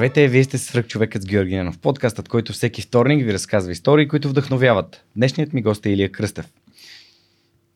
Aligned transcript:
Здравейте, 0.00 0.28
вие 0.28 0.44
сте 0.44 0.58
свръх 0.58 0.86
човекът 0.86 1.22
с 1.22 1.26
Георги 1.26 1.56
Ненов, 1.56 1.78
подкастът, 1.78 2.28
който 2.28 2.52
всеки 2.52 2.82
вторник 2.82 3.24
ви 3.24 3.32
разказва 3.32 3.72
истории, 3.72 4.08
които 4.08 4.28
вдъхновяват. 4.28 5.04
Днешният 5.16 5.52
ми 5.52 5.62
гост 5.62 5.86
е 5.86 5.90
Илия 5.90 6.12
Кръстев. 6.12 6.46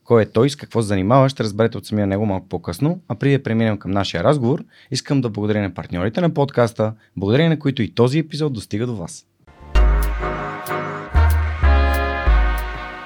Кой 0.03 0.21
е 0.21 0.25
той, 0.25 0.49
с 0.49 0.55
какво 0.55 0.81
се 0.81 0.87
занимава, 0.87 1.29
ще 1.29 1.43
разберете 1.43 1.77
от 1.77 1.85
самия 1.85 2.07
него 2.07 2.25
малко 2.25 2.49
по-късно. 2.49 3.01
А 3.07 3.15
преди 3.15 3.37
да 3.37 3.43
преминем 3.43 3.77
към 3.77 3.91
нашия 3.91 4.23
разговор, 4.23 4.63
искам 4.91 5.21
да 5.21 5.29
благодаря 5.29 5.61
на 5.61 5.73
партньорите 5.73 6.21
на 6.21 6.33
подкаста, 6.33 6.93
благодарение 7.17 7.49
на 7.49 7.59
които 7.59 7.81
и 7.81 7.93
този 7.93 8.19
епизод 8.19 8.53
достига 8.53 8.85
до 8.85 8.95
вас. 8.95 9.25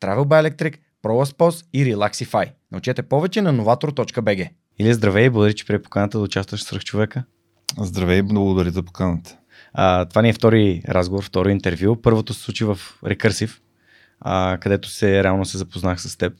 Travel 0.00 0.24
by 0.24 0.40
Electric, 0.42 0.74
ProLaspos 1.02 1.64
и 1.72 1.84
Relaxify. 1.84 2.50
Научете 2.72 3.02
повече 3.02 3.42
на 3.42 3.54
novator.bg. 3.54 4.48
Или 4.78 4.94
здравей, 4.94 5.30
благодаря, 5.30 5.54
че 5.54 5.66
при 5.66 5.82
поканата 5.82 6.18
да 6.18 6.24
участваш 6.24 6.64
в 6.64 6.84
човека. 6.84 7.24
Здравей, 7.80 8.22
благодаря 8.22 8.70
за 8.70 8.82
поканата. 8.82 9.38
А, 9.72 10.04
това 10.04 10.22
ни 10.22 10.28
е 10.28 10.32
втори 10.32 10.82
разговор, 10.88 11.24
втори 11.24 11.52
интервю. 11.52 11.96
Първото 12.02 12.34
се 12.34 12.42
случи 12.42 12.64
в 12.64 12.78
Рекърсив, 13.06 13.60
а, 14.20 14.58
където 14.60 14.88
се 14.88 15.24
реално 15.24 15.44
се 15.44 15.58
запознах 15.58 16.00
с 16.00 16.16
теб. 16.16 16.32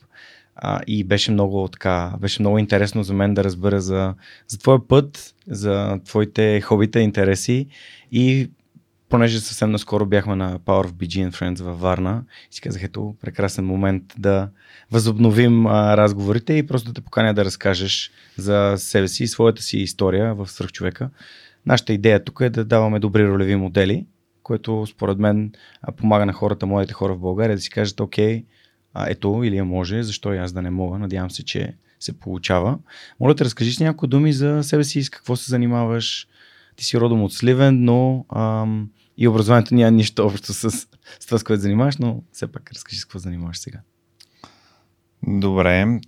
А, 0.55 0.81
и 0.87 1.03
беше 1.03 1.31
много 1.31 1.67
така, 1.67 2.13
беше 2.19 2.41
много 2.41 2.57
интересно 2.57 3.03
за 3.03 3.13
мен 3.13 3.33
да 3.33 3.43
разбера 3.43 3.81
за, 3.81 4.13
за 4.47 4.59
твоя 4.59 4.87
път, 4.87 5.35
за 5.47 5.99
твоите 6.05 6.61
хобита, 6.61 6.99
интереси 6.99 7.67
и 8.11 8.51
понеже 9.09 9.39
съвсем 9.39 9.71
наскоро 9.71 10.05
бяхме 10.05 10.35
на 10.35 10.59
Power 10.59 10.87
of 10.87 10.91
BG 10.91 11.29
and 11.29 11.31
Friends 11.31 11.63
във 11.63 11.79
Варна 11.79 12.23
и 12.51 12.55
си 12.55 12.61
казах, 12.61 12.83
ето, 12.83 13.15
прекрасен 13.21 13.65
момент 13.65 14.03
да 14.17 14.49
възобновим 14.91 15.67
а, 15.67 15.97
разговорите 15.97 16.53
и 16.53 16.67
просто 16.67 16.87
да 16.87 16.93
те 16.93 17.01
поканя 17.01 17.33
да 17.33 17.45
разкажеш 17.45 18.11
за 18.37 18.73
себе 18.77 19.07
си 19.07 19.23
и 19.23 19.27
своята 19.27 19.61
си 19.61 19.77
история 19.77 20.35
в 20.35 20.47
Свърхчовека. 20.47 21.09
Нашата 21.65 21.93
идея 21.93 22.23
тук 22.23 22.39
е 22.41 22.49
да 22.49 22.65
даваме 22.65 22.99
добри 22.99 23.27
ролеви 23.27 23.55
модели, 23.55 24.05
което 24.43 24.85
според 24.85 25.17
мен 25.17 25.51
помага 25.97 26.25
на 26.25 26.33
хората, 26.33 26.65
младите 26.65 26.93
хора 26.93 27.13
в 27.13 27.19
България 27.19 27.55
да 27.55 27.61
си 27.61 27.69
кажат, 27.69 27.99
окей, 27.99 28.45
а, 28.93 29.09
ето, 29.09 29.41
или 29.43 29.61
може, 29.61 30.03
защо 30.03 30.33
и 30.33 30.37
аз 30.37 30.53
да 30.53 30.61
не 30.61 30.69
мога, 30.69 30.99
надявам 30.99 31.31
се, 31.31 31.45
че 31.45 31.73
се 31.99 32.19
получава. 32.19 32.79
Моля 33.19 33.35
те, 33.35 33.45
разкажи 33.45 33.71
с 33.71 33.79
няколко 33.79 34.07
думи 34.07 34.33
за 34.33 34.63
себе 34.63 34.83
си, 34.83 35.03
с 35.03 35.09
какво 35.09 35.35
се 35.35 35.49
занимаваш. 35.49 36.27
Ти 36.77 36.85
си 36.85 36.99
родом 36.99 37.23
от 37.23 37.33
Сливен, 37.33 37.83
но 37.83 38.25
ам, 38.35 38.89
и 39.17 39.27
образованието 39.27 39.75
няма 39.75 39.91
нищо 39.91 40.25
общо 40.25 40.53
с, 40.53 40.71
с 40.71 40.87
това, 41.25 41.37
с 41.37 41.43
което 41.43 41.61
занимаваш, 41.61 41.97
но 41.97 42.21
все 42.31 42.51
пак 42.51 42.71
разкажи 42.71 42.99
с 42.99 43.05
какво 43.05 43.19
занимаваш 43.19 43.57
сега. 43.57 43.79
Добре, 45.27 45.99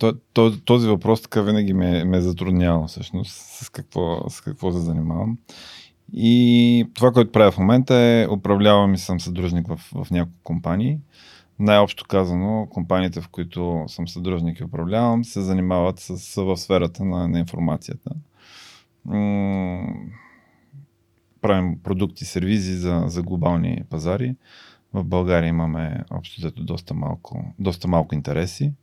този 0.66 0.88
въпрос 0.88 1.22
така 1.22 1.42
винаги 1.42 1.74
ме, 1.74 2.04
ме 2.04 2.18
е 2.18 2.22
затруднява 2.22 2.88
всъщност 2.88 3.32
с 3.32 3.70
какво, 3.70 4.30
с 4.30 4.42
какво 4.42 4.72
се 4.72 4.80
занимавам. 4.80 5.38
И 6.14 6.86
това, 6.94 7.12
което 7.12 7.32
правя 7.32 7.52
в 7.52 7.58
момента 7.58 7.96
е 7.96 8.28
управлявам 8.28 8.94
и 8.94 8.98
съм 8.98 9.20
съдружник 9.20 9.68
в, 9.68 9.80
в 10.04 10.12
няколко 10.12 10.40
компании. 10.44 10.98
Най-общо 11.60 12.06
казано, 12.08 12.68
компаниите, 12.72 13.22
в 13.22 13.28
които 13.28 13.84
съм 13.88 14.08
съдружник 14.08 14.60
и 14.60 14.64
управлявам, 14.64 15.26
се 15.26 15.42
занимават 15.42 16.00
с, 16.00 16.42
в 16.42 16.58
сферата 16.58 17.06
на, 17.06 17.28
на 17.28 17.40
информацията. 17.40 18.12
М- 19.06 19.94
правим 21.42 21.80
продукти, 21.84 22.26
сервизи 22.26 22.74
за, 22.74 23.04
за 23.08 23.22
глобални 23.22 23.84
пазари. 23.90 24.36
В 24.94 25.04
България 25.04 25.48
имаме 25.48 26.04
общо 26.12 26.52
доста 26.52 26.94
малко, 26.94 27.54
доста 27.60 27.88
малко 27.88 28.16
интереси. 28.16 28.74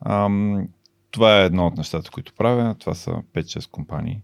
Ам, 0.00 0.68
това 1.10 1.40
е 1.40 1.44
едно 1.44 1.66
от 1.66 1.76
нещата, 1.76 2.10
които 2.10 2.34
правя. 2.34 2.74
Това 2.78 2.94
са 2.94 3.10
5-6 3.34 3.70
компании, 3.70 4.22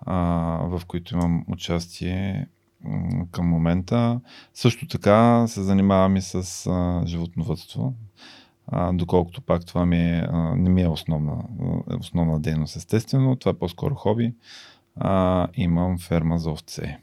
а, 0.00 0.16
в 0.62 0.82
които 0.86 1.14
имам 1.14 1.44
участие 1.48 2.48
към 3.30 3.48
момента. 3.48 4.20
Също 4.54 4.86
така 4.86 5.46
се 5.46 5.62
занимавам 5.62 6.16
и 6.16 6.22
с 6.22 6.66
а, 6.66 7.06
животновътство, 7.06 7.94
а, 8.66 8.92
доколкото 8.92 9.40
пак 9.40 9.66
това 9.66 9.86
ми 9.86 9.96
е, 9.96 10.26
а, 10.32 10.56
не 10.56 10.70
ми 10.70 10.82
е 10.82 10.88
основна, 10.88 11.44
основна 12.00 12.40
дейност, 12.40 12.76
естествено. 12.76 13.36
Това 13.36 13.50
е 13.50 13.58
по-скоро 13.58 13.94
хоби. 13.94 14.34
А, 14.96 15.48
имам 15.54 15.98
ферма 15.98 16.38
за 16.38 16.50
овце. 16.50 16.98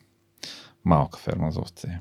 Малка 0.86 1.20
ферма 1.20 1.52
за 1.52 1.60
овце. 1.60 2.00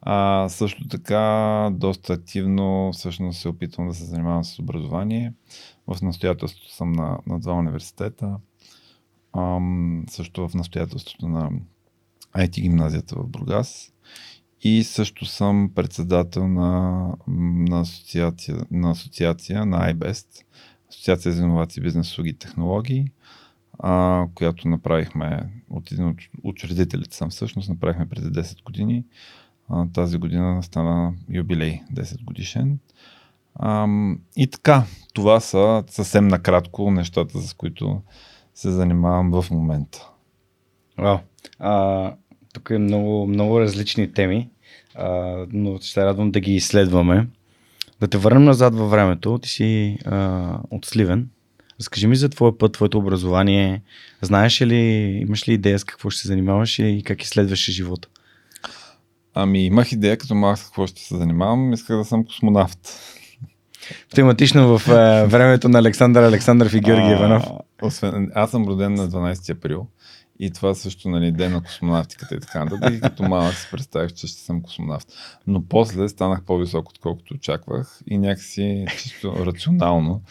А, 0.00 0.48
също 0.48 0.88
така, 0.88 1.68
доста 1.72 2.12
активно 2.12 2.90
всъщност 2.92 3.40
се 3.40 3.48
опитвам 3.48 3.88
да 3.88 3.94
се 3.94 4.04
занимавам 4.04 4.44
с 4.44 4.58
образование. 4.58 5.32
В 5.86 6.02
настоятелството 6.02 6.74
съм 6.74 6.92
на, 6.92 7.18
на 7.26 7.40
два 7.40 7.52
университета. 7.52 8.36
Ам, 9.36 10.04
също 10.08 10.48
в 10.48 10.54
настоятелството 10.54 11.28
на 11.28 11.50
IT 12.36 12.60
гимназията 12.60 13.16
в 13.16 13.26
Бургас. 13.26 13.92
И 14.60 14.84
също 14.84 15.26
съм 15.26 15.70
председател 15.74 16.48
на, 16.48 17.12
на, 17.28 17.80
асоциация, 17.80 18.56
на 18.70 18.90
асоциация 18.90 19.66
на 19.66 19.94
iBest, 19.94 20.26
Асоциация 20.90 21.32
за 21.32 21.42
инновации, 21.42 21.82
бизнес, 21.82 22.10
услуги 22.10 22.30
и 22.30 22.38
технологии, 22.38 23.12
а, 23.78 24.26
която 24.34 24.68
направихме 24.68 25.48
от 25.70 25.92
един 25.92 26.08
от 26.08 26.16
учредителите 26.42 27.16
съм 27.16 27.30
всъщност, 27.30 27.68
направихме 27.68 28.08
преди 28.08 28.26
10 28.26 28.62
години 28.62 29.04
а, 29.68 29.86
тази 29.94 30.18
година 30.18 30.62
стана 30.62 31.12
юбилей 31.30 31.80
10 31.94 32.24
годишен. 32.24 32.78
А, 33.54 33.86
и 34.36 34.46
така, 34.46 34.84
това 35.14 35.40
са 35.40 35.84
съвсем 35.86 36.28
накратко 36.28 36.90
нещата, 36.90 37.40
с 37.40 37.54
които 37.54 38.02
се 38.54 38.70
занимавам 38.70 39.30
в 39.30 39.50
момента. 39.50 40.08
Вау. 40.98 41.18
А, 41.58 42.14
тук 42.52 42.70
е 42.70 42.78
много, 42.78 43.26
много 43.26 43.60
различни 43.60 44.12
теми, 44.12 44.50
а, 44.94 45.08
но 45.52 45.78
ще 45.78 46.04
радвам 46.04 46.30
да 46.30 46.40
ги 46.40 46.54
изследваме. 46.54 47.28
Да 48.00 48.08
те 48.08 48.18
върнем 48.18 48.44
назад 48.44 48.74
във 48.74 48.90
времето. 48.90 49.38
Ти 49.38 49.48
си 49.48 49.98
а, 50.04 50.60
от 50.70 50.84
Сливен. 50.84 51.28
Разкажи 51.80 52.06
ми 52.06 52.16
за 52.16 52.28
твоя 52.28 52.58
път, 52.58 52.72
твоето 52.72 52.98
образование. 52.98 53.82
Знаеш 54.22 54.62
ли, 54.62 54.76
имаш 55.22 55.48
ли 55.48 55.52
идея 55.52 55.78
с 55.78 55.84
какво 55.84 56.10
ще 56.10 56.22
се 56.22 56.28
занимаваш 56.28 56.78
и 56.78 57.02
как 57.06 57.22
изследваше 57.22 57.72
живота? 57.72 58.08
Ами 59.34 59.66
имах 59.66 59.92
идея 59.92 60.18
като 60.18 60.34
малък 60.34 60.58
какво 60.58 60.86
ще 60.86 61.02
се 61.02 61.16
занимавам. 61.16 61.72
Исках 61.72 61.96
да 61.96 62.04
съм 62.04 62.24
космонавт. 62.24 62.78
Тематично 64.14 64.78
в 64.78 64.88
е, 64.88 65.26
времето 65.26 65.68
на 65.68 65.78
Александър 65.78 66.22
Александров 66.22 66.74
и 66.74 66.80
Георги 66.80 67.10
Иванов. 67.10 67.44
Освен, 67.82 68.30
аз 68.34 68.50
съм 68.50 68.68
роден 68.68 68.94
на 68.94 69.08
12 69.08 69.50
април 69.50 69.86
и 70.40 70.50
това 70.50 70.74
също, 70.74 71.08
нали, 71.08 71.32
ден 71.32 71.52
на 71.52 71.62
космонавтиката 71.62 72.34
и 72.34 72.40
така 72.40 72.64
нататък. 72.64 72.94
И 72.94 73.00
като 73.00 73.22
малък 73.22 73.54
си 73.54 73.68
представих, 73.70 74.12
че 74.12 74.26
ще 74.26 74.40
съм 74.40 74.62
космонавт. 74.62 75.06
Но 75.46 75.64
после 75.64 76.08
станах 76.08 76.42
по-висок, 76.42 76.88
отколкото 76.88 77.34
очаквах 77.34 78.00
и 78.06 78.18
някакси 78.18 78.86
чисто 78.98 79.46
рационално 79.46 80.22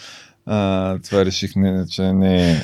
а, 0.49 0.99
това 0.99 1.25
реших, 1.25 1.55
не, 1.55 1.85
че 1.87 2.13
не 2.13 2.51
е, 2.51 2.55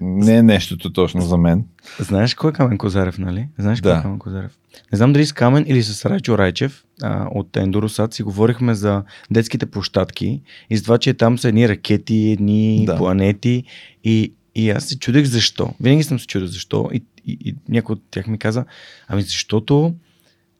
не 0.00 0.36
е 0.36 0.42
нещото 0.42 0.92
точно 0.92 1.20
за 1.20 1.36
мен. 1.36 1.64
Знаеш 2.00 2.34
кой 2.34 2.50
е 2.50 2.52
Камен 2.52 2.78
Козарев, 2.78 3.18
нали? 3.18 3.48
Знаеш 3.58 3.80
да. 3.80 3.90
кой 3.90 3.98
е 3.98 4.02
Камен 4.02 4.18
Козарев? 4.18 4.58
Не 4.92 4.96
знам 4.96 5.12
дали 5.12 5.26
с 5.26 5.32
Камен 5.32 5.64
или 5.68 5.82
с 5.82 6.10
Райчо 6.10 6.38
Райчев 6.38 6.84
а, 7.02 7.28
от 7.34 7.56
Ендоросат 7.56 8.14
си 8.14 8.22
говорихме 8.22 8.74
за 8.74 9.02
детските 9.30 9.66
площадки 9.66 10.42
и 10.70 10.76
за 10.76 10.82
това, 10.82 10.98
че 10.98 11.14
там 11.14 11.38
са 11.38 11.48
едни 11.48 11.68
ракети, 11.68 12.30
едни 12.30 12.84
да. 12.86 12.96
планети 12.96 13.64
и, 14.04 14.32
и 14.54 14.70
аз 14.70 14.84
се 14.84 14.98
чудех 14.98 15.24
защо. 15.24 15.74
Винаги 15.80 16.02
съм 16.02 16.18
се 16.18 16.26
чудил 16.26 16.48
защо 16.48 16.90
и, 16.92 17.02
и, 17.26 17.38
и 17.44 17.54
някой 17.68 17.92
от 17.92 18.02
тях 18.10 18.26
ми 18.26 18.38
каза, 18.38 18.64
ами 19.08 19.22
защото 19.22 19.94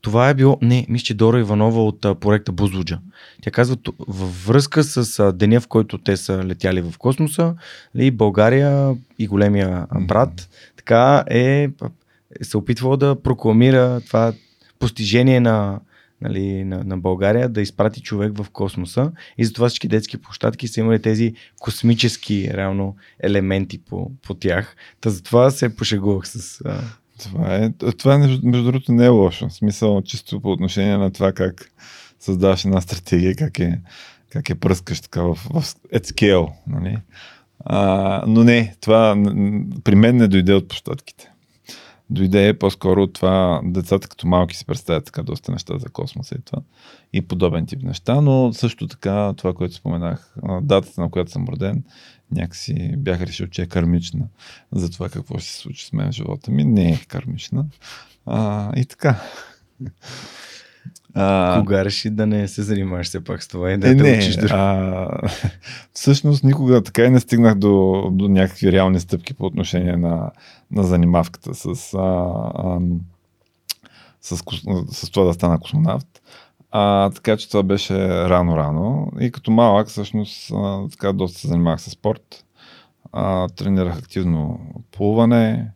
това 0.01 0.29
е 0.29 0.35
било, 0.35 0.59
не, 0.63 0.87
мисля, 0.89 1.05
че 1.05 1.15
Дора 1.15 1.41
Иванова 1.41 1.85
от 1.85 2.05
а, 2.05 2.15
проекта 2.15 2.53
Бузлуджа. 2.53 2.99
Тя 3.43 3.51
казва, 3.51 3.77
във 3.99 4.47
връзка 4.47 4.85
с 4.85 5.19
а, 5.19 5.33
деня, 5.33 5.61
в 5.61 5.69
който 5.69 5.99
те 5.99 6.17
са 6.17 6.45
летяли 6.45 6.81
в 6.81 6.95
космоса, 6.99 7.43
ли, 7.43 7.55
нали, 7.95 8.11
България 8.11 8.97
и 9.19 9.27
големия 9.27 9.87
брат, 10.01 10.41
mm-hmm. 10.41 10.77
така 10.77 11.25
е, 11.31 11.63
е 12.41 12.45
се 12.45 12.57
опитвала 12.57 12.97
да 12.97 13.23
прокламира 13.23 14.01
това 14.07 14.33
постижение 14.79 15.41
на, 15.41 15.81
нали, 16.21 16.65
на, 16.65 16.85
на 16.85 16.99
България 16.99 17.49
да 17.49 17.61
изпрати 17.61 18.01
човек 18.01 18.33
в 18.37 18.51
космоса 18.51 19.13
и 19.39 19.45
затова 19.45 19.69
всички 19.69 19.89
детски 19.89 20.19
площадки 20.19 20.69
са 20.69 20.81
имали 20.81 21.03
тези 21.03 21.35
космически 21.61 22.51
реално 22.55 22.97
елементи 23.21 23.79
по, 23.79 24.11
по 24.27 24.35
тях. 24.35 24.77
Та 25.01 25.11
затова 25.11 25.51
се 25.51 25.77
пошегувах 25.77 26.29
с... 26.29 26.61
А... 26.65 26.81
Това 27.19 27.55
е, 27.55 27.71
това 27.99 28.15
е, 28.15 28.19
между 28.19 28.65
другото 28.65 28.93
не 28.93 29.05
е 29.05 29.09
лошо. 29.09 29.49
В 29.49 29.53
смисъл, 29.53 30.03
чисто 30.03 30.41
по 30.41 30.53
отношение 30.53 30.97
на 30.97 31.11
това 31.11 31.33
как 31.33 31.73
създаваш 32.21 32.65
една 32.65 32.81
стратегия, 32.81 33.35
как 33.37 33.59
е, 33.59 33.81
как 34.31 34.51
е 34.51 34.55
пръскаш 34.55 35.01
така 35.01 35.23
в, 35.23 35.35
в 35.35 35.63
at 35.95 36.13
scale. 36.13 36.53
Нали? 36.67 36.99
А, 37.65 38.23
но 38.27 38.45
не, 38.45 38.75
това 38.81 39.17
при 39.85 39.95
мен 39.95 40.17
не 40.17 40.29
дойде 40.29 40.55
от 40.55 40.69
площадките 40.69 41.31
дойде 42.11 42.59
по-скоро 42.59 43.03
от 43.03 43.13
това 43.13 43.61
децата 43.65 44.09
като 44.09 44.27
малки 44.27 44.57
си 44.57 44.67
представят 44.67 45.05
така 45.05 45.23
доста 45.23 45.53
неща 45.53 45.79
за 45.79 45.89
космоса 45.89 46.35
и 46.39 46.43
това 46.45 46.63
и 47.13 47.29
подобен 47.29 47.67
тип 47.67 47.83
неща, 47.83 48.21
но 48.21 48.53
също 48.53 48.87
така 48.87 49.35
това, 49.37 49.55
което 49.55 49.75
споменах, 49.75 50.35
датата 50.63 51.01
на 51.01 51.11
която 51.11 51.31
съм 51.31 51.49
роден, 51.49 51.85
някакси 52.33 52.95
бях 52.97 53.21
решил, 53.21 53.47
че 53.47 53.63
е 53.63 53.67
кармична 53.67 54.27
за 54.73 54.91
това 54.91 55.09
какво 55.09 55.39
ще 55.39 55.49
се 55.53 55.59
случи 55.59 55.87
с 55.87 55.93
мен 55.93 56.09
в 56.09 56.15
живота 56.15 56.51
ми. 56.51 56.65
Не 56.65 56.93
е 56.93 57.01
кармична. 57.09 57.67
А, 58.27 58.73
и 58.77 58.85
така. 58.85 59.21
А, 61.15 61.59
Кога 61.61 61.85
реши 61.85 62.11
да 62.11 62.27
не 62.27 62.49
се 62.49 62.63
занимаваш 62.63 63.07
все 63.07 63.25
пак 63.25 63.43
с 63.43 63.49
това 63.49 63.73
и 63.73 63.79
да 63.79 63.91
е, 63.91 63.95
не, 63.95 64.19
учиш 64.19 64.37
да... 64.37 64.47
а, 64.51 65.29
Всъщност 65.93 66.45
никога 66.45 66.83
така 66.83 67.05
и 67.05 67.11
не 67.11 67.21
стигнах 67.21 67.55
до, 67.55 68.03
до 68.13 68.29
някакви 68.29 68.73
реални 68.73 69.01
стъпки 69.01 69.35
по 69.35 69.47
отношение 69.47 69.97
на, 69.97 70.31
на 70.71 70.85
занимавката 70.85 71.55
с, 71.55 71.67
а, 71.67 71.99
а, 72.55 72.81
с, 74.21 74.37
с, 74.37 74.43
с 74.93 75.11
това 75.11 75.27
да 75.27 75.35
стана 75.35 75.61
космонавт. 75.61 76.23
А, 76.71 77.11
така 77.11 77.37
че 77.37 77.49
това 77.49 77.63
беше 77.63 77.95
рано-рано. 78.09 79.13
И 79.21 79.31
като 79.31 79.51
малък, 79.51 79.89
всъщност, 79.89 80.51
а, 80.55 80.89
така 80.89 81.13
доста 81.13 81.39
се 81.39 81.49
занимавах 81.49 81.81
с 81.81 81.91
спорт. 81.91 82.45
А, 83.13 83.49
тренирах 83.49 83.99
активно 83.99 84.61
плуване. 84.93 85.71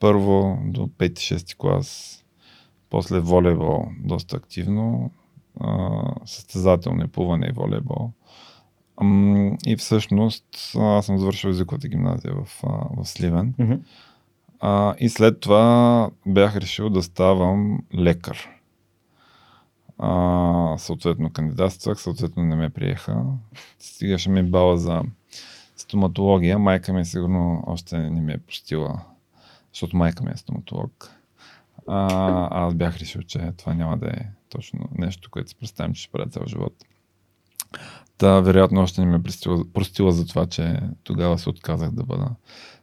Първо 0.00 0.58
до 0.64 0.86
5-6 0.86 1.56
клас 1.56 2.18
после 2.90 3.20
волейбол 3.20 3.88
доста 4.04 4.36
активно, 4.36 5.10
а, 5.60 6.02
състезателно 6.24 7.08
плуване 7.08 7.46
и 7.46 7.52
волейбол. 7.52 8.10
И 9.66 9.76
всъщност 9.76 10.44
аз 10.76 11.06
съм 11.06 11.18
завършил 11.18 11.48
езиковата 11.48 11.88
гимназия 11.88 12.34
в, 12.34 12.62
в 12.96 13.04
Сливен. 13.04 13.54
Mm-hmm. 13.58 13.80
А, 14.60 14.94
и 14.98 15.08
след 15.08 15.40
това 15.40 16.10
бях 16.26 16.56
решил 16.56 16.90
да 16.90 17.02
ставам 17.02 17.78
лекар. 17.94 18.48
А, 19.98 20.78
съответно 20.78 21.30
кандидатствах, 21.30 22.00
съответно 22.00 22.42
не 22.42 22.56
ме 22.56 22.70
приеха. 22.70 23.24
Стигаше 23.78 24.30
ми 24.30 24.42
бала 24.42 24.78
за 24.78 25.02
стоматология. 25.76 26.58
Майка 26.58 26.92
ми 26.92 27.04
сигурно 27.04 27.64
още 27.66 27.98
не 27.98 28.20
ми 28.20 28.32
е 28.32 28.38
пустила, 28.38 29.00
защото 29.72 29.96
майка 29.96 30.24
ми 30.24 30.30
е 30.30 30.36
стоматолог. 30.36 31.10
А, 31.86 32.66
аз 32.66 32.74
бях 32.74 32.96
решил, 32.96 33.22
че 33.22 33.52
това 33.56 33.74
няма 33.74 33.98
да 33.98 34.06
е 34.06 34.26
точно 34.48 34.88
нещо, 34.98 35.30
което 35.30 35.48
си 35.48 35.56
представям, 35.56 35.94
че 35.94 36.02
ще 36.02 36.12
правя 36.12 36.30
цял 36.30 36.42
живот. 36.46 36.74
Та, 38.18 38.40
вероятно, 38.40 38.80
още 38.80 39.00
не 39.00 39.06
ме 39.06 39.22
простила, 39.22 39.64
простила 39.72 40.12
за 40.12 40.26
това, 40.26 40.46
че 40.46 40.80
тогава 41.02 41.38
се 41.38 41.50
отказах 41.50 41.90
да 41.90 42.04
бъда 42.04 42.30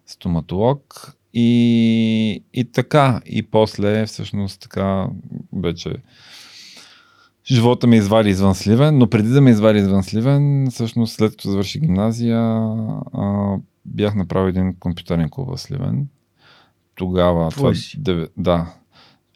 стоматолог. 0.06 1.12
И, 1.34 2.44
и 2.54 2.72
така, 2.72 3.22
и 3.26 3.44
после, 3.44 4.06
всъщност, 4.06 4.62
така, 4.62 5.08
вече 5.54 5.96
живота 7.52 7.88
ми 7.88 7.98
извади 7.98 8.30
извън 8.30 8.56
Сливен, 8.56 8.98
но 8.98 9.10
преди 9.10 9.30
да 9.30 9.42
ме 9.42 9.50
извади 9.52 9.80
извън 9.80 10.04
Сливен, 10.04 10.68
всъщност 10.72 11.16
след 11.16 11.32
като 11.32 11.50
завърши 11.50 11.80
гимназия, 11.80 12.40
а, 13.14 13.56
бях 13.86 14.16
направил 14.16 14.50
един 14.50 14.76
компютърен 14.80 15.30
клуб 15.30 15.50
в 15.50 15.58
Сливен. 15.58 16.08
Тогава, 16.96 17.52
това, 17.52 17.74
да, 18.38 18.74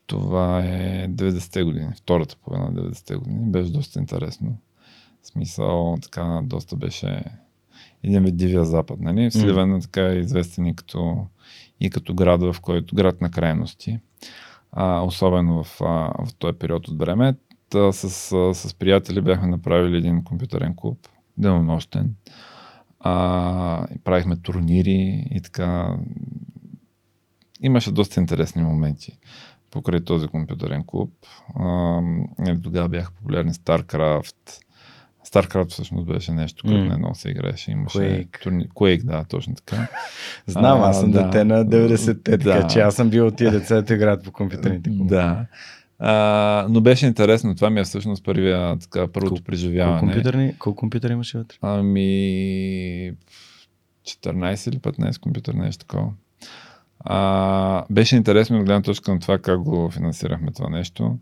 това 0.08 0.60
е 0.66 1.08
90-те 1.10 1.64
години, 1.64 1.88
втората 1.98 2.36
половина 2.46 2.72
на 2.72 2.82
90-те 2.82 3.16
години. 3.16 3.52
Беше 3.52 3.72
доста 3.72 4.00
интересно. 4.00 4.58
В 5.22 5.28
смисъл, 5.28 5.98
така, 6.02 6.42
доста 6.44 6.76
беше 6.76 7.24
един 8.04 8.24
вид 8.24 8.38
дивия 8.38 8.66
запад, 8.66 9.00
нали? 9.00 9.30
В 9.30 9.34
Сливен 9.34 9.76
е 9.76 9.80
така 9.80 10.14
известен 10.14 10.66
и 10.66 10.76
като, 10.76 11.26
и 11.80 11.90
като 11.90 12.14
град, 12.14 12.42
в 12.42 12.56
който 12.62 12.96
град 12.96 13.22
на 13.22 13.32
крайности. 13.32 14.00
А, 14.72 15.02
особено 15.02 15.64
в, 15.64 15.82
а, 15.82 15.86
в 16.26 16.34
този 16.40 16.58
период 16.58 16.88
от 16.88 16.98
време. 16.98 17.36
Та, 17.69 17.92
с, 17.92 18.10
с 18.54 18.74
приятели 18.74 19.21
бяхме 19.21 19.48
направили 19.48 19.98
един 19.98 20.24
компютърен 20.24 20.74
клуб, 20.75 21.07
денонощен. 21.38 22.16
А, 23.00 23.86
и 23.95 24.00
правихме 24.00 24.36
турнири 24.36 25.27
и 25.31 25.42
така. 25.42 25.98
Имаше 27.62 27.92
доста 27.92 28.19
интересни 28.19 28.63
моменти 28.63 29.19
покрай 29.71 30.00
този 30.00 30.27
компютърен 30.27 30.83
клуб. 30.88 31.12
А, 31.56 31.66
нали, 32.39 32.62
тогава 32.63 32.89
бяха 32.89 33.12
популярни 33.12 33.54
StarCraft. 33.54 34.36
StarCraft 35.27 35.69
всъщност 35.69 36.07
беше 36.07 36.31
нещо, 36.31 36.63
което 36.68 36.83
mm. 36.83 36.89
не 36.89 36.98
много 36.98 37.16
се 37.16 37.30
играеше. 37.30 37.71
Имаше 37.71 37.98
Quake. 37.98 38.44
Турни... 38.44 38.69
Quake, 38.69 39.04
да, 39.04 39.24
точно 39.24 39.56
така. 39.56 39.88
Знам, 40.48 40.81
аз 40.81 41.00
съм 41.00 41.10
а, 41.10 41.13
дете 41.13 41.38
да. 41.38 41.45
на 41.45 41.66
90-те, 41.66 42.38
да. 42.38 42.54
така 42.54 42.68
че 42.68 42.80
аз 42.80 42.95
съм 42.95 43.10
бил 43.10 43.27
от 43.27 43.36
тия 43.36 43.51
деца, 43.51 43.75
които 43.75 43.94
играят 43.94 44.24
по 44.24 44.31
компютърните 44.31 44.89
клуб. 44.89 45.07
Да. 45.07 45.45
А, 46.00 46.68
но 46.69 46.81
беше 46.81 47.06
интересно. 47.06 47.56
Това 47.56 47.69
ми 47.69 47.80
е 47.80 47.84
всъщност 47.84 48.24
първия, 48.24 48.78
така, 48.78 49.07
първото 49.07 49.35
Кол, 49.35 49.44
преживяване. 49.44 50.00
Колко 50.00 50.14
компютърни, 50.14 50.56
колко 50.59 50.80
компютъри 50.80 51.14
имаше 51.14 51.38
вътре? 51.38 51.57
Ами 51.62 53.14
14 54.07 54.69
или 54.69 54.80
15 54.80 55.19
компютър, 55.19 55.54
нещо 55.54 55.85
такова. 55.85 56.12
А, 57.00 57.85
беше 57.90 58.16
интересно 58.16 58.57
от 58.57 58.66
гледна 58.66 58.81
точка 58.81 59.14
на 59.14 59.19
това 59.19 59.38
как 59.38 59.62
го 59.62 59.90
финансирахме 59.92 60.52
това 60.52 60.69
нещо. 60.69 61.18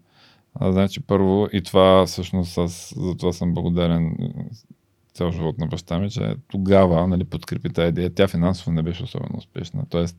А, 0.56 0.72
значи 0.72 1.00
първо 1.00 1.48
и 1.54 1.62
това 1.62 2.06
всъщност 2.06 2.58
аз 2.58 2.94
за 2.98 3.18
това 3.18 3.34
съм 3.34 3.54
благодарен 3.54 4.16
цял 5.14 5.32
живот 5.32 5.58
на 5.58 5.68
баща 5.68 6.00
ми, 6.00 6.10
че 6.10 6.36
тогава 6.48 7.08
нали, 7.08 7.24
подкрепи 7.24 7.70
тази 7.70 7.90
идея. 7.90 8.14
Тя 8.14 8.28
финансово 8.28 8.72
не 8.72 8.84
беше 8.84 9.04
особено 9.04 9.38
успешна. 9.38 9.84
Тоест, 9.90 10.18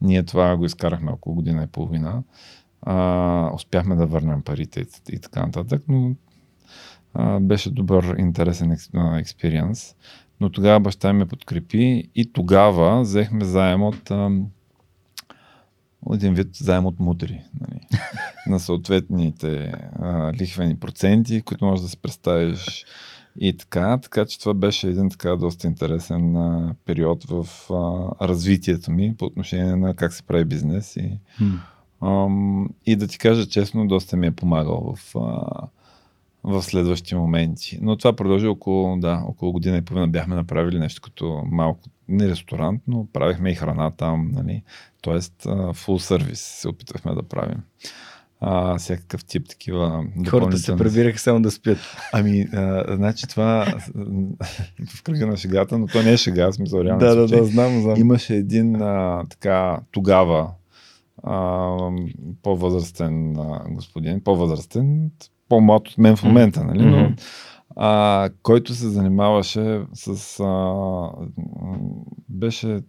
ние 0.00 0.22
това 0.22 0.56
го 0.56 0.64
изкарахме 0.64 1.10
около 1.10 1.34
година 1.34 1.62
и 1.62 1.66
половина. 1.66 2.22
А, 2.90 3.50
успяхме 3.54 3.96
да 3.96 4.06
върнем 4.06 4.42
парите 4.42 4.86
и, 5.12 5.18
така 5.18 5.46
нататък, 5.46 5.82
но 5.88 6.14
а, 7.14 7.40
беше 7.40 7.70
добър, 7.70 8.14
интересен 8.18 8.76
експириенс. 9.18 9.94
Но 10.40 10.50
тогава 10.50 10.80
баща 10.80 11.12
ме 11.12 11.26
подкрепи 11.26 12.10
и 12.14 12.32
тогава 12.32 13.00
взехме 13.00 13.44
заем 13.44 13.82
от 13.82 14.10
един 16.12 16.34
вид 16.34 16.48
заем 16.54 16.86
от 16.86 17.00
мутри. 17.00 17.42
Нали, 17.60 17.80
на 18.46 18.60
съответните 18.60 19.72
а, 19.98 20.32
лихвени 20.32 20.76
проценти, 20.76 21.42
които 21.42 21.64
можеш 21.64 21.82
да 21.82 21.88
се 21.88 21.96
представиш 21.96 22.84
и 23.40 23.56
така. 23.56 23.98
Така 24.02 24.26
че 24.26 24.40
това 24.40 24.54
беше 24.54 24.88
един 24.88 25.10
така 25.10 25.36
доста 25.36 25.66
интересен 25.66 26.36
а, 26.36 26.74
период 26.84 27.24
в 27.24 27.46
а, 27.70 28.26
развитието 28.28 28.90
ми 28.90 29.14
по 29.18 29.24
отношение 29.24 29.76
на 29.76 29.94
как 29.94 30.12
се 30.12 30.22
прави 30.22 30.44
бизнес. 30.44 30.96
И, 30.96 31.18
hmm. 31.40 31.58
Ам, 32.02 32.68
и 32.86 32.96
да 32.96 33.06
ти 33.06 33.18
кажа 33.18 33.46
честно, 33.46 33.86
доста 33.86 34.16
ми 34.16 34.26
е 34.26 34.30
помагал 34.30 34.94
в, 34.96 35.16
а, 35.16 35.68
в 36.44 36.62
следващи 36.62 37.14
моменти. 37.14 37.78
Но 37.82 37.96
това 37.96 38.12
продължи 38.12 38.46
около, 38.46 38.96
да, 38.96 39.22
около 39.26 39.52
година 39.52 39.76
и 39.76 39.82
половина. 39.82 40.08
Бяхме 40.08 40.34
направили 40.34 40.78
нещо 40.78 41.02
като 41.02 41.42
малко, 41.50 41.80
не 42.08 42.28
ресторант, 42.28 42.82
но 42.88 43.06
правихме 43.12 43.50
и 43.50 43.54
храна 43.54 43.90
там. 43.90 44.30
Нали. 44.32 44.62
Тоест, 45.00 45.46
фул 45.72 45.98
сервис 45.98 46.40
се 46.40 46.68
опитвахме 46.68 47.14
да 47.14 47.22
правим. 47.22 47.58
А, 48.40 48.78
всякакъв 48.78 49.24
тип 49.24 49.48
такива. 49.48 50.04
Хората 50.28 50.58
се 50.58 50.76
прибираха 50.76 51.18
само 51.18 51.42
да 51.42 51.50
спят. 51.50 51.78
Ами, 52.12 52.48
а, 52.52 52.96
значи 52.96 53.26
това 53.28 53.66
в 54.94 55.02
кръга 55.02 55.26
на 55.26 55.36
шегата, 55.36 55.78
но 55.78 55.86
то 55.86 56.02
не 56.02 56.12
е 56.12 56.16
шега, 56.16 56.52
смисъл 56.52 56.80
реално. 56.84 57.00
Да, 57.00 57.14
да, 57.14 57.26
да, 57.26 57.44
знам, 57.44 57.82
знам. 57.82 58.00
Имаше 58.00 58.34
един 58.34 58.82
а, 58.82 59.24
така 59.30 59.80
тогава 59.90 60.50
а, 61.22 61.90
по-възрастен 62.42 63.36
а, 63.36 63.64
господин, 63.70 64.20
по-възрастен, 64.20 65.10
по-млад 65.48 65.88
от 65.88 65.98
мен 65.98 66.16
в 66.16 66.24
момента, 66.24 66.64
нали? 66.64 66.84
Но, 66.84 67.12
а, 67.76 68.30
който 68.42 68.74
се 68.74 68.88
занимаваше 68.88 69.80
с... 69.94 70.40
А, 70.44 71.10
беше... 72.28 72.80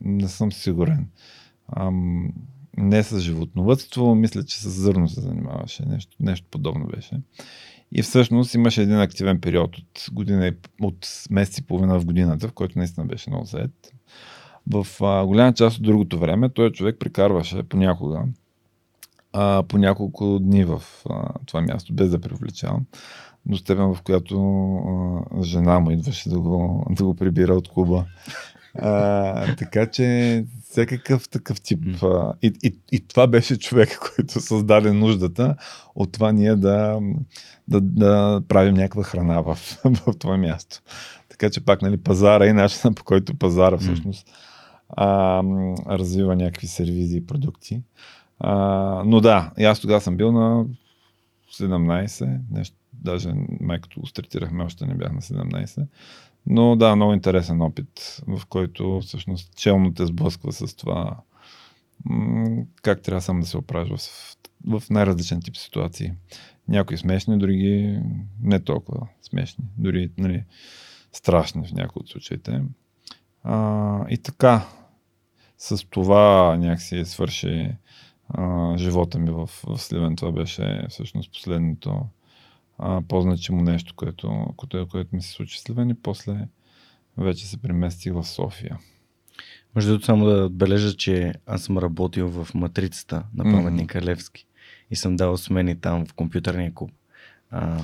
Не 0.00 0.28
съм 0.28 0.52
сигурен. 0.52 1.08
Ам, 1.76 2.32
не 2.76 3.02
с 3.02 3.20
животновътство, 3.20 4.14
мисля, 4.14 4.44
че 4.44 4.60
с 4.60 4.68
зърно 4.68 5.08
се 5.08 5.20
занимаваше. 5.20 5.86
Нещо, 5.86 6.16
нещо 6.20 6.46
подобно 6.50 6.86
беше. 6.86 7.20
И 7.92 8.02
всъщност 8.02 8.54
имаше 8.54 8.82
един 8.82 9.00
активен 9.00 9.40
период 9.40 9.78
от 9.78 10.06
година, 10.12 10.52
от 10.80 11.08
месец 11.30 11.58
и 11.58 11.66
половина 11.66 12.00
в 12.00 12.06
годината, 12.06 12.48
в 12.48 12.52
който 12.52 12.78
наистина 12.78 13.06
беше 13.06 13.30
много 13.30 13.44
зает. 13.44 13.92
В 14.72 14.86
а, 15.00 15.26
голяма 15.26 15.52
част 15.52 15.76
от 15.76 15.82
другото 15.82 16.18
време 16.18 16.48
той 16.48 16.72
човек 16.72 16.96
прекарваше 16.98 17.62
понякога 17.62 18.22
а, 19.32 19.62
по 19.68 19.78
няколко 19.78 20.38
дни 20.38 20.64
в 20.64 20.82
а, 21.10 21.28
това 21.46 21.60
място, 21.60 21.94
без 21.94 22.10
да 22.10 22.20
привлечавам, 22.20 22.84
до 23.46 23.56
степен, 23.56 23.94
в 23.94 24.02
която 24.02 24.36
а, 24.76 25.42
жена 25.42 25.78
му 25.78 25.90
идваше 25.90 26.28
да 26.28 26.40
го, 26.40 26.86
да 26.90 27.04
го 27.04 27.14
прибира 27.14 27.54
от 27.54 27.68
клуба. 27.68 28.04
А, 28.78 29.54
така 29.56 29.86
че 29.86 30.44
всякакъв 30.70 31.28
такъв 31.28 31.60
тип. 31.60 32.02
А, 32.02 32.32
и, 32.42 32.52
и, 32.62 32.78
и 32.92 33.06
това 33.06 33.26
беше 33.26 33.58
човек, 33.58 33.98
който 34.16 34.40
създаде 34.40 34.92
нуждата 34.92 35.56
от 35.94 36.12
това 36.12 36.32
ние 36.32 36.56
да, 36.56 37.00
да, 37.68 37.80
да 37.80 38.42
правим 38.48 38.74
някаква 38.74 39.02
храна 39.02 39.40
в, 39.40 39.54
в 39.84 40.18
това 40.18 40.36
място. 40.36 40.80
Така 41.28 41.50
че 41.50 41.64
пак 41.64 41.82
нали, 41.82 41.96
пазара 41.96 42.46
и 42.46 42.52
начина 42.52 42.94
по 42.94 43.04
който 43.04 43.38
пазара 43.38 43.78
всъщност 43.78 44.26
а, 44.88 45.42
развива 45.88 46.36
някакви 46.36 46.66
сервизи 46.66 47.16
и 47.16 47.26
продукти. 47.26 47.82
А, 48.38 48.54
но 49.06 49.20
да, 49.20 49.52
и 49.58 49.64
аз 49.64 49.80
тогава 49.80 50.00
съм 50.00 50.16
бил 50.16 50.32
на 50.32 50.66
17, 51.52 52.38
нещо, 52.50 52.76
даже 52.92 53.32
май 53.60 53.80
като 53.80 54.06
стартирахме 54.06 54.64
още 54.64 54.86
не 54.86 54.94
бях 54.94 55.12
на 55.12 55.20
17. 55.20 55.86
Но 56.46 56.76
да, 56.76 56.96
много 56.96 57.12
интересен 57.12 57.60
опит, 57.60 58.22
в 58.26 58.46
който 58.46 59.00
всъщност 59.00 59.56
челно 59.56 59.94
те 59.94 60.06
сблъсква 60.06 60.52
с 60.52 60.76
това 60.76 61.16
как 62.82 63.02
трябва 63.02 63.20
сам 63.20 63.40
да 63.40 63.46
се 63.46 63.58
оправиш 63.58 63.88
в, 63.88 64.80
в 64.80 64.90
най-различен 64.90 65.42
тип 65.42 65.56
ситуации. 65.56 66.12
Някои 66.68 66.98
смешни, 66.98 67.38
други 67.38 68.00
не 68.42 68.60
толкова 68.60 69.08
смешни, 69.22 69.64
дори 69.78 70.10
нали, 70.18 70.44
страшни 71.12 71.66
в 71.66 71.72
някои 71.72 72.00
от 72.00 72.08
случаите. 72.08 72.62
А, 73.48 74.06
и 74.08 74.18
така, 74.18 74.66
с 75.58 75.86
това 75.90 76.56
някакси 76.56 77.04
свърши 77.04 77.70
а, 78.28 78.74
живота 78.78 79.18
ми 79.18 79.30
в, 79.30 79.46
в 79.46 79.78
Сливен. 79.78 80.16
Това 80.16 80.32
беше 80.32 80.86
всъщност 80.88 81.32
последното 81.32 82.06
а, 82.78 83.02
по-значимо 83.08 83.62
нещо, 83.62 83.94
което, 83.96 84.46
което, 84.56 84.88
което 84.88 85.16
ми 85.16 85.22
се 85.22 85.32
случи 85.32 85.56
в 85.56 85.60
Сливен 85.60 85.90
и 85.90 85.94
после 85.94 86.48
вече 87.16 87.46
се 87.46 87.62
преместих 87.62 88.12
в 88.12 88.24
София. 88.24 88.78
Между 89.74 89.90
другото, 89.90 90.06
само 90.06 90.24
да 90.24 90.44
отбележа, 90.44 90.96
че 90.96 91.34
аз 91.46 91.62
съм 91.62 91.78
работил 91.78 92.28
в 92.28 92.54
матрицата 92.54 93.24
на 93.34 93.44
паметника 93.44 93.98
mm-hmm. 93.98 94.04
Левски 94.04 94.46
и 94.90 94.96
съм 94.96 95.16
дал 95.16 95.36
смени 95.36 95.80
там 95.80 96.06
в 96.06 96.14
компютърния 96.14 96.74
клуб. 96.74 96.90
А, 97.50 97.80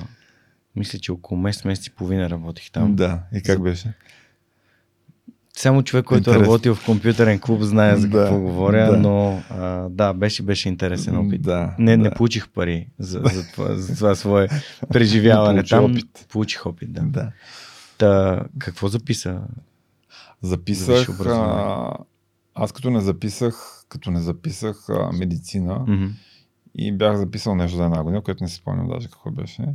мисля, 0.75 0.99
че 0.99 1.11
около 1.11 1.39
месец, 1.39 1.65
месец 1.65 1.87
и 1.87 1.95
половина 1.95 2.29
работих 2.29 2.71
там. 2.71 2.95
Да, 2.95 3.23
и 3.33 3.41
как 3.41 3.61
беше? 3.61 3.93
Само 5.57 5.83
човек, 5.83 6.05
който 6.05 6.31
е 6.31 6.39
работил 6.39 6.75
в 6.75 6.85
компютърен 6.85 7.39
клуб, 7.39 7.61
знае 7.61 7.95
за 7.95 8.09
какво 8.09 8.35
да, 8.35 8.39
говоря, 8.39 8.91
да. 8.91 8.97
но 8.97 9.43
а, 9.49 9.89
да, 9.89 10.13
беше, 10.13 10.43
беше 10.43 10.69
интересен 10.69 11.17
опит. 11.17 11.41
Да, 11.41 11.75
не, 11.79 11.97
да. 11.97 12.03
не 12.03 12.11
получих 12.11 12.49
пари 12.49 12.87
за, 12.99 13.21
за, 13.23 13.51
това, 13.53 13.75
за 13.75 13.95
това 13.95 14.15
свое 14.15 14.47
преживяване 14.89 15.63
там. 15.63 15.85
Опит. 15.85 16.25
Получих 16.29 16.65
опит, 16.65 16.93
да. 16.93 17.01
да. 17.01 17.31
Та, 17.97 18.43
какво 18.59 18.87
записа? 18.87 19.41
Записах. 20.41 21.19
А, 21.25 21.93
аз 22.55 22.71
като 22.71 22.89
не 22.89 23.01
записах, 23.01 23.83
като 23.89 24.11
не 24.11 24.21
записах 24.21 24.89
а, 24.89 25.11
медицина 25.11 25.85
mm-hmm. 25.87 26.11
и 26.75 26.91
бях 26.91 27.17
записал 27.17 27.55
нещо 27.55 27.77
за 27.77 27.83
една 27.83 28.03
година, 28.03 28.21
което 28.21 28.43
не 28.43 28.49
си 28.49 28.55
спомням 28.55 28.87
даже 28.87 29.07
какво 29.07 29.31
беше. 29.31 29.65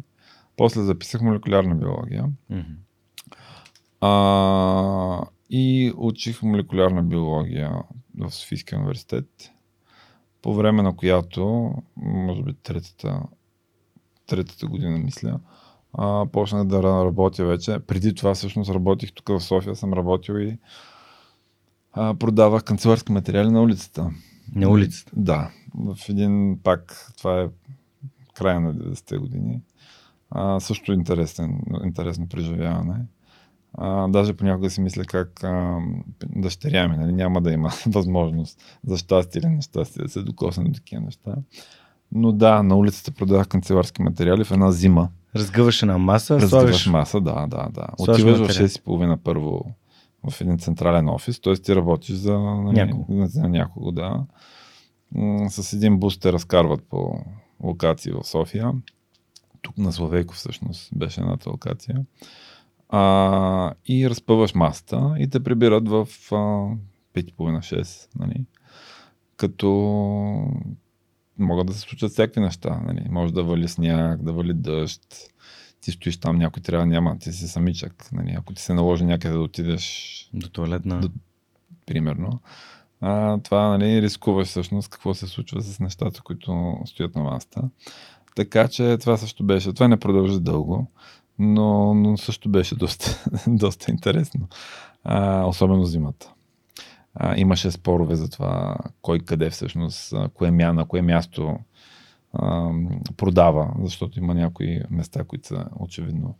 После 0.56 0.82
записах 0.82 1.20
молекулярна 1.20 1.74
биология. 1.74 2.24
Mm-hmm. 2.52 2.74
А, 4.00 5.24
и 5.50 5.92
учих 5.96 6.42
молекулярна 6.42 7.02
биология 7.02 7.72
в 8.18 8.30
Софийския 8.30 8.78
университет, 8.78 9.50
по 10.42 10.54
време 10.54 10.82
на 10.82 10.96
която, 10.96 11.74
може 11.96 12.42
би 12.42 12.54
третата, 12.54 13.22
третата 14.26 14.66
година, 14.66 14.98
мисля, 14.98 15.40
а, 15.92 16.26
почнах 16.32 16.64
да 16.64 16.82
работя 16.82 17.44
вече. 17.44 17.78
Преди 17.78 18.14
това 18.14 18.34
всъщност 18.34 18.70
работих 18.70 19.12
тук 19.12 19.28
в 19.28 19.40
София, 19.40 19.76
съм 19.76 19.92
работил 19.92 20.34
и 20.34 20.58
а, 21.92 22.14
продавах 22.14 22.64
канцеларски 22.64 23.12
материали 23.12 23.50
на 23.50 23.62
улицата. 23.62 24.10
На 24.54 24.68
улицата? 24.68 25.12
Да. 25.16 25.50
В 25.74 25.98
един 26.08 26.58
пак, 26.62 27.12
това 27.18 27.40
е 27.40 27.48
края 28.34 28.60
на 28.60 28.74
90-те 28.74 29.16
години. 29.16 29.62
А, 30.30 30.60
също 30.60 30.92
интересен, 30.92 31.60
интересно 31.84 32.28
преживяване. 32.28 33.04
А, 33.74 34.08
даже 34.08 34.34
понякога 34.34 34.70
си 34.70 34.80
мисля 34.80 35.04
как 35.04 35.44
а, 35.44 35.78
дъщеря 36.36 36.88
ми 36.88 36.96
нали, 36.96 37.12
няма 37.12 37.40
да 37.42 37.52
има 37.52 37.70
възможност 37.86 38.62
за 38.86 38.96
щастие 38.96 39.38
или 39.38 39.48
нещастие 39.48 40.02
да 40.02 40.08
се 40.08 40.22
докосне 40.22 40.64
до 40.64 40.72
такива 40.72 41.02
неща. 41.02 41.34
Но 42.12 42.32
да, 42.32 42.62
на 42.62 42.76
улицата 42.76 43.12
продавах 43.12 43.48
канцеларски 43.48 44.02
материали 44.02 44.44
в 44.44 44.50
една 44.50 44.70
зима. 44.70 45.08
Разгъваш 45.36 45.82
една 45.82 45.98
маса, 45.98 46.34
Разгъваш 46.34 46.62
слагаш... 46.62 46.86
маса, 46.86 47.20
да, 47.20 47.46
да, 47.46 47.68
да. 47.72 47.86
Отиваш 47.98 48.38
в 48.38 48.48
6.30 48.48 49.16
първо 49.16 49.64
в 50.30 50.40
един 50.40 50.58
централен 50.58 51.08
офис, 51.08 51.40
т.е. 51.40 51.54
ти 51.54 51.76
работиш 51.76 52.16
за, 52.16 52.38
нали, 52.38 52.74
някого. 52.76 53.26
за 53.26 53.48
някого, 53.48 53.92
да. 53.92 54.24
С 55.48 55.72
един 55.72 55.98
бус 55.98 56.18
те 56.18 56.32
разкарват 56.32 56.82
по 56.90 57.24
локации 57.62 58.12
в 58.12 58.24
София. 58.24 58.72
Тук 59.62 59.78
на 59.78 59.92
Славейко 59.92 60.34
всъщност 60.34 60.90
беше 60.94 61.20
едната 61.20 61.50
локация 61.50 62.04
а, 62.88 63.72
и 63.86 64.10
разпъваш 64.10 64.54
масата 64.54 65.14
и 65.18 65.28
те 65.28 65.44
прибират 65.44 65.88
в 65.88 66.08
а, 66.30 66.34
5.30-6, 67.14 68.08
нали? 68.18 68.44
като 69.36 69.68
могат 71.38 71.66
да 71.66 71.72
се 71.72 71.80
случат 71.80 72.10
всякакви 72.10 72.40
неща. 72.40 72.80
Нали? 72.86 73.06
Може 73.10 73.34
да 73.34 73.42
вали 73.42 73.68
сняг, 73.68 74.22
да 74.22 74.32
вали 74.32 74.54
дъжд, 74.54 75.30
ти 75.80 75.90
стоиш 75.92 76.16
там, 76.16 76.36
някой 76.36 76.62
трябва 76.62 76.86
няма, 76.86 77.18
ти 77.18 77.32
си 77.32 77.48
самичък. 77.48 78.08
Нали? 78.12 78.34
Ако 78.38 78.54
ти 78.54 78.62
се 78.62 78.74
наложи 78.74 79.04
някъде 79.04 79.34
да 79.34 79.40
отидеш 79.40 80.30
до 80.34 80.48
туалетна, 80.48 81.00
до, 81.00 81.10
примерно, 81.86 82.40
а, 83.00 83.38
това 83.38 83.68
нали, 83.68 84.02
рискуваш 84.02 84.48
всъщност 84.48 84.90
какво 84.90 85.14
се 85.14 85.26
случва 85.26 85.62
с 85.62 85.80
нещата, 85.80 86.22
които 86.22 86.78
стоят 86.84 87.14
на 87.14 87.22
масата. 87.22 87.62
Така 88.36 88.68
че 88.68 88.98
това 89.00 89.16
също 89.16 89.44
беше. 89.44 89.72
Това 89.72 89.88
не 89.88 89.96
продължи 89.96 90.40
дълго 90.40 90.90
но, 91.38 91.94
но 91.94 92.16
също 92.16 92.48
беше 92.48 92.74
доста, 92.74 93.24
доста 93.46 93.90
интересно. 93.90 94.48
А, 95.04 95.44
особено 95.44 95.84
зимата. 95.84 96.32
А, 97.14 97.36
имаше 97.36 97.70
спорове 97.70 98.14
за 98.14 98.30
това 98.30 98.76
кой 99.02 99.18
къде 99.18 99.50
всъщност, 99.50 100.14
кое, 100.34 100.50
мя, 100.50 100.72
на 100.72 100.84
кое 100.84 101.02
място 101.02 101.58
а, 102.32 102.70
продава, 103.16 103.74
защото 103.82 104.18
има 104.18 104.34
някои 104.34 104.80
места, 104.90 105.24
които 105.24 105.48
са 105.48 105.66
очевидно 105.80 106.34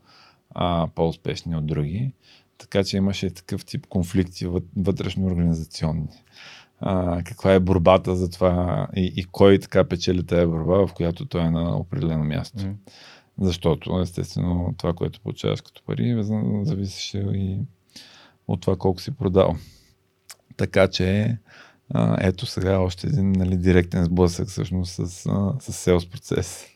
а, 0.55 0.89
по-успешни 0.95 1.57
от 1.57 1.67
други. 1.67 2.13
Така 2.59 2.85
че 2.85 2.97
имаше 2.97 3.31
такъв 3.31 3.65
тип 3.65 3.87
конфликти 3.87 4.47
вътрешно 4.77 5.27
организационни. 5.27 6.23
А, 6.81 7.23
каква 7.23 7.53
е 7.53 7.61
борбата 7.61 8.17
за 8.17 8.31
това 8.31 8.89
и, 8.97 9.13
и 9.17 9.25
кой 9.25 9.59
така 9.59 9.85
печели 9.85 10.27
тази 10.27 10.47
борба, 10.47 10.87
в 10.87 10.95
която 10.95 11.27
той 11.27 11.43
е 11.43 11.51
на 11.51 11.77
определено 11.77 12.25
място. 12.25 12.59
Mm. 12.59 12.75
Защото, 13.41 14.01
естествено, 14.01 14.75
това, 14.79 14.93
което 14.93 15.21
получаваш 15.21 15.61
като 15.61 15.83
пари, 15.83 16.25
зависеше 16.63 17.19
и 17.19 17.59
от 18.49 18.61
това 18.61 18.77
колко 18.77 19.01
си 19.01 19.11
продал. 19.11 19.57
Така 20.57 20.89
че, 20.89 21.39
ето 22.19 22.47
сега 22.47 22.79
още 22.79 23.07
един 23.07 23.33
нали, 23.33 23.57
директен 23.57 24.05
сблъсък 24.05 24.49
всъщност 24.49 24.93
с, 24.93 25.09
с 25.61 25.73
селс 25.73 26.07
процес. 26.07 26.67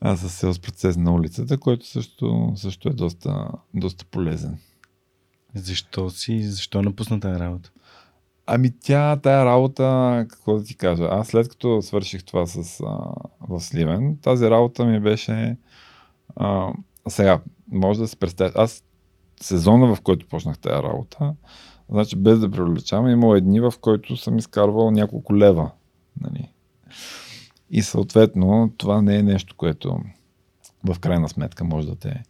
а 0.00 0.16
с 0.16 0.30
селс 0.30 0.58
процес 0.62 0.96
на 0.96 1.14
улицата, 1.14 1.58
който 1.58 1.86
също, 1.86 2.52
също 2.56 2.88
е 2.88 2.92
доста, 2.92 3.48
доста 3.74 4.04
полезен. 4.04 4.58
Защо 5.54 6.10
си, 6.10 6.42
защо 6.42 6.82
напусна 6.82 7.20
тази 7.20 7.40
работа? 7.40 7.70
Ами 8.52 8.70
тя, 8.80 9.16
тая 9.16 9.44
работа, 9.44 10.26
какво 10.28 10.58
да 10.58 10.64
ти 10.64 10.76
кажа, 10.76 11.08
аз 11.10 11.28
след 11.28 11.48
като 11.48 11.82
свърших 11.82 12.24
това 12.24 12.46
с, 12.46 12.80
а, 12.80 13.14
в 13.48 13.60
Сливен, 13.60 14.18
тази 14.22 14.50
работа 14.50 14.84
ми 14.84 15.00
беше 15.00 15.56
а, 16.36 16.72
сега, 17.08 17.40
може 17.72 18.00
да 18.00 18.08
се 18.08 18.16
представя, 18.16 18.52
аз 18.54 18.84
сезона, 19.40 19.94
в 19.94 20.00
който 20.00 20.26
почнах 20.26 20.58
тази 20.58 20.82
работа, 20.82 21.34
значи 21.88 22.16
без 22.16 22.38
да 22.40 22.50
привлечам, 22.50 23.08
имало 23.08 23.34
едни, 23.34 23.60
в 23.60 23.74
които 23.80 24.16
съм 24.16 24.38
изкарвал 24.38 24.90
няколко 24.90 25.36
лева. 25.36 25.70
Нали? 26.20 26.48
И 27.70 27.82
съответно, 27.82 28.72
това 28.76 29.02
не 29.02 29.16
е 29.16 29.22
нещо, 29.22 29.54
което 29.56 30.00
в 30.84 30.98
крайна 30.98 31.28
сметка 31.28 31.64
може 31.64 31.86
да 31.86 31.96
те 31.96 32.22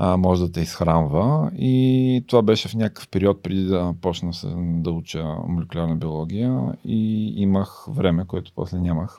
а, 0.00 0.16
може 0.16 0.42
да 0.42 0.52
те 0.52 0.60
изхранва. 0.60 1.50
И 1.58 2.24
това 2.26 2.42
беше 2.42 2.68
в 2.68 2.74
някакъв 2.74 3.08
период 3.08 3.42
преди 3.42 3.64
да 3.64 3.94
почна 4.00 4.32
да 4.56 4.90
уча 4.90 5.24
молекулярна 5.48 5.96
биология 5.96 6.78
и 6.84 7.32
имах 7.42 7.86
време, 7.88 8.24
което 8.26 8.52
после 8.54 8.78
нямах. 8.78 9.18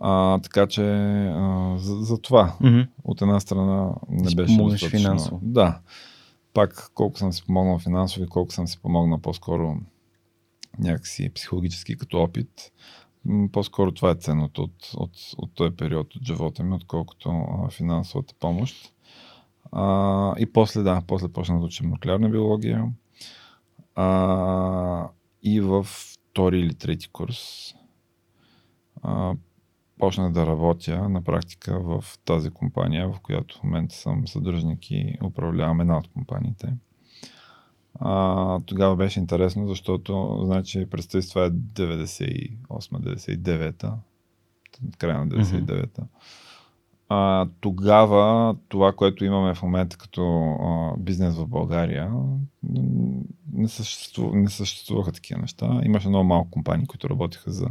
А, 0.00 0.38
така 0.38 0.66
че 0.66 0.82
а, 1.26 1.74
за, 1.78 1.94
за 1.96 2.18
това 2.22 2.56
mm-hmm. 2.62 2.88
от 3.04 3.22
една 3.22 3.40
страна 3.40 3.92
не 4.10 4.34
беше 4.34 4.56
достатъчно. 4.56 4.88
финансово. 4.88 5.40
Да. 5.42 5.80
Пак 6.54 6.90
колко 6.94 7.18
съм 7.18 7.32
си 7.32 7.46
помогнал 7.46 7.78
финансово 7.78 8.24
и 8.24 8.28
колко 8.28 8.52
съм 8.52 8.66
си 8.66 8.78
помогнал 8.82 9.18
по-скоро 9.18 9.76
някакси 10.78 11.30
психологически 11.34 11.96
като 11.96 12.18
опит. 12.18 12.72
По-скоро 13.52 13.92
това 13.92 14.10
е 14.10 14.14
ценното 14.14 14.62
от, 14.62 14.90
от, 14.96 15.10
от 15.38 15.54
този 15.54 15.70
период 15.76 16.14
от 16.14 16.22
живота 16.22 16.62
ми, 16.62 16.74
отколкото 16.74 17.44
финансовата 17.70 18.34
помощ. 18.40 18.92
А, 19.78 20.34
и 20.38 20.52
после, 20.52 20.82
да, 20.82 21.02
после 21.06 21.28
почнах 21.28 21.58
да 21.58 21.64
учим 21.64 21.90
нуклеарна 21.90 22.28
биология. 22.28 22.92
А, 23.94 25.08
и 25.42 25.60
във 25.60 25.86
втори 25.86 26.60
или 26.60 26.74
трети 26.74 27.08
курс 27.08 27.38
а, 29.02 29.34
почнах 29.98 30.32
да 30.32 30.46
работя 30.46 31.08
на 31.08 31.24
практика 31.24 31.80
в 31.80 32.04
тази 32.24 32.50
компания, 32.50 33.12
в 33.12 33.20
която 33.20 33.58
в 33.58 33.62
момента 33.62 33.94
съм 33.94 34.28
съдружник 34.28 34.90
и 34.90 35.18
управлявам 35.24 35.80
една 35.80 35.98
от 35.98 36.08
компаниите. 36.08 36.74
А, 38.00 38.60
тогава 38.60 38.96
беше 38.96 39.20
интересно, 39.20 39.68
защото 39.68 40.40
значи 40.44 40.90
представи 40.90 41.28
това 41.28 41.44
е 41.44 41.50
98-99-та, 41.50 43.98
края 44.98 45.18
на 45.18 45.28
99-та. 45.28 46.02
Mm-hmm. 46.02 46.06
А, 47.08 47.48
тогава 47.60 48.56
това, 48.68 48.92
което 48.92 49.24
имаме 49.24 49.54
в 49.54 49.62
момента 49.62 49.98
като 49.98 50.22
а, 50.60 50.96
бизнес 50.98 51.36
в 51.36 51.46
България, 51.46 52.12
не, 53.52 53.68
съществува, 53.68 54.36
не 54.36 54.50
съществуваха 54.50 55.12
такива 55.12 55.40
неща. 55.40 55.80
Имаше 55.84 56.08
много 56.08 56.24
малко 56.24 56.50
компании, 56.50 56.86
които 56.86 57.10
работеха 57.10 57.50
за, 57.50 57.68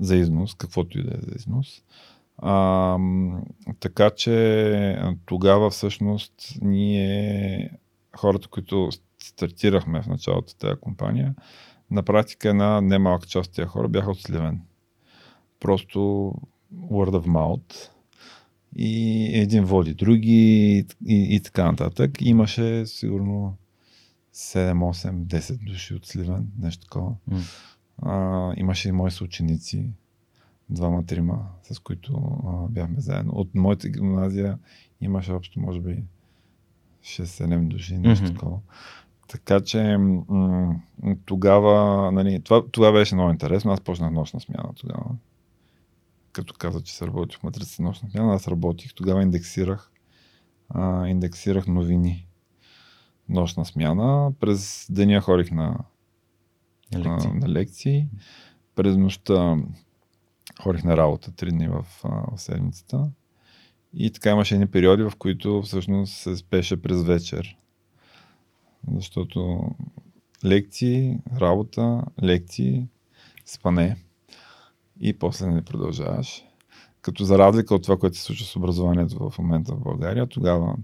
за 0.00 0.16
износ, 0.16 0.54
каквото 0.54 0.98
и 0.98 1.02
да 1.02 1.10
е 1.14 1.20
за 1.20 1.32
износ. 1.36 1.82
А, 2.38 2.98
така 3.80 4.10
че 4.10 4.98
тогава 5.26 5.70
всъщност 5.70 6.34
ние, 6.60 7.70
хората, 8.16 8.48
които 8.48 8.88
стартирахме 9.22 10.02
в 10.02 10.06
началото 10.06 10.56
тази 10.56 10.80
компания, 10.80 11.34
на 11.90 12.02
практика 12.02 12.48
една 12.48 12.80
немалка 12.80 13.26
част 13.26 13.48
от 13.48 13.54
тези 13.54 13.66
хора 13.66 13.88
бяха 13.88 14.10
от 14.10 14.20
Сливен. 14.20 14.60
Просто 15.60 15.98
word 16.90 17.10
of 17.10 17.26
mouth 17.26 17.92
и 18.76 19.30
един 19.38 19.64
води 19.64 19.94
други 19.94 20.32
и, 20.78 20.86
и, 21.06 21.36
и 21.36 21.40
така 21.40 21.64
нататък. 21.64 22.10
Имаше 22.20 22.86
сигурно 22.86 23.56
7, 24.34 24.72
8, 24.72 25.24
10 25.24 25.64
души 25.66 25.94
от 25.94 26.06
Сливен, 26.06 26.46
нещо 26.58 26.84
такова. 26.84 27.14
Mm. 27.30 27.42
А, 28.02 28.52
имаше 28.56 28.88
и 28.88 28.92
мои 28.92 29.10
съученици, 29.10 29.90
двама-трима, 30.70 31.46
с 31.62 31.78
които 31.78 32.40
а, 32.46 32.68
бяхме 32.68 33.00
заедно. 33.00 33.32
От 33.34 33.54
моята 33.54 33.88
гимназия 33.88 34.58
имаше 35.00 35.32
общо, 35.32 35.60
може 35.60 35.80
би, 35.80 36.02
6-7 37.02 37.68
души, 37.68 37.98
нещо 37.98 38.26
mm-hmm. 38.26 38.32
такова. 38.32 38.58
Така 39.28 39.60
че 39.60 39.96
м- 39.96 40.76
тогава, 41.24 42.12
нали, 42.12 42.40
това, 42.44 42.62
това 42.70 42.92
беше 42.92 43.14
много 43.14 43.30
интересно. 43.30 43.72
Аз 43.72 43.80
почнах 43.80 44.12
нощна 44.12 44.40
смяна 44.40 44.72
тогава 44.76 45.04
като 46.32 46.54
каза, 46.54 46.82
че 46.82 46.94
се 46.94 47.06
работи 47.06 47.36
в 47.36 47.42
матрица 47.42 47.82
нощна 47.82 48.10
смяна, 48.10 48.34
аз 48.34 48.48
работих, 48.48 48.94
тогава 48.94 49.22
индексирах, 49.22 49.92
а, 50.68 51.06
индексирах 51.08 51.66
новини 51.66 52.28
нощна 53.28 53.64
смяна. 53.64 54.32
През 54.40 54.86
деня 54.90 55.20
ходих 55.20 55.50
на 55.50 55.78
лекции. 56.94 57.30
А, 57.30 57.34
на 57.34 57.48
лекции. 57.48 58.08
През 58.74 58.96
нощта 58.96 59.56
ходих 60.62 60.84
на 60.84 60.96
работа 60.96 61.32
три 61.32 61.50
дни 61.50 61.68
в, 61.68 61.86
а, 62.04 62.36
в 62.36 62.40
седмицата. 62.40 63.10
И 63.94 64.12
така 64.12 64.30
имаше 64.30 64.54
едни 64.54 64.66
периоди, 64.66 65.02
в 65.02 65.12
които 65.18 65.62
всъщност 65.62 66.14
се 66.14 66.36
спеше 66.36 66.82
през 66.82 67.02
вечер. 67.02 67.56
Защото 68.94 69.70
лекции, 70.44 71.18
работа, 71.40 72.04
лекции, 72.22 72.86
спане 73.44 73.96
и 75.02 75.18
после 75.18 75.46
не 75.46 75.62
продължаваш. 75.62 76.44
Като 77.02 77.24
за 77.24 77.38
разлика 77.38 77.74
от 77.74 77.82
това, 77.82 77.96
което 77.96 78.16
се 78.16 78.22
случва 78.22 78.46
с 78.46 78.56
образованието 78.56 79.30
в 79.30 79.38
момента 79.38 79.74
в 79.74 79.80
България, 79.80 80.26
тогава 80.26 80.76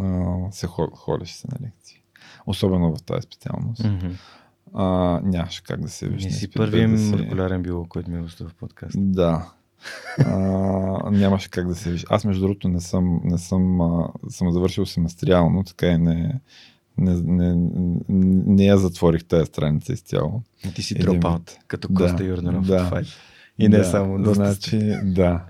а, 0.00 0.34
се 0.50 0.66
ходиш 0.92 1.30
се 1.30 1.48
на 1.48 1.66
лекции. 1.66 2.02
Особено 2.46 2.96
в 2.96 3.02
тази 3.02 3.22
специалност. 3.22 3.82
Mm-hmm. 3.82 4.12
А, 4.74 4.84
нямаше 5.24 5.62
как 5.62 5.80
да 5.80 5.88
се 5.88 6.08
виж. 6.08 6.24
Не 6.24 6.30
си 6.30 6.50
първият 6.50 6.90
да 6.90 6.98
си... 6.98 7.10
молекулярен 7.10 7.62
биолог, 7.62 7.88
който 7.88 8.10
ми 8.10 8.18
е 8.18 8.22
в 8.22 8.54
подкаст. 8.60 8.94
Да. 8.98 9.52
а, 10.18 10.30
нямаше 11.10 11.50
как 11.50 11.68
да 11.68 11.74
се 11.74 11.90
виж. 11.90 12.06
Аз, 12.10 12.24
между 12.24 12.42
другото, 12.42 12.68
не 12.68 12.80
съм, 12.80 13.20
не 13.24 13.38
съм, 13.38 13.80
а, 13.80 14.08
съм 14.28 14.52
завършил 14.52 14.86
семестриално, 14.86 15.64
така 15.64 15.86
и 15.86 15.98
не, 15.98 16.40
не, 17.00 17.14
не, 17.24 17.54
не 18.46 18.64
я 18.64 18.78
затворих 18.78 19.24
тази 19.24 19.46
страница 19.46 19.92
изцяло. 19.92 20.42
Ти 20.74 20.82
си 20.82 20.94
дропаут, 20.94 21.56
като 21.66 21.88
Коста 21.88 22.16
да, 22.16 22.24
Юрданов 22.24 22.66
да, 22.66 22.84
в 22.84 23.02
И 23.58 23.68
не 23.68 23.78
да, 23.78 23.84
само. 23.84 24.22
Доста 24.22 24.34
значи, 24.34 24.98
да. 25.04 25.44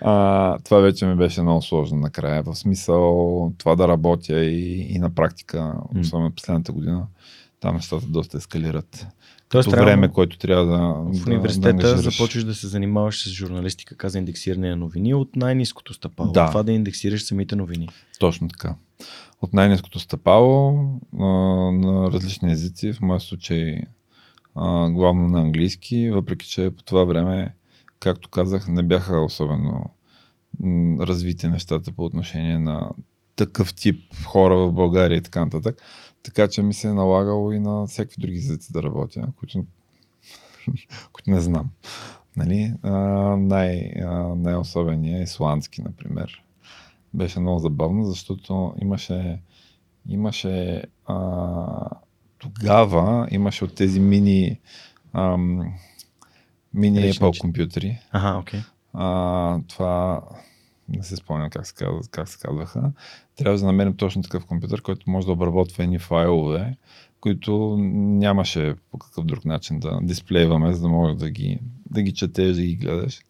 А, 0.00 0.58
това 0.58 0.78
вече 0.78 1.06
ми 1.06 1.16
беше 1.16 1.42
много 1.42 1.62
сложно 1.62 1.98
накрая. 1.98 2.42
В 2.42 2.54
смисъл 2.54 3.52
това 3.58 3.76
да 3.76 3.88
работя 3.88 4.44
и, 4.44 4.94
и 4.94 4.98
на 4.98 5.14
практика, 5.14 5.74
особено 6.00 6.30
последната 6.30 6.72
година, 6.72 7.06
там 7.60 7.74
нещата 7.74 8.06
доста 8.06 8.36
ескалират. 8.36 9.06
Тоест, 9.48 9.70
Като 9.70 9.84
време, 9.84 10.08
което 10.08 10.38
трябва 10.38 10.66
да. 10.66 10.78
В 11.18 11.26
университета 11.26 11.76
да, 11.76 11.94
да 11.94 12.02
започваш 12.02 12.44
да 12.44 12.54
се 12.54 12.66
занимаваш 12.66 13.22
с 13.22 13.30
журналистика, 13.30 13.96
каза 13.96 14.18
индексиране 14.18 14.70
на 14.70 14.76
новини 14.76 15.14
от 15.14 15.36
най-низкото 15.36 15.94
стъпало. 15.94 16.32
Да. 16.32 16.46
Това 16.46 16.62
да 16.62 16.72
индексираш 16.72 17.24
самите 17.24 17.56
новини. 17.56 17.88
Точно 18.18 18.48
така 18.48 18.74
от 19.44 19.52
най-низкото 19.52 19.98
стъпало 19.98 20.72
на 21.12 22.10
различни 22.12 22.52
езици, 22.52 22.92
в 22.92 23.00
моя 23.00 23.20
случай 23.20 23.80
главно 24.90 25.28
на 25.28 25.40
английски, 25.40 26.10
въпреки 26.10 26.46
че 26.46 26.70
по 26.76 26.82
това 26.82 27.04
време, 27.04 27.54
както 28.00 28.28
казах, 28.28 28.68
не 28.68 28.82
бяха 28.82 29.20
особено 29.20 29.90
развити 31.00 31.48
нещата 31.48 31.92
по 31.92 32.04
отношение 32.04 32.58
на 32.58 32.90
такъв 33.36 33.74
тип 33.74 34.14
хора 34.24 34.56
в 34.56 34.72
България 34.72 35.16
и 35.16 35.22
така 35.22 35.44
нататък. 35.44 35.82
Така 36.22 36.48
че 36.48 36.62
ми 36.62 36.74
се 36.74 36.88
е 36.88 36.92
налагало 36.92 37.52
и 37.52 37.58
на 37.58 37.86
всякакви 37.86 38.22
други 38.22 38.36
езици 38.36 38.72
да 38.72 38.82
работя, 38.82 39.28
които, 39.36 39.64
които 41.12 41.30
не 41.30 41.40
знам. 41.40 41.70
Нали? 42.36 42.74
А, 42.82 42.90
най, 43.36 43.92
а, 44.04 44.34
най-особеният 44.34 45.20
е 45.20 45.22
исландски, 45.22 45.82
например 45.82 46.44
беше 47.14 47.40
много 47.40 47.58
забавно, 47.58 48.04
защото 48.04 48.74
имаше, 48.82 49.40
имаше 50.08 50.82
а, 51.06 51.90
тогава 52.38 53.28
имаше 53.30 53.64
от 53.64 53.74
тези 53.74 54.00
мини 54.00 54.60
ам, 55.12 55.74
мини 56.74 56.98
Apple 56.98 57.40
компютри. 57.40 57.98
Ага, 58.12 58.38
окей. 58.38 58.60
Okay. 58.94 59.68
това 59.68 60.22
не 60.88 61.02
се 61.02 61.16
спомням 61.16 61.50
как 61.50 61.66
се, 61.66 61.74
казва, 61.74 62.00
как 62.10 62.28
се 62.28 62.38
казваха. 62.38 62.92
Трябва 63.36 63.58
да 63.58 63.66
намерим 63.66 63.96
точно 63.96 64.22
такъв 64.22 64.46
компютър, 64.46 64.82
който 64.82 65.10
може 65.10 65.26
да 65.26 65.32
обработва 65.32 65.84
едни 65.84 65.98
файлове, 65.98 66.76
които 67.20 67.76
нямаше 67.78 68.74
по 68.90 68.98
какъв 68.98 69.24
друг 69.24 69.44
начин 69.44 69.80
да 69.80 69.98
дисплейваме, 70.02 70.72
за 70.72 70.80
да 70.80 70.88
може 70.88 71.16
да 71.16 71.30
ги, 71.30 71.58
да 71.90 72.02
ги 72.02 72.14
четеш, 72.14 72.56
да 72.56 72.62
ги 72.62 72.76
гледаш. 72.76 73.20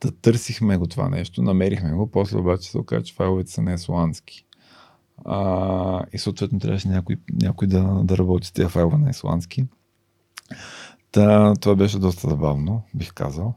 Та 0.00 0.10
търсихме 0.10 0.76
го 0.76 0.86
това 0.86 1.08
нещо, 1.08 1.42
намерихме 1.42 1.92
го, 1.92 2.10
после 2.10 2.38
обаче 2.38 2.70
се 2.70 2.78
оказа, 2.78 3.02
че 3.02 3.14
файловете 3.14 3.50
са 3.50 3.62
не 3.62 3.74
исландски. 3.74 4.46
А, 5.24 6.04
и 6.12 6.18
съответно 6.18 6.58
трябваше 6.58 6.88
някой, 6.88 7.16
някой 7.42 7.68
да, 7.68 8.00
да 8.04 8.18
работи 8.18 8.46
с 8.46 8.52
тези 8.52 8.68
файлове 8.68 8.98
на 8.98 9.10
исландски. 9.10 9.66
Та, 11.12 11.54
това 11.54 11.74
беше 11.74 11.98
доста 11.98 12.28
забавно, 12.28 12.82
бих 12.94 13.12
казал. 13.12 13.54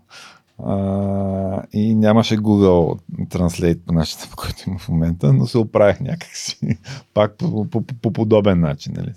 А, 0.63 1.63
и 1.73 1.95
нямаше 1.95 2.37
Google 2.37 2.99
Translate 3.11 3.79
по 3.79 3.93
начина, 3.93 4.21
по 4.29 4.35
който 4.35 4.63
има 4.67 4.77
в 4.79 4.89
момента, 4.89 5.33
но 5.33 5.47
се 5.47 5.57
оправих 5.57 5.99
някакси. 5.99 6.77
Пак 7.13 7.37
по, 7.37 7.69
по, 7.69 7.81
по, 7.81 7.95
по 8.01 8.13
подобен 8.13 8.59
начин. 8.59 8.93
Нали? 8.97 9.13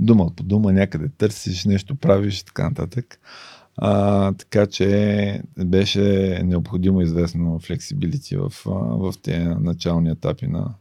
Дума 0.00 0.30
по 0.36 0.42
дума, 0.42 0.72
някъде 0.72 1.08
търсиш, 1.08 1.64
нещо 1.64 1.96
правиш 1.96 2.40
и 2.40 2.44
така 2.44 2.68
нататък. 2.68 3.20
А, 3.76 4.32
така 4.32 4.66
че 4.66 5.42
беше 5.58 6.00
необходимо 6.44 7.00
известно 7.00 7.58
флексибилити 7.58 8.36
в, 8.36 8.52
в 8.64 9.14
тези 9.22 9.44
начални 9.44 10.10
етапи 10.10 10.46
на, 10.46 10.74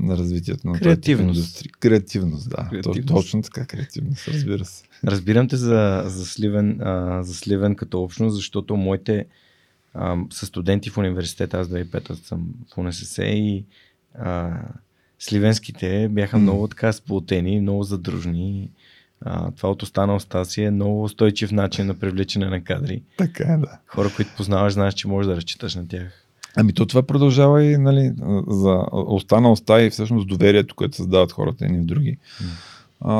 на 0.00 0.16
развитието 0.16 0.68
на 0.68 0.78
креативност. 0.78 1.36
индустрия. 1.36 1.72
Креативност, 1.80 2.50
да. 2.50 2.68
Креативност. 2.70 3.06
Точно 3.06 3.42
така, 3.42 3.66
креативност, 3.66 4.28
разбира 4.28 4.64
се. 4.64 4.84
Разбирам 5.04 5.48
те 5.48 5.56
за, 5.56 6.02
за, 6.06 6.26
Сливен, 6.26 6.80
а, 6.80 7.22
за 7.22 7.34
Сливен 7.34 7.74
като 7.74 8.02
общност, 8.02 8.36
защото 8.36 8.76
моите 8.76 9.26
а, 9.94 10.16
са 10.30 10.46
студенти 10.46 10.90
в 10.90 10.98
университета, 10.98 11.58
аз 11.58 11.68
2005 11.68 12.14
съм 12.14 12.48
в 12.74 12.78
УНСС 12.78 13.24
и 13.24 13.64
а, 14.14 14.60
сливенските 15.18 16.08
бяха 16.08 16.36
mm. 16.36 16.40
много 16.40 16.68
така 16.68 16.92
сплотени, 16.92 17.60
много 17.60 17.82
задружни. 17.82 18.70
А, 19.20 19.50
това 19.50 19.70
от 19.70 19.82
остана 19.82 20.14
уста 20.14 20.44
си 20.44 20.62
е 20.62 20.70
много 20.70 21.04
устойчив 21.04 21.52
начин 21.52 21.86
на 21.86 21.94
привличане 21.94 22.46
на 22.46 22.64
кадри. 22.64 23.02
Така 23.16 23.52
е, 23.52 23.56
да. 23.56 23.78
Хора, 23.86 24.10
които 24.16 24.30
познаваш, 24.36 24.72
знаеш, 24.72 24.94
че 24.94 25.08
можеш 25.08 25.28
да 25.28 25.36
разчиташ 25.36 25.74
на 25.74 25.88
тях. 25.88 26.24
Ами 26.56 26.72
то 26.72 26.86
това 26.86 27.02
продължава 27.02 27.64
и 27.64 27.76
нали, 27.76 28.12
за 28.48 28.84
остана 28.92 29.52
уста 29.52 29.82
и 29.82 29.90
всъщност 29.90 30.28
доверието, 30.28 30.74
което 30.74 30.96
създават 30.96 31.32
хората 31.32 31.64
едни 31.64 31.78
в 31.78 31.84
други. 31.84 32.18
Mm. 32.42 32.46
А, 33.00 33.12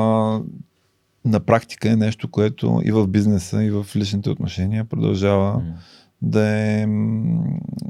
на 1.25 1.39
практика 1.39 1.89
е 1.89 1.95
нещо, 1.95 2.27
което 2.27 2.81
и 2.85 2.91
в 2.91 3.07
бизнеса, 3.07 3.63
и 3.63 3.71
в 3.71 3.85
личните 3.95 4.29
отношения 4.29 4.85
продължава 4.85 5.53
mm. 5.53 5.73
да, 6.21 6.47
е, 6.47 6.85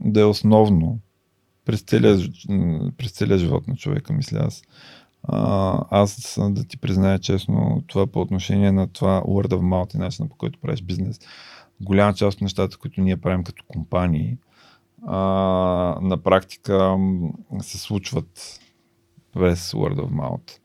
да 0.05 0.21
е 0.21 0.25
основно 0.25 0.99
през 1.65 1.81
целия, 1.81 2.17
през 2.97 3.11
целия 3.11 3.37
живот 3.37 3.67
на 3.67 3.75
човека, 3.75 4.13
мисля 4.13 4.39
аз. 4.39 4.61
Аз 5.27 6.39
да 6.49 6.63
ти 6.63 6.77
призная 6.77 7.19
честно, 7.19 7.83
това 7.87 8.07
по 8.07 8.21
отношение 8.21 8.71
на 8.71 8.87
това 8.87 9.21
word 9.21 9.47
of 9.47 9.59
mouth 9.59 9.95
и 9.95 9.97
начина 9.97 10.29
по 10.29 10.35
който 10.35 10.59
правиш 10.59 10.81
бизнес, 10.81 11.19
голяма 11.81 12.13
част 12.13 12.35
от 12.35 12.41
нещата, 12.41 12.77
които 12.77 13.01
ние 13.01 13.17
правим 13.17 13.43
като 13.43 13.63
компании, 13.67 14.37
а, 15.07 15.17
на 16.01 16.17
практика 16.23 16.97
се 17.61 17.77
случват 17.77 18.59
през 19.33 19.71
word 19.71 19.95
of 19.95 20.09
mouth. 20.09 20.59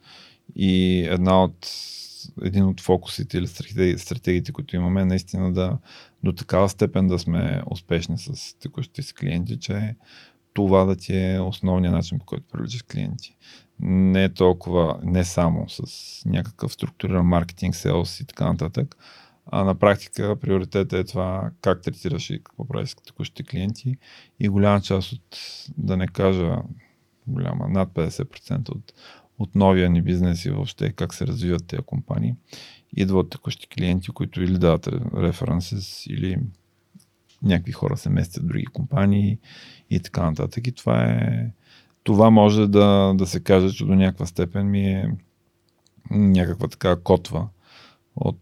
И 0.57 1.01
една 1.11 1.45
от 1.45 1.69
един 2.43 2.65
от 2.65 2.81
фокусите 2.81 3.39
или 3.39 3.47
стратегиите, 3.99 4.53
които 4.53 4.77
имаме, 4.77 5.01
е 5.01 5.05
наистина 5.05 5.53
да 5.53 5.79
до 6.25 6.33
такава 6.33 6.69
степен 6.69 7.07
да 7.07 7.19
сме 7.19 7.63
успешни 7.71 8.19
с 8.19 8.59
текущите 8.59 9.03
си 9.03 9.15
клиенти, 9.15 9.59
че 9.59 9.97
това 10.55 10.85
да 10.85 10.97
ти 10.97 11.17
е 11.17 11.41
основният 11.41 11.95
начин, 11.95 12.19
по 12.19 12.25
който 12.25 12.45
привличаш 12.53 12.83
клиенти. 12.83 13.37
Не 13.81 14.25
е 14.25 14.35
толкова, 14.35 15.01
не 15.03 15.25
само 15.25 15.69
с 15.69 15.83
някакъв 16.27 16.73
структуриран 16.73 17.27
маркетинг, 17.27 17.75
селс 17.75 18.21
и 18.21 18.27
така 18.27 18.45
нататък, 18.45 18.97
а 19.47 19.65
на 19.65 19.75
практика 19.75 20.37
приоритетът 20.41 20.93
е 20.93 21.05
това 21.05 21.51
как 21.61 21.83
третираш 21.83 22.31
и 22.31 22.43
какво 22.45 22.69
правиш 22.69 22.89
с 22.89 22.95
текущите 22.95 23.43
клиенти 23.43 23.97
и 24.41 24.49
голяма 24.49 24.81
част 24.81 25.13
от, 25.13 25.39
да 25.79 25.97
не 25.97 26.09
кажа 26.09 26.57
голяма, 27.27 27.69
над 27.69 27.89
50% 27.89 28.69
от, 28.69 28.93
от 29.39 29.55
новия 29.55 29.91
ни 29.91 30.03
бизнес 30.03 30.45
и 30.45 30.51
въобще 30.51 30.93
как 30.93 31.15
се 31.15 31.27
развиват 31.27 31.67
тези 31.67 31.83
компании, 31.83 32.35
идва 32.97 33.19
от 33.19 33.31
текущи 33.31 33.69
клиенти, 33.69 34.11
които 34.11 34.43
или 34.43 34.59
дават 34.59 34.89
референси, 35.17 36.13
или 36.13 36.39
някакви 37.45 37.73
хора 37.73 37.97
се 37.97 38.11
местят 38.11 38.43
в 38.43 38.47
други 38.47 38.65
компании 38.65 39.39
и 39.91 40.01
така 40.01 40.25
нататък. 40.25 40.67
И 40.67 40.73
това 40.73 41.05
е. 41.05 41.51
Това 42.03 42.31
може 42.31 42.67
да, 42.67 43.15
да 43.15 43.27
се 43.27 43.41
каже, 43.41 43.77
че 43.77 43.85
до 43.85 43.95
някаква 43.95 44.27
степен 44.27 44.71
ми 44.71 44.87
е 44.87 45.11
някаква 46.11 46.69
така 46.69 46.97
котва 46.97 47.49
от, 48.17 48.41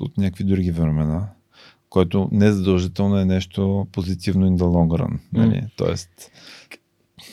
от 0.00 0.18
някакви 0.18 0.44
други 0.44 0.70
времена, 0.70 1.28
което 1.88 2.28
не 2.32 2.52
задължително 2.52 3.18
е 3.18 3.24
нещо 3.24 3.86
позитивно 3.92 4.46
in 4.46 4.56
the 4.56 4.62
long 4.62 5.02
run. 5.02 5.18
Нали? 5.32 5.54
Mm. 5.54 5.70
Тоест, 5.76 6.30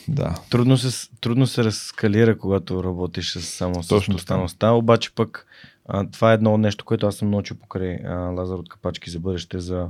да. 0.08 0.34
Трудно 0.50 0.76
се, 0.76 1.08
трудно 1.20 1.46
се 1.46 1.64
разкалира, 1.64 2.38
когато 2.38 2.84
работиш 2.84 3.32
с, 3.32 3.42
само 3.42 3.82
с 3.82 4.08
останалостта, 4.14 4.70
обаче 4.70 5.14
пък 5.14 5.46
а, 5.88 6.10
това 6.10 6.30
е 6.30 6.34
едно 6.34 6.58
нещо, 6.58 6.84
което 6.84 7.06
аз 7.06 7.16
съм 7.16 7.30
научил 7.30 7.56
покрай 7.56 7.98
а, 8.04 8.14
Лазар 8.14 8.54
от 8.54 8.68
Капачки 8.68 9.10
за 9.10 9.20
бъдеще, 9.20 9.58
за 9.58 9.88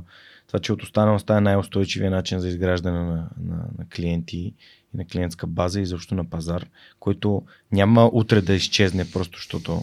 това, 0.51 0.59
че 0.59 0.73
от 0.73 0.83
останалостта 0.83 1.37
е 1.37 1.41
най-устойчивия 1.41 2.11
начин 2.11 2.39
за 2.39 2.47
изграждане 2.47 2.99
на, 2.99 3.29
на, 3.43 3.55
на 3.77 3.85
клиенти 3.95 4.37
и 4.37 4.53
на 4.93 5.05
клиентска 5.05 5.47
база 5.47 5.81
и 5.81 5.85
защо 5.85 6.15
на 6.15 6.29
пазар, 6.29 6.65
който 6.99 7.43
няма 7.71 8.09
утре 8.13 8.41
да 8.41 8.53
изчезне 8.53 9.11
просто, 9.11 9.37
защото 9.37 9.81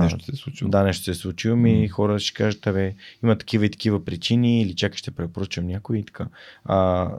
Нещо 0.00 0.24
се 0.24 0.32
е 0.32 0.36
случило. 0.36 0.70
Да, 0.70 0.82
нещо 0.82 1.04
се 1.04 1.10
е 1.10 1.14
случило. 1.14 1.56
Ми 1.56 1.88
mm. 1.88 1.90
хора 1.90 2.18
ще 2.18 2.36
кажат, 2.36 2.66
абе, 2.66 2.94
има 3.22 3.38
такива 3.38 3.66
и 3.66 3.70
такива 3.70 4.04
причини, 4.04 4.62
или 4.62 4.74
чакай 4.74 4.96
ще 4.96 5.10
препоръчам 5.10 5.66
някой 5.66 5.98
и 5.98 6.04
така. 6.04 6.26
А, 6.64 7.10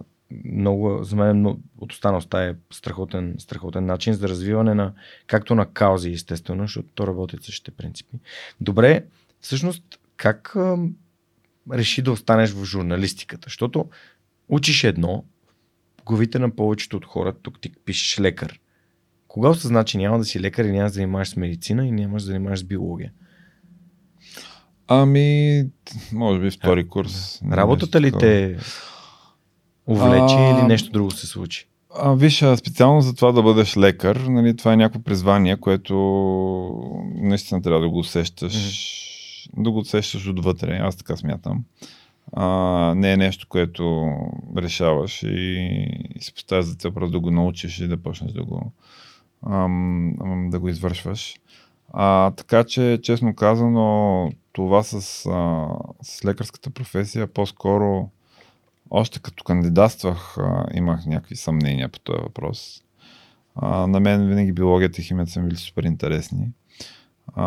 много, 0.45 1.03
за 1.03 1.15
мен 1.15 1.45
от 1.77 1.91
останалостта 1.91 2.43
е 2.43 2.55
страхотен, 2.71 3.35
страхотен 3.39 3.85
начин 3.85 4.13
за 4.13 4.29
развиване 4.29 4.73
на, 4.73 4.93
както 5.27 5.55
на 5.55 5.65
каузи, 5.65 6.11
естествено, 6.11 6.63
защото 6.63 6.87
то 6.95 7.07
работи 7.07 7.37
същите 7.41 7.71
принципи. 7.71 8.17
Добре, 8.61 9.03
всъщност, 9.41 9.83
как 10.17 10.55
а, 10.55 10.77
реши 11.73 12.01
да 12.01 12.11
останеш 12.11 12.51
в 12.51 12.65
журналистиката? 12.65 13.45
Защото 13.45 13.85
учиш 14.49 14.83
едно, 14.83 15.23
главите 16.05 16.39
на 16.39 16.55
повечето 16.55 16.97
от 16.97 17.05
хората, 17.05 17.39
тук 17.41 17.61
ти 17.61 17.71
пишеш 17.85 18.19
лекар. 18.19 18.59
Кога 19.27 19.49
осъзна, 19.49 19.83
че 19.83 19.97
няма 19.97 20.17
да 20.17 20.25
си 20.25 20.39
лекар 20.39 20.65
и 20.65 20.71
няма 20.71 20.83
да 20.83 20.93
занимаваш 20.93 21.29
с 21.29 21.35
медицина 21.35 21.87
и 21.87 21.91
няма 21.91 22.17
да 22.17 22.23
занимаваш 22.23 22.59
с 22.59 22.63
биология? 22.63 23.11
Ами, 24.87 25.63
може 26.13 26.39
би 26.39 26.51
втори 26.51 26.87
курс. 26.87 27.41
Работата 27.51 28.01
ли 28.01 28.11
те 28.19 28.57
увлече 29.87 30.35
а, 30.37 30.59
или 30.59 30.67
нещо 30.67 30.91
друго 30.91 31.11
се 31.11 31.27
случи? 31.27 31.67
А, 31.95 32.13
виж, 32.13 32.43
специално 32.57 33.01
за 33.01 33.15
това 33.15 33.31
да 33.31 33.43
бъдеш 33.43 33.77
лекар, 33.77 34.15
нали, 34.15 34.55
това 34.55 34.73
е 34.73 34.77
някакво 34.77 35.03
призвание, 35.03 35.57
което 35.57 35.95
наистина 37.15 37.61
трябва 37.61 37.81
да 37.81 37.89
го 37.89 37.99
усещаш, 37.99 38.53
mm-hmm. 38.53 39.10
Да 39.57 39.71
го 39.71 39.79
усещаш 39.79 40.27
отвътре, 40.27 40.79
аз 40.81 40.95
така 40.95 41.15
смятам. 41.17 41.63
А, 42.33 42.45
не 42.95 43.13
е 43.13 43.17
нещо, 43.17 43.47
което 43.49 44.15
решаваш 44.57 45.23
и, 45.23 45.27
и 46.15 46.21
си 46.21 46.33
поставяш 46.33 46.65
за 46.65 46.75
цел 46.75 46.91
просто 46.91 47.11
да 47.11 47.19
го 47.19 47.31
научиш 47.31 47.79
и 47.79 47.87
да 47.87 47.97
почнеш 47.97 48.31
да 48.31 48.43
го, 48.43 48.71
ам, 49.49 50.49
да 50.51 50.59
го 50.59 50.69
извършваш. 50.69 51.35
А, 51.93 52.31
така 52.31 52.63
че, 52.63 52.99
честно 53.03 53.35
казано, 53.35 54.31
това 54.51 54.83
с, 54.83 54.95
а, 55.25 55.67
с 56.01 56.25
лекарската 56.25 56.69
професия 56.69 57.27
по-скоро 57.27 58.09
още 58.89 59.19
като 59.19 59.43
кандидатствах 59.43 60.37
а, 60.37 60.65
имах 60.73 61.05
някакви 61.05 61.35
съмнения 61.35 61.89
по 61.89 61.99
този 61.99 62.19
въпрос. 62.21 62.83
А, 63.55 63.87
на 63.87 63.99
мен 63.99 64.27
винаги 64.27 64.51
биологията 64.51 65.01
и 65.01 65.03
химията 65.03 65.31
са 65.31 65.41
били 65.41 65.55
супер 65.55 65.83
интересни. 65.83 66.47
А, 67.35 67.45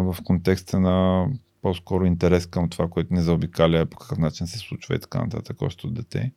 в 0.00 0.16
контекста 0.24 0.80
на 0.80 1.26
по-скоро 1.64 2.04
интерес 2.04 2.46
към 2.46 2.68
това, 2.68 2.88
което 2.88 3.14
не 3.14 3.22
заобикаля, 3.22 3.86
по 3.86 3.96
какъв 3.96 4.18
начин 4.18 4.46
се 4.46 4.58
случва 4.58 4.94
и 4.94 4.98
така 4.98 5.18
нататък, 5.18 5.62
още 5.62 5.86
от 5.86 5.94
дете. 5.94 6.32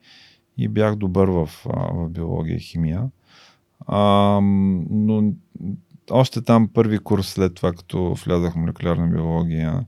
И 0.57 0.67
бях 0.67 0.95
добър 0.95 1.27
в, 1.27 1.49
в 1.65 2.09
биология 2.09 2.55
и 2.55 2.59
химия. 2.59 3.03
А, 3.87 4.39
но 4.89 5.33
още 6.11 6.41
там 6.41 6.69
първи 6.73 6.99
курс 6.99 7.27
след 7.27 7.55
това, 7.55 7.73
като 7.73 8.13
влязах 8.13 8.53
в 8.53 8.55
молекулярна 8.55 9.07
биология, 9.07 9.85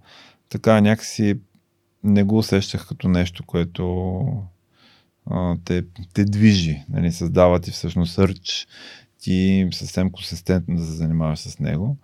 така 0.50 0.82
някакси 0.82 1.40
не 2.04 2.24
го 2.24 2.38
усещах 2.38 2.88
като 2.88 3.08
нещо, 3.08 3.44
което 3.46 4.24
а, 5.26 5.56
те, 5.66 5.84
те 6.14 6.26
движи, 6.26 6.84
нали, 6.90 7.12
създава 7.12 7.60
ти 7.60 7.72
всъщност 7.72 8.14
сърч, 8.14 8.68
ти 9.22 9.68
съвсем 9.72 10.12
консистентно 10.12 10.76
да 10.76 10.86
се 10.86 10.92
занимаваш 10.92 11.40
с 11.40 11.60
него. 11.60 11.98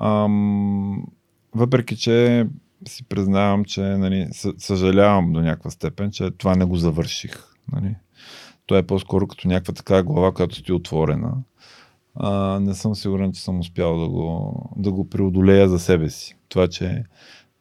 Ам, 0.00 1.06
въпреки, 1.54 1.96
че 1.96 2.46
си 2.88 3.04
признавам, 3.04 3.64
че 3.64 3.80
нали, 3.80 4.28
съжалявам 4.58 5.32
до 5.32 5.40
някаква 5.40 5.70
степен, 5.70 6.10
че 6.10 6.30
това 6.30 6.56
не 6.56 6.64
го 6.64 6.76
завърших. 6.76 7.54
Нали. 7.72 7.96
То 8.66 8.76
е 8.76 8.82
по-скоро 8.82 9.26
като 9.26 9.48
някаква 9.48 9.74
така 9.74 10.02
глава, 10.02 10.32
която 10.32 10.54
стои 10.54 10.74
отворена. 10.74 11.32
А, 12.14 12.60
не 12.60 12.74
съм 12.74 12.94
сигурен, 12.94 13.32
че 13.32 13.42
съм 13.42 13.60
успял 13.60 13.98
да 13.98 14.08
го, 14.08 14.54
да 14.76 14.92
го 14.92 15.08
преодолея 15.08 15.68
за 15.68 15.78
себе 15.78 16.10
си. 16.10 16.36
Това, 16.48 16.68
че 16.68 17.04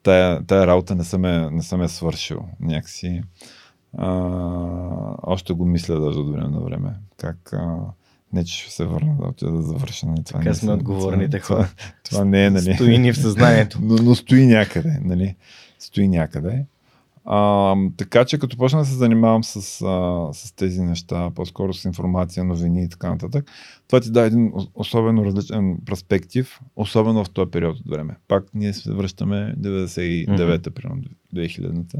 тая, 0.04 0.46
тая 0.46 0.68
работа 0.68 0.96
не 0.96 1.04
съм, 1.04 1.26
е, 1.26 1.50
не 1.52 1.62
съм 1.62 1.82
е 1.82 1.88
свършил 1.88 2.46
някакси. 2.60 3.22
А, 3.98 4.10
още 5.24 5.54
го 5.54 5.66
мисля 5.66 6.00
даже 6.00 6.20
от 6.20 6.32
време 6.32 6.50
на 6.50 6.60
време. 6.60 6.96
Как 7.18 7.54
а, 7.54 7.80
не, 8.34 8.46
че 8.46 8.64
ще 8.64 8.72
се 8.72 8.86
върна 8.86 9.16
да 9.20 9.28
отида 9.28 9.52
да 9.52 9.62
завърша. 9.62 10.08
Нали? 10.08 10.24
Това 10.24 10.40
така 10.40 10.54
сме 10.54 10.74
отговорните 10.74 11.40
хора. 11.40 11.58
Това, 11.58 11.94
това 12.04 12.26
не 12.26 12.46
е, 12.46 12.50
нали? 12.50 12.74
Стои 12.74 12.98
ни 12.98 13.14
в 13.14 13.18
съзнанието. 13.18 13.80
но, 13.84 13.96
но 13.96 14.16
стои 14.16 14.48
някъде, 14.48 15.00
нали? 15.04 15.36
Стои 15.80 16.08
някъде. 16.08 16.66
А, 17.26 17.76
така 17.98 18.26
че 18.26 18.38
като 18.38 18.58
почна 18.58 18.80
да 18.80 18.86
се 18.86 18.96
занимавам 18.96 19.44
с, 19.44 19.56
а, 19.82 20.34
с 20.34 20.52
тези 20.52 20.82
неща, 20.82 21.32
по-скоро 21.36 21.74
с 21.74 21.86
информация, 21.86 22.44
новини 22.44 22.84
и 22.84 22.90
така 22.90 23.10
нататък, 23.10 23.52
това 23.88 24.00
ти 24.00 24.12
дава 24.12 24.28
един 24.28 24.54
особено 24.76 25.26
различен 25.26 25.78
перспектив, 25.86 26.60
особено 26.76 27.26
в 27.26 27.30
този 27.30 27.52
период 27.52 27.80
от 27.80 27.90
време. 27.90 28.16
Пак 28.28 28.44
ние 28.54 28.74
се 28.74 28.92
връщаме 28.92 29.56
99-та, 29.60 30.70
mm-hmm. 30.70 30.74
примерно 30.74 31.02
2000-та. 31.36 31.98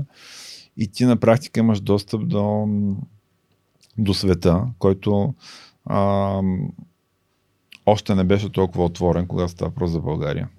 И 0.78 0.88
ти 0.88 1.06
на 1.06 1.18
практика 1.18 1.60
имаш 1.60 1.82
достъп 1.82 2.28
до, 2.28 2.68
до 3.98 4.14
света, 4.14 4.66
който 4.80 5.34
а, 5.86 6.42
още 7.86 8.16
не 8.16 8.24
беше 8.24 8.52
толкова 8.52 8.86
отворен, 8.86 9.28
когато 9.28 9.52
става 9.52 9.70
въпрос 9.70 9.92
за 9.92 10.00
България. 10.00 10.50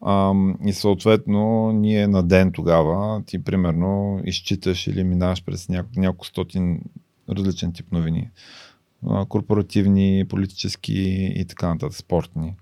А, 0.00 0.34
и 0.66 0.72
съответно, 0.72 1.72
ние 1.72 2.06
на 2.06 2.22
ден 2.22 2.52
тогава, 2.52 3.22
ти 3.26 3.44
примерно 3.44 4.20
изчиташ 4.24 4.86
или 4.86 5.04
минаваш 5.04 5.44
през 5.44 5.68
няко, 5.68 5.88
няколко 5.96 6.26
стотин 6.26 6.80
различен 7.30 7.72
тип 7.72 7.92
новини. 7.92 8.30
корпоративни, 9.28 10.24
политически 10.28 11.32
и 11.36 11.44
така 11.48 11.68
нататък, 11.68 11.96
спортни. 11.96 12.54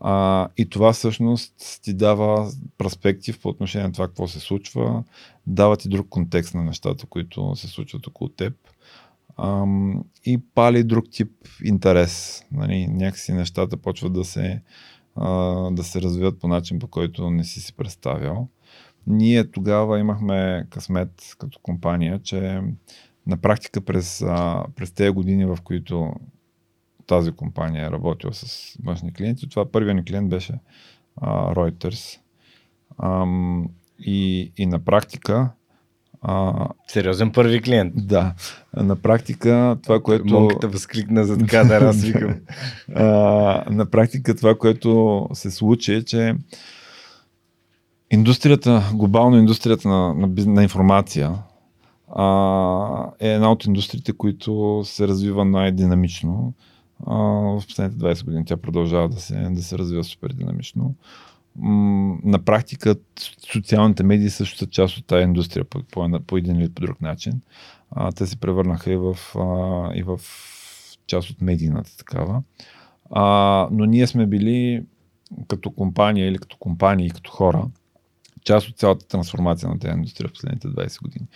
А, 0.00 0.48
и 0.56 0.68
това 0.68 0.92
всъщност 0.92 1.80
ти 1.82 1.94
дава 1.94 2.52
перспектив 2.78 3.40
по 3.40 3.48
отношение 3.48 3.86
на 3.86 3.92
това 3.92 4.06
какво 4.06 4.28
се 4.28 4.40
случва, 4.40 5.04
дава 5.46 5.76
ти 5.76 5.88
друг 5.88 6.08
контекст 6.08 6.54
на 6.54 6.64
нещата, 6.64 7.06
които 7.06 7.56
се 7.56 7.68
случват 7.68 8.06
около 8.06 8.28
теб 8.28 8.54
ам, 9.38 10.04
и 10.24 10.38
пали 10.54 10.84
друг 10.84 11.04
тип 11.10 11.30
интерес. 11.64 12.44
Нали? 12.52 12.86
Някакси 12.86 13.32
нещата 13.32 13.76
почват 13.76 14.12
да 14.12 14.24
се, 14.24 14.62
а, 15.16 15.30
да 15.70 15.84
се 15.84 16.02
развиват 16.02 16.40
по 16.40 16.48
начин, 16.48 16.78
по 16.78 16.86
който 16.86 17.30
не 17.30 17.44
си 17.44 17.60
си 17.60 17.76
представял. 17.76 18.48
Ние 19.06 19.50
тогава 19.50 19.98
имахме 19.98 20.66
късмет 20.70 21.36
като 21.38 21.58
компания, 21.62 22.20
че 22.22 22.60
на 23.26 23.36
практика 23.36 23.80
през, 23.80 24.22
а, 24.22 24.64
през 24.76 24.92
тези 24.92 25.10
години, 25.10 25.46
в 25.46 25.58
които 25.64 26.12
тази 27.06 27.32
компания 27.32 27.86
е 27.86 27.90
работила 27.90 28.34
с 28.34 28.76
външни 28.84 29.12
клиенти, 29.12 29.48
това 29.48 29.70
първият 29.70 29.96
ни 29.96 30.04
клиент 30.04 30.28
беше 30.28 30.54
а, 31.16 31.54
Reuters. 31.54 32.20
Ам, 33.02 33.68
и, 33.98 34.52
и 34.56 34.66
на 34.66 34.78
практика 34.78 35.50
а, 36.22 36.68
Сериозен 36.88 37.32
първи 37.32 37.62
клиент. 37.62 37.92
Да. 37.96 38.34
На 38.76 38.96
практика 38.96 39.76
това, 39.82 40.00
което... 40.00 40.34
Монката 40.34 40.68
възкликна 40.68 41.24
за 41.24 41.38
кадър, 41.38 41.82
аз 41.82 42.02
викам. 42.02 42.34
а, 42.94 43.04
на 43.70 43.86
практика 43.86 44.36
това, 44.36 44.54
което 44.54 45.28
се 45.32 45.50
случи 45.50 45.94
е, 45.94 46.02
че 46.02 46.34
индустрията, 48.10 48.90
глобално 48.94 49.38
индустрията 49.38 49.88
на, 49.88 50.14
на, 50.14 50.28
на 50.46 50.62
информация 50.62 51.34
а, 52.14 53.10
е 53.20 53.28
една 53.28 53.52
от 53.52 53.64
индустриите, 53.64 54.12
които 54.12 54.82
се 54.84 55.08
развива 55.08 55.44
най-динамично. 55.44 56.52
А, 57.06 57.14
в 57.60 57.62
последните 57.66 58.04
20 58.04 58.24
години 58.24 58.44
тя 58.44 58.56
продължава 58.56 59.08
да 59.08 59.20
се, 59.20 59.34
да 59.34 59.62
се 59.62 59.78
развива 59.78 60.04
супер 60.04 60.32
динамично 60.32 60.94
на 61.56 62.38
практика 62.44 62.94
социалните 63.52 64.02
медии 64.02 64.30
също 64.30 64.58
са 64.58 64.66
част 64.66 64.96
от 64.96 65.06
тази 65.06 65.24
индустрия 65.24 65.64
по, 65.64 65.82
по, 65.82 66.20
по 66.26 66.36
един 66.36 66.56
или 66.56 66.68
по 66.68 66.80
друг 66.80 67.00
начин. 67.00 67.40
А, 67.90 68.12
те 68.12 68.26
се 68.26 68.36
превърнаха 68.36 68.92
и 68.92 68.96
в, 68.96 69.16
а, 69.38 69.90
и 69.94 70.02
в 70.02 70.20
част 71.06 71.30
от 71.30 71.40
медийната 71.40 71.96
такава. 71.96 72.42
А, 73.10 73.68
но 73.72 73.84
ние 73.84 74.06
сме 74.06 74.26
били 74.26 74.84
като 75.48 75.70
компания 75.70 76.28
или 76.28 76.38
като 76.38 76.56
компании, 76.56 77.10
като 77.10 77.30
хора, 77.30 77.68
част 78.44 78.68
от 78.68 78.76
цялата 78.76 79.08
трансформация 79.08 79.68
на 79.68 79.78
тази 79.78 79.94
индустрия 79.94 80.28
в 80.28 80.32
последните 80.32 80.68
20 80.68 81.02
години. 81.02 81.26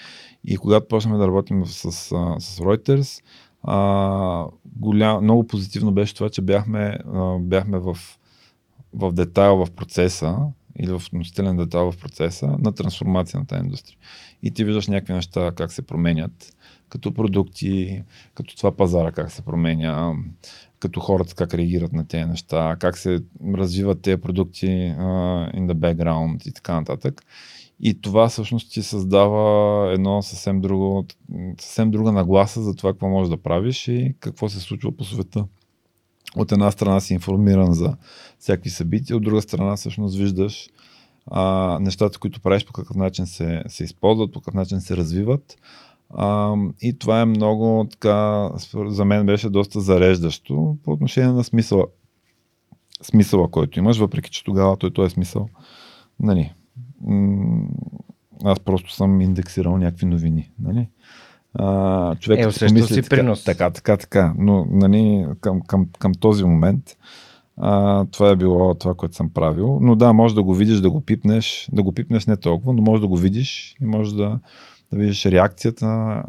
И 0.44 0.56
когато 0.56 0.88
почнахме 0.88 1.18
да 1.18 1.26
работим 1.26 1.66
с, 1.66 1.92
с 1.92 2.58
Reuters, 2.58 3.22
а, 3.62 4.46
голям, 4.76 5.24
много 5.24 5.46
позитивно 5.46 5.92
беше 5.92 6.14
това, 6.14 6.30
че 6.30 6.42
бяхме, 6.42 6.98
а, 7.14 7.38
бяхме 7.38 7.78
в 7.78 7.98
в 8.92 9.12
детайл 9.12 9.64
в 9.64 9.70
процеса 9.70 10.36
или 10.78 10.90
в 10.90 11.02
относителен 11.06 11.56
детайл 11.56 11.92
в 11.92 11.98
процеса 11.98 12.46
на 12.58 12.72
трансформация 12.72 13.40
на 13.40 13.46
тази 13.46 13.64
индустрия. 13.64 13.98
И 14.42 14.50
ти 14.50 14.64
виждаш 14.64 14.88
някакви 14.88 15.12
неща 15.12 15.52
как 15.56 15.72
се 15.72 15.82
променят, 15.82 16.56
като 16.88 17.14
продукти, 17.14 18.02
като 18.34 18.56
това 18.56 18.76
пазара 18.76 19.12
как 19.12 19.30
се 19.30 19.42
променя, 19.42 20.14
като 20.78 21.00
хората 21.00 21.34
как 21.34 21.54
реагират 21.54 21.92
на 21.92 22.06
тези 22.06 22.24
неща, 22.24 22.76
как 22.80 22.98
се 22.98 23.20
развиват 23.54 24.02
тези 24.02 24.16
продукти 24.16 24.66
uh, 24.66 25.54
in 25.54 25.66
the 25.66 25.74
background 25.74 26.48
и 26.48 26.52
така 26.52 26.74
нататък. 26.74 27.22
И 27.80 28.00
това 28.00 28.28
всъщност 28.28 28.72
ти 28.72 28.82
създава 28.82 29.92
едно 29.92 30.22
съвсем, 30.22 30.60
друго, 30.60 31.06
съвсем 31.60 31.90
друга 31.90 32.12
нагласа 32.12 32.62
за 32.62 32.74
това 32.74 32.92
какво 32.92 33.08
можеш 33.08 33.30
да 33.30 33.42
правиш 33.42 33.88
и 33.88 34.14
какво 34.20 34.48
се 34.48 34.60
случва 34.60 34.96
по 34.96 35.04
света 35.04 35.44
от 36.36 36.52
една 36.52 36.70
страна 36.70 37.00
си 37.00 37.14
информиран 37.14 37.72
за 37.72 37.96
всякакви 38.38 38.70
събития, 38.70 39.16
от 39.16 39.22
друга 39.22 39.42
страна 39.42 39.76
всъщност 39.76 40.16
виждаш 40.16 40.68
а, 41.26 41.78
нещата, 41.80 42.18
които 42.18 42.40
правиш, 42.40 42.64
по 42.64 42.72
какъв 42.72 42.96
начин 42.96 43.26
се, 43.26 43.62
се 43.68 43.84
използват, 43.84 44.32
по 44.32 44.40
какъв 44.40 44.54
начин 44.54 44.80
се 44.80 44.96
развиват. 44.96 45.56
А, 46.10 46.54
и 46.82 46.98
това 46.98 47.20
е 47.20 47.24
много 47.24 47.86
така, 47.90 48.50
за 48.86 49.04
мен 49.04 49.26
беше 49.26 49.50
доста 49.50 49.80
зареждащо 49.80 50.76
по 50.84 50.92
отношение 50.92 51.32
на 51.32 51.44
смисъла, 51.44 51.86
смисъла, 53.02 53.50
който 53.50 53.78
имаш, 53.78 53.98
въпреки 53.98 54.30
че 54.30 54.44
тогава 54.44 54.76
той, 54.76 54.92
той 54.92 55.06
е 55.06 55.10
смисъл. 55.10 55.48
Нали, 56.20 56.52
аз 58.44 58.60
просто 58.60 58.92
съм 58.92 59.20
индексирал 59.20 59.78
някакви 59.78 60.06
новини. 60.06 60.50
Нали? 60.58 60.88
А, 61.58 62.14
човек 62.16 62.44
е, 62.44 62.46
усещал 62.46 62.86
си 62.86 63.02
принос. 63.02 63.44
Така, 63.44 63.70
така, 63.70 63.96
така. 63.96 64.34
Но 64.38 64.66
нали, 64.70 65.26
към, 65.40 65.60
към, 65.60 65.88
към 65.98 66.14
този 66.14 66.44
момент 66.44 66.96
а, 67.56 68.04
това 68.04 68.30
е 68.30 68.36
било 68.36 68.74
това, 68.74 68.94
което 68.94 69.14
съм 69.14 69.30
правил. 69.30 69.78
Но 69.82 69.96
да, 69.96 70.12
може 70.12 70.34
да 70.34 70.42
го 70.42 70.54
видиш, 70.54 70.80
да 70.80 70.90
го 70.90 71.00
пипнеш, 71.00 71.68
да 71.72 71.82
го 71.82 71.92
пипнеш 71.92 72.26
не 72.26 72.36
толкова, 72.36 72.72
но 72.72 72.82
може 72.82 73.00
да 73.00 73.08
го 73.08 73.16
видиш 73.16 73.76
и 73.80 73.84
може 73.84 74.16
да, 74.16 74.40
да 74.92 74.98
видиш 74.98 75.26
реакцията 75.26 75.86
а, 75.86 76.22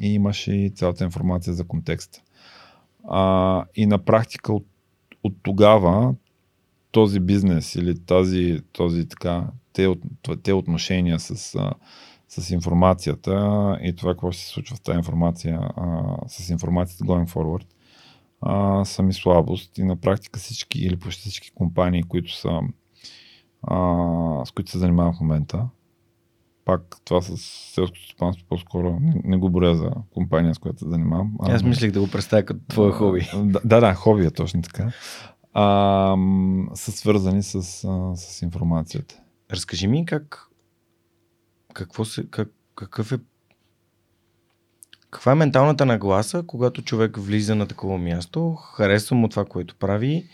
и 0.00 0.14
имаш 0.14 0.48
и 0.48 0.72
цялата 0.74 1.04
информация 1.04 1.54
за 1.54 1.64
контекста. 1.64 2.20
А, 3.08 3.64
и 3.74 3.86
на 3.86 3.98
практика 3.98 4.52
от, 4.52 4.66
от 5.24 5.34
тогава 5.42 6.14
този 6.90 7.20
бизнес 7.20 7.74
или 7.74 7.98
тази, 7.98 8.60
този 8.72 9.08
така, 9.08 9.44
те, 9.72 9.94
те 10.42 10.52
отношения 10.52 11.20
с, 11.20 11.58
с 12.42 12.50
информацията 12.50 13.32
и 13.82 13.96
това 13.96 14.12
какво 14.12 14.30
ще 14.32 14.42
се 14.42 14.48
случва 14.48 14.76
в 14.76 14.80
тази 14.80 14.96
информация, 14.96 15.60
а, 15.76 16.16
с 16.28 16.50
информацията 16.50 17.04
going 17.04 17.28
forward, 17.28 17.66
а, 18.40 18.84
са 18.84 19.02
ми 19.02 19.12
слабост 19.12 19.78
и 19.78 19.84
на 19.84 19.96
практика 19.96 20.38
всички 20.38 20.78
или 20.78 20.96
почти 20.96 21.20
всички 21.20 21.50
компании, 21.54 22.02
които 22.02 22.34
са 22.34 22.60
а, 23.62 24.44
с 24.44 24.50
които 24.50 24.70
се 24.70 24.78
занимавам 24.78 25.14
в 25.14 25.20
момента, 25.20 25.68
пак 26.64 26.96
това 27.04 27.20
с 27.20 27.36
селското 27.74 28.04
стопанство 28.04 28.46
по-скоро 28.48 28.98
не, 29.00 29.20
не 29.24 29.36
го 29.36 29.50
боря 29.50 29.74
за 29.74 29.90
компания, 30.10 30.54
с 30.54 30.58
която 30.58 30.78
се 30.78 30.90
занимавам. 30.90 31.32
Аз 31.40 31.62
мислих 31.62 31.92
да 31.92 32.00
го 32.00 32.10
представя 32.10 32.42
като 32.42 32.60
твое 32.68 32.92
хоби. 32.92 33.30
Да, 33.34 33.60
да, 33.64 33.80
да, 33.80 33.94
хоби 33.94 34.26
е 34.26 34.30
точно 34.30 34.62
така. 34.62 34.92
А, 35.52 36.16
са 36.74 36.92
свързани 36.92 37.42
с, 37.42 37.54
а, 37.54 38.16
с 38.16 38.42
информацията. 38.42 39.14
Разкажи 39.52 39.86
ми 39.86 40.06
как 40.06 40.45
какво 41.76 42.04
се, 42.04 42.26
как, 42.30 42.48
какъв 42.74 43.12
е 43.12 43.18
каква 45.10 45.32
е 45.32 45.34
менталната 45.34 45.86
нагласа, 45.86 46.42
когато 46.46 46.82
човек 46.82 47.16
влиза 47.16 47.54
на 47.54 47.66
такова 47.66 47.98
място, 47.98 48.54
харесва 48.54 49.16
му 49.16 49.28
това, 49.28 49.44
което 49.44 49.76
прави 49.76 50.26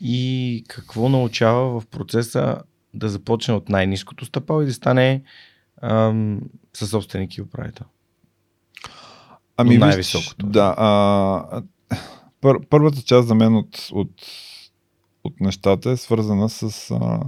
и 0.00 0.64
какво 0.68 1.08
научава 1.08 1.80
в 1.80 1.86
процеса 1.86 2.62
да 2.94 3.08
започне 3.08 3.54
от 3.54 3.68
най-низкото 3.68 4.24
стъпало 4.24 4.62
и 4.62 4.66
да 4.66 4.72
стане 4.72 5.22
ам, 5.82 6.40
със 6.74 6.90
собственик 6.90 7.36
и 7.36 7.42
управител? 7.42 7.86
Ами, 9.56 9.78
най-високото. 9.78 10.46
Да. 10.46 10.74
А, 10.78 11.62
пър, 12.40 12.58
първата 12.70 13.02
част 13.02 13.28
за 13.28 13.34
мен 13.34 13.56
от, 13.56 13.88
от, 13.92 14.10
от 15.24 15.40
нещата 15.40 15.90
е 15.90 15.96
свързана 15.96 16.48
с 16.48 16.90
а, 16.90 17.20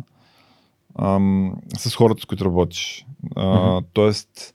ам, 0.99 1.55
с 1.79 1.97
хората, 1.97 2.23
с 2.23 2.25
които 2.25 2.45
работиш. 2.45 3.07
А, 3.37 3.43
mm-hmm. 3.43 3.85
Тоест, 3.93 4.55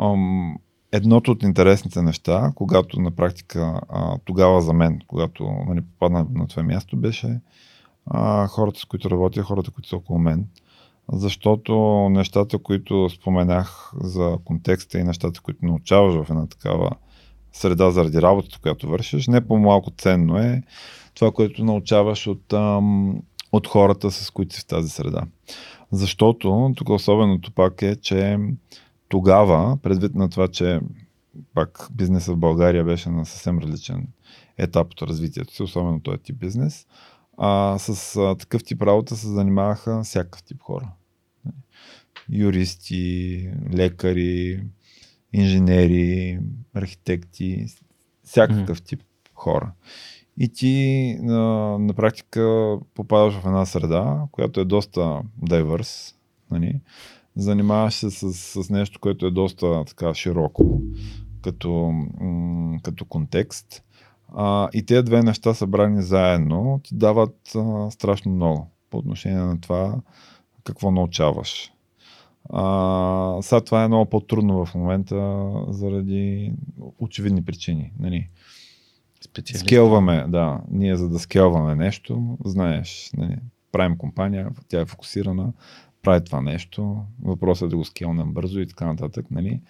ам, 0.00 0.56
едното 0.92 1.30
от 1.30 1.42
интересните 1.42 2.02
неща, 2.02 2.52
когато 2.54 3.00
на 3.00 3.10
практика 3.10 3.80
а, 3.88 4.18
тогава 4.24 4.60
за 4.60 4.72
мен, 4.72 5.00
когато 5.06 5.44
нали, 5.68 5.80
попадна 5.80 6.26
на 6.34 6.46
това 6.46 6.62
място, 6.62 6.96
беше 6.96 7.40
а, 8.06 8.46
хората, 8.46 8.80
с 8.80 8.84
които 8.84 9.10
работя, 9.10 9.42
хората, 9.42 9.70
които 9.70 9.88
са 9.88 9.96
около 9.96 10.18
мен. 10.18 10.46
Защото 11.12 11.74
нещата, 12.10 12.58
които 12.58 13.08
споменах 13.10 13.92
за 14.00 14.38
контекста 14.44 14.98
и 14.98 15.04
нещата, 15.04 15.40
които 15.40 15.66
научаваш 15.66 16.14
в 16.14 16.30
една 16.30 16.46
такава 16.46 16.90
среда 17.52 17.90
заради 17.90 18.22
работата, 18.22 18.58
която 18.62 18.88
вършиш, 18.88 19.28
не 19.28 19.46
по-малко 19.46 19.90
ценно 19.90 20.38
е 20.38 20.62
това, 21.14 21.32
което 21.32 21.64
научаваш 21.64 22.26
от 22.26 22.52
ам, 22.52 23.22
от 23.56 23.66
хората, 23.66 24.10
с 24.10 24.30
които 24.30 24.54
си 24.54 24.60
в 24.60 24.66
тази 24.66 24.88
среда. 24.88 25.22
Защото 25.92 26.72
тук 26.76 26.88
особеното 26.88 27.52
пак 27.52 27.82
е, 27.82 27.96
че 27.96 28.38
тогава, 29.08 29.76
предвид 29.82 30.14
на 30.14 30.30
това, 30.30 30.48
че 30.48 30.80
пак 31.54 31.88
бизнеса 31.92 32.32
в 32.32 32.36
България 32.36 32.84
беше 32.84 33.10
на 33.10 33.26
съвсем 33.26 33.58
различен 33.58 34.08
етап 34.58 34.92
от 34.92 35.02
развитието 35.02 35.54
си, 35.54 35.62
особено 35.62 36.00
този 36.00 36.18
тип 36.18 36.36
бизнес, 36.36 36.86
а, 37.38 37.78
с 37.78 38.16
а, 38.16 38.34
такъв 38.34 38.64
тип 38.64 38.82
работа 38.82 39.16
се 39.16 39.28
занимаваха 39.28 40.02
всякакъв 40.02 40.42
тип 40.42 40.62
хора. 40.62 40.88
Юристи, 42.30 43.50
лекари, 43.74 44.64
инженери, 45.32 46.38
архитекти, 46.74 47.66
всякакъв 48.24 48.82
тип 48.82 49.02
хора 49.34 49.72
и 50.38 50.48
ти 50.48 51.16
на, 51.22 51.38
на 51.78 51.94
практика 51.94 52.76
попадаш 52.94 53.34
в 53.34 53.46
една 53.46 53.66
среда, 53.66 54.22
която 54.32 54.60
е 54.60 54.64
доста 54.64 55.22
diverse. 55.42 56.14
Нали? 56.50 56.80
Занимаваш 57.36 57.94
се 57.94 58.10
с, 58.10 58.32
с 58.32 58.70
нещо, 58.70 59.00
което 59.00 59.26
е 59.26 59.30
доста 59.30 59.84
така 59.84 60.14
широко 60.14 60.80
като, 61.42 61.92
като 62.82 63.04
контекст. 63.04 63.82
А, 64.36 64.68
и 64.72 64.86
тези 64.86 65.02
две 65.02 65.22
неща 65.22 65.54
събрани 65.54 66.02
заедно 66.02 66.80
ти 66.84 66.94
дават 66.94 67.52
а, 67.56 67.90
страшно 67.90 68.32
много 68.32 68.70
по 68.90 68.98
отношение 68.98 69.38
на 69.38 69.60
това 69.60 69.96
какво 70.64 70.90
научаваш. 70.90 71.72
А, 72.50 73.38
сега 73.42 73.60
това 73.60 73.84
е 73.84 73.88
много 73.88 74.10
по-трудно 74.10 74.66
в 74.66 74.74
момента 74.74 75.50
заради 75.68 76.52
очевидни 76.98 77.44
причини. 77.44 77.92
Нали. 77.98 78.28
Скелваме, 79.58 80.24
да. 80.28 80.60
Ние 80.70 80.96
за 80.96 81.08
да 81.08 81.18
скелваме 81.18 81.74
нещо, 81.74 82.38
знаеш, 82.44 83.10
нали, 83.16 83.36
правим 83.72 83.96
компания, 83.96 84.50
тя 84.68 84.80
е 84.80 84.86
фокусирана, 84.86 85.52
прави 86.02 86.24
това 86.24 86.40
нещо, 86.40 87.02
въпросът 87.22 87.66
е 87.66 87.70
да 87.70 87.76
го 87.76 87.84
скелнем 87.84 88.32
бързо 88.32 88.60
и 88.60 88.66
така 88.66 88.86
нататък. 88.86 89.26
Нали. 89.30 89.60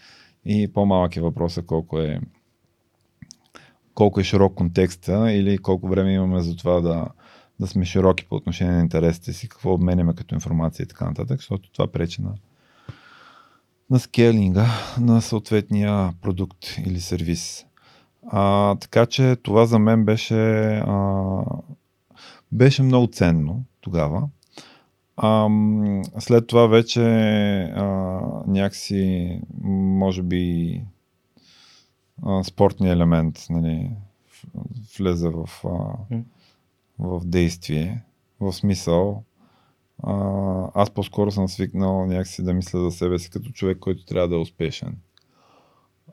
И 0.45 0.73
по-малък 0.73 1.17
е 1.17 1.21
въпросът 1.21 1.67
колко 1.67 1.99
е 1.99 2.21
колко 3.95 4.21
е 4.21 4.25
широк 4.25 4.55
контекста 4.55 5.33
или 5.33 5.59
колко 5.59 5.89
време 5.89 6.13
имаме 6.13 6.41
за 6.41 6.57
това 6.57 6.81
да, 6.81 7.07
да 7.61 7.67
сме 7.67 7.85
широки 7.85 8.27
по 8.29 8.35
отношение 8.35 8.75
на 8.75 8.81
интересите 8.81 9.33
си, 9.33 9.49
какво 9.49 9.73
обменяме 9.73 10.15
като 10.15 10.35
информация 10.35 10.85
и 10.85 10.87
така 10.87 11.05
нататък, 11.05 11.39
защото 11.39 11.73
това 11.73 11.87
пречи 11.87 12.23
на, 12.23 12.35
на 13.91 13.99
скелинга 13.99 14.67
на 15.01 15.23
съответния 15.23 16.13
продукт 16.23 16.67
или 16.87 17.01
сервис. 17.01 17.67
А, 18.27 18.75
така 18.75 19.07
че 19.07 19.37
това 19.43 19.67
за 19.67 19.79
мен 19.79 20.05
беше, 20.05 20.35
а, 20.87 21.43
беше 22.53 22.83
много 22.83 23.07
ценно 23.07 23.65
тогава. 23.81 24.29
А, 25.17 25.49
след 26.19 26.47
това 26.47 26.67
вече 26.67 27.03
а, 27.77 27.85
някакси, 28.47 29.41
може 29.63 30.23
би, 30.23 30.81
а, 32.23 32.45
спортния 32.45 32.93
елемент 32.93 33.47
нали, 33.51 33.91
влезе 34.99 35.29
в, 35.29 35.49
а, 35.65 36.17
в 36.99 37.21
действие. 37.25 38.03
В 38.41 38.53
смисъл, 38.53 39.23
а, 40.03 40.15
аз 40.75 40.91
по-скоро 40.91 41.31
съм 41.31 41.49
свикнал 41.49 42.07
някакси 42.07 42.43
да 42.43 42.55
мисля 42.55 42.81
за 42.81 42.91
себе 42.91 43.19
си 43.19 43.31
като 43.31 43.51
човек, 43.51 43.79
който 43.79 44.05
трябва 44.05 44.29
да 44.29 44.35
е 44.35 44.39
успешен. 44.39 44.97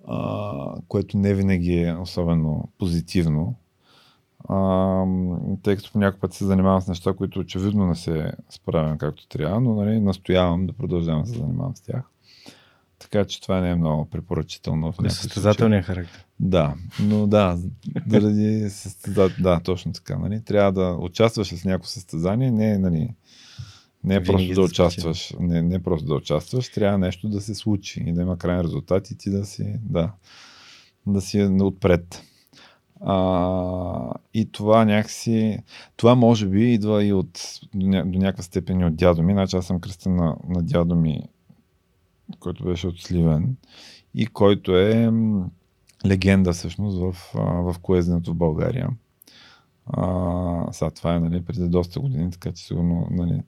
А, 0.08 0.76
което 0.88 1.18
не 1.18 1.34
винаги 1.34 1.84
е 1.84 1.96
особено 1.96 2.70
позитивно. 2.78 3.56
А, 4.50 5.06
тъй 5.64 5.76
като 5.76 5.92
по 5.92 6.20
път 6.20 6.34
се 6.34 6.46
занимавам 6.46 6.82
с 6.82 6.88
неща, 6.88 7.14
които 7.14 7.40
очевидно 7.40 7.88
не 7.88 7.96
се 7.96 8.32
справям 8.50 8.98
както 8.98 9.28
трябва, 9.28 9.62
но 9.62 9.76
нали, 9.76 10.00
настоявам 10.00 10.68
да 10.68 10.74
продължавам 10.74 11.22
да 11.22 11.28
се 11.28 11.38
занимавам 11.38 11.76
с 11.76 11.82
тях. 11.82 12.04
Така 13.00 13.26
че 13.26 13.42
това 13.42 13.62
не 13.62 13.70
е 13.70 13.76
много 13.76 14.06
препоръчително. 14.06 14.92
В 14.92 15.12
състезателния 15.12 15.84
характер. 15.84 16.26
Да, 16.40 16.74
но 17.00 17.28
да, 17.28 17.58
заради 18.08 18.70
състеза... 18.70 19.30
да, 19.40 19.60
точно 19.60 19.94
така. 19.94 20.18
Нали? 20.18 20.44
Трябва 20.44 20.72
да 20.72 20.98
участваш 21.00 21.48
с 21.48 21.66
някакво 21.66 21.88
състезание, 21.88 22.52
не, 22.52 22.78
нали, 22.78 23.10
не 24.04 24.16
е 24.16 24.24
просто 24.24 24.54
да 24.54 24.62
участваш, 24.62 25.34
не, 25.40 25.62
не 25.62 25.76
е 25.76 25.80
просто 25.80 26.08
да 26.08 26.16
участваш, 26.16 26.72
трябва 26.72 26.98
нещо 26.98 27.30
да 27.30 27.42
се 27.42 27.56
случи 27.56 28.04
и 28.08 28.14
да 28.14 28.22
има 28.22 28.38
крайен 28.38 28.62
резултат 28.62 29.12
и 29.12 29.18
ти 29.18 29.30
да 29.30 29.46
си, 29.46 29.80
да, 29.84 30.12
да 31.08 31.22
си 31.22 31.42
отпред. 31.62 32.24
А, 33.06 34.14
и 34.34 34.52
това 34.52 34.86
някакси, 34.86 35.60
това 35.98 36.16
може 36.16 36.48
би 36.48 36.74
идва 36.74 37.04
и 37.04 37.14
от, 37.14 37.60
до, 37.74 37.88
ня, 37.88 38.06
до 38.06 38.20
някаква 38.20 38.44
степен 38.44 38.80
и 38.80 38.86
от 38.86 38.96
дядо 38.96 39.24
ми. 39.24 39.34
Значи 39.34 39.56
аз 39.56 39.66
съм 39.66 39.80
кръстен 39.80 40.16
на, 40.16 40.36
на 40.50 40.64
дядо 40.64 40.96
ми 40.96 41.22
който 42.40 42.64
беше 42.64 42.88
от 42.88 43.00
Сливен 43.00 43.56
и 44.16 44.28
който 44.28 44.78
е 44.78 45.12
легенда 46.06 46.54
всъщност 46.54 46.98
в, 46.98 47.16
в 47.34 47.76
коезденето 47.82 48.32
в 48.32 48.36
България. 48.38 48.90
А, 49.86 50.72
сега 50.72 50.92
това 50.92 51.16
е 51.16 51.20
нали, 51.20 51.42
преди 51.42 51.68
доста 51.68 52.00
години, 52.00 52.32
така 52.32 52.52
че 52.52 52.64
сигурно 52.64 53.08
нали, 53.12 53.42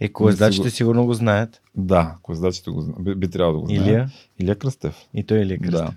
е, 0.00 0.08
коездачите 0.08 0.70
сигурно 0.70 1.06
го 1.06 1.14
знаят. 1.14 1.62
Да, 1.74 2.16
коездачите 2.22 2.70
го 2.70 2.80
знаят. 2.80 3.04
Би, 3.04 3.14
би 3.14 3.30
трябвало 3.30 3.56
да 3.56 3.60
го 3.60 3.66
знаят. 3.66 3.86
Илия? 3.86 4.10
Илия 4.38 4.56
Кръстев. 4.56 4.96
И 5.14 5.26
той 5.26 5.38
е 5.38 5.42
Илия 5.42 5.58
Кръстев. 5.58 5.80
Да. 5.80 5.92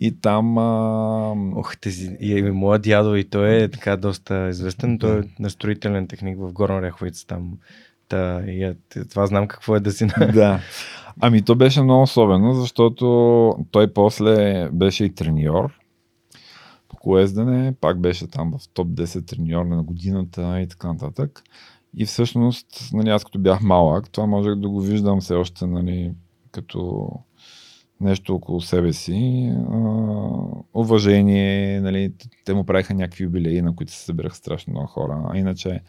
И 0.00 0.20
там... 0.20 0.58
А... 0.58 1.34
Ох, 1.56 1.76
тези, 1.76 2.16
и, 2.20 2.42
моя 2.42 2.78
дядо 2.78 3.16
и 3.16 3.24
той 3.24 3.54
е 3.54 3.68
така 3.68 3.96
доста 3.96 4.48
известен. 4.48 4.98
Той 4.98 5.20
е 5.20 5.22
настроителен 5.38 6.08
техник 6.08 6.38
в 6.38 6.52
Горна 6.52 6.82
Ряховица 6.82 7.26
там. 7.26 7.52
Та, 8.08 8.42
и, 8.46 8.74
това 9.10 9.26
знам 9.26 9.48
какво 9.48 9.76
е 9.76 9.80
да 9.80 9.92
си... 9.92 10.06
Да. 10.34 10.60
Ами 11.20 11.42
то 11.42 11.54
беше 11.54 11.82
много 11.82 12.02
особено, 12.02 12.54
защото 12.54 13.66
той 13.70 13.92
после 13.92 14.68
беше 14.72 15.04
и 15.04 15.14
треньор 15.14 15.80
по 16.88 16.96
коездене, 16.96 17.74
пак 17.80 18.00
беше 18.00 18.26
там 18.26 18.52
в 18.58 18.68
топ 18.68 18.88
10 18.88 19.26
треньор 19.26 19.64
на 19.64 19.82
годината 19.82 20.60
и 20.60 20.68
така 20.68 20.92
нататък. 20.92 21.42
И 21.96 22.06
всъщност, 22.06 22.90
нали, 22.92 23.08
аз 23.10 23.24
като 23.24 23.38
бях 23.38 23.60
малък, 23.62 24.10
това 24.10 24.26
можех 24.26 24.54
да 24.54 24.68
го 24.68 24.80
виждам 24.80 25.20
все 25.20 25.34
още 25.34 25.66
нали, 25.66 26.12
като 26.50 27.10
нещо 28.00 28.34
около 28.34 28.60
себе 28.60 28.92
си. 28.92 29.52
А, 29.70 29.78
уважение, 30.74 31.80
нали, 31.80 32.12
те 32.44 32.54
му 32.54 32.64
правиха 32.64 32.94
някакви 32.94 33.24
юбилеи, 33.24 33.62
на 33.62 33.76
които 33.76 33.92
се 33.92 34.04
събираха 34.04 34.36
страшно 34.36 34.70
много 34.70 34.86
хора. 34.86 35.22
А 35.30 35.38
иначе, 35.38 35.80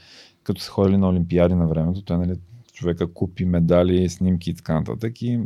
като 0.44 0.62
са 0.62 0.72
ходили 0.72 0.98
на 0.98 1.10
Олимпиади 1.10 1.56
на 1.56 1.68
времето, 1.68 2.02
той 2.02 2.18
нали, 2.18 2.34
човека 2.74 3.14
купи 3.14 3.46
медали, 3.46 4.10
снимки 4.10 4.50
и 4.50 4.54
така 4.54 4.74
нататък 4.74 5.22
и 5.22 5.40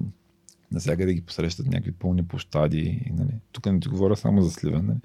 навсякъде 0.71 1.13
ги 1.13 1.21
посрещат 1.21 1.67
някакви 1.67 1.91
пълни 1.91 2.27
площади. 2.27 3.11
Нали. 3.17 3.31
Тук 3.51 3.65
не 3.65 3.79
ти 3.79 3.87
говоря 3.87 4.15
само 4.15 4.41
за 4.41 4.51
Сливен, 4.51 4.85
нали. 4.85 4.99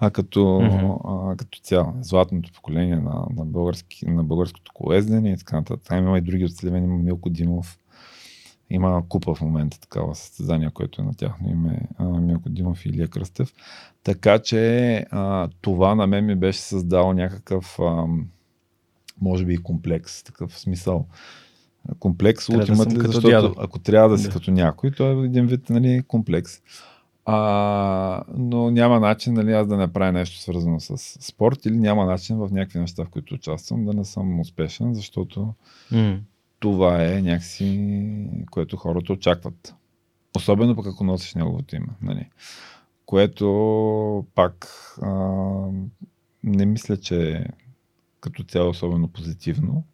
А 0.00 0.10
като, 0.10 0.40
mm-hmm. 0.40 1.32
а, 1.32 1.36
като 1.36 1.60
цяло. 1.60 1.94
Златното 2.00 2.52
поколение 2.52 2.96
на, 2.96 3.26
на, 3.36 3.44
български, 3.44 4.06
на 4.06 4.24
българското 4.24 4.72
колездене 4.74 5.32
и 5.32 5.36
така 5.36 5.56
нататък. 5.56 5.84
Там 5.84 5.98
има 5.98 6.18
и 6.18 6.20
други 6.20 6.44
от 6.44 6.56
Сливен, 6.56 6.84
има 6.84 6.96
Милко 6.96 7.30
Димов, 7.30 7.78
има 8.70 9.02
купа 9.08 9.34
в 9.34 9.40
момента 9.40 9.80
такава 9.80 10.14
състезание, 10.14 10.70
което 10.74 11.02
е 11.02 11.04
на 11.04 11.14
тяхно 11.14 11.50
име 11.50 11.80
Милко 12.00 12.48
Димов 12.48 12.86
и 12.86 12.88
Илия 12.88 13.08
Кръстев. 13.08 13.52
Така 14.04 14.38
че 14.38 14.94
а, 15.10 15.48
това 15.60 15.94
на 15.94 16.06
мен 16.06 16.26
ми 16.26 16.36
беше 16.36 16.60
създало 16.60 17.12
някакъв 17.12 17.78
а, 17.80 18.04
може 19.20 19.44
би 19.44 19.54
и 19.54 19.62
комплекс, 19.62 20.22
такъв 20.22 20.58
смисъл. 20.58 21.06
Комплекс 21.98 22.46
трябва 22.46 22.62
ултимат 22.62 22.88
да 22.88 23.06
защото 23.06 23.28
дядо. 23.28 23.54
ако 23.58 23.78
трябва 23.78 24.08
да 24.08 24.18
си 24.18 24.26
да. 24.26 24.32
като 24.32 24.50
някой, 24.50 24.90
то 24.90 25.10
е 25.10 25.24
един 25.24 25.46
вид 25.46 25.70
нали, 25.70 26.02
комплекс. 26.08 26.60
А, 27.24 28.22
но 28.36 28.70
няма 28.70 29.00
начин 29.00 29.34
нали, 29.34 29.52
аз 29.52 29.66
да 29.66 29.76
не 29.76 29.92
правя 29.92 30.12
нещо 30.12 30.38
свързано 30.38 30.80
с 30.80 30.96
спорт 30.98 31.66
или 31.66 31.76
няма 31.76 32.06
начин 32.06 32.36
в 32.36 32.48
някакви 32.52 32.78
неща, 32.78 33.04
в 33.04 33.08
които 33.08 33.34
участвам, 33.34 33.84
да 33.84 33.92
не 33.92 34.04
съм 34.04 34.40
успешен, 34.40 34.94
защото 34.94 35.54
mm. 35.92 36.20
това 36.58 37.04
е 37.04 37.22
някакси, 37.22 38.26
което 38.50 38.76
хората 38.76 39.12
очакват. 39.12 39.74
Особено 40.36 40.76
пък 40.76 40.86
ако 40.86 41.04
носиш 41.04 41.34
неговото 41.34 41.76
име. 41.76 41.88
Нали. 42.02 42.28
Което 43.06 44.26
пак 44.34 44.68
а, 45.02 45.10
не 46.44 46.66
мисля, 46.66 46.96
че 46.96 47.46
като 48.20 48.44
цяло 48.44 48.70
особено 48.70 49.08
позитивно. 49.08 49.84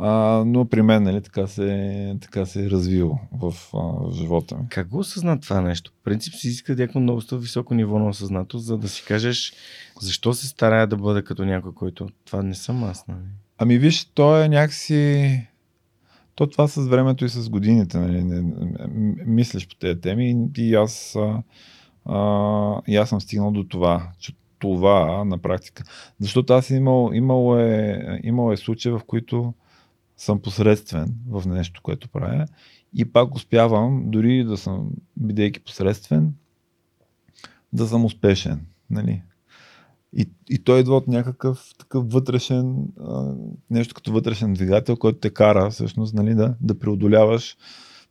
А, 0.00 0.42
но 0.46 0.64
при 0.64 0.82
мен 0.82 1.02
нали, 1.02 1.22
така, 1.22 1.46
се, 1.46 2.16
така 2.20 2.46
се 2.46 2.64
е 2.64 2.70
развил 2.70 3.18
в, 3.32 3.54
а, 3.74 3.78
в 3.78 4.12
живота 4.14 4.56
ми. 4.56 4.68
Как 4.68 4.88
го 4.88 4.98
осъзна 4.98 5.40
това 5.40 5.60
нещо? 5.60 5.92
В 6.00 6.04
принцип 6.04 6.34
си 6.34 6.48
иска 6.48 6.72
някакво 6.72 7.00
много 7.00 7.22
високо 7.32 7.74
ниво 7.74 7.98
на 7.98 8.08
осъзнато, 8.08 8.58
за 8.58 8.78
да 8.78 8.88
си 8.88 9.04
кажеш 9.04 9.52
защо 10.00 10.34
се 10.34 10.46
старая 10.46 10.86
да 10.86 10.96
бъда 10.96 11.24
като 11.24 11.44
някой, 11.44 11.74
който 11.74 12.08
това 12.24 12.42
не 12.42 12.54
съм 12.54 12.84
аз. 12.84 13.08
Нали? 13.08 13.20
Ами 13.58 13.78
виж, 13.78 14.04
то 14.04 14.42
е 14.42 14.48
някакси... 14.48 15.40
То 16.34 16.46
това 16.46 16.68
с 16.68 16.88
времето 16.88 17.24
и 17.24 17.28
с 17.28 17.48
годините. 17.48 17.98
Нали, 17.98 18.24
не, 18.24 18.52
мислиш 19.26 19.68
по 19.68 19.74
тези 19.74 20.00
теми 20.00 20.48
и 20.56 20.74
аз, 20.74 21.16
а, 21.16 21.42
а, 22.04 22.80
и 22.86 22.96
аз 22.96 23.08
съм 23.08 23.20
стигнал 23.20 23.50
до 23.50 23.64
това, 23.64 24.08
че 24.18 24.32
това 24.58 25.24
на 25.24 25.38
практика. 25.38 25.84
Защото 26.20 26.52
аз 26.52 26.70
имал, 26.70 27.10
имал, 27.14 27.58
е, 27.58 28.20
имал 28.22 28.52
е 28.52 28.56
случаи, 28.56 28.92
в 28.92 29.00
които 29.06 29.54
съм 30.18 30.40
посредствен 30.40 31.14
в 31.28 31.46
нещо, 31.46 31.80
което 31.82 32.08
правя 32.08 32.46
и 32.96 33.12
пак 33.12 33.34
успявам, 33.34 34.02
дори 34.06 34.44
да 34.44 34.56
съм, 34.56 34.90
бидейки 35.16 35.60
посредствен, 35.60 36.34
да 37.72 37.86
съм 37.86 38.04
успешен. 38.04 38.66
Нали? 38.90 39.22
И, 40.16 40.30
и 40.50 40.58
той 40.58 40.80
идва 40.80 40.96
от 40.96 41.08
някакъв 41.08 41.70
такъв 41.78 42.12
вътрешен, 42.12 42.86
а, 43.00 43.34
нещо 43.70 43.94
като 43.94 44.12
вътрешен 44.12 44.54
двигател, 44.54 44.96
който 44.96 45.18
те 45.18 45.30
кара 45.30 45.70
всъщност 45.70 46.14
нали, 46.14 46.34
да, 46.34 46.54
да 46.60 46.78
преодоляваш 46.78 47.56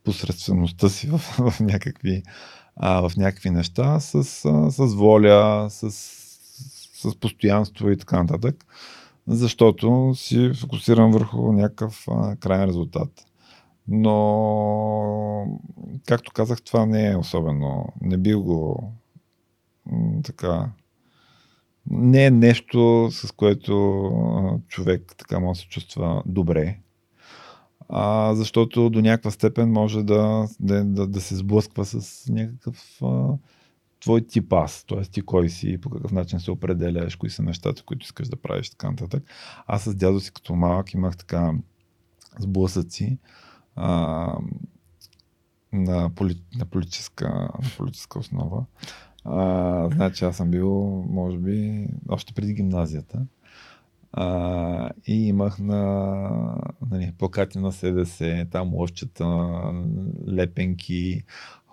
посредствеността 0.03 0.89
си 0.89 1.07
в, 1.07 1.17
в, 1.51 1.59
някакви, 1.59 2.23
а, 2.75 3.09
в 3.09 3.17
някакви 3.17 3.49
неща 3.49 3.99
с, 3.99 4.15
а, 4.45 4.71
с 4.71 4.95
воля, 4.95 5.67
с 5.69 5.91
с 6.97 7.15
постоянство 7.15 7.89
и 7.89 7.97
така 7.97 8.23
нататък, 8.23 8.65
защото 9.27 10.11
си 10.15 10.51
фокусирам 10.53 11.11
върху 11.11 11.51
някакъв 11.51 12.05
а, 12.11 12.35
крайен 12.35 12.69
резултат. 12.69 13.25
Но, 13.87 15.59
както 16.05 16.31
казах, 16.31 16.61
това 16.61 16.85
не 16.85 17.11
е 17.11 17.17
особено. 17.17 17.85
Не 18.01 18.17
бил 18.17 18.43
го 18.43 18.91
така 20.23 20.69
не 21.89 22.25
е 22.25 22.31
нещо, 22.31 23.09
с 23.11 23.31
което 23.31 24.61
човек 24.67 25.13
така 25.17 25.39
може 25.39 25.57
да 25.57 25.61
се 25.61 25.69
чувства 25.69 26.23
добре. 26.25 26.77
А, 27.89 28.35
защото 28.35 28.89
до 28.89 29.01
някаква 29.01 29.31
степен 29.31 29.71
може 29.71 30.03
да, 30.03 30.47
да, 30.59 30.83
да, 30.83 31.07
да 31.07 31.21
се 31.21 31.35
сблъсква 31.35 31.85
с 31.85 32.25
някакъв 32.29 32.97
а, 33.03 33.33
твой 33.99 34.21
тип 34.27 34.53
аз, 34.53 34.83
т.е. 34.83 35.01
ти 35.01 35.21
кой 35.21 35.49
си, 35.49 35.77
по 35.81 35.89
какъв 35.89 36.11
начин 36.11 36.39
се 36.39 36.51
определяш, 36.51 37.15
кои 37.15 37.29
са 37.29 37.43
нещата, 37.43 37.83
които 37.83 38.03
искаш 38.03 38.27
да 38.27 38.35
правиш, 38.35 38.69
така 38.69 38.89
нататък. 38.89 39.23
Аз 39.67 39.83
с 39.83 39.95
дядо 39.95 40.19
си 40.19 40.33
като 40.33 40.55
малък 40.55 40.93
имах 40.93 41.17
така 41.17 41.53
сблъсъци 42.39 43.17
а, 43.75 44.37
на, 45.73 46.09
поли, 46.15 46.41
на, 46.55 46.65
политическа, 46.65 47.29
на 47.63 47.69
политическа 47.77 48.19
основа. 48.19 48.65
А, 49.25 49.89
значи 49.89 50.25
аз 50.25 50.37
съм 50.37 50.51
бил, 50.51 51.03
може 51.09 51.37
би, 51.37 51.87
още 52.09 52.33
преди 52.33 52.53
гимназията. 52.53 53.25
А, 54.11 54.89
и 55.07 55.27
имах 55.27 55.59
на 55.59 55.81
нали, 56.91 57.13
плакати 57.17 57.59
на 57.59 57.71
СДС, 57.71 58.47
там 58.51 58.73
лъвчета, 58.73 59.25
лепенки. 60.27 61.23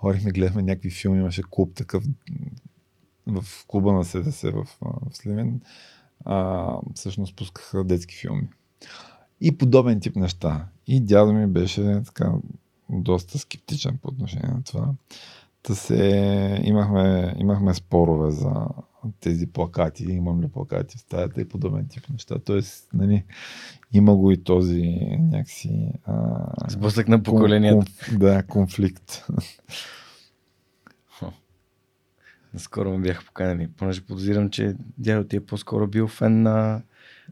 Ходихме, 0.04 0.30
гледахме 0.30 0.62
някакви 0.62 0.90
филми, 0.90 1.18
имаше 1.18 1.42
клуб 1.50 1.74
такъв 1.74 2.04
в 3.26 3.44
клуба 3.66 3.92
на 3.92 4.04
СДС 4.04 4.50
в, 4.50 4.66
в 4.82 5.16
Сливен. 5.16 5.60
А, 6.24 6.68
всъщност 6.94 7.36
пускаха 7.36 7.84
детски 7.84 8.16
филми. 8.16 8.48
И 9.40 9.58
подобен 9.58 10.00
тип 10.00 10.16
неща. 10.16 10.66
И 10.86 11.00
дядо 11.00 11.32
ми 11.32 11.46
беше 11.46 12.02
така 12.06 12.32
доста 12.90 13.38
скептичен 13.38 13.98
по 14.02 14.08
отношение 14.08 14.48
на 14.48 14.62
това. 14.62 14.88
Та 15.62 15.74
се, 15.74 16.60
имахме, 16.64 17.34
имахме 17.38 17.74
спорове 17.74 18.30
за 18.30 18.66
тези 19.20 19.46
плакати, 19.46 20.04
имам 20.04 20.42
ли 20.42 20.48
плакати 20.48 20.96
в 20.96 21.00
стаята 21.00 21.40
и 21.40 21.48
подобен 21.48 21.88
тип 21.88 22.10
неща. 22.10 22.38
Тоест, 22.38 22.88
нали, 22.94 23.24
има 23.92 24.16
го 24.16 24.30
и 24.30 24.44
този 24.44 24.82
някакси... 25.18 25.92
А, 26.04 26.46
Сблъсък 26.68 27.08
на 27.08 27.22
поколението. 27.22 27.76
Конф, 27.76 28.18
да, 28.18 28.42
конфликт. 28.42 29.26
Наскоро 32.54 32.90
ме 32.90 32.98
бяха 32.98 33.24
поканени, 33.24 33.68
понеже 33.68 34.00
подозирам, 34.00 34.50
че 34.50 34.74
дядо 34.98 35.28
ти 35.28 35.36
е 35.36 35.40
по-скоро 35.40 35.86
бил 35.86 36.08
фен 36.08 36.42
на, 36.42 36.82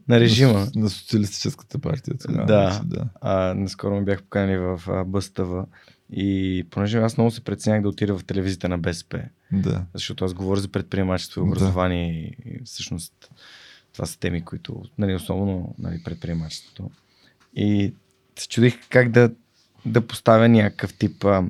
на 0.07 0.19
режима. 0.19 0.53
На, 0.53 0.81
на 0.81 0.89
социалистическата 0.89 1.79
партия. 1.79 2.15
Тогава, 2.17 2.45
да. 2.45 2.81
да. 2.85 3.05
А, 3.21 3.53
наскоро 3.53 3.95
ме 3.95 4.01
бяха 4.01 4.21
поканени 4.21 4.57
в 4.57 5.03
Бъстава 5.05 5.65
и 6.11 6.63
понеже 6.69 6.97
аз 6.97 7.17
много 7.17 7.31
се 7.31 7.43
преценях 7.43 7.81
да 7.81 7.89
отида 7.89 8.17
в 8.17 8.25
телевизията 8.25 8.69
на 8.69 8.77
БСП, 8.77 9.21
да. 9.51 9.85
защото 9.93 10.25
аз 10.25 10.33
говоря 10.33 10.59
за 10.59 10.67
предприемачество 10.67 11.41
и 11.41 11.43
образование 11.43 12.11
да. 12.11 12.49
и 12.49 12.61
всъщност 12.65 13.31
това 13.93 14.05
са 14.05 14.19
теми, 14.19 14.45
които, 14.45 14.83
нали, 14.97 15.15
особено 15.15 15.75
нали, 15.79 16.03
предприемачеството. 16.03 16.91
И 17.55 17.93
се 18.39 18.47
чудих 18.47 18.89
как 18.89 19.11
да, 19.11 19.31
да 19.85 20.07
поставя 20.07 20.49
някакъв 20.49 20.93
тип 20.93 21.25
а, 21.25 21.43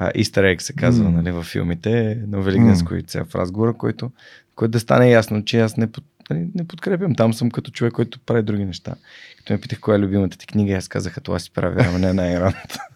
Easter 0.00 0.56
egg, 0.56 0.60
се 0.60 0.72
казва 0.72 1.10
mm. 1.10 1.14
нали, 1.14 1.30
във 1.30 1.46
филмите 1.46 2.18
на 2.28 2.40
Великденско 2.40 2.94
mm. 2.94 3.20
и 3.20 3.24
в 3.24 3.34
разговора, 3.34 3.74
който, 3.74 4.10
който 4.54 4.70
да 4.70 4.80
стане 4.80 5.10
ясно, 5.10 5.44
че 5.44 5.60
аз 5.60 5.76
не, 5.76 5.86
под, 5.86 6.04
нали, 6.30 6.48
не 6.54 6.66
подкрепям. 6.66 7.14
Там 7.14 7.34
съм 7.34 7.50
като 7.50 7.70
човек, 7.70 7.92
който 7.92 8.18
прави 8.26 8.42
други 8.42 8.64
неща. 8.64 8.94
Като 9.38 9.52
ме 9.52 9.60
питах 9.60 9.80
коя 9.80 9.96
е 9.96 10.00
любимата 10.00 10.38
ти 10.38 10.46
книга, 10.46 10.74
аз 10.74 10.88
казах, 10.88 11.16
това 11.22 11.38
си 11.38 11.50
правя, 11.50 11.84
ама 11.88 11.98
не 11.98 12.12
на 12.12 12.32
Иранта. 12.32 12.78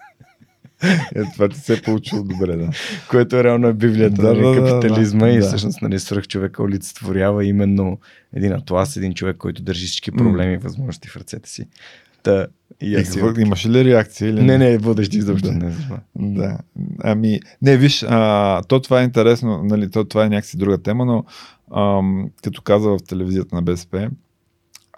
Е, 1.15 1.23
това 1.35 1.49
ти 1.49 1.61
се 1.61 1.75
е 1.75 1.83
получило 1.83 2.23
добре, 2.23 2.57
да. 2.57 2.71
Което 3.11 3.37
е 3.37 3.45
реално 3.45 3.69
е 3.69 3.73
Библията 3.73 4.23
да, 4.23 4.35
нали, 4.35 4.61
да, 4.61 4.67
капитализма 4.67 5.27
да, 5.27 5.33
и 5.33 5.39
да. 5.39 5.47
всъщност 5.47 5.83
нали, 5.83 5.99
свръх 5.99 6.29
човека 6.29 6.63
олицетворява 6.63 7.45
именно 7.45 7.99
един 8.35 8.53
атлас, 8.53 8.97
един 8.97 9.15
човек, 9.15 9.37
който 9.37 9.63
държи 9.63 9.87
всички 9.87 10.13
проблеми 10.13 10.53
и 10.53 10.57
възможности 10.57 11.09
в 11.09 11.17
ръцете 11.17 11.51
си. 11.51 11.67
Та, 12.23 12.47
и 12.81 12.97
аз 12.97 13.17
и, 13.17 13.21
имаш 13.39 13.67
ли 13.67 13.85
реакция? 13.85 14.31
Или 14.31 14.43
не, 14.43 14.59
не, 14.59 14.79
водещи 14.79 15.19
изобщо 15.19 15.49
да. 15.49 15.55
не. 15.55 15.75
Да. 16.17 16.59
Ами, 17.03 17.41
не, 17.63 17.77
виж, 17.77 18.03
а, 18.09 18.63
то 18.63 18.81
това 18.81 19.01
е 19.01 19.05
интересно, 19.05 19.63
нали, 19.65 19.91
то 19.91 20.05
това 20.05 20.25
е 20.25 20.29
някакси 20.29 20.57
друга 20.57 20.83
тема, 20.83 21.05
но 21.05 21.25
ам, 21.81 22.31
като 22.43 22.63
каза 22.63 22.91
в 22.91 22.99
телевизията 23.09 23.55
на 23.55 23.63
БСП, 23.63 24.11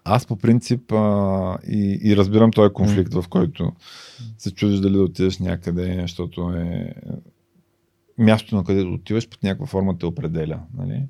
аз 0.05 0.27
по 0.27 0.37
принцип 0.37 0.93
а, 0.93 1.57
и, 1.69 2.01
и 2.03 2.17
разбирам 2.17 2.51
този 2.51 2.73
конфликт, 2.73 3.13
mm. 3.13 3.23
в 3.23 3.29
който 3.29 3.73
се 4.39 4.55
чудиш 4.55 4.79
дали 4.79 4.93
да 4.93 5.03
отидеш 5.03 5.39
някъде, 5.39 5.99
защото 6.01 6.51
е 6.51 6.95
мястото 8.19 8.57
на 8.57 8.65
където 8.65 8.93
отиваш 8.93 9.29
под 9.29 9.43
някаква 9.43 9.67
форма 9.67 9.99
те 9.99 10.07
определя. 10.07 10.61
Нали? 10.79 11.03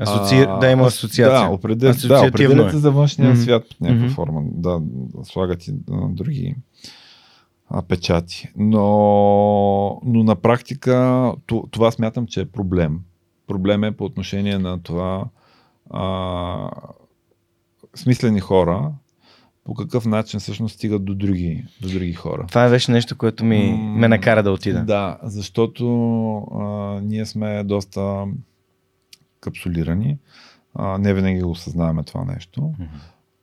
Асоци... 0.00 0.34
А, 0.34 0.58
да, 0.58 0.70
има 0.70 0.86
асоциация. 0.86 1.48
Да, 1.48 1.54
определ... 1.54 1.92
да 2.08 2.26
определяте 2.28 2.76
е. 2.76 2.78
за 2.78 2.90
външния 2.90 3.30
Мгм. 3.30 3.40
свят 3.40 3.68
под 3.68 3.80
някаква 3.80 4.04
Мгм. 4.04 4.14
форма. 4.14 4.42
Да, 4.44 4.80
слагат 5.22 5.68
и 5.68 5.74
а, 5.90 6.08
други 6.08 6.54
а, 7.68 7.82
печати. 7.82 8.48
Но, 8.56 10.00
но 10.04 10.24
на 10.24 10.36
практика 10.36 11.32
това 11.70 11.90
смятам, 11.90 12.26
че 12.26 12.40
е 12.40 12.44
проблем. 12.44 13.00
Проблем 13.46 13.84
е 13.84 13.92
по 13.92 14.04
отношение 14.04 14.58
на 14.58 14.82
това 14.82 15.24
а, 15.90 16.70
смислени 17.94 18.40
хора 18.40 18.92
по 19.64 19.74
какъв 19.74 20.06
начин 20.06 20.40
всъщност 20.40 20.74
стигат 20.74 21.04
до 21.04 21.14
други, 21.14 21.64
до 21.82 21.88
други 21.88 22.12
хора. 22.12 22.44
Това 22.48 22.68
беше 22.68 22.92
нещо, 22.92 23.18
което 23.18 23.44
ми 23.44 23.72
ме 23.96 24.08
накара 24.08 24.42
да 24.42 24.52
отида. 24.52 24.84
Да, 24.84 25.18
защото 25.22 26.36
а, 26.36 26.64
ние 27.02 27.26
сме 27.26 27.64
доста 27.64 28.24
капсулирани. 29.42 30.18
А, 30.74 30.98
не 30.98 31.14
винаги 31.14 31.40
го 31.42 31.50
осъзнаваме 31.50 32.02
това 32.02 32.24
нещо. 32.24 32.74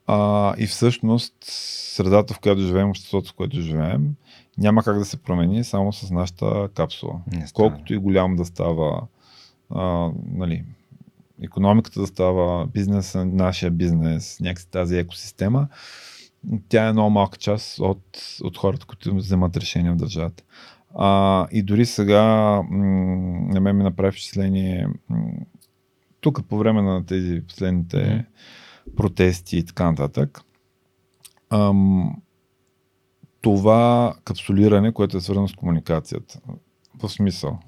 А, 0.07 0.53
и 0.57 0.67
всъщност 0.67 1.33
средата, 1.41 2.33
в 2.33 2.39
която 2.39 2.61
живеем, 2.61 2.89
обществото, 2.89 3.31
в 3.31 3.33
което 3.33 3.61
живеем, 3.61 4.15
няма 4.57 4.83
как 4.83 4.97
да 4.97 5.05
се 5.05 5.17
промени 5.17 5.63
само 5.63 5.93
с 5.93 6.11
нашата 6.11 6.69
капсула. 6.75 7.21
Колкото 7.53 7.93
и 7.93 7.97
голям 7.97 8.35
да 8.35 8.45
става 8.45 9.01
а, 9.69 10.11
нали, 10.31 10.63
економиката 11.43 11.99
да 12.01 12.07
става, 12.07 12.67
бизнеса, 12.67 13.25
нашия 13.25 13.71
бизнес, 13.71 14.39
някакси 14.39 14.71
тази 14.71 14.97
екосистема, 14.97 15.67
тя 16.69 16.87
е 16.87 16.91
много 16.91 17.09
малка 17.09 17.37
част 17.37 17.79
от, 17.79 18.19
от 18.43 18.57
хората, 18.57 18.85
които 18.85 19.15
вземат 19.15 19.57
решения 19.57 19.93
в 19.93 19.97
държавата. 19.97 20.43
А, 20.95 21.47
и 21.51 21.63
дори 21.63 21.85
сега 21.85 22.23
м- 22.69 23.47
на 23.53 23.61
мен 23.61 23.77
ми 23.77 23.83
направи 23.83 24.11
впечатление 24.11 24.87
м- 25.09 25.31
тук 26.22 26.47
по 26.49 26.57
време 26.57 26.82
на 26.82 27.05
тези 27.05 27.41
последните 27.47 27.97
Мгм. 27.97 28.95
протести 28.97 29.57
и 29.57 29.65
така 29.65 29.86
нататък. 29.91 30.41
Ам, 31.49 32.15
това 33.41 34.13
капсулиране, 34.24 34.91
което 34.91 35.17
е 35.17 35.22
свързано 35.22 35.47
с 35.47 35.53
комуникацията. 35.53 36.39
В 37.03 37.09
смисъл. 37.09 37.59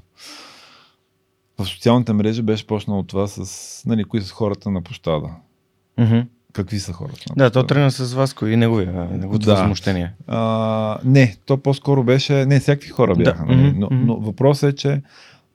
В 1.59 1.65
социалните 1.65 2.13
мрежи 2.13 2.41
беше 2.41 2.67
почнало 2.67 3.03
това 3.03 3.27
с, 3.27 3.83
нали, 3.85 4.03
кои 4.03 4.21
са 4.21 4.33
хората 4.33 4.71
на 4.71 4.81
площада. 4.81 5.29
Мгм. 5.97 6.19
Какви 6.53 6.79
са 6.79 6.93
хората 6.93 7.21
на 7.29 7.35
Да, 7.35 7.51
то 7.51 7.67
тръгна 7.67 7.91
с 7.91 8.13
Васко 8.13 8.47
и 8.47 8.57
неговия, 8.57 8.93
неговото 9.11 9.45
Да. 9.45 9.55
възмущение. 9.55 10.13
А, 10.27 10.99
не, 11.03 11.35
то 11.45 11.57
по-скоро 11.57 12.03
беше, 12.03 12.45
не, 12.45 12.59
всякакви 12.59 12.89
хора 12.89 13.15
Да, 13.15 13.23
бяха, 13.23 13.45
нали? 13.45 13.67
мгм, 13.67 13.79
но, 13.79 13.87
мгм. 13.91 14.05
но 14.05 14.15
въпросът 14.19 14.73
е, 14.73 14.75
че 14.75 15.01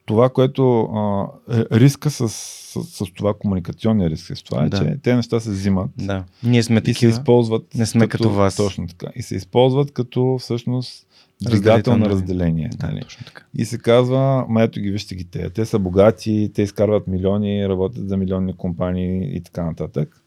това, 0.07 0.29
което 0.29 0.81
а, 0.81 1.27
е- 1.51 1.65
риска 1.73 2.11
с, 2.11 2.29
с, 2.29 2.85
с 2.85 3.05
това, 3.15 3.35
комуникационния 3.35 4.11
риск 4.11 4.37
с 4.37 4.43
това 4.43 4.65
е, 4.65 4.69
Да. 4.69 4.79
че 4.79 4.99
те 5.03 5.17
неща 5.17 5.41
се 5.41 5.51
взимат 5.51 5.91
Да. 5.99 6.25
Ние 6.43 6.63
сме 6.63 6.83
и 6.87 6.95
се 6.95 7.07
използват 7.07 7.75
Не 7.75 7.87
сме 7.87 8.09
като 8.09 8.31
вас. 8.31 8.57
Точно 8.57 8.87
така. 8.87 9.07
И 9.17 9.23
се 9.23 9.37
използват 9.37 9.93
като 9.93 10.37
всъщност 10.41 11.07
двигател 11.43 11.97
на 11.97 12.07
разделение. 12.07 12.71
Да, 12.77 12.87
нали? 12.87 13.01
точно 13.01 13.27
така. 13.27 13.45
И 13.59 13.65
се 13.65 13.79
казва, 13.79 14.47
ма 14.49 14.63
ето 14.63 14.81
ги 14.81 14.91
вижте 14.91 15.15
ги 15.15 15.25
те. 15.25 15.51
Те 15.51 15.67
са 15.67 15.79
богати, 15.79 16.51
те 16.55 16.63
изкарват 16.63 17.07
милиони, 17.07 17.69
работят 17.69 18.09
за 18.09 18.17
милионни 18.17 18.57
компании 18.57 19.37
и 19.37 19.41
така 19.41 19.65
нататък. 19.65 20.23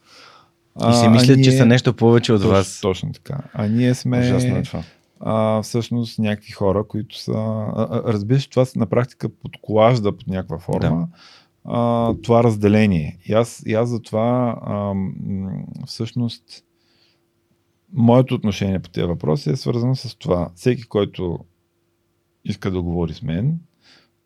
И 0.90 0.94
си 0.94 1.08
мислят, 1.08 1.44
че 1.44 1.52
са 1.52 1.66
нещо 1.66 1.94
повече 1.94 2.34
от 2.34 2.42
точно, 2.42 2.52
вас. 2.52 2.80
Точно 2.82 3.12
така. 3.12 3.38
А 3.54 3.68
ние 3.68 3.94
сме 3.94 4.20
Ужасно 4.20 4.58
е 4.58 4.64
това. 4.64 4.84
А, 5.20 5.62
всъщност 5.62 6.20
някакви 6.20 6.52
хора, 6.52 6.84
които 6.84 7.20
са... 7.20 7.32
А, 7.32 7.88
а, 7.92 8.14
разбираш, 8.14 8.48
това 8.48 8.66
на 8.76 8.86
практика 8.86 9.30
подклажда 9.30 10.18
под 10.18 10.28
някаква 10.28 10.60
форма 10.60 11.08
а, 11.66 12.14
това 12.24 12.44
разделение. 12.44 13.18
И 13.26 13.34
аз, 13.34 13.64
и 13.66 13.74
аз 13.74 13.90
за 13.90 14.02
това 14.02 14.60
а, 14.62 14.94
всъщност 15.86 16.44
моето 17.94 18.36
отношение 18.36 18.80
по 18.80 18.90
тези 18.90 19.08
въпроси 19.08 19.50
е 19.50 19.56
свързано 19.56 19.96
с 19.96 20.16
това. 20.16 20.50
Всеки, 20.56 20.84
който 20.84 21.40
иска 22.46 22.72
да 22.72 22.82
говори 22.82 23.14
с 23.14 23.22
мен, 23.22 23.60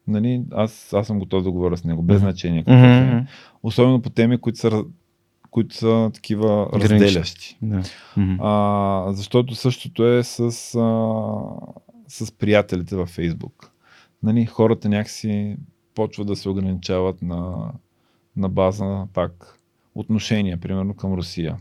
нали, 0.07 0.43
аз, 0.51 0.93
аз 0.93 1.07
съм 1.07 1.19
готов 1.19 1.43
да 1.43 1.51
говоря 1.51 1.77
с 1.77 1.83
него, 1.83 2.01
без 2.01 2.19
значение 2.19 2.63
какво 2.63 2.85
е. 2.85 3.05
Мгм. 3.05 3.25
Особено 3.63 4.01
по 4.01 4.09
теми, 4.09 4.37
които 4.37 4.59
са, 4.59 4.83
които 5.53 5.75
са 5.75 6.11
такива 6.13 6.69
Гранични. 6.73 6.99
разделящи. 6.99 7.57
Да. 7.61 7.83
А, 8.39 9.13
защото 9.13 9.55
същото 9.55 10.07
е 10.07 10.23
с, 10.23 10.39
а, 10.39 10.49
с 12.07 12.31
приятелите 12.31 12.95
във 12.95 13.09
Фейсбук. 13.09 13.71
Нали, 14.23 14.45
хората 14.45 14.89
някакси 14.89 15.57
почват 15.95 16.27
да 16.27 16.35
се 16.35 16.49
ограничават 16.49 17.21
на, 17.21 17.71
на 18.35 18.49
база 18.49 19.07
пак 19.13 19.59
отношение, 19.95 20.57
примерно 20.57 20.93
към 20.93 21.13
Русия. 21.13 21.57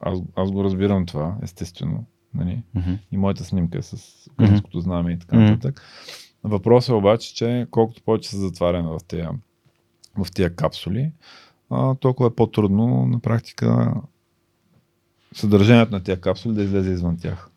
Аз, 0.00 0.18
аз 0.36 0.50
го 0.50 0.64
разбирам 0.64 1.06
това, 1.06 1.36
естествено. 1.42 2.04
Нали? 2.34 2.62
Мгм. 2.74 2.92
И 3.12 3.16
моята 3.16 3.44
снимка 3.44 3.78
е 3.78 3.82
с 3.82 4.26
украинското 4.32 4.80
знаме 4.80 5.12
и 5.12 5.18
така 5.18 5.36
нататък. 5.36 5.82
Въпросът 6.44 6.88
е 6.88 6.92
обаче, 6.94 7.34
че 7.34 7.66
колкото 7.70 8.02
повече 8.02 8.30
се 8.30 8.36
затваряме 8.36 8.88
в 8.88 8.98
тия, 9.08 9.30
в 10.16 10.32
тия 10.32 10.54
капсули, 10.54 11.12
а, 11.72 11.94
толкова 11.94 12.26
е 12.26 12.34
по-трудно 12.34 13.06
на 13.06 13.18
практика 13.18 13.94
съдържанието 15.34 15.92
на 15.92 16.02
тия 16.02 16.20
капсули 16.20 16.54
да 16.54 16.62
излезе 16.62 16.90
извън 16.90 17.16
тях. 17.16 17.48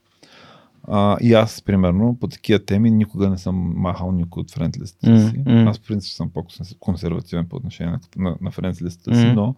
А, 0.88 1.18
и 1.22 1.34
аз, 1.34 1.61
примерно, 1.61 2.18
по 2.20 2.28
такива 2.28 2.66
теми 2.66 2.91
никога 2.91 3.30
не 3.30 3.38
съм 3.38 3.74
махал 3.76 4.11
никой 4.11 4.41
от 4.41 4.51
френдлистата 4.51 5.09
М, 5.09 5.20
си. 5.20 5.43
Аз, 5.47 5.78
в 5.78 5.88
принцип, 5.88 6.13
съм 6.13 6.30
по-консервативен 6.30 7.47
по 7.47 7.55
отношение 7.55 7.91
на, 7.91 7.99
на, 8.30 8.38
на 8.41 8.51
френдлистата 8.51 9.16
си, 9.16 9.26
М. 9.26 9.34
но 9.34 9.55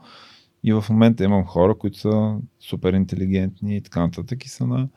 и 0.63 0.73
в 0.73 0.85
момента 0.89 1.23
имам 1.23 1.45
хора, 1.45 1.77
които 1.77 1.99
са 1.99 2.35
супер 2.59 2.93
интелигентни 2.93 3.77
и 3.77 3.81
така 3.81 3.99
нататък 3.99 4.45
и 4.45 4.49
са 4.49 4.67
на 4.67 4.87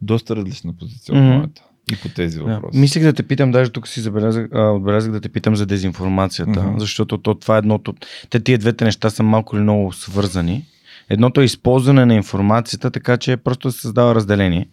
доста 0.00 0.36
различна 0.36 0.72
позиция 0.72 1.14
от 1.14 1.20
Мгм. 1.20 1.32
моята. 1.32 1.64
И 1.92 1.96
по 1.96 2.08
тези 2.08 2.38
Да. 2.38 2.44
въпроси. 2.44 2.78
Мислих 2.78 3.02
да 3.02 3.12
те 3.12 3.22
питам, 3.22 3.50
даже 3.50 3.70
тук 3.70 3.88
си 3.88 4.00
забелязах, 4.00 4.48
а, 4.54 4.62
отбелязах 4.70 5.12
да 5.12 5.20
те 5.20 5.28
питам 5.28 5.56
за 5.56 5.66
дезинформацията, 5.66 6.62
Мгм. 6.62 6.78
защото 6.78 7.18
то, 7.18 7.34
това 7.34 7.54
е 7.54 7.58
едното. 7.58 7.94
Те 8.30 8.40
тия 8.40 8.58
двете 8.58 8.84
неща 8.84 9.10
са 9.10 9.22
малко 9.22 9.56
или 9.56 9.62
много 9.62 9.92
свързани. 9.92 10.64
Едното 11.10 11.40
е 11.40 11.44
използване 11.44 12.06
на 12.06 12.14
информацията, 12.14 12.90
така 12.90 13.16
че 13.16 13.36
просто 13.36 13.72
се 13.72 13.80
създава 13.80 14.14
разделение. 14.14 14.68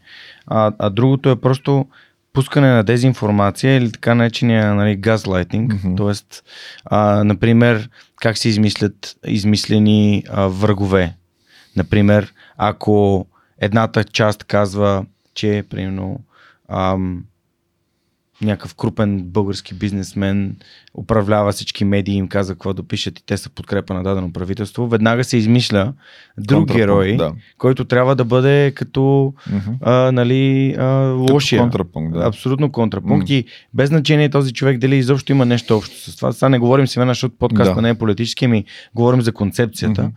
А, 0.47 0.71
а 0.79 0.89
другото 0.89 1.29
е 1.29 1.35
просто 1.35 1.85
пускане 2.33 2.67
на 2.73 2.83
дезинформация 2.83 3.77
или 3.77 3.91
така 3.91 4.15
наречения 4.15 4.73
нали, 4.75 4.95
газлайтинг. 4.95 5.73
Мгм. 5.73 5.95
Тоест, 5.95 6.43
а, 6.85 7.23
например, 7.23 7.89
как 8.21 8.37
се 8.37 8.49
измислят 8.49 9.15
измислени 9.27 10.23
а, 10.29 10.47
врагове. 10.47 11.13
Например, 11.75 12.33
ако 12.57 13.25
едната 13.61 14.03
част 14.03 14.43
казва, 14.43 15.05
че 15.33 15.63
примерно 15.69 16.19
ам, 16.69 17.23
някакъв 18.41 18.75
крупен 18.75 19.23
български 19.23 19.73
бизнесмен 19.73 20.55
управлява 20.93 21.51
всички 21.51 21.85
медии 21.85 22.13
и 22.13 22.17
им 22.17 22.27
каза 22.27 22.53
какво 22.53 22.73
да 22.73 22.83
пишат 22.83 23.19
и 23.19 23.25
те 23.25 23.37
са 23.37 23.49
подкрепа 23.49 23.93
на 23.93 24.03
дадено 24.03 24.33
правителство, 24.33 24.87
веднага 24.87 25.23
се 25.23 25.37
измисля 25.37 25.93
друг 26.37 26.73
герой, 26.73 27.15
Да. 27.17 27.33
който 27.57 27.85
трябва 27.85 28.15
да 28.15 28.25
бъде 28.25 28.71
като 28.75 29.33
а, 29.81 30.11
нали, 30.11 30.75
а, 30.79 30.85
лошия. 31.31 31.59
Като 31.59 31.63
контрапункт, 31.63 32.13
да. 32.13 32.25
Абсолютно 32.25 32.71
контрапункт. 32.71 33.29
М. 33.29 33.35
И 33.35 33.45
без 33.73 33.89
значение 33.89 34.29
този 34.29 34.53
човек 34.53 34.77
дали 34.77 34.95
изобщо 34.95 35.31
има 35.31 35.45
нещо 35.45 35.77
общо 35.77 36.11
с 36.11 36.15
това. 36.15 36.31
Сега 36.31 36.49
не 36.49 36.59
говорим 36.59 36.87
сега, 36.87 37.05
защото 37.05 37.35
подкаста 37.39 37.75
Да. 37.75 37.81
не 37.81 37.89
е 37.89 37.95
политически, 37.95 38.45
ами 38.45 38.65
говорим 38.95 39.21
за 39.21 39.31
концепцията. 39.31 40.03
Мгм. 40.03 40.11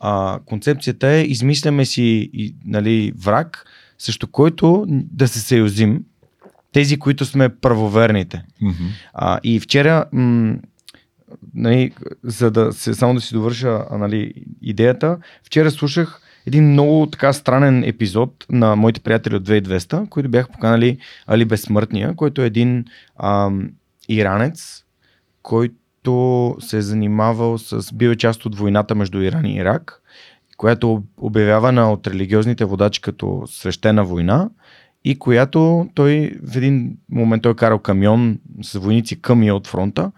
А, 0.00 0.38
концепцията 0.46 1.08
е, 1.08 1.22
измисляме 1.22 1.84
си 1.84 2.30
нали, 2.66 3.12
враг, 3.24 3.64
срещу 3.98 4.26
който 4.26 4.84
да 4.88 5.28
се 5.28 5.40
съюзим. 5.40 6.04
Тези, 6.72 6.98
които 6.98 7.24
сме 7.24 7.48
правоверните. 7.48 8.44
Мгм. 8.60 8.84
А, 9.14 9.40
и 9.42 9.60
вчера, 9.60 10.04
м- 10.12 10.56
нали, 11.54 11.92
за 12.22 12.50
да 12.50 12.72
се, 12.72 12.94
само 12.94 13.14
да 13.14 13.20
си 13.20 13.34
довърша 13.34 13.84
нали, 13.90 14.34
идеята, 14.62 15.18
вчера 15.44 15.70
слушах 15.70 16.20
един 16.46 16.70
много 16.72 17.06
така 17.06 17.32
странен 17.32 17.84
епизод 17.84 18.46
на 18.50 18.76
моите 18.76 19.00
приятели 19.00 19.36
от 19.36 19.48
2200, 19.48 20.08
които 20.08 20.28
бяха 20.28 20.52
поканали 20.52 20.98
Али 21.26 21.44
Безсмъртния, 21.44 22.14
който 22.14 22.42
е 22.42 22.46
един 22.46 22.84
ам, 23.22 23.70
иранец, 24.08 24.84
който 25.42 26.56
се 26.60 26.78
е 26.78 26.82
занимавал 26.82 27.58
с... 27.58 27.94
бил 27.94 28.08
е 28.08 28.16
част 28.16 28.46
от 28.46 28.58
войната 28.58 28.94
между 28.94 29.20
Иран 29.20 29.46
и 29.46 29.56
Ирак, 29.56 30.02
която 30.58 31.02
е 31.02 31.24
обявявана 31.24 31.92
от 31.92 32.06
религиозните 32.06 32.64
водачи 32.64 33.00
като 33.00 33.42
свещена 33.46 34.04
война 34.04 34.50
и 35.04 35.18
която 35.18 35.88
той 35.94 36.32
в 36.42 36.56
един 36.56 36.96
момент 37.10 37.42
той 37.42 37.52
е 37.52 37.54
карал 37.54 37.78
камион 37.78 38.38
с 38.62 38.78
войници 38.78 39.20
към 39.20 39.42
и 39.42 39.52
от 39.52 39.66
фронта 39.66 40.12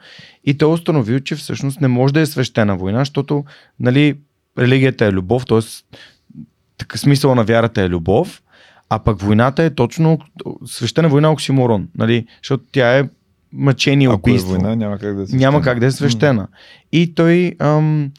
и 0.44 0.58
той 0.58 0.70
е 0.70 0.72
установил, 0.72 1.20
че 1.20 1.36
всъщност 1.36 1.80
не 1.80 1.88
може 1.88 2.14
да 2.14 2.20
е 2.20 2.26
свещена 2.26 2.76
война, 2.76 2.98
защото 2.98 3.44
нали, 3.80 4.18
религията 4.58 5.06
е 5.06 5.12
любов, 5.12 5.46
т.е. 5.46 6.98
смисъл 6.98 7.34
на 7.34 7.44
вярата 7.44 7.82
е 7.82 7.88
любов, 7.88 8.42
а 8.88 8.98
пък 8.98 9.20
войната 9.20 9.62
е 9.62 9.70
точно 9.70 10.18
свещена 10.66 11.08
война 11.08 11.28
е 11.28 11.30
оксиморон, 11.30 11.88
нали, 11.98 12.26
защото 12.42 12.64
тя 12.72 12.98
е 12.98 13.08
мъчение, 13.52 14.08
Ако 14.08 14.14
е 14.14 14.16
убийство. 14.16 14.50
война, 14.50 14.76
няма 14.76 14.98
как 14.98 15.16
да 15.16 15.26
се 15.26 15.36
Няма 15.36 15.62
как 15.62 15.80
да 15.80 15.86
е 15.86 15.90
свещена. 15.90 16.48
И 16.92 17.14
той, 17.14 17.54
ам, 17.58 18.10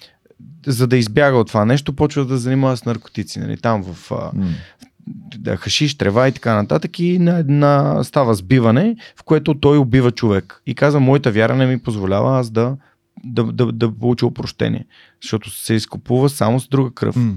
за 0.68 0.88
да 0.88 0.98
избяга 0.98 1.38
от 1.38 1.48
това 1.48 1.66
нещо, 1.66 1.94
почва 1.94 2.26
да 2.26 2.38
занимава 2.38 2.78
с 2.78 2.86
наркотици. 2.86 3.40
Нали? 3.40 3.58
Там 3.58 3.84
в 3.84 4.12
М. 4.34 4.48
да, 5.38 5.58
хашиш, 5.58 5.96
трева 5.98 6.28
и 6.28 6.32
така 6.32 6.56
нататък. 6.56 7.00
И 7.00 7.20
на 7.20 7.38
една 7.38 8.04
става 8.04 8.34
сбиване, 8.34 8.96
в 9.20 9.24
което 9.24 9.54
той 9.54 9.78
убива 9.78 10.12
човек. 10.12 10.62
И 10.66 10.76
казва, 10.76 11.00
моята 11.00 11.32
вяра 11.32 11.56
не 11.56 11.66
ми 11.66 11.80
позволява 11.80 12.40
аз 12.40 12.50
да, 12.50 12.78
да, 13.24 13.44
да, 13.44 13.72
да 13.72 13.92
получа 13.92 14.26
опрощение. 14.26 14.86
Защото 15.22 15.50
се 15.50 15.74
изкупува 15.74 16.30
само 16.30 16.60
с 16.60 16.68
друга 16.68 16.92
кръв. 16.92 17.16
М. 17.16 17.34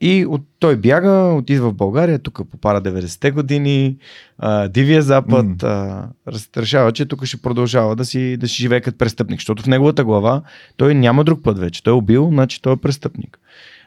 И 0.00 0.26
от, 0.26 0.42
той 0.58 0.76
бяга, 0.76 1.10
отива 1.10 1.70
в 1.70 1.74
България, 1.74 2.18
тук 2.18 2.40
попара 2.50 2.82
90-те 2.82 3.30
години, 3.30 3.96
а, 4.38 4.68
Дивия 4.68 5.02
Запад, 5.02 5.46
М. 5.46 5.56
а, 5.62 6.08
раз- 6.32 6.56
решава, 6.56 6.92
че 6.92 7.06
тук 7.06 7.24
ще 7.24 7.42
продължава 7.42 7.96
да 7.96 8.04
си, 8.04 8.36
да 8.36 8.48
си 8.48 8.54
живее 8.54 8.80
като 8.80 8.98
престъпник, 8.98 9.40
защото 9.40 9.62
в 9.62 9.66
неговата 9.66 10.04
глава 10.04 10.42
той 10.76 10.94
няма 10.94 11.24
друг 11.24 11.42
път 11.42 11.58
вече. 11.58 11.82
Той 11.82 11.92
е 11.92 11.96
убил, 11.96 12.28
значи 12.28 12.62
той 12.62 12.72
е 12.72 12.76
престъпник. 12.76 13.38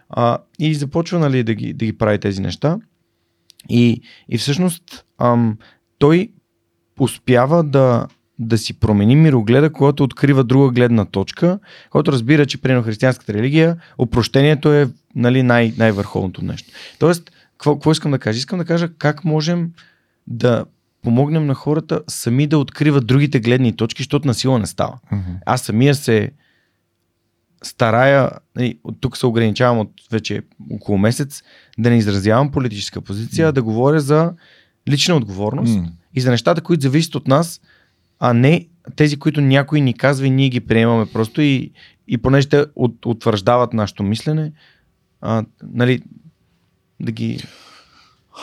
А, 0.09 0.37
и 0.59 0.75
започва 0.75 1.19
нали, 1.19 1.43
да, 1.43 1.53
ги, 1.53 1.73
да 1.73 1.85
ги 1.85 1.97
прави 1.97 2.19
тези 2.19 2.41
неща. 2.41 2.77
И, 3.69 4.01
и 4.29 4.37
всъщност 4.37 5.05
ам, 5.17 5.57
той 5.99 6.31
успява 6.99 7.63
да, 7.63 8.07
да 8.39 8.57
си 8.57 8.79
промени 8.79 9.15
мирогледа, 9.15 9.71
когато 9.71 10.03
открива 10.03 10.43
друга 10.43 10.71
гледна 10.71 11.05
точка, 11.05 11.59
който 11.89 12.11
разбира, 12.11 12.45
че 12.45 12.61
при 12.61 12.83
християнската 12.83 13.33
религия 13.33 13.77
опрощението 13.97 14.73
е 14.73 14.89
нали, 15.15 15.43
най- 15.43 15.73
най-върховното 15.77 16.45
нещо. 16.45 16.69
Тоест, 16.99 17.31
какво, 17.51 17.75
какво 17.75 17.91
искам 17.91 18.11
да 18.11 18.19
кажа? 18.19 18.37
Искам 18.37 18.59
да 18.59 18.65
кажа 18.65 18.89
как 18.97 19.25
можем 19.25 19.71
да 20.27 20.65
помогнем 21.03 21.45
на 21.45 21.53
хората 21.53 22.01
сами 22.07 22.47
да 22.47 22.57
откриват 22.57 23.07
другите 23.07 23.39
гледни 23.39 23.75
точки, 23.75 24.01
защото 24.01 24.27
насила 24.27 24.59
не 24.59 24.67
става. 24.67 24.99
Мгм. 25.11 25.31
Аз 25.45 25.61
самия 25.61 25.95
се 25.95 26.31
старая, 27.63 28.31
нали, 28.55 28.79
от 28.83 29.01
тук 29.01 29.17
се 29.17 29.25
ограничавам 29.25 29.79
от 29.79 29.91
вече 30.11 30.41
около 30.71 30.97
месец, 30.97 31.43
да 31.77 31.89
не 31.89 31.97
изразявам 31.97 32.51
политическа 32.51 33.01
позиция, 33.01 33.47
а 33.47 33.51
да 33.51 33.63
говоря 33.63 33.99
за 33.99 34.33
лична 34.89 35.15
отговорност 35.15 35.79
М. 35.79 35.87
и 36.13 36.21
за 36.21 36.31
нещата, 36.31 36.61
които 36.61 36.81
зависят 36.81 37.15
от 37.15 37.27
нас, 37.27 37.61
а 38.19 38.33
не 38.33 38.67
тези, 38.95 39.19
които 39.19 39.41
някой 39.41 39.81
ни 39.81 39.93
казва 39.93 40.27
и 40.27 40.31
ние 40.31 40.49
ги 40.49 40.59
приемаме 40.59 41.05
просто 41.13 41.41
и, 41.41 41.71
и 42.07 42.17
понеже 42.17 42.49
те 42.49 42.65
от, 42.75 43.05
утвърждават 43.05 43.73
нашето 43.73 44.03
мислене, 44.03 44.51
а, 45.21 45.45
нали, 45.63 46.01
да 46.99 47.11
ги... 47.11 47.43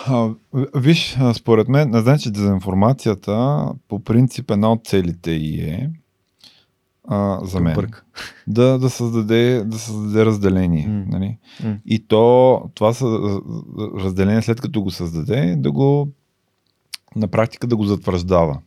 А, 0.06 0.28
виж, 0.74 1.16
според 1.34 1.68
мен, 1.68 1.90
не 1.90 2.00
значи 2.00 2.30
дезинформацията 2.30 3.66
по 3.88 4.04
принцип 4.04 4.50
една 4.50 4.72
от 4.72 4.86
целите 4.86 5.30
й 5.30 5.60
е 5.60 5.90
а, 7.08 7.40
за 7.44 7.60
мен 7.60 7.76
да, 8.46 8.78
да, 8.78 8.90
създаде, 8.90 9.64
да 9.64 9.78
създаде 9.78 10.26
разделение. 10.26 10.86
М. 10.86 11.04
Нали? 11.08 11.38
М. 11.64 11.76
И 11.86 11.98
то, 11.98 12.62
това 12.74 12.92
са 12.92 13.40
разделение 13.98 14.42
след 14.42 14.60
като 14.60 14.82
го 14.82 14.90
създаде, 14.90 15.56
да 15.58 15.72
го 15.72 16.08
на 17.16 17.28
практика 17.28 17.66
да 17.66 17.76
го 17.76 17.84
затвърждава. 17.84 18.58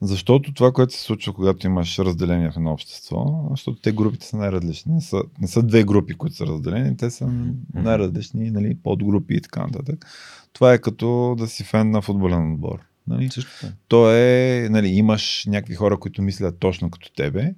Защото 0.00 0.54
това, 0.54 0.72
което 0.72 0.94
се 0.94 1.02
случва, 1.02 1.32
когато 1.32 1.66
имаш 1.66 1.98
разделение 1.98 2.50
в 2.50 2.56
едно 2.56 2.72
общество, 2.72 3.46
защото 3.50 3.80
те 3.80 3.92
групите 3.92 4.26
са 4.26 4.36
най-различни. 4.36 4.94
Не 4.94 5.00
са, 5.00 5.22
не 5.40 5.48
са 5.48 5.62
две 5.62 5.84
групи, 5.84 6.14
които 6.14 6.36
са 6.36 6.46
разделени, 6.46 6.96
те 6.96 7.10
са 7.10 7.26
най-различни, 7.74 8.50
нали, 8.50 8.76
подгрупи 8.82 9.34
и 9.34 9.40
така 9.40 9.66
нататък. 9.66 10.06
Това 10.52 10.72
е 10.72 10.78
като 10.78 11.34
да 11.38 11.48
си 11.48 11.64
фен 11.64 11.90
на 11.90 12.02
футболен 12.02 12.52
отбор. 12.52 12.78
Нали? 13.06 13.30
Също. 13.30 13.66
То 13.88 14.10
е, 14.10 14.68
нали, 14.70 14.88
имаш 14.88 15.44
някакви 15.48 15.74
хора, 15.74 15.98
които 15.98 16.22
мислят 16.22 16.58
точно 16.58 16.90
като 16.90 17.12
тебе 17.12 17.54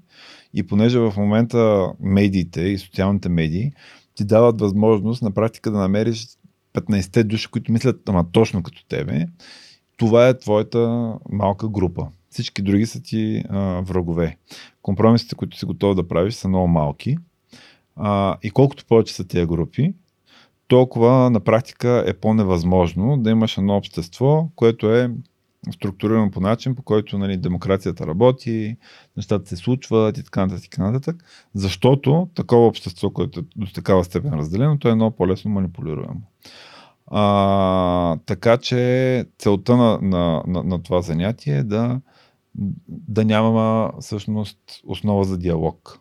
и 0.55 0.67
понеже 0.67 0.99
в 0.99 1.15
момента 1.17 1.93
медиите 2.01 2.61
и 2.61 2.79
социалните 2.79 3.29
медии 3.29 3.73
ти 4.15 4.25
дават 4.25 4.61
възможност 4.61 5.23
на 5.23 5.31
практика 5.31 5.71
да 5.71 5.79
намериш 5.79 6.27
15 6.75 7.23
души, 7.25 7.49
които 7.49 7.73
мислят 7.73 8.09
ама 8.09 8.27
точно 8.33 8.63
като 8.63 8.85
тебе, 8.85 9.27
това 9.97 10.29
е 10.29 10.39
твоята 10.39 11.15
малка 11.31 11.69
група. 11.69 12.09
Всички 12.31 12.63
други 12.63 12.87
са 12.87 13.03
ти 13.03 13.45
а, 13.49 13.81
врагове. 13.81 14.37
Компромисите, 14.83 15.35
които 15.35 15.59
си 15.59 15.67
готов 15.67 15.95
да 15.95 16.09
правиш, 16.09 16.35
са 16.35 16.49
много 16.49 16.69
малки. 16.69 17.17
А, 17.97 18.37
и 18.43 18.51
колкото 18.51 18.85
повече 18.85 19.15
са 19.15 19.29
тия 19.29 19.47
групи, 19.47 19.95
толкова 20.69 21.31
на 21.31 21.41
практика 21.41 22.05
е 22.07 22.15
по-невъзможно 22.15 23.17
да 23.17 23.31
имаш 23.31 23.59
едно 23.59 23.77
общество, 23.77 24.49
което 24.57 24.95
е 24.95 25.11
структурирано 25.73 26.31
по 26.31 26.41
начин, 26.41 26.75
по 26.75 26.83
който 26.83 27.19
нали, 27.19 27.37
демокрацията 27.37 28.07
работи, 28.07 28.77
нещата 29.17 29.49
се 29.49 29.57
случват 29.57 30.19
и 30.19 30.25
така 30.25 30.47
нататък. 30.47 30.79
Нататък 30.79 31.25
защото 31.55 32.29
такова 32.35 32.67
общество, 32.67 33.11
което 33.11 33.41
е 33.41 33.43
до 33.57 33.67
такава 33.67 34.05
степен 34.05 34.35
разделено, 34.35 34.79
то 34.79 34.89
е 34.89 34.95
много 34.95 35.17
по-лесно 35.17 35.51
манипулируемо. 35.51 36.21
А, 37.07 38.17
така 38.27 38.57
че 38.57 39.25
целта 39.39 39.77
на, 39.77 39.99
на, 40.03 40.43
на, 40.47 40.63
на 40.63 40.83
това 40.83 41.03
занятие 41.03 41.57
е 41.57 41.63
да, 41.63 42.01
да 42.89 43.25
няма 43.25 43.93
всъщност 44.01 44.59
основа 44.85 45.25
за 45.25 45.39
диалог. 45.39 46.01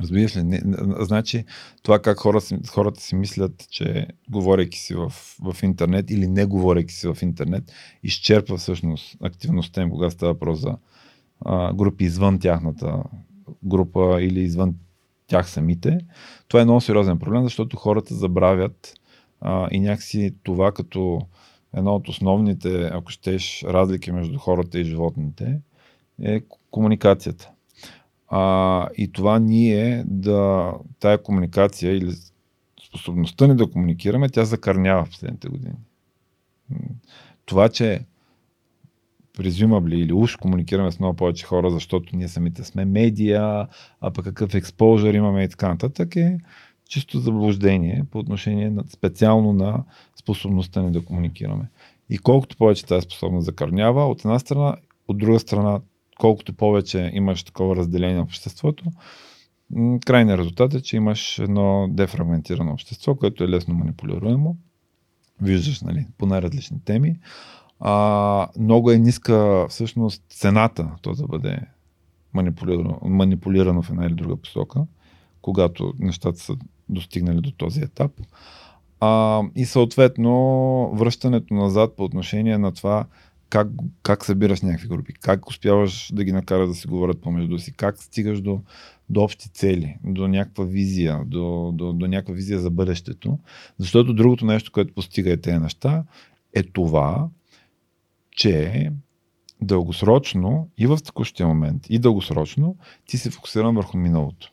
Разбираш 0.00 0.36
ли? 0.36 0.42
Не, 0.42 0.60
значи 1.00 1.44
това 1.82 1.98
как 1.98 2.18
хора 2.18 2.40
хората 2.70 3.00
си 3.00 3.14
мислят, 3.14 3.66
че 3.70 4.06
говорейки 4.30 4.78
си 4.78 4.94
в, 4.94 5.12
в 5.42 5.62
интернет 5.62 6.10
или 6.10 6.28
не 6.28 6.44
говорейки 6.44 6.94
си 6.94 7.08
в 7.08 7.22
интернет, 7.22 7.72
изчерпва 8.02 8.56
всъщност 8.56 9.16
активността 9.22 9.82
им, 9.82 9.90
когато 9.90 10.14
става 10.14 10.32
въпрос 10.32 10.60
за 10.60 10.76
а, 11.40 11.74
групи 11.74 12.04
извън 12.04 12.38
тяхната 12.38 13.02
група 13.64 14.18
или 14.20 14.40
извън 14.40 14.74
тях 15.26 15.50
самите. 15.50 15.98
Това 16.48 16.60
е 16.60 16.64
много 16.64 16.80
сериозен 16.80 17.18
проблем, 17.18 17.42
защото 17.42 17.76
хората 17.76 18.14
забравят 18.14 18.94
а, 19.40 19.68
и 19.70 19.80
някакси 19.80 20.34
това 20.42 20.72
като 20.72 21.20
едно 21.76 21.94
от 21.94 22.08
основните, 22.08 22.90
ако 22.92 23.10
щеш, 23.10 23.64
разлики 23.64 24.12
между 24.12 24.38
хората 24.38 24.78
и 24.78 24.84
животните 24.84 25.60
е 26.22 26.40
комуникацията. 26.70 27.50
А, 28.28 28.88
и 28.96 29.12
това 29.12 29.38
ние 29.38 30.04
да, 30.06 30.72
тая 31.00 31.22
комуникация 31.22 31.96
или 31.96 32.12
способността 32.88 33.46
ни 33.46 33.56
да 33.56 33.70
комуникираме, 33.70 34.28
тя 34.28 34.44
закърнява 34.44 35.04
в 35.04 35.10
последните 35.10 35.48
години. 35.48 35.74
Това, 37.44 37.68
че 37.68 38.04
presumably 39.38 39.94
или 39.94 40.12
уж 40.12 40.36
комуникираме 40.36 40.92
с 40.92 41.00
много 41.00 41.16
повече 41.16 41.46
хора, 41.46 41.70
защото 41.70 42.16
ние 42.16 42.28
самите 42.28 42.64
сме 42.64 42.84
медиа, 42.84 43.66
а 44.00 44.10
пък 44.10 44.24
какъв 44.24 44.54
експожър 44.54 45.14
имаме 45.14 45.44
и 45.44 45.48
така 45.48 45.68
нататък 45.68 46.16
е 46.16 46.38
чисто 46.88 47.18
заблуждение 47.18 48.04
по 48.10 48.18
отношение 48.18 48.70
на, 48.70 48.84
специално 48.88 49.52
на 49.52 49.84
способността 50.16 50.82
ни 50.82 50.92
да 50.92 51.04
комуникираме. 51.04 51.70
И 52.10 52.18
колкото 52.18 52.56
повече 52.56 52.86
тази 52.86 53.04
способност 53.04 53.44
закърнява, 53.44 54.06
от 54.06 54.20
една 54.20 54.38
страна, 54.38 54.76
от 55.08 55.18
друга 55.18 55.40
страна, 55.40 55.80
колкото 56.18 56.52
повече 56.52 57.10
имаш 57.14 57.42
такова 57.42 57.76
разделение 57.76 58.16
на 58.16 58.22
обществото, 58.22 58.84
крайният 60.06 60.38
резултат 60.38 60.74
е, 60.74 60.80
че 60.80 60.96
имаш 60.96 61.38
едно 61.38 61.88
дефрагментирано 61.90 62.72
общество, 62.72 63.14
което 63.14 63.44
е 63.44 63.48
лесно 63.48 63.74
манипулируемо. 63.74 64.56
Виждаш, 65.42 65.80
нали, 65.80 66.06
по 66.18 66.26
най-различни 66.26 66.84
теми. 66.84 67.16
А, 67.80 68.48
много 68.58 68.90
е 68.90 68.98
ниска 68.98 69.66
всъщност 69.68 70.22
цената 70.30 70.90
то 71.02 71.14
да 71.14 71.26
бъде 71.26 71.60
манипулирано, 72.34 72.98
манипулирано 73.02 73.82
в 73.82 73.90
една 73.90 74.06
или 74.06 74.14
друга 74.14 74.36
посока, 74.36 74.86
когато 75.42 75.94
нещата 75.98 76.38
са 76.38 76.56
достигнали 76.90 77.40
до 77.40 77.50
този 77.50 77.80
етап. 77.80 78.12
А, 79.00 79.42
и 79.56 79.64
съответно 79.64 80.32
връщането 80.94 81.54
назад 81.54 81.96
по 81.96 82.04
отношение 82.04 82.58
на 82.58 82.72
това 82.72 83.06
как, 83.48 83.68
как 84.02 84.24
събираш 84.24 84.62
някакви 84.62 84.88
групи, 84.88 85.12
как 85.12 85.48
успяваш 85.48 86.12
да 86.12 86.24
ги 86.24 86.32
накараш 86.32 86.68
да 86.68 86.74
си 86.74 86.86
говорят 86.86 87.20
помежду 87.20 87.58
си, 87.58 87.72
как 87.72 88.02
стигаш 88.02 88.40
до, 88.40 88.60
до 89.10 89.22
общи 89.22 89.48
цели, 89.48 89.96
до 90.04 90.28
някаква 90.28 90.64
визия, 90.64 91.24
до, 91.24 91.72
до, 91.74 91.92
до 91.92 92.06
някаква 92.06 92.34
визия 92.34 92.58
за 92.58 92.70
бъдещето. 92.70 93.38
Защото 93.78 94.14
другото 94.14 94.46
нещо, 94.46 94.72
което 94.72 94.94
постига 94.94 95.32
е 95.32 95.36
тези 95.36 95.58
неща, 95.58 96.04
е 96.54 96.62
това, 96.62 97.28
че 98.30 98.90
дългосрочно 99.62 100.68
и 100.78 100.86
в 100.86 100.98
текущия 101.04 101.46
момент, 101.46 101.86
и 101.88 101.98
дългосрочно, 101.98 102.76
ти 103.06 103.18
се 103.18 103.30
фокусирам 103.30 103.74
върху 103.74 103.96
миналото. 103.96 104.52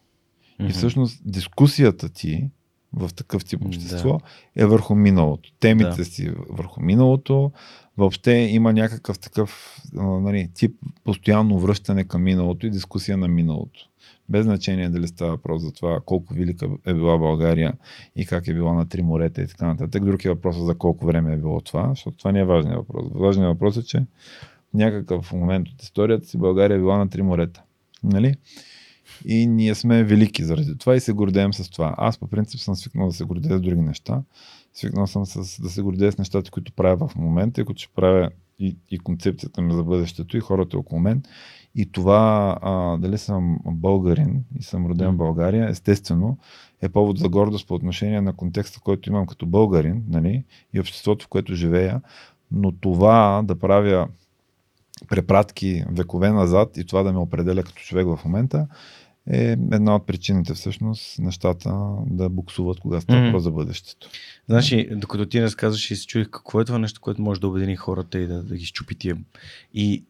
Mm-hmm. 0.59 0.69
И 0.69 0.71
всъщност 0.71 1.21
дискусията 1.25 2.09
ти 2.09 2.49
в 2.93 3.13
такъв 3.13 3.45
тип 3.45 3.65
общество 3.65 4.09
да. 4.09 4.63
е 4.63 4.65
върху 4.65 4.95
миналото. 4.95 5.51
Темите 5.59 5.97
да. 5.97 6.05
си 6.05 6.31
върху 6.49 6.81
миналото. 6.81 7.51
Въобще 7.97 8.31
има 8.31 8.73
някакъв 8.73 9.19
такъв 9.19 9.79
нали, 9.93 10.49
тип 10.53 10.75
постоянно 11.03 11.59
връщане 11.59 12.03
към 12.03 12.23
миналото 12.23 12.67
и 12.67 12.69
дискусия 12.69 13.17
на 13.17 13.27
миналото. 13.27 13.89
Без 14.29 14.43
значение 14.43 14.89
дали 14.89 15.07
става 15.07 15.31
въпрос 15.31 15.61
за 15.61 15.73
това 15.73 15.99
колко 16.05 16.33
велика 16.33 16.67
е 16.85 16.93
била 16.93 17.17
България 17.17 17.73
и 18.15 18.25
как 18.25 18.47
е 18.47 18.53
била 18.53 18.73
на 18.73 18.89
три 18.89 19.01
морета 19.01 19.41
и 19.41 19.47
така 19.47 19.67
нататък. 19.67 20.05
Друг 20.05 20.25
е 20.25 20.29
въпросът 20.29 20.65
за 20.65 20.75
колко 20.75 21.05
време 21.05 21.33
е 21.33 21.37
било 21.37 21.61
това, 21.61 21.89
защото 21.89 22.17
това 22.17 22.31
не 22.31 22.39
е 22.39 22.45
важният 22.45 22.77
въпрос. 22.77 23.05
Важният 23.15 23.49
въпрос 23.49 23.77
е, 23.77 23.83
че 23.83 23.99
в 23.99 24.73
някакъв 24.73 25.33
момент 25.33 25.69
от 25.69 25.83
историята 25.83 26.27
си 26.27 26.37
България 26.37 26.75
е 26.75 26.79
била 26.79 26.97
на 26.97 27.09
три 27.09 27.21
морета. 27.21 27.61
Нали? 28.03 28.35
И 29.25 29.47
ние 29.47 29.75
сме 29.75 30.03
велики 30.03 30.43
заради 30.43 30.77
това 30.77 30.95
и 30.95 30.99
се 30.99 31.13
гордеем 31.13 31.53
с 31.53 31.69
това. 31.69 31.95
Аз 31.97 32.17
по 32.17 32.27
принцип 32.27 32.59
съм 32.59 32.75
свикнал 32.75 33.07
да 33.07 33.13
се 33.13 33.23
гордея 33.23 33.57
с 33.57 33.61
други 33.61 33.81
неща. 33.81 34.21
Свикнал 34.73 35.07
съм 35.07 35.25
с, 35.25 35.61
да 35.61 35.69
се 35.69 35.81
гордея 35.81 36.11
с 36.11 36.17
нещата, 36.17 36.51
които 36.51 36.73
правя 36.73 37.07
в 37.07 37.15
момента 37.15 37.61
и 37.61 37.65
които 37.65 37.81
ще 37.81 37.93
правя 37.95 38.29
и, 38.59 38.75
и 38.91 38.99
концепцията 38.99 39.61
ми 39.61 39.73
за 39.73 39.83
бъдещето 39.83 40.37
и 40.37 40.39
хората 40.39 40.77
около 40.77 41.01
мен. 41.01 41.23
И 41.75 41.91
това, 41.91 42.57
а, 42.61 42.97
дали 42.97 43.17
съм 43.17 43.59
българин 43.65 44.43
и 44.59 44.63
съм 44.63 44.85
роден 44.85 45.11
в 45.11 45.17
България, 45.17 45.69
естествено 45.69 46.37
е 46.81 46.89
повод 46.89 47.17
за 47.17 47.29
гордост 47.29 47.67
по 47.67 47.73
отношение 47.73 48.21
на 48.21 48.33
контекста, 48.33 48.79
който 48.79 49.09
имам 49.09 49.25
като 49.25 49.45
българин 49.45 50.03
нали, 50.09 50.43
и 50.73 50.79
обществото, 50.79 51.25
в 51.25 51.27
което 51.27 51.55
живея. 51.55 52.01
Но 52.51 52.71
това 52.71 53.41
да 53.45 53.59
правя 53.59 54.07
препратки 55.07 55.83
векове 55.91 56.31
назад 56.31 56.77
и 56.77 56.85
това 56.85 57.03
да 57.03 57.13
ме 57.13 57.19
определя 57.19 57.63
като 57.63 57.81
човек 57.81 58.07
в 58.07 58.19
момента 58.25 58.67
е 59.31 59.51
една 59.51 59.95
от 59.95 60.07
причините 60.07 60.53
всъщност 60.53 61.19
нещата 61.19 61.95
да 62.05 62.29
буксуват, 62.29 62.79
когато 62.79 63.03
става 63.03 63.19
mm-hmm. 63.19 63.37
за 63.37 63.51
бъдещето. 63.51 64.09
Значи, 64.49 64.89
докато 64.91 65.25
ти 65.25 65.41
разказваш 65.41 65.91
и 65.91 65.95
се 65.95 66.07
чуих 66.07 66.29
какво 66.29 66.61
е 66.61 66.65
това 66.65 66.77
нещо, 66.77 67.01
което 67.01 67.21
може 67.21 67.41
да 67.41 67.47
обедини 67.47 67.75
хората 67.75 68.19
и 68.19 68.27
да, 68.27 68.43
да 68.43 68.55
ги 68.55 68.65
щупи 68.65 68.95
тия. 68.95 69.17
И, 69.73 70.03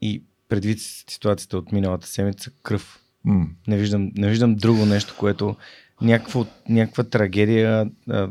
и 0.00 0.22
предвид 0.48 0.78
ситуацията 1.10 1.58
от 1.58 1.72
миналата 1.72 2.06
седмица, 2.06 2.50
кръв. 2.62 3.00
Mm. 3.26 3.48
Не, 3.66 3.76
виждам, 3.76 4.12
не 4.16 4.28
виждам 4.28 4.54
друго 4.54 4.86
нещо, 4.86 5.14
което 5.18 5.56
някаква, 6.00 6.46
някаква 6.68 7.04
трагедия 7.04 7.90
а, 8.08 8.30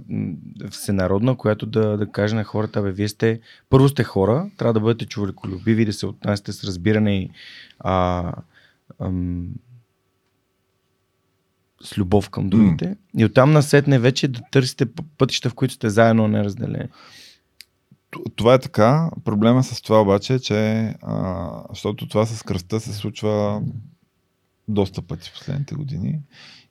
всенародна, 0.70 1.36
която 1.36 1.66
да, 1.66 1.98
да 1.98 2.12
каже 2.12 2.36
на 2.36 2.44
хората, 2.44 2.82
бе, 2.82 2.92
вие 2.92 3.08
сте, 3.08 3.40
първо 3.70 3.90
сте 3.90 4.04
хора, 4.04 4.50
трябва 4.58 4.74
да 4.74 4.80
бъдете 4.80 5.06
човеколюбиви, 5.06 5.86
да 5.86 5.94
се 5.94 6.06
отнасяте 6.06 6.52
с 6.52 6.64
разбиране 6.64 7.18
и 7.18 7.30
а, 7.80 8.34
ам, 9.00 9.48
с 11.84 11.98
любов 11.98 12.30
към 12.30 12.50
другите. 12.50 12.86
Mm. 12.86 12.98
И 13.18 13.26
оттам 13.26 13.52
насетне 13.52 14.00
вече 14.00 14.28
да 14.28 14.42
търсите 14.52 14.86
пътища, 15.18 15.50
в 15.50 15.54
които 15.54 15.74
сте 15.74 15.90
заедно, 15.90 16.28
не 16.28 16.44
разделени. 16.44 16.88
Това 18.36 18.54
е 18.54 18.60
така. 18.60 19.12
Проблема 19.24 19.64
с 19.64 19.82
това 19.82 20.02
обаче 20.02 20.34
е, 20.34 20.40
че 20.40 20.94
а, 21.02 21.50
защото 21.70 22.08
това 22.08 22.26
с 22.26 22.44
кръста 22.44 22.80
се 22.80 22.94
случва 22.94 23.62
доста 24.68 25.02
пъти 25.02 25.30
в 25.30 25.34
последните 25.34 25.76
години 25.76 26.20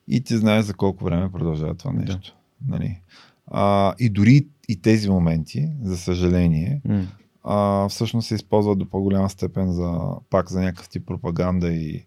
и 0.09 0.21
ти 0.21 0.37
знаеш 0.37 0.65
за 0.65 0.75
колко 0.75 1.05
време 1.05 1.33
продължава 1.33 1.75
това 1.75 1.93
нещо. 1.93 2.37
Да. 2.61 2.73
Нали? 2.77 3.01
А, 3.47 3.95
и 3.99 4.09
дори 4.09 4.47
и 4.69 4.83
тези 4.83 5.11
моменти, 5.11 5.69
за 5.83 5.97
съжаление, 5.97 6.81
mm. 6.89 7.07
а, 7.45 7.89
всъщност 7.89 8.29
се 8.29 8.35
използват 8.35 8.79
до 8.79 8.91
по-голяма 8.91 9.31
степен 9.31 9.73
за 9.73 9.99
пак 10.31 10.51
за 10.51 10.61
някакъв 10.61 10.89
тип 10.89 11.07
пропаганда 11.07 11.73
и 11.73 12.05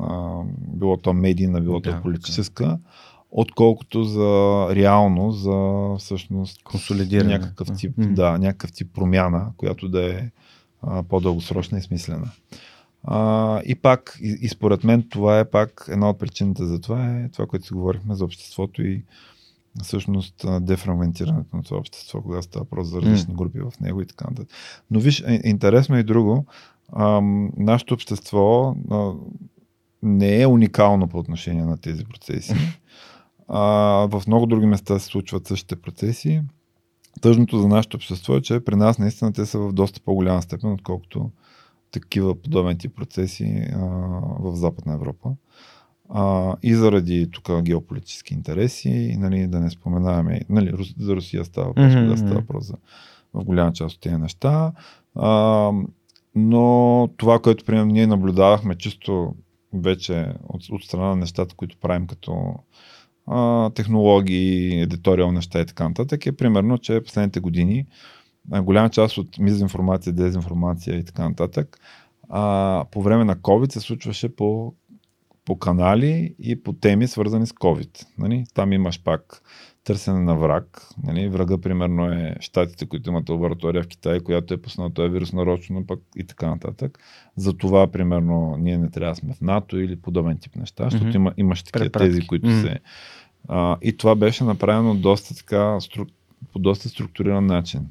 а, 0.00 0.40
било 0.58 0.96
то 0.96 1.12
медийна, 1.12 1.60
било 1.60 1.80
то 1.80 2.02
политическа, 2.02 2.64
да. 2.64 2.78
отколкото 3.30 4.04
за 4.04 4.66
реално, 4.74 5.32
за 5.32 5.88
всъщност 5.98 6.62
консолидиране. 6.62 7.38
Някакъв 7.38 7.68
тип, 7.76 7.96
mm. 7.96 8.14
да, 8.14 8.38
някакъв 8.38 8.72
тип 8.72 8.94
промяна, 8.94 9.52
която 9.56 9.88
да 9.88 10.14
е 10.14 10.30
а, 10.82 11.02
по-дългосрочна 11.02 11.78
и 11.78 11.82
смислена. 11.82 12.30
А, 13.04 13.60
и 13.64 13.74
пак, 13.74 14.18
и, 14.22 14.38
и 14.40 14.48
според 14.48 14.84
мен 14.84 15.08
това 15.10 15.38
е 15.38 15.50
пак 15.50 15.84
една 15.88 16.10
от 16.10 16.18
причините 16.18 16.64
за 16.64 16.80
това 16.80 17.06
е 17.06 17.28
това, 17.28 17.46
което 17.46 17.66
си 17.66 17.72
говорихме 17.72 18.14
за 18.14 18.24
обществото 18.24 18.82
и 18.82 19.02
всъщност 19.82 20.46
дефрагментирането 20.60 21.56
на 21.56 21.62
това 21.62 21.78
общество, 21.78 22.22
когато 22.22 22.42
става 22.42 22.62
въпрос 22.62 22.88
за 22.88 23.02
различни 23.02 23.34
групи 23.34 23.60
в 23.60 23.72
него 23.80 24.00
и 24.00 24.06
така 24.06 24.24
нататък. 24.30 24.48
Но 24.90 25.00
виж, 25.00 25.20
е, 25.20 25.40
интересно 25.44 25.96
е 25.96 26.00
и 26.00 26.04
друго. 26.04 26.46
А, 26.92 27.20
нашето 27.56 27.94
общество 27.94 28.76
а, 28.90 29.12
не 30.02 30.42
е 30.42 30.46
уникално 30.46 31.08
по 31.08 31.18
отношение 31.18 31.64
на 31.64 31.76
тези 31.76 32.04
процеси. 32.04 32.54
А, 33.52 33.60
в 34.10 34.22
много 34.26 34.46
други 34.46 34.66
места 34.66 34.98
се 34.98 35.06
случват 35.06 35.46
същите 35.46 35.76
процеси. 35.76 36.42
Тъжното 37.20 37.58
за 37.58 37.68
нашето 37.68 37.96
общество 37.96 38.36
е, 38.36 38.40
че 38.40 38.60
при 38.60 38.76
нас 38.76 38.98
наистина 38.98 39.32
те 39.32 39.46
са 39.46 39.58
в 39.58 39.72
доста 39.72 40.00
по-голяма 40.00 40.42
степен, 40.42 40.72
отколкото 40.72 41.30
такива 41.90 42.34
подобен 42.34 42.78
тип 42.78 42.96
процеси 42.96 43.66
а, 43.72 43.78
в 44.40 44.56
Западна 44.56 44.94
Европа. 44.94 45.30
А, 46.08 46.56
и 46.62 46.74
заради 46.74 47.30
тук 47.30 47.62
геополитически 47.62 48.34
интереси, 48.34 49.16
нали, 49.18 49.46
да 49.46 49.60
не 49.60 49.70
споменаваме, 49.70 50.40
нали, 50.48 50.92
за 50.98 51.16
Русия 51.16 51.44
става 51.44 51.66
въпрос, 51.66 51.86
mm-hmm. 51.86 52.08
да 52.08 52.16
става 52.16 52.34
въпрос 52.34 52.66
за 52.66 52.74
в 53.34 53.44
голяма 53.44 53.72
част 53.72 53.94
от 53.94 54.00
тези 54.00 54.16
неща. 54.16 54.72
А, 55.14 55.72
но 56.34 57.08
това, 57.16 57.38
което 57.38 57.64
примерно 57.64 57.92
ние 57.92 58.06
наблюдавахме 58.06 58.74
чисто 58.74 59.34
вече 59.72 60.26
от, 60.48 60.62
от 60.70 60.84
страна 60.84 61.06
на 61.06 61.16
нещата, 61.16 61.54
които 61.54 61.76
правим 61.76 62.06
като 62.06 62.54
а, 63.26 63.70
технологии, 63.70 64.80
едиториал 64.80 65.32
неща 65.32 65.60
и 65.60 65.66
така 65.66 65.88
нататък, 65.88 66.26
е 66.26 66.36
примерно, 66.36 66.78
че 66.78 67.00
последните 67.04 67.40
години 67.40 67.86
голяма 68.48 68.90
част 68.90 69.18
от 69.18 69.38
мизинформация, 69.38 70.12
дезинформация 70.12 70.98
и 70.98 71.04
така 71.04 71.28
нататък, 71.28 71.80
а, 72.28 72.84
по 72.90 73.02
време 73.02 73.24
на 73.24 73.36
COVID 73.36 73.72
се 73.72 73.80
случваше 73.80 74.36
по, 74.36 74.74
по 75.44 75.58
канали 75.58 76.34
и 76.38 76.62
по 76.62 76.72
теми, 76.72 77.08
свързани 77.08 77.46
с 77.46 77.52
COVID. 77.52 78.06
Нали? 78.18 78.44
Там 78.54 78.72
имаш 78.72 79.02
пак 79.02 79.42
търсене 79.84 80.20
на 80.20 80.36
враг. 80.36 80.88
Нали? 81.02 81.28
Врага, 81.28 81.58
примерно, 81.58 82.12
е 82.12 82.36
щатите, 82.40 82.86
които 82.86 83.10
имат 83.10 83.28
лаборатория 83.28 83.82
в 83.82 83.88
Китай, 83.88 84.20
която 84.20 84.54
е 84.54 84.62
пуснала 84.62 84.90
този 84.90 85.08
вирус 85.08 85.32
нарочно, 85.32 85.86
пък 85.86 86.00
и 86.16 86.24
така 86.24 86.46
нататък. 86.46 86.98
За 87.36 87.56
това, 87.56 87.86
примерно, 87.86 88.56
ние 88.58 88.78
не 88.78 88.90
трябва 88.90 89.12
да 89.12 89.16
сме 89.16 89.34
в 89.34 89.40
НАТО 89.40 89.78
или 89.78 89.96
подобен 89.96 90.38
тип 90.38 90.56
неща, 90.56 90.84
защото 90.84 91.12
mm-hmm. 91.12 91.16
има, 91.16 91.32
имаш 91.36 91.62
такива 91.62 91.90
тези, 91.90 92.26
които 92.26 92.48
mm-hmm. 92.48 92.62
се... 92.62 92.78
А, 93.48 93.76
и 93.82 93.96
това 93.96 94.14
беше 94.14 94.44
направено 94.44 94.94
доста 94.94 95.34
така, 95.34 95.80
стру... 95.80 96.04
по 96.52 96.58
доста 96.58 96.88
структуриран 96.88 97.46
начин. 97.46 97.86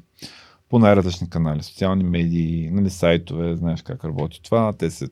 По 0.68 0.78
най-различни 0.78 1.30
канали, 1.30 1.62
социални 1.62 2.04
медии, 2.04 2.70
нали, 2.72 2.90
сайтове, 2.90 3.56
знаеш 3.56 3.82
как 3.82 4.04
работи 4.04 4.42
това, 4.42 4.72
те 4.72 4.90
се 4.90 5.08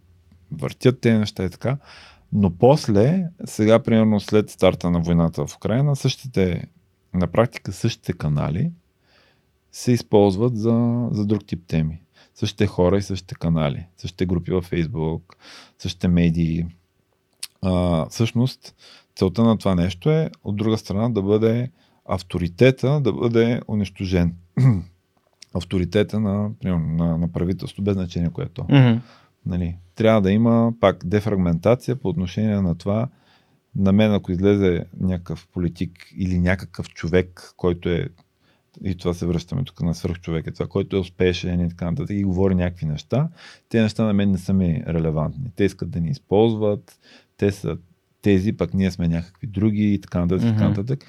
въртят 0.52 1.00
тези 1.00 1.18
неща 1.18 1.44
и 1.44 1.50
така. 1.50 1.76
Но 2.32 2.50
после, 2.50 3.28
сега 3.44 3.78
примерно 3.82 4.20
след 4.20 4.50
старта 4.50 4.90
на 4.90 5.00
войната 5.00 5.46
в 5.46 5.56
Украина, 5.56 5.96
същите, 5.96 6.66
на 7.14 7.26
практика 7.26 7.72
същите 7.72 8.12
канали 8.12 8.72
се 9.72 9.92
използват 9.92 10.56
за, 10.56 11.08
за 11.10 11.26
друг 11.26 11.46
тип 11.46 11.64
теми. 11.66 12.02
Същите 12.34 12.66
хора 12.66 12.98
и 12.98 13.02
същите 13.02 13.34
канали, 13.34 13.86
същите 13.96 14.26
групи 14.26 14.50
във 14.50 14.64
Фейсбук, 14.64 15.36
същите 15.78 16.08
медии. 16.08 16.66
А, 17.62 18.06
всъщност, 18.08 18.74
целта 19.16 19.42
на 19.42 19.58
това 19.58 19.74
нещо 19.74 20.10
е, 20.10 20.30
от 20.44 20.56
друга 20.56 20.78
страна, 20.78 21.08
да 21.08 21.22
бъде 21.22 21.70
авторитета 22.04 23.00
да 23.00 23.12
бъде 23.12 23.60
унищожен. 23.68 24.34
авторитета 25.54 26.20
на, 26.20 26.50
примерно, 26.60 27.04
на, 27.04 27.18
на 27.18 27.32
правителство, 27.32 27.82
без 27.82 27.94
значение 27.94 28.30
което. 28.30 28.62
Mm-hmm. 28.62 29.00
Нали, 29.46 29.76
трябва 29.94 30.22
да 30.22 30.30
има 30.30 30.72
пак 30.80 31.06
дефрагментация 31.06 31.96
по 31.96 32.08
отношение 32.08 32.60
на 32.60 32.74
това, 32.74 33.08
на 33.76 33.92
мен 33.92 34.14
ако 34.14 34.32
излезе 34.32 34.84
някакъв 35.00 35.48
политик 35.52 36.12
или 36.16 36.38
някакъв 36.38 36.88
човек, 36.88 37.52
който 37.56 37.88
е 37.88 38.08
и 38.84 38.94
това 38.94 39.14
се 39.14 39.26
връщаме 39.26 39.64
тук 39.64 39.82
на 39.82 39.94
свръхчовек, 39.94 40.46
е 40.46 40.52
това, 40.52 40.66
който 40.66 40.96
е 40.96 41.00
успешен 41.00 41.60
и 41.60 41.68
така 41.68 41.90
нататък 41.90 42.16
и 42.16 42.24
говори 42.24 42.54
някакви 42.54 42.86
неща, 42.86 43.28
тези 43.68 43.82
неща 43.82 44.04
на 44.04 44.12
мен 44.12 44.30
не 44.30 44.38
са 44.38 44.52
ми 44.52 44.82
релевантни. 44.88 45.50
Те 45.56 45.64
искат 45.64 45.90
да 45.90 46.00
ни 46.00 46.10
използват, 46.10 46.98
те 47.36 47.52
са 47.52 47.76
тези, 48.22 48.52
пък 48.52 48.74
ние 48.74 48.90
сме 48.90 49.08
някакви 49.08 49.46
други 49.46 49.94
и 49.94 50.00
така 50.00 50.20
нататък. 50.20 50.46
Mm-hmm. 50.46 50.52
Така 50.52 50.68
нататък. 50.68 51.04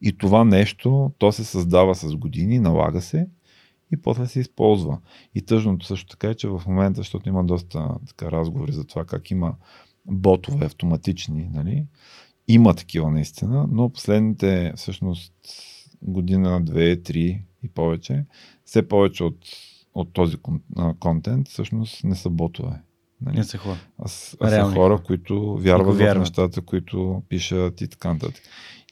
И 0.00 0.18
това 0.18 0.44
нещо, 0.44 1.12
то 1.18 1.32
се 1.32 1.44
създава 1.44 1.94
с 1.94 2.16
години, 2.16 2.58
налага 2.58 3.00
се 3.00 3.26
и 3.94 4.02
после 4.02 4.26
се 4.26 4.40
използва. 4.40 4.98
И 5.34 5.42
тъжното 5.42 5.86
също 5.86 6.06
така 6.06 6.28
е, 6.28 6.34
че 6.34 6.48
в 6.48 6.62
момента, 6.66 7.00
защото 7.00 7.28
има 7.28 7.44
доста 7.44 7.88
така, 8.08 8.30
разговори 8.30 8.72
за 8.72 8.84
това 8.84 9.04
как 9.04 9.30
има 9.30 9.54
ботове 10.06 10.66
автоматични, 10.66 11.48
нали? 11.52 11.86
има 12.48 12.74
такива 12.74 13.10
наистина, 13.10 13.68
но 13.70 13.90
последните 13.90 14.72
всъщност 14.76 15.32
година, 16.02 16.64
две, 16.64 17.02
три 17.02 17.42
и 17.62 17.68
повече, 17.68 18.24
все 18.64 18.88
повече 18.88 19.24
от, 19.24 19.38
от 19.94 20.12
този 20.12 20.36
контент 21.00 21.48
всъщност 21.48 22.04
не 22.04 22.14
са 22.14 22.30
ботове. 22.30 22.82
Нали? 23.20 23.36
Не 23.36 23.44
са 23.44 23.58
хора. 23.58 23.78
А, 23.98 24.04
а 24.40 24.50
са 24.50 24.72
хора, 24.74 25.02
които 25.02 25.56
вярват 25.56 25.96
в 25.96 26.18
нещата, 26.18 26.60
които 26.60 27.22
пишат 27.28 27.80
и 27.80 27.88
така 27.88 28.12
нататък. 28.12 28.42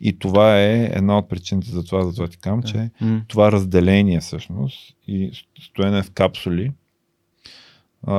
И 0.04 0.18
това 0.18 0.60
е 0.60 0.90
една 0.92 1.18
от 1.18 1.28
причините 1.28 1.70
за 1.70 1.84
това, 1.84 2.04
за 2.04 2.14
това 2.14 2.28
ти 2.28 2.38
кам, 2.38 2.62
че 2.62 2.90
mm. 3.02 3.20
това 3.28 3.52
разделение 3.52 4.20
всъщност 4.20 4.96
и 5.08 5.30
стоене 5.60 6.02
в 6.02 6.10
капсули 6.10 6.72
а, 8.06 8.14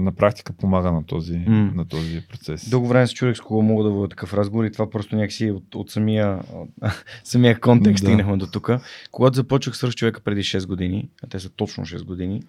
на 0.00 0.12
практика 0.12 0.52
помага 0.52 0.92
на 0.92 1.06
този, 1.06 1.32
mm. 1.32 1.74
на 1.74 1.84
този 1.84 2.22
процес. 2.28 2.70
Дълго 2.70 2.88
време 2.88 3.06
се 3.06 3.14
чудех 3.14 3.36
с 3.36 3.40
кого 3.40 3.62
мога 3.62 3.84
да 3.84 3.90
водя 3.90 4.08
такъв 4.08 4.34
разговор 4.34 4.64
и 4.64 4.72
това 4.72 4.90
просто 4.90 5.16
някакси 5.16 5.50
от, 5.50 5.74
от 5.74 5.90
самия, 5.90 6.40
от, 6.52 6.70
самия 7.24 7.60
контекст 7.60 8.04
да. 8.04 8.08
стигнахме 8.08 8.36
до 8.36 8.46
тук. 8.46 8.70
Когато 9.10 9.36
започнах 9.36 9.76
с 9.76 9.92
човека 9.92 10.20
преди 10.20 10.42
6 10.42 10.66
години, 10.66 11.08
а 11.22 11.26
те 11.26 11.40
са 11.40 11.48
точно 11.48 11.86
6 11.86 12.04
години, 12.04 12.42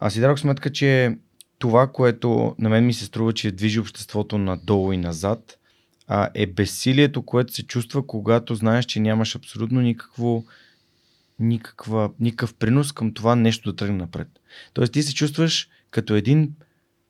аз 0.00 0.12
си 0.12 0.20
дадох 0.20 0.38
сметка, 0.38 0.72
че 0.72 1.16
това, 1.58 1.86
което 1.86 2.54
на 2.58 2.68
мен 2.68 2.86
ми 2.86 2.92
се 2.92 3.04
струва, 3.04 3.32
че 3.32 3.52
движи 3.52 3.80
обществото 3.80 4.38
надолу 4.38 4.92
и 4.92 4.96
назад, 4.96 5.58
а, 6.08 6.28
е 6.34 6.46
безсилието, 6.46 7.22
което 7.22 7.54
се 7.54 7.62
чувства, 7.62 8.06
когато 8.06 8.54
знаеш, 8.54 8.84
че 8.84 9.00
нямаш 9.00 9.36
абсолютно 9.36 9.80
никакво, 9.80 10.44
никаква, 11.38 12.10
никакъв 12.20 12.54
принос 12.54 12.92
към 12.92 13.14
това 13.14 13.36
нещо 13.36 13.70
да 13.70 13.76
тръгне 13.76 13.96
напред. 13.96 14.28
Тоест 14.72 14.92
ти 14.92 15.02
се 15.02 15.14
чувстваш 15.14 15.68
като 15.90 16.14
един 16.14 16.52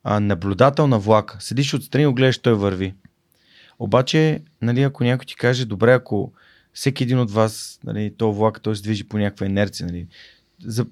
а, 0.04 0.20
наблюдател 0.20 0.86
на 0.86 0.98
влака. 0.98 1.36
Седиш 1.40 1.74
отстрани 1.74 2.10
и 2.10 2.14
гледаш, 2.14 2.38
той 2.38 2.54
върви. 2.54 2.94
Обаче, 3.78 4.42
нали, 4.62 4.82
ако 4.82 5.04
някой 5.04 5.26
ти 5.26 5.36
каже, 5.36 5.64
добре, 5.64 5.92
ако 5.92 6.32
всеки 6.72 7.02
един 7.02 7.18
от 7.18 7.30
вас, 7.30 7.80
нали, 7.84 8.14
то 8.16 8.32
влак, 8.32 8.60
той 8.60 8.76
се 8.76 8.82
движи 8.82 9.08
по 9.08 9.18
някаква 9.18 9.46
инерция, 9.46 9.86
нали, 9.86 10.06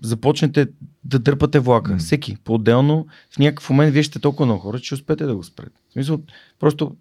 започнете 0.02 0.66
да 1.04 1.18
дърпате 1.18 1.58
влака. 1.58 1.92
Mm. 1.92 1.98
Всеки, 1.98 2.36
по-отделно, 2.44 3.06
в 3.30 3.38
някакъв 3.38 3.70
момент 3.70 3.92
вие 3.92 4.02
ще 4.02 4.18
толкова 4.18 4.46
много 4.46 4.60
хора, 4.60 4.80
че 4.80 4.94
успеете 4.94 5.24
да 5.24 5.36
го 5.36 5.44
спрете. 5.44 5.80
В 5.88 5.92
смисъл, 5.92 6.20
просто 6.58 6.96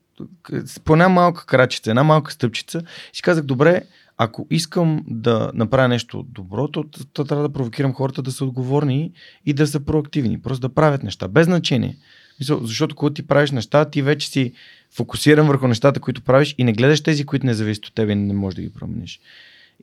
по 0.86 0.94
една 0.94 1.10
малка 1.10 1.46
крачица, 1.46 1.90
една 1.90 2.04
малка 2.04 2.32
стъпчица, 2.32 2.82
си 3.14 3.22
казах, 3.22 3.46
добре, 3.46 3.82
ако 4.18 4.48
искам 4.50 5.04
да 5.08 5.52
направя 5.54 5.88
нещо 5.88 6.26
добро, 6.30 6.68
то, 6.68 6.86
то, 7.14 7.26
трябва 7.26 7.48
да 7.48 7.54
провокирам 7.54 7.94
хората 7.94 8.22
да 8.22 8.32
са 8.32 8.46
отговорни 8.46 9.12
и 9.46 9.54
да 9.54 9.68
са 9.68 9.80
проактивни. 9.80 10.42
Просто 10.42 10.68
да 10.68 10.74
правят 10.74 11.04
неща, 11.04 11.28
без 11.28 11.46
значение. 11.46 11.98
Защото 12.42 12.96
когато 12.96 13.14
ти 13.14 13.28
правиш 13.28 13.52
неща, 13.52 13.86
ти 13.86 14.02
вече 14.02 14.30
си 14.30 14.54
фокусиран 14.92 15.48
върху 15.48 15.68
нещата, 15.68 16.00
които 16.00 16.22
правиш 16.22 16.56
и 16.58 16.64
не 16.64 16.74
гледаш 16.74 17.02
тези, 17.02 17.26
които 17.26 17.46
не 17.46 17.54
зависят 17.54 17.86
от 17.86 17.94
теб 17.94 18.10
и 18.10 18.16
не 18.16 18.34
можеш 18.34 18.56
да 18.56 18.62
ги 18.62 18.74
промениш. 18.74 19.20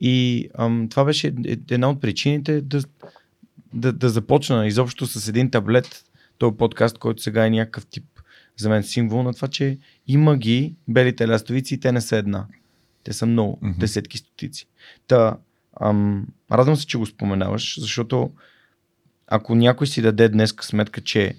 И 0.01 0.47
ам, 0.59 0.87
това 0.89 1.05
беше 1.05 1.33
една 1.71 1.89
от 1.89 2.01
причините 2.01 2.61
да, 2.61 2.83
да, 3.73 3.93
да 3.93 4.09
започна 4.09 4.67
изобщо 4.67 5.07
с 5.07 5.27
един 5.27 5.51
таблет, 5.51 6.03
този 6.37 6.57
подкаст, 6.57 6.97
който 6.97 7.21
сега 7.21 7.45
е 7.45 7.49
някакъв 7.49 7.85
тип 7.85 8.03
за 8.57 8.69
мен 8.69 8.83
символ 8.83 9.23
на 9.23 9.33
това, 9.33 9.47
че 9.47 9.77
има 10.07 10.37
ги 10.37 10.75
белите 10.87 11.27
лястовици 11.27 11.73
и 11.73 11.79
те 11.79 11.91
не 11.91 12.01
са 12.01 12.17
една. 12.17 12.45
Те 13.03 13.13
са 13.13 13.25
много, 13.25 13.59
mm-hmm. 13.63 13.77
десетки 13.77 14.17
стотици. 14.17 14.67
Та, 15.07 15.37
ам, 15.81 16.27
радвам 16.51 16.75
се, 16.75 16.87
че 16.87 16.97
го 16.97 17.05
споменаваш, 17.05 17.79
защото 17.79 18.31
ако 19.27 19.55
някой 19.55 19.87
си 19.87 20.01
даде 20.01 20.29
днес 20.29 20.55
сметка, 20.61 21.01
че 21.01 21.35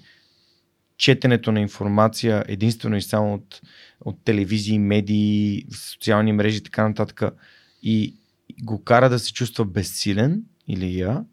четенето 0.97 1.51
на 1.51 1.59
информация 1.59 2.43
единствено 2.47 2.95
и 2.95 3.01
само 3.01 3.33
от, 3.33 3.61
от 4.01 4.23
телевизии, 4.23 4.79
медии, 4.79 5.65
социални 5.71 6.33
мрежи 6.33 6.57
и 6.57 6.63
така 6.63 6.87
нататък 6.87 7.23
и 7.83 8.15
го 8.61 8.83
кара 8.83 9.09
да 9.09 9.19
се 9.19 9.33
чувства 9.33 9.65
безсилен 9.65 10.43
или 10.67 10.99
я, 10.99 11.25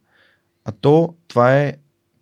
а 0.64 0.72
то 0.72 1.14
това 1.28 1.56
е 1.56 1.76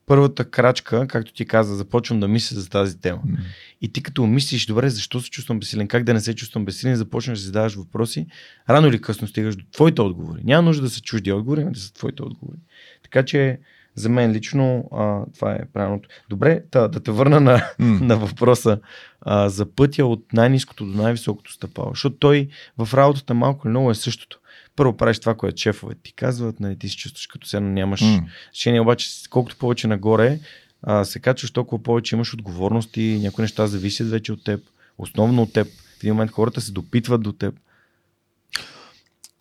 първата 0.07 0.45
крачка, 0.45 1.07
както 1.07 1.33
ти 1.33 1.47
каза, 1.47 1.77
започвам 1.77 2.21
да 2.21 2.29
мисля 2.29 2.61
за 2.61 2.71
тази 2.71 3.01
тема. 3.01 3.23
Mm. 3.27 3.39
И 3.81 3.93
ти 3.93 4.03
като 4.03 4.27
мислиш, 4.27 4.67
добре, 4.67 4.91
защо 4.91 5.21
се 5.21 5.31
чувствам 5.31 5.59
безсилен, 5.59 5.89
как 5.89 6.05
да 6.05 6.15
не 6.15 6.21
се 6.21 6.35
чувствам 6.35 6.65
безсилен, 6.65 6.97
започнеш 6.97 7.39
да 7.39 7.45
задаваш 7.45 7.75
въпроси, 7.75 8.27
рано 8.71 8.89
или 8.89 9.01
късно 9.01 9.29
стигаш 9.29 9.57
до 9.57 9.65
твоите 9.73 10.03
отговори. 10.03 10.41
Няма 10.45 10.63
нужда 10.63 10.83
да 10.83 10.91
са 10.91 11.01
чужди 11.01 11.33
отговори, 11.33 11.65
но 11.65 11.71
да 11.71 11.81
са 11.81 11.95
твоите 11.95 12.23
отговори. 12.23 12.59
Така 13.03 13.23
че 13.23 13.59
за 13.95 14.09
мен 14.09 14.33
лично 14.33 14.89
а, 14.93 15.21
това 15.35 15.53
е 15.53 15.65
правилното. 15.73 16.09
Добре, 16.29 16.63
да, 16.73 16.89
да 16.89 17.01
те 17.01 17.11
върна 17.11 17.41
на, 17.41 17.59
mm. 17.59 18.01
на 18.01 18.17
въпроса 18.17 18.79
а, 19.21 19.49
за 19.49 19.67
пътя 19.67 20.07
от 20.07 20.33
най-низкото 20.33 20.85
до 20.85 21.03
най-високото 21.03 21.53
стъпало, 21.53 21.91
защото 21.91 22.17
той 22.17 22.49
в 22.79 22.95
работата 22.95 23.35
малко 23.35 23.69
или 23.69 23.71
много 23.71 23.91
е 23.91 23.95
същото 23.95 24.41
първо 24.77 24.97
правиш 24.97 25.19
това, 25.19 25.35
което 25.35 25.61
шефове 25.61 25.95
ти 26.03 26.13
казват, 26.13 26.61
нали, 26.61 26.79
ти 26.79 26.89
се 26.89 26.97
чувстваш 26.97 27.27
като 27.27 27.47
сега 27.47 27.61
нямаш 27.61 28.01
mm. 28.01 28.25
решение, 28.55 28.81
обаче 28.81 29.09
колкото 29.31 29.57
повече 29.57 29.87
нагоре 29.87 30.39
а, 30.83 31.05
се 31.05 31.19
качваш, 31.19 31.51
толкова 31.51 31.83
повече 31.83 32.15
имаш 32.15 32.35
отговорности, 32.35 33.19
някои 33.23 33.43
неща 33.43 33.67
зависят 33.67 34.11
вече 34.11 34.33
от 34.33 34.45
теб, 34.45 34.61
основно 34.99 35.43
от 35.43 35.53
теб. 35.53 35.67
В 35.67 36.05
един 36.05 36.15
момент 36.15 36.31
хората 36.31 36.61
се 36.61 36.73
допитват 36.73 37.23
до 37.23 37.33
теб. 37.33 37.55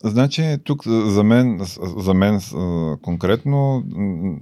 Значи 0.04 0.58
тук 0.64 0.88
за 0.88 1.24
мен, 1.24 1.62
за 1.98 2.14
мен 2.14 2.42
конкретно 3.02 3.84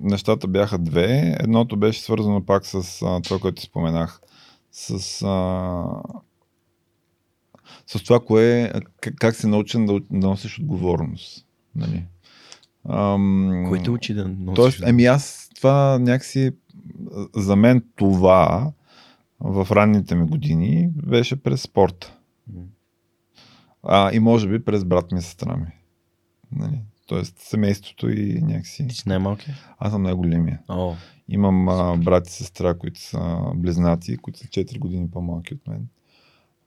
нещата 0.01 0.47
бяха 0.47 0.77
две. 0.77 1.37
Едното 1.39 1.77
беше 1.77 2.01
свързано 2.01 2.45
пак 2.45 2.65
с 2.65 2.99
това, 3.23 3.39
което 3.39 3.61
споменах. 3.61 4.21
С 4.71 5.21
а, 5.21 5.83
с 7.97 8.03
това, 8.03 8.19
кое, 8.19 8.71
как, 9.01 9.15
как 9.15 9.35
се 9.35 9.47
научен 9.47 9.85
да, 9.85 9.99
да 10.11 10.27
носиш 10.27 10.59
отговорност. 10.59 11.45
Нали? 11.75 12.03
Ам, 12.89 13.79
те 13.83 13.89
учи 13.89 14.13
да 14.13 14.27
носиш? 14.27 14.55
Тоест, 14.55 14.83
еми 14.87 15.05
аз 15.05 15.49
това 15.55 15.99
някакси 15.99 16.51
за 17.35 17.55
мен 17.55 17.83
това 17.95 18.71
в 19.39 19.67
ранните 19.71 20.15
ми 20.15 20.27
години 20.27 20.89
беше 21.07 21.35
през 21.35 21.61
спорта. 21.61 22.17
А, 23.83 24.13
и 24.13 24.19
може 24.19 24.47
би 24.47 24.65
през 24.65 24.85
брат 24.85 25.11
ми 25.11 25.19
и 25.19 25.21
сестра 25.21 25.57
ми. 25.57 25.67
Нали? 26.51 26.81
Тоест 27.05 27.39
семейството 27.39 28.09
и 28.09 28.41
някакси. 28.41 28.87
Ти 28.87 28.95
си 28.95 29.03
най-малкият? 29.05 29.57
Аз 29.79 29.91
съм 29.91 30.03
най-големия. 30.03 30.59
О, 30.67 30.95
Имам 31.29 31.69
а, 31.69 31.97
брат 31.97 32.27
и 32.27 32.31
сестра, 32.31 32.77
които 32.77 32.99
са 32.99 33.41
близнаци, 33.55 34.17
които 34.17 34.39
са 34.39 34.45
4 34.45 34.79
години 34.79 35.11
по-малки 35.11 35.53
от 35.53 35.67
мен. 35.67 35.87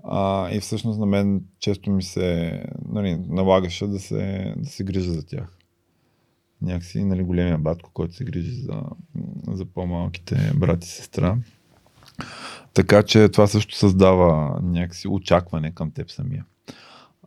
А, 0.06 0.50
и 0.52 0.60
всъщност 0.60 0.98
на 0.98 1.06
мен 1.06 1.44
често 1.58 1.90
ми 1.90 2.02
се 2.02 2.62
нали, 2.88 3.16
налагаше 3.28 3.86
да 3.86 4.00
се, 4.00 4.54
да 4.56 4.68
се 4.70 4.84
грижа 4.84 5.12
за 5.12 5.26
тях. 5.26 5.58
Някакси 6.62 7.04
нали, 7.04 7.22
големия 7.22 7.58
батко, 7.58 7.90
който 7.94 8.14
се 8.14 8.24
грижи 8.24 8.52
за, 8.62 8.82
за 9.48 9.64
по-малките 9.64 10.52
брат 10.56 10.84
и 10.84 10.88
сестра. 10.88 11.36
Така 12.74 13.02
че 13.02 13.28
това 13.28 13.46
също 13.46 13.76
създава 13.76 14.60
някакси 14.62 15.08
очакване 15.08 15.74
към 15.74 15.90
теб 15.90 16.10
самия. 16.10 16.44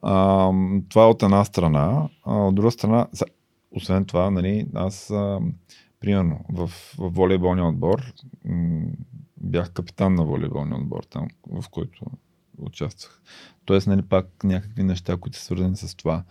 А, 0.01 0.51
това 0.89 1.03
е 1.03 1.07
от 1.07 1.23
една 1.23 1.45
страна. 1.45 2.09
А, 2.23 2.33
от 2.33 2.55
друга 2.55 2.71
страна, 2.71 3.07
освен 3.71 4.05
това, 4.05 4.31
нали, 4.31 4.67
аз 4.73 5.11
а, 5.11 5.39
примерно 5.99 6.39
в, 6.49 6.67
в 6.97 7.09
волейболния 7.09 7.65
отбор 7.65 8.13
м- 8.45 8.85
бях 9.41 9.71
капитан 9.71 10.15
на 10.15 10.25
волейболния 10.25 10.77
отбор, 10.77 11.03
там, 11.03 11.27
в 11.51 11.69
който 11.69 12.05
участвах. 12.57 13.21
Тоест, 13.65 13.87
нали, 13.87 14.01
пак 14.01 14.43
някакви 14.43 14.83
неща, 14.83 15.17
които 15.17 15.37
са 15.37 15.43
свързани 15.43 15.75
с 15.75 15.95
това. 15.95 16.23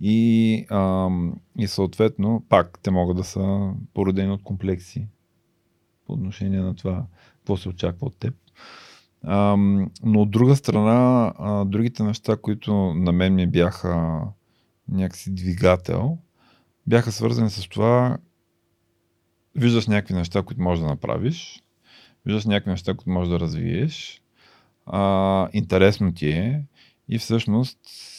И, 0.00 0.66
ам, 0.70 1.34
и 1.58 1.66
съответно, 1.66 2.44
пак 2.48 2.78
те 2.82 2.90
могат 2.90 3.16
да 3.16 3.24
са 3.24 3.72
породени 3.94 4.32
от 4.32 4.42
комплекси 4.42 5.06
по 6.06 6.12
отношение 6.12 6.60
на 6.60 6.74
това, 6.74 7.06
какво 7.36 7.56
се 7.56 7.68
очаква 7.68 8.06
от 8.06 8.16
теб. 8.16 8.34
Ам, 9.26 9.90
но 10.02 10.22
от 10.22 10.30
друга 10.30 10.56
страна, 10.56 11.32
а, 11.38 11.64
другите 11.64 12.02
неща, 12.02 12.36
които 12.36 12.74
на 12.94 13.12
мен 13.12 13.34
ми 13.34 13.46
бяха 13.46 14.20
някакси 14.88 15.34
двигател, 15.34 16.18
бяха 16.86 17.12
свързани 17.12 17.50
с 17.50 17.68
това, 17.68 18.18
виждаш 19.54 19.86
някакви 19.86 20.14
неща, 20.14 20.42
които 20.42 20.62
можеш 20.62 20.82
да 20.82 20.88
направиш, 20.88 21.62
виждаш 22.26 22.44
някакви 22.44 22.70
неща, 22.70 22.94
които 22.94 23.10
можеш 23.10 23.30
да 23.30 23.40
развиеш, 23.40 24.22
а, 24.86 25.48
интересно 25.52 26.14
ти 26.14 26.28
е 26.28 26.64
и 27.08 27.18
всъщност 27.18 27.78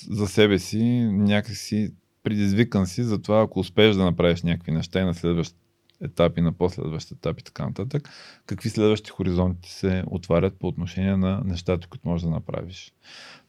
за 0.10 0.28
себе 0.28 0.60
си 0.60 0.84
някакси 1.12 1.94
предизвикан 2.24 2.88
си 2.88 3.04
за 3.04 3.22
това, 3.22 3.42
ако 3.42 3.60
успееш 3.60 3.96
да 3.96 4.04
направиш 4.04 4.44
някакви 4.44 4.72
неща 4.72 5.02
и 5.02 5.06
на 5.06 5.14
следващ 5.14 5.56
етап 6.02 6.38
и 6.38 6.42
на 6.42 6.52
последващ 6.52 7.12
етап 7.12 7.40
и 7.40 7.44
така 7.44 7.66
нататък, 7.66 8.10
какви 8.46 8.70
следващи 8.70 9.10
хоризонти 9.10 9.72
се 9.72 10.04
отварят 10.08 10.60
по 10.60 10.68
отношение 10.68 11.18
на 11.18 11.42
нещата, 11.46 11.88
които 11.88 12.08
можеш 12.08 12.24
да 12.24 12.30
направиш. 12.30 12.94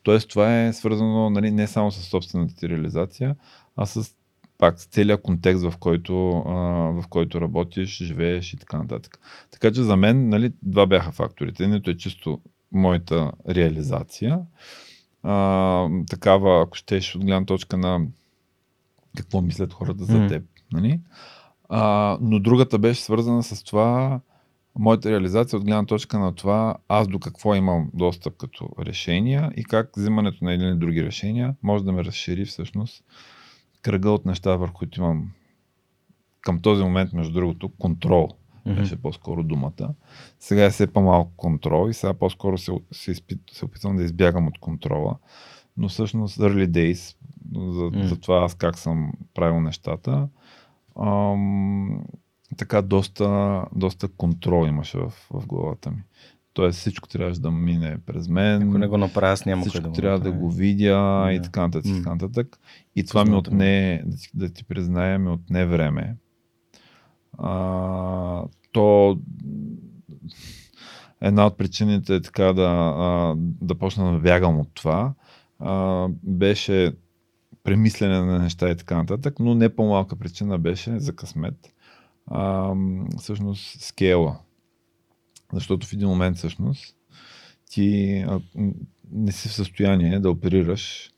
Тоест 0.02 0.28
това 0.28 0.62
е 0.62 0.72
свързано 0.72 1.30
нали, 1.30 1.50
не 1.50 1.66
само 1.66 1.92
с 1.92 2.02
собствената 2.02 2.54
ти 2.54 2.68
реализация, 2.68 3.36
а 3.76 3.86
с 3.86 4.14
пак 4.58 4.80
с 4.80 4.86
целият 4.86 5.22
контекст, 5.22 5.62
в 5.62 5.74
който, 5.78 6.30
а, 6.30 6.52
в 7.00 7.04
който 7.08 7.40
работиш, 7.40 7.98
живееш 7.98 8.52
и 8.52 8.56
така 8.56 8.78
нататък. 8.78 9.18
Така 9.50 9.72
че 9.72 9.82
за 9.82 9.96
мен 9.96 10.28
нали, 10.28 10.52
два 10.62 10.86
бяха 10.86 11.12
факторите. 11.12 11.64
Едното 11.64 11.90
е 11.90 11.96
чисто 11.96 12.40
моята 12.72 13.32
реализация. 13.48 14.40
А, 15.22 15.88
такава, 16.10 16.62
ако 16.62 16.76
щеш, 16.76 17.14
от 17.14 17.24
гледна 17.24 17.44
точка 17.44 17.76
на 17.76 18.06
какво 19.16 19.40
мислят 19.40 19.72
хората 19.72 20.04
за 20.04 20.26
теб. 20.26 20.42
Нали? 20.72 21.00
А, 21.68 22.18
но 22.20 22.38
другата 22.38 22.78
беше 22.78 23.02
свързана 23.02 23.42
с 23.42 23.64
това, 23.64 24.20
моята 24.78 25.10
реализация 25.10 25.56
от 25.58 25.64
гледна 25.64 25.86
точка 25.86 26.18
на 26.18 26.34
това, 26.34 26.76
аз 26.88 27.08
до 27.08 27.18
какво 27.18 27.54
имам 27.54 27.90
достъп 27.94 28.36
като 28.36 28.68
решения 28.78 29.52
и 29.56 29.64
как 29.64 29.90
взимането 29.96 30.44
на 30.44 30.52
един 30.52 30.68
или 30.68 30.78
други 30.78 31.04
решения 31.04 31.54
може 31.62 31.84
да 31.84 31.92
ме 31.92 32.04
разшири 32.04 32.44
всъщност 32.44 33.04
кръга 33.82 34.10
от 34.10 34.26
неща, 34.26 34.56
върху 34.56 34.74
които 34.74 35.00
имам 35.00 35.30
към 36.40 36.60
този 36.60 36.82
момент, 36.82 37.12
между 37.12 37.32
другото, 37.32 37.68
контрол 37.78 38.28
Мгм. 38.66 38.80
беше 38.80 38.96
по-скоро 38.96 39.42
думата. 39.42 39.94
Сега 40.40 40.64
е 40.64 40.70
все 40.70 40.86
по-малко 40.86 41.32
контрол 41.36 41.88
и 41.90 41.94
сега 41.94 42.14
по-скоро 42.14 42.58
се, 42.58 42.72
се, 42.92 43.10
изпит, 43.10 43.40
се 43.52 43.64
опитвам 43.64 43.96
да 43.96 44.02
избягам 44.02 44.46
от 44.46 44.58
контрола. 44.58 45.16
Но 45.76 45.88
всъщност 45.88 46.38
early 46.38 46.66
days, 46.68 47.16
за, 47.72 47.90
М. 47.98 48.06
за 48.08 48.20
това 48.20 48.44
аз 48.44 48.54
как 48.54 48.78
съм 48.78 49.12
правил 49.34 49.60
нещата, 49.60 50.28
ам, 51.00 52.04
така 52.56 52.82
доста, 52.82 53.62
доста 53.74 54.08
контрол 54.08 54.66
имаше 54.66 54.98
в, 54.98 55.10
в 55.32 55.46
главата 55.46 55.90
ми. 55.90 56.02
Тоест 56.52 56.78
всичко 56.78 57.08
трябваше 57.08 57.40
да 57.40 57.50
мине 57.50 57.98
през 58.06 58.28
мен. 58.28 58.68
Ако 58.68 58.78
не 58.78 58.86
го 58.86 58.98
направя, 58.98 59.32
аз 59.32 59.46
няма 59.46 59.62
Всичко 59.62 59.88
да 59.88 59.92
трябва 59.92 60.20
да 60.20 60.32
го 60.32 60.50
видя 60.50 61.28
и 61.32 61.36
Да. 61.36 61.42
така 61.42 61.60
нататък. 61.62 61.90
и. 61.90 61.96
Така 61.96 62.10
нататък. 62.10 62.58
И 62.96 63.04
това 63.04 63.24
ми. 63.24 63.34
отне, 63.34 64.02
да 64.06 64.16
ти, 64.16 64.28
да 64.34 64.48
ти 64.52 64.64
призная, 64.64 65.18
ми 65.18 65.28
отне 65.28 65.66
време. 65.66 66.16
А, 67.38 68.44
то 68.72 69.18
една 71.20 71.46
от 71.46 71.58
причините 71.58 72.14
е 72.14 72.22
така 72.22 72.52
да, 72.52 72.94
а, 72.96 73.34
да 73.38 73.74
почна 73.74 74.12
да 74.12 74.18
бягам 74.18 74.60
от 74.60 74.68
това 74.74 75.14
а, 75.58 76.08
беше 76.22 76.92
премислене 77.62 78.20
на 78.20 78.38
неща 78.38 78.70
и 78.70 78.76
така 78.76 78.96
нататък, 78.96 79.38
но 79.40 79.54
не 79.54 79.76
по-малка 79.76 80.16
причина 80.16 80.58
беше 80.58 80.98
за 80.98 81.16
късмет. 81.16 81.74
А, 82.26 82.74
всъщност 83.18 83.80
скела. 83.80 84.38
Защото 85.52 85.86
в 85.86 85.92
един 85.92 86.08
момент 86.08 86.36
всъщност 86.36 86.96
ти 87.70 88.18
а, 88.28 88.40
не 89.12 89.32
си 89.32 89.48
в 89.48 89.52
състояние 89.52 90.18
да 90.18 90.30
оперираш 90.30 91.10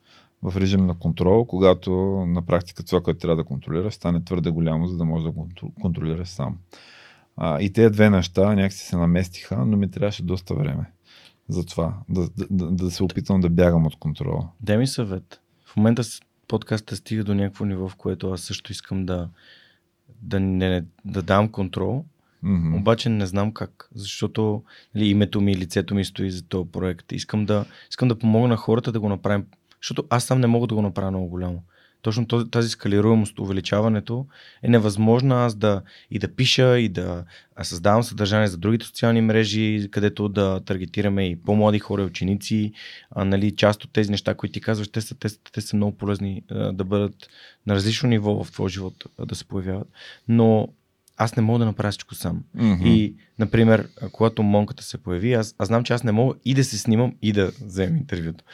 в 0.43 0.57
режим 0.57 0.87
на 0.87 0.99
контрол, 0.99 1.45
когато 1.45 1.91
на 2.27 2.43
практика 2.47 2.85
това, 2.85 3.01
което 3.01 3.21
трябва 3.21 3.37
да 3.37 3.45
контролираш, 3.45 3.95
стане 3.95 4.25
твърде 4.25 4.51
голямо, 4.51 4.87
за 4.87 4.97
да 4.97 5.05
можеш 5.05 5.25
да 5.25 5.31
го 5.31 5.47
контр- 5.47 5.81
контролираш 5.81 6.29
сам. 6.29 6.59
А, 7.37 7.61
и 7.61 7.73
тези 7.73 7.91
две 7.93 8.11
неща 8.11 8.55
някакси 8.55 8.87
се 8.87 8.97
наместиха, 8.97 9.65
но 9.65 9.77
ми 9.77 9.91
трябваше 9.91 10.23
доста 10.23 10.55
време 10.55 10.93
за 11.49 11.67
това, 11.67 11.95
да, 12.09 12.29
да, 12.51 12.71
да, 12.71 12.91
се 12.91 13.03
опитвам 13.03 13.41
да 13.41 13.51
бягам 13.51 13.87
от 13.87 13.97
контрола. 13.97 14.49
Дай 14.61 14.79
ми 14.79 14.87
съвет. 14.87 15.41
В 15.65 15.77
момента 15.77 16.03
подкаста 16.49 16.97
стига 16.97 17.25
до 17.25 17.35
някакво 17.35 17.65
ниво, 17.65 17.89
в 17.89 17.97
което 17.97 18.31
аз 18.31 18.41
също 18.41 18.73
искам 18.73 19.07
да, 19.07 19.29
да, 20.23 20.41
не, 20.41 20.85
да 21.05 21.23
дам 21.23 21.49
контрол, 21.49 22.05
Мгм. 22.43 22.75
обаче 22.75 23.09
не 23.09 23.27
знам 23.27 23.53
как, 23.53 23.89
защото 23.95 24.63
нали, 24.95 25.07
името 25.07 25.41
ми 25.41 25.53
и 25.53 25.57
лицето 25.57 25.95
ми 25.95 26.05
стои 26.05 26.31
за 26.31 26.43
този 26.43 26.71
проект. 26.71 27.13
Искам 27.13 27.47
да, 27.47 27.65
искам 27.91 28.09
да 28.09 28.19
помогна 28.19 28.49
на 28.49 28.57
хората 28.57 28.93
да 28.93 29.01
го 29.01 29.09
направим, 29.09 29.47
защото 29.83 30.05
аз 30.11 30.25
сам 30.25 30.41
не 30.41 30.47
мога 30.47 30.67
да 30.67 30.75
го 30.75 30.83
направя 30.83 31.11
много 31.11 31.27
голямо. 31.29 31.63
Точно 32.03 32.27
тази 32.27 32.69
скалируемост, 32.69 33.39
увеличаването 33.39 34.27
е 34.63 34.69
невъзможно 34.69 35.35
аз 35.35 35.55
да 35.55 35.83
и 36.11 36.19
да 36.19 36.35
пиша, 36.35 36.79
и 36.79 36.89
да 36.89 37.25
създавам 37.63 38.03
съдържание 38.03 38.49
за 38.49 38.57
другите 38.57 38.87
социални 38.87 39.21
мрежи, 39.21 39.89
където 39.91 40.29
да 40.29 40.61
таргетираме 40.65 41.29
и 41.29 41.37
по-млади 41.37 41.79
хора, 41.79 42.03
ученици. 42.03 42.73
А, 43.11 43.25
нали, 43.25 43.57
част 43.57 43.85
от 43.85 43.93
тези 43.93 44.11
неща, 44.11 44.35
които 44.35 44.53
ти 44.53 44.61
казваш, 44.61 44.89
те 44.89 45.01
са, 45.01 45.15
те, 45.15 45.29
са- 45.29 45.39
те 45.53 45.61
са 45.61 45.77
много 45.77 45.97
полезни 45.97 46.43
да 46.73 46.85
бъдат 46.85 47.29
на 47.67 47.75
различно 47.75 48.09
ниво 48.09 48.45
в 48.45 48.53
твоя 48.53 48.69
живот, 48.69 49.05
да 49.27 49.35
се 49.35 49.45
появяват. 49.45 49.89
Но 50.29 50.69
аз 51.19 51.37
не 51.37 51.43
мога 51.43 51.59
да 51.59 51.65
направя 51.65 51.91
всичко 51.91 52.15
сам. 52.15 52.43
Мгм. 52.55 52.87
И, 52.87 53.15
например, 53.39 53.89
а, 54.03 54.09
когато 54.09 54.43
монката 54.43 54.83
се 54.83 54.99
появи, 54.99 55.33
аз, 55.33 55.55
аз 55.59 55.69
знам, 55.69 55.85
че 55.85 55.93
аз 55.93 56.05
не 56.05 56.13
мога 56.13 56.35
и 56.45 56.55
да 56.55 56.65
се 56.65 56.79
снимам, 56.79 57.13
и 57.23 57.33
да 57.33 57.51
вземем 57.67 57.97
интервюто. 57.97 58.45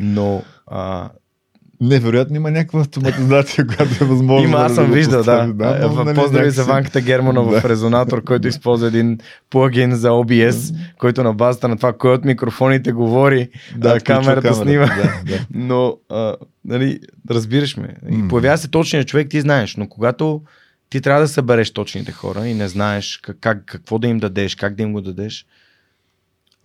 Но 0.00 0.42
а, 0.66 1.10
Невероятно 1.80 2.36
има 2.36 2.50
някаква 2.50 2.80
автоматизация, 2.80 3.66
която 3.76 4.04
е 4.04 4.06
възможно. 4.06 4.48
има, 4.48 4.58
аз 4.58 4.72
да 4.72 4.74
съм 4.74 4.86
го 4.86 4.92
виждал, 4.92 5.22
да. 5.22 5.46
да 5.46 5.88
но, 5.88 6.04
нали, 6.04 6.16
поздрави 6.16 6.50
за 6.50 6.64
Ванката 6.64 7.00
Германа 7.00 7.42
в 7.42 7.50
Да. 7.62 7.68
резонатор, 7.68 8.24
който 8.24 8.48
използва 8.48 8.86
един 8.86 9.18
плагин 9.50 9.94
за 9.94 10.08
OBS, 10.08 10.76
който 10.98 11.22
на 11.22 11.34
базата 11.34 11.68
на 11.68 11.76
това, 11.76 11.92
кой 11.92 12.14
от 12.14 12.24
микрофоните 12.24 12.92
говори, 12.92 13.48
да, 13.76 13.90
включва 13.90 14.04
камерата 14.04 14.54
снима. 14.54 14.86
Да, 14.86 15.12
да. 15.26 15.46
Но, 15.54 15.96
а, 16.10 16.36
нали, 16.64 17.00
разбираш 17.30 17.76
ме. 17.76 17.96
И 18.10 18.28
появява 18.28 18.58
се 18.58 18.68
точният 18.68 19.08
човек, 19.08 19.28
ти 19.28 19.40
знаеш, 19.40 19.76
но 19.76 19.88
когато 19.88 20.42
ти 20.90 21.00
трябва 21.00 21.20
да 21.20 21.28
събереш 21.28 21.70
точните 21.70 22.12
хора 22.12 22.46
и 22.46 22.54
не 22.54 22.68
знаеш 22.68 23.16
как, 23.16 23.36
как, 23.40 23.64
какво 23.64 23.98
да 23.98 24.06
им 24.08 24.18
дадеш, 24.18 24.54
как 24.54 24.74
да 24.74 24.82
им 24.82 24.92
го 24.92 25.00
дадеш, 25.00 25.46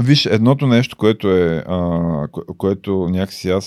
Виж, 0.04 0.26
едното 0.26 0.68
нещо, 0.68 0.98
което 0.98 1.32
е, 1.32 1.64
а, 1.68 1.80
кое- 2.28 2.58
което 2.58 3.10
някакси 3.10 3.50
аз 3.50 3.66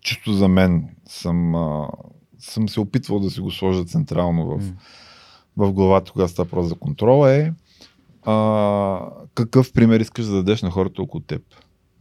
чисто 0.00 0.32
за 0.32 0.48
мен 0.48 0.88
съм, 1.06 1.54
а, 1.54 1.88
съм 2.38 2.68
се 2.68 2.80
опитвал 2.80 3.20
да 3.20 3.30
си 3.30 3.40
го 3.40 3.50
сложа 3.50 3.84
централно 3.84 4.46
в, 4.46 4.56
М. 4.58 4.72
в 5.56 5.72
главата, 5.72 6.12
когато 6.12 6.32
става 6.32 6.48
просто 6.48 6.68
за 6.68 6.74
контрола 6.74 7.32
е 7.32 7.52
а, 8.22 9.00
какъв 9.34 9.72
пример 9.72 10.00
искаш 10.00 10.24
да 10.24 10.32
дадеш 10.32 10.62
на 10.62 10.70
хората 10.70 11.02
около 11.02 11.20
теб. 11.20 11.42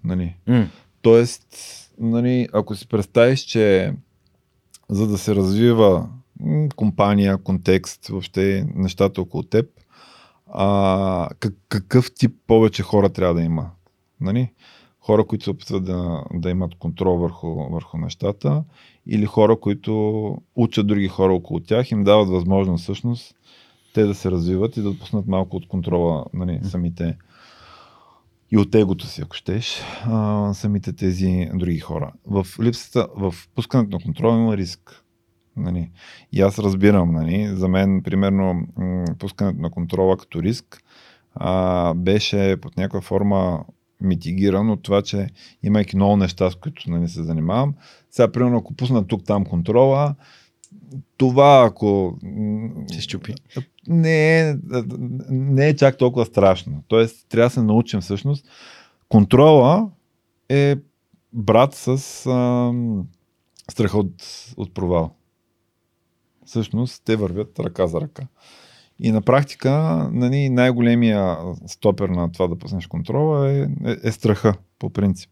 Нали? 0.04 0.36
М. 0.48 0.68
Тоест, 1.02 1.46
нали, 2.00 2.48
ако 2.54 2.76
си 2.76 2.88
представиш, 2.88 3.40
че 3.40 3.94
за 4.90 5.08
да 5.08 5.18
се 5.18 5.36
развива 5.36 6.08
компания, 6.76 7.38
контекст, 7.38 8.08
въобще 8.08 8.66
нещата 8.76 9.22
около 9.22 9.44
теб, 9.44 9.66
а, 10.48 11.30
как, 11.40 11.54
какъв 11.70 12.14
тип 12.14 12.36
повече 12.48 12.84
хора 12.84 13.10
трябва 13.10 13.34
да 13.34 13.42
има. 13.42 13.70
Нали? 14.22 14.52
Хора, 15.00 15.26
които 15.26 15.44
се 15.44 15.50
опитват 15.50 15.84
да, 15.84 16.24
да 16.34 16.50
имат 16.50 16.76
контрол 16.76 17.18
върху, 17.18 17.70
върху 17.70 17.98
нещата 17.98 18.64
или 19.08 19.26
хора, 19.26 19.60
които 19.60 20.38
учат 20.56 20.88
други 20.88 21.08
хора 21.08 21.34
около 21.34 21.60
тях, 21.60 21.92
им 21.92 22.04
дават 22.04 22.30
възможност 22.30 22.84
всъщност 22.84 23.36
те 23.94 24.04
да 24.04 24.16
се 24.16 24.32
развиват 24.32 24.78
и 24.78 24.82
да 24.82 24.90
отпуснат 24.90 25.28
малко 25.28 25.58
от 25.58 25.68
контрола 25.68 26.26
нали, 26.34 26.60
самите 26.64 27.18
и 28.52 28.58
от 28.58 28.76
егото 28.76 29.06
си, 29.06 29.22
ако 29.22 29.36
щеш, 29.36 29.82
а, 30.06 30.54
самите 30.54 30.94
тези 30.94 31.50
други 31.54 31.80
хора. 31.80 32.14
В 32.26 32.48
липсата, 32.62 33.08
в 33.16 33.36
пускането 33.56 33.98
на 33.98 34.04
контрол 34.04 34.34
има 34.36 34.58
риск. 34.58 35.01
Нали. 35.58 35.92
И 36.32 36.42
аз 36.42 36.60
разбирам, 36.60 37.12
нали, 37.12 37.48
за 37.48 37.68
мен, 37.68 38.04
примерно, 38.04 38.68
пускането 39.20 39.62
на 39.62 39.70
контрола 39.70 40.18
като 40.18 40.44
риск 40.44 40.84
а, 41.36 41.94
беше 41.94 42.58
под 42.62 42.78
някаква 42.78 43.02
форма 43.02 43.66
митигиран 44.02 44.70
от 44.70 44.84
това, 44.84 45.02
че 45.02 45.28
имайки 45.64 45.96
много 45.96 46.18
неща, 46.18 46.52
с 46.52 46.56
които 46.56 46.92
нали, 46.92 47.08
се 47.08 47.24
занимавам, 47.24 47.74
сега, 48.12 48.32
примерно, 48.32 48.58
ако 48.58 48.74
пусна 48.74 49.08
тук-там 49.08 49.46
контрола, 49.46 50.16
това 51.18 51.66
ако... 51.68 52.18
Се 52.92 53.02
щупи. 53.02 53.34
Не 53.88 54.40
е, 54.40 54.56
не 55.30 55.68
е 55.68 55.76
чак 55.76 55.98
толкова 55.98 56.26
страшно. 56.26 56.84
Тоест, 56.88 57.30
трябва 57.30 57.50
да 57.50 57.54
се 57.54 57.62
научим 57.62 58.02
всъщност. 58.02 58.46
Контрола 59.10 59.90
е 60.50 60.76
брат 61.34 61.74
с 61.74 61.88
а, 62.28 62.72
страха 63.72 63.98
от, 63.98 64.14
от 64.58 64.74
провал. 64.74 65.16
Всъщност, 66.52 67.02
те 67.06 67.16
вървят 67.16 67.60
ръка 67.60 67.88
за 67.88 68.02
ръка. 68.02 68.24
И 69.00 69.12
на 69.12 69.22
практика 69.22 69.72
нали, 70.14 70.50
най-големия 70.50 71.38
стопер 71.68 72.10
на 72.10 72.32
това 72.32 72.48
да 72.48 72.58
пуснеш 72.58 72.88
контрола 72.88 73.52
е, 73.52 73.60
е, 73.62 73.68
е 74.04 74.12
страха, 74.12 74.54
по 74.80 74.90
принцип 74.90 75.30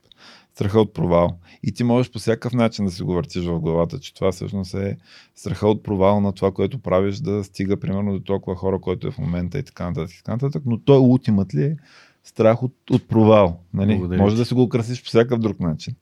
страха 0.53 0.79
от 0.79 0.93
провал. 0.93 1.37
И 1.63 1.71
ти 1.71 1.83
можеш 1.83 2.11
по 2.11 2.19
всякакъв 2.19 2.53
начин 2.53 2.85
да 2.85 2.91
си 2.91 3.03
го 3.03 3.13
въртиш 3.13 3.45
в 3.45 3.59
главата, 3.59 3.99
че 3.99 4.13
това 4.13 4.31
всъщност 4.31 4.73
е 4.73 4.97
страха 5.35 5.67
от 5.67 5.83
провал 5.83 6.21
на 6.21 6.33
това, 6.33 6.51
което 6.51 6.79
правиш, 6.79 7.17
да 7.17 7.43
стига 7.43 7.79
примерно 7.79 8.13
до 8.13 8.19
толкова 8.19 8.55
хора, 8.55 8.81
който 8.81 9.07
е 9.07 9.11
в 9.11 9.17
момента 9.17 9.59
и 9.59 9.63
така 9.63 9.85
нататък. 9.85 10.11
И 10.15 10.17
така 10.17 10.31
нататък. 10.31 10.63
Но 10.65 10.79
той 10.79 10.97
ултимат 10.97 11.55
ли 11.55 11.63
е 11.63 11.77
страх 12.23 12.63
от, 12.63 12.73
от 12.91 13.07
провал. 13.07 13.59
Нали? 13.73 13.97
Може 13.97 14.35
да 14.35 14.45
си 14.45 14.53
го 14.53 14.63
украсиш 14.63 15.03
по 15.03 15.07
всякакъв 15.07 15.39
друг 15.39 15.59
начин. 15.59 15.95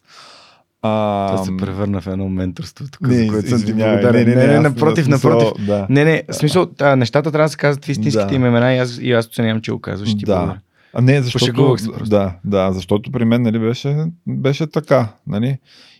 А... 0.81 1.27
Това 1.31 1.45
се 1.45 1.57
превърна 1.57 2.01
в 2.01 2.07
едно 2.07 2.29
менторство, 2.29 2.85
тук, 2.91 3.07
не, 3.07 3.15
за 3.17 3.27
което 3.27 3.49
съм 3.49 3.65
ти 3.65 3.73
благодарен. 3.73 4.27
Не, 4.27 4.35
не, 4.35 4.47
не, 4.47 4.53
не, 4.53 4.59
напротив, 4.59 5.07
напротив. 5.07 5.65
Да. 5.65 5.87
Не, 5.89 6.05
не, 6.05 6.23
в 6.29 6.33
смисъл, 6.33 6.67
а, 6.81 6.95
нещата 6.95 7.31
трябва 7.31 7.45
да 7.45 7.49
се 7.49 7.57
казват 7.57 7.85
в 7.85 7.89
истинските 7.89 8.25
да. 8.25 8.35
им 8.35 8.45
имена 8.45 8.73
и 8.73 8.77
аз, 8.77 8.97
и 9.01 9.11
аз 9.11 9.27
оценявам, 9.27 9.61
че 9.61 9.71
го 9.71 9.79
казваш. 9.79 10.17
Ти 10.17 10.25
да. 10.25 10.35
Благодаря. 10.35 10.59
А 10.93 11.01
не, 11.01 11.21
защото, 11.21 11.75
да, 12.05 12.35
да, 12.45 12.71
защото 12.73 13.11
при 13.11 13.25
мен 13.25 13.41
нали, 13.41 13.59
беше, 13.59 14.05
беше 14.27 14.67
така. 14.67 15.13
Нали? 15.27 15.59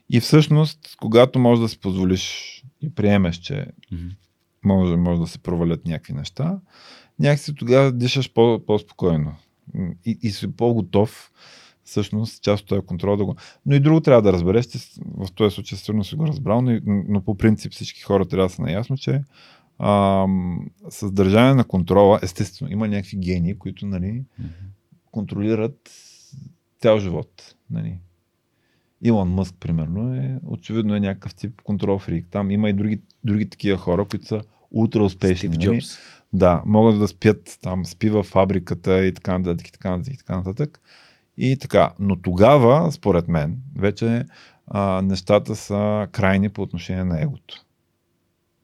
И 0.10 0.20
всъщност, 0.20 0.80
когато 1.02 1.40
можеш 1.40 1.62
да 1.62 1.70
си 1.70 1.80
позволиш 1.80 2.54
и 2.82 2.96
приемеш, 2.96 3.36
че 3.36 3.54
mm-hmm. 3.94 4.12
може, 4.66 4.96
може 4.96 5.22
да 5.22 5.28
се 5.28 5.40
провалят 5.40 5.86
някакви 5.86 6.14
неща, 6.14 6.60
някакси 7.20 7.56
тогава 7.56 7.92
дишаш 7.92 8.34
по, 8.34 8.66
по-спокойно 8.68 9.36
и, 10.06 10.20
и 10.24 10.30
си 10.30 10.52
по-готов 10.52 11.32
всъщност 11.88 12.44
част 12.44 12.62
от 12.62 12.68
този 12.68 12.82
контрол 12.82 13.18
да 13.18 13.26
го... 13.26 13.36
Но 13.66 13.76
и 13.76 13.80
друго 13.80 14.02
трябва 14.02 14.22
да 14.22 14.34
разбереш, 14.34 14.66
че 14.66 14.80
в 15.18 15.32
този 15.36 15.56
случай 15.56 15.78
сигурно 15.78 16.04
си 16.04 16.16
го 16.16 16.28
разбрал, 16.28 16.62
но, 16.62 16.80
но 16.86 17.22
по 17.22 17.38
принцип 17.38 17.72
всички 17.72 18.02
хора 18.02 18.26
трябва 18.26 18.48
да 18.48 18.54
са 18.54 18.62
наясно, 18.62 18.98
че 18.98 19.24
ам, 19.80 20.66
с 20.90 21.12
държане 21.12 21.54
на 21.54 21.64
контрола, 21.64 22.20
естествено, 22.24 22.72
има 22.72 22.88
някакви 22.88 23.18
гении, 23.18 23.58
които 23.58 23.86
нали, 23.86 24.24
контролират 25.12 25.92
цял 26.82 27.00
живот. 27.00 27.56
Нали. 27.70 27.98
Илон 29.02 29.30
Мъск, 29.30 29.56
примерно, 29.60 30.16
е 30.16 30.40
очевидно 30.46 30.96
е 30.96 31.00
някакъв 31.00 31.36
тип 31.36 31.62
контрол 31.62 32.00
фрик. 32.00 32.28
Там 32.32 32.52
има 32.52 32.70
и 32.70 32.74
други, 32.74 33.02
други 33.24 33.50
такива 33.50 33.78
хора, 33.78 34.06
които 34.06 34.26
са 34.26 34.42
ултра 34.72 35.04
успешни. 35.04 35.38
Стив 35.38 35.52
нали? 35.52 35.80
Джобс. 35.80 35.98
Да, 36.34 36.64
могат 36.66 37.00
да 37.00 37.08
спят 37.08 37.60
там, 37.62 37.86
спи 37.86 38.10
в 38.10 38.24
фабриката 38.24 39.06
и 39.06 39.14
така 39.14 39.38
нататък, 39.38 39.68
и 39.68 39.72
така 39.72 39.90
нататък, 39.90 40.14
и 40.14 40.18
така 40.18 40.38
нататък. 40.38 40.82
И 41.38 41.58
така. 41.58 41.94
Но 42.00 42.16
тогава, 42.16 42.92
според 42.92 43.28
мен, 43.28 43.58
вече 43.76 44.26
а, 44.68 45.02
нещата 45.02 45.56
са 45.56 46.08
крайни 46.12 46.50
по 46.50 46.62
отношение 46.62 47.04
на 47.04 47.22
егото. 47.22 47.56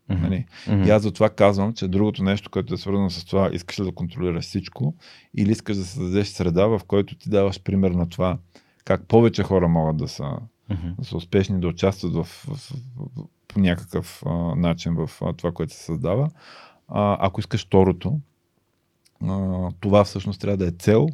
Mm-hmm. 0.09 0.21
Нали? 0.21 0.45
Mm-hmm. 0.67 0.87
И 0.87 0.89
аз 0.89 1.01
затова 1.01 1.29
казвам, 1.29 1.73
че 1.73 1.87
другото 1.87 2.23
нещо, 2.23 2.49
което 2.49 2.73
е 2.73 2.77
свързано 2.77 3.09
с 3.09 3.25
това, 3.25 3.49
искаш 3.53 3.79
ли 3.79 3.83
да 3.83 3.91
контролираш 3.91 4.45
всичко 4.45 4.93
или 5.37 5.51
искаш 5.51 5.77
да 5.77 5.85
създадеш 5.85 6.27
среда, 6.27 6.65
в 6.67 6.81
който 6.87 7.15
ти 7.15 7.29
даваш 7.29 7.61
пример 7.61 7.91
на 7.91 8.09
това 8.09 8.37
как 8.85 9.07
повече 9.07 9.43
хора 9.43 9.67
могат 9.67 9.97
да 9.97 10.07
са, 10.07 10.23
mm-hmm. 10.23 10.95
да 10.99 11.05
са 11.05 11.17
успешни, 11.17 11.59
да 11.59 11.67
участват 11.67 12.13
в, 12.13 12.23
в, 12.23 12.47
в, 12.47 12.73
в, 12.97 13.25
по 13.47 13.59
някакъв 13.59 14.23
а, 14.25 14.55
начин 14.55 14.95
в 14.95 15.09
а, 15.21 15.33
това, 15.33 15.51
което 15.51 15.73
се 15.73 15.83
създава. 15.83 16.29
А, 16.87 17.17
ако 17.19 17.39
искаш 17.39 17.65
второто, 17.65 18.19
а, 19.27 19.69
това 19.79 20.03
всъщност 20.03 20.41
трябва 20.41 20.57
да 20.57 20.67
е 20.67 20.71
цел, 20.71 21.07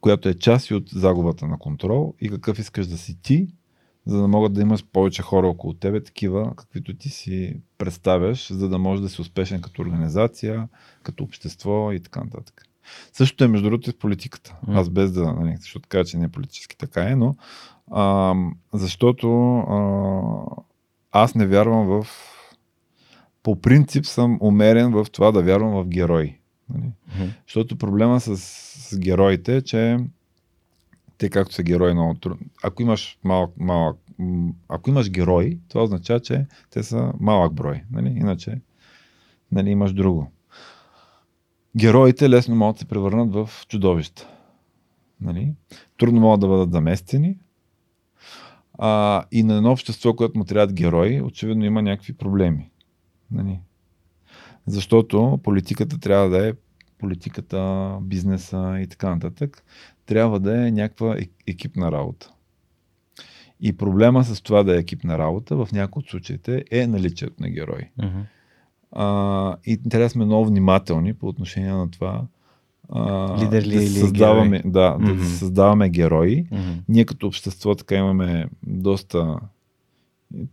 която 0.00 0.28
е 0.28 0.34
част 0.34 0.70
и 0.70 0.74
от 0.74 0.88
загубата 0.88 1.46
на 1.46 1.58
контрол 1.58 2.14
и 2.20 2.28
какъв 2.28 2.58
искаш 2.58 2.86
да 2.86 2.98
си 2.98 3.22
ти, 3.22 3.48
за 4.06 4.20
да 4.20 4.28
могат 4.28 4.52
да 4.52 4.60
имаш 4.60 4.84
повече 4.84 5.22
хора 5.22 5.48
около 5.48 5.74
тебе, 5.74 6.02
такива, 6.02 6.54
каквито 6.56 6.96
ти 6.96 7.08
си 7.08 7.60
представяш, 7.78 8.52
за 8.52 8.68
да 8.68 8.78
можеш 8.78 9.02
да 9.02 9.08
си 9.08 9.20
успешен 9.20 9.60
като 9.60 9.82
организация, 9.82 10.68
като 11.02 11.24
общество 11.24 11.92
и 11.92 12.00
така 12.00 12.24
нататък. 12.24 12.62
Същото 13.12 13.44
е 13.44 13.48
между 13.48 13.70
другото 13.70 13.90
и 13.90 13.92
в 13.92 13.98
политиката. 13.98 14.56
Аз 14.68 14.90
без 14.90 15.12
да, 15.12 15.32
нали, 15.32 15.56
защото 15.60 15.88
кажа, 15.88 16.04
че 16.04 16.18
не 16.18 16.24
е 16.24 16.28
политически 16.28 16.76
така 16.76 17.02
е, 17.02 17.16
но 17.16 17.36
а, 17.90 18.34
защото 18.72 19.58
а, 19.58 20.62
аз 21.12 21.34
не 21.34 21.46
вярвам 21.46 21.86
в 21.86 22.06
по 23.42 23.60
принцип 23.60 24.06
съм 24.06 24.38
умерен 24.40 24.92
в 24.92 25.06
това 25.12 25.32
да 25.32 25.42
вярвам 25.42 25.72
в 25.72 25.88
герои. 25.88 26.39
Нали? 26.74 26.84
Mm-hmm. 26.84 27.30
Защото 27.46 27.76
проблема 27.76 28.20
с, 28.20 28.36
с 28.90 28.98
героите 28.98 29.56
е, 29.56 29.62
че 29.62 29.98
те 31.18 31.30
както 31.30 31.54
са 31.54 31.62
герои 31.62 31.92
много 31.92 32.14
трудно. 32.14 32.46
Ако 32.62 32.82
имаш 32.82 33.18
малък, 33.24 33.50
малък, 33.56 33.96
ако 34.68 34.90
имаш 34.90 35.10
герои, 35.10 35.58
това 35.68 35.82
означава, 35.82 36.20
че 36.20 36.46
те 36.70 36.82
са 36.82 37.12
малък 37.20 37.54
брой. 37.54 37.82
Нали? 37.90 38.08
Иначе 38.08 38.60
нали, 39.52 39.70
имаш 39.70 39.92
друго. 39.92 40.32
Героите 41.76 42.30
лесно 42.30 42.56
могат 42.56 42.76
да 42.76 42.78
се 42.80 42.88
превърнат 42.88 43.32
в 43.32 43.50
чудовища. 43.68 44.28
Нали? 45.20 45.52
Трудно 45.98 46.20
могат 46.20 46.40
да 46.40 46.48
бъдат 46.48 46.72
заместени. 46.72 47.38
А, 48.78 49.24
и 49.32 49.42
на 49.42 49.54
едно 49.54 49.72
общество, 49.72 50.16
което 50.16 50.38
му 50.38 50.44
трябват 50.44 50.72
герои, 50.72 51.22
очевидно 51.22 51.64
има 51.64 51.82
някакви 51.82 52.12
проблеми. 52.12 52.70
Нали? 53.30 53.60
Защото 54.66 55.40
политиката 55.42 55.98
трябва 55.98 56.28
да 56.28 56.48
е 56.48 56.52
политиката, 56.98 57.92
бизнеса 58.02 58.78
и 58.80 58.86
така 58.86 59.10
нататък 59.10 59.64
трябва 60.06 60.40
да 60.40 60.66
е 60.66 60.70
някаква 60.70 61.16
екипна 61.46 61.92
работа. 61.92 62.32
И 63.60 63.76
проблема 63.76 64.24
с 64.24 64.42
това 64.42 64.62
да 64.62 64.76
е 64.76 64.78
екипна 64.78 65.18
работа 65.18 65.56
в 65.56 65.68
някои 65.72 66.00
от 66.00 66.08
случаите 66.08 66.64
е 66.70 66.86
наличието 66.86 67.34
на 67.40 67.50
герои. 67.50 67.90
Uh-huh. 68.00 68.22
А, 68.92 69.56
и 69.66 69.82
трябва 69.88 70.06
да 70.06 70.10
сме 70.10 70.24
много 70.24 70.46
внимателни 70.46 71.14
по 71.14 71.28
отношение 71.28 71.72
на 71.72 71.90
това. 71.90 72.22
А, 72.88 73.36
Лидер 73.44 73.62
ли 73.62 73.76
да 73.76 73.82
или 73.82 73.88
създаваме, 73.88 74.58
герой? 74.58 74.72
Да, 74.72 74.96
uh-huh. 75.00 75.16
да 75.16 75.24
създаваме 75.24 75.88
герои. 75.88 76.44
Uh-huh. 76.44 76.74
Ние 76.88 77.04
като 77.04 77.26
общество 77.26 77.74
така 77.74 77.94
имаме 77.94 78.46
доста. 78.62 79.36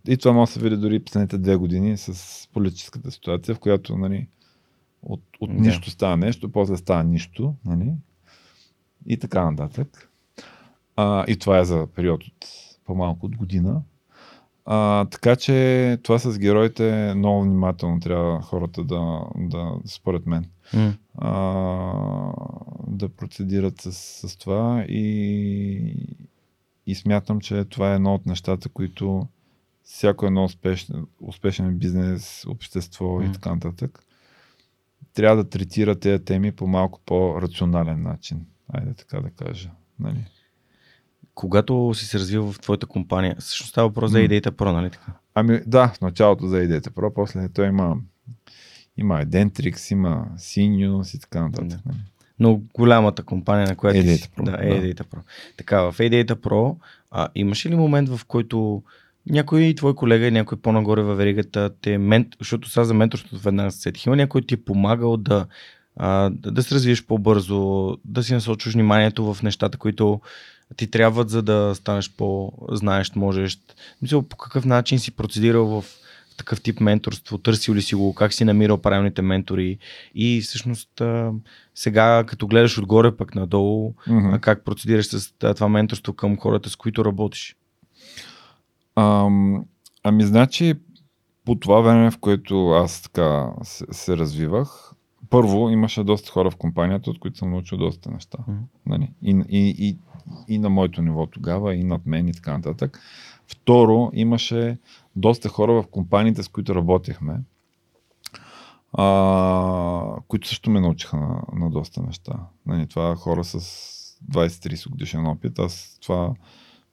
И 0.08 0.18
това 0.18 0.34
може 0.34 0.50
да 0.50 0.54
се 0.54 0.60
види 0.60 0.78
дори 0.78 1.00
последните 1.00 1.38
две 1.38 1.56
години 1.56 1.98
с 1.98 2.48
политическата 2.54 3.12
ситуация, 3.12 3.56
в 3.56 3.60
която 3.60 3.98
нали, 3.98 4.28
от, 5.02 5.22
от 5.40 5.50
yeah. 5.50 5.60
нищо 5.60 5.90
става 5.90 6.18
нещо, 6.18 6.52
после 6.52 6.78
става 6.78 7.04
нищо. 7.04 7.56
Нали? 7.66 7.94
и 9.08 9.18
така 9.18 9.52
нататък. 9.52 10.12
А, 10.96 11.26
и 11.28 11.38
това 11.38 11.60
е 11.60 11.66
за 11.66 11.88
период 11.96 12.24
от 12.24 12.48
по-малко 12.86 13.26
от 13.26 13.36
година. 13.36 13.82
А, 14.66 15.06
така 15.06 15.36
че 15.36 15.98
това 16.04 16.20
с 16.20 16.40
героите 16.40 17.14
много 17.16 17.42
внимателно 17.44 18.00
трябва 18.00 18.42
хората 18.42 18.84
да, 18.84 19.22
да 19.36 19.72
според 19.86 20.26
мен, 20.26 20.46
mm. 20.74 20.94
а, 21.18 21.32
да 22.88 23.10
процедират 23.10 23.82
с, 23.82 23.92
с 24.30 24.38
това 24.38 24.86
и, 24.90 25.94
и 26.88 26.96
смятам, 26.96 27.42
че 27.42 27.66
това 27.66 27.92
е 27.92 27.96
едно 27.96 28.14
от 28.14 28.26
нещата, 28.26 28.70
които 28.70 29.28
всяко 29.88 30.26
едно 30.26 30.44
успешен, 30.44 31.08
успешен 31.22 31.78
бизнес, 31.78 32.46
общество 32.48 33.06
mm. 33.06 33.30
и 33.30 33.34
така 33.34 33.54
нататък 33.54 34.04
трябва 35.14 35.44
да 35.44 35.50
третира 35.50 36.00
тези 36.00 36.26
теми 36.26 36.52
по 36.52 36.68
малко 36.68 37.02
по-рационален 37.06 38.04
начин. 38.04 38.46
Айде 38.74 38.94
така 38.94 39.22
да 39.22 39.30
кажа. 39.30 39.70
Нали? 40.00 40.26
Когато 41.36 41.92
си 41.96 42.06
се 42.06 42.20
развил 42.20 42.52
в 42.52 42.60
твоята 42.60 42.86
компания, 42.86 43.36
всъщност 43.40 43.70
става 43.70 43.88
въпрос 43.88 44.12
за 44.12 44.22
идеята 44.22 44.52
Pro, 44.52 44.72
нали 44.72 44.90
така? 44.90 45.14
Ами 45.34 45.62
да, 45.68 45.88
в 45.88 46.02
началото 46.02 46.48
за 46.48 46.60
идеята 46.60 46.92
Pro, 46.92 47.14
после 47.14 47.50
той 47.50 47.68
има 47.68 47.98
има 48.98 49.26
Dentrix, 49.26 49.92
има 49.92 50.28
Sinius 50.38 51.18
и 51.18 51.20
така 51.20 51.42
нататък. 51.42 51.80
Да. 51.86 51.94
Но 52.40 52.62
голямата 52.74 53.24
компания, 53.24 53.68
на 53.68 53.76
която... 53.76 54.00
Edata 54.00 54.30
Pro. 54.38 54.44
Да, 54.44 54.52
Edata 54.52 55.04
Pro. 55.04 55.20
Така, 55.58 55.82
в 55.82 55.98
Edata 55.98 56.36
Pro 56.36 56.76
а, 57.12 57.30
имаше 57.36 57.70
ли 57.70 57.76
момент, 57.76 58.10
в 58.10 58.26
който 58.26 58.84
някой 59.30 59.74
твой 59.78 59.96
колега, 59.96 60.32
някой 60.32 60.58
по-нагоре 60.58 61.02
във 61.02 61.18
веригата 61.18 61.70
те 61.82 61.98
мент... 61.98 62.28
защото 62.40 62.70
сега 62.70 62.84
за 62.84 62.94
менторството 62.94 63.44
веднага 63.44 63.72
се 63.72 63.80
сетих, 63.80 64.06
има 64.06 64.16
някой 64.16 64.42
ти 64.42 64.54
е 64.54 64.58
помагал 64.58 65.18
да, 65.18 65.46
а, 65.96 66.30
да, 66.30 66.52
да 66.52 66.64
се 66.64 66.76
развиеш 66.76 67.06
по-бързо, 67.06 67.98
да 68.06 68.24
си 68.24 68.34
насочиш 68.34 68.74
вниманието 68.74 69.34
в 69.34 69.44
нещата, 69.44 69.78
които 69.78 70.22
ти 70.76 70.92
трябват, 70.92 71.30
за 71.30 71.42
да 71.42 71.72
станеш 71.76 72.12
по-знаещ, 72.18 73.16
можеш. 73.16 73.60
Мисля, 74.02 74.24
по 74.24 74.38
какъв 74.38 74.66
начин 74.66 75.00
си 75.00 75.12
процедирал 75.12 75.66
в 75.66 75.86
такъв 76.38 76.62
тип 76.62 76.80
менторство, 76.80 77.38
търсил 77.38 77.76
ли 77.76 77.82
си 77.82 77.96
го, 77.96 78.14
как 78.14 78.34
си 78.34 78.46
намирал 78.46 78.78
правилните 78.78 79.22
ментори 79.22 79.78
и 80.16 80.42
всъщност 80.42 81.02
а, 81.02 81.32
сега 81.76 82.24
като 82.28 82.48
гледаш 82.48 82.78
отгоре 82.78 83.18
пък 83.18 83.36
надолу, 83.36 83.94
mm-hmm. 84.08 84.40
как 84.40 84.66
процедираш 84.66 85.06
с 85.06 85.34
това 85.40 85.70
менторство 85.70 86.14
към 86.14 86.38
хората, 86.38 86.70
с 86.70 86.76
които 86.76 87.06
работиш? 87.06 87.56
Ам, 88.98 89.66
ами 90.04 90.24
значи 90.24 90.74
по 91.46 91.56
това 91.56 91.82
време, 91.82 92.12
в 92.12 92.18
което 92.18 92.70
аз 92.70 93.02
така 93.02 93.54
се, 93.64 93.86
се 93.92 94.18
развивах, 94.18 94.92
първо 95.30 95.70
имаше 95.70 96.04
доста 96.04 96.32
хора 96.32 96.52
в 96.52 96.56
компанията, 96.56 97.10
от 97.10 97.20
които 97.20 97.38
съм 97.38 97.52
научил 97.52 97.78
доста 97.78 98.12
неща. 98.12 98.38
Mm-hmm. 98.38 98.62
Нали? 98.86 99.12
И, 99.22 99.44
и, 99.50 99.88
и, 99.88 99.98
и 100.48 100.60
на 100.60 100.70
моето 100.70 101.02
ниво 101.02 101.26
тогава, 101.26 101.76
и 101.76 101.84
над 101.84 102.06
мен 102.06 102.28
и 102.28 102.34
така 102.34 102.54
нататък. 102.54 103.00
Второ, 103.48 104.12
имаше 104.14 104.78
доста 105.16 105.50
хора 105.50 105.74
в 105.74 105.88
компаниите, 105.88 106.44
с 106.44 106.48
които 106.48 106.76
работехме, 106.76 107.40
а, 108.94 110.16
които 110.28 110.48
също 110.48 110.70
ме 110.70 110.82
научиха 110.82 111.18
на, 111.18 111.42
на 111.54 111.70
доста 111.70 112.02
неща. 112.02 112.34
Нали, 112.66 112.88
това 112.88 113.16
хора 113.16 113.44
с 113.44 113.60
20-30 114.32 114.90
годишен 114.90 115.28
опит. 115.28 115.60
Аз 115.60 115.98
това 116.02 116.34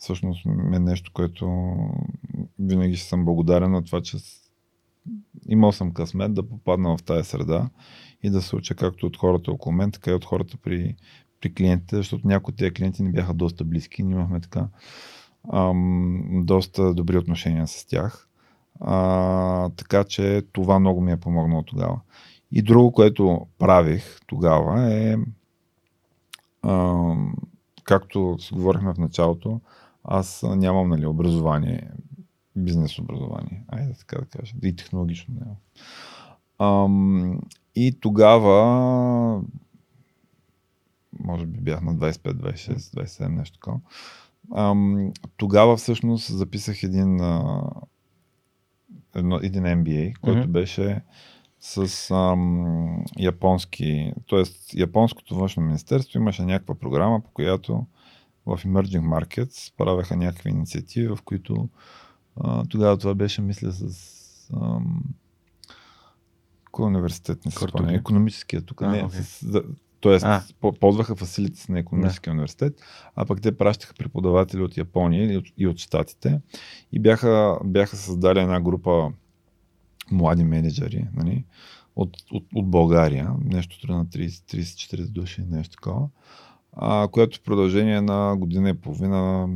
всъщност 0.04 0.46
е 0.46 0.78
нещо, 0.78 1.10
което 1.14 1.66
винаги 2.58 2.96
ще 2.96 3.08
съм 3.08 3.24
благодарен 3.24 3.70
на 3.70 3.84
това, 3.84 4.00
че 4.00 4.16
имал 5.48 5.72
съм 5.72 5.92
късмет 5.92 6.34
да 6.34 6.48
попадна 6.48 6.96
в 6.96 7.02
тази 7.02 7.28
среда 7.28 7.70
и 8.22 8.30
да 8.30 8.42
се 8.42 8.56
уча 8.56 8.74
както 8.74 9.06
от 9.06 9.16
хората 9.16 9.50
около 9.50 9.72
мен, 9.72 9.90
така 9.92 10.10
и 10.10 10.14
от 10.14 10.24
хората 10.24 10.56
при, 10.62 10.96
при 11.40 11.54
клиентите, 11.54 11.96
защото 11.96 12.28
някои 12.28 12.52
от 12.52 12.58
тези 12.58 12.74
клиенти 12.74 13.02
ни 13.02 13.12
бяха 13.12 13.34
доста 13.34 13.64
близки. 13.64 14.02
Ние 14.02 14.14
имахме 14.14 14.40
така 14.40 14.68
ам, 15.52 16.42
доста 16.44 16.94
добри 16.94 17.18
отношения 17.18 17.66
с 17.66 17.86
тях. 17.86 18.28
А, 18.80 19.70
така 19.70 20.04
че 20.04 20.42
това 20.52 20.78
много 20.78 21.00
ми 21.00 21.12
е 21.12 21.20
помогнало 21.20 21.62
тогава. 21.62 22.00
И 22.52 22.62
друго, 22.62 22.92
което 22.92 23.46
правих 23.58 24.20
тогава 24.26 24.92
е, 24.94 25.16
а, 26.62 27.04
както 27.84 28.36
си 28.38 28.54
говорихме 28.54 28.94
в 28.94 28.98
началото, 28.98 29.60
аз 30.04 30.42
нямам 30.42 30.88
нали, 30.88 31.06
образование, 31.06 31.90
бизнес 32.56 32.98
образование, 32.98 33.64
айде 33.68 33.94
така 33.98 34.18
да 34.18 34.26
кажа, 34.26 34.54
и 34.62 34.76
технологично 34.76 35.34
нямам. 35.34 35.56
Ам, 36.58 37.40
и 37.74 38.00
тогава, 38.00 39.42
може 41.20 41.46
би 41.46 41.60
бях 41.60 41.82
на 41.82 41.94
25, 41.94 42.32
26, 42.32 42.76
27, 42.76 43.28
нещо 43.28 43.58
такова, 43.58 43.80
Ам, 44.54 45.12
тогава 45.36 45.76
всъщност 45.76 46.36
записах 46.36 46.82
един, 46.82 47.20
а, 47.20 47.62
едно, 49.14 49.40
един 49.42 49.62
MBA, 49.62 50.14
който 50.20 50.40
mm-hmm. 50.40 50.46
беше 50.46 51.02
с 51.60 52.10
ам, 52.10 53.04
японски, 53.18 54.12
т.е. 54.30 54.42
японското 54.78 55.34
външно 55.34 55.62
министерство 55.62 56.18
имаше 56.18 56.42
някаква 56.42 56.74
програма, 56.74 57.20
по 57.20 57.30
която 57.30 57.86
в 58.46 58.58
Emerging 58.58 59.20
Markets 59.20 59.74
правеха 59.76 60.16
някакви 60.16 60.50
инициативи, 60.50 61.08
в 61.08 61.18
които 61.24 61.68
а, 62.36 62.64
тогава 62.64 62.98
това 62.98 63.14
беше, 63.14 63.42
мисля, 63.42 63.72
с 63.72 64.50
ам, 64.52 65.02
кой 66.70 66.86
университет 66.86 67.44
не 67.44 67.50
се 67.50 67.58
спомня, 67.58 67.94
економическия 67.94 68.62
тук, 68.62 68.82
а, 68.82 68.88
не, 68.88 69.02
okay. 69.02 69.20
с, 69.20 69.62
Тоест, 70.04 70.24
а. 70.24 70.42
ползваха 70.80 71.16
фасилите 71.16 71.72
на 71.72 71.78
економическия 71.78 72.30
да. 72.30 72.34
университет, 72.34 72.80
а 73.16 73.26
пък 73.26 73.42
те 73.42 73.56
пращаха 73.56 73.94
преподаватели 73.94 74.62
от 74.62 74.76
Япония 74.76 75.32
и 75.32 75.36
от, 75.36 75.46
и 75.58 75.66
от 75.66 75.78
Штатите 75.78 76.40
и 76.92 76.98
бяха, 76.98 77.58
бяха 77.64 77.96
създали 77.96 78.40
една 78.40 78.60
група 78.60 79.12
млади 80.10 80.44
менеджери 80.44 81.06
нали, 81.14 81.44
от, 81.96 82.16
от, 82.30 82.46
от 82.54 82.70
България, 82.70 83.30
нещо 83.44 83.92
на 83.92 84.06
30-40 84.06 85.08
души, 85.08 85.44
нещо 85.50 85.76
такова, 85.76 86.08
а, 86.76 87.08
което 87.08 87.38
в 87.38 87.42
продължение 87.42 88.00
на 88.00 88.36
година 88.36 88.70
и 88.70 88.74
половина, 88.74 89.48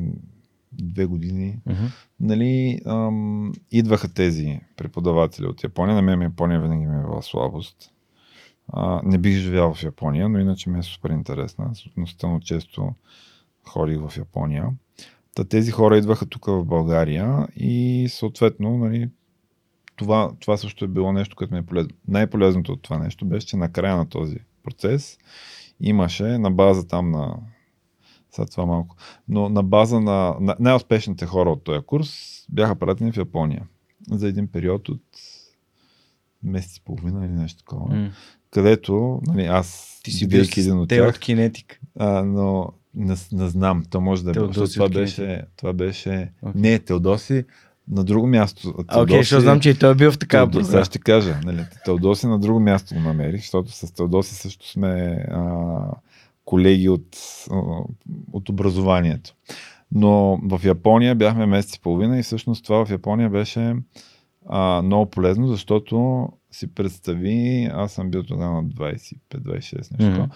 две 0.72 1.06
години, 1.06 1.58
uh-huh. 1.68 1.90
нали, 2.20 2.80
ам, 2.86 3.52
идваха 3.70 4.14
тези 4.14 4.60
преподаватели 4.76 5.46
от 5.46 5.64
Япония. 5.64 5.94
На 5.94 6.02
мен 6.02 6.22
Япония 6.22 6.60
винаги 6.60 6.86
ми 6.86 6.96
е 6.96 7.02
била 7.02 7.22
слабост 7.22 7.92
а, 8.72 9.00
не 9.04 9.18
бих 9.18 9.36
живял 9.36 9.74
в 9.74 9.82
Япония, 9.82 10.28
но 10.28 10.38
иначе 10.38 10.70
ми 10.70 10.78
е 10.78 10.82
супер 10.82 11.10
интересна. 11.10 11.70
Относително 11.86 12.40
често 12.40 12.94
ходих 13.68 13.98
в 14.00 14.16
Япония. 14.16 14.68
Та 15.34 15.44
тези 15.44 15.70
хора 15.70 15.98
идваха 15.98 16.26
тук 16.26 16.46
в 16.46 16.64
България 16.64 17.48
и 17.56 18.06
съответно, 18.10 18.78
нали, 18.78 19.10
това, 19.96 20.32
това 20.40 20.56
също 20.56 20.84
е 20.84 20.88
било 20.88 21.12
нещо, 21.12 21.36
което 21.36 21.54
ми 21.54 21.60
е 21.60 21.66
полезно. 21.66 21.90
Най-полезното 22.08 22.72
от 22.72 22.82
това 22.82 22.98
нещо 22.98 23.26
беше, 23.26 23.46
че 23.46 23.56
на 23.56 23.72
края 23.72 23.96
на 23.96 24.08
този 24.08 24.36
процес 24.62 25.18
имаше 25.80 26.38
на 26.38 26.50
база 26.50 26.86
там 26.86 27.10
на 27.10 27.36
сега 28.30 28.46
това 28.46 28.66
малко. 28.66 28.96
Но 29.28 29.48
на 29.48 29.62
база 29.62 30.00
на, 30.00 30.36
на 30.40 30.56
най-успешните 30.60 31.26
хора 31.26 31.50
от 31.50 31.64
този 31.64 31.80
курс 31.86 32.10
бяха 32.48 32.74
пратени 32.74 33.12
в 33.12 33.16
Япония 33.16 33.66
за 34.10 34.28
един 34.28 34.46
период 34.46 34.88
от 34.88 35.02
месец 36.42 36.76
и 36.76 36.84
половина 36.84 37.26
или 37.26 37.32
нещо 37.32 37.58
такова. 37.58 37.94
Mm 37.94 38.10
където 38.50 39.20
нали, 39.26 39.46
аз 39.46 40.00
ти 40.04 40.10
си 40.10 40.28
бил 40.28 40.44
един 40.56 40.78
от 40.78 40.88
тях, 40.88 41.08
от 41.08 41.18
кинетик. 41.18 41.80
А, 41.98 42.22
но 42.22 42.72
не, 42.94 43.14
не 43.32 43.48
знам, 43.48 43.84
то 43.90 44.00
може 44.00 44.24
да 44.24 44.30
е. 44.30 44.34
Това 44.34 44.88
беше, 44.88 45.42
това 45.56 45.72
беше 45.72 46.32
okay. 46.44 46.52
не 46.54 46.78
Теодоси, 46.78 47.44
на 47.90 48.04
друго 48.04 48.26
място. 48.26 48.74
Окей, 48.78 49.02
okay, 49.02 49.18
защото 49.18 49.42
знам, 49.42 49.60
че 49.60 49.70
и 49.70 49.74
той 49.74 49.92
е 49.92 49.94
бил 49.94 50.12
в 50.12 50.18
такава 50.18 50.50
Теодоси, 50.50 50.70
Сега 50.70 50.84
ще 50.84 50.98
кажа. 50.98 51.40
Нали, 51.44 51.64
Теодоси 51.84 52.26
на 52.26 52.38
друго 52.38 52.60
място 52.60 52.94
го 52.94 53.00
намерих, 53.00 53.40
защото 53.40 53.72
с 53.72 53.94
Теодоси 53.94 54.34
също 54.34 54.68
сме 54.68 55.24
а, 55.30 55.78
колеги 56.44 56.88
от, 56.88 57.16
от 58.32 58.48
образованието. 58.48 59.34
Но 59.92 60.40
в 60.42 60.60
Япония 60.64 61.14
бяхме 61.14 61.46
месец 61.46 61.76
и 61.76 61.80
половина 61.80 62.18
и 62.18 62.22
всъщност 62.22 62.64
това 62.64 62.86
в 62.86 62.90
Япония 62.90 63.30
беше 63.30 63.76
а, 64.48 64.82
много 64.82 65.10
полезно, 65.10 65.46
защото 65.46 66.28
си 66.50 66.74
представи, 66.74 67.70
аз 67.72 67.92
съм 67.92 68.10
бил 68.10 68.22
тогава 68.22 68.54
на 68.54 68.64
25-26 68.64 69.74
нещо. 69.74 69.92
Mm-hmm. 69.98 70.28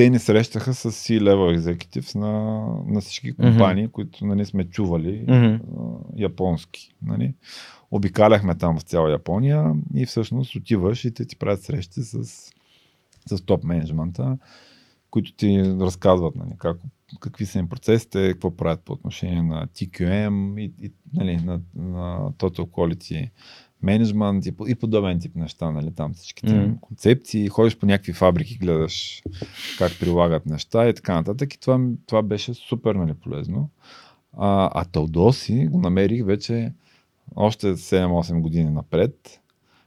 Те 0.00 0.10
ни 0.10 0.18
срещаха 0.18 0.74
с 0.74 0.92
C-level 0.92 1.58
executives 1.58 2.14
на, 2.14 2.64
на 2.86 3.00
всички 3.00 3.32
компании, 3.32 3.86
mm-hmm. 3.86 3.90
които 3.90 4.26
нали, 4.26 4.46
сме 4.46 4.64
чували 4.64 5.26
mm-hmm. 5.26 5.60
а, 5.78 5.98
японски. 6.16 6.94
Нали. 7.02 7.34
Обикаляхме 7.90 8.54
там 8.54 8.78
в 8.78 8.82
цяла 8.82 9.10
Япония 9.10 9.72
и 9.94 10.06
всъщност 10.06 10.56
отиваш 10.56 11.04
и 11.04 11.14
те 11.14 11.24
ти 11.24 11.36
правят 11.36 11.62
срещи 11.62 12.02
с, 12.02 12.24
с 13.26 13.40
топ 13.46 13.64
менеджмента, 13.64 14.38
които 15.10 15.32
ти 15.32 15.62
разказват 15.80 16.36
нали, 16.36 16.52
как, 16.58 16.76
какви 17.20 17.46
са 17.46 17.58
им 17.58 17.68
процесите, 17.68 18.32
какво 18.32 18.56
правят 18.56 18.80
по 18.84 18.92
отношение 18.92 19.42
на 19.42 19.66
TQM 19.66 20.60
и, 20.60 20.72
и 20.82 20.92
нали, 21.12 21.36
на, 21.36 21.60
на 21.74 22.32
Total 22.32 22.66
Quality 22.70 23.30
менеджмент 23.82 24.46
и, 24.46 24.52
и 24.66 24.74
подобен 24.74 25.20
тип 25.20 25.36
неща, 25.36 25.70
нали, 25.70 25.90
там 25.94 26.14
всичките 26.14 26.52
mm. 26.52 26.80
концепции, 26.80 27.48
ходиш 27.48 27.76
по 27.76 27.86
някакви 27.86 28.12
фабрики, 28.12 28.58
гледаш 28.58 29.22
как 29.78 29.92
прилагат 30.00 30.46
неща 30.46 30.88
и 30.88 30.94
така 30.94 31.14
нататък. 31.14 31.54
И 31.54 31.60
това, 31.60 31.80
това 32.06 32.22
беше 32.22 32.54
супер 32.54 32.94
нали, 32.94 33.14
полезно. 33.14 33.70
А, 34.36 34.70
а 34.74 34.84
Талдоси 34.84 35.66
го 35.66 35.80
намерих 35.80 36.24
вече 36.24 36.72
още 37.36 37.66
7-8 37.66 38.40
години 38.40 38.70
напред. 38.70 39.40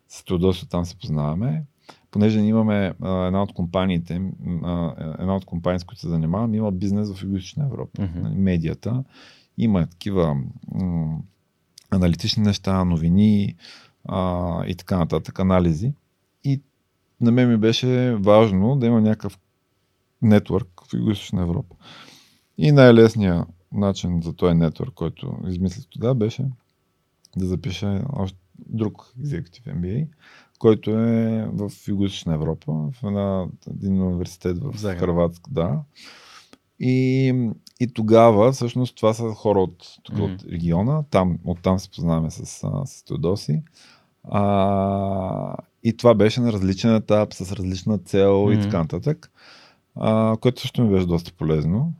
С 0.07 0.25
Талдоси 0.25 0.69
там 0.69 0.85
се 0.85 0.95
познаваме. 0.95 1.63
Понеже 2.11 2.39
имаме 2.39 2.93
а, 3.01 3.25
една 3.25 3.43
от 3.43 3.53
компаниите, 3.53 4.21
а, 4.63 4.93
една 5.19 5.35
от 5.35 5.45
компании, 5.45 5.79
с 5.79 5.83
които 5.83 6.01
се 6.01 6.09
занимавам, 6.09 6.53
има 6.53 6.71
бизнес 6.71 7.13
в 7.13 7.23
Юго-Источна 7.23 7.65
Европа. 7.65 8.01
Mm-hmm. 8.01 8.35
Медията. 8.35 9.03
Има 9.57 9.87
такива 9.87 10.37
м- 10.71 11.19
аналитични 11.91 12.43
неща, 12.43 12.85
новини, 12.85 13.55
а, 14.05 14.65
и 14.67 14.75
така 14.75 14.97
нататък, 14.97 15.39
анализи. 15.39 15.93
И 16.43 16.61
на 17.21 17.31
мен 17.31 17.49
ми 17.49 17.57
беше 17.57 18.15
важно 18.19 18.75
да 18.75 18.85
има 18.85 19.01
някакъв 19.01 19.39
нетворк 20.21 20.81
в 20.87 20.93
Юго-Источна 20.93 21.41
Европа. 21.41 21.75
И 22.57 22.71
най-лесният 22.71 23.47
начин 23.71 24.21
за 24.21 24.33
този 24.33 24.55
нетворк, 24.55 24.93
който 24.93 25.37
измислих 25.47 25.85
тогава, 25.89 26.15
беше 26.15 26.45
да 27.37 27.45
запиша 27.45 28.05
още 28.13 28.37
друг 28.59 29.13
Executive 29.21 29.75
MBA, 29.75 30.07
който 30.59 30.91
е 30.91 31.49
в 31.53 31.69
Юго-Источна 31.69 32.33
Европа, 32.33 32.71
в 32.71 33.03
една, 33.03 33.47
един 33.71 34.01
университет 34.01 34.57
в 34.57 34.77
Загреб. 34.77 34.99
Хрватска, 34.99 35.51
да. 35.51 35.79
И, 36.79 37.33
и 37.83 37.87
тогава, 37.93 38.51
всъщност, 38.51 38.95
това 38.95 39.13
са 39.13 39.23
хора 39.23 39.59
от, 39.59 39.75
тук, 40.03 40.15
Мгм. 40.15 40.23
от 40.23 40.43
региона, 40.51 41.03
там, 41.09 41.37
оттам 41.45 41.79
се 41.79 41.89
познаваме 41.89 42.31
с, 42.31 42.63
а, 42.63 42.85
с 42.85 43.03
Теодоси. 43.03 43.61
А, 44.23 45.55
и 45.83 45.97
това 45.97 46.13
беше 46.13 46.41
на 46.41 46.53
различен 46.53 46.95
етап, 46.95 47.33
с 47.33 47.51
различна 47.51 47.97
цел 47.97 48.47
и 48.51 48.55
Мгм. 48.55 48.61
така 48.61 48.77
нататък, 48.77 49.31
а, 49.95 50.37
което 50.41 50.61
също 50.61 50.83
ми 50.83 50.89
беше 50.89 51.05
доста 51.05 51.31
полезно. 51.33 51.93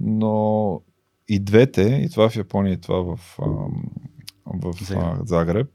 Но 0.00 0.80
и 1.28 1.38
двете, 1.38 1.82
и 1.82 2.10
това 2.10 2.28
в 2.28 2.36
Япония, 2.36 2.72
и 2.72 2.80
това 2.80 3.16
в, 3.16 3.38
ам, 3.42 3.84
в 4.46 4.72
Загреб. 4.72 4.86
Загреб, 4.86 5.26
Загреб 5.26 5.68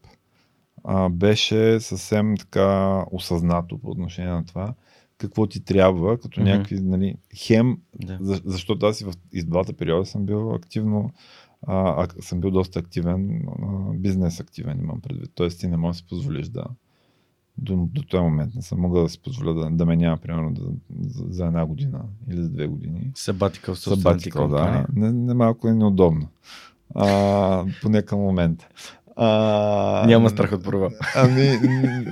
а, 0.83 1.09
беше 1.09 1.79
съвсем 1.79 2.37
така 2.37 3.05
осъзнато 3.11 3.77
по 3.77 3.89
отношение 3.89 4.31
на 4.31 4.45
това 4.45 4.73
какво 5.18 5.48
ти 5.48 5.60
трябва, 5.65 6.18
като 6.18 6.41
Мгм. 6.41 6.49
някакви, 6.49 6.81
нали, 6.81 7.15
хем, 7.35 7.77
Да. 8.06 8.18
за, 8.22 8.41
защото 8.45 8.85
аз 8.85 9.02
и 9.02 9.06
в 9.06 9.14
и 9.34 9.44
двата 9.44 9.73
периода 9.73 10.06
съм 10.06 10.26
бил 10.26 10.53
активно, 10.56 11.11
а, 11.68 12.03
а, 12.03 12.22
съм 12.22 12.41
бил 12.41 12.52
доста 12.52 12.80
активен, 12.80 13.44
а, 13.48 13.94
бизнес 13.94 14.39
активен 14.39 14.80
имам 14.80 15.02
предвид. 15.02 15.31
Тоест 15.35 15.60
ти 15.60 15.68
не 15.68 15.77
можеш 15.77 16.02
да 16.02 16.06
си 16.06 16.10
позволиш 16.10 16.48
да, 16.48 16.65
до, 17.57 17.88
до 17.94 18.03
този 18.03 18.22
момент 18.22 18.56
не 18.56 18.61
съм 18.61 18.80
могъл 18.80 19.03
да 19.03 19.10
си 19.10 19.22
позволя 19.22 19.53
да, 19.53 19.69
да 19.69 19.85
ме 19.85 19.95
няма, 19.95 20.18
примерно, 20.18 20.53
да, 20.53 20.64
за, 21.10 21.26
за 21.30 21.45
една 21.45 21.65
година 21.65 22.02
или 22.30 22.41
за 22.41 22.49
две 22.49 22.68
години. 22.68 23.11
Ти 23.14 23.22
Събатикъл, 23.76 24.48
да. 24.48 24.85
Не, 24.94 25.11
не 25.11 25.34
малко 25.34 25.68
е 25.68 25.73
неудобно. 25.73 26.27
А, 26.95 27.65
поне 27.81 28.02
към 28.02 28.19
момента. 28.19 28.68
А, 29.19 30.03
Няма 30.07 30.30
страх 30.30 30.52
от 30.52 30.64
провал. 30.64 30.89
Ами, 31.15 31.60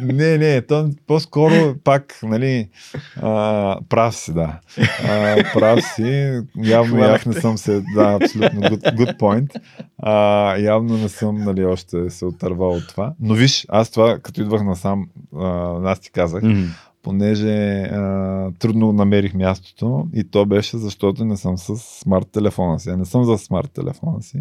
не, 0.02 0.38
не, 0.38 0.61
то 0.61 0.90
по-скоро 1.07 1.76
пак, 1.84 2.19
нали, 2.23 2.69
а, 3.22 3.77
прав 3.90 4.15
си, 4.15 4.34
да. 4.34 4.60
А, 5.10 5.44
прав 5.53 5.80
си, 5.95 6.41
явно 6.64 7.02
аз 7.03 7.26
не 7.26 7.34
съм 7.34 7.57
се, 7.57 7.84
да, 7.95 8.18
абсолютно, 8.22 8.61
good, 8.61 8.95
good 8.98 9.18
point. 9.19 9.60
А, 9.98 10.11
явно 10.57 10.98
не 10.98 11.10
съм, 11.10 11.44
нали, 11.44 11.65
още 11.65 12.10
се 12.10 12.26
отървал 12.26 12.72
от 12.72 12.88
това. 12.88 13.14
Но 13.19 13.34
виж, 13.34 13.65
аз 13.69 13.91
това, 13.91 14.19
като 14.19 14.41
идвах 14.41 14.64
насам, 14.64 15.06
а, 15.40 15.80
аз 15.91 15.99
ти 15.99 16.11
казах, 16.11 16.44
Мгм. 16.44 16.64
понеже 17.03 17.82
а, 17.82 18.52
трудно 18.60 18.94
намерих 18.94 19.34
мястото 19.34 20.07
и 20.14 20.23
то 20.23 20.45
беше 20.45 20.77
защото 20.77 21.26
не 21.26 21.38
съм 21.38 21.57
с 21.57 21.77
смарт 21.77 22.27
телефона 22.32 22.80
си. 22.80 22.90
А 22.90 22.98
не 22.98 23.06
съм 23.06 23.23
за 23.23 23.38
смарт 23.38 23.72
телефона 23.72 24.22
си, 24.22 24.38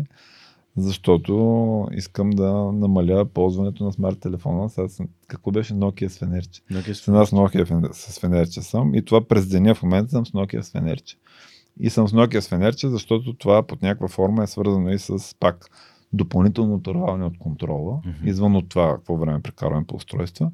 защото 0.77 1.89
искам 1.93 2.31
да 2.31 2.53
намаля 2.73 3.25
ползването 3.25 3.85
на 3.85 3.93
смарт 3.93 4.19
телефона. 4.21 4.71
Сега 4.71 4.89
съм, 4.89 5.09
какво 5.29 5.51
беше 5.51 5.75
Nokia 5.75 6.09
с 6.09 6.19
фенерче? 6.19 6.63
Nokia 6.73 6.93
С 6.93 7.09
една 7.09 7.27
с 7.27 7.31
Nokia 7.31 7.93
с 7.93 8.21
фенерче 8.21 8.63
съм 8.63 8.95
и 8.95 9.05
това 9.05 9.29
през 9.29 9.49
деня 9.49 9.75
в 9.75 9.83
момента 9.83 10.11
съм 10.11 10.27
с 10.27 10.31
Nokia 10.31 10.61
с 10.61 10.71
фенерче. 10.71 11.17
И 11.81 11.91
съм 11.91 12.09
с 12.09 12.13
Nokia 12.13 12.41
с 12.41 12.49
фенерче, 12.49 12.89
защото 12.89 13.35
това 13.35 13.63
под 13.63 13.83
някаква 13.83 14.09
форма 14.09 14.43
е 14.43 14.47
свързано 14.47 14.91
и 14.91 14.99
с 14.99 15.37
пак 15.41 15.71
допълнително 16.13 16.75
отърваване 16.75 17.25
от 17.25 17.39
контрола, 17.39 18.01
Мгм. 18.07 18.29
извън 18.29 18.57
от 18.57 18.69
това 18.69 18.95
какво 18.97 19.17
време 19.17 19.43
прекарваме 19.43 19.87
по 19.87 19.97
устройства. 19.97 20.51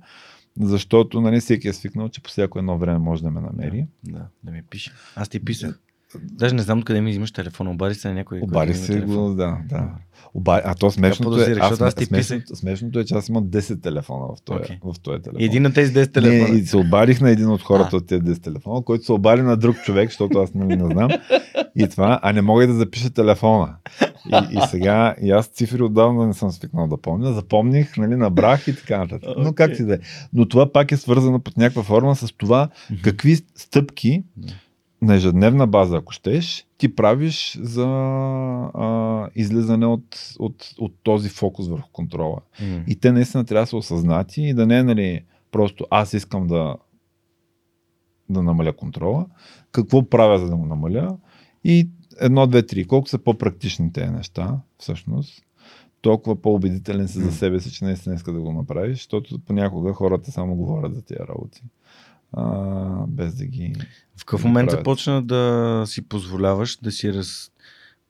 Защото 0.61 1.21
нали, 1.21 1.41
всеки 1.41 1.69
е 1.69 1.73
свикнал, 1.73 2.09
че 2.09 2.23
по 2.23 2.31
всяко 2.31 2.59
едно 2.59 2.79
време 2.79 2.99
може 2.99 3.23
да 3.23 3.31
ме 3.31 3.41
намери. 3.41 3.87
Да, 4.05 4.27
да 4.45 4.51
ми 4.51 4.63
пише. 4.71 4.93
Аз 5.17 5.29
ти 5.29 5.45
писах. 5.45 5.81
Даже 6.19 6.55
не 6.55 6.63
знам 6.63 6.79
откъде 6.79 7.01
ми 7.01 7.11
взимаш 7.11 7.33
телефона. 7.33 7.71
Обади 7.71 7.95
се 7.95 8.09
на 8.09 8.15
някой. 8.15 8.41
Обади 8.43 8.75
се 8.75 9.01
го, 9.01 9.35
да, 9.35 9.59
да. 9.69 9.91
Оба... 10.35 10.63
А 10.65 10.75
то 10.75 10.91
смешното 10.91 11.31
е, 11.31 11.37
подозирах, 11.37 11.73
аз, 11.73 11.81
аз 11.81 11.95
ти 11.95 12.05
смешното, 12.05 12.57
смешното 12.57 12.99
е, 12.99 13.05
че 13.05 13.15
аз 13.15 13.29
имам 13.29 13.45
10 13.45 13.83
телефона 13.83 14.27
в 14.27 14.43
този, 14.45 14.79
в 14.85 15.01
този 15.03 15.23
телефон. 15.23 15.43
Един 15.43 15.63
на 15.63 15.73
тези 15.73 15.93
10 15.93 16.13
телефона. 16.13 16.53
Не, 16.53 16.59
и 16.59 16.67
се 16.67 16.77
обадих 16.77 17.21
на 17.21 17.31
един 17.31 17.49
от 17.49 17.63
хората 17.63 17.91
А. 17.93 17.97
от 17.97 18.07
тези 18.07 18.23
10 18.23 18.43
телефона, 18.43 18.83
който 18.83 19.05
се 19.05 19.13
обади 19.13 19.43
на 19.43 19.57
друг 19.57 19.77
човек, 19.77 20.09
защото 20.09 20.39
аз 20.39 20.55
нали 20.55 20.77
не 20.77 20.87
знам. 20.93 21.11
И 21.77 21.89
това, 21.89 22.21
а 22.23 22.33
не 22.33 22.43
мога 22.43 22.65
и 22.65 22.67
да 22.67 22.75
запиша 22.75 23.11
телефона. 23.11 23.75
И, 24.33 24.59
и 24.59 24.61
сега, 24.71 25.15
и 25.23 25.31
аз 25.31 25.47
цифри 25.47 25.83
отдавна 25.83 26.27
не 26.27 26.35
съм 26.35 26.51
свикнал 26.51 26.89
да 26.89 26.97
помня. 26.97 27.33
Запомних, 27.33 27.97
нали, 27.97 28.17
набрах 28.17 28.69
и 28.69 28.77
така 28.77 28.99
нататък. 28.99 29.31
Но 29.39 29.53
как 29.53 29.77
си 29.77 29.85
да 29.87 29.95
е. 29.95 29.99
Но 30.33 30.49
това 30.49 30.73
пак 30.73 30.93
е 30.93 30.97
свързано 30.97 31.41
под 31.41 31.57
някаква 31.57 31.83
форма 31.83 32.17
с 32.17 32.33
това 32.39 32.69
какви 33.03 33.37
стъпки 33.57 34.25
Да. 34.37 34.53
На 35.03 35.15
ежедневна 35.15 35.67
база, 35.67 35.97
ако 35.97 36.13
щеш, 36.13 36.67
ти 36.79 36.95
правиш 36.95 37.59
за 37.63 37.87
а, 38.75 39.29
излизане 39.35 39.87
от, 39.87 40.35
от, 40.39 40.75
от 40.79 40.95
този 41.03 41.29
фокус 41.29 41.69
върху 41.69 41.91
контрола. 41.93 42.41
М. 42.61 42.85
И 42.87 42.97
те 42.97 43.13
наистина 43.13 43.45
трябва 43.45 43.63
да 43.63 43.67
са 43.67 43.77
осъзнати 43.77 44.43
и 44.43 44.55
да 44.55 44.67
не 44.67 44.79
е 44.79 44.83
нали, 44.83 45.25
просто 45.51 45.87
аз 45.91 46.13
искам 46.13 46.47
да, 46.47 46.77
да 48.29 48.43
намаля 48.43 48.73
контрола, 48.73 49.27
какво 49.73 50.09
правя 50.09 50.39
за 50.39 50.49
да 50.49 50.57
го 50.57 50.67
намаля 50.67 51.17
и 51.65 51.89
едно, 52.21 52.47
две, 52.47 52.67
три. 52.67 52.85
Колко 52.85 53.09
са 53.09 53.19
по-практични 53.19 53.93
тези 53.93 54.11
неща, 54.11 54.61
всъщност, 54.79 55.43
толкова 56.01 56.43
по-убедителен 56.43 57.09
си 57.09 57.19
за 57.19 57.33
себе 57.33 57.61
си, 57.61 57.73
че 57.73 57.85
наистина 57.85 58.15
иска 58.15 58.33
да 58.33 58.41
го 58.41 58.53
направиш, 58.53 58.97
защото 58.97 59.39
понякога 59.39 59.93
хората 59.93 60.31
само 60.31 60.55
говорят 60.55 60.95
за 60.95 61.03
тия 61.03 61.27
работи. 61.29 61.63
А, 62.33 62.47
без 63.09 63.35
да 63.35 63.45
ги... 63.45 63.75
В 64.17 64.25
какъв 64.25 64.45
момент 64.45 64.71
започна 64.71 65.23
да 65.23 65.85
си 65.87 66.09
позволяваш 66.09 66.77
да 66.77 66.93
си 66.93 67.15
раз... 67.15 67.51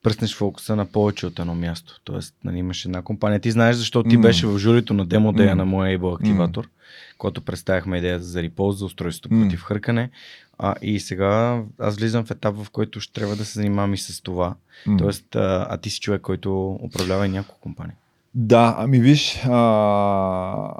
пръснеш 0.03 0.35
фокуса 0.35 0.75
на 0.75 0.85
повече 0.85 1.25
от 1.25 1.39
едно 1.39 1.55
място? 1.55 2.01
Тоест, 2.03 2.35
нали, 2.43 2.57
имаш 2.57 2.85
една 2.85 3.01
компания. 3.01 3.39
Ти 3.39 3.51
знаеш, 3.51 3.75
защото 3.75 4.09
ти 4.09 4.17
М. 4.17 4.21
беше 4.21 4.47
в 4.47 4.57
журито 4.57 4.93
на 4.93 5.05
демо 5.05 5.31
М. 5.31 5.55
на 5.55 5.65
моя 5.65 5.99
Able 5.99 6.15
активатор, 6.15 6.69
когато 7.17 7.41
представяхме 7.41 7.97
идеята 7.97 8.23
за 8.23 8.39
Repulse, 8.39 8.71
за 8.71 8.85
устройството 8.85 9.35
М. 9.35 9.43
против 9.43 9.61
хъркане. 9.61 10.09
А, 10.57 10.75
и 10.81 10.99
сега 10.99 11.63
аз 11.79 11.95
влизам 11.97 12.25
в 12.25 12.31
етап, 12.31 12.55
в 12.55 12.69
който 12.69 12.99
ще 12.99 13.13
трябва 13.13 13.35
да 13.35 13.45
се 13.45 13.59
занимавам 13.59 13.93
и 13.93 13.97
с 13.97 14.21
това. 14.21 14.55
М. 14.85 14.97
Тоест, 14.97 15.35
а, 15.35 15.67
а 15.69 15.77
ти 15.77 15.89
си 15.89 15.99
човек, 15.99 16.21
който 16.21 16.79
управлява 16.81 17.25
и 17.25 17.29
няколко 17.29 17.61
компании. 17.61 17.95
Да, 18.35 18.75
ами 18.79 18.99
виж, 18.99 19.39
а... 19.45 20.73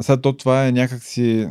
сега 0.00 0.20
то 0.20 0.32
това 0.32 0.66
е 0.66 0.72
някакси... 0.72 1.48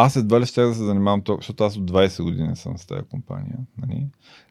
Аз 0.00 0.16
едва 0.16 0.40
ли 0.40 0.46
ще 0.46 0.62
да 0.62 0.74
се 0.74 0.84
занимавам 0.84 1.22
толкова, 1.22 1.42
защото 1.42 1.64
аз 1.64 1.76
от 1.76 1.90
20 1.90 2.22
години 2.22 2.56
съм 2.56 2.78
с 2.78 2.86
тази 2.86 3.02
компания. 3.02 3.56
Нали? 3.78 4.06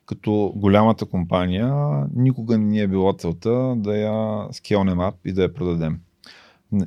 Като 0.06 0.54
голямата 0.56 1.06
компания, 1.06 1.74
никога 2.16 2.58
не 2.58 2.66
ни 2.66 2.80
е 2.80 2.88
било 2.88 3.14
целта 3.14 3.76
да 3.78 3.98
я 3.98 4.48
скелнем 4.52 5.00
ап 5.00 5.16
и 5.26 5.34
да 5.34 5.44
я 5.44 5.54
продадем. 5.54 6.00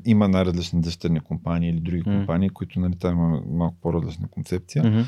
Има 0.05 0.29
най-различни 0.29 0.81
дъщерни 0.81 1.21
компании 1.21 1.71
или 1.71 1.81
други 1.81 2.03
М. 2.07 2.17
компании, 2.17 2.49
които 2.49 2.81
нали, 2.81 2.97
там 2.99 3.13
има 3.19 3.43
малко 3.51 3.77
по-различна 3.81 4.29
концепция. 4.29 4.85
Мгм. 4.85 5.01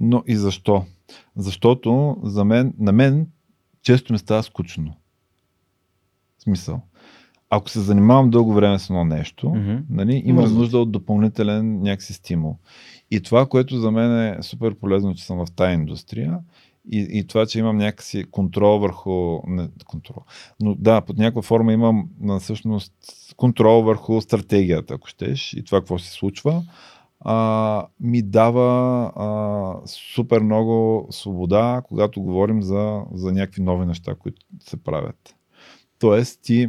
Но 0.00 0.22
и 0.26 0.36
защо? 0.36 0.84
Защото 1.36 2.16
за 2.22 2.44
мен, 2.44 2.74
на 2.78 2.92
мен 2.92 3.26
често 3.82 4.12
ми 4.12 4.18
става 4.18 4.42
скучно. 4.42 4.94
В 6.38 6.42
смисъл. 6.42 6.80
Ако 7.52 7.70
се 7.70 7.80
занимавам 7.80 8.30
дълго 8.30 8.52
време 8.54 8.78
с 8.78 8.90
едно 8.90 9.04
нещо, 9.04 9.48
Мгм. 9.48 9.76
нали, 9.90 10.22
имам 10.24 10.54
нужда 10.54 10.78
от 10.78 10.92
допълнителен 10.92 11.82
някакси 11.82 12.12
стимул. 12.12 12.56
И 13.10 13.20
това, 13.22 13.46
което 13.46 13.80
за 13.80 13.90
мен 13.90 14.18
е 14.18 14.42
супер 14.42 14.74
полезно, 14.74 15.14
че 15.14 15.24
съм 15.24 15.46
в 15.46 15.52
тази 15.52 15.74
индустрия, 15.74 16.38
и, 16.92 17.08
и 17.10 17.26
това, 17.26 17.46
че 17.46 17.58
имам 17.58 17.76
някакси 17.76 18.24
контрол 18.30 18.78
върху... 18.78 19.40
Не, 19.46 19.68
контрол. 19.86 20.22
Но 20.60 20.74
да, 20.74 21.00
под 21.00 21.18
някаква 21.18 21.42
форма 21.42 21.72
имам 21.72 22.08
всъщност 22.40 22.92
контрол 23.36 23.82
върху 23.82 24.20
стратегията, 24.20 24.94
ако 24.94 25.08
щеш, 25.08 25.52
и 25.52 25.64
това 25.64 25.80
какво 25.80 25.98
се 25.98 26.10
случва, 26.10 26.62
а, 27.20 27.86
ми 28.00 28.22
дава 28.22 29.02
а, 29.16 29.86
супер 29.86 30.40
много 30.40 31.06
свобода, 31.10 31.82
когато 31.88 32.22
говорим 32.22 32.62
за, 32.62 33.02
за 33.14 33.32
някакви 33.32 33.62
нови 33.62 33.86
неща, 33.86 34.14
които 34.14 34.42
се 34.60 34.76
правят. 34.76 35.34
Тоест, 35.98 36.40
ти 36.42 36.68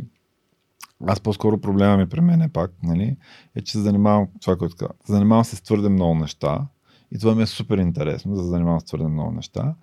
аз 1.07 1.19
по-скоро 1.19 1.57
проблема 1.61 1.98
ми 1.98 2.10
при 2.10 2.22
мен 2.22 2.41
е 2.41 2.49
пак, 2.49 2.72
нали, 2.84 3.18
е, 3.56 3.61
че 3.61 3.72
се 3.72 3.80
занимавам, 3.80 4.28
това, 4.41 4.56
което 4.56 4.76
казвам, 4.76 4.98
занимавам 5.06 5.45
се 5.45 5.56
с 5.56 5.61
твърде 5.61 5.90
много 5.90 6.15
неща 6.15 6.68
и 7.11 7.19
това 7.19 7.36
ми 7.36 7.44
е 7.44 7.45
супер 7.45 7.78
интересно, 7.78 8.34
да 8.36 8.41
се 8.41 8.48
занимавам 8.48 8.80
с 8.80 8.86
твърде 8.86 9.07
много 9.07 9.32
неща. 9.32 9.76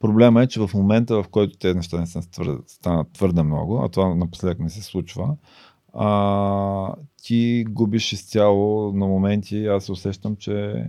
Проблема 0.00 0.42
е, 0.42 0.46
че 0.46 0.60
в 0.60 0.70
момента, 0.74 1.22
в 1.22 1.28
който 1.28 1.58
тези 1.58 1.76
неща 1.76 2.00
не 2.00 2.06
са 2.06 2.30
твърде, 2.30 2.58
станат 2.66 3.12
твърде 3.12 3.42
много, 3.42 3.82
а 3.82 3.88
това 3.88 4.14
напоследък 4.14 4.58
ми 4.58 4.70
се 4.70 4.82
случва, 4.82 5.36
а, 5.94 6.94
ти 7.22 7.64
губиш 7.68 8.12
изцяло 8.12 8.92
на 8.92 9.06
моменти, 9.06 9.66
аз 9.66 9.84
се 9.84 9.92
усещам, 9.92 10.36
че 10.36 10.84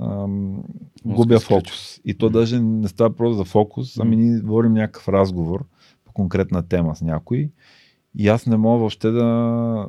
ам, 0.00 0.62
губя 1.04 1.40
фокус. 1.40 2.00
И 2.04 2.14
то 2.14 2.30
даже 2.30 2.60
не 2.60 2.88
става 2.88 3.16
просто 3.16 3.36
за 3.36 3.44
фокус, 3.44 3.98
ами 3.98 4.16
ние 4.16 4.40
водим 4.40 4.72
някакъв 4.72 5.08
разговор 5.08 5.64
по 6.04 6.12
конкретна 6.12 6.68
тема 6.68 6.96
с 6.96 7.02
някой 7.02 7.50
и 8.18 8.28
аз 8.28 8.46
не 8.46 8.56
мога 8.56 8.78
въобще 8.78 9.10
да, 9.10 9.88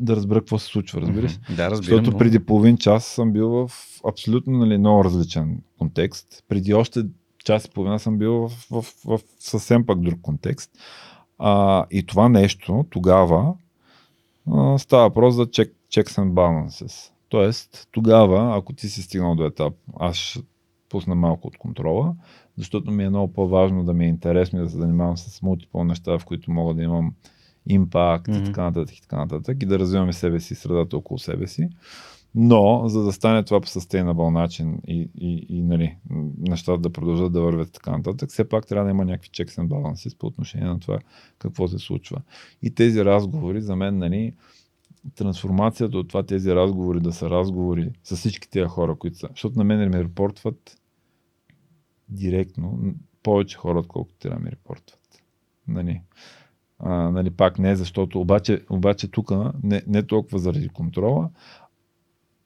да 0.00 0.16
разбера 0.16 0.40
какво 0.40 0.58
се 0.58 0.66
случва, 0.66 1.00
разбираш? 1.00 1.38
Мгм. 1.38 1.54
Да, 1.56 1.70
разбирам. 1.70 1.76
Защото 1.76 2.10
но- 2.10 2.18
преди 2.18 2.38
половин 2.38 2.76
час 2.76 3.04
съм 3.04 3.32
бил 3.32 3.48
в 3.48 3.70
абсолютно 4.08 4.58
нали, 4.58 4.78
много 4.78 5.04
различен 5.04 5.62
контекст. 5.78 6.44
Преди 6.48 6.74
още 6.74 7.02
час 7.44 7.64
и 7.64 7.70
половина 7.70 7.98
съм 7.98 8.18
бил 8.18 8.32
в, 8.32 8.50
в, 8.70 8.84
в 9.04 9.20
съвсем 9.38 9.86
пък 9.86 10.00
друг 10.00 10.20
контекст. 10.20 10.70
А, 11.38 11.86
и 11.90 12.06
това 12.06 12.28
нещо 12.28 12.86
тогава 12.90 13.54
а, 14.52 14.78
става 14.78 15.02
въпрос 15.02 15.34
за 15.34 15.46
check, 15.46 15.72
checks 15.92 16.10
and 16.10 16.32
balances. 16.32 17.12
Тоест, 17.28 17.88
тогава, 17.90 18.56
ако 18.58 18.72
ти 18.72 18.88
си 18.88 19.02
стигнал 19.02 19.34
до 19.34 19.44
етап, 19.44 19.74
аз 20.00 20.16
ще 20.16 20.40
пусна 20.88 21.14
малко 21.14 21.48
от 21.48 21.58
контрола, 21.58 22.14
защото 22.56 22.90
ми 22.90 23.04
е 23.04 23.08
много 23.08 23.32
по-важно 23.32 23.84
да 23.84 23.92
ми 23.92 24.04
е 24.04 24.08
интересно 24.08 24.58
и 24.58 24.62
да 24.62 24.70
се 24.70 24.76
занимавам 24.76 25.16
с 25.16 25.42
мултипл 25.42 25.84
неща, 25.84 26.18
в 26.18 26.24
които 26.24 26.50
мога 26.50 26.74
да 26.74 26.82
имам 26.82 27.12
импакт 27.68 28.28
mm-hmm. 28.28 28.42
и 28.42 28.44
така 28.44 28.62
нататък 28.62 28.96
и 28.96 29.02
така 29.02 29.16
нататък 29.16 29.62
и 29.62 29.66
да 29.66 29.78
развиваме 29.78 30.12
себе 30.12 30.40
си, 30.40 30.54
средата 30.54 30.96
около 30.96 31.18
себе 31.18 31.46
си. 31.46 31.68
Но, 32.34 32.88
за 32.88 33.02
да 33.02 33.12
стане 33.12 33.44
това 33.44 33.60
по 33.60 33.68
sustainable 33.68 34.30
начин 34.30 34.78
и, 34.86 35.10
и, 35.18 35.46
и 35.48 35.62
нали, 35.62 35.96
нещата 36.38 36.78
да 36.78 36.92
продължат 36.92 37.32
да 37.32 37.40
вървят 37.40 37.72
така 37.72 37.90
нататък, 37.90 38.30
все 38.30 38.48
пак 38.48 38.66
трябва 38.66 38.84
да 38.84 38.90
има 38.90 39.04
някакви 39.04 39.28
checks 39.28 39.50
and 39.50 39.68
balances 39.68 40.18
по 40.18 40.26
отношение 40.26 40.68
на 40.68 40.80
това 40.80 40.98
какво 41.38 41.68
се 41.68 41.78
случва. 41.78 42.22
И 42.62 42.74
тези 42.74 43.04
разговори 43.04 43.62
за 43.62 43.76
мен, 43.76 43.98
нали, 43.98 44.34
трансформацията 45.14 45.98
от 45.98 46.08
това 46.08 46.22
тези 46.22 46.54
разговори 46.54 47.00
да 47.00 47.12
са 47.12 47.30
разговори 47.30 47.90
с 48.04 48.16
всички 48.16 48.50
тези 48.50 48.68
хора, 48.68 48.96
които 48.96 49.18
са. 49.18 49.28
Защото 49.30 49.58
на 49.58 49.64
мен 49.64 49.90
ми 49.90 50.04
репортват 50.04 50.78
директно 52.08 52.94
повече 53.22 53.56
хора, 53.56 53.78
отколкото 53.78 54.18
трябва 54.18 54.38
да 54.38 54.44
ми 54.44 54.50
репортват. 54.50 55.22
Нали. 55.68 56.02
А, 56.78 56.90
нали, 57.10 57.30
пак 57.30 57.58
не, 57.58 57.76
защото 57.76 58.20
обаче, 58.20 58.64
обаче 58.70 59.10
тук 59.10 59.30
не, 59.62 59.82
не 59.86 60.02
толкова 60.02 60.38
заради 60.38 60.68
контрола, 60.68 61.30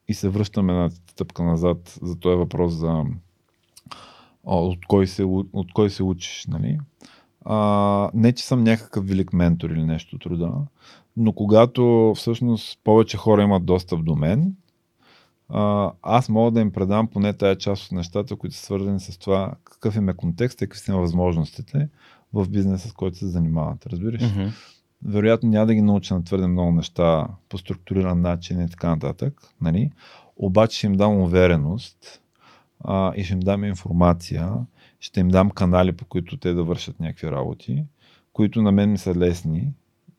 и 0.08 0.14
се 0.14 0.28
връщаме 0.28 0.72
на 0.72 0.90
стъпка 0.90 1.42
назад 1.42 1.98
за 2.02 2.16
този 2.16 2.36
въпрос 2.36 2.72
за 2.72 3.04
от 4.44 4.86
кой 4.86 5.06
се, 5.06 5.24
от 5.52 5.72
кой 5.72 5.90
се 5.90 6.02
учиш. 6.02 6.46
Нали? 6.48 6.78
А, 7.44 8.10
не, 8.14 8.32
че 8.32 8.44
съм 8.44 8.64
някакъв 8.64 9.08
велик 9.08 9.32
ментор 9.32 9.70
или 9.70 9.84
нещо 9.84 10.18
труда, 10.18 10.52
но 11.16 11.32
когато 11.32 12.12
всъщност 12.16 12.80
повече 12.84 13.16
хора 13.16 13.42
имат 13.42 13.64
достъп 13.64 14.04
до 14.04 14.16
мен, 14.16 14.56
а, 15.48 15.92
аз 16.02 16.28
мога 16.28 16.50
да 16.50 16.60
им 16.60 16.72
предам 16.72 17.08
поне 17.08 17.32
тая 17.32 17.58
част 17.58 17.86
от 17.86 17.92
нещата, 17.92 18.36
които 18.36 18.56
са 18.56 18.62
свързани 18.62 19.00
с 19.00 19.18
това 19.18 19.54
какъв 19.64 19.96
им 19.96 20.08
е 20.08 20.14
контекст 20.14 20.62
и 20.62 20.64
какви 20.64 20.80
са 20.80 20.96
възможностите 20.96 21.88
в 22.32 22.48
бизнеса, 22.48 22.88
с 22.88 22.92
който 22.92 23.18
се 23.18 23.26
занимават. 23.26 23.86
Разбираш? 23.86 24.22
Mm-hmm 24.22 24.52
вероятно 25.04 25.48
няма 25.48 25.66
да 25.66 25.74
ги 25.74 25.82
науча 25.82 26.14
на 26.14 26.24
твърде 26.24 26.46
много 26.46 26.72
неща 26.72 27.26
по 27.48 27.58
структуриран 27.58 28.20
начин 28.20 28.60
и 28.60 28.70
така 28.70 28.88
нататък. 28.88 29.42
Нали? 29.60 29.90
Обаче 30.36 30.78
ще 30.78 30.86
им 30.86 30.92
дам 30.92 31.20
увереност 31.20 32.22
а, 32.84 33.12
и 33.16 33.24
ще 33.24 33.34
им 33.34 33.40
дам 33.40 33.64
информация, 33.64 34.52
ще 35.00 35.20
им 35.20 35.28
дам 35.28 35.50
канали, 35.50 35.92
по 35.92 36.04
които 36.04 36.36
те 36.36 36.52
да 36.52 36.64
вършат 36.64 37.00
някакви 37.00 37.30
работи, 37.30 37.84
които 38.32 38.62
на 38.62 38.72
мен 38.72 38.90
ми 38.90 38.98
са 38.98 39.14
лесни 39.14 39.72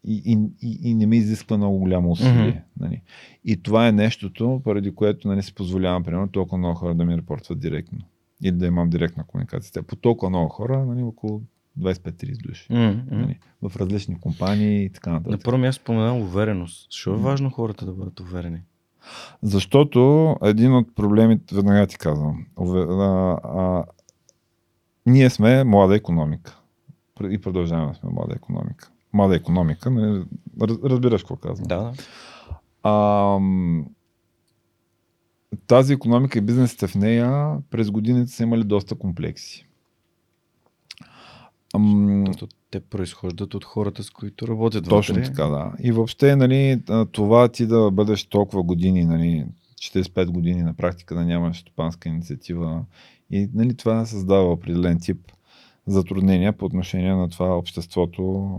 и, 0.04 0.22
и, 0.26 0.38
и, 0.62 0.90
и 0.90 0.96
не 0.96 1.06
ми 1.06 1.18
изисква 1.18 1.58
много 1.58 1.78
голямо 1.78 2.12
усилие. 2.12 2.32
Mm-hmm. 2.34 2.80
Нали? 2.80 3.02
И 3.46 3.64
това 3.64 3.88
е 3.88 3.92
нещото, 3.92 4.62
поради 4.64 4.96
което 4.96 5.28
нали, 5.28 5.44
си 5.44 5.56
позволявам, 5.56 6.04
примерно, 6.04 6.28
толкова 6.28 6.58
много 6.58 6.76
хора 6.76 6.96
да 6.96 7.06
ми 7.06 7.18
репортват 7.18 7.60
директно. 7.60 8.00
Или 8.44 8.52
да 8.52 8.66
имам 8.66 8.90
директна 8.90 9.24
комуникация. 9.24 9.84
По 9.84 9.96
толкова 9.96 10.30
много 10.30 10.50
хора, 10.50 10.86
нали, 10.86 11.02
около 11.02 11.42
25-30 11.80 12.48
души. 12.48 12.68
Mm-hmm. 12.70 13.12
Нали, 13.12 13.40
в 13.62 13.76
различни 13.76 14.20
компании 14.20 14.86
и 14.86 14.90
така 14.90 15.12
нататък. 15.12 15.32
На 15.32 15.38
първо 15.38 15.58
място 15.58 15.82
споменавам 15.82 16.22
увереност. 16.22 16.92
Защо 16.92 17.14
е 17.14 17.18
важно 17.18 17.50
хората 17.50 17.86
да 17.86 17.94
бъдат 17.94 18.20
уверени? 18.20 18.62
Защото 19.42 20.36
един 20.44 20.76
от 20.76 20.96
проблемите, 20.96 21.56
веднага 21.56 21.88
ти 21.88 21.98
казвам, 21.98 22.46
а, 22.58 22.66
а, 23.44 23.84
ние 25.06 25.30
сме 25.30 25.64
млада 25.64 25.96
економика. 25.96 26.60
И 27.30 27.42
продължаваме 27.42 27.92
да 27.92 27.98
сме 28.00 28.10
млада 28.10 28.36
економика. 28.36 28.92
Млада 29.14 29.36
економика, 29.36 29.92
нали, 29.92 30.26
разбираш 30.62 31.22
какво 31.22 31.36
казвам. 31.36 31.68
Да, 31.68 31.78
да. 31.78 31.94
А, 32.84 33.40
тази 35.68 35.94
економика 35.94 36.40
и 36.40 36.42
бизнесите 36.42 36.88
в 36.88 36.96
нея 36.96 37.58
през 37.70 37.92
годините 37.92 38.32
са 38.32 38.44
имали 38.44 38.64
доста 38.64 38.96
комплекси. 38.96 39.68
Ам... 41.74 42.26
те 42.72 42.80
произхождат 42.80 43.54
от 43.54 43.66
хората, 43.66 44.04
с 44.04 44.10
които 44.10 44.48
работят. 44.48 44.90
Точно 44.90 45.16
вътре. 45.16 45.28
така, 45.28 45.46
да. 45.46 45.72
И 45.80 45.92
въобще, 45.92 46.36
нали, 46.36 46.82
това 47.12 47.48
ти 47.48 47.68
да 47.68 47.92
бъдеш 47.92 48.24
толкова 48.24 48.64
години, 48.64 49.06
нали, 49.06 49.46
45 49.76 50.26
години 50.32 50.64
на 50.64 50.74
практика 50.74 51.16
да 51.16 51.26
нямаш 51.26 51.60
стопанска 51.60 52.10
инициатива 52.10 52.86
и 53.32 53.50
нали, 53.54 53.78
това 53.78 54.06
създава 54.06 54.52
определен 54.52 55.00
тип 55.00 55.32
затруднения 55.88 56.54
по 56.54 56.66
отношение 56.66 57.16
на 57.16 57.30
това 57.30 57.58
обществото, 57.58 58.56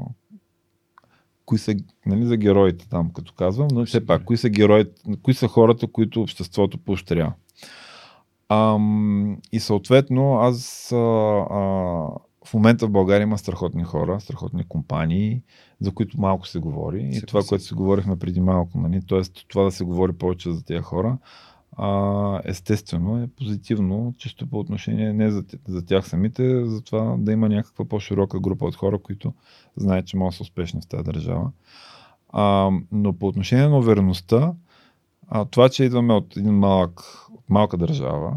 кои 1.45 1.59
са 1.59 1.75
нали, 2.07 2.27
за 2.27 2.37
героите 2.37 2.89
там, 2.89 3.13
като 3.13 3.33
казвам, 3.33 3.69
но 3.73 3.87
все 3.87 4.07
пак, 4.07 4.25
кои 4.25 4.37
са 4.37 4.49
героите, 4.49 5.03
кои 5.23 5.35
са 5.35 5.49
хората, 5.49 5.87
които 5.87 6.23
обществото 6.23 6.79
поощрява. 6.79 7.33
Ам, 8.49 9.39
и 9.53 9.61
съответно, 9.61 10.39
аз 10.39 10.93
а, 10.93 10.97
а, 11.51 12.09
в 12.47 12.55
момента 12.55 12.87
в 12.87 12.91
България 12.91 13.23
има 13.23 13.39
страхотни 13.39 13.85
хора, 13.85 14.21
страхотни 14.21 14.65
компании, 14.69 15.43
за 15.81 15.91
които 15.91 16.21
малко 16.21 16.47
се 16.47 16.59
говори. 16.59 17.11
И 17.13 17.23
това, 17.27 17.43
което 17.49 17.65
си 17.65 17.75
говорихме 17.75 18.19
преди 18.19 18.41
малко, 18.41 18.79
нали? 18.79 19.03
т.е. 19.09 19.23
това 19.49 19.65
да 19.65 19.71
се 19.71 19.85
говори 19.85 20.13
повече 20.13 20.53
за 20.53 20.65
тези 20.65 20.81
хора, 20.81 21.19
а, 21.77 22.41
естествено 22.45 23.23
е 23.23 23.27
позитивно, 23.27 24.15
чисто 24.19 24.47
по 24.47 24.59
отношение 24.59 25.13
не 25.13 25.31
за, 25.31 25.45
за 25.69 25.87
тях 25.87 26.09
самите, 26.09 26.67
за 26.67 26.83
това 26.83 27.17
да 27.19 27.33
има 27.33 27.49
някаква 27.49 27.85
по-широка 27.85 28.41
група 28.41 28.65
от 28.65 28.77
хора, 28.77 28.99
които 28.99 29.33
знаят, 29.77 30.07
че 30.07 30.17
могат 30.17 30.33
да 30.33 30.37
са 30.37 30.43
успешни 30.43 30.81
в 30.81 30.87
тази 30.87 31.05
държава. 31.05 31.51
А, 32.29 32.71
но 32.93 33.13
по 33.13 33.27
отношение 33.27 33.69
на 33.69 33.79
увереността, 33.79 34.53
а, 35.29 35.45
това, 35.45 35.69
че 35.69 35.85
идваме 35.85 36.15
от 36.15 36.37
един 36.37 36.55
малък, 36.55 37.01
от 37.33 37.51
малка 37.51 37.77
държава, 37.77 38.37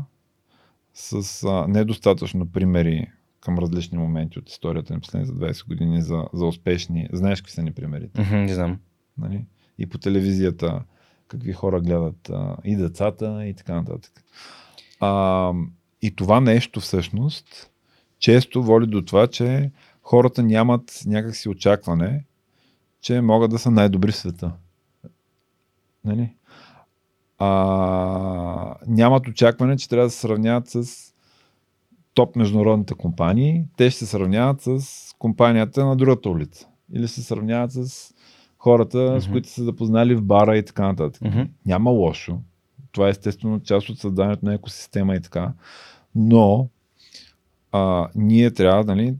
с 0.93 1.43
а, 1.43 1.67
недостатъчно 1.67 2.51
примери 2.51 3.07
към 3.47 3.59
различни 3.59 3.97
моменти 3.97 4.39
от 4.39 4.49
историята 4.49 4.93
на 4.93 4.99
последните 4.99 5.33
20 5.33 5.67
години 5.67 6.01
за, 6.01 6.23
за 6.33 6.45
успешни. 6.45 7.07
Знаеш 7.13 7.41
какви 7.41 7.53
са 7.53 7.63
ни 7.63 7.71
примерите? 7.71 8.21
Mm-hmm, 8.21 8.45
не 8.45 8.53
знам. 8.53 8.79
Нали? 9.17 9.45
И 9.77 9.85
по 9.85 9.97
телевизията 9.97 10.83
какви 11.27 11.53
хора 11.53 11.81
гледат 11.81 12.29
а, 12.29 12.57
и 12.63 12.75
децата 12.75 13.45
и 13.45 13.53
така 13.53 13.75
нататък. 13.75 14.23
А, 14.99 15.51
и 16.01 16.15
това 16.15 16.39
нещо 16.39 16.79
всъщност 16.79 17.71
често 18.19 18.63
води 18.63 18.87
до 18.87 19.01
това, 19.01 19.27
че 19.27 19.71
хората 20.01 20.43
нямат 20.43 21.01
някакси 21.05 21.49
очакване, 21.49 22.25
че 23.01 23.21
могат 23.21 23.51
да 23.51 23.59
са 23.59 23.71
най-добри 23.71 24.11
в 24.11 24.15
света. 24.15 24.51
Нали? 26.05 26.33
А, 27.37 28.75
нямат 28.87 29.27
очакване, 29.27 29.77
че 29.77 29.89
трябва 29.89 30.07
да 30.07 30.11
се 30.11 30.19
сравняват 30.19 30.67
с 30.69 31.13
топ 32.17 32.35
международните 32.35 32.93
компании, 32.93 33.65
те 33.77 33.89
ще 33.89 33.99
се 33.99 34.05
сравняват 34.05 34.61
с 34.61 34.79
компанията 35.19 35.85
на 35.85 35.95
другата 35.95 36.29
улица. 36.29 36.67
Или 36.93 37.07
се 37.07 37.23
сравняват 37.23 37.71
с 37.71 38.13
хората, 38.57 38.97
mm-hmm. 38.97 39.19
с 39.19 39.27
които 39.27 39.49
са 39.49 39.63
запознали 39.63 40.15
в 40.15 40.23
бара 40.23 40.57
и 40.57 40.65
така 40.65 40.87
нататък. 40.87 41.21
Mm-hmm. 41.21 41.49
Няма 41.65 41.89
лошо. 41.89 42.39
Това 42.91 43.07
е 43.07 43.09
естествено 43.09 43.59
част 43.59 43.89
от 43.89 43.99
създанието 43.99 44.45
на 44.45 44.53
екосистема 44.53 45.15
и 45.15 45.21
така. 45.21 45.53
Но 46.15 46.69
а, 47.71 48.07
ние 48.15 48.51
трябва, 48.51 48.83
нали, 48.83 49.15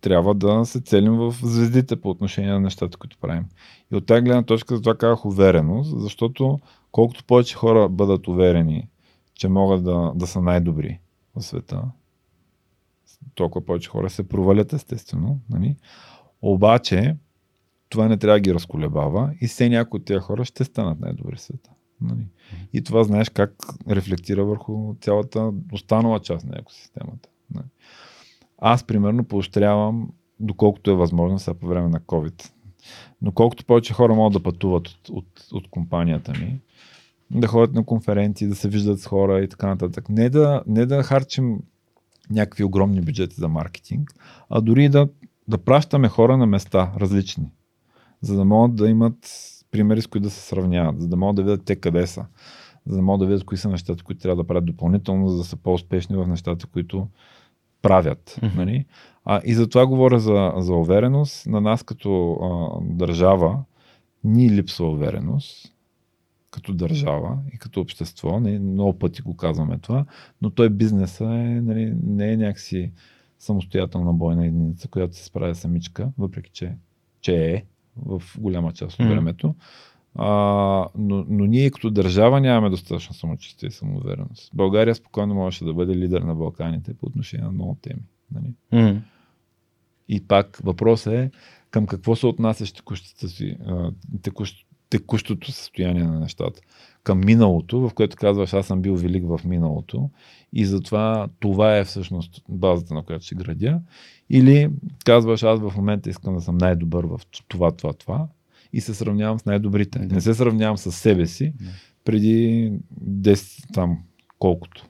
трябва 0.00 0.34
да 0.34 0.64
се 0.64 0.80
целим 0.80 1.14
в 1.16 1.34
звездите 1.42 1.96
по 1.96 2.10
отношение 2.10 2.52
на 2.52 2.60
нещата, 2.60 2.98
които 2.98 3.18
правим. 3.20 3.44
И 3.92 3.96
от 3.96 4.06
тази 4.06 4.22
гледна 4.22 4.42
точка 4.42 4.76
за 4.76 4.82
това 4.82 4.94
казах 4.94 5.26
увереност, 5.26 6.00
защото 6.00 6.58
колкото 6.92 7.24
повече 7.24 7.54
хора 7.54 7.88
бъдат 7.88 8.28
уверени, 8.28 8.88
че 9.34 9.48
могат 9.48 9.84
да, 9.84 10.12
да 10.14 10.26
са 10.26 10.40
най-добри, 10.40 11.00
в 11.40 11.44
света. 11.44 11.82
Толкова 13.34 13.66
повече 13.66 13.88
хора 13.88 14.10
се 14.10 14.28
провалят, 14.28 14.72
естествено. 14.72 15.40
Нали? 15.50 15.76
Обаче, 16.42 17.16
това 17.88 18.08
не 18.08 18.16
трябва 18.16 18.36
да 18.36 18.40
ги 18.40 18.54
разколебава 18.54 19.34
и 19.40 19.46
все 19.46 19.68
някои 19.68 20.00
от 20.00 20.06
тези 20.06 20.20
хора 20.20 20.44
ще 20.44 20.64
станат 20.64 21.00
най-добри 21.00 21.36
в 21.36 21.40
света. 21.40 21.70
Нали? 22.00 22.26
И 22.72 22.82
това 22.82 23.04
знаеш 23.04 23.28
как 23.28 23.52
рефлектира 23.88 24.44
върху 24.44 24.94
цялата 25.00 25.52
останала 25.72 26.20
част 26.20 26.46
на 26.46 26.58
екосистемата. 26.58 27.28
Нали? 27.54 27.66
Аз, 28.58 28.84
примерно, 28.84 29.24
поощрявам, 29.24 30.10
доколкото 30.40 30.90
е 30.90 30.94
възможно, 30.94 31.38
сега 31.38 31.54
по 31.54 31.66
време 31.66 31.88
на 31.88 32.00
COVID. 32.00 32.50
Но 33.22 33.32
колкото 33.32 33.64
повече 33.64 33.92
хора 33.92 34.14
могат 34.14 34.32
да 34.32 34.42
пътуват 34.42 34.88
от, 34.88 35.08
от, 35.08 35.46
от 35.52 35.70
компанията 35.70 36.32
ми, 36.32 36.60
да 37.30 37.46
ходят 37.46 37.74
на 37.74 37.84
конференции, 37.84 38.48
да 38.48 38.54
се 38.54 38.68
виждат 38.68 39.00
с 39.00 39.06
хора 39.06 39.40
и 39.40 39.48
така 39.48 39.66
нататък. 39.66 40.08
Не 40.08 40.30
да, 40.30 40.62
не 40.66 40.86
да 40.86 41.02
харчим 41.02 41.58
някакви 42.30 42.64
огромни 42.64 43.00
бюджети 43.00 43.36
за 43.36 43.48
маркетинг, 43.48 44.14
а 44.50 44.60
дори 44.60 44.88
да, 44.88 45.08
да 45.48 45.58
пращаме 45.58 46.08
хора 46.08 46.36
на 46.36 46.46
места 46.46 46.92
различни, 46.96 47.50
за 48.20 48.36
да 48.36 48.44
могат 48.44 48.76
да 48.76 48.88
имат 48.88 49.30
примери, 49.70 50.02
с 50.02 50.06
които 50.06 50.24
да 50.24 50.30
се 50.30 50.40
сравняват, 50.40 51.00
за 51.00 51.08
да 51.08 51.16
могат 51.16 51.36
да 51.36 51.42
видят 51.42 51.64
те 51.64 51.76
къде 51.76 52.06
са, 52.06 52.26
за 52.86 52.96
да 52.96 53.02
могат 53.02 53.20
да 53.20 53.26
видят 53.26 53.44
кои 53.44 53.58
са 53.58 53.68
нещата, 53.68 54.04
които 54.04 54.20
трябва 54.20 54.42
да 54.42 54.46
правят 54.46 54.66
допълнително, 54.66 55.28
за 55.28 55.36
да 55.36 55.44
са 55.44 55.56
по-успешни 55.56 56.16
в 56.16 56.26
нещата, 56.26 56.66
които 56.66 57.08
справят. 57.78 58.38
Mm-hmm. 58.42 58.56
Нали? 58.56 58.84
А, 59.24 59.40
и 59.44 59.54
затова 59.54 59.86
говоря 59.86 60.18
за, 60.18 60.52
за 60.56 60.74
увереност. 60.74 61.46
На 61.46 61.60
нас 61.60 61.82
като 61.82 62.32
а, 62.32 62.78
държава 62.82 63.58
ни 64.24 64.50
липсва 64.50 64.90
увереност 64.90 65.75
като 66.56 66.74
държава 66.74 67.38
и 67.54 67.58
като 67.58 67.80
общество. 67.80 68.40
Не, 68.40 68.58
много 68.58 68.98
пъти 68.98 69.22
го 69.22 69.36
казваме 69.36 69.78
това, 69.78 70.04
но 70.42 70.50
той 70.50 70.70
бизнеса 70.70 71.24
е, 71.24 71.60
нали, 71.60 71.94
не 72.02 72.32
е 72.32 72.36
някакси 72.36 72.92
самостоятелна 73.38 74.12
бойна 74.12 74.46
единица, 74.46 74.88
която 74.88 75.16
се 75.16 75.24
справя 75.24 75.54
самичка, 75.54 76.12
въпреки 76.18 76.50
че, 76.50 76.76
че 77.20 77.36
е 77.36 77.64
в 77.96 78.22
голяма 78.38 78.72
част 78.72 79.00
от 79.00 79.06
времето. 79.06 79.54
А, 80.14 80.28
но, 80.98 81.24
но 81.28 81.46
ние 81.46 81.70
като 81.70 81.90
държава 81.90 82.40
нямаме 82.40 82.70
достатъчно 82.70 83.14
самочувствие 83.14 83.68
и 83.68 83.72
самоувереност. 83.72 84.50
България 84.54 84.94
спокойно 84.94 85.34
можеше 85.34 85.64
да 85.64 85.74
бъде 85.74 85.96
лидер 85.96 86.20
на 86.20 86.34
Балканите 86.34 86.94
по 86.94 87.06
отношение 87.06 87.44
на 87.44 87.52
много 87.52 87.78
теми. 87.82 88.02
Нали? 88.32 88.54
Mm. 88.72 89.00
И 90.08 90.26
пак 90.26 90.60
въпросът 90.64 91.12
е 91.12 91.30
към 91.70 91.86
какво 91.86 92.16
се 92.16 92.26
отнасяш 92.26 92.72
текущата 92.72 93.28
си, 93.28 93.56
текущ, 94.22 94.65
текущото 94.98 95.52
състояние 95.52 96.04
на 96.04 96.20
нещата. 96.20 96.60
Към 97.02 97.20
миналото, 97.20 97.80
в 97.80 97.94
което 97.94 98.16
казваш, 98.16 98.52
аз 98.52 98.66
съм 98.66 98.82
бил 98.82 98.94
велик 98.94 99.24
в 99.26 99.40
миналото 99.44 100.10
и 100.52 100.66
затова 100.66 101.28
това 101.40 101.76
е 101.76 101.84
всъщност 101.84 102.42
базата, 102.48 102.94
на 102.94 103.02
която 103.02 103.24
ще 103.24 103.34
градя. 103.34 103.80
Или 104.30 104.70
казваш, 105.04 105.42
аз 105.42 105.60
в 105.60 105.72
момента 105.76 106.10
искам 106.10 106.34
да 106.34 106.40
съм 106.40 106.58
най-добър 106.58 107.04
в 107.04 107.20
това, 107.48 107.70
това, 107.70 107.92
това 107.92 108.26
и 108.72 108.80
се 108.80 108.94
сравнявам 108.94 109.38
с 109.38 109.44
най-добрите. 109.44 109.98
Да. 109.98 110.14
Не 110.14 110.20
се 110.20 110.34
сравнявам 110.34 110.78
с 110.78 110.92
себе 110.92 111.26
си 111.26 111.52
да. 111.60 111.70
преди 112.04 112.72
10, 113.04 113.74
там 113.74 113.98
колкото. 114.38 114.86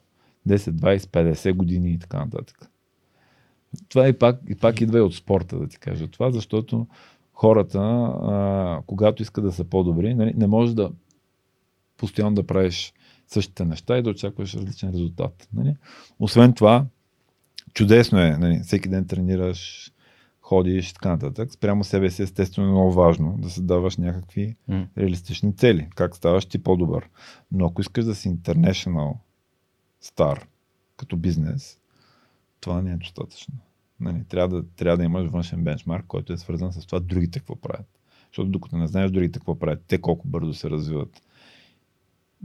10, 0.49 0.57
20, 0.57 0.99
50 0.99 1.53
години 1.53 1.91
и 1.93 1.99
така 1.99 2.19
нататък. 2.19 2.71
Това 3.89 4.09
и 4.09 4.13
пак, 4.13 4.41
и 4.49 4.55
пак 4.55 4.81
идва 4.81 4.99
и 4.99 5.03
от 5.03 5.15
спорта, 5.15 5.59
да 5.59 5.69
ти 5.69 5.79
кажа 5.79 6.07
това, 6.07 6.31
защото 6.31 6.87
хората, 7.37 7.79
а, 7.79 8.83
когато 8.87 9.23
искат 9.23 9.45
да 9.45 9.53
са 9.53 9.65
по-добри, 9.65 10.15
нали, 10.15 10.35
не 10.37 10.47
може 10.47 10.75
да 10.75 10.91
постоянно 11.97 12.35
да 12.35 12.47
правиш 12.47 12.95
същите 13.27 13.65
неща 13.65 13.99
и 13.99 14.03
да 14.03 14.11
очакваш 14.11 14.55
различен 14.55 14.91
резултат. 14.91 15.49
Нали. 15.55 15.77
Освен 16.19 16.53
това, 16.53 16.87
чудесно 17.75 18.19
е, 18.21 18.37
нали, 18.37 18.61
всеки 18.65 18.89
ден 18.89 19.07
тренираш, 19.07 19.93
ходиш 20.41 20.91
и 20.91 20.95
така 20.95 21.09
нататък. 21.09 21.53
Спрямо 21.53 21.85
себе 21.85 22.11
си 22.11 22.23
естествено 22.23 22.69
е 22.69 22.71
много 22.71 22.93
важно 22.93 23.37
да 23.39 23.51
се 23.51 23.63
даваш 23.63 23.97
някакви 23.97 24.57
mm. 24.71 24.87
реалистични 24.99 25.57
цели. 25.57 25.89
Как 25.95 26.17
ставаш 26.17 26.47
ти 26.47 26.63
по-добър. 26.63 27.09
Но 27.53 27.67
ако 27.67 27.81
искаш 27.81 28.05
да 28.05 28.15
си 28.15 28.29
international 28.31 29.15
star 30.05 30.43
като 30.97 31.17
бизнес, 31.17 31.79
това 32.61 32.83
не 32.83 32.93
е 32.93 32.97
достатъчно. 32.97 33.55
Нали, 34.01 34.25
трябва, 34.29 34.57
да, 34.57 34.69
трябва 34.77 34.97
да 34.97 35.05
имаш 35.05 35.31
външен 35.31 35.65
бенчмарк, 35.65 36.07
който 36.07 36.33
е 36.33 36.37
свързан 36.37 36.73
с 36.73 36.87
това 36.87 37.01
другите 37.01 37.39
какво 37.39 37.57
правят. 37.57 37.87
Защото 38.27 38.51
докато 38.51 38.77
не 38.77 38.87
знаеш 38.87 39.11
другите 39.11 39.39
какво 39.39 39.59
правят, 39.59 39.85
те 39.89 40.01
колко 40.01 40.29
бързо 40.29 40.55
се 40.55 40.71
развиват, 40.71 41.23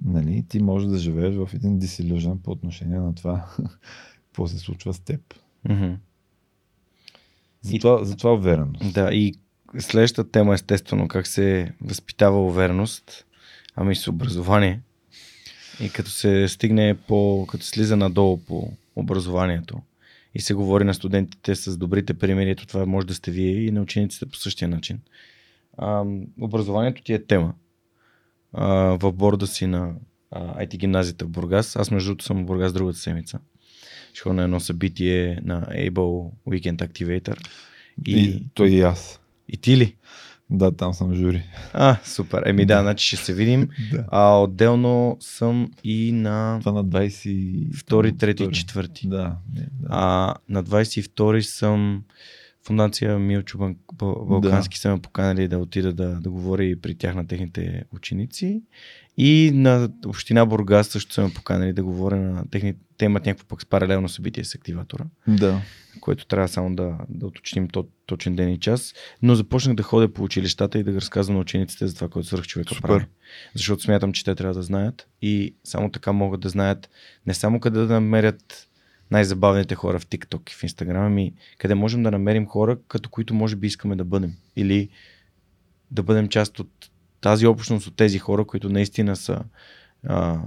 нали, 0.06 0.46
ти 0.50 0.60
можеш 0.60 0.90
да 0.90 0.98
живееш 0.98 1.36
в 1.36 1.50
един 1.54 1.80
дисилюжен 1.80 2.40
по 2.40 2.52
отношение 2.52 3.00
на 3.00 3.16
това 3.16 3.46
какво 4.26 4.48
се 4.48 4.58
случва 4.58 4.94
с 4.94 5.00
теб. 5.00 5.22
Mm-hmm. 5.68 5.98
Затова, 7.62 8.04
затова 8.04 8.34
увереност. 8.34 8.94
Да, 8.94 9.14
и 9.14 9.36
следващата 9.80 10.32
тема 10.32 10.54
естествено 10.54 11.08
как 11.08 11.28
се 11.28 11.74
възпитава 11.82 12.46
увереност, 12.46 13.26
ами 13.76 13.96
с 13.96 14.08
образование. 14.08 14.82
И 15.84 15.90
като 15.90 16.10
се 16.10 16.48
стигне 16.48 16.98
по, 17.08 17.48
като 17.50 17.66
слиза 17.66 17.98
надолу 17.98 18.38
по 18.38 18.72
образованието 18.96 19.82
и 20.36 20.42
се 20.42 20.54
говори 20.54 20.84
на 20.84 20.94
студентите 20.94 21.56
с 21.56 21.78
добрите 21.78 22.14
примери, 22.14 22.56
то 22.56 22.68
това 22.68 22.86
може 22.86 23.08
да 23.08 23.14
сте 23.14 23.32
вие 23.32 23.66
и 23.66 23.72
на 23.72 23.82
учениците 23.82 24.26
по 24.26 24.38
същия 24.38 24.68
начин. 24.68 25.00
А, 25.78 26.06
образованието 26.42 27.04
ти 27.04 27.14
е 27.14 27.26
тема. 27.26 27.54
А, 28.54 28.68
в 28.98 29.12
борда 29.12 29.48
си 29.48 29.68
на 29.68 29.94
а, 30.32 30.66
IT 30.66 30.78
гимназията 30.78 31.26
в 31.26 31.30
Бургас. 31.30 31.76
Аз 31.76 31.92
между 31.92 32.08
другото 32.08 32.26
съм 32.26 32.44
в 32.44 32.46
Бургас 32.46 32.74
другата 32.74 33.00
седмица 33.00 33.40
ще 34.14 34.22
ходя 34.22 34.34
на 34.34 34.44
едно 34.44 34.60
събитие 34.60 35.40
на 35.44 35.62
Able 35.62 36.32
Weekend 36.48 36.78
Activator. 36.78 37.48
И, 38.08 38.20
и 38.20 38.44
той 38.54 38.70
и 38.70 38.82
аз. 38.82 39.20
И 39.48 39.58
ти 39.58 39.78
ли? 39.78 39.96
Да, 40.52 40.72
там 40.72 40.94
съм 40.94 41.16
жури. 41.16 41.44
А, 41.74 41.98
супер. 42.06 42.44
Еми 42.46 42.66
да, 42.66 42.82
значи 42.82 43.08
ще 43.08 43.18
се 43.18 43.34
видим. 43.34 43.70
да. 43.92 44.06
А 44.12 44.42
отделно 44.42 45.18
съм 45.20 45.72
и 45.84 46.12
на... 46.12 46.60
Това 46.60 46.72
на 46.72 46.86
22, 46.86 47.72
3 47.74 48.42
и 48.42 48.50
4. 48.50 49.08
Да, 49.08 49.36
да. 49.48 49.62
А 49.90 50.36
на 50.50 50.64
22 50.64 51.42
съм 51.42 52.04
Фундация 52.64 53.20
Милчо 53.20 53.76
Балкански 53.94 54.78
да. 54.78 54.80
са 54.80 54.90
ме 54.90 55.02
поканали 55.02 55.48
да 55.48 55.58
отида 55.58 55.94
да, 55.94 56.08
да 56.08 56.30
говори 56.30 56.76
при 56.76 56.96
тях 56.96 57.16
на 57.16 57.28
техните 57.28 57.84
ученици. 57.96 58.62
И 59.18 59.52
на 59.54 59.90
Община 60.06 60.46
Бургас 60.46 60.88
също 60.88 61.14
са 61.14 61.24
ме 61.24 61.34
поканали 61.34 61.74
да 61.74 61.84
говоря 61.84 62.16
на 62.16 62.50
техните. 62.50 62.80
Те 62.98 63.06
имат 63.06 63.26
някакво 63.26 63.48
пък 63.48 63.68
паралелно 63.70 64.10
събитие 64.10 64.44
с 64.44 64.56
активатора. 64.56 65.04
Да. 65.28 65.62
Което 66.00 66.26
трябва 66.26 66.48
само 66.48 66.76
да, 66.76 66.98
да 67.10 67.28
уточним 67.28 67.68
то, 67.68 67.88
точен 68.06 68.36
ден 68.36 68.50
и 68.50 68.60
час. 68.60 68.94
Но 69.22 69.36
започнах 69.36 69.76
да 69.76 69.84
ходя 69.84 70.14
по 70.14 70.24
училищата 70.24 70.80
и 70.80 70.84
да 70.84 70.94
разказвам 70.94 71.36
на 71.36 71.42
учениците 71.42 71.88
за 71.88 71.96
това, 71.96 72.10
което 72.10 72.28
свърх 72.28 72.48
човека 72.48 72.76
Супер. 72.76 72.88
прави. 72.88 73.06
Защото 73.56 73.84
смятам, 73.84 74.14
че 74.14 74.24
те 74.24 74.36
трябва 74.36 74.54
да 74.54 74.64
знаят. 74.64 75.08
И 75.22 75.56
само 75.64 75.92
така 75.92 76.12
могат 76.12 76.42
да 76.42 76.50
знаят 76.50 76.90
не 77.26 77.34
само 77.34 77.60
къде 77.60 77.80
да 77.80 77.94
намерят 77.94 78.68
най-забавните 79.12 79.76
хора 79.76 80.00
в 80.00 80.08
TikTok 80.08 80.52
и 80.52 80.54
в 80.54 80.62
Instagram, 80.62 81.06
ами 81.06 81.34
къде 81.58 81.76
можем 81.76 82.04
да 82.04 82.12
намерим 82.12 82.46
хора, 82.46 82.78
като 82.88 83.10
които 83.10 83.34
може 83.34 83.56
би 83.56 83.68
искаме 83.68 83.96
да 83.96 84.04
бъдем. 84.04 84.34
Или 84.56 84.90
да 85.92 86.04
бъдем 86.04 86.28
част 86.28 86.60
от 86.60 86.90
тази 87.22 87.48
общност 87.48 87.88
от 87.88 87.96
тези 87.96 88.20
хора, 88.20 88.46
които 88.46 88.70
наистина 88.70 89.16
са 89.16 89.44
а, 90.08 90.42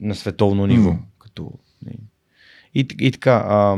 на 0.00 0.14
световно 0.14 0.66
ниво. 0.66 0.90
Mm. 0.90 0.98
Като, 1.18 1.52
и, 2.74 2.86
и 3.00 3.12
така, 3.12 3.44
а, 3.48 3.76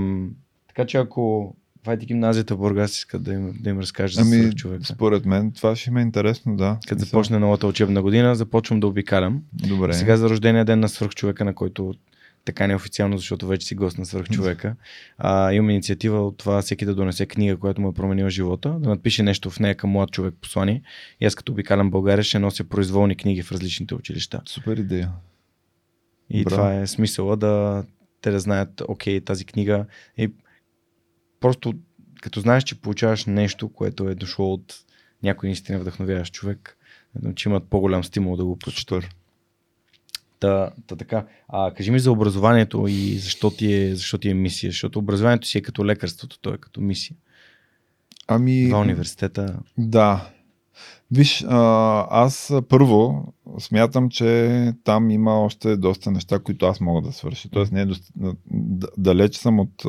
така 0.68 0.86
че 0.86 0.96
ако 0.96 1.54
Вайти 1.86 2.04
е 2.04 2.06
гимназията 2.06 2.54
в 2.54 2.58
Бургас 2.58 2.96
иска 2.96 3.18
да 3.18 3.32
им, 3.32 3.54
да 3.60 3.70
им 3.70 3.78
разкаже 3.78 4.20
ами, 4.20 4.42
за 4.42 4.52
човек. 4.52 4.86
Според 4.86 5.26
мен 5.26 5.52
това 5.52 5.76
ще 5.76 5.90
ми 5.90 6.00
е 6.00 6.02
интересно, 6.02 6.56
да. 6.56 6.78
Като 6.88 7.04
започне 7.04 7.38
новата 7.38 7.66
учебна 7.66 8.02
година, 8.02 8.34
започвам 8.34 8.80
да 8.80 8.86
обикалям. 8.86 9.42
Добре. 9.52 9.92
Сега 9.94 10.16
за 10.16 10.30
рождения 10.30 10.64
ден 10.64 10.80
на 10.80 10.88
свърхчовека, 10.88 11.44
на 11.44 11.54
който 11.54 11.94
така 12.46 12.66
неофициално, 12.66 13.18
защото 13.18 13.46
вече 13.46 13.66
си 13.66 13.74
гост 13.74 13.98
на 13.98 14.06
свърх 14.06 14.28
човека. 14.28 14.76
А, 15.18 15.52
имам 15.52 15.70
инициатива 15.70 16.26
от 16.26 16.38
това 16.38 16.62
всеки 16.62 16.84
да 16.84 16.94
донесе 16.94 17.26
книга, 17.26 17.56
която 17.56 17.80
му 17.80 17.88
е 17.88 17.94
променила 17.94 18.30
живота, 18.30 18.70
да 18.80 18.88
напише 18.88 19.22
нещо 19.22 19.50
в 19.50 19.60
нея 19.60 19.74
към 19.74 19.90
млад 19.90 20.10
човек 20.10 20.34
послание. 20.40 20.82
И 21.20 21.26
аз 21.26 21.34
като 21.34 21.52
обикалям 21.52 21.90
България 21.90 22.24
ще 22.24 22.38
нося 22.38 22.64
произволни 22.64 23.16
книги 23.16 23.42
в 23.42 23.52
различните 23.52 23.94
училища. 23.94 24.42
Супер 24.46 24.76
идея. 24.76 25.12
И 26.30 26.44
Браво. 26.44 26.56
това 26.56 26.74
е 26.74 26.86
смисъла 26.86 27.36
да 27.36 27.84
те 28.20 28.30
да 28.30 28.40
знаят, 28.40 28.82
окей, 28.88 29.20
тази 29.20 29.44
книга 29.44 29.86
е 30.18 30.28
просто 31.40 31.74
като 32.22 32.40
знаеш, 32.40 32.64
че 32.64 32.80
получаваш 32.80 33.24
нещо, 33.24 33.68
което 33.68 34.08
е 34.08 34.14
дошло 34.14 34.52
от 34.52 34.74
някой 35.22 35.48
наистина 35.48 35.78
вдъхновяващ 35.78 36.34
човек, 36.34 36.78
че 37.34 37.48
имат 37.48 37.70
по-голям 37.70 38.04
стимул 38.04 38.36
да 38.36 38.44
го 38.44 38.58
прочитат. 38.58 39.04
Та, 40.40 40.70
та 40.86 40.96
така. 40.96 41.26
А, 41.48 41.70
кажи 41.70 41.90
ми 41.90 41.98
за 41.98 42.12
образованието 42.12 42.86
и 42.88 43.18
защо 43.18 43.50
ти, 43.50 43.74
е, 43.74 43.94
защо 43.94 44.18
ти 44.18 44.30
е 44.30 44.34
мисия, 44.34 44.70
защото 44.70 44.98
образованието 44.98 45.46
си 45.46 45.58
е 45.58 45.62
като 45.62 45.86
лекарството, 45.86 46.38
то 46.40 46.54
е 46.54 46.58
като 46.58 46.80
мисия. 46.80 47.16
Ами. 48.28 48.66
В 48.66 48.80
университета. 48.80 49.58
Да. 49.78 50.30
Виж, 51.10 51.44
а, 51.48 52.06
аз 52.10 52.52
първо 52.68 53.24
смятам, 53.58 54.10
че 54.10 54.72
там 54.84 55.10
има 55.10 55.40
още 55.40 55.76
доста 55.76 56.10
неща, 56.10 56.38
които 56.38 56.66
аз 56.66 56.80
мога 56.80 57.02
да 57.02 57.12
свърша. 57.12 57.48
Тоест 57.50 57.72
не 57.72 57.80
е 57.80 57.86
доста, 57.86 58.12
далеч 58.98 59.36
съм 59.36 59.60
от, 59.60 59.84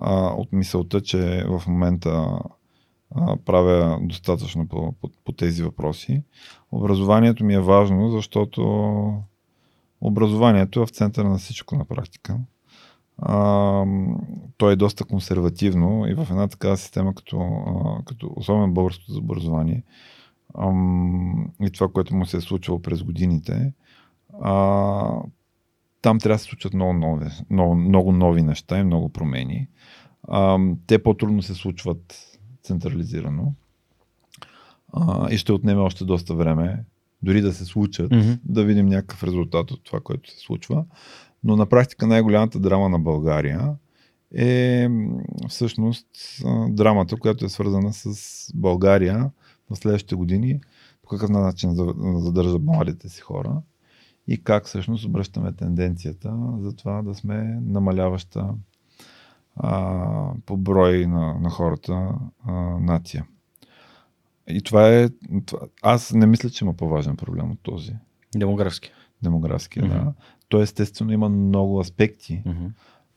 а, 0.00 0.34
от 0.34 0.52
мисълта, 0.52 1.00
че 1.00 1.44
в 1.48 1.62
момента 1.68 2.38
а, 3.14 3.36
правя 3.36 3.98
достатъчно 4.02 4.68
по, 4.68 4.92
по, 4.92 5.10
по 5.24 5.32
тези 5.32 5.62
въпроси. 5.62 6.22
Образованието 6.72 7.44
ми 7.44 7.54
е 7.54 7.60
важно, 7.60 8.10
защото 8.10 9.22
образованието 10.00 10.82
е 10.82 10.86
в 10.86 10.90
центъра 10.90 11.28
на 11.28 11.38
всичко 11.38 11.76
на 11.76 11.84
практика. 11.84 12.38
А, 13.18 13.84
то 14.56 14.70
е 14.70 14.76
доста 14.76 15.04
консервативно 15.04 16.06
и 16.06 16.14
в 16.14 16.26
една 16.30 16.48
такава 16.48 16.76
система, 16.76 17.14
като, 17.14 17.38
а, 17.40 18.04
като 18.04 18.32
особено 18.36 18.72
българското 18.72 19.12
за 19.12 19.18
образование 19.18 19.84
и 21.62 21.70
това, 21.74 21.88
което 21.88 22.14
му 22.14 22.26
се 22.26 22.36
е 22.36 22.40
случвало 22.40 22.82
през 22.82 23.02
годините, 23.02 23.72
а, 24.42 25.22
там 26.02 26.18
трябва 26.18 26.34
да 26.34 26.38
се 26.38 26.44
случат 26.44 26.74
много 26.74 26.92
нови, 26.92 27.26
много, 27.50 27.74
много 27.74 28.12
нови 28.12 28.42
неща 28.42 28.78
и 28.78 28.84
много 28.84 29.08
промени. 29.08 29.68
А, 30.28 30.58
те 30.86 31.02
по-трудно 31.02 31.42
се 31.42 31.54
случват 31.54 32.38
централизирано 32.62 33.52
а, 34.92 35.30
и 35.30 35.38
ще 35.38 35.52
отнеме 35.52 35.80
още 35.80 36.04
доста 36.04 36.34
време, 36.34 36.84
дори 37.22 37.40
да 37.40 37.52
се 37.52 37.64
случат, 37.64 38.10
mm-hmm. 38.10 38.38
да 38.44 38.64
видим 38.64 38.86
някакъв 38.86 39.24
резултат 39.24 39.70
от 39.70 39.84
това, 39.84 40.00
което 40.00 40.30
се 40.30 40.38
случва. 40.38 40.84
Но 41.44 41.56
на 41.56 41.66
практика 41.66 42.06
най-голямата 42.06 42.58
драма 42.58 42.88
на 42.88 42.98
България 42.98 43.74
е 44.34 44.88
всъщност 45.48 46.06
драмата, 46.68 47.16
която 47.16 47.44
е 47.44 47.48
свързана 47.48 47.92
с 47.92 48.50
България 48.54 49.30
в 49.70 49.76
следващите 49.76 50.14
години, 50.14 50.60
по 51.02 51.08
какъв 51.08 51.30
начин 51.30 51.74
задържа 52.18 52.58
младите 52.58 53.08
си 53.08 53.20
хора 53.20 53.62
и 54.28 54.42
как 54.42 54.66
всъщност 54.66 55.04
обръщаме 55.04 55.52
тенденцията 55.52 56.36
за 56.60 56.76
това 56.76 57.02
да 57.02 57.14
сме 57.14 57.60
намаляваща 57.62 58.54
а, 59.56 60.32
по 60.46 60.56
брой 60.56 61.06
на, 61.06 61.34
на 61.40 61.50
хората 61.50 62.14
а, 62.46 62.52
нация. 62.80 63.26
И 64.48 64.62
това 64.62 64.88
е. 64.88 65.08
Това, 65.46 65.60
аз 65.82 66.12
не 66.12 66.26
мисля, 66.26 66.50
че 66.50 66.64
има 66.64 66.74
по-важен 66.74 67.16
проблем 67.16 67.50
от 67.50 67.58
този. 67.62 67.92
Демографски. 68.36 68.90
Демографски, 69.22 69.80
mm-hmm. 69.80 70.04
да. 70.04 70.12
То 70.48 70.62
естествено 70.62 71.12
има 71.12 71.28
много 71.28 71.80
аспекти. 71.80 72.42
Mm-hmm. 72.46 72.70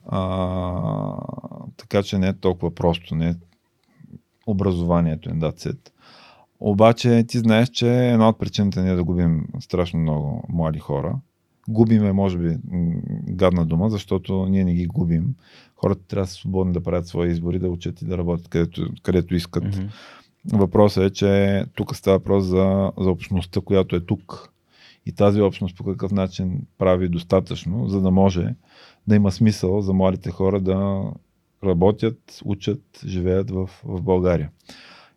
А, 0.06 1.16
така 1.76 2.02
че 2.02 2.18
не 2.18 2.28
е 2.28 2.32
толкова 2.32 2.74
просто. 2.74 3.14
Не 3.14 3.28
е 3.28 3.34
образованието 4.46 5.30
е 5.30 5.32
дацет. 5.32 5.92
Обаче 6.60 7.24
ти 7.28 7.38
знаеш, 7.38 7.68
че 7.68 8.08
една 8.08 8.28
от 8.28 8.38
причините 8.38 8.82
ние 8.82 8.94
да 8.94 9.04
губим 9.04 9.46
страшно 9.60 10.00
много 10.00 10.44
млади 10.48 10.78
хора. 10.78 11.18
Губиме, 11.68 12.12
може 12.12 12.38
би, 12.38 12.56
гадна 13.28 13.66
дума, 13.66 13.90
защото 13.90 14.46
ние 14.46 14.64
не 14.64 14.74
ги 14.74 14.86
губим. 14.86 15.34
Хората 15.76 16.06
трябва 16.08 16.24
да 16.24 16.30
са 16.30 16.34
свободни 16.34 16.72
да 16.72 16.82
правят 16.82 17.06
свои 17.06 17.30
избори, 17.30 17.58
да 17.58 17.70
учат 17.70 18.02
и 18.02 18.04
да 18.04 18.18
работят 18.18 18.48
където, 18.48 18.88
където 19.02 19.34
искат. 19.34 19.64
Mm-hmm. 19.64 19.90
Въпросът 20.44 21.04
е, 21.04 21.12
че 21.12 21.64
тук 21.74 21.96
става 21.96 22.18
въпрос 22.18 22.44
за, 22.44 22.92
за 22.98 23.10
общността, 23.10 23.60
която 23.60 23.96
е 23.96 24.06
тук. 24.06 24.52
И 25.06 25.12
тази 25.12 25.40
общност 25.40 25.76
по 25.76 25.84
какъв 25.84 26.12
начин 26.12 26.66
прави 26.78 27.08
достатъчно, 27.08 27.88
за 27.88 28.00
да 28.00 28.10
може 28.10 28.54
да 29.06 29.16
има 29.16 29.32
смисъл 29.32 29.80
за 29.80 29.92
младите 29.92 30.30
хора 30.30 30.60
да 30.60 31.02
работят, 31.64 32.40
учат, 32.44 32.82
живеят 33.06 33.50
в, 33.50 33.70
в 33.84 34.02
България. 34.02 34.50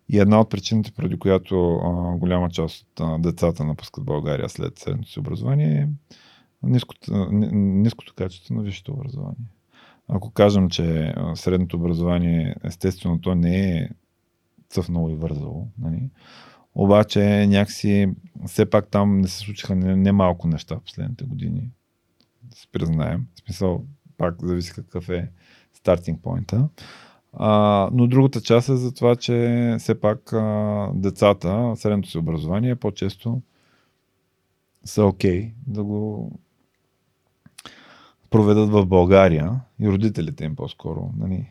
И 0.08 0.18
една 0.18 0.40
от 0.40 0.50
причините, 0.50 0.92
преди 0.92 1.18
която 1.18 1.74
а, 1.74 2.16
голяма 2.16 2.50
част 2.50 2.82
от 2.82 3.00
а, 3.00 3.18
децата 3.18 3.64
напускат 3.64 4.04
България 4.04 4.48
след 4.48 4.78
средното 4.78 5.10
си 5.10 5.18
образование 5.18 5.80
е 5.80 5.88
ниското, 6.62 7.28
ниското 7.30 8.14
качество 8.14 8.54
на 8.54 8.62
висшето 8.62 8.92
образование. 8.92 9.46
Ако 10.08 10.30
кажем, 10.30 10.70
че 10.70 11.14
средното 11.34 11.76
образование, 11.76 12.54
естествено, 12.64 13.20
то 13.20 13.34
не 13.34 13.70
е 13.70 13.88
цъфнало 14.68 15.10
и 15.10 15.14
вързало, 15.14 15.68
нали? 15.78 16.10
обаче 16.76 17.46
някакси 17.46 18.08
все 18.46 18.70
пак 18.70 18.88
там 18.88 19.18
не 19.20 19.28
се 19.28 19.38
случиха 19.38 19.76
немалко 19.76 20.46
не 20.46 20.52
неща 20.52 20.76
в 20.76 20.80
последните 20.80 21.24
години. 21.24 21.70
Да 22.42 22.56
се 22.56 22.68
признаем. 22.72 23.26
В 23.34 23.40
смисъл, 23.40 23.84
пак 24.18 24.36
зависи 24.42 24.72
какъв 24.72 25.08
е 25.08 25.30
стартинг 25.74 26.22
поинта. 26.22 26.68
А, 27.32 27.90
но 27.92 28.06
другата 28.06 28.40
част 28.40 28.68
е 28.68 28.76
за 28.76 28.94
това, 28.94 29.16
че 29.16 29.76
все 29.78 30.00
пак 30.00 30.32
а, 30.32 30.90
децата, 30.94 31.72
средното 31.76 32.10
си 32.10 32.18
образование 32.18 32.76
по-често 32.76 33.42
са 34.84 35.04
окей 35.04 35.40
okay 35.40 35.52
да 35.66 35.84
го 35.84 36.32
проведат 38.30 38.70
в 38.70 38.86
България 38.86 39.50
и 39.80 39.88
родителите 39.88 40.44
им 40.44 40.56
по-скоро. 40.56 41.10
Нали, 41.18 41.46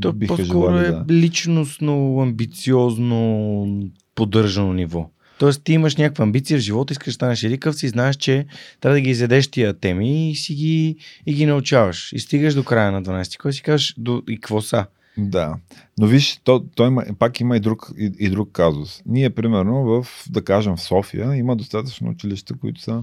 То 0.00 0.12
биха 0.12 0.36
по-скоро 0.36 0.76
е 0.76 0.90
да... 0.90 1.04
личностно, 1.10 2.20
амбициозно, 2.20 3.90
поддържано 4.14 4.72
ниво. 4.72 5.10
Тоест 5.38 5.64
ти 5.64 5.72
имаш 5.72 5.96
някаква 5.96 6.22
амбиция 6.22 6.58
в 6.58 6.62
живота, 6.62 6.92
искаш 6.92 7.06
да 7.06 7.14
станеш 7.14 7.42
едикъв 7.42 7.76
си, 7.76 7.88
знаеш, 7.88 8.16
че 8.16 8.46
трябва 8.80 8.94
да 8.96 9.00
ги 9.00 9.10
изядеш 9.10 9.48
тия 9.48 9.74
теми 9.74 10.30
и 10.30 10.34
си 10.34 10.54
ги, 10.54 10.96
и 11.26 11.34
ги 11.34 11.46
научаваш. 11.46 12.12
И 12.12 12.18
стигаш 12.18 12.54
до 12.54 12.64
края 12.64 12.92
на 12.92 13.02
12 13.02 13.38
кой 13.38 13.52
си 13.52 13.62
кажеш 13.62 13.94
до, 13.98 14.22
и 14.28 14.34
какво 14.34 14.60
са. 14.60 14.86
Да, 15.18 15.56
но 15.98 16.06
виж, 16.06 16.40
то, 16.44 16.64
то 16.74 16.86
има, 16.86 17.04
пак 17.18 17.40
има 17.40 17.56
и 17.56 17.60
друг, 17.60 17.90
и, 17.98 18.12
и 18.18 18.28
друг 18.28 18.48
казус. 18.52 19.02
Ние, 19.06 19.30
примерно, 19.30 19.84
в, 19.84 20.06
да 20.30 20.44
кажем, 20.44 20.76
в 20.76 20.82
София 20.82 21.34
има 21.34 21.56
достатъчно 21.56 22.10
училища, 22.10 22.54
които 22.54 22.80
са 22.80 23.02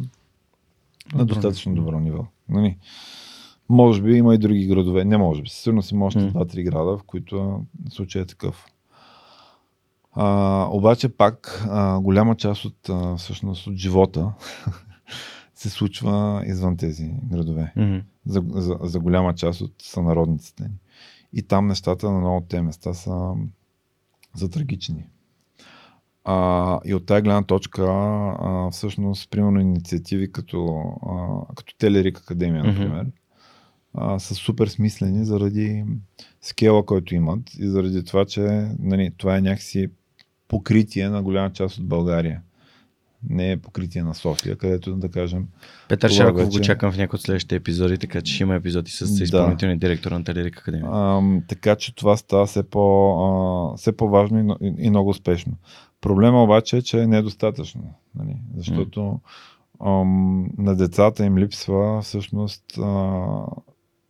на 1.13 1.25
достатъчно 1.25 1.75
добро 1.75 1.99
ниво. 1.99 2.25
Нали? 2.49 2.77
Може 3.69 4.01
би 4.01 4.17
има 4.17 4.35
и 4.35 4.37
други 4.37 4.67
градове. 4.67 5.05
Не 5.05 5.17
може 5.17 5.41
би. 5.41 5.49
Сигурно 5.49 5.83
си 5.83 5.95
може 5.95 6.19
mm. 6.19 6.31
2-3 6.31 6.63
града, 6.63 6.97
в 6.97 7.03
които 7.03 7.65
случай 7.89 8.21
е 8.21 8.25
такъв. 8.25 8.65
А, 10.13 10.67
обаче 10.71 11.09
пак 11.09 11.65
а, 11.69 11.99
голяма 11.99 12.35
част 12.35 12.65
от, 12.65 12.89
а, 12.89 13.15
всъщност, 13.15 13.67
от 13.67 13.75
живота 13.75 14.33
се 15.55 15.69
случва 15.69 16.43
извън 16.45 16.77
тези 16.77 17.13
градове. 17.23 17.73
Mm-hmm. 17.77 18.03
За, 18.25 18.43
за, 18.49 18.77
за 18.81 18.99
голяма 18.99 19.35
част 19.35 19.61
от 19.61 19.73
сънародниците 19.81 20.63
ни. 20.63 20.75
И 21.33 21.43
там 21.43 21.67
нещата 21.67 22.11
на 22.11 22.19
много 22.19 22.37
от 22.37 22.47
тези 22.47 22.61
места 22.61 22.93
са, 22.93 23.33
са 24.35 24.49
трагични. 24.49 25.05
А, 26.29 26.79
и 26.85 26.93
от 26.93 27.05
тази 27.05 27.21
гледна 27.21 27.43
точка, 27.43 27.83
а, 27.83 28.69
всъщност, 28.71 29.29
примерно 29.29 29.59
инициативи 29.59 30.31
като, 30.31 30.83
а, 31.09 31.53
като 31.55 31.75
Телерик 31.77 32.19
Академия, 32.19 32.63
например, 32.63 33.05
mm-hmm 33.05 33.11
а, 33.97 34.19
са 34.19 34.35
супер 34.35 34.67
смислени 34.67 35.25
заради 35.25 35.85
скела, 36.41 36.85
който 36.85 37.15
имат 37.15 37.53
и 37.59 37.67
заради 37.67 38.03
това, 38.03 38.25
че 38.25 38.67
нали, 38.79 39.11
това 39.17 39.37
е 39.37 39.41
някакси 39.41 39.87
покритие 40.47 41.09
на 41.09 41.23
голяма 41.23 41.53
част 41.53 41.77
от 41.77 41.87
България. 41.87 42.41
Не 43.29 43.51
е 43.51 43.57
покритие 43.57 44.03
на 44.03 44.15
София, 44.15 44.55
където 44.55 44.95
да 44.95 45.09
кажем. 45.09 45.47
Петър 45.89 46.09
Шарков 46.09 46.45
вече... 46.45 46.59
го 46.59 46.63
чакам 46.63 46.91
в 46.91 46.97
някои 46.97 47.17
от 47.17 47.21
следващите 47.21 47.55
епизоди, 47.55 47.97
така 47.97 48.21
че 48.21 48.33
ще 48.33 48.43
има 48.43 48.55
епизоди 48.55 48.91
с 48.91 49.01
изпълнителния 49.01 49.77
да. 49.77 49.87
директор 49.87 50.11
на 50.11 50.23
Телерик 50.23 50.57
Академия. 50.57 50.89
А, 50.93 51.21
така 51.47 51.75
че 51.75 51.95
това 51.95 52.17
става 52.17 52.45
все, 52.45 52.63
по, 52.63 53.13
а, 53.23 53.77
все 53.77 53.91
по-важно 53.91 54.57
и, 54.61 54.75
и 54.77 54.89
много 54.89 55.09
успешно. 55.09 55.53
Проблема 56.01 56.43
обаче 56.43 56.77
е, 56.77 56.81
че 56.81 57.01
е 57.01 57.21
достатъчно. 57.21 57.93
Нали? 58.15 58.37
Защото 58.55 59.19
ам, 59.85 60.49
на 60.57 60.75
децата 60.75 61.25
им 61.25 61.37
липсва 61.37 62.01
всъщност 62.01 62.77
а, 62.77 63.25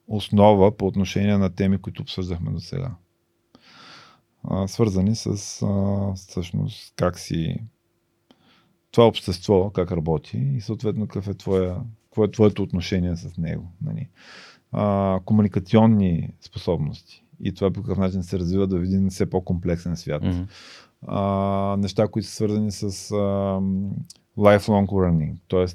основа 0.08 0.78
по 0.78 0.88
отношение 0.88 1.38
на 1.38 1.50
теми, 1.50 1.78
които 1.78 2.02
обсъждахме 2.02 2.52
до 2.52 2.60
сега. 2.60 2.92
Свързани 4.68 5.16
с 5.16 5.28
а, 5.66 6.14
всъщност 6.16 6.94
как 6.96 7.20
си 7.20 7.64
това 8.92 9.08
общество, 9.08 9.70
как 9.70 9.92
работи 9.92 10.38
и 10.38 10.62
съответно 10.62 11.08
какъв 11.08 11.28
е 11.28 11.34
твоя, 11.34 11.76
какво 12.04 12.24
е 12.24 12.32
твоето 12.32 12.64
отношение 12.64 13.16
с 13.16 13.38
него. 13.38 13.72
Нали? 13.82 14.10
А, 14.72 15.20
комуникационни 15.26 16.30
способности 16.42 17.24
и 17.40 17.54
това 17.54 17.72
по 17.72 17.82
какъв 17.82 17.98
начин 17.98 18.24
се 18.24 18.40
развива 18.40 18.68
да 18.68 18.80
видим 18.80 19.10
все 19.10 19.30
по-комплексен 19.30 19.96
свят. 19.96 20.24
Mm-hmm. 20.24 20.48
А, 21.08 21.76
неща, 21.80 22.08
които 22.08 22.28
са 22.28 22.36
свързани 22.36 22.72
с 22.72 22.84
а, 23.12 23.16
lifelong 24.38 24.86
learning, 24.86 25.36
т.е 25.50 25.66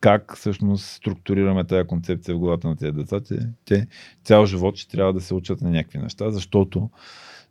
как 0.00 0.36
всъщност 0.36 0.86
структурираме 0.86 1.64
тази 1.64 1.86
концепция 1.86 2.34
в 2.34 2.38
главата 2.38 2.68
на 2.68 2.76
тези 2.76 2.92
деца. 2.92 3.20
Те, 3.20 3.38
те 3.64 3.86
цял 4.24 4.46
живот 4.46 4.76
ще 4.76 4.96
трябва 4.96 5.12
да 5.12 5.20
се 5.20 5.34
учат 5.34 5.60
на 5.60 5.70
някакви 5.70 5.98
неща, 5.98 6.30
защото 6.30 6.90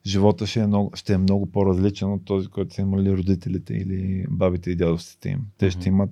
живота 0.05 0.47
ще 0.47 0.59
е 0.59 0.67
много, 0.67 0.91
ще 0.95 1.13
е 1.13 1.17
много 1.17 1.45
по-различен 1.51 2.13
от 2.13 2.25
този, 2.25 2.47
който 2.47 2.73
са 2.73 2.81
имали 2.81 3.17
родителите 3.17 3.73
или 3.73 4.25
бабите 4.29 4.71
и 4.71 4.75
дядовците 4.75 5.29
им. 5.29 5.39
Те 5.57 5.71
ще 5.71 5.89
имат 5.89 6.11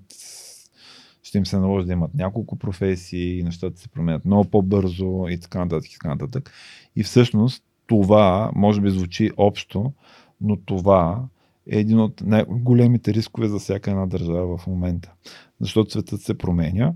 ще 1.24 1.38
им 1.38 1.45
се 1.45 1.60
наложи 1.60 1.88
да 1.88 1.94
имат 1.94 2.14
няколко 2.14 2.56
професии 2.56 3.44
нещата 3.44 3.80
се 3.80 3.90
променят 3.90 4.26
много 4.26 4.49
по-бързо 4.49 5.28
и 5.30 5.40
така 5.40 5.60
нататък 5.60 5.91
и 5.91 5.94
така 5.94 6.07
нататък. 6.07 6.52
И 6.95 7.03
всъщност 7.03 7.64
това 7.88 8.52
може 8.56 8.82
би 8.82 8.90
звучи 8.90 9.32
общо, 9.38 9.94
но 10.41 10.57
това 10.57 11.26
е 11.72 11.80
един 11.80 11.99
от 11.99 12.22
най-големите 12.22 13.14
рискове 13.14 13.48
за 13.48 13.60
всяка 13.60 13.91
една 13.91 14.06
държава 14.06 14.57
в 14.57 14.68
момента. 14.68 15.14
Защото 15.62 15.91
светът 15.91 16.22
се 16.22 16.38
променя 16.38 16.94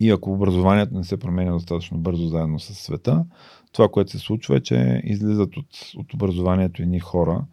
и 0.00 0.10
ако 0.10 0.32
образованието 0.32 0.94
не 0.94 1.04
се 1.04 1.16
променя 1.16 1.52
достатъчно 1.52 1.98
бързо 1.98 2.28
заедно 2.28 2.58
с 2.58 2.74
света, 2.74 3.24
това, 3.72 3.88
което 3.88 4.10
се 4.10 4.18
случва 4.18 4.56
е, 4.56 4.60
че 4.60 5.00
излизат 5.04 5.56
от, 5.56 5.66
от 5.96 6.14
образованието 6.14 6.82
едни 6.82 7.00
хора, 7.00 7.44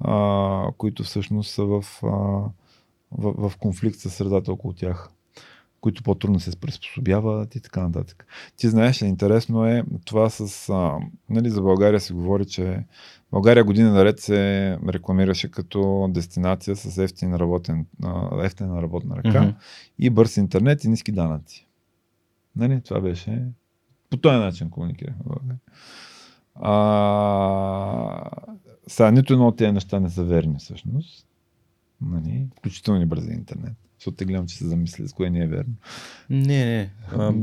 а, 0.00 0.70
които 0.78 1.02
всъщност 1.02 1.50
са 1.50 1.64
в, 1.64 1.84
а, 2.02 2.06
в, 3.12 3.48
в 3.48 3.56
конфликт 3.56 3.98
с 3.98 4.10
средата 4.10 4.52
около 4.52 4.72
тях 4.72 5.10
които 5.86 6.02
по-трудно 6.02 6.40
се 6.40 6.56
приспособяват 6.56 7.54
и 7.54 7.60
така 7.60 7.82
нататък. 7.82 8.26
Ти 8.56 8.68
знаеш 8.68 9.02
интересно 9.02 9.66
е 9.66 9.84
това 10.04 10.30
с... 10.30 10.68
А, 10.68 10.98
нали, 11.30 11.50
за 11.50 11.62
България 11.62 12.00
се 12.00 12.14
говори, 12.14 12.46
че 12.46 12.84
България 13.30 13.64
година 13.64 13.92
наред 13.92 14.20
се 14.20 14.78
рекламираше 14.88 15.50
като 15.50 16.08
дестинация 16.10 16.76
с 16.76 16.98
ефтин 16.98 17.34
работен, 17.34 17.86
ефтина 18.42 18.82
работна 18.82 19.16
ръка 19.16 19.28
mm-hmm. 19.28 19.54
и 19.98 20.10
бърз 20.10 20.36
интернет 20.36 20.84
и 20.84 20.88
ниски 20.88 21.12
данъци. 21.12 21.66
Нали? 22.56 22.80
Това 22.80 23.00
беше 23.00 23.42
по 24.10 24.16
този 24.16 24.36
начин 24.36 24.70
комуникирахме. 24.70 25.34
А, 26.54 28.30
сега, 28.86 29.10
нито 29.10 29.32
едно 29.32 29.48
от 29.48 29.56
тези 29.56 29.72
неща 29.72 30.00
не 30.00 30.10
са 30.10 30.24
верни 30.24 30.58
всъщност. 30.58 31.26
Нали? 32.00 32.46
Включително 32.58 33.02
и 33.02 33.06
бързи 33.06 33.32
интернет. 33.32 33.85
Защото 33.98 34.16
те 34.16 34.24
гледам, 34.24 34.46
че 34.46 34.56
се 34.56 34.68
замисли 34.68 35.08
с 35.08 35.12
кое 35.12 35.30
не 35.30 35.42
е 35.42 35.46
верно. 35.46 35.74
Не, 36.30 36.64
не. 36.64 36.90
А, 37.12 37.34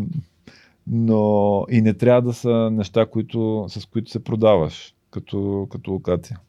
Но 0.87 1.65
и 1.69 1.81
не 1.81 1.93
трябва 1.93 2.21
да 2.21 2.33
са 2.33 2.69
неща, 2.71 3.05
които, 3.05 3.65
с 3.69 3.85
които 3.85 4.11
се 4.11 4.23
продаваш 4.23 4.93
като, 5.11 5.67
като 5.71 5.91
локация. 5.91 6.39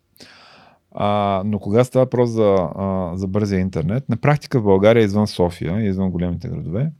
А, 0.90 1.42
но 1.46 1.58
кога 1.58 1.84
става 1.84 2.04
въпрос 2.04 2.30
за, 2.30 2.56
а, 2.74 3.12
за 3.16 3.26
бързия 3.26 3.60
интернет, 3.60 4.08
на 4.08 4.16
практика 4.16 4.60
в 4.60 4.64
България, 4.64 5.04
извън 5.04 5.26
София, 5.26 5.88
извън 5.88 6.10
големите 6.10 6.48
градове, 6.48 6.92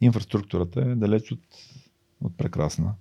инфраструктурата 0.00 0.80
е 0.80 0.94
далеч 0.94 1.32
от, 1.32 1.40
от 2.24 2.36
прекрасна. 2.36 2.94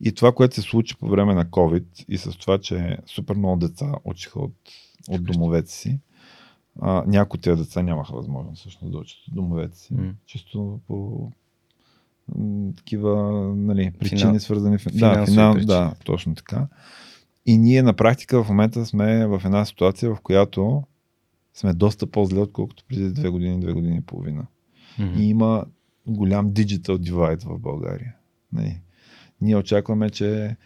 И 0.00 0.14
това, 0.14 0.32
което 0.32 0.54
се 0.54 0.62
случи 0.62 0.96
по 0.96 1.08
време 1.08 1.34
на 1.34 1.46
COVID 1.46 2.04
и 2.08 2.18
с 2.18 2.38
това, 2.38 2.58
че 2.58 2.98
супер 3.06 3.36
много 3.36 3.56
деца 3.56 3.92
учиха 4.04 4.40
от, 4.40 4.54
от 5.08 5.24
домовете 5.24 5.70
си, 5.70 5.98
а, 6.80 7.04
някои 7.06 7.38
от 7.38 7.42
тези 7.42 7.62
деца 7.62 7.82
нямаха 7.82 8.16
възможност 8.16 8.60
всъщност 8.60 8.92
да 8.92 8.98
учат 8.98 9.18
домовете 9.32 9.78
си. 9.78 9.94
Mm. 9.94 10.12
Чисто 10.26 10.80
по 10.86 11.30
такива 12.76 13.32
нали, 13.56 13.90
причини, 13.98 14.20
Финал... 14.20 14.40
свързани 14.40 14.78
с 14.78 14.84
да, 14.84 15.26
финал... 15.26 15.54
да, 15.54 15.94
точно 16.04 16.34
така. 16.34 16.66
И 17.46 17.58
ние 17.58 17.82
на 17.82 17.92
практика 17.92 18.44
в 18.44 18.48
момента 18.48 18.86
сме 18.86 19.26
в 19.26 19.42
една 19.44 19.64
ситуация, 19.64 20.14
в 20.14 20.20
която 20.20 20.82
сме 21.54 21.74
доста 21.74 22.06
по-зле, 22.06 22.40
отколкото 22.40 22.84
преди 22.88 23.12
две 23.12 23.28
години, 23.28 23.60
две 23.60 23.72
години 23.72 23.96
и 23.96 24.00
половина. 24.00 24.46
Mm-hmm. 24.98 25.20
И 25.20 25.28
има 25.28 25.64
голям 26.06 26.52
digital 26.52 27.10
divide 27.10 27.44
в 27.44 27.58
България. 27.58 28.14
Нали? 28.52 28.80
Ние 29.40 29.56
очакваме, 29.56 30.10
че 30.10 30.56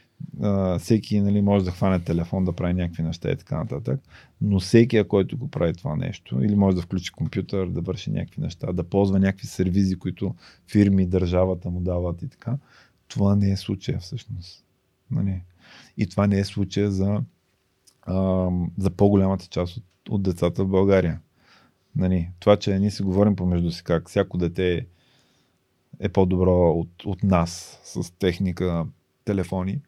всеки 0.79 1.21
нали, 1.21 1.41
може 1.41 1.65
да 1.65 1.71
хване 1.71 2.01
телефон, 2.01 2.45
да 2.45 2.53
прави 2.53 2.75
някакви 2.75 3.03
неща 3.03 3.31
и 3.31 3.37
така 3.37 3.59
нататък, 3.59 4.01
но 4.41 4.61
всеки, 4.61 5.05
който 5.09 5.39
го 5.39 5.49
прави 5.49 5.75
това 5.75 5.97
нещо, 5.97 6.43
или 6.43 6.55
може 6.55 6.77
да 6.77 6.83
включи 6.83 7.13
компютър, 7.13 7.67
да 7.67 7.81
върши 7.81 8.11
някакви 8.11 8.41
неща, 8.41 8.73
да 8.73 8.85
ползва 8.85 9.19
някакви 9.19 9.47
сервизи, 9.47 9.99
които 9.99 10.35
фирми, 10.71 11.07
държавата 11.07 11.71
му 11.71 11.81
дават 11.81 12.23
и 12.23 12.29
така, 12.29 12.59
това 13.09 13.37
не 13.37 13.51
е 13.51 13.57
случая 13.57 13.99
всъщност. 13.99 14.65
Нали? 15.11 15.43
И 15.97 16.07
това 16.07 16.27
не 16.27 16.39
е 16.39 16.45
случая 16.45 16.91
за, 16.91 17.23
а, 18.03 18.49
за 18.79 18.91
по-голямата 18.91 19.47
част 19.47 19.77
от, 19.77 19.85
от 20.09 20.23
децата 20.23 20.65
в 20.65 20.69
България. 20.69 21.21
Нали? 21.97 22.31
Това, 22.41 22.57
че 22.57 22.79
ние 22.79 22.91
си 22.91 23.03
говорим 23.03 23.37
помежду 23.37 23.71
си 23.71 23.85
как 23.85 24.09
всяко 24.09 24.39
дете 24.39 24.87
е 26.01 26.09
по-добро 26.09 26.71
от, 26.71 27.05
от 27.05 27.23
нас 27.23 27.81
с 27.85 28.11
техника, 28.11 28.87
телефони, 29.25 29.81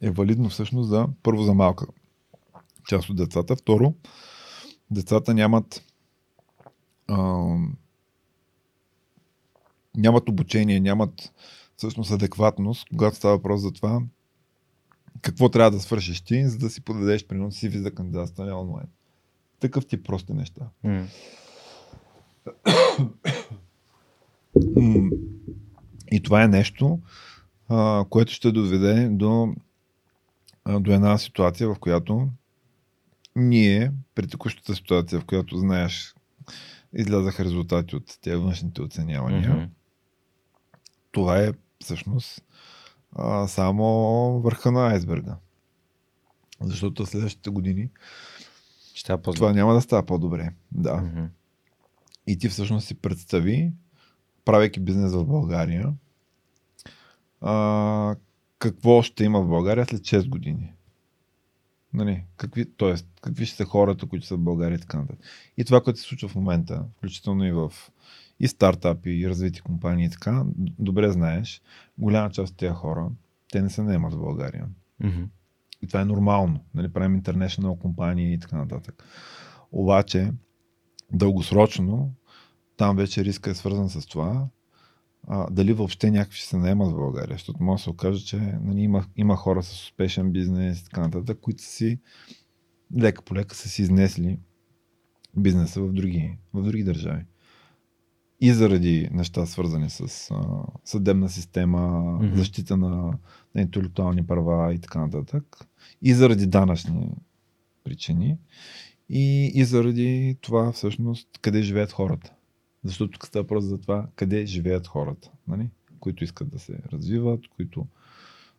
е 0.00 0.10
валидно 0.10 0.48
всъщност 0.48 0.88
за 0.88 1.08
първо 1.22 1.42
за 1.42 1.54
малка 1.54 1.86
част 2.88 3.10
от 3.10 3.16
децата. 3.16 3.56
Второ, 3.56 3.94
децата 4.90 5.34
нямат 5.34 5.84
а, 7.08 7.46
нямат 9.96 10.28
обучение, 10.28 10.80
нямат 10.80 11.32
всъщност 11.76 12.10
адекватност, 12.10 12.88
когато 12.88 13.16
става 13.16 13.36
въпрос 13.36 13.60
за 13.60 13.72
това 13.72 14.00
какво 15.22 15.48
трябва 15.48 15.70
да 15.70 15.80
свършиш 15.80 16.20
ти, 16.20 16.48
за 16.48 16.58
да 16.58 16.70
си 16.70 16.80
подадеш 16.80 17.26
принос 17.26 17.56
си 17.56 17.70
за 17.70 17.94
кандидатстване 17.94 18.52
онлайн. 18.52 18.86
Такъв 19.60 19.86
ти 19.86 20.02
прости 20.02 20.32
неща. 20.32 20.68
Mm. 20.84 21.06
И 26.12 26.22
това 26.22 26.42
е 26.42 26.48
нещо, 26.48 27.00
а, 27.68 28.04
което 28.10 28.32
ще 28.32 28.52
доведе 28.52 29.08
до, 29.08 29.54
а, 30.64 30.80
до 30.80 30.92
една 30.92 31.18
ситуация, 31.18 31.74
в 31.74 31.78
която 31.78 32.28
ние, 33.36 33.92
при 34.14 34.26
текущата 34.26 34.74
ситуация, 34.74 35.20
в 35.20 35.24
която 35.24 35.56
знаеш, 35.56 36.14
излязаха 36.94 37.44
резултати 37.44 37.96
от 37.96 38.18
тези 38.20 38.36
външните 38.36 38.82
оценявания, 38.82 39.50
mm-hmm. 39.50 39.68
това 41.12 41.38
е 41.38 41.52
всъщност 41.80 42.44
а, 43.12 43.48
само 43.48 43.84
върха 44.40 44.72
на 44.72 44.88
айсберга. 44.88 45.36
Защото 46.60 47.06
следващите 47.06 47.50
години 47.50 47.90
Ще 48.94 49.16
това 49.16 49.52
няма 49.52 49.74
да 49.74 49.80
става 49.80 50.06
по-добре. 50.06 50.54
Да. 50.72 50.94
Mm-hmm. 50.94 51.28
И 52.26 52.38
ти 52.38 52.48
всъщност 52.48 52.86
си 52.86 52.94
представи, 52.94 53.72
правейки 54.46 54.80
бизнес 54.80 55.12
в 55.12 55.24
България, 55.24 55.94
а, 57.40 58.16
какво 58.58 59.02
ще 59.02 59.24
има 59.24 59.42
в 59.42 59.48
България 59.48 59.86
след 59.86 60.00
6 60.00 60.28
години. 60.28 60.72
Нали, 61.92 62.24
какви, 62.36 62.70
тоест, 62.76 63.06
какви 63.22 63.46
ще 63.46 63.56
са 63.56 63.64
хората, 63.64 64.06
които 64.06 64.26
са 64.26 64.36
в 64.36 64.40
България 64.40 64.76
и 64.76 64.80
така 64.80 64.98
нататък. 64.98 65.24
И 65.56 65.64
това, 65.64 65.80
което 65.80 66.00
се 66.00 66.06
случва 66.06 66.28
в 66.28 66.34
момента, 66.34 66.84
включително 66.96 67.44
и 67.44 67.52
в 67.52 67.72
и 68.40 68.48
стартапи, 68.48 69.10
и 69.10 69.28
развити 69.28 69.60
компании 69.60 70.06
и 70.06 70.10
така, 70.10 70.44
добре 70.78 71.10
знаеш, 71.10 71.62
голяма 71.98 72.30
част 72.30 72.52
от 72.52 72.58
тези 72.58 72.72
хора, 72.72 73.10
те 73.52 73.62
не 73.62 73.70
се 73.70 73.82
наемат 73.82 74.14
в 74.14 74.18
България. 74.18 74.66
Mm-hmm. 75.02 75.26
И 75.82 75.86
това 75.86 76.00
е 76.00 76.04
нормално. 76.04 76.64
Нали, 76.74 76.92
правим 76.92 77.22
international 77.22 77.78
компании 77.78 78.34
и 78.34 78.38
така 78.38 78.56
нататък. 78.56 79.04
Обаче, 79.72 80.32
дългосрочно, 81.12 82.14
там 82.76 82.96
вече 82.96 83.24
риска 83.24 83.50
е 83.50 83.54
свързан 83.54 83.90
с 83.90 84.06
това, 84.06 84.48
а, 85.28 85.50
дали 85.50 85.72
въобще 85.72 86.10
някакви 86.10 86.40
се 86.40 86.56
наемат 86.56 86.90
в 86.90 86.96
България, 86.96 87.34
защото 87.34 87.62
може 87.62 87.80
да 87.80 87.84
се 87.84 87.90
окаже, 87.90 88.24
че 88.24 88.36
нали, 88.36 88.80
има, 88.80 89.04
има 89.16 89.36
хора 89.36 89.62
с 89.62 89.72
успешен 89.72 90.32
бизнес 90.32 90.80
и 90.80 90.84
така 90.84 91.00
нататък, 91.00 91.38
които 91.40 91.62
си 91.62 91.98
лека 92.98 93.22
по 93.22 93.34
лека 93.34 93.56
са 93.56 93.68
си 93.68 93.82
изнесли 93.82 94.38
бизнеса 95.36 95.80
в 95.80 95.92
други, 95.92 96.38
в 96.52 96.62
други 96.62 96.84
държави. 96.84 97.24
И 98.40 98.52
заради 98.52 99.08
неща 99.12 99.46
свързани 99.46 99.90
с 99.90 100.30
а, 100.30 100.42
съдебна 100.84 101.28
система, 101.28 101.78
mm-hmm. 101.78 102.34
защита 102.34 102.76
на, 102.76 103.18
на 103.54 103.62
интелектуални 103.62 104.26
права 104.26 104.74
и 104.74 104.78
така 104.78 104.98
нататък. 104.98 105.68
И 106.02 106.14
заради 106.14 106.46
данъчни 106.46 107.10
причини. 107.84 108.38
И, 109.08 109.52
и 109.54 109.64
заради 109.64 110.36
това 110.40 110.72
всъщност 110.72 111.28
къде 111.42 111.62
живеят 111.62 111.92
хората. 111.92 112.35
Защото 112.86 113.12
тук 113.12 113.26
става 113.26 113.42
въпрос 113.42 113.64
за 113.64 113.78
това 113.78 114.06
къде 114.14 114.46
живеят 114.46 114.86
хората, 114.86 115.30
нали? 115.48 115.68
които 116.00 116.24
искат 116.24 116.48
да 116.48 116.58
се 116.58 116.78
развиват, 116.92 117.48
които 117.48 117.86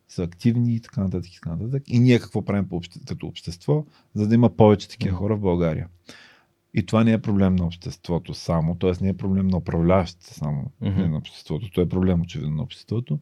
са 0.08 0.22
активни 0.22 0.74
и 0.74 0.80
така 0.80 1.00
нататък. 1.00 1.32
И, 1.32 1.34
така 1.34 1.50
нататък. 1.50 1.82
и 1.86 1.98
ние 1.98 2.18
какво 2.18 2.44
правим 2.44 2.66
обще, 2.70 3.00
като 3.08 3.26
общество, 3.26 3.84
за 4.14 4.28
да 4.28 4.34
има 4.34 4.50
повече 4.56 4.88
такива 4.88 5.16
хора 5.16 5.36
в 5.36 5.40
България. 5.40 5.88
И 6.74 6.86
това 6.86 7.04
не 7.04 7.12
е 7.12 7.22
проблем 7.22 7.56
на 7.56 7.66
обществото 7.66 8.34
само, 8.34 8.74
т.е. 8.74 8.92
не 9.00 9.08
е 9.08 9.16
проблем 9.16 9.46
на 9.46 9.56
управляващите 9.56 10.34
само, 10.34 10.70
mm-hmm. 10.82 10.96
не 10.96 11.08
на 11.08 11.16
обществото. 11.16 11.70
То 11.70 11.80
е 11.80 11.88
проблем 11.88 12.20
очевидно 12.20 12.56
на 12.56 12.62
обществото, 12.62 13.18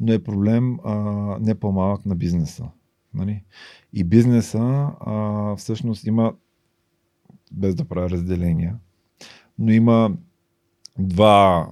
но 0.00 0.12
е 0.12 0.22
проблем 0.22 0.78
а, 0.84 0.94
не 1.40 1.54
по-малък 1.54 2.06
на 2.06 2.14
бизнеса. 2.14 2.64
Нали? 3.14 3.42
И 3.92 4.04
бизнеса 4.04 4.90
а, 5.00 5.56
всъщност 5.56 6.06
има, 6.06 6.34
без 7.52 7.74
да 7.74 7.84
правя 7.84 8.10
разделения, 8.10 8.76
но 9.58 9.72
има 9.72 10.16
два, 10.98 11.68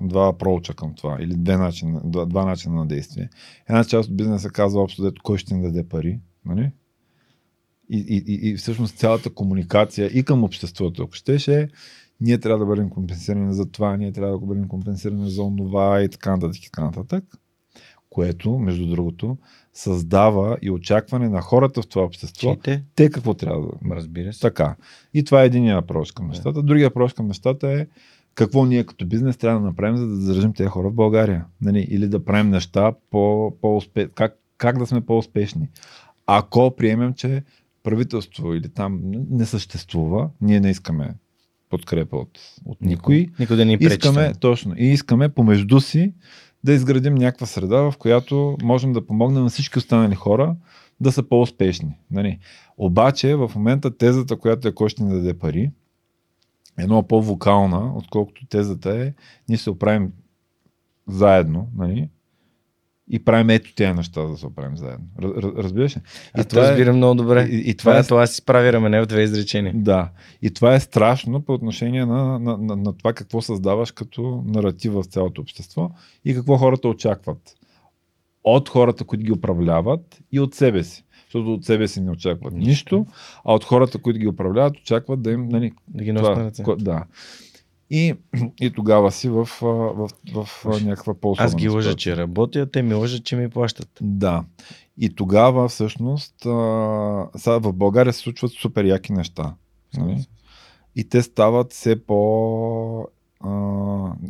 два 0.00 0.38
проуча 0.38 0.74
към 0.74 0.94
това, 0.94 1.16
или 1.20 1.34
две 1.36 1.56
начина, 1.56 2.00
два, 2.04 2.24
два 2.24 2.44
начина 2.44 2.74
на 2.74 2.86
действие. 2.86 3.30
Една 3.68 3.84
част 3.84 4.08
от 4.08 4.16
бизнеса 4.16 4.50
казва 4.50 4.82
общо 4.82 5.02
дето 5.02 5.22
кой 5.22 5.38
ще 5.38 5.54
ни 5.54 5.62
даде 5.62 5.88
пари, 5.88 6.20
нали? 6.44 6.70
И, 7.90 7.98
и, 7.98 8.24
и, 8.26 8.50
и 8.50 8.56
всъщност 8.56 8.96
цялата 8.96 9.30
комуникация 9.30 10.06
и 10.06 10.22
към 10.22 10.44
обществото, 10.44 11.02
ако 11.02 11.12
щеше, 11.12 11.68
ние 12.20 12.38
трябва 12.38 12.58
да 12.58 12.66
бъдем 12.66 12.90
компенсирани 12.90 13.54
за 13.54 13.70
това, 13.70 13.96
ние 13.96 14.12
трябва 14.12 14.38
да 14.38 14.46
бъдем 14.46 14.68
компенсирани 14.68 15.30
за 15.30 15.42
онова 15.42 16.02
и 16.02 16.08
така 16.08 16.30
нататък, 16.30 16.56
и 16.56 16.64
така 16.64 16.84
нататък. 16.84 17.24
Което, 18.10 18.58
между 18.58 18.86
другото, 18.86 19.38
създава 19.72 20.56
и 20.62 20.70
очакване 20.70 21.28
на 21.28 21.40
хората 21.40 21.82
в 21.82 21.88
това 21.88 22.04
общество. 22.04 22.56
Те? 22.56 22.84
те 22.94 23.10
какво 23.10 23.34
трябва 23.34 23.66
да. 23.66 23.94
Разбира 23.94 24.32
се. 24.32 24.40
Така. 24.40 24.76
И 25.14 25.24
това 25.24 25.42
е 25.42 25.46
един 25.46 25.74
въпрос 25.74 26.12
към 26.12 26.28
нещата. 26.28 26.62
Другия 26.62 26.88
въпрос 26.88 27.12
към 27.12 27.26
нещата 27.26 27.68
е 27.68 27.86
какво 28.34 28.64
ние 28.64 28.84
като 28.84 29.06
бизнес 29.06 29.36
трябва 29.36 29.60
да 29.60 29.66
направим, 29.66 29.96
за 29.96 30.06
да 30.06 30.16
задържим 30.16 30.52
тези 30.52 30.68
хора 30.68 30.90
в 30.90 30.94
България. 30.94 31.44
Нали? 31.60 31.86
Или 31.90 32.08
да 32.08 32.24
правим 32.24 32.50
неща 32.50 32.92
по, 33.10 33.52
по-успе... 33.60 34.08
как, 34.14 34.38
как 34.56 34.78
да 34.78 34.86
сме 34.86 35.00
по-успешни. 35.00 35.68
Ако 36.26 36.76
приемем, 36.76 37.14
че 37.14 37.42
правителство 37.82 38.54
или 38.54 38.68
там 38.68 39.00
не 39.30 39.46
съществува, 39.46 40.30
ние 40.40 40.60
не 40.60 40.70
искаме 40.70 41.14
подкрепа 41.70 42.16
от, 42.16 42.40
от 42.64 42.80
никой. 42.80 43.28
Никой 43.38 43.56
да 43.56 43.64
ни 43.64 43.78
пречи. 43.78 43.94
Искаме, 43.94 44.32
точно, 44.40 44.74
и 44.78 44.86
искаме 44.86 45.28
помежду 45.28 45.80
си 45.80 46.14
да 46.64 46.72
изградим 46.72 47.14
някаква 47.14 47.46
среда, 47.46 47.76
в 47.76 47.94
която 47.98 48.56
можем 48.62 48.92
да 48.92 49.06
помогнем 49.06 49.42
на 49.42 49.48
всички 49.48 49.78
останали 49.78 50.14
хора 50.14 50.56
да 51.00 51.12
са 51.12 51.22
по-успешни. 51.22 51.98
Нали? 52.10 52.38
Обаче 52.78 53.34
в 53.34 53.50
момента 53.54 53.96
тезата, 53.96 54.36
която 54.36 54.68
е 54.68 54.74
кой 54.74 54.88
ще 54.88 55.04
ни 55.04 55.10
даде 55.10 55.38
пари, 55.38 55.70
е 56.78 56.84
много 56.84 57.08
по-вокална, 57.08 57.92
отколкото 57.96 58.46
тезата 58.46 58.96
е 58.96 59.12
ние 59.48 59.58
се 59.58 59.70
оправим 59.70 60.12
заедно, 61.08 61.68
нали? 61.76 62.08
и 63.10 63.24
правим 63.24 63.50
ето 63.50 63.74
тези 63.74 63.92
неща, 63.92 64.22
да 64.22 64.36
се 64.36 64.46
оправим 64.46 64.76
заедно. 64.76 65.06
Раз- 65.18 65.56
Разбираш 65.56 65.96
ли? 65.96 66.00
И 66.40 66.44
това 66.44 66.62
разбирам 66.62 66.96
много 66.96 67.14
добре. 67.14 67.48
И, 67.50 67.70
и 67.70 67.74
това, 67.76 67.90
това 67.92 67.98
е, 67.98 68.00
е, 68.00 68.04
това 68.04 68.26
си 68.26 68.44
прави 68.44 68.72
рамене 68.72 69.00
в 69.00 69.06
две 69.06 69.22
изречения. 69.22 69.72
да, 69.76 70.10
и 70.42 70.50
това 70.50 70.74
е 70.74 70.80
страшно 70.80 71.42
по 71.42 71.52
отношение 71.52 72.06
на, 72.06 72.38
на, 72.38 72.58
на, 72.58 72.76
на 72.76 72.92
това 72.92 73.12
какво 73.12 73.42
създаваш 73.42 73.90
като 73.90 74.44
наратив 74.46 74.92
в 74.92 75.04
цялото 75.04 75.40
общество 75.40 75.90
и 76.24 76.34
какво 76.34 76.56
хората 76.56 76.88
очакват. 76.88 77.54
От 78.44 78.68
хората, 78.68 79.04
които 79.04 79.24
ги 79.24 79.32
управляват 79.32 80.22
и 80.32 80.40
от 80.40 80.54
себе 80.54 80.84
си. 80.84 81.04
Защото 81.32 81.54
от 81.54 81.64
себе 81.64 81.88
си 81.88 82.00
не 82.00 82.10
очакват 82.10 82.54
Нищо. 82.54 82.68
нищо, 82.68 83.06
а 83.44 83.54
от 83.54 83.64
хората, 83.64 83.98
които 83.98 84.20
ги 84.20 84.28
управляват, 84.28 84.76
очакват 84.76 85.22
да 85.22 85.30
им, 85.30 85.48
нали, 85.48 85.72
Да 85.88 86.04
ги 86.04 86.12
носят 86.12 86.36
на 86.36 86.44
ръце. 86.44 86.64
да. 86.78 87.04
И, 87.90 88.14
и 88.60 88.70
тогава 88.70 89.12
си 89.12 89.28
в, 89.28 89.48
в, 89.60 90.08
в, 90.32 90.44
в 90.64 90.64
някаква 90.84 91.14
по 91.14 91.34
Аз 91.38 91.56
ги 91.56 91.68
лъжа, 91.68 91.94
че 91.94 92.16
работя, 92.16 92.70
те 92.70 92.82
ми 92.82 92.94
лъжат, 92.94 93.24
че 93.24 93.36
ми 93.36 93.50
плащат. 93.50 93.88
Да. 94.00 94.44
И 94.98 95.14
тогава 95.14 95.68
всъщност 95.68 96.46
а, 96.46 96.50
в 97.46 97.72
България 97.72 98.12
се 98.12 98.18
случват 98.18 98.52
супер 98.52 98.84
яки 98.84 99.12
неща. 99.12 99.54
Нали? 99.96 100.26
И 100.96 101.08
те 101.08 101.22
стават 101.22 101.72
все 101.72 102.06
по... 102.06 103.08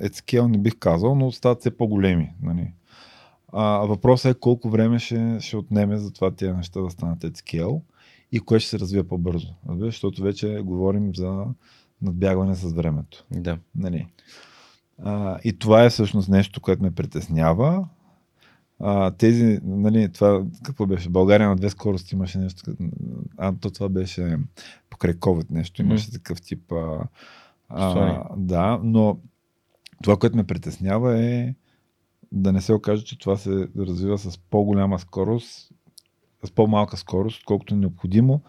Ецкел 0.02 0.48
не 0.48 0.58
бих 0.58 0.78
казал, 0.78 1.14
но 1.14 1.32
стават 1.32 1.60
все 1.60 1.76
по-големи. 1.76 2.30
Нали? 2.42 2.68
А, 3.52 3.78
въпросът 3.86 4.36
е 4.36 4.40
колко 4.40 4.70
време 4.70 4.98
ще, 4.98 5.36
ще 5.40 5.56
отнеме 5.56 5.96
за 5.96 6.12
това 6.12 6.30
тези 6.30 6.52
неща 6.52 6.80
да 6.80 6.90
станат 6.90 7.24
ецкел 7.24 7.82
и 8.32 8.40
кое 8.40 8.60
ще 8.60 8.70
се 8.70 8.78
развие 8.78 9.02
по-бързо. 9.02 9.54
Разбираш? 9.68 9.94
Защото 9.94 10.22
вече 10.22 10.60
говорим 10.64 11.14
за 11.14 11.44
надбягване 12.02 12.54
с 12.54 12.72
времето. 12.72 13.24
Да. 13.30 13.58
Нали. 13.74 14.06
А, 15.04 15.38
и 15.44 15.58
това 15.58 15.84
е 15.84 15.90
всъщност 15.90 16.28
нещо, 16.28 16.60
което 16.60 16.82
ме 16.82 16.90
притеснява. 16.90 17.88
А, 18.80 19.10
тези, 19.10 19.60
нали, 19.64 20.12
това, 20.12 20.44
какво 20.62 20.86
беше? 20.86 21.08
България 21.08 21.48
на 21.48 21.56
две 21.56 21.70
скорости 21.70 22.14
имаше 22.14 22.38
нещо. 22.38 22.72
А, 23.36 23.52
то 23.60 23.70
това 23.70 23.88
беше 23.88 24.38
покрай 24.90 25.14
COVID 25.14 25.50
нещо. 25.50 25.82
Имаше 25.82 26.08
М. 26.08 26.12
такъв 26.12 26.42
тип. 26.42 26.72
А, 26.72 27.06
а, 27.68 28.24
да, 28.36 28.80
но 28.82 29.18
това, 30.02 30.16
което 30.16 30.36
ме 30.36 30.44
притеснява 30.44 31.24
е 31.24 31.54
да 32.32 32.52
не 32.52 32.60
се 32.60 32.72
окаже, 32.72 33.04
че 33.04 33.18
това 33.18 33.36
се 33.36 33.68
развива 33.78 34.18
с 34.18 34.38
по-голяма 34.40 34.98
скорост, 34.98 35.70
с 36.44 36.50
по-малка 36.50 36.96
скорост, 36.96 37.38
отколкото 37.38 37.74
е 37.74 37.78
необходимо, 37.78 38.40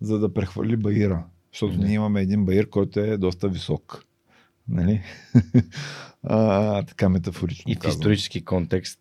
за 0.00 0.18
да 0.18 0.34
прехвърли 0.34 0.76
баира. 0.76 1.24
Защото 1.52 1.72
Да. 1.72 1.84
ние 1.84 1.94
имаме 1.94 2.20
един 2.20 2.44
баир, 2.44 2.70
който 2.70 3.00
е 3.00 3.16
доста 3.16 3.48
висок. 3.48 4.04
Нали? 4.68 5.02
а, 6.22 6.82
така 6.82 7.08
метафорично. 7.08 7.72
И 7.72 7.74
в 7.74 7.78
казвам. 7.78 7.90
исторически 7.92 8.44
контекст 8.44 8.98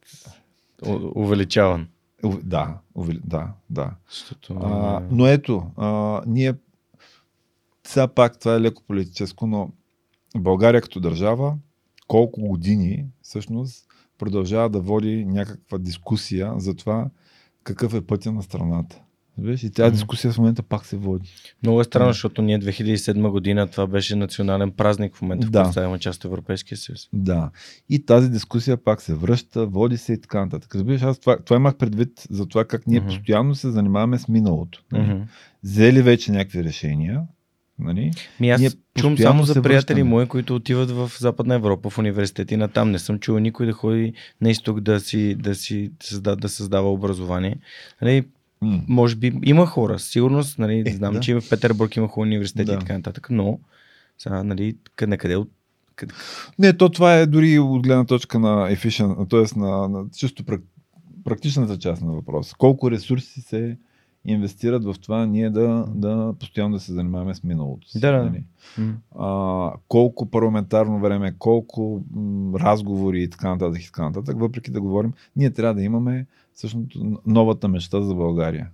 увеличаван. 1.15 1.87
Ув- 2.23 2.41
Да, 2.43 2.77
увели- 2.95 3.21
да, 3.23 3.47
да. 3.69 3.91
Защото, 4.09 4.53
А, 4.53 5.01
но 5.11 5.27
ето, 5.27 5.71
а, 5.77 6.21
ние 6.27 6.53
сега 7.87 8.07
пак 8.07 8.39
това 8.39 8.55
е 8.55 8.61
леко 8.61 8.83
политическо, 8.87 9.47
но 9.47 9.69
България 10.37 10.81
като 10.81 10.99
държава 10.99 11.57
колко 12.07 12.41
години 12.41 13.05
всъщност 13.21 13.87
продължава 14.23 14.69
да 14.69 14.79
води 14.79 15.25
някаква 15.25 15.77
дискусия 15.77 16.53
за 16.57 16.75
това 16.75 17.09
какъв 17.63 17.93
е 17.93 18.01
пътя 18.01 18.31
на 18.31 18.43
страната. 18.43 19.01
Виж, 19.37 19.63
и 19.63 19.71
тази 19.71 19.93
дискусия 19.93 20.31
в 20.31 20.37
момента 20.37 20.63
пак 20.63 20.85
се 20.85 20.97
води. 20.97 21.29
Много 21.63 21.81
е 21.81 21.83
странно, 21.83 22.07
Да. 22.07 22.13
защото 22.13 22.41
ние 22.41 22.59
2007 22.59 23.29
година 23.29 23.67
това 23.67 23.87
беше 23.87 24.15
национален 24.15 24.71
празник 24.71 25.15
в 25.15 25.21
момента, 25.21 25.47
в 25.47 25.49
Да. 25.49 25.59
който 25.59 25.71
ставаме 25.71 25.99
част 25.99 26.19
от 26.25 26.25
Европейския 26.25 26.77
съюз. 26.77 27.09
Да. 27.13 27.49
И 27.89 28.05
тази 28.05 28.29
дискусия 28.29 28.77
пак 28.77 29.01
се 29.01 29.13
връща, 29.15 29.65
води 29.67 29.97
се 29.97 30.13
и 30.13 30.21
така 30.21 30.39
нататък. 30.39 30.75
Разбираш, 30.75 31.01
аз 31.01 31.19
това, 31.19 31.37
това 31.37 31.55
имах 31.55 31.75
предвид 31.75 32.27
за 32.29 32.45
това 32.45 32.65
как 32.65 32.87
ние 32.87 32.99
Мгм. 32.99 33.07
постоянно 33.09 33.55
се 33.55 33.71
занимаваме 33.71 34.19
с 34.19 34.27
миналото. 34.27 34.83
Мгм. 34.93 35.21
Взели 35.63 36.01
вече 36.01 36.31
някакви 36.31 36.63
решения. 36.63 37.21
Нали? 37.79 38.11
Ми 38.39 38.49
аз 38.49 38.61
Ние 38.61 38.69
чум 38.95 39.17
само 39.17 39.43
за 39.43 39.53
приятели 39.53 39.73
връщаме. 39.95 40.03
мои, 40.03 40.25
които 40.25 40.55
отиват 40.55 40.91
в 40.91 41.11
Западна 41.19 41.55
Европа, 41.55 41.89
в 41.89 41.97
университети 41.97 42.57
на 42.57 42.67
там. 42.67 42.91
Не 42.91 42.99
съм 42.99 43.19
чул 43.19 43.39
никой 43.39 43.65
да 43.65 43.71
ходи 43.73 44.13
на 44.41 44.49
изток 44.49 44.79
да 44.79 44.99
си, 44.99 45.35
да 45.35 45.55
си 45.55 45.91
създава, 46.03 46.35
да 46.37 46.49
създава 46.49 46.91
образование. 46.91 47.57
Нали, 48.01 48.25
М. 48.61 48.81
може 48.87 49.15
би 49.15 49.33
има 49.43 49.65
хора, 49.65 49.99
сигурност, 49.99 50.59
нали, 50.59 50.83
Е, 50.87 50.91
знам, 50.91 51.13
да. 51.13 51.19
че 51.19 51.35
в 51.35 51.49
Петербург 51.49 51.95
има 51.95 52.07
хубави 52.07 52.27
университети 52.29 52.65
Да. 52.65 52.73
и 52.73 52.79
така 52.79 52.93
нататък, 52.93 53.27
но 53.29 53.59
сега, 54.17 54.43
нали, 54.43 54.75
на 55.01 55.17
къде, 55.17 55.35
от- 55.35 55.51
къде, 55.95 56.13
Не, 56.59 56.73
то 56.73 56.89
това 56.89 57.15
е 57.15 57.25
дори 57.25 57.59
от 57.59 57.83
гледна 57.83 58.05
точка 58.05 58.39
на 58.39 58.75
efficient, 58.75 59.29
т.е. 59.29 59.59
На, 59.59 59.87
на 59.89 60.05
чисто 60.17 60.43
прак, 60.43 60.61
практичната 61.23 61.77
част 61.77 62.01
на 62.01 62.11
въпроса. 62.13 62.55
Колко 62.57 62.91
ресурси 62.91 63.41
се 63.41 63.77
инвестират 64.25 64.83
в 64.85 64.95
това 65.01 65.25
ние 65.25 65.49
да, 65.49 65.85
да 65.95 66.33
постоянно 66.39 66.73
да 66.73 66.79
се 66.79 66.93
занимаваме 66.93 67.35
с 67.35 67.43
миналото 67.43 67.89
си. 67.89 67.99
Да, 67.99 68.11
да. 68.11 68.23
нали? 68.23 68.43
А, 69.19 69.71
колко 69.87 70.29
парламентарно 70.29 70.99
време, 70.99 71.35
колко 71.39 72.03
м, 72.11 72.59
разговори 72.59 73.23
и 73.23 73.29
така 73.29 73.49
нататък 73.49 73.81
и 73.81 73.85
така 73.85 74.03
нататък, 74.03 74.39
въпреки 74.39 74.71
да 74.71 74.81
говорим, 74.81 75.13
ние 75.35 75.51
трябва 75.51 75.73
да 75.73 75.83
имаме 75.83 76.25
всъщност 76.53 76.97
новата 77.25 77.67
мечта 77.67 78.01
за 78.01 78.15
България. 78.15 78.69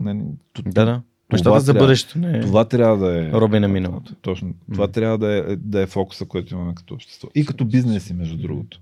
Нали, 0.00 0.22
да, 0.64 0.84
да. 0.84 1.02
Нещата 1.32 1.60
за 1.60 1.74
бъдещето, 1.74 2.18
не 2.18 2.40
Това 2.40 2.64
трябва 2.64 2.96
да 2.96 3.26
е. 3.26 3.32
роби 3.32 3.60
на 3.60 3.68
миналото. 3.68 4.14
Точно. 4.14 4.54
Това 4.72 4.84
М. 4.84 4.92
трябва 4.92 5.18
да 5.18 5.52
е, 5.52 5.56
да 5.56 5.80
е 5.82 5.86
фокуса, 5.86 6.24
който 6.26 6.54
имаме 6.54 6.74
като 6.74 6.94
общество. 6.94 7.28
И 7.34 7.46
като 7.46 7.64
бизнеси, 7.64 8.14
между 8.14 8.36
другото. 8.36 8.80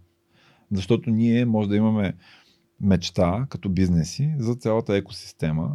Защото 0.73 1.11
ние 1.11 1.45
може 1.45 1.69
да 1.69 1.77
имаме 1.77 2.15
мечта 2.81 3.47
като 3.49 3.69
бизнеси 3.69 4.35
за 4.39 4.55
цялата 4.55 4.97
екосистема. 4.97 5.71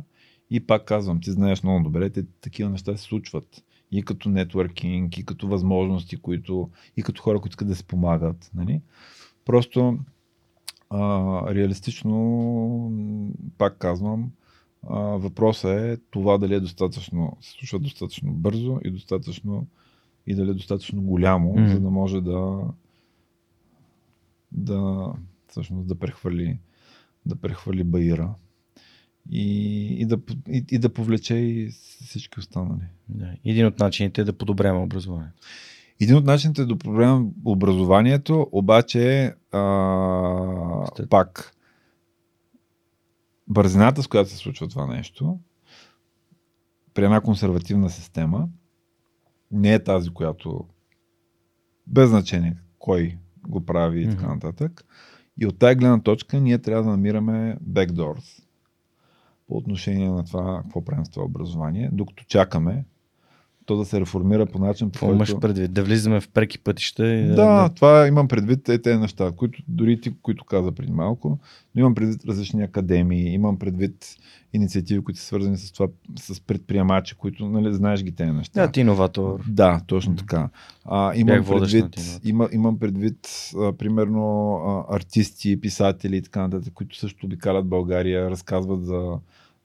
И 0.49 0.59
пак 0.59 0.85
казвам, 0.85 1.21
ти 1.21 1.31
знаеш 1.31 1.63
много 1.63 1.83
добре, 1.83 2.09
те 2.09 2.23
такива 2.41 2.69
неща 2.69 2.97
се 2.97 3.03
случват. 3.03 3.63
И 3.91 4.03
като 4.03 4.29
нетворкинг, 4.29 5.17
и 5.17 5.25
като 5.25 5.47
възможности, 5.47 6.17
които, 6.17 6.69
и 6.97 7.03
като 7.03 7.21
хора, 7.21 7.39
които 7.39 7.53
искат 7.53 7.67
да 7.67 7.75
се 7.75 7.83
помагат. 7.83 8.51
Нали? 8.55 8.81
Просто 9.45 9.99
а, 10.89 11.55
реалистично, 11.55 12.91
пак 13.57 13.77
казвам, 13.77 14.31
а, 14.89 14.99
въпросът 14.99 15.71
е 15.71 15.97
това 16.11 16.37
дали 16.37 16.53
е 16.53 16.59
достатъчно, 16.59 17.37
се 17.41 17.51
случва 17.51 17.79
достатъчно 17.79 18.33
бързо 18.33 18.79
и 18.83 18.91
достатъчно 18.91 19.67
и 20.27 20.35
дали 20.35 20.49
е 20.49 20.53
достатъчно 20.53 21.01
голямо, 21.01 21.53
Мгм. 21.53 21.67
за 21.67 21.79
да 21.79 21.89
може 21.89 22.21
да 22.21 22.61
да 24.51 25.11
всъщност 25.47 25.87
да 25.87 25.95
прехвърли 25.95 26.59
да 27.25 27.35
прехвърли 27.35 27.83
баира 27.83 28.33
и, 29.31 29.85
и, 30.01 30.05
да, 30.05 30.17
и, 30.49 30.65
и 30.71 30.79
да 30.79 30.93
повлече 30.93 31.35
и 31.35 31.69
всички 32.05 32.39
останали. 32.39 32.81
Да. 33.09 33.33
Един 33.45 33.65
от 33.65 33.79
начините 33.79 34.21
е 34.21 34.23
да 34.23 34.33
подобряваме 34.33 34.83
образованието. 34.83 35.37
Един 36.01 36.15
от 36.15 36.25
начините 36.25 36.65
да 36.65 36.77
подобрявам 36.77 37.31
образованието, 37.45 38.49
обаче 38.51 39.23
е 39.23 39.33
пак 41.09 41.55
бързината, 43.47 44.03
с 44.03 44.07
която 44.07 44.29
се 44.29 44.37
случва 44.37 44.67
това 44.67 44.87
нещо, 44.87 45.39
при 46.93 47.03
една 47.03 47.21
консервативна 47.21 47.89
система, 47.89 48.49
не 49.51 49.73
е 49.73 49.83
тази, 49.83 50.09
която 50.09 50.65
без 51.87 52.09
значение 52.09 52.57
кой 52.79 53.17
го 53.47 53.65
прави 53.65 54.03
и 54.03 54.09
така 54.09 54.27
нататък. 54.27 54.85
И 55.41 55.45
от 55.45 55.59
тази 55.59 55.75
гледна 55.75 56.01
точка 56.01 56.39
ние 56.39 56.57
трябва 56.57 56.83
да 56.83 56.89
намираме 56.89 57.57
backdoors 57.69 58.43
по 59.49 59.57
отношение 59.57 60.09
на 60.09 60.25
това, 60.25 60.61
какво 60.63 60.85
правим 60.85 61.05
с 61.05 61.09
това 61.09 61.25
образование, 61.25 61.89
докато 61.93 62.23
чакаме 62.27 62.83
то 63.69 63.77
да 63.77 63.85
се 63.85 63.99
реформира 63.99 64.45
по 64.45 64.59
начин, 64.59 64.89
по 64.89 64.93
Какво 64.93 65.13
имаш 65.13 65.29
който... 65.29 65.39
предвид? 65.39 65.73
Да 65.73 65.83
влизаме 65.83 66.21
в 66.21 66.29
преки 66.29 66.59
пътища 66.59 67.07
и 67.07 67.27
Да, 67.27 67.69
това 67.69 68.07
имам 68.07 68.27
предвид 68.27 68.69
е 68.69 68.81
тези 68.81 68.99
неща, 68.99 69.31
които 69.31 69.61
дори 69.67 70.01
ти, 70.01 70.13
които 70.21 70.45
каза 70.45 70.71
преди 70.71 70.91
малко, 70.91 71.39
но 71.75 71.79
имам 71.79 71.95
предвид 71.95 72.25
различни 72.25 72.63
академии, 72.63 73.33
имам 73.33 73.59
предвид 73.59 74.15
инициативи, 74.53 75.03
които 75.03 75.19
са 75.19 75.25
свързани 75.25 75.57
с 75.57 75.71
това, 75.71 75.87
с 76.19 76.41
предприемачи, 76.41 77.15
които, 77.15 77.49
нали, 77.49 77.73
знаеш 77.73 78.03
ги 78.03 78.11
тези 78.11 78.31
неща. 78.31 78.61
Да, 78.61 78.71
ти 78.71 78.81
иноватор. 78.81 79.43
Да, 79.47 79.81
точно 79.87 80.15
така. 80.15 80.49
А, 80.85 81.15
имам, 81.15 81.37
Бях 81.37 81.47
предвид, 81.47 82.19
има, 82.23 82.49
имам 82.51 82.79
предвид, 82.79 83.29
а, 83.57 83.73
примерно, 83.73 84.53
а, 84.55 84.95
артисти, 84.95 85.61
писатели 85.61 86.17
и 86.17 86.21
така 86.21 86.41
нататък, 86.41 86.73
които 86.73 86.97
също 86.97 87.25
обикалят 87.25 87.65
България, 87.65 88.29
разказват 88.29 88.85
за, 88.85 89.17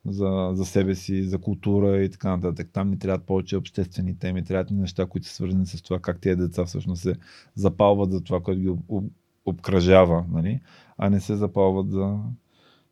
за, 0.06 0.50
за 0.52 0.64
себе 0.64 0.94
си, 0.94 1.22
за 1.22 1.38
култура 1.38 2.02
и 2.02 2.10
така 2.10 2.36
нататък. 2.36 2.68
Там 2.72 2.90
ни 2.90 2.98
трябват 2.98 3.26
повече 3.26 3.56
обществени 3.56 4.18
теми, 4.18 4.44
трябват 4.44 4.70
ни 4.70 4.76
неща, 4.76 5.06
които 5.06 5.26
са 5.26 5.34
свързани 5.34 5.66
с 5.66 5.82
това 5.82 5.98
как 5.98 6.20
тези 6.20 6.36
деца 6.36 6.64
всъщност 6.64 7.02
се 7.02 7.14
запалват 7.54 8.12
за 8.12 8.20
това, 8.20 8.40
което 8.40 8.60
ги 8.60 8.68
об, 8.68 8.80
об, 8.88 9.04
обкръжава, 9.44 10.24
нали? 10.32 10.60
а 10.98 11.10
не 11.10 11.20
се 11.20 11.36
запалват 11.36 11.90
за 11.90 12.18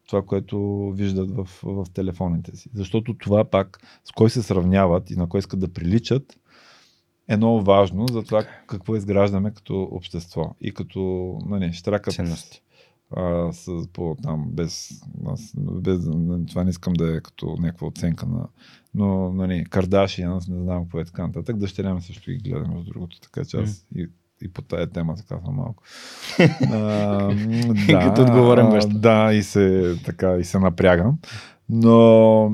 това, 0.08 0.22
което 0.22 0.90
виждат 0.96 1.30
в, 1.30 1.48
в 1.62 1.86
телефоните 1.94 2.56
си. 2.56 2.70
Защото 2.74 3.14
това 3.14 3.44
пак, 3.44 3.78
с 4.04 4.12
кой 4.12 4.30
се 4.30 4.42
сравняват 4.42 5.10
и 5.10 5.16
на 5.16 5.28
кой 5.28 5.38
искат 5.38 5.60
да 5.60 5.72
приличат, 5.72 6.38
е 7.28 7.36
много 7.36 7.62
важно 7.62 8.06
за 8.08 8.22
това 8.22 8.44
какво 8.66 8.96
изграждаме 8.96 9.54
като 9.54 9.82
общество 9.82 10.54
и 10.60 10.74
като 10.74 11.38
нали, 11.46 11.72
штракат 11.72 12.14
Ценности. 12.14 12.62
А, 13.16 13.52
с, 13.52 13.88
по, 13.92 14.16
там, 14.22 14.44
без, 14.50 15.02
аз, 15.26 15.52
без, 15.56 16.04
това 16.48 16.64
не 16.64 16.70
искам 16.70 16.92
да 16.92 17.16
е 17.16 17.20
като 17.20 17.56
някаква 17.60 17.86
оценка 17.86 18.26
на, 18.26 18.48
но, 18.94 19.32
нали, 19.32 19.64
Кардаши, 19.64 20.22
аз 20.22 20.48
не 20.48 20.62
знам 20.62 20.82
какво 20.82 21.00
е 21.00 21.04
така 21.04 21.26
нататък, 21.26 21.56
дъщеря 21.56 21.94
ми 21.94 22.02
също 22.02 22.30
ги 22.30 22.36
гледа 22.36 22.68
между 22.68 22.92
другото, 22.92 23.20
така 23.20 23.44
че 23.44 23.56
аз 23.56 23.86
и, 23.96 24.08
и 24.42 24.48
по 24.48 24.62
тая 24.62 24.86
тема 24.86 25.14
така 25.16 25.40
съм 25.44 25.54
малко. 25.54 25.82
а, 26.72 27.34
да, 27.88 28.00
като 28.08 28.22
отговорен 28.22 28.70
баща. 28.70 28.90
Да, 28.94 29.32
и 29.32 29.42
се, 29.42 29.96
така, 30.04 30.36
и 30.36 30.44
се 30.44 30.58
напрягам. 30.58 31.18
Но, 31.68 32.50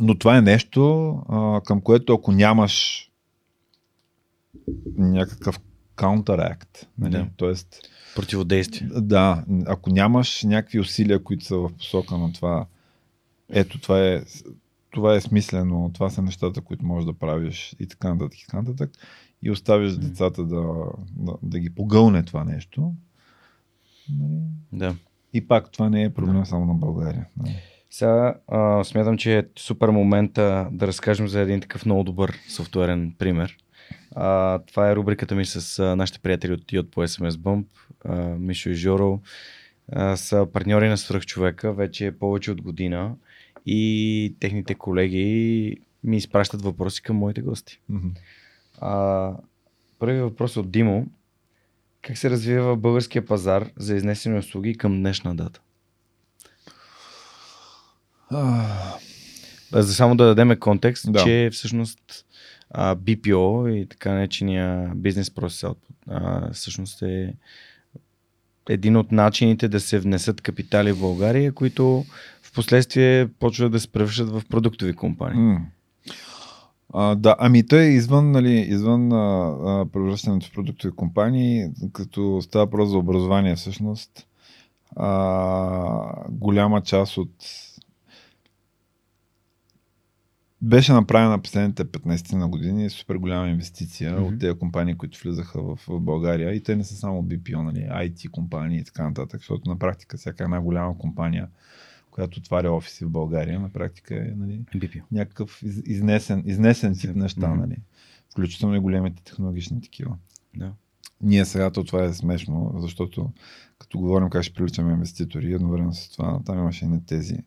но 0.00 0.18
това 0.18 0.36
е 0.36 0.42
нещо, 0.42 1.10
а, 1.28 1.60
към 1.60 1.80
което 1.80 2.14
ако 2.14 2.32
нямаш 2.32 3.08
някакъв 4.96 5.60
counterakt, 5.96 6.86
нали? 6.98 7.14
Yeah. 7.14 7.28
Тоест, 7.36 7.76
Противодействие. 8.16 8.88
Да, 9.00 9.44
ако 9.66 9.90
нямаш 9.90 10.42
някакви 10.42 10.80
усилия, 10.80 11.22
които 11.22 11.44
са 11.44 11.56
в 11.56 11.70
посока 11.78 12.18
на 12.18 12.32
това, 12.32 12.66
ето 13.50 13.80
това 13.80 14.06
е, 14.08 14.22
това 14.90 15.14
е 15.14 15.20
смислено, 15.20 15.90
това 15.94 16.10
са 16.10 16.22
нещата, 16.22 16.60
които 16.60 16.86
можеш 16.86 17.06
да 17.06 17.12
правиш 17.12 17.76
и 17.80 17.86
така 17.86 18.14
нататък 18.14 18.38
и 18.38 18.46
така 18.46 18.62
нататък 18.62 18.90
и 19.42 19.50
оставиш 19.50 19.92
децата 19.92 20.44
да, 20.44 20.62
да, 21.16 21.32
да 21.42 21.58
ги 21.58 21.70
погълне 21.70 22.22
това 22.22 22.44
нещо. 22.44 22.92
Нали? 24.18 24.40
Да. 24.72 24.94
И 25.32 25.48
пак 25.48 25.70
това 25.70 25.88
не 25.90 26.02
е 26.02 26.14
проблем 26.14 26.40
да. 26.40 26.46
само 26.46 26.66
на 26.66 26.74
България. 26.74 27.26
Да. 27.36 27.42
Нали? 27.42 27.56
Сега 27.90 28.34
а, 28.48 28.84
смятам, 28.84 29.18
че 29.18 29.38
е 29.38 29.44
супер 29.58 29.88
момента 29.88 30.68
да 30.72 30.86
разкажем 30.86 31.28
за 31.28 31.40
един 31.40 31.60
такъв 31.60 31.86
много 31.86 32.04
добър 32.04 32.38
софтуерен 32.48 33.14
пример. 33.18 33.56
А, 34.14 34.58
това 34.58 34.90
е 34.90 34.96
рубриката 34.96 35.34
ми 35.34 35.44
с 35.44 35.78
а, 35.78 35.96
нашите 35.96 36.18
приятели 36.18 36.52
от 36.52 36.72
Йод 36.72 36.90
по 36.90 37.02
SMS 37.02 37.30
Bump, 37.30 37.64
Мишо 38.38 38.70
и 38.70 38.74
Жоро. 38.74 39.20
Са 40.16 40.46
партньори 40.52 40.88
на 40.88 40.98
свръхчовека 40.98 41.72
вече 41.72 42.06
е 42.06 42.18
повече 42.18 42.50
от 42.50 42.62
година 42.62 43.14
и 43.66 44.34
техните 44.40 44.74
колеги 44.74 45.76
ми 46.04 46.16
изпращат 46.16 46.62
въпроси 46.62 47.02
към 47.02 47.16
моите 47.16 47.40
гости. 47.40 47.80
Mm-hmm. 47.90 48.10
А, 48.80 49.32
първият 49.98 50.24
въпрос 50.24 50.56
от 50.56 50.70
Димо. 50.70 51.06
Как 52.02 52.18
се 52.18 52.30
развива 52.30 52.76
българския 52.76 53.26
пазар 53.26 53.70
за 53.76 53.96
изнесени 53.96 54.38
услуги 54.38 54.74
към 54.74 54.98
днешна 54.98 55.34
дата? 55.34 55.60
За 59.72 59.94
само 59.94 60.16
да 60.16 60.24
дадем 60.24 60.60
контекст, 60.60 61.12
да. 61.12 61.24
че 61.24 61.50
всъщност 61.52 62.26
а, 62.70 62.96
BPO 62.96 63.70
и 63.70 63.88
така 63.88 64.12
наречения 64.12 64.92
бизнес 64.94 65.30
процес 65.30 65.64
всъщност 66.52 67.02
е 67.02 67.34
един 68.68 68.96
от 68.96 69.12
начините 69.12 69.68
да 69.68 69.80
се 69.80 69.98
внесат 69.98 70.40
капитали 70.40 70.92
в 70.92 71.00
България, 71.00 71.52
които 71.52 72.04
в 72.42 72.52
последствие 72.54 73.28
почват 73.40 73.72
да 73.72 73.80
се 73.80 73.92
превръщат 73.92 74.30
в 74.30 74.42
продуктови 74.48 74.92
компании. 74.92 75.56
А, 76.94 77.14
да, 77.14 77.36
ами 77.38 77.66
той 77.66 77.80
е 77.80 77.92
извън, 77.92 78.30
нали, 78.30 78.52
извън 78.52 79.12
а, 79.12 79.16
а, 79.16 79.86
превръщането 79.92 80.46
в 80.46 80.52
продуктови 80.52 80.94
компании, 80.96 81.66
като 81.92 82.38
става 82.42 82.70
просто 82.70 82.90
за 82.90 82.98
образование 82.98 83.56
всъщност, 83.56 84.26
а, 84.96 86.26
голяма 86.28 86.80
част 86.80 87.18
от 87.18 87.30
беше 90.62 90.92
направена 90.92 91.42
последните 91.42 91.84
15 91.84 92.32
на 92.32 92.48
години 92.48 92.90
супер 92.90 93.16
голяма 93.16 93.48
инвестиция 93.48 94.16
mm-hmm. 94.16 94.34
от 94.34 94.38
тези 94.38 94.58
компании, 94.58 94.94
които 94.94 95.20
влизаха 95.24 95.62
в, 95.62 95.78
в 95.88 96.00
България. 96.00 96.54
И 96.54 96.62
те 96.62 96.76
не 96.76 96.84
са 96.84 96.96
само 96.96 97.22
BPO, 97.22 97.62
нали, 97.62 97.78
IT 97.78 98.30
компании 98.30 98.78
и 98.78 98.84
така 98.84 99.08
нататък, 99.08 99.40
защото 99.40 99.70
на 99.70 99.78
практика 99.78 100.16
всяка 100.16 100.44
една 100.44 100.60
голяма 100.60 100.98
компания, 100.98 101.48
която 102.10 102.38
отваря 102.38 102.72
офиси 102.72 103.04
в 103.04 103.10
България, 103.10 103.60
на 103.60 103.68
практика 103.68 104.16
е 104.16 104.32
нали, 104.36 104.60
BPO. 104.74 105.02
някакъв 105.12 105.62
из, 105.62 105.82
изнесен, 105.86 106.42
изнесен 106.46 106.94
тип 106.98 107.16
неща, 107.16 107.40
mm-hmm. 107.40 107.60
нали, 107.60 107.76
включително 108.32 108.74
и 108.74 108.80
големите 108.80 109.22
технологични 109.22 109.80
такива. 109.80 110.16
Да. 110.56 110.72
Ние 111.22 111.44
сега 111.44 111.70
то 111.70 111.84
това 111.84 112.04
е 112.04 112.12
смешно, 112.12 112.74
защото 112.76 113.30
като 113.78 113.98
говорим 113.98 114.30
как 114.30 114.42
ще 114.42 114.54
привличаме 114.54 114.92
инвеститори, 114.92 115.52
едновременно 115.52 115.94
с 115.94 116.08
това 116.08 116.40
там 116.44 116.58
имаше 116.58 116.86
не 116.86 117.00
тези 117.00 117.38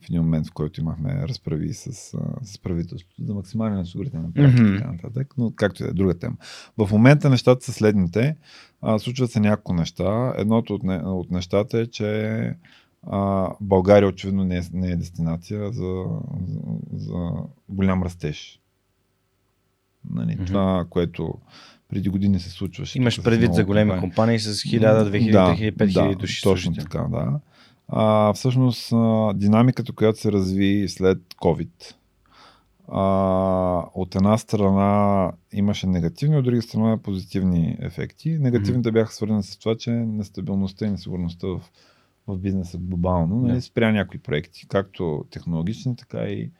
в 0.00 0.08
един 0.08 0.22
момент, 0.22 0.46
в 0.46 0.52
който 0.52 0.80
имахме 0.80 1.28
разправи 1.28 1.74
с, 1.74 1.92
с 2.42 2.58
правителството 2.62 3.24
за 3.24 3.34
максимален 3.34 3.78
осигурителен 3.78 4.32
практик 4.32 4.60
mm-hmm. 4.60 4.74
и 4.74 4.78
така 4.78 4.92
нататък, 4.92 5.34
но 5.38 5.52
както 5.56 5.84
е 5.84 5.92
друга 5.92 6.18
тема. 6.18 6.36
В 6.78 6.88
момента 6.92 7.30
нещата 7.30 7.64
са 7.64 7.72
следните. 7.72 8.36
А, 8.82 8.98
случват 8.98 9.30
се 9.30 9.40
няколко 9.40 9.74
неща. 9.74 10.34
Едното 10.36 10.74
от, 10.74 10.82
не, 10.82 10.96
от 10.96 11.30
нещата 11.30 11.78
е, 11.78 11.86
че 11.86 12.40
а, 13.02 13.48
България 13.60 14.08
очевидно 14.08 14.44
не 14.44 14.56
е, 14.56 14.62
не 14.72 14.90
е 14.90 14.96
дестинация 14.96 15.72
за, 15.72 16.04
за, 16.46 16.60
за 16.92 17.30
голям 17.68 18.02
растеж. 18.02 18.60
Нали, 20.10 20.32
mm-hmm. 20.32 20.46
Това, 20.46 20.86
което 20.90 21.34
преди 21.88 22.08
години 22.08 22.40
се 22.40 22.50
случваше. 22.50 22.98
Имаш 22.98 23.22
предвид 23.22 23.54
за 23.54 23.64
големи 23.64 23.90
компании, 23.90 24.08
компании 24.08 24.38
с 24.38 24.54
1000, 24.54 24.80
2000, 24.80 25.32
да, 25.32 25.54
2000, 25.56 25.76
5000 25.76 26.08
да, 26.08 26.16
души. 26.16 26.42
Точно 26.42 26.74
така, 26.74 26.98
да 26.98 27.40
а, 27.92 28.32
всъщност 28.32 28.92
а, 28.92 29.32
динамиката, 29.34 29.92
която 29.92 30.20
се 30.20 30.32
разви 30.32 30.88
след 30.88 31.18
COVID, 31.18 31.94
а, 32.88 33.84
от 33.94 34.14
една 34.14 34.38
страна 34.38 35.32
имаше 35.52 35.86
негативни, 35.86 36.36
от 36.36 36.44
друга 36.44 36.62
страна 36.62 36.98
позитивни 36.98 37.76
ефекти. 37.80 38.38
Негативните 38.40 38.88
mm-hmm. 38.88 38.92
бяха 38.92 39.12
свързани 39.12 39.42
с 39.42 39.58
това, 39.58 39.76
че 39.76 39.90
нестабилността 39.90 40.86
и 40.86 40.90
несигурността 40.90 41.46
в, 41.46 41.60
в 42.26 42.38
бизнеса 42.38 42.78
глобално 42.78 43.36
yeah. 43.36 43.48
нали, 43.48 43.60
спря 43.60 43.92
някои 43.92 44.20
проекти, 44.20 44.68
както 44.68 45.24
технологични, 45.30 45.96
така 45.96 46.18
и 46.18 46.50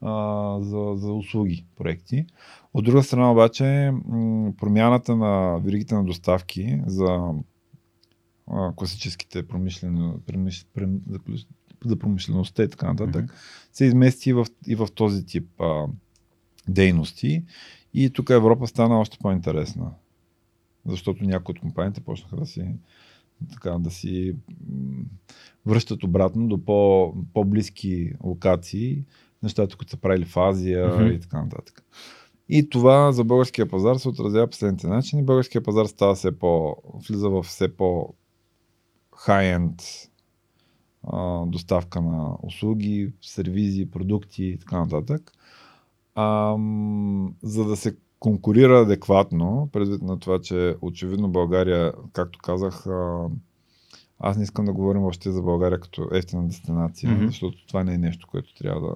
а, 0.00 0.56
за, 0.60 0.92
за 0.94 1.12
услуги 1.12 1.64
проекти. 1.76 2.26
От 2.74 2.84
друга 2.84 3.02
страна 3.02 3.32
обаче 3.32 3.92
м- 4.08 4.52
промяната 4.60 5.16
на 5.16 5.58
веригите 5.58 5.94
на 5.94 6.04
доставки 6.04 6.80
за 6.86 7.32
а, 8.50 8.72
класическите 8.76 9.48
промишлени, 9.48 10.12
промиш, 10.26 10.66
прем, 10.74 11.00
за, 11.10 11.18
за 11.84 11.96
промишлеността 11.96 12.62
и 12.62 12.68
така 12.68 12.92
нататък, 12.92 13.24
mm-hmm. 13.24 13.68
се 13.72 13.84
измести 13.84 14.30
и 14.30 14.32
в, 14.32 14.46
и 14.66 14.74
в 14.74 14.88
този 14.94 15.26
тип 15.26 15.60
а, 15.60 15.86
дейности. 16.68 17.44
И 17.94 18.10
тук 18.10 18.30
Европа 18.30 18.66
стана 18.66 19.00
още 19.00 19.18
по-интересна. 19.18 19.90
Защото 20.86 21.24
някои 21.24 21.52
от 21.52 21.60
компаниите 21.60 22.00
почнаха 22.00 22.36
да 22.36 22.46
си 22.46 22.74
така, 23.52 23.70
да 23.78 23.90
си 23.90 24.36
връщат 25.66 26.04
обратно 26.04 26.48
до 26.48 26.64
по, 26.64 27.14
по-близки 27.34 28.12
локации, 28.24 29.04
нещата, 29.42 29.76
които 29.76 29.90
са 29.90 29.96
правили 29.96 30.24
в 30.24 30.36
Азия 30.36 30.88
mm-hmm. 30.88 31.16
и 31.16 31.20
така 31.20 31.42
нататък. 31.42 31.84
И 32.48 32.70
това 32.70 33.12
за 33.12 33.24
българския 33.24 33.68
пазар 33.68 33.96
се 33.96 34.08
отразява 34.08 34.46
по 34.46 34.56
следните 34.56 34.86
начини. 34.86 35.22
Българския 35.22 35.62
пазар 35.62 35.86
става 35.86 36.14
все 36.14 36.38
по, 36.38 36.76
влиза 37.08 37.28
в 37.28 37.42
все 37.42 37.76
по 37.76 38.14
хай-енд 39.18 39.82
доставка 41.46 42.00
на 42.00 42.36
услуги, 42.42 43.12
сервизи, 43.22 43.90
продукти 43.90 44.44
и 44.44 44.58
така 44.58 44.78
нататък. 44.78 45.32
А, 46.14 46.56
за 47.42 47.64
да 47.64 47.76
се 47.76 47.96
конкурира 48.18 48.80
адекватно, 48.80 49.68
предвид 49.72 50.02
на 50.02 50.18
това, 50.18 50.40
че 50.40 50.76
очевидно 50.80 51.28
България, 51.28 51.92
както 52.12 52.38
казах, 52.38 52.86
аз 54.18 54.36
не 54.36 54.42
искам 54.42 54.64
да 54.64 54.72
говорим 54.72 55.04
още 55.04 55.30
за 55.30 55.42
България 55.42 55.80
като 55.80 56.08
ефтина 56.12 56.46
дестинация, 56.46 57.10
mm-hmm. 57.10 57.26
защото 57.26 57.66
това 57.66 57.84
не 57.84 57.94
е 57.94 57.98
нещо, 57.98 58.26
което 58.30 58.54
трябва 58.54 58.80
да 58.80 58.94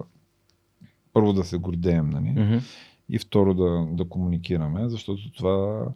първо 1.12 1.32
да 1.32 1.44
се 1.44 1.58
гордеем, 1.58 2.10
нали? 2.10 2.26
Mm-hmm. 2.26 2.62
И 3.08 3.18
второ 3.18 3.54
да, 3.54 3.86
да 3.90 4.08
комуникираме, 4.08 4.88
защото 4.88 5.32
това, 5.32 5.86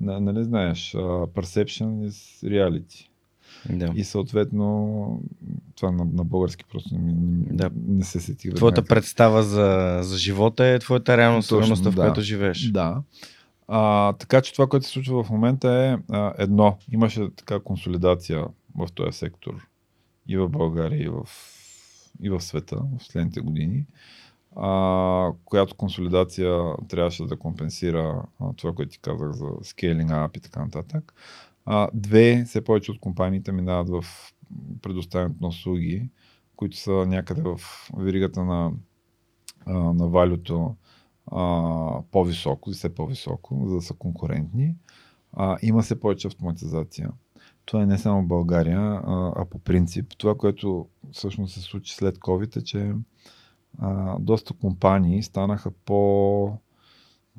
нали 0.00 0.44
знаеш, 0.44 0.92
perception 1.34 2.08
is 2.08 2.48
reality. 2.48 3.08
Да. 3.70 3.92
И 3.94 4.04
съответно, 4.04 5.20
това 5.76 5.90
на, 5.90 6.04
на 6.04 6.24
български 6.24 6.64
просто 6.72 6.94
не, 6.94 7.12
не, 7.12 7.56
да. 7.56 7.70
не 7.86 8.04
се 8.04 8.20
сети. 8.20 8.54
Твоята 8.54 8.80
някак. 8.80 8.88
представа 8.88 9.42
за, 9.42 9.98
за 10.02 10.18
живота 10.18 10.66
е 10.66 10.78
твоята 10.78 11.16
реалност, 11.16 11.52
реалността, 11.52 11.90
в 11.90 11.94
да. 11.94 12.02
която 12.02 12.20
живееш. 12.20 12.62
Да. 12.62 13.02
А, 13.68 14.12
така 14.12 14.40
че 14.40 14.52
това, 14.52 14.66
което 14.66 14.86
се 14.86 14.92
случва 14.92 15.24
в 15.24 15.30
момента 15.30 15.70
е 15.70 16.14
а, 16.14 16.34
едно. 16.38 16.78
Имаше 16.92 17.28
така 17.36 17.60
консолидация 17.60 18.44
в 18.76 18.88
този 18.94 19.18
сектор 19.18 19.68
и 20.28 20.36
в 20.36 20.48
България, 20.48 21.02
и 21.02 21.08
в, 21.08 21.28
и 22.22 22.30
в 22.30 22.40
света 22.40 22.76
в 22.76 23.04
следните 23.04 23.40
години, 23.40 23.84
а, 24.56 25.32
която 25.44 25.74
консолидация 25.74 26.74
трябваше 26.88 27.24
да 27.24 27.36
компенсира 27.36 28.22
а, 28.40 28.52
това, 28.56 28.72
което 28.72 28.90
ти 28.90 28.98
казах 28.98 29.32
за 29.32 29.46
скейлинг 29.62 30.10
ап 30.10 30.36
и 30.36 30.40
така 30.40 30.60
нататък. 30.60 31.14
Две, 31.94 32.44
все 32.44 32.64
повече 32.64 32.90
от 32.90 33.00
компаниите 33.00 33.52
минават 33.52 33.88
в 33.88 34.04
предоставянето 34.82 35.38
на 35.40 35.48
услуги, 35.48 36.08
които 36.56 36.76
са 36.76 36.92
някъде 36.92 37.42
в 37.42 37.60
веригата 37.96 38.44
на, 38.44 38.72
на 39.66 40.08
валюто 40.08 40.76
по-високо, 42.10 42.70
все 42.70 42.94
по-високо, 42.94 43.62
за 43.66 43.74
да 43.74 43.82
са 43.82 43.94
конкурентни. 43.94 44.74
Има 45.62 45.82
се 45.82 46.00
повече 46.00 46.26
автоматизация. 46.26 47.10
Това 47.64 47.82
е 47.82 47.86
не 47.86 47.98
само 47.98 48.22
в 48.22 48.26
България, 48.26 49.02
а, 49.06 49.44
по 49.50 49.58
принцип. 49.58 50.14
Това, 50.18 50.34
което 50.34 50.88
всъщност 51.12 51.54
се 51.54 51.60
случи 51.60 51.94
след 51.94 52.18
COVID 52.18 52.56
е, 52.56 52.64
че 52.64 52.92
доста 54.18 54.54
компании 54.54 55.22
станаха 55.22 55.70
по 55.70 56.52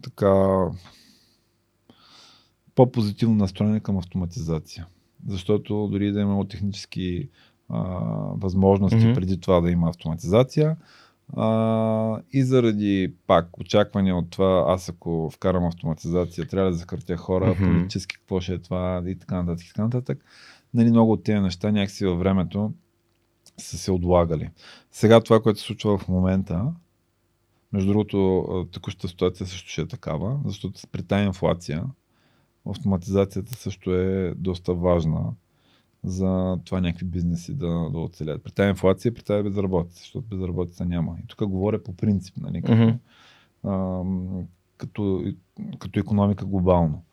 така 0.01 0.65
по-позитивно 2.79 3.35
настроени 3.35 3.79
към 3.79 3.97
автоматизация. 3.97 4.87
Защото 5.27 5.87
дори 5.91 6.11
да 6.11 6.19
е 6.19 6.21
имало 6.21 6.43
технически 6.43 7.29
а, 7.69 7.79
възможности 8.35 8.99
mm-hmm. 8.99 9.15
преди 9.15 9.39
това 9.39 9.61
да 9.61 9.71
има 9.71 9.89
автоматизация, 9.89 10.77
а, 11.37 12.21
и 12.33 12.43
заради 12.43 13.13
пак 13.27 13.59
очаквания 13.59 14.15
от 14.15 14.29
това, 14.29 14.65
аз 14.67 14.89
ако 14.89 15.29
вкарам 15.33 15.65
автоматизация, 15.65 16.47
трябва 16.47 16.71
да 16.71 16.77
закъртя 16.77 17.17
хора, 17.17 17.45
mm-hmm. 17.45 17.73
политически 17.73 18.15
какво 18.15 18.39
ще 18.39 18.53
е 18.53 18.59
това 18.59 19.03
и 19.07 19.15
така 19.15 19.43
нататък. 19.43 19.65
И 19.65 19.67
така 19.67 19.83
нататък. 19.83 20.25
Нали, 20.73 20.89
много 20.89 21.11
от 21.11 21.23
тези 21.23 21.39
неща 21.39 21.71
някакси 21.71 22.05
във 22.05 22.19
времето 22.19 22.73
са 23.57 23.77
се 23.77 23.91
отлагали. 23.91 24.49
Сега 24.91 25.21
това, 25.21 25.41
което 25.41 25.59
се 25.59 25.65
случва 25.65 25.97
в 25.97 26.07
момента, 26.07 26.73
между 27.73 27.91
другото, 27.91 28.67
текущата 28.73 29.07
ситуация 29.07 29.47
също 29.47 29.69
ще 29.69 29.81
е 29.81 29.87
такава, 29.87 30.39
защото 30.45 30.79
при 30.91 31.03
тази 31.03 31.25
инфлация 31.25 31.83
автоматизацията 32.65 33.55
също 33.55 33.93
е 33.93 34.33
доста 34.37 34.73
важна 34.73 35.33
за 36.03 36.57
това 36.65 36.81
някакви 36.81 37.05
бизнеси 37.05 37.53
да, 37.53 37.89
да 37.89 37.99
оцелят. 37.99 38.43
При 38.43 38.51
тази 38.51 38.69
инфлация, 38.69 39.13
при 39.13 39.23
тази 39.23 39.43
безработица, 39.43 39.99
защото 39.99 40.27
безработица 40.27 40.85
няма. 40.85 41.17
И 41.23 41.27
тук 41.27 41.45
говоря 41.45 41.83
по 41.83 41.95
принцип, 41.95 42.37
нали, 42.37 42.61
като, 42.61 42.73
mm-hmm. 42.73 42.97
а, 43.63 44.03
като, 44.77 45.23
като 45.79 45.99
економика 45.99 46.45
глобално. 46.45 47.03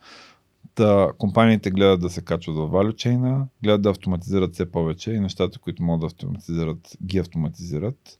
Та, 0.74 1.12
компаниите 1.18 1.70
гледат 1.70 2.00
да 2.00 2.10
се 2.10 2.22
качват 2.22 2.56
в 2.56 2.70
value 2.70 3.46
гледат 3.62 3.82
да 3.82 3.90
автоматизират 3.90 4.54
все 4.54 4.70
повече 4.70 5.12
и 5.12 5.20
нещата, 5.20 5.58
които 5.58 5.82
могат 5.82 6.00
да 6.00 6.06
автоматизират, 6.06 6.96
ги 7.04 7.18
автоматизират, 7.18 8.18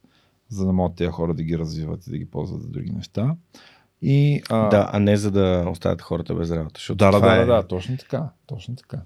за 0.49 0.65
да 0.65 0.73
могат 0.73 0.97
тези 0.97 1.11
хора 1.11 1.33
да 1.33 1.43
ги 1.43 1.59
развиват 1.59 2.07
и 2.07 2.11
да 2.11 2.17
ги 2.17 2.25
ползват 2.25 2.61
за 2.61 2.69
други 2.69 2.91
неща. 2.91 3.35
И, 4.01 4.41
а... 4.49 4.69
Да, 4.69 4.89
а 4.93 4.99
не 4.99 5.17
за 5.17 5.31
да 5.31 5.65
оставят 5.69 6.01
хората 6.01 6.35
без 6.35 6.51
работа. 6.51 6.81
Да, 6.95 7.11
да, 7.11 7.19
да, 7.19 7.41
е... 7.41 7.45
да, 7.45 7.67
точно 7.67 7.97
така. 7.97 8.29
Точно 8.47 8.75
така. 8.75 9.01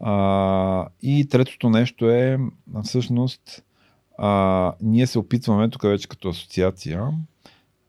А, 0.00 0.88
и 1.02 1.28
третото 1.28 1.70
нещо 1.70 2.10
е, 2.10 2.38
всъщност, 2.84 3.64
а, 4.18 4.72
ние 4.80 5.06
се 5.06 5.18
опитваме, 5.18 5.70
тук 5.70 5.82
вече 5.82 6.08
като 6.08 6.28
асоциация, 6.28 7.10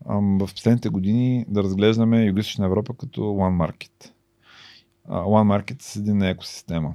а, 0.06 0.16
в 0.16 0.50
последните 0.54 0.90
години 0.90 1.46
да 1.48 1.64
разглеждаме 1.64 2.32
Юго-Источна 2.32 2.66
Европа 2.66 2.94
като 2.94 3.22
One 3.22 3.68
Market. 3.68 4.12
А, 5.10 5.22
One 5.22 5.62
Market 5.62 5.82
с 5.82 5.96
един 5.96 6.22
екосистема. 6.22 6.94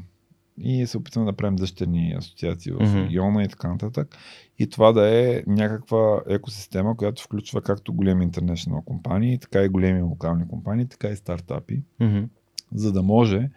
И 0.59 0.87
се 0.87 0.99
опитваме 0.99 1.31
да 1.31 1.37
правим 1.37 1.57
дъщерни 1.57 2.15
асоциации 2.19 2.73
в 2.73 2.79
mm-hmm. 2.79 3.05
региона 3.05 3.45
и 3.45 3.49
така 3.49 3.69
нататък. 3.69 4.17
И 4.59 4.71
това 4.71 4.93
да 4.93 5.19
е 5.19 5.43
някаква 5.47 6.23
екосистема, 6.29 6.97
която 6.97 7.23
включва 7.23 7.63
както 7.63 7.95
големи 7.95 8.25
интернешнл 8.25 8.83
компании, 8.83 9.39
така 9.39 9.63
и 9.63 9.69
големи 9.69 10.03
локални 10.03 10.49
компании, 10.49 10.87
така 10.87 11.09
и 11.09 11.17
стартапи. 11.17 11.83
Mm-hmm. 12.01 12.29
За 12.75 12.93
да 12.93 13.03
може 13.03 13.51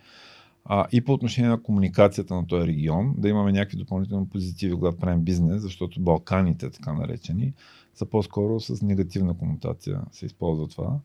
а, 0.66 0.86
и 0.92 1.02
по 1.02 1.14
отношение 1.14 1.50
на 1.50 1.62
комуникацията 1.64 2.36
на 2.36 2.48
този 2.48 2.68
регион, 2.68 3.14
да 3.18 3.30
имаме 3.30 3.52
някакви 3.52 3.78
допълнителни 3.78 4.30
позитиви, 4.30 4.74
когато 4.74 4.98
правим 4.98 5.22
бизнес, 5.22 5.62
защото 5.62 6.02
Балканите, 6.02 6.70
така 6.70 6.94
наречени, 6.94 7.54
са 7.96 8.06
по-скоро 8.06 8.60
с 8.60 8.82
негативна 8.82 9.38
комутация 9.38 10.02
се 10.12 10.26
използва 10.26 10.68
това. 10.68 11.00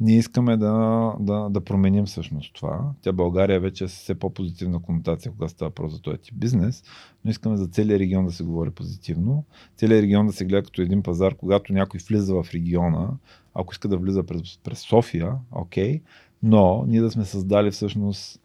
Ние 0.00 0.16
искаме 0.16 0.56
да, 0.56 1.12
да, 1.20 1.48
да 1.50 1.60
променим 1.60 2.06
всъщност 2.06 2.54
това. 2.54 2.80
Тя 3.02 3.12
България 3.12 3.60
вече 3.60 3.84
е 3.84 3.86
все 3.86 4.14
по-позитивна 4.14 4.82
комутация, 4.82 5.32
когато 5.32 5.52
става 5.52 5.70
просто 5.70 5.96
за 5.96 6.02
този 6.02 6.18
тип 6.18 6.34
бизнес, 6.36 6.82
но 7.24 7.30
искаме 7.30 7.56
за 7.56 7.66
целият 7.66 8.00
регион 8.00 8.26
да 8.26 8.32
се 8.32 8.44
говори 8.44 8.70
позитивно. 8.70 9.44
Целият 9.76 10.02
регион 10.02 10.26
да 10.26 10.32
се 10.32 10.44
гледа 10.44 10.62
като 10.62 10.82
един 10.82 11.02
пазар, 11.02 11.34
когато 11.34 11.72
някой 11.72 12.00
влиза 12.08 12.34
в 12.34 12.46
региона, 12.54 13.10
ако 13.54 13.72
иска 13.72 13.88
да 13.88 13.96
влиза 13.96 14.22
през, 14.22 14.58
през 14.64 14.78
София, 14.78 15.34
окей, 15.52 15.98
okay, 15.98 16.02
но 16.42 16.84
ние 16.88 17.00
да 17.00 17.10
сме 17.10 17.24
създали 17.24 17.70
всъщност 17.70 18.40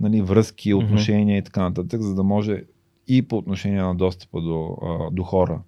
нали, 0.00 0.22
връзки, 0.22 0.74
отношения 0.74 1.36
mm-hmm. 1.36 1.42
и 1.42 1.44
така 1.44 1.62
нататък, 1.62 2.02
за 2.02 2.14
да 2.14 2.22
може 2.22 2.64
и 3.08 3.22
по 3.22 3.36
отношение 3.36 3.82
на 3.82 3.94
достъпа 3.94 4.40
до, 4.40 4.76
до 5.12 5.22
хора 5.22 5.60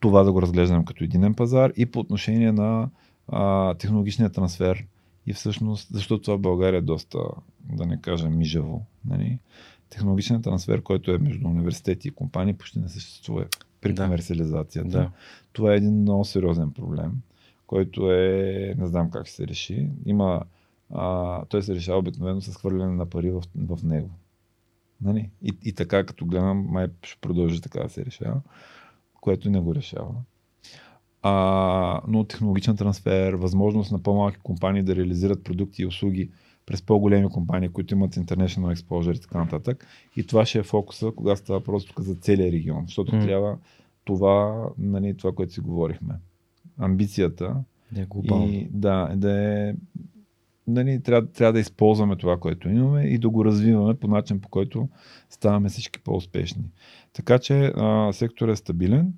това 0.00 0.22
да 0.22 0.32
го 0.32 0.42
разглеждаме 0.42 0.84
като 0.84 1.04
единен 1.04 1.34
пазар 1.34 1.72
и 1.76 1.86
по 1.86 2.00
отношение 2.00 2.52
на 2.52 2.88
а, 3.28 3.74
технологичния 3.74 4.30
трансфер 4.30 4.86
и 5.26 5.32
всъщност, 5.32 5.88
защото 5.92 6.22
това 6.22 6.36
в 6.36 6.40
България 6.40 6.78
е 6.78 6.82
доста, 6.82 7.18
да 7.72 7.86
не 7.86 8.00
кажа, 8.00 8.28
мижаво. 8.28 8.86
Нали? 9.04 9.38
Технологичният 9.90 10.44
трансфер, 10.44 10.82
който 10.82 11.10
е 11.10 11.18
между 11.18 11.48
университети 11.48 12.08
и 12.08 12.10
компании, 12.10 12.54
почти 12.54 12.78
не 12.78 12.88
съществува 12.88 13.46
при 13.80 13.92
да. 13.92 14.04
комерциализацията. 14.04 14.88
Да. 14.88 15.10
Това 15.52 15.72
е 15.72 15.76
един 15.76 16.00
много 16.00 16.24
сериозен 16.24 16.72
проблем, 16.72 17.12
който 17.66 18.12
е, 18.12 18.74
не 18.78 18.86
знам 18.86 19.10
как 19.10 19.28
се 19.28 19.46
реши. 19.46 19.88
Има 20.06 20.42
а, 20.90 21.44
той 21.44 21.62
се 21.62 21.74
решава 21.74 21.98
обикновено 21.98 22.40
с 22.40 22.54
хвърляне 22.54 22.92
на 22.92 23.06
пари 23.06 23.30
в, 23.30 23.42
в 23.56 23.82
него. 23.84 24.10
Нали? 25.00 25.30
И, 25.42 25.52
и 25.62 25.72
така, 25.72 26.06
като 26.06 26.26
гледам, 26.26 26.66
май 26.68 26.86
ще 27.02 27.20
продължи 27.20 27.60
така 27.60 27.82
да 27.82 27.88
се 27.88 28.04
решава, 28.04 28.40
което 29.20 29.50
не 29.50 29.60
го 29.60 29.74
решава. 29.74 30.14
А, 31.28 32.00
но 32.08 32.24
технологичен 32.24 32.76
трансфер, 32.76 33.32
възможност 33.32 33.92
на 33.92 34.02
по-малки 34.02 34.38
компании 34.42 34.82
да 34.82 34.96
реализират 34.96 35.44
продукти 35.44 35.82
и 35.82 35.86
услуги 35.86 36.30
през 36.66 36.82
по-големи 36.82 37.28
компании, 37.28 37.68
които 37.68 37.94
имат 37.94 38.14
international 38.14 38.76
exposure 38.76 39.16
и 39.16 39.20
така 39.20 39.38
нататък. 39.38 39.86
И 40.16 40.26
това 40.26 40.46
ще 40.46 40.58
е 40.58 40.62
фокуса, 40.62 41.12
когато 41.16 41.40
става 41.40 41.60
просто 41.60 42.02
за 42.02 42.14
целия 42.14 42.52
регион, 42.52 42.84
защото 42.86 43.12
mm. 43.12 43.24
трябва 43.24 43.58
това, 44.04 44.66
нали, 44.78 45.16
това, 45.16 45.32
което 45.32 45.52
си 45.52 45.60
говорихме. 45.60 46.14
Амбицията 46.78 47.56
да 47.92 48.00
е 48.00 48.06
и 48.46 48.68
да, 48.70 49.12
да 49.16 49.32
е 49.32 49.74
нали, 50.66 51.02
трябва, 51.02 51.28
трябва 51.28 51.52
да 51.52 51.60
използваме 51.60 52.16
това, 52.16 52.36
което 52.36 52.68
имаме 52.68 53.02
и 53.02 53.18
да 53.18 53.28
го 53.28 53.44
развиваме 53.44 53.94
по 53.94 54.08
начин, 54.08 54.40
по 54.40 54.48
който 54.48 54.88
ставаме 55.30 55.68
всички 55.68 56.00
по-успешни. 56.00 56.64
Така 57.12 57.38
че 57.38 57.72
а, 57.76 58.12
секторът 58.12 58.52
е 58.52 58.56
стабилен. 58.56 59.12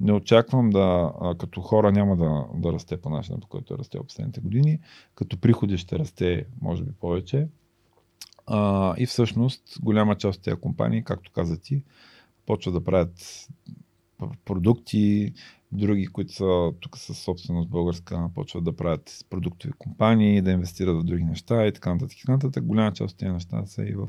Не 0.00 0.12
очаквам 0.12 0.70
да, 0.70 1.12
като 1.38 1.60
хора 1.60 1.92
няма 1.92 2.16
да, 2.16 2.44
да 2.54 2.72
расте 2.72 3.00
по 3.00 3.10
начина, 3.10 3.40
по 3.40 3.46
който 3.46 3.74
е 3.74 3.78
расте 3.78 3.98
в 3.98 4.04
последните 4.04 4.40
години. 4.40 4.78
Като 5.14 5.40
приходи 5.40 5.78
ще 5.78 5.98
расте, 5.98 6.46
може 6.60 6.84
би, 6.84 6.92
повече. 6.92 7.48
А, 8.46 8.94
и 8.98 9.06
всъщност 9.06 9.62
голяма 9.82 10.16
част 10.16 10.38
от 10.38 10.44
тези 10.44 10.60
компании, 10.60 11.04
както 11.04 11.32
каза 11.32 11.60
ти, 11.60 11.84
почват 12.46 12.74
да 12.74 12.84
правят 12.84 13.48
продукти, 14.44 15.32
други, 15.72 16.06
които 16.06 16.32
са 16.32 16.72
тук 16.80 16.98
с 16.98 17.14
собственост 17.14 17.68
българска, 17.68 18.30
почват 18.34 18.64
да 18.64 18.76
правят 18.76 19.26
продуктови 19.30 19.72
компании, 19.72 20.42
да 20.42 20.50
инвестират 20.50 20.96
в 20.96 21.04
други 21.04 21.24
неща 21.24 21.66
и 21.66 21.72
така 21.72 21.94
нататък. 21.94 22.18
Нататък. 22.28 22.64
Голяма 22.64 22.92
част 22.92 23.12
от 23.12 23.18
тези 23.18 23.32
неща 23.32 23.66
са 23.66 23.84
и 23.84 23.94
в 23.94 24.08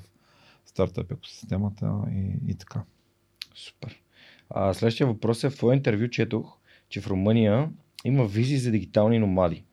стартъп 0.66 1.12
екосистемата 1.12 2.02
и, 2.12 2.52
и 2.52 2.56
така. 2.56 2.84
Супер. 3.56 4.02
А, 4.50 4.74
следващия 4.74 5.08
въпрос 5.08 5.44
е 5.44 5.50
в 5.50 5.56
твое 5.56 5.76
интервю 5.76 6.08
четох, 6.08 6.58
че 6.90 7.02
в 7.02 7.08
Румъния 7.08 7.70
има 8.06 8.26
визи 8.26 8.58
за 8.58 8.72
дигитални 8.72 9.20
номади. 9.20 9.64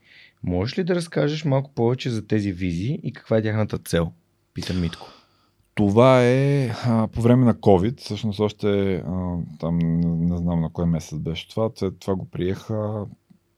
Можеш 0.43 0.79
ли 0.79 0.85
да 0.85 0.95
разкажеш 0.95 1.45
малко 1.45 1.71
повече 1.75 2.11
за 2.11 2.27
тези 2.27 2.53
визи 2.53 3.01
и 3.03 3.13
каква 3.13 3.37
е 3.37 3.43
тяхната 3.43 3.79
цел? 3.79 4.13
Пита 4.55 4.75
Митко. 4.75 5.09
Това 5.75 6.23
е 6.25 6.67
а, 6.85 7.09
по 7.09 7.21
време 7.21 7.45
на 7.45 7.55
COVID, 7.55 8.01
всъщност 8.01 8.41
още 8.41 8.95
а, 8.95 9.37
там 9.61 9.79
не, 9.79 10.07
не 10.07 10.37
знам 10.37 10.61
на 10.61 10.71
кой 10.73 10.87
месец 10.87 11.19
беше 11.19 11.49
това, 11.49 11.71
това 12.01 12.15
го 12.15 12.25
приеха 12.31 13.07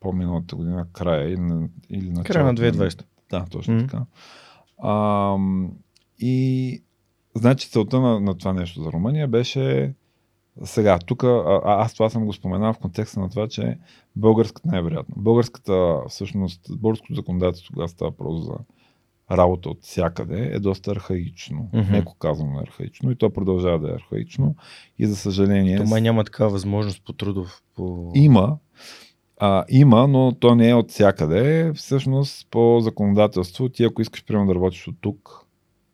по-миналата 0.01 0.57
година 0.57 0.87
края 0.93 1.29
или, 1.29 1.69
или 1.91 2.11
на 2.11 2.25
Края 2.25 2.45
на 2.45 2.55
2020. 2.55 3.03
Да, 3.31 3.47
точно 3.51 3.75
mm-hmm. 3.75 3.91
така. 3.91 4.05
А, 4.79 5.37
и 6.19 6.83
значи 7.35 7.71
целта 7.71 8.01
на, 8.01 8.21
на 8.21 8.39
това 8.39 8.53
нещо 8.53 8.83
за 8.83 8.93
Румъния 8.93 9.29
беше 9.29 9.95
сега, 10.65 10.99
тук 10.99 11.25
аз 11.65 11.95
това 11.95 12.11
съм 12.11 12.27
го 12.27 12.33
споменал 12.33 12.73
в 12.73 12.79
контекста 12.79 13.21
на 13.21 13.31
това, 13.31 13.49
че 13.49 13.79
българската 14.17 14.69
най-вероятно. 14.69 15.15
Българската, 15.19 16.01
всъщност, 16.09 16.79
българското 16.79 17.15
законодателство, 17.15 17.75
когато 17.75 17.93
става 17.93 18.11
просто 18.11 18.43
за 18.43 18.55
работа 19.31 19.69
от 19.69 19.83
всякъде 19.83 20.51
е 20.53 20.59
доста 20.59 20.91
архаично. 20.91 21.71
Mm-hmm. 21.75 21.91
Неко 21.91 22.15
казвам 22.15 22.59
е 22.59 22.63
архаично 22.63 23.11
и 23.11 23.17
то 23.17 23.31
продължава 23.31 23.79
да 23.79 23.91
е 23.91 23.95
архаично. 23.95 24.57
И 24.99 25.07
за 25.07 25.17
съжаление. 25.17 25.77
Тома 25.77 26.01
няма 26.01 26.25
такава 26.25 26.51
възможност 26.51 27.05
по 27.05 27.13
трудов. 27.13 27.63
По... 27.77 28.13
Има. 28.15 28.59
А, 29.41 29.65
има, 29.69 30.09
но 30.09 30.33
то 30.33 30.55
не 30.55 30.69
е 30.69 30.75
от 30.75 30.91
всякъде. 30.91 31.73
Всъщност 31.75 32.49
по 32.51 32.81
законодателство 32.81 33.69
ти 33.69 33.85
ако 33.85 34.03
искаш 34.03 34.25
примерно 34.25 34.47
да 34.47 34.55
работиш 34.55 34.89
от 34.89 34.97
тук 35.01 35.47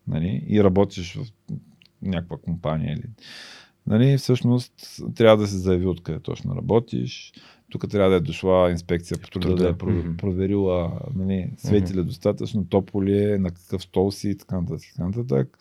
нали, 0.08 0.44
и 0.48 0.64
работиш 0.64 1.16
в 1.16 1.32
някаква 2.02 2.36
компания 2.36 2.92
или 2.92 3.02
нали, 3.86 4.18
всъщност 4.18 4.72
трябва 5.14 5.36
да 5.36 5.46
се 5.46 5.58
заяви 5.58 5.86
откъде 5.86 6.20
точно 6.20 6.56
работиш 6.56 7.32
тук 7.70 7.88
трябва 7.90 8.10
да 8.10 8.16
е 8.16 8.20
дошла 8.20 8.70
инспекция 8.70 9.18
по 9.18 9.30
труда, 9.30 9.54
да 9.54 9.68
е 9.68 9.78
проверила 10.16 11.00
нали, 11.14 11.52
свети 11.56 11.94
ли 11.94 11.98
mm-hmm. 11.98 12.04
достатъчно, 12.04 12.66
топло 12.66 13.02
ли 13.02 13.32
е, 13.32 13.38
на 13.38 13.50
какъв 13.50 13.82
стол 13.82 14.10
си 14.10 14.30
и 14.30 14.36
така 14.36 14.60
нататък. 14.60 14.88
Така 14.96 15.08
нататък. 15.08 15.58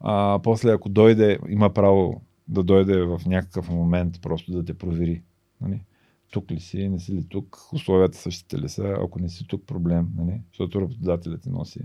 А, 0.00 0.40
после, 0.42 0.70
ако 0.70 0.88
дойде, 0.88 1.38
има 1.48 1.72
право 1.72 2.22
да 2.48 2.62
дойде 2.62 3.02
в 3.02 3.20
някакъв 3.26 3.68
момент 3.68 4.22
просто 4.22 4.52
да 4.52 4.64
те 4.64 4.74
провери. 4.74 5.22
Нали? 5.60 5.80
Тук 6.30 6.50
ли 6.50 6.60
си, 6.60 6.88
не 6.88 6.98
си 6.98 7.12
ли 7.12 7.24
тук, 7.28 7.58
условията 7.72 8.18
същите 8.18 8.58
ли 8.58 8.68
са, 8.68 8.96
ако 9.02 9.18
не 9.18 9.28
си 9.28 9.46
тук 9.46 9.66
проблем, 9.66 10.08
нали? 10.16 10.40
защото 10.48 10.80
работодателят 10.80 11.42
ти 11.42 11.50
носи 11.50 11.80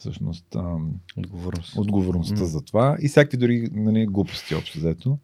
всъщност 0.00 0.54
ам, 0.54 0.92
Отговорност. 1.16 1.78
отговорността 1.78 2.44
за 2.44 2.64
това 2.64 2.96
и 3.02 3.08
всякакви 3.08 3.38
други 3.38 3.70
нали, 3.72 4.06
глупости 4.06 4.54
общо 4.54 4.78
взето, 4.78 5.18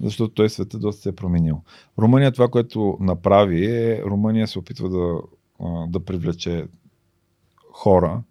защото 0.00 0.34
той 0.34 0.50
света 0.50 0.78
доста 0.78 1.02
се 1.02 1.08
е 1.08 1.12
променил. 1.12 1.62
Румъния 1.98 2.32
това, 2.32 2.48
което 2.48 2.96
направи 3.00 3.66
е, 3.66 4.02
Румъния 4.02 4.48
се 4.48 4.58
опитва 4.58 4.88
да, 4.88 5.20
да 5.88 6.04
привлече 6.04 6.66
хора 7.72 8.22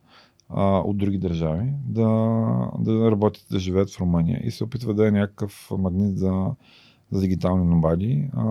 а, 0.50 0.80
от 0.80 0.98
други 0.98 1.18
държави 1.18 1.74
да, 1.88 2.08
да 2.80 3.12
работят, 3.12 3.46
да 3.52 3.60
живеят 3.60 3.92
в 3.92 4.00
Румъния 4.00 4.42
и 4.44 4.52
се 4.52 4.64
опитва 4.64 4.94
да 4.94 5.08
е 5.08 5.12
някакъв 5.12 5.72
магнит 5.78 6.18
за, 6.18 6.46
за 7.12 7.22
дигитални 7.22 7.66
номади, 7.66 8.30
а, 8.34 8.46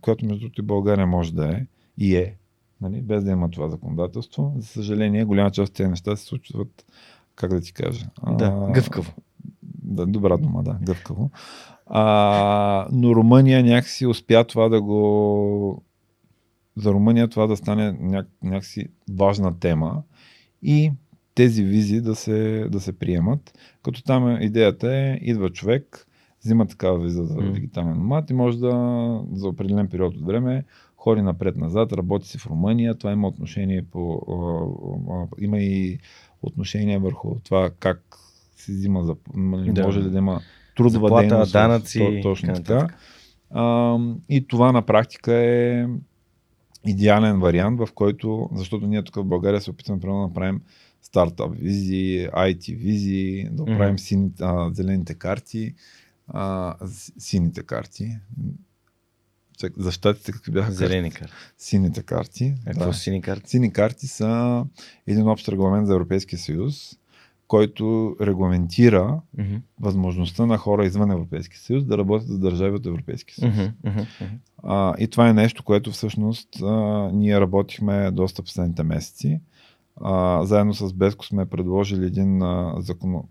която 0.00 0.26
между 0.26 0.40
другото 0.40 0.60
и 0.60 0.64
България 0.64 1.06
може 1.06 1.34
да 1.34 1.48
е 1.52 1.66
и 1.98 2.16
е, 2.16 2.36
нали, 2.80 3.02
без 3.02 3.24
да 3.24 3.30
има 3.30 3.50
това 3.50 3.68
законодателство. 3.68 4.52
За 4.58 4.66
съжаление, 4.66 5.24
голяма 5.24 5.50
част 5.50 5.70
от 5.70 5.76
тези 5.76 5.88
неща 5.88 6.16
се 6.16 6.24
случват, 6.24 6.84
как 7.34 7.50
да 7.50 7.60
ти 7.60 7.72
кажа, 7.72 8.06
Да, 8.38 8.70
гъвкаво. 8.74 9.12
да, 9.82 10.06
добра 10.06 10.36
дума, 10.36 10.62
да, 10.62 10.78
гъвкаво. 10.82 11.30
А, 11.86 12.88
но 12.92 13.14
Румъния 13.14 13.64
някакси 13.64 14.06
успя 14.06 14.44
това 14.44 14.68
да 14.68 14.82
го... 14.82 15.82
За 16.76 16.92
Румъния 16.92 17.28
това 17.28 17.46
да 17.46 17.56
стане 17.56 17.92
ня... 18.00 18.24
някакси 18.42 18.86
важна 19.10 19.58
тема 19.58 20.02
и 20.62 20.92
тези 21.34 21.64
визи 21.64 22.00
да 22.00 22.14
се, 22.14 22.68
да 22.72 22.80
се 22.80 22.98
приемат. 22.98 23.58
Като 23.82 24.02
там 24.02 24.28
е- 24.28 24.38
идеята 24.42 24.94
е, 24.96 25.18
идва 25.22 25.50
човек, 25.50 26.06
взима 26.44 26.66
такава 26.66 26.98
виза 26.98 27.24
за 27.24 27.36
дигитален 27.52 27.88
номад 27.98 28.30
и 28.30 28.34
може 28.34 28.58
да 28.58 28.70
за 29.32 29.48
определен 29.48 29.88
период 29.88 30.14
от 30.16 30.26
време 30.26 30.64
ходи 31.08 31.22
напред-назад, 31.22 31.92
работи 31.92 32.28
си 32.28 32.38
в 32.38 32.46
Румъния. 32.46 32.94
Това 32.94 33.12
има 33.12 33.28
отношение 33.28 33.82
по... 33.82 34.20
има 35.40 35.58
и 35.58 35.98
отношение 36.42 36.98
върху 36.98 37.34
това 37.44 37.70
как 37.78 38.16
се 38.56 38.72
взима 38.72 39.04
за... 39.04 39.16
нали, 39.34 39.72
Да. 39.72 39.82
Може 39.82 40.00
ли 40.00 40.10
да 40.10 40.18
има 40.18 40.40
трудова 40.76 41.08
Заплата, 41.08 41.28
дейност. 41.28 41.52
данъци, 41.52 41.98
то- 41.98 42.28
точно 42.28 42.54
така. 42.54 42.88
А, 43.50 43.96
и 44.28 44.46
това 44.46 44.72
на 44.72 44.82
практика 44.82 45.34
е 45.34 45.86
идеален 46.86 47.40
вариант, 47.40 47.80
в 47.80 47.88
който, 47.94 48.48
защото 48.54 48.86
ние 48.86 49.02
тук 49.02 49.14
в 49.14 49.24
България 49.24 49.60
се 49.60 49.70
опитваме 49.70 50.00
да 50.00 50.06
направим 50.14 50.60
стартап 51.02 51.50
визи, 51.54 52.28
IT 52.32 52.76
визи, 52.76 53.48
да 53.52 53.62
Мгм. 53.62 53.72
оправим 53.72 53.98
сини, 53.98 54.30
а, 54.40 54.70
зелените 54.72 55.14
карти, 55.14 55.74
а, 56.28 56.74
сините 57.18 57.62
карти. 57.62 58.10
Чак, 59.58 59.72
За 59.76 59.92
щатите 59.92 60.32
какви 60.32 60.52
бяха? 60.52 60.72
Зелени 60.72 61.10
карти. 61.10 61.32
Сините 61.58 62.02
карти. 62.02 62.54
А 62.66 62.70
какво 62.70 62.92
са 62.92 62.98
сини 63.00 63.22
карти? 63.22 63.50
Сини 63.50 63.72
карти 63.72 64.06
са 64.06 64.64
един 65.06 65.28
общ 65.28 65.48
регламент 65.48 65.86
за 65.86 65.94
Европейския 65.94 66.38
съюз, 66.38 66.98
който 67.48 68.16
регламентира 68.20 69.20
Мгм. 69.38 69.56
възможността 69.80 70.46
на 70.46 70.58
хора 70.58 70.86
извън 70.86 71.10
Европейския 71.10 71.60
съюз 71.60 71.84
да 71.84 71.98
работят 71.98 72.28
за 72.28 72.38
държави 72.38 72.76
от 72.76 72.86
Европейския 72.86 73.34
съюз. 73.34 73.54
Мгм, 73.56 73.90
мгм. 74.20 74.34
А, 74.62 74.94
и 74.98 75.08
това 75.08 75.28
е 75.28 75.34
нещо, 75.34 75.64
което 75.64 75.90
всъщност 75.92 76.48
а, 76.62 76.66
ние 77.12 77.40
работихме 77.40 78.10
доста 78.10 78.42
последните 78.42 78.82
месеци. 78.82 79.40
А, 80.00 80.44
заедно 80.44 80.74
с 80.74 80.92
Беско 80.92 81.26
сме 81.26 81.46
предложили 81.46 82.06
един 82.06 82.42
а, 82.42 82.74
закон, 82.78 83.22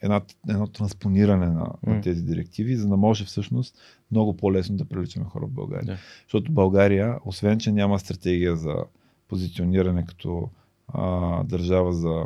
една, 0.00 0.20
едно 0.48 0.66
транспониране 0.66 1.46
на, 1.46 1.72
на 1.86 1.94
М. 1.94 2.00
тези 2.00 2.22
директиви, 2.22 2.76
за 2.76 2.88
да 2.88 2.96
може 2.96 3.24
всъщност 3.24 3.78
много 4.10 4.36
по-лесно 4.36 4.76
да 4.76 4.84
привличаме 4.84 5.26
хора 5.26 5.46
в 5.46 5.50
България. 5.50 5.86
Да. 5.86 5.98
Защото 6.22 6.52
България, 6.52 7.18
освен 7.24 7.58
че 7.58 7.72
няма 7.72 7.98
стратегия 7.98 8.56
за 8.56 8.74
позициониране 9.28 10.04
като 10.04 10.50
а, 10.88 11.42
държава 11.44 11.92
за 11.92 12.24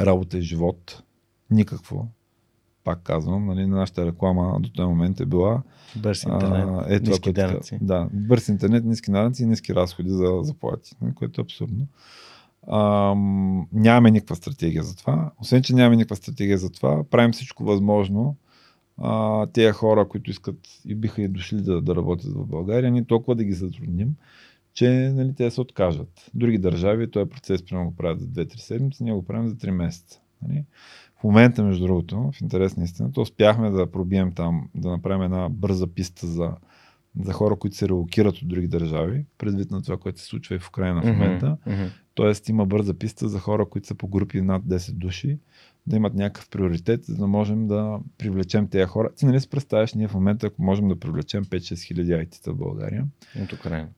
работа 0.00 0.38
и 0.38 0.42
живот, 0.42 1.02
никакво. 1.50 2.08
Пак 2.84 3.02
казвам, 3.02 3.46
нали, 3.46 3.66
нашата 3.66 4.06
реклама 4.06 4.60
до 4.60 4.68
този 4.68 4.86
момент 4.86 5.20
е 5.20 5.26
била 5.26 5.62
Бърз 5.96 6.22
интернет, 6.22 6.68
а, 6.68 6.94
е 6.94 6.98
ниски 6.98 7.32
данъци. 7.32 7.78
Да, 7.82 8.08
бърз 8.12 8.48
интернет, 8.48 8.84
ниски 8.84 9.10
данъци 9.10 9.42
и 9.42 9.46
ниски 9.46 9.74
разходи 9.74 10.10
за 10.10 10.38
заплати, 10.42 10.96
нали, 11.02 11.14
което 11.14 11.40
е 11.40 11.44
абсурдно. 11.44 11.86
Ам, 12.68 13.68
нямаме 13.72 14.10
никаква 14.10 14.36
стратегия 14.36 14.82
за 14.82 14.96
това. 14.96 15.30
Освен, 15.40 15.62
че 15.62 15.74
нямаме 15.74 15.96
никаква 15.96 16.16
стратегия 16.16 16.58
за 16.58 16.70
това, 16.70 17.04
правим 17.04 17.32
всичко 17.32 17.64
възможно 17.64 18.36
а, 18.98 19.46
тези 19.46 19.72
хора, 19.72 20.08
които 20.08 20.30
искат 20.30 20.56
и 20.84 20.94
биха 20.94 21.22
и 21.22 21.28
дошли 21.28 21.62
да, 21.62 21.82
да 21.82 21.96
работят 21.96 22.32
в 22.32 22.46
България, 22.46 22.90
ние 22.90 23.04
толкова 23.04 23.34
да 23.34 23.44
ги 23.44 23.52
затрудним, 23.52 24.14
че 24.74 24.90
нали, 25.14 25.34
те 25.34 25.50
се 25.50 25.60
откажат. 25.60 26.30
Други 26.34 26.58
държави, 26.58 27.10
този 27.10 27.30
процес 27.30 27.64
примерно 27.64 27.90
го 27.90 27.96
правят 27.96 28.20
за 28.20 28.26
2-3 28.26 28.56
седмици, 28.56 29.04
ние 29.04 29.12
го 29.12 29.24
правим 29.24 29.48
за 29.48 29.54
3 29.54 29.70
месеца. 29.70 30.20
Нали? 30.42 30.64
В 31.20 31.24
момента, 31.24 31.64
между 31.64 31.86
другото, 31.86 32.30
в 32.32 32.40
интерес 32.40 32.76
на 32.76 32.84
истината, 32.84 33.20
успяхме 33.20 33.70
да 33.70 33.90
пробием 33.90 34.32
там, 34.32 34.68
да 34.74 34.90
направим 34.90 35.22
една 35.22 35.48
бърза 35.48 35.86
писта 35.86 36.26
за, 36.26 36.52
за 37.20 37.32
хора, 37.32 37.56
които 37.56 37.76
се 37.76 37.88
релокират 37.88 38.36
от 38.36 38.48
други 38.48 38.68
държави, 38.68 39.24
предвид 39.38 39.70
на 39.70 39.82
това, 39.82 39.96
което 39.96 40.20
се 40.20 40.26
случва 40.26 40.54
и 40.54 40.58
в 40.58 40.68
Украина 40.68 41.02
в 41.02 41.06
момента. 41.06 41.56
мгм. 41.66 41.84
Тоест 42.20 42.48
има 42.48 42.66
бърза 42.66 42.94
писта 42.94 43.28
за 43.28 43.38
хора, 43.38 43.66
които 43.66 43.86
са 43.86 43.94
по 43.94 44.08
групи 44.08 44.40
над 44.40 44.62
10 44.62 44.92
души, 44.92 45.38
да 45.86 45.96
имат 45.96 46.14
някакъв 46.14 46.48
приоритет, 46.48 47.04
за 47.04 47.16
да 47.16 47.26
можем 47.26 47.66
да 47.66 47.98
привлечем 48.18 48.68
тези 48.68 48.84
хора. 48.84 49.10
Ти 49.16 49.26
нали 49.26 49.40
си 49.40 49.48
представяш, 49.50 49.94
ние 49.94 50.08
в 50.08 50.14
момента, 50.14 50.46
ако 50.46 50.62
можем 50.62 50.88
да 50.88 51.00
привлечем 51.00 51.44
5-6 51.44 51.86
хиляди 51.86 52.12
IT-та 52.12 52.52
в 52.52 52.56
България, 52.56 53.04
От 53.42 53.52
Украина. 53.52 53.88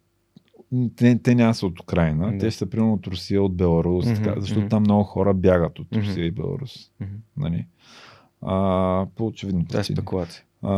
те, 0.96 1.18
те 1.22 1.34
няма 1.34 1.54
са 1.54 1.66
от 1.66 1.80
Украина, 1.80 2.32
Да. 2.32 2.38
те 2.38 2.50
ще 2.50 2.58
са 2.58 2.66
примерно 2.70 2.92
от 2.92 3.06
Русия, 3.06 3.42
от 3.42 3.56
Беларус, 3.56 4.06
Мгм, 4.06 4.14
така, 4.14 4.40
защото 4.40 4.60
мгм. 4.60 4.68
там 4.68 4.82
много 4.82 5.04
хора 5.04 5.34
бягат 5.34 5.78
от. 5.78 5.96
Русия 5.96 6.26
и 6.26 6.30
Беларус. 6.30 6.90
Мгм. 7.00 7.12
Нали? 7.36 7.66
А, 8.42 9.06
по 9.16 9.26
очевидно 9.26 9.64
Това 9.64 9.80
е 9.80 9.84
спекулация. 9.84 10.44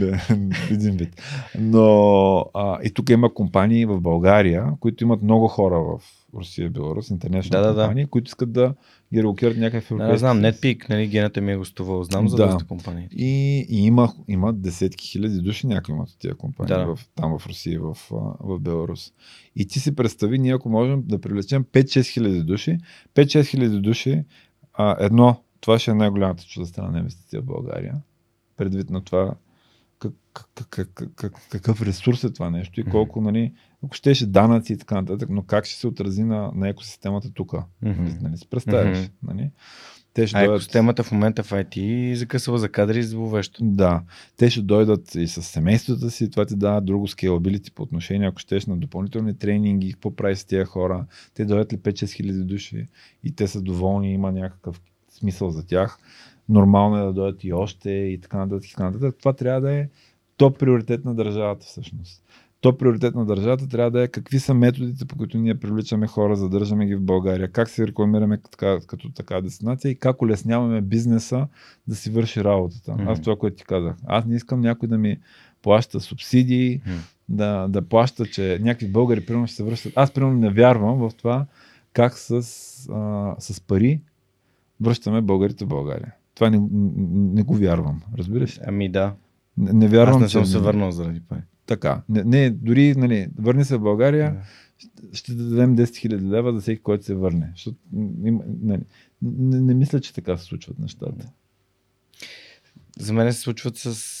Да, 0.00 0.20
един 0.70 0.96
вид. 0.96 1.22
Но 1.58 2.38
а, 2.54 2.78
и 2.82 2.90
тук 2.90 3.10
има 3.10 3.34
компании 3.34 3.86
в 3.86 4.00
България, 4.00 4.66
които 4.80 5.04
имат 5.04 5.22
много 5.22 5.48
хора 5.48 5.78
в 5.78 6.00
Русия 6.34 6.66
и 6.66 6.68
Беларус, 6.68 7.10
интернешни 7.10 7.50
Да, 7.50 7.60
да, 7.60 7.66
да. 7.66 7.80
компании, 7.82 8.06
които 8.06 8.28
искат 8.28 8.52
да 8.52 8.74
ги 9.14 9.22
релокират 9.22 9.56
някъде 9.56 9.80
в 9.80 9.96
Да, 9.96 10.06
да, 10.06 10.18
знам. 10.18 10.38
NetPeak, 10.38 10.90
нали, 10.90 11.06
гената 11.06 11.40
ми 11.40 11.52
е 11.52 11.56
гостувал. 11.56 12.02
Знам 12.02 12.28
за 12.28 12.36
Да. 12.36 12.46
доста 12.46 12.66
компании. 12.66 13.08
И, 13.12 13.26
и 13.70 13.86
има, 13.86 14.12
има 14.28 14.52
десетки 14.52 15.06
хиляди 15.08 15.38
души, 15.38 15.66
някои 15.66 15.94
имат 15.94 16.08
от 16.08 16.18
тия 16.18 16.34
компании 16.34 16.74
Да. 16.74 16.86
в, 16.86 16.98
там 17.14 17.38
в 17.38 17.46
Русия 17.46 17.74
и 17.74 17.78
в, 17.78 17.96
в 18.40 18.58
Беларус. 18.60 19.12
И 19.56 19.66
ти 19.66 19.80
си 19.80 19.94
представи, 19.94 20.38
ние 20.38 20.54
ако 20.54 20.68
можем 20.68 21.02
да 21.06 21.20
привлечем 21.20 21.64
5-6 21.64 22.06
хиляди 22.06 22.42
души, 22.42 22.78
5-6 23.14 23.46
хиляди 23.46 23.78
души, 23.80 24.24
а, 24.74 24.96
едно, 25.00 25.36
това 25.66 25.78
ще 25.78 25.90
е 25.90 25.94
най-голямата 25.94 26.44
чуждестранна 26.44 26.98
инвестиция 26.98 27.42
в 27.42 27.44
България, 27.44 27.94
предвид 28.56 28.90
на 28.90 29.04
това 29.04 29.34
как, 29.98 30.12
как, 30.32 30.68
как, 30.70 30.90
как, 30.94 31.12
как, 31.14 31.32
какъв 31.50 31.82
ресурс 31.82 32.24
е 32.24 32.32
това 32.32 32.50
нещо 32.50 32.80
и 32.80 32.84
колко, 32.84 33.20
нали, 33.20 33.52
ако 33.84 33.94
щеше 33.94 34.26
данъци 34.26 34.72
и 34.72 34.78
така 34.78 34.94
нататък, 34.94 35.28
но 35.30 35.42
как 35.42 35.64
ще 35.64 35.80
се 35.80 35.86
отрази 35.86 36.24
на, 36.24 36.50
на 36.54 36.68
екосистемата 36.68 37.30
тук? 37.30 37.54
Мгм. 37.82 38.08
Нали, 38.20 38.36
си 38.36 38.48
представяш? 38.50 39.10
Нали? 39.22 39.50
Те 40.14 40.26
ще 40.26 40.36
А 40.36 40.40
дойдат... 40.40 40.54
екосистемата 40.56 41.02
в 41.02 41.12
момента 41.12 41.42
в 41.42 41.50
IT 41.50 42.14
закъсва 42.14 42.58
за 42.58 42.68
кадри 42.68 43.02
зловещо. 43.02 43.64
Да, 43.64 44.02
те 44.36 44.50
ще 44.50 44.62
дойдат 44.62 45.14
и 45.14 45.28
с 45.28 45.42
семействата 45.42 46.10
си, 46.10 46.30
това 46.30 46.46
ти 46.46 46.56
дава 46.56 46.80
друго 46.80 47.08
scalability 47.08 47.72
по 47.72 47.82
отношение, 47.82 48.28
ако 48.28 48.38
щеш 48.38 48.66
на 48.66 48.76
допълнителни 48.76 49.38
тренинги, 49.38 49.92
какво 49.92 50.16
прави 50.16 50.36
с 50.36 50.44
тези 50.44 50.64
хора, 50.64 51.06
те 51.34 51.44
дойдат 51.44 51.72
ли 51.72 51.78
5-6 51.78 52.12
хиляди 52.12 52.44
души 52.44 52.86
и 53.24 53.34
те 53.34 53.48
са 53.48 53.62
доволни, 53.62 54.12
има 54.12 54.32
някакъв 54.32 54.80
смисъл 55.16 55.50
за 55.50 55.66
тях. 55.66 55.98
Нормално 56.48 56.96
е 56.96 57.06
да 57.06 57.12
дойдат 57.12 57.44
и 57.44 57.52
още 57.52 57.90
и 57.90 58.20
така 58.20 58.38
нататък. 58.38 58.66
И 58.66 58.70
така 58.70 58.84
нататък. 58.84 59.16
Това 59.18 59.32
трябва 59.32 59.60
да 59.60 59.72
е 59.72 59.88
топ 60.36 60.58
приоритет 60.58 61.04
на 61.04 61.14
държавата 61.14 61.66
всъщност. 61.66 62.22
Топ 62.60 62.78
приоритет 62.78 63.14
на 63.14 63.26
държавата 63.26 63.68
трябва 63.68 63.90
да 63.90 64.02
е 64.02 64.08
какви 64.08 64.38
са 64.38 64.54
методите, 64.54 65.04
по 65.04 65.16
които 65.16 65.38
ние 65.38 65.54
привличаме 65.54 66.06
хора, 66.06 66.36
задържаме 66.36 66.86
ги 66.86 66.94
в 66.94 67.02
България, 67.02 67.52
как 67.52 67.68
се 67.68 67.86
рекламираме 67.86 68.36
като 68.36 68.50
така, 68.50 68.78
като 68.86 69.12
така 69.12 69.40
дестинация 69.40 69.90
и 69.90 69.94
как 69.94 70.22
улесняваме 70.22 70.80
бизнеса 70.80 71.46
да 71.88 71.94
си 71.94 72.10
върши 72.10 72.44
работата. 72.44 72.92
Мгм. 72.92 73.08
Аз 73.08 73.20
това, 73.20 73.36
което 73.36 73.56
ти 73.56 73.64
казах. 73.64 73.96
Аз 74.06 74.24
не 74.24 74.36
искам 74.36 74.60
някой 74.60 74.88
да 74.88 74.98
ми 74.98 75.18
плаща 75.62 76.00
субсидии, 76.00 76.80
Мгм. 76.86 76.96
да, 77.28 77.68
да 77.68 77.82
плаща, 77.82 78.26
че 78.26 78.58
някакви 78.62 78.88
българи 78.88 79.26
примерно 79.26 79.46
ще 79.46 79.56
се 79.56 79.64
връщат. 79.64 79.92
Аз 79.96 80.10
примерно 80.10 80.38
не 80.38 80.50
вярвам 80.50 80.98
в 80.98 81.10
това 81.16 81.46
как 81.92 82.18
с, 82.18 82.32
а, 82.92 83.34
с 83.38 83.60
пари 83.60 84.00
връщаме 84.80 85.20
българите 85.20 85.64
в 85.64 85.68
България. 85.68 86.14
Това 86.34 86.50
не, 86.50 86.60
не, 87.32 87.42
го 87.42 87.54
вярвам. 87.54 88.02
Разбираш? 88.18 88.60
Ами 88.66 88.88
да. 88.88 89.14
Не, 89.58 89.72
не 89.72 89.88
вярвам, 89.88 90.14
Аз 90.16 90.20
не 90.20 90.26
че- 90.28 90.32
съм 90.32 90.46
се 90.46 90.58
върнал 90.58 90.90
заради 90.90 91.20
пари. 91.20 91.42
Така. 91.66 92.02
Не, 92.08 92.24
не, 92.24 92.50
дори, 92.50 92.94
нали, 92.94 93.28
върни 93.38 93.64
се 93.64 93.76
в 93.76 93.80
България, 93.80 94.36
ще, 94.78 94.88
ще 95.12 95.34
дадем 95.34 95.76
10 95.76 95.82
000 95.84 96.22
лева 96.22 96.52
за 96.52 96.60
всеки, 96.60 96.82
който 96.82 97.04
се 97.04 97.14
върне. 97.14 97.50
Защото, 97.54 97.78
не, 97.92 98.30
не, 98.62 98.80
не 99.60 99.74
мисля, 99.74 100.00
че 100.00 100.14
така 100.14 100.36
се 100.36 100.44
случват 100.44 100.78
нещата. 100.78 101.30
За 102.98 103.12
мен 103.12 103.32
се 103.32 103.40
случват 103.40 103.76
с 103.76 104.15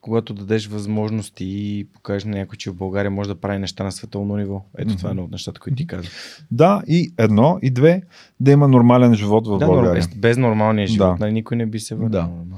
когато 0.00 0.34
дадеш 0.34 0.66
възможности 0.66 1.44
и 1.44 1.84
покажеш 1.84 2.24
на 2.24 2.30
някой, 2.30 2.56
че 2.56 2.70
в 2.70 2.74
България 2.74 3.10
може 3.10 3.28
да 3.28 3.40
прави 3.40 3.58
неща 3.58 3.84
на 3.84 3.92
световно 3.92 4.36
ниво. 4.36 4.64
Ето 4.78 4.92
mm-hmm. 4.92 4.96
това 4.96 5.08
е 5.08 5.10
едно 5.10 5.24
от 5.24 5.30
нещата, 5.30 5.60
които 5.60 5.76
ти 5.76 5.86
казваш. 5.86 6.10
Да, 6.50 6.82
и 6.86 7.12
едно, 7.18 7.58
и 7.62 7.70
две, 7.70 8.02
да 8.40 8.50
има 8.50 8.68
нормален 8.68 9.14
живот 9.14 9.46
в 9.46 9.58
да, 9.58 9.66
България. 9.66 9.94
Без, 9.94 10.08
без 10.08 10.36
нормалния 10.36 10.86
живот, 10.86 11.18
да. 11.18 11.24
нали, 11.24 11.32
никой 11.32 11.56
не 11.56 11.66
би 11.66 11.80
се 11.80 11.94
върнал. 11.94 12.44
Да. 12.44 12.56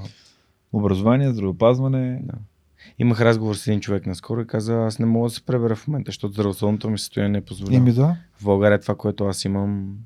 Образование, 0.72 1.32
здравеопазване. 1.32 2.20
Да. 2.24 2.34
Имах 2.98 3.20
разговор 3.20 3.54
с 3.54 3.66
един 3.66 3.80
човек 3.80 4.06
наскоро 4.06 4.40
и 4.40 4.46
каза, 4.46 4.86
аз 4.86 4.98
не 4.98 5.06
мога 5.06 5.28
да 5.28 5.34
се 5.34 5.42
пребера 5.42 5.76
в 5.76 5.88
момента, 5.88 6.08
защото 6.08 6.34
здравословното 6.34 6.90
ми 6.90 6.98
състояние 6.98 7.32
не 7.32 7.44
позволява. 7.44 7.76
Ими 7.76 7.92
да. 7.92 8.16
В 8.38 8.44
България 8.44 8.80
това, 8.80 8.94
което 8.94 9.24
аз 9.24 9.44
имам, 9.44 9.96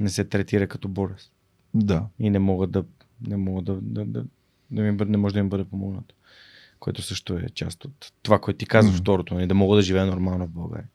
не 0.00 0.08
се 0.08 0.24
третира 0.24 0.66
като 0.66 0.88
болест. 0.88 1.32
Да. 1.74 2.06
И 2.18 2.30
не 2.30 2.38
мога 2.38 2.66
да, 2.66 2.84
не 3.26 3.36
мога 3.36 3.62
да, 3.62 3.78
да, 3.82 4.04
да, 4.04 4.24
да 4.70 4.82
ми 4.82 4.92
бъде, 4.92 5.10
не 5.10 5.16
може 5.16 5.34
да 5.34 5.42
ми 5.42 5.48
бъде 5.48 5.64
помогнато. 5.64 6.14
Което 6.80 7.02
също 7.02 7.36
е 7.36 7.48
част 7.48 7.84
от 7.84 8.12
това, 8.22 8.38
което 8.38 8.58
ти 8.58 8.66
казваш 8.66 8.94
mm-hmm. 8.94 9.00
второто, 9.00 9.34
нали, 9.34 9.46
да 9.46 9.54
мога 9.54 9.76
да 9.76 9.82
живея 9.82 10.06
нормално 10.06 10.46
в 10.46 10.50
България. 10.50 10.88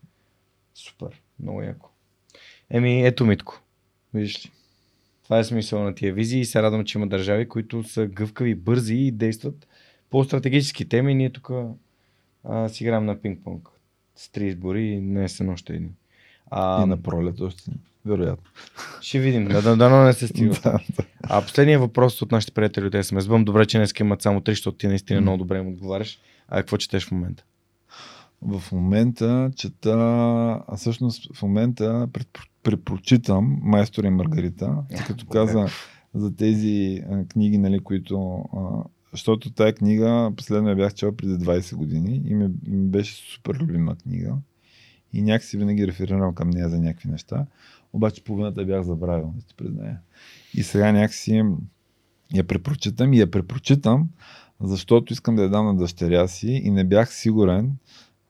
Супер, 0.75 1.21
много 1.39 1.61
яко. 1.61 1.89
Еми, 2.69 3.05
ето 3.05 3.25
Митко. 3.25 3.61
Виждаш 4.13 4.45
ли? 4.45 4.51
Това 5.23 5.39
е 5.39 5.43
смисъл 5.43 5.83
на 5.83 5.95
тия 5.95 6.13
визии 6.13 6.39
и 6.39 6.45
се 6.45 6.61
радвам, 6.61 6.85
че 6.85 6.97
има 6.97 7.07
държави, 7.07 7.49
които 7.49 7.83
са 7.83 8.07
гъвкави, 8.07 8.55
бързи 8.55 8.95
и 8.95 9.11
действат 9.11 9.67
по 10.09 10.23
стратегически 10.23 10.89
теми. 10.89 11.15
Ние 11.15 11.29
тук 11.29 11.51
си 12.67 12.83
играем 12.83 13.05
на 13.05 13.17
пинг-понг 13.17 13.69
с 14.15 14.29
три 14.29 14.47
избори 14.47 14.83
и 14.83 15.01
не 15.01 15.23
е 15.23 15.47
още 15.47 15.73
един. 15.73 15.93
А, 16.51 16.83
и 16.83 16.85
на 16.85 17.01
пролет 17.01 17.41
още, 17.41 17.71
вероятно. 18.05 18.51
Ще 19.01 19.19
видим, 19.19 19.47
да, 19.47 19.61
да, 19.61 19.75
да, 19.75 19.89
не 19.89 20.13
се 20.13 20.27
стига. 20.27 20.55
а 21.23 21.41
последният 21.41 21.81
въпрос 21.81 22.21
от 22.21 22.31
нашите 22.31 22.53
приятели 22.53 22.85
от 22.85 22.93
SMS. 22.93 23.43
добре, 23.43 23.65
че 23.65 23.77
днес 23.77 23.93
имат 23.99 24.21
само 24.21 24.41
три, 24.41 24.51
защото 24.51 24.77
ти 24.77 24.87
наистина 24.87 25.21
много 25.21 25.37
добре 25.37 25.57
им 25.57 25.67
отговаряш. 25.67 26.19
А 26.47 26.57
какво 26.57 26.77
четеш 26.77 27.05
в 27.05 27.11
момента? 27.11 27.43
В 28.41 28.71
момента 28.71 29.51
чета, 29.55 29.95
а 30.67 30.77
всъщност 30.77 31.35
в 31.37 31.41
момента 31.41 32.07
препрочитам 32.63 33.59
Майстор 33.61 34.03
и 34.03 34.09
Маргарита, 34.09 34.75
като 35.07 35.25
каза 35.25 35.67
за 36.13 36.35
тези 36.35 37.03
а, 37.11 37.25
книги, 37.25 37.57
нали, 37.57 37.79
които 37.79 38.45
а, 38.57 38.83
защото 39.11 39.53
тая 39.53 39.73
книга 39.73 40.31
последно 40.37 40.69
я 40.69 40.75
бях 40.75 40.93
чел 40.93 41.15
преди 41.15 41.33
20 41.33 41.75
години 41.75 42.21
и 42.25 42.33
ми, 42.33 42.49
ми 42.67 42.87
беше 42.87 43.15
супер 43.15 43.55
любима 43.61 43.95
книга. 43.95 44.35
И 45.13 45.21
някакси 45.21 45.57
винаги 45.57 45.87
реферирам 45.87 46.35
към 46.35 46.49
нея 46.49 46.69
за 46.69 46.79
някакви 46.79 47.09
неща. 47.09 47.45
Обаче 47.93 48.23
половината 48.23 48.65
бях 48.65 48.83
забравил, 48.83 49.33
да 49.35 49.45
ти 49.45 49.55
призная. 49.55 49.99
И 50.53 50.63
сега 50.63 50.91
някакси 50.91 51.43
я 52.33 52.47
препрочитам 52.47 53.13
и 53.13 53.19
я 53.19 53.31
препрочитам, 53.31 54.09
защото 54.61 55.13
искам 55.13 55.35
да 55.35 55.43
я 55.43 55.49
дам 55.49 55.65
на 55.65 55.77
дъщеря 55.77 56.27
си 56.27 56.47
и 56.47 56.71
не 56.71 56.83
бях 56.83 57.13
сигурен 57.13 57.75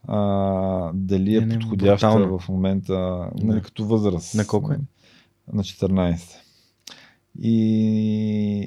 а, 0.08 0.92
дали 0.94 1.36
е 1.36 1.40
не, 1.40 1.46
не, 1.46 1.60
подходяща 1.60 2.08
брутално. 2.08 2.40
в 2.40 2.50
момента, 2.50 3.30
нали, 3.36 3.62
като 3.62 3.86
възраст. 3.86 4.36
На 4.36 4.48
колко 4.48 4.74
е? 4.74 4.80
На 5.54 5.64
14. 5.64 6.36
И, 7.42 7.58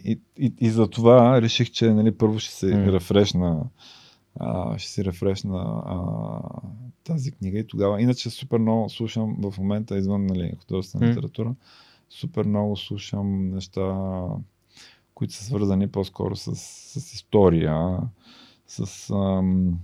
и, 0.04 0.20
и, 0.36 0.54
и 0.60 0.70
за 0.70 0.88
това 0.88 1.42
реших, 1.42 1.70
че 1.70 1.90
нали, 1.90 2.12
първо 2.12 2.38
ще 2.38 2.54
се 2.54 2.66
mm. 2.66 2.92
рефрешна 2.92 3.64
а, 4.40 4.78
ще 4.78 4.90
си 4.90 5.04
рефрешна 5.04 5.82
а, 5.86 6.40
тази 7.04 7.32
книга 7.32 7.58
и 7.58 7.66
тогава. 7.66 8.02
Иначе 8.02 8.30
супер 8.30 8.58
много 8.58 8.88
слушам 8.88 9.36
в 9.38 9.58
момента 9.58 9.98
извън 9.98 10.26
нали, 10.26 10.52
художествена 10.60 11.06
mm. 11.06 11.10
литература. 11.10 11.54
Супер 12.10 12.44
много 12.44 12.76
слушам 12.76 13.48
неща, 13.48 13.96
които 15.14 15.34
са 15.34 15.44
свързани 15.44 15.88
по-скоро 15.88 16.36
с, 16.36 16.56
с 16.56 17.12
история, 17.14 17.98
с 18.66 19.10
ам, 19.10 19.78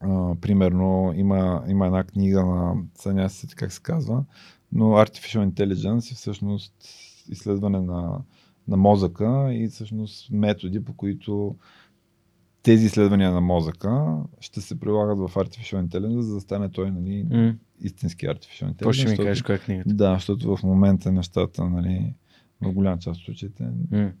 а, 0.00 0.34
примерно 0.40 1.12
има, 1.16 1.64
има 1.68 1.86
една 1.86 2.04
книга 2.04 2.44
на, 2.44 2.74
сега 2.94 3.28
се 3.28 3.46
как 3.46 3.72
се 3.72 3.82
казва, 3.82 4.24
но 4.72 4.84
Artificial 4.84 5.50
Intelligence 5.50 6.12
е 6.12 6.14
всъщност 6.14 6.74
изследване 7.28 7.80
на, 7.80 8.20
на 8.68 8.76
мозъка 8.76 9.48
и 9.52 9.68
всъщност 9.68 10.30
методи, 10.30 10.84
по 10.84 10.92
които 10.92 11.56
тези 12.62 12.86
изследвания 12.86 13.32
на 13.32 13.40
мозъка 13.40 14.16
ще 14.40 14.60
се 14.60 14.80
прилагат 14.80 15.18
в 15.18 15.34
Artificial 15.34 15.86
Intelligence, 15.86 16.20
за 16.20 16.34
да 16.34 16.40
стане 16.40 16.70
той 16.70 16.90
нали, 16.90 17.24
mm. 17.24 17.56
истински 17.80 18.26
Artificial 18.26 18.64
Intelligence. 18.64 18.78
Какво 18.78 18.92
ще 18.92 19.08
ми 19.08 19.16
кажеш 19.16 19.42
коя 19.42 19.56
е 19.56 19.58
книгата? 19.58 19.94
Да, 19.94 20.14
защото 20.14 20.56
в 20.56 20.62
момента 20.62 21.12
нещата, 21.12 21.64
нали, 21.64 22.14
в 22.60 22.72
голяма 22.72 22.98
част 22.98 23.20
от 23.20 23.24
случаите. 23.24 23.62
Mm. 23.92 24.12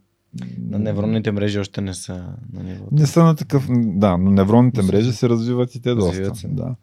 На 0.58 0.78
невронните 0.78 1.32
мрежи 1.32 1.58
още 1.58 1.80
не 1.80 1.94
са 1.94 2.34
на 2.52 2.62
ниво. 2.62 2.84
Не 2.92 3.06
са 3.06 3.24
на 3.24 3.36
такъв. 3.36 3.68
Да, 3.70 4.16
но 4.16 4.30
невронните 4.30 4.82
мрежи 4.82 5.12
се 5.12 5.28
развиват 5.28 5.74
и 5.74 5.80
те 5.80 5.94
доста. 5.94 6.34
Се. 6.34 6.48
Да. 6.48 6.74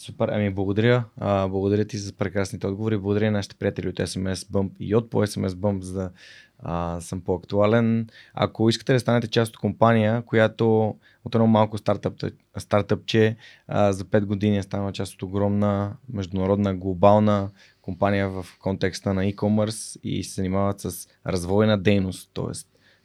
Супер, 0.00 0.28
ами 0.28 0.50
благодаря. 0.50 1.04
А, 1.16 1.48
благодаря 1.48 1.84
ти 1.84 1.98
за 1.98 2.12
прекрасните 2.12 2.66
отговори. 2.66 2.96
Благодаря 2.98 3.24
на 3.24 3.30
нашите 3.30 3.56
приятели 3.56 3.88
от 3.88 3.96
SMS 3.96 4.34
Bump 4.34 4.70
и 4.80 4.94
от 4.94 5.10
по 5.10 5.26
SMS 5.26 5.48
Bump, 5.48 5.80
за 5.80 6.10
а, 6.58 7.00
съм 7.00 7.20
по-актуален. 7.20 8.08
Ако 8.34 8.68
искате 8.68 8.92
да 8.92 9.00
станете 9.00 9.28
част 9.28 9.52
от 9.52 9.58
компания, 9.58 10.22
която 10.22 10.96
от 11.24 11.34
едно 11.34 11.46
малко 11.46 11.78
стартъп, 11.78 12.24
стартъпче 12.58 13.36
а, 13.68 13.92
за 13.92 14.04
5 14.04 14.24
години 14.24 14.58
е 14.58 14.62
станала 14.62 14.92
част 14.92 15.14
от 15.14 15.22
огромна 15.22 15.96
международна 16.12 16.74
глобална 16.74 17.50
компания 17.82 18.30
в 18.30 18.46
контекста 18.60 19.14
на 19.14 19.24
e-commerce 19.24 20.00
и 20.02 20.24
се 20.24 20.34
занимават 20.34 20.80
с 20.80 21.08
развойна 21.26 21.78
дейност, 21.78 22.30
т.е. 22.34 22.54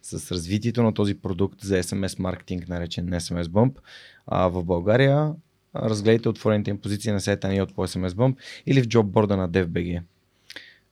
с 0.02 0.32
развитието 0.32 0.82
на 0.82 0.94
този 0.94 1.14
продукт 1.14 1.60
за 1.60 1.82
SMS 1.82 2.20
маркетинг, 2.20 2.68
наречен 2.68 3.06
SMS 3.06 3.44
Bump. 3.44 3.78
А, 4.26 4.48
в 4.48 4.64
България 4.64 5.34
разгледайте 5.76 6.28
отворените 6.28 6.70
им 6.70 6.80
позиции 6.80 7.12
на 7.12 7.20
сайта 7.20 7.48
ни 7.48 7.62
от 7.62 7.74
по 7.74 7.86
SMS 7.86 8.08
Bump 8.08 8.36
или 8.66 8.82
в 8.82 8.88
джобборда 8.88 9.36
на 9.36 9.50
DFBG. 9.50 10.02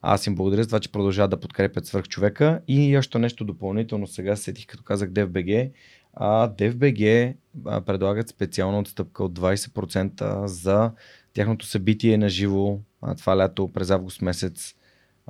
Аз 0.03 0.27
им 0.27 0.35
благодаря 0.35 0.63
за 0.63 0.69
това, 0.69 0.81
че 0.81 0.93
продължават 0.93 1.31
да 1.31 1.41
подкрепят 1.41 1.87
свърх 1.87 2.09
човека 2.09 2.61
и 2.69 2.99
още 2.99 3.19
нещо 3.19 3.45
допълнително 3.45 4.07
сега 4.07 4.37
сетих, 4.37 4.67
като 4.67 4.83
казах 4.83 5.11
DFBG. 5.11 5.71
А 6.15 6.49
DFBG 6.49 7.35
предлагат 7.87 8.29
специална 8.29 8.79
отстъпка 8.79 9.25
от 9.25 9.39
20% 9.39 10.45
за 10.47 10.91
тяхното 11.35 11.67
събитие 11.67 12.19
на 12.19 12.29
живо 12.29 12.79
това 13.19 13.37
лято 13.37 13.73
през 13.73 13.91
август 13.91 14.23
месец. 14.23 14.75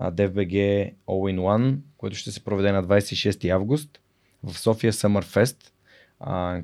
DFBG 0.01 0.93
All 1.07 1.37
in 1.37 1.41
One, 1.41 1.77
което 1.97 2.17
ще 2.17 2.31
се 2.31 2.45
проведе 2.45 2.73
на 2.73 2.85
26 2.85 3.51
август 3.51 4.01
в 4.43 4.59
София 4.59 4.93
Summer 4.93 5.25
Fest, 5.25 5.57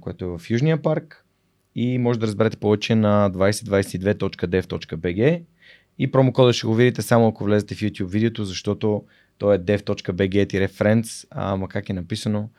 което 0.01 0.25
е 0.25 0.39
в 0.39 0.51
Южния 0.51 0.83
парк 0.83 1.25
и 1.75 1.99
може 1.99 2.19
да 2.19 2.27
разберете 2.27 2.57
повече 2.57 2.95
на 2.95 3.31
2022.dev.bg 3.31 5.43
и 5.99 6.11
промокода 6.11 6.53
ще 6.53 6.67
го 6.67 6.75
видите 6.75 7.03
само 7.03 7.29
ако 7.29 7.45
влезете 7.45 7.75
в 7.75 7.81
YouTube 7.81 8.05
видеото, 8.05 8.45
защото 8.45 9.05
то 9.39 9.53
е 9.53 9.59
dev.bg-friends, 9.59 11.27
ама 11.31 11.69
как 11.69 11.89
е 11.89 11.93
написано, 11.93 12.51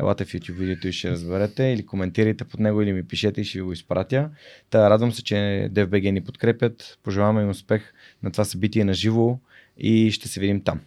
елате 0.00 0.24
в 0.24 0.28
YouTube 0.28 0.52
видеото 0.52 0.88
и 0.88 0.92
ще 0.92 1.10
разберете. 1.10 1.64
Или 1.64 1.86
коментирайте 1.86 2.44
под 2.44 2.60
него 2.60 2.82
или 2.82 2.92
ми 2.92 3.08
пишете 3.08 3.40
и 3.40 3.44
ще 3.44 3.58
ви 3.58 3.62
го 3.62 3.72
изпратя. 3.72 4.30
Та 4.70 4.90
радвам 4.90 5.12
се, 5.12 5.24
че 5.24 5.34
DFBG 5.72 6.10
ни 6.10 6.24
подкрепят, 6.24 6.98
пожелаваме 7.02 7.42
им 7.42 7.48
успех 7.48 7.92
на 8.22 8.32
това 8.32 8.44
събитие 8.44 8.84
на 8.84 8.94
живо 8.94 9.38
и 9.78 10.10
ще 10.10 10.28
се 10.28 10.40
видим 10.40 10.60
там. 10.60 10.80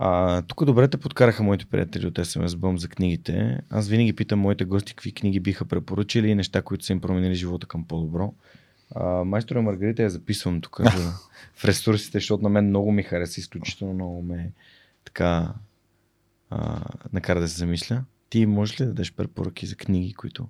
А, 0.00 0.42
тук 0.42 0.64
добре 0.64 0.88
те 0.88 0.96
подкараха 0.96 1.42
моите 1.42 1.66
приятели 1.66 2.06
от 2.06 2.14
SMS 2.14 2.46
Bum 2.46 2.76
за 2.76 2.88
книгите. 2.88 3.60
Аз 3.70 3.88
винаги 3.88 4.12
питам 4.12 4.38
моите 4.38 4.64
гости 4.64 4.92
какви 4.92 5.12
книги 5.12 5.40
биха 5.40 5.64
препоръчали 5.64 6.28
и 6.28 6.34
неща, 6.34 6.62
които 6.62 6.84
са 6.84 6.92
им 6.92 7.00
променили 7.00 7.34
живота 7.34 7.66
към 7.66 7.84
по-добро. 7.84 8.34
А, 8.94 9.24
майстора 9.24 9.62
Маргарита 9.62 10.02
я 10.02 10.10
записвам 10.10 10.60
тук 10.60 10.80
в 11.54 11.64
ресурсите, 11.64 12.18
защото 12.18 12.42
на 12.42 12.48
мен 12.48 12.68
много 12.68 12.92
ми 12.92 13.02
хареса, 13.02 13.40
изключително 13.40 13.94
много 13.94 14.22
ме 14.22 14.52
така 15.04 15.54
а, 16.50 16.80
накара 17.12 17.40
да 17.40 17.48
се 17.48 17.58
замисля. 17.58 18.04
Ти 18.30 18.46
можеш 18.46 18.80
ли 18.80 18.84
да 18.84 18.90
дадеш 18.90 19.12
препоръки 19.12 19.66
за 19.66 19.76
книги, 19.76 20.14
които 20.14 20.48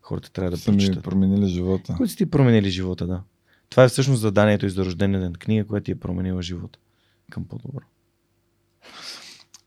хората 0.00 0.32
трябва 0.32 0.50
да 0.50 0.56
са 0.56 0.72
прочитат? 0.72 0.96
ми 0.96 1.02
променили 1.02 1.46
живота. 1.46 1.94
Които 1.96 2.10
са 2.10 2.16
ти 2.16 2.30
променили 2.30 2.70
живота, 2.70 3.06
да. 3.06 3.22
Това 3.68 3.84
е 3.84 3.88
всъщност 3.88 4.20
заданието 4.20 4.66
и 4.66 4.70
за 4.70 4.84
рождение 4.84 5.18
на 5.18 5.32
книга, 5.32 5.66
която 5.66 5.84
ти 5.84 5.90
е 5.90 5.94
променила 5.94 6.42
живота 6.42 6.78
към 7.30 7.44
по-добро. 7.44 7.84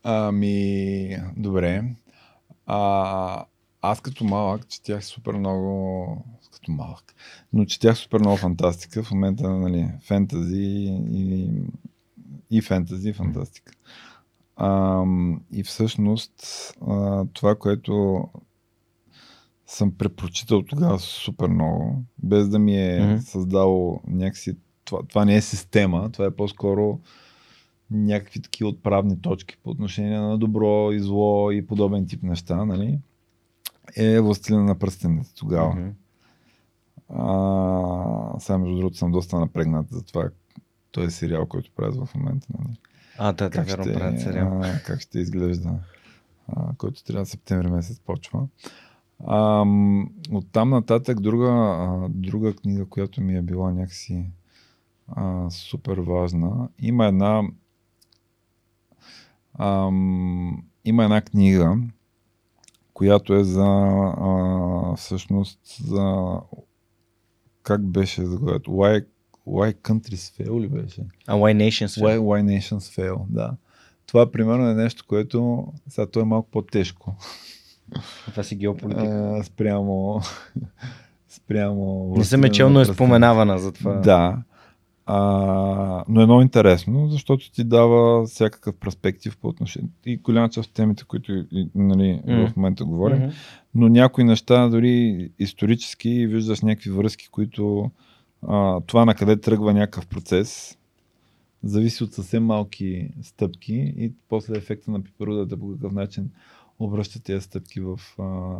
Ами, 0.04 1.16
добре. 1.36 1.84
А, 2.66 3.44
аз 3.80 4.00
като 4.00 4.24
малък 4.24 4.68
четях 4.68 5.04
супер 5.04 5.32
много, 5.32 6.24
като 6.52 6.72
малък, 6.72 7.14
но 7.52 7.64
четях 7.64 7.96
супер 7.96 8.18
много 8.18 8.36
фантастика, 8.36 9.02
в 9.02 9.10
момента, 9.10 9.50
нали, 9.50 9.88
фентази 10.06 10.96
и, 11.10 11.50
и 12.50 12.62
фентази, 12.62 13.08
и 13.08 13.12
фантастика. 13.12 13.72
А, 14.56 15.02
и 15.52 15.62
всъщност 15.62 16.32
а, 16.88 17.24
това, 17.32 17.54
което 17.54 18.24
съм 19.66 19.92
препрочитал 19.98 20.62
тогава 20.62 20.98
супер 20.98 21.48
много, 21.48 22.02
без 22.22 22.48
да 22.48 22.58
ми 22.58 22.76
е 22.76 23.06
Мгм. 23.06 23.20
създало 23.20 24.00
някакси... 24.06 24.56
Това, 24.84 24.98
това 25.08 25.24
не 25.24 25.36
е 25.36 25.40
система, 25.40 26.10
това 26.12 26.24
е 26.24 26.30
по-скоро 26.30 27.00
някакви 27.94 28.42
такива 28.42 28.68
отправни 28.70 29.20
точки 29.20 29.56
по 29.62 29.70
отношение 29.70 30.18
на 30.18 30.38
добро 30.38 30.92
и 30.92 31.00
зло 31.00 31.50
и 31.50 31.66
подобен 31.66 32.06
тип 32.06 32.22
неща, 32.22 32.64
нали? 32.64 32.98
Е 33.96 34.20
Властелина 34.20 34.64
на 34.64 34.78
пръстените 34.78 35.34
тогава. 35.34 35.74
Мгм. 35.74 35.88
А, 37.08 38.40
сега 38.40 38.58
между 38.58 38.76
другото 38.76 38.96
съм 38.96 39.12
доста 39.12 39.38
напрегнат 39.38 39.90
за 39.90 40.02
това 40.02 40.28
този 40.90 41.10
сериал, 41.10 41.46
който 41.46 41.70
правят 41.76 42.06
в 42.06 42.14
момента. 42.14 42.46
Нали? 42.58 42.78
А, 43.18 43.32
да, 43.32 43.50
да, 43.50 43.62
вярно 43.62 43.94
правят 43.94 44.20
сериал. 44.20 44.60
а, 44.62 44.80
как 44.86 45.00
ще 45.00 45.18
изглежда, 45.18 45.70
а, 46.48 46.74
който 46.78 47.04
трябва 47.04 47.26
септември 47.26 47.68
месец 47.68 48.00
почва. 48.00 48.46
А, 49.26 49.64
от 50.30 50.46
там 50.52 50.70
нататък 50.70 51.20
друга, 51.20 51.50
а, 51.50 52.08
друга 52.08 52.54
книга, 52.54 52.86
която 52.86 53.20
ми 53.20 53.36
е 53.36 53.42
била 53.42 53.72
някакси 53.72 54.26
а, 55.08 55.50
супер 55.50 55.98
важна. 55.98 56.68
Има 56.78 57.06
една 57.06 57.42
ам, 59.58 60.62
има 60.84 61.04
една 61.04 61.20
книга, 61.20 61.76
която 62.94 63.34
е 63.34 63.44
за 63.44 63.66
а, 64.20 64.94
всъщност 64.96 65.60
за 65.84 66.36
как 67.62 67.86
беше 67.86 68.26
заглавието? 68.26 68.70
Why, 68.70 69.04
why 69.46 69.74
countries 69.74 70.42
fail 70.42 70.60
ли 70.60 70.68
беше? 70.68 71.02
А 71.26 71.34
Why 71.34 71.68
Nations? 71.68 72.02
Why, 72.02 72.18
why 72.18 72.58
nations 72.58 72.78
fail, 72.78 73.18
да. 73.28 73.56
Това 74.06 74.30
примерно 74.30 74.70
е 74.70 74.74
нещо, 74.74 75.04
което 75.08 75.66
сега 75.88 76.06
то 76.06 76.20
е 76.20 76.24
малко 76.24 76.50
по-тежко. 76.50 77.16
Това 78.26 78.42
си 78.42 78.56
геополитика. 78.56 79.36
А, 79.40 79.44
спрямо 79.44 80.20
спрямо 81.28 82.14
Не 82.16 82.24
съм 82.24 82.44
е 82.44 82.50
чел, 82.50 82.70
но 82.70 82.80
е 82.80 82.84
споменавана 82.84 83.58
за 83.58 83.72
това. 83.72 83.92
Да. 83.94 84.42
А, 85.06 86.04
но 86.08 86.20
е 86.20 86.26
много 86.26 86.42
интересно, 86.42 87.08
защото 87.08 87.50
ти 87.52 87.64
дава 87.64 88.26
всякакъв 88.26 88.76
перспектив 88.76 89.36
по 89.36 89.48
отношение. 89.48 89.88
И 90.06 90.16
голяма 90.16 90.48
част 90.48 90.68
от 90.68 90.74
темите, 90.74 91.04
които 91.04 91.32
и, 91.32 91.68
нали, 91.74 92.20
М. 92.26 92.48
в 92.48 92.56
момента 92.56 92.84
говорим, 92.84 93.18
Мгм. 93.18 93.30
но 93.74 93.88
някои 93.88 94.24
неща, 94.24 94.68
дори 94.68 95.30
исторически, 95.38 96.26
виждаш 96.26 96.60
някакви 96.60 96.90
връзки, 96.90 97.28
които 97.30 97.90
а, 98.48 98.80
това 98.80 99.04
на 99.04 99.14
къде 99.14 99.40
тръгва 99.40 99.72
някакъв 99.74 100.06
процес, 100.06 100.78
зависи 101.62 102.04
от 102.04 102.12
съвсем 102.12 102.44
малки 102.44 103.10
стъпки 103.22 103.94
и 103.96 104.12
после 104.28 104.56
ефекта 104.56 104.90
на 104.90 105.02
пиперудата 105.02 105.56
по 105.56 105.72
какъв 105.72 105.92
начин 105.92 106.30
обръща 106.78 107.22
тези 107.22 107.44
стъпки 107.44 107.80
в 107.80 108.00
а, 108.18 108.56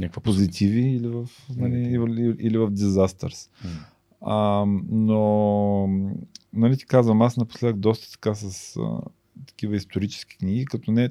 Някаква 0.00 0.22
позитиви 0.22 0.80
или 0.80 1.08
в, 1.08 1.28
нали, 1.56 1.78
или, 1.78 2.36
или 2.38 2.58
в 2.58 2.70
disasters. 2.70 3.50
М. 3.64 3.70
А, 4.20 4.64
но, 4.88 5.88
нали 6.52 6.76
ти 6.76 6.86
казвам, 6.86 7.22
аз 7.22 7.36
напоследък 7.36 7.78
доста 7.78 8.12
така 8.12 8.34
с 8.34 8.76
а, 8.76 9.00
такива 9.46 9.76
исторически 9.76 10.38
книги, 10.38 10.64
като 10.64 10.92
не 10.92 11.10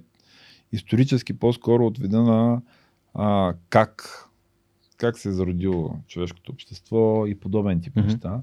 исторически 0.71 1.39
по-скоро 1.39 1.85
от 1.85 1.97
вида 1.97 2.21
на 2.21 2.61
а, 3.13 3.53
как, 3.69 4.23
как 4.97 5.17
се 5.17 5.29
е 5.29 5.31
зародило 5.31 5.95
човешкото 6.07 6.51
общество 6.51 7.25
и 7.27 7.39
подобен 7.39 7.81
тип 7.81 7.95
Мгм. 7.95 8.07
неща. 8.07 8.41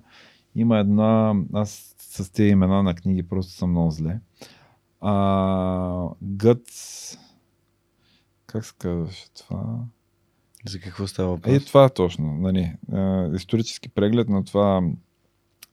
Има 0.54 0.78
една, 0.78 1.34
аз 1.52 1.94
с 1.98 2.30
тези 2.30 2.48
имена 2.50 2.82
на 2.82 2.94
книги 2.94 3.22
просто 3.22 3.52
съм 3.52 3.70
много 3.70 3.90
зле. 3.90 4.20
А, 5.00 6.08
Гъц, 6.22 7.16
как 8.46 8.64
се 8.64 8.74
казваше 8.78 9.30
това? 9.30 9.78
За 10.64 10.78
какво 10.78 11.06
става 11.06 11.28
въпрос? 11.28 11.54
Е, 11.56 11.60
това 11.60 11.88
точно. 11.88 12.34
Нали, 12.34 12.72
а, 12.92 13.30
исторически 13.34 13.88
преглед 13.88 14.28
на 14.28 14.44
това 14.44 14.82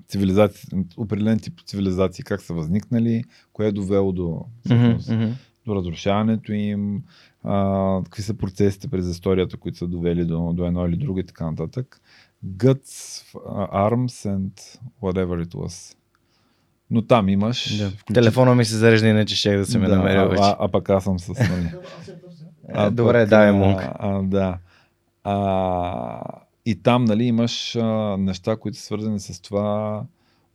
цивилизации, 0.08 0.70
определен 0.98 1.40
тип 1.40 1.54
цивилизации, 1.66 2.24
как 2.24 2.42
са 2.42 2.54
възникнали, 2.54 3.24
кое 3.54 3.68
е 3.68 3.72
довело 3.72 4.12
до, 4.12 4.46
всъщност, 4.66 5.10
мгм. 5.10 5.26
до 5.66 5.76
разрушаването 5.76 6.54
им, 6.54 7.04
а, 7.44 8.02
какви 8.04 8.22
са 8.22 8.34
процесите 8.34 8.88
през 8.88 9.08
историята, 9.08 9.58
които 9.58 9.78
са 9.78 9.88
довели 9.88 10.26
до, 10.26 10.54
до 10.54 10.66
едно 10.66 10.88
или 10.88 10.98
друго 10.98 11.20
и 11.20 11.26
така 11.26 11.52
нататък. 11.52 12.02
Guts, 12.48 13.24
а, 13.50 13.90
Arms 13.90 14.30
and 14.30 14.80
whatever 15.02 15.46
it 15.46 15.54
was. 15.54 15.96
Но 16.90 17.02
там 17.02 17.30
имаш... 17.30 17.78
Да. 17.78 17.90
включително- 17.90 18.14
Телефона 18.14 18.56
ми 18.56 18.66
се 18.66 18.76
зарежда, 18.76 19.08
иначе 19.08 19.36
ще 19.36 19.58
да 19.58 19.66
се 19.66 19.78
ме 19.80 19.88
да, 19.88 19.96
намерил 19.98 20.22
а, 20.22 20.28
вече. 20.28 20.44
а, 20.44 20.56
а, 20.60 20.68
пък 20.68 20.90
аз 20.90 21.04
съм 21.04 21.20
с... 21.20 21.28
Нали, 21.30 21.72
Е, 22.88 22.90
Добре, 22.90 23.26
давай 23.26 23.52
Мунк. 23.52 23.82
А, 23.82 23.96
а, 24.00 24.24
да. 24.24 24.58
А, 25.24 26.22
и 26.66 26.76
там, 26.76 27.06
нали, 27.06 27.24
имаш 27.24 27.76
а, 27.76 28.18
неща, 28.18 28.56
които 28.56 28.78
са 28.78 28.84
свързани 28.84 29.20
с 29.20 29.42
това, 29.42 30.04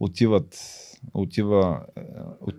отиват, 0.01 0.59
отива, 1.15 1.81
е, 1.97 2.01
от, 2.41 2.55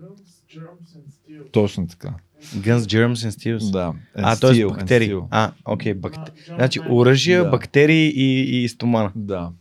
точно 1.52 1.86
така. 1.86 2.14
Guns, 2.42 2.78
Germs 2.78 3.14
and 3.14 3.30
Steels. 3.30 3.70
Да. 3.72 3.94
А, 4.14 4.36
And 4.36 4.40
т.е. 4.40 4.50
steel, 4.50 4.66
and 4.68 4.76
бактерии. 4.78 5.16
А, 5.30 5.52
окей, 5.64 5.94
бактерии. 5.94 6.42
Значи 6.46 6.80
оръжия, 6.90 7.44
Да. 7.44 7.50
бактерии 7.50 8.12
и, 8.16 8.62
и 8.64 8.68
стомана. 8.68 9.12
Да. 9.14 9.52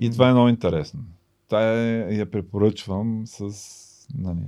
И 0.00 0.10
това 0.10 0.28
е 0.28 0.32
много 0.32 0.48
интересно. 0.48 1.00
Тая 1.48 2.14
я 2.18 2.30
препоръчвам 2.30 3.22
с, 3.26 3.42
нали, 4.18 4.42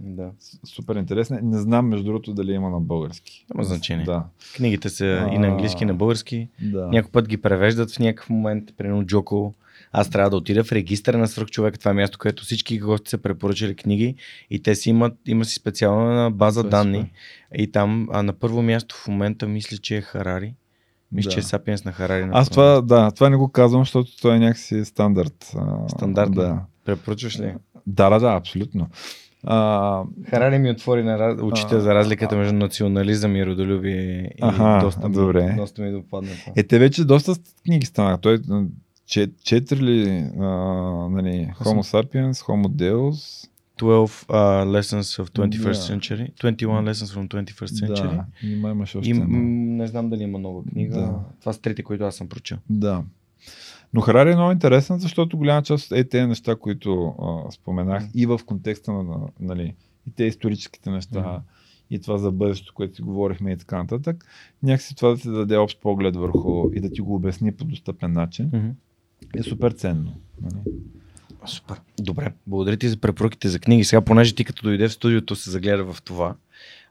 Да. 0.00 0.30
супер 0.64 0.96
интересна. 0.96 1.40
Не 1.42 1.58
знам, 1.58 1.88
между 1.88 2.04
другото, 2.04 2.34
дали 2.34 2.52
има 2.52 2.70
на 2.70 2.80
български. 2.80 3.46
Няма 3.54 3.64
значение. 3.64 4.04
Да. 4.04 4.24
Книгите 4.56 4.88
са 4.88 5.28
и 5.32 5.38
на 5.38 5.46
английски, 5.46 5.82
и 5.82 5.86
на 5.86 5.94
български. 5.94 6.48
да. 6.62 6.86
Някой 6.86 7.10
път 7.12 7.28
ги 7.28 7.36
превеждат 7.36 7.90
в 7.90 7.98
някакъв 7.98 8.30
момент, 8.30 8.64
примерно 8.76 9.06
Джоко. 9.06 9.54
Аз 9.92 10.10
трябва 10.10 10.30
да 10.30 10.36
отида 10.36 10.64
в 10.64 10.72
регистъра 10.72 11.18
на 11.18 11.28
свръхчовек. 11.28 11.78
Това 11.78 11.90
е 11.90 11.94
място, 11.94 12.18
където 12.18 12.42
всички 12.42 12.78
гости 12.78 13.10
са 13.10 13.18
препоръчали 13.18 13.74
книги 13.76 14.14
и 14.50 14.62
те 14.62 14.74
си 14.74 14.90
имат, 14.90 15.14
има 15.26 15.44
си 15.44 15.54
специална 15.54 16.30
база 16.30 16.60
е 16.60 16.64
данни. 16.64 16.98
супер. 16.98 17.10
И 17.56 17.72
там 17.72 18.08
а 18.12 18.22
на 18.22 18.32
първо 18.32 18.62
място 18.62 18.94
в 18.94 19.08
момента 19.08 19.46
мисля, 19.48 19.76
че 19.76 19.96
е 19.96 20.00
Харари. 20.00 20.54
Мисля, 21.12 21.28
Да. 21.28 21.32
че 21.34 21.38
е 21.40 21.42
Сапиенс 21.42 21.84
на 21.84 21.92
Харари. 21.92 22.24
на 22.24 22.30
Аз 22.34 22.50
това, 22.50 22.80
да, 22.80 23.10
това 23.10 23.30
не 23.30 23.36
го 23.36 23.48
казвам, 23.48 23.82
защото 23.82 24.16
това 24.18 24.36
е 24.36 24.38
някакси 24.38 24.84
стандарт. 24.84 25.52
а, 25.56 25.88
Стандартно. 25.88 26.34
Да. 26.34 26.60
Препоръчваш 26.84 27.40
ли? 27.40 27.54
Да, 27.86 28.10
да, 28.10 28.18
да, 28.18 28.34
абсолютно. 28.34 28.88
А, 29.44 30.02
Харари 30.24 30.58
ми 30.58 30.70
отвори 30.70 31.02
на 31.02 31.36
очите 31.42 31.74
А, 31.74 31.80
за 31.80 31.94
разликата 31.94 32.36
между 32.36 32.54
национализъм 32.54 33.36
и 33.36 33.46
родолюбие 33.46 34.22
и 34.24 34.30
Аха, 34.40 34.78
доста, 34.82 35.08
ми, 35.08 35.14
добре. 35.14 35.54
доста 35.58 35.82
ми 35.82 35.92
допадна 35.92 36.30
е, 36.56 36.62
те 36.62 36.78
вече 36.78 37.04
доста 37.04 37.34
книги 37.64 37.86
станаха. 37.86 38.18
Той 38.18 38.38
м, 38.48 38.66
че, 39.06 39.30
четири 39.44 39.80
ли, 39.80 40.08
а, 40.38 40.42
нали, 41.10 41.50
Homo 41.60 41.82
sapiens, 41.82 42.32
Homo 42.32 42.66
Deus. 42.66 43.46
12 43.78 44.26
uh, 44.26 44.80
lessons 44.80 45.22
of 45.22 45.30
21st 45.30 45.62
Да. 45.62 45.72
century. 45.74 46.32
21 46.34 46.90
lessons 46.90 47.18
from 47.18 47.28
21st 47.28 47.86
century. 47.86 48.10
Да, 48.10 48.24
нима 48.44 48.70
имаше 48.70 48.98
още 48.98 49.10
И, 49.10 49.14
м, 49.14 49.26
не 49.76 49.86
знам 49.86 50.10
дали 50.10 50.22
има 50.22 50.38
нова 50.38 50.62
книга. 50.64 50.96
Да. 50.96 51.14
Това 51.40 51.52
са 51.52 51.60
трите, 51.60 51.82
които 51.82 52.04
аз 52.04 52.14
съм 52.14 52.28
прочел. 52.28 52.56
Да. 52.70 53.02
Но 53.94 54.00
Харари 54.00 54.32
е 54.32 54.36
много 54.36 54.52
интересен, 54.52 54.98
защото 54.98 55.36
голяма 55.38 55.62
част 55.62 55.92
е 55.92 56.08
тези 56.08 56.26
неща, 56.26 56.56
които 56.56 57.14
а, 57.22 57.50
споменах 57.52 58.02
Мгм. 58.02 58.10
и 58.14 58.26
в 58.26 58.40
контекста 58.46 58.92
на, 58.92 59.02
на 59.02 59.18
нали, 59.40 59.74
и 60.06 60.10
те 60.10 60.24
историческите 60.24 60.90
неща, 60.90 61.20
Мгм. 61.20 61.42
и 61.90 62.00
това 62.00 62.18
за 62.18 62.32
бъдещето, 62.32 62.74
което 62.74 62.96
си 62.96 63.02
говорихме 63.02 63.52
и 63.52 63.56
така 63.56 63.78
нататък, 63.78 64.26
някакси 64.62 64.96
това 64.96 65.08
да 65.08 65.16
ти 65.16 65.28
даде 65.30 65.56
общ 65.56 65.80
поглед 65.80 66.16
върху 66.16 66.70
и 66.74 66.80
да 66.80 66.90
ти 66.90 67.00
го 67.00 67.14
обясни 67.14 67.52
по 67.52 67.64
достъпен 67.64 68.12
начин 68.12 68.50
Мгм. 68.52 68.68
е 69.34 69.42
супер 69.42 69.70
ценно. 69.70 70.14
Нали? 70.42 70.62
Супер. 71.46 71.80
Добре. 72.00 72.32
Благодаря 72.46 72.76
ти 72.76 72.88
за 72.88 72.96
препоръките 72.96 73.48
за 73.48 73.58
книги. 73.58 73.84
Сега, 73.84 74.00
понеже 74.00 74.34
ти 74.34 74.44
като 74.44 74.62
дойде 74.62 74.88
в 74.88 74.92
студиото 74.92 75.36
се 75.36 75.50
загледа 75.50 75.92
в 75.92 76.02
това. 76.02 76.34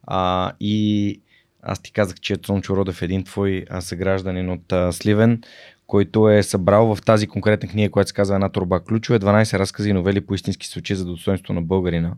А, 0.03 0.51
и 0.59 1.21
аз 1.61 1.80
ти 1.81 1.91
казах, 1.91 2.19
че 2.19 2.34
е 2.34 2.38
Цончо 2.38 2.76
Родев, 2.76 3.01
един 3.01 3.23
твой 3.23 3.65
а, 3.69 3.81
съгражданин 3.81 4.49
от 4.49 4.71
а, 4.71 4.91
Сливен, 4.91 5.41
който 5.90 6.30
е 6.30 6.44
събрал 6.44 6.95
в 6.95 7.02
тази 7.02 7.28
конкретна 7.28 7.70
книга, 7.70 7.91
която 7.91 8.07
се 8.07 8.14
казва 8.14 8.36
Една 8.36 8.49
турба 8.49 8.80
ключове, 8.80 9.20
12 9.20 9.60
разкази 9.60 9.90
и 9.90 9.94
новели 9.94 10.22
по 10.22 10.34
истински 10.34 10.68
случаи 10.68 10.95
за 10.95 11.06
достоинство 11.06 11.53
на 11.53 11.61
българина. 11.61 12.14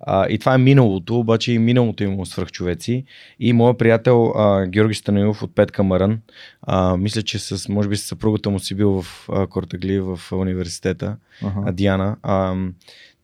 А, 0.00 0.28
и 0.28 0.38
това 0.38 0.54
е 0.54 0.58
миналото, 0.58 1.18
обаче 1.18 1.52
и 1.52 1.58
миналото 1.58 2.04
има 2.04 2.26
свръхчовеци. 2.26 3.04
И 3.40 3.52
моят 3.52 3.78
приятел 3.78 4.32
а, 4.36 4.66
Георги 4.66 4.94
Станилов 4.94 5.42
от 5.42 5.54
Петка 5.54 5.82
Марън, 5.82 6.18
а, 6.62 6.96
мисля, 6.96 7.22
че 7.22 7.38
с, 7.38 7.68
може 7.68 7.88
би 7.88 7.96
с 7.96 8.06
съпругата 8.06 8.50
му 8.50 8.58
си 8.58 8.74
бил 8.74 9.02
в 9.02 9.28
а, 9.32 9.46
Кортагли 9.46 10.00
в 10.00 10.20
а, 10.32 10.36
университета, 10.36 11.16
а, 11.42 11.46
Ага. 11.56 11.72
Диана. 11.72 12.16
А, 12.22 12.54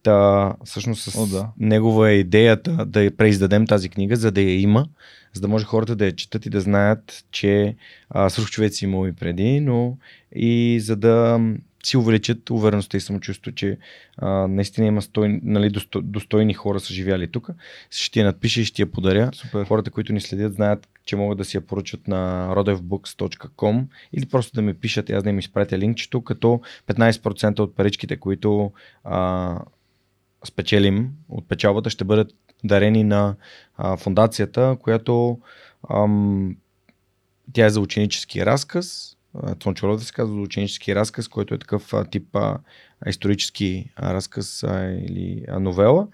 та, 0.05 0.53
всъщност 0.65 1.03
с 1.03 1.19
О, 1.19 1.27
да. 1.27 1.49
негова 1.59 2.11
е 2.11 2.15
идеята 2.15 2.87
да 2.87 3.03
я 3.03 3.17
преиздадем 3.17 3.67
тази 3.67 3.89
книга, 3.89 4.17
за 4.17 4.31
да 4.31 4.41
я 4.41 4.61
има, 4.61 4.87
за 5.33 5.41
да 5.41 5.49
може 5.49 5.65
хората 5.65 5.97
да 5.97 6.07
я 6.07 6.17
четат 6.17 6.47
и 6.47 6.51
да 6.51 6.61
знаят, 6.61 7.25
че 7.31 7.77
а, 8.11 8.31
свръхчовеци 8.31 8.85
имало 8.85 9.07
и 9.07 9.13
преди, 9.13 9.61
но 9.61 9.97
и 10.37 10.81
за 10.81 10.97
да 10.97 11.41
си 11.87 11.97
увеличат 11.97 12.51
увереността 12.51 12.97
и 12.97 13.01
самочувство, 13.01 13.53
че 13.53 13.79
а, 14.17 14.29
наистина 14.29 14.87
има 14.87 15.03
стой, 15.03 15.41
нали, 15.43 15.71
досто, 15.71 16.03
достойни 16.03 16.55
хора 16.55 16.81
са 16.81 16.95
живяли 16.95 17.31
тук. 17.31 17.51
Ще 17.91 18.21
я 18.21 18.27
надпиша 18.27 18.61
и 18.61 18.65
ще 18.65 18.83
я 18.83 18.93
подаря. 18.93 19.31
Супер. 19.35 19.65
Хората, 19.65 19.91
които 19.91 20.13
ни 20.13 20.21
следят, 20.21 20.55
знаят, 20.55 20.89
че 21.05 21.17
могат 21.17 21.39
да 21.39 21.45
си 21.45 21.57
я 21.57 21.61
поръчат 21.61 22.09
на 22.09 22.53
rodevbooks.com 22.57 23.85
или 24.13 24.27
просто 24.27 24.55
да 24.55 24.63
ми 24.63 24.75
пишат 24.75 25.09
и 25.09 25.13
аз 25.13 25.23
да 25.25 25.31
им 25.31 25.39
изпратя 25.39 25.79
линкчето, 25.79 26.21
като 26.21 26.61
15% 26.87 27.61
от 27.61 27.77
паричките, 27.77 28.17
които 28.17 28.73
а, 29.05 29.59
спечелим 30.47 31.11
от 31.29 31.49
печалбата, 31.49 31.91
ще 31.91 32.05
бъдат 32.05 32.35
дарени 32.65 33.05
на 33.05 33.37
а, 33.77 33.97
фундацията, 33.97 34.77
която 34.81 35.39
ам, 35.91 36.57
тя 37.53 37.67
е 37.67 37.71
за 37.71 37.81
ученически 37.81 38.47
разказ. 38.47 39.17
Цончо 39.61 39.89
Родев 39.89 40.07
се 40.07 40.13
казва 40.13 40.35
за 40.35 40.41
ученически 40.41 40.95
разказ, 40.95 41.29
който 41.29 41.55
е 41.55 41.59
такъв 41.59 41.95
а, 41.95 42.05
тип 42.05 42.37
а, 42.37 42.59
исторически 43.07 43.91
а, 43.97 44.15
разказ 44.15 44.63
а, 44.63 44.85
или 44.85 45.45
а, 45.49 45.61
новела. 45.61 46.09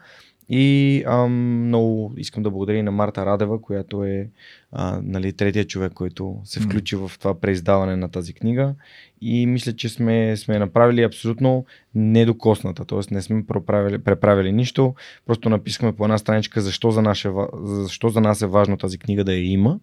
И 0.53 1.03
ам, 1.07 1.67
много 1.67 2.15
искам 2.17 2.43
да 2.43 2.51
благодаря 2.51 2.77
и 2.77 2.83
на 2.83 2.91
Марта 2.91 3.27
Радева, 3.27 3.63
която 3.63 4.05
е 4.05 4.29
а, 4.73 5.01
нали, 5.03 5.33
третия 5.33 5.65
човек, 5.65 5.93
който 5.93 6.41
се 6.45 6.61
включи 6.61 6.97
в 6.97 7.11
това 7.19 7.41
преиздаване 7.41 7.97
на 7.97 8.09
тази 8.09 8.33
книга. 8.33 8.75
И 9.21 9.47
мисля, 9.47 9.73
че 9.73 9.89
сме, 9.89 10.37
сме 10.37 10.59
направили 10.59 11.03
абсолютно 11.03 11.65
недокосната, 11.95 12.85
т.е. 12.85 13.15
не 13.15 13.23
сме 13.23 13.47
преправили, 13.47 13.99
преправили 13.99 14.53
нищо. 14.53 14.95
Просто 15.27 15.49
написахме 15.49 15.93
по 15.93 16.05
една 16.05 16.19
страничка 16.19 16.61
защо 16.61 16.91
за, 16.91 17.03
наше, 17.03 17.31
защо 17.63 18.09
за 18.09 18.21
нас 18.21 18.43
е 18.43 18.47
важно 18.47 18.77
тази 18.77 18.99
книга 18.99 19.25
да 19.25 19.33
я 19.33 19.53
има. 19.53 19.79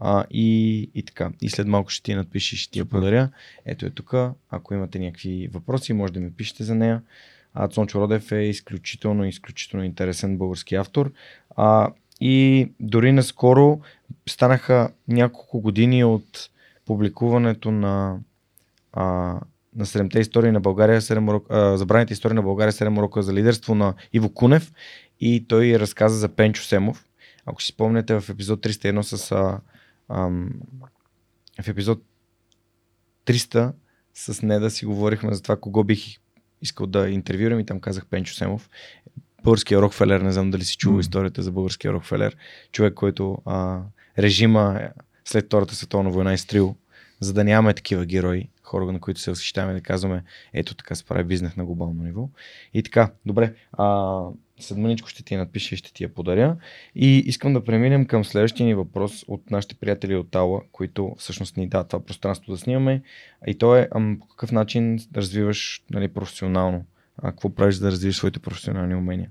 А, 0.00 0.24
и, 0.30 0.80
и 0.94 1.02
така. 1.02 1.30
И 1.42 1.48
след 1.48 1.66
малко 1.66 1.90
ще 1.90 2.02
ти 2.02 2.10
я 2.10 2.16
надпиши, 2.16 2.56
ще 2.56 2.72
ти 2.72 2.78
я 2.78 2.84
подаря. 2.84 3.30
Ето 3.66 3.86
е 3.86 3.90
тук. 3.90 4.14
Ако 4.50 4.74
имате 4.74 4.98
някакви 4.98 5.48
въпроси, 5.52 5.92
може 5.92 6.12
да 6.12 6.20
ми 6.20 6.32
пишете 6.32 6.64
за 6.64 6.74
нея. 6.74 7.02
А, 7.54 7.68
Цончо 7.68 8.00
Родев 8.00 8.32
е 8.32 8.42
изключително, 8.42 9.24
изключително 9.24 9.84
интересен 9.84 10.38
български 10.38 10.74
автор. 10.74 11.12
А, 11.56 11.92
и 12.20 12.68
дори 12.80 13.12
наскоро 13.12 13.80
станаха 14.28 14.90
няколко 15.08 15.60
години 15.60 16.04
от 16.04 16.50
публикуването 16.86 17.70
на, 17.70 18.18
а, 18.92 19.04
на 19.76 19.86
7-те 19.86 20.20
истории 20.20 20.50
на 20.50 20.60
България, 20.60 21.00
7 21.00 21.28
урок, 21.28 21.46
а, 21.50 21.76
забраните 21.76 22.12
истории 22.12 22.34
на 22.34 22.42
България, 22.42 22.72
7 22.72 22.98
урока 22.98 23.22
за 23.22 23.32
лидерство 23.32 23.74
на 23.74 23.94
Иво 24.12 24.34
Кунев 24.34 24.72
и 25.20 25.46
той 25.48 25.78
разказа 25.78 26.16
за 26.16 26.28
Пенчо 26.28 26.62
Семов. 26.62 27.04
Ако 27.46 27.62
си 27.62 27.72
спомняте 27.72 28.20
в 28.20 28.28
епизод 28.28 28.60
301 28.60 29.00
с 29.02 29.32
а, 29.32 29.60
ам, 30.08 30.50
в 31.62 31.68
епизод 31.68 32.02
300 33.26 33.72
с 34.14 34.42
Неда 34.42 34.70
си 34.70 34.86
говорихме 34.86 35.34
за 35.34 35.42
това 35.42 35.56
кого 35.56 35.84
бих 35.84 36.18
искал 36.62 36.86
да 36.86 37.10
интервюрам 37.10 37.60
и 37.60 37.66
там 37.66 37.80
казах 37.80 38.06
Пенчо 38.06 38.34
Семов. 38.34 38.70
Българския 39.44 39.82
Рокфелер, 39.82 40.20
не 40.20 40.32
знам 40.32 40.50
дали 40.50 40.64
си 40.64 40.76
чувал 40.76 40.98
mm. 40.98 41.00
историята 41.00 41.42
за 41.42 41.52
българския 41.52 41.92
Рокфелер. 41.92 42.36
Човек, 42.72 42.94
който 42.94 43.38
а, 43.44 43.80
режима 44.18 44.80
след 45.24 45.46
Втората 45.46 45.74
световна 45.74 46.10
война 46.10 46.32
изтрил, 46.32 46.76
за 47.20 47.32
да 47.32 47.44
нямаме 47.44 47.74
такива 47.74 48.06
герои, 48.06 48.48
хора, 48.62 48.92
на 48.92 49.00
които 49.00 49.20
се 49.20 49.30
възхищаваме 49.30 49.74
да 49.74 49.80
казваме, 49.80 50.24
ето 50.52 50.74
така 50.74 50.94
се 50.94 51.04
прави 51.04 51.24
бизнес 51.24 51.56
на 51.56 51.64
глобално 51.64 52.02
ниво. 52.02 52.28
И 52.74 52.82
така, 52.82 53.12
добре, 53.26 53.54
а, 53.72 54.20
след 54.60 54.78
мъничко 54.78 55.08
ще 55.08 55.22
ти 55.22 55.34
я 55.34 55.40
надпиша 55.40 55.74
и 55.74 55.78
ще 55.78 55.92
ти 55.92 56.02
я 56.02 56.14
подаря. 56.14 56.56
И 56.94 57.18
искам 57.18 57.52
да 57.52 57.64
преминем 57.64 58.06
към 58.06 58.24
следващия 58.24 58.66
ни 58.66 58.74
въпрос 58.74 59.24
от 59.28 59.50
нашите 59.50 59.74
приятели 59.74 60.16
от 60.16 60.30
Тала, 60.30 60.60
които 60.72 61.14
всъщност 61.18 61.56
ни 61.56 61.68
дадат 61.68 61.88
това 61.88 62.04
пространство 62.04 62.52
да 62.52 62.58
снимаме. 62.58 63.02
И 63.46 63.58
то 63.58 63.76
е 63.76 63.88
ам, 63.94 64.18
по 64.20 64.26
какъв 64.26 64.52
начин 64.52 64.96
да 65.10 65.20
развиваш 65.20 65.84
нали, 65.90 66.08
професионално. 66.08 66.84
А 67.22 67.30
какво 67.30 67.54
правиш 67.54 67.76
да 67.76 67.90
развиеш 67.90 68.16
своите 68.16 68.38
професионални 68.38 68.94
умения? 68.94 69.30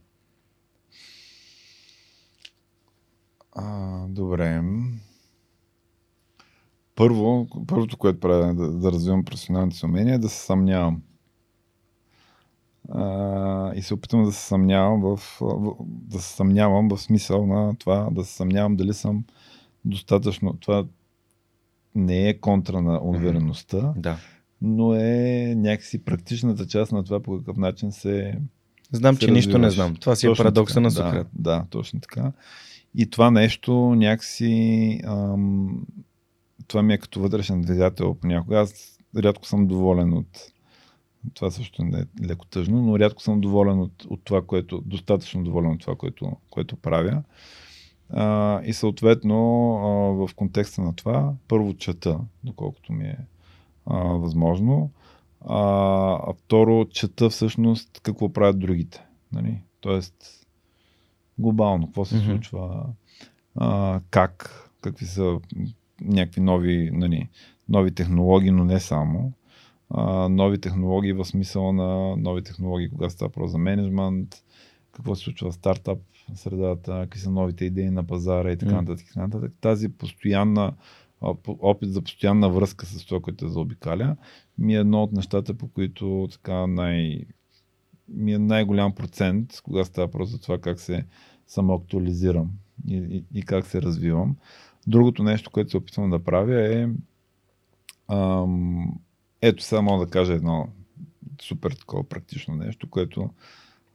А, 3.51 4.05
добре. 4.07 4.61
Първо, 6.95 7.47
първото, 7.67 7.97
което 7.97 8.19
правя 8.19 8.53
да, 8.53 8.71
да 8.71 8.91
развивам 8.91 9.25
професионалните 9.25 9.77
си 9.77 9.85
умения 9.85 10.15
е 10.15 10.19
да 10.19 10.29
се 10.29 10.45
съмнявам 10.45 11.01
а, 12.91 13.73
и 13.75 13.81
се 13.81 13.93
опитвам 13.93 14.23
да 14.23 14.31
се 14.31 14.47
съмнявам 14.47 15.01
в, 15.01 15.17
в, 15.41 15.75
да 15.81 16.19
се 16.19 16.35
съмнявам 16.35 16.87
в 16.89 16.97
смисъл 16.97 17.45
на 17.45 17.75
това, 17.75 18.09
да 18.11 18.23
се 18.23 18.35
съмнявам 18.35 18.75
дали 18.75 18.93
съм 18.93 19.23
достатъчно. 19.85 20.53
Това 20.59 20.85
не 21.95 22.29
е 22.29 22.39
контра 22.39 22.81
на 22.81 22.99
увереността, 23.03 23.77
mm-hmm. 23.77 23.97
да. 23.97 24.17
но 24.61 24.93
е 24.93 25.53
някакси 25.57 26.05
практичната 26.05 26.67
част 26.67 26.91
на 26.91 27.03
това 27.03 27.19
по 27.19 27.37
какъв 27.37 27.57
начин 27.57 27.91
се. 27.91 28.39
Знам, 28.91 29.15
се 29.15 29.19
че 29.19 29.27
развиваш. 29.27 29.45
нищо 29.45 29.57
не 29.57 29.69
знам. 29.69 29.95
Това 29.95 30.15
си 30.15 30.25
е 30.25 30.29
точно 30.29 30.41
е 30.41 30.45
парадокса 30.45 30.73
така, 30.73 30.81
на 30.81 30.91
Сократ. 30.91 31.27
Да, 31.33 31.51
да, 31.51 31.65
точно 31.69 31.99
така. 31.99 32.31
И 32.95 33.09
това 33.09 33.31
нещо 33.31 33.73
някакси. 33.95 35.01
Ам, 35.03 35.85
това 36.67 36.83
ми 36.83 36.93
е 36.93 36.97
като 36.97 37.19
вътрешен 37.19 37.61
двигател 37.61 38.13
понякога. 38.13 38.59
Аз 38.59 38.97
рядко 39.17 39.45
съм 39.45 39.67
доволен 39.67 40.13
от 40.13 40.51
това 41.33 41.51
също 41.51 41.83
не 41.83 41.99
е 41.99 42.25
леко 42.27 42.45
тъжно, 42.45 42.81
но 42.81 42.99
рядко 42.99 43.21
съм 43.21 43.41
доволен 43.41 43.79
от, 43.79 44.05
от 44.05 44.21
това, 44.23 44.41
което, 44.41 44.81
достатъчно 44.85 45.43
доволен 45.43 45.71
от 45.71 45.79
това, 45.79 45.95
което, 45.95 46.31
което 46.49 46.75
правя. 46.75 47.23
А, 48.09 48.61
и 48.63 48.73
съответно, 48.73 49.35
а, 49.75 50.27
в 50.27 50.35
контекста 50.35 50.81
на 50.81 50.95
това, 50.95 51.33
първо 51.47 51.73
чета, 51.73 52.19
доколкото 52.43 52.93
ми 52.93 53.05
е 53.05 53.17
а, 53.85 53.97
възможно. 53.97 54.91
А, 55.47 55.59
а 56.27 56.33
второ, 56.33 56.85
чета 56.85 57.29
всъщност 57.29 57.99
какво 58.03 58.33
правят 58.33 58.59
другите. 58.59 59.05
Нали? 59.31 59.61
Тоест, 59.79 60.45
глобално, 61.37 61.85
какво 61.85 62.05
се 62.05 62.15
mm-hmm. 62.15 62.25
случва, 62.25 62.85
а, 63.55 63.99
как, 64.09 64.69
какви 64.81 65.05
са 65.05 65.39
някакви 66.01 66.41
нови, 66.41 66.89
нали, 66.93 67.29
нови 67.69 67.91
технологии, 67.91 68.51
но 68.51 68.63
не 68.63 68.79
само 68.79 69.33
а, 69.89 70.29
нови 70.29 70.61
технологии 70.61 71.13
в 71.13 71.25
смисъл 71.25 71.73
на 71.73 72.15
нови 72.17 72.43
технологии, 72.43 72.89
когато 72.89 73.13
става 73.13 73.31
про 73.31 73.47
за 73.47 73.57
менеджмент, 73.57 74.35
какво 74.91 75.15
се 75.15 75.23
случва 75.23 75.51
в 75.51 75.55
стартап 75.55 75.99
средата, 76.35 77.01
какви 77.01 77.19
са 77.19 77.31
новите 77.31 77.65
идеи 77.65 77.89
на 77.89 78.03
пазара 78.03 78.51
и 78.51 78.57
така 78.57 78.81
нататък. 78.81 79.07
Mm. 79.07 79.17
нататък. 79.17 79.53
Тази 79.61 79.89
постоянна 79.89 80.73
опит 81.47 81.93
за 81.93 82.01
постоянна 82.01 82.49
връзка 82.49 82.85
с 82.85 83.05
това, 83.05 83.19
което 83.21 83.45
е 83.45 83.49
заобикаля, 83.49 84.15
ми 84.57 84.75
е 84.75 84.79
едно 84.79 85.03
от 85.03 85.11
нещата, 85.11 85.53
по 85.53 85.67
които 85.67 86.27
така 86.31 86.67
най... 86.67 87.25
ми 88.07 88.33
е 88.33 88.39
най-голям 88.39 88.95
процент, 88.95 89.61
когато 89.63 89.89
става 89.89 90.07
просто 90.07 90.31
за 90.31 90.41
това 90.41 90.57
как 90.57 90.79
се 90.79 91.05
самоактуализирам 91.47 92.51
и, 92.87 92.95
и, 92.95 93.39
и 93.39 93.43
как 93.43 93.65
се 93.65 93.81
развивам. 93.81 94.35
Другото 94.87 95.23
нещо, 95.23 95.51
което 95.51 95.71
се 95.71 95.77
опитвам 95.77 96.09
да 96.09 96.23
правя 96.23 96.79
е 96.79 96.89
ам, 98.07 98.99
ето 99.41 99.63
сега 99.63 99.81
мога 99.81 100.05
да 100.05 100.11
кажа 100.11 100.33
едно 100.33 100.67
супер 101.41 101.71
такова 101.71 102.03
практично 102.03 102.55
нещо, 102.55 102.89
което 102.89 103.29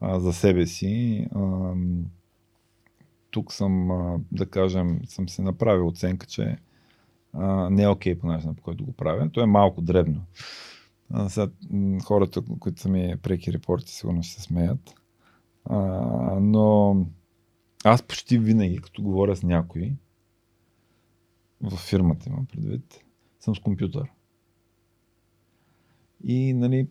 а, 0.01 0.21
за 0.21 0.33
себе 0.33 0.67
си 0.67 1.27
а, 1.35 1.73
тук 3.31 3.53
съм, 3.53 3.91
а, 3.91 4.21
да 4.33 4.47
кажем, 4.47 5.01
съм 5.07 5.29
се 5.29 5.43
направил 5.43 5.87
оценка, 5.87 6.27
че 6.27 6.59
а, 7.33 7.71
не 7.71 7.83
е 7.83 7.89
окей 7.89 8.15
okay 8.15 8.21
по 8.21 8.27
начина, 8.27 8.55
по 8.55 8.63
който 8.63 8.85
го 8.85 8.93
правя. 8.93 9.31
То 9.31 9.41
е 9.41 9.47
малко 9.47 9.83
дребно. 9.83 10.21
А, 11.11 11.29
сега, 11.29 11.53
хората, 12.05 12.43
които 12.61 12.81
са 12.81 12.89
ми 12.89 13.15
преки 13.23 13.53
репорти, 13.53 13.93
сигурно 13.93 14.23
ще 14.23 14.35
се 14.35 14.43
смеят. 14.43 14.95
А, 15.65 15.79
но 16.41 16.97
аз 17.85 18.03
почти 18.03 18.39
винаги, 18.39 18.79
като 18.79 19.03
говоря 19.03 19.37
с 19.37 19.43
някой, 19.43 19.93
в 21.61 21.77
фирмата 21.77 22.29
имам 22.29 22.47
предвид, 22.47 23.05
съм 23.41 23.57
с 23.57 23.59
компютър. 23.59 24.11
И, 26.27 26.55
нали, 26.55 26.87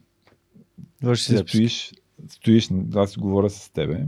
Върши 1.04 1.24
си 1.24 1.38
стоиш, 1.38 1.94
стоиш, 2.30 2.70
аз 2.96 3.12
си 3.12 3.20
говоря 3.20 3.50
с 3.50 3.70
тебе. 3.70 4.08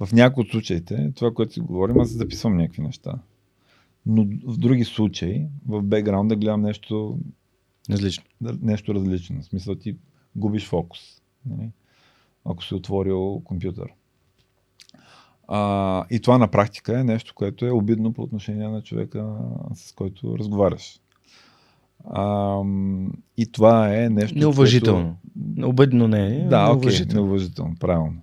В 0.00 0.12
някои 0.12 0.42
от 0.42 0.50
случаите, 0.50 1.12
това, 1.14 1.34
което 1.34 1.52
си 1.52 1.60
говорим, 1.60 2.00
аз 2.00 2.08
записвам 2.08 2.56
някакви 2.56 2.82
неща. 2.82 3.18
Но 4.06 4.24
в 4.24 4.58
други 4.58 4.84
случаи, 4.84 5.46
в 5.68 5.82
бекграунда 5.82 6.36
гледам 6.36 6.62
нещо 6.62 7.18
различно. 7.90 8.24
Нещо 8.40 8.94
различно. 8.94 9.40
В 9.40 9.44
смисъл 9.44 9.74
ти 9.74 9.96
губиш 10.36 10.66
фокус. 10.66 11.22
Нали? 11.46 11.70
Ако 12.44 12.64
си 12.64 12.74
отворил 12.74 13.42
компютър. 13.44 13.92
А, 15.48 16.04
и 16.10 16.20
това 16.20 16.38
на 16.38 16.50
практика 16.50 17.00
е 17.00 17.04
нещо, 17.04 17.34
което 17.34 17.66
е 17.66 17.70
обидно 17.70 18.12
по 18.12 18.22
отношение 18.22 18.68
на 18.68 18.82
човека, 18.82 19.38
с 19.74 19.92
който 19.92 20.38
разговаряш. 20.38 21.00
А, 22.10 22.60
и 23.36 23.52
това 23.52 23.96
е 23.96 24.08
нещо. 24.08 24.38
Неуважително. 24.38 25.16
Което... 25.54 25.68
Обидно 25.68 26.08
не 26.08 26.26
е. 26.26 26.48
Да, 26.48 26.70
окей, 26.70 26.98
неуважително, 27.14 27.74
правилно. 27.80 28.22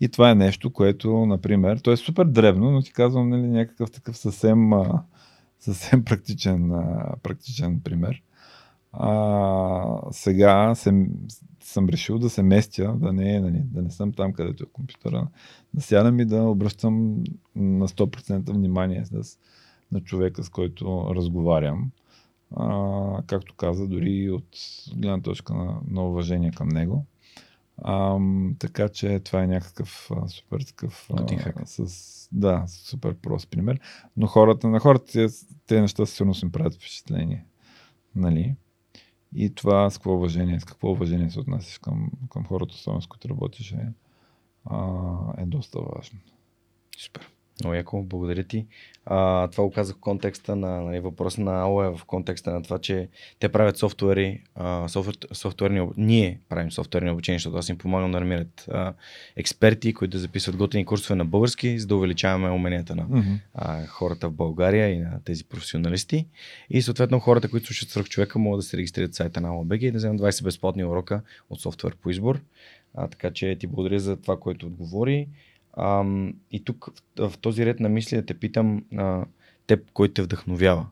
И 0.00 0.08
това 0.08 0.30
е 0.30 0.34
нещо, 0.34 0.72
което, 0.72 1.26
например, 1.26 1.78
то 1.78 1.92
е 1.92 1.96
супер 1.96 2.24
древно, 2.24 2.70
но 2.70 2.82
ти 2.82 2.92
казвам 2.92 3.28
нали, 3.28 3.48
някакъв 3.48 3.90
такъв 3.90 4.16
съвсем, 4.16 4.70
съвсем 5.60 6.04
практичен, 6.04 6.72
практичен 7.22 7.80
пример. 7.80 8.22
А, 8.92 9.98
сега 10.10 10.74
се, 10.74 11.06
съм 11.60 11.88
решил 11.88 12.18
да 12.18 12.30
се 12.30 12.42
местя, 12.42 12.94
да 12.96 13.12
не, 13.12 13.40
нали, 13.40 13.62
да 13.64 13.82
не 13.82 13.90
съм 13.90 14.12
там, 14.12 14.32
където 14.32 14.62
е 14.62 14.72
компютъра, 14.72 15.26
да 15.74 15.82
сядам 15.82 16.20
и 16.20 16.24
да 16.24 16.42
обръщам 16.42 17.24
на 17.56 17.88
100% 17.88 18.52
внимание 18.52 19.04
с, 19.04 19.38
на 19.92 20.00
човека, 20.00 20.44
с 20.44 20.48
който 20.48 21.12
разговарям. 21.14 21.90
А, 22.56 23.22
както 23.26 23.54
каза, 23.54 23.88
дори 23.88 24.30
от 24.30 24.56
гледна 24.96 25.20
точка 25.20 25.54
на, 25.54 25.80
на 25.90 26.02
уважение 26.02 26.50
към 26.50 26.68
него. 26.68 27.06
А, 27.82 28.18
така 28.58 28.88
че 28.88 29.20
това 29.20 29.42
е 29.42 29.46
някакъв 29.46 30.10
а, 30.16 30.28
супер 30.28 30.60
такъв. 30.60 31.10
А, 31.10 31.66
с, 31.66 32.28
да, 32.32 32.64
супер 32.68 33.14
прост 33.14 33.50
пример. 33.50 33.80
Но 34.16 34.26
хората, 34.26 34.68
на 34.68 34.80
хората 34.80 35.12
тези, 35.12 35.46
тези 35.66 35.80
неща 35.80 36.06
сигурно 36.06 36.34
им 36.42 36.52
правят 36.52 36.74
впечатление. 36.74 37.44
Нали? 38.16 38.56
И 39.34 39.54
това 39.54 39.90
с 39.90 39.98
какво 39.98 40.14
уважение, 40.14 40.60
с 40.60 40.64
какво 40.64 40.90
уважение 40.90 41.30
се 41.30 41.40
отнасяш 41.40 41.78
към, 41.78 42.10
към 42.30 42.44
хората, 42.44 42.74
с 42.76 43.06
които 43.06 43.28
работиш, 43.28 43.72
е, 43.72 43.92
а, 44.64 44.98
е 45.38 45.46
доста 45.46 45.78
важно. 45.78 46.18
Супер. 46.98 47.30
Много 47.60 47.74
яко, 47.74 48.02
благодаря 48.02 48.44
ти. 48.44 48.66
А, 49.06 49.48
това 49.48 49.64
го 49.64 49.70
казах 49.70 49.96
в 49.96 50.00
контекста 50.00 50.56
на 50.56 50.80
нали, 50.80 51.00
въпроса 51.00 51.40
на 51.40 51.62
АОЕ, 51.62 51.88
в 51.88 52.00
контекста 52.06 52.50
на 52.50 52.62
това, 52.62 52.78
че 52.78 53.08
те 53.38 53.48
правят 53.48 53.76
софтуери, 53.76 54.42
а, 54.54 54.88
софтуер, 54.88 55.16
софтуерни, 55.32 55.88
ние 55.96 56.40
правим 56.48 56.72
софтуерни 56.72 57.10
обучения, 57.10 57.38
защото 57.38 57.56
аз 57.56 57.68
им 57.68 57.78
помагам 57.78 58.12
да 58.12 58.20
намират 58.20 58.66
а, 58.70 58.94
експерти, 59.36 59.94
които 59.94 60.10
да 60.10 60.18
записват 60.18 60.56
готини 60.56 60.84
курсове 60.84 61.14
на 61.14 61.24
български, 61.24 61.78
за 61.78 61.86
да 61.86 61.96
увеличаваме 61.96 62.50
уменията 62.50 62.96
на 62.96 63.06
mm-hmm. 63.08 63.38
а, 63.54 63.86
хората 63.86 64.28
в 64.28 64.32
България 64.32 64.88
и 64.88 64.98
на 64.98 65.20
тези 65.24 65.44
професионалисти. 65.44 66.26
И 66.70 66.82
съответно 66.82 67.20
хората, 67.20 67.48
които 67.48 67.66
слушат 67.66 67.90
свърх 67.90 68.08
човека, 68.08 68.38
могат 68.38 68.58
да 68.58 68.62
се 68.62 68.76
регистрират 68.76 69.12
в 69.12 69.16
сайта 69.16 69.40
на 69.40 69.48
АОБГ 69.48 69.82
и 69.82 69.90
да 69.90 69.98
вземат 69.98 70.20
20 70.20 70.44
безплатни 70.44 70.84
урока 70.84 71.22
от 71.50 71.60
софтуер 71.60 71.96
по 71.96 72.10
избор. 72.10 72.40
А, 72.94 73.08
така 73.08 73.30
че 73.30 73.56
ти 73.60 73.66
благодаря 73.66 74.00
за 74.00 74.16
това, 74.16 74.40
което 74.40 74.66
отговори. 74.66 75.28
А, 75.72 76.04
и 76.50 76.64
тук 76.64 76.88
в, 77.18 77.30
в 77.30 77.38
този 77.38 77.66
ред 77.66 77.80
на 77.80 77.88
мисли 77.88 78.16
да 78.16 78.26
те 78.26 78.34
питам 78.34 78.84
а, 78.96 79.24
теб, 79.66 79.90
кой 79.92 80.12
те 80.12 80.22
вдъхновява. 80.22 80.86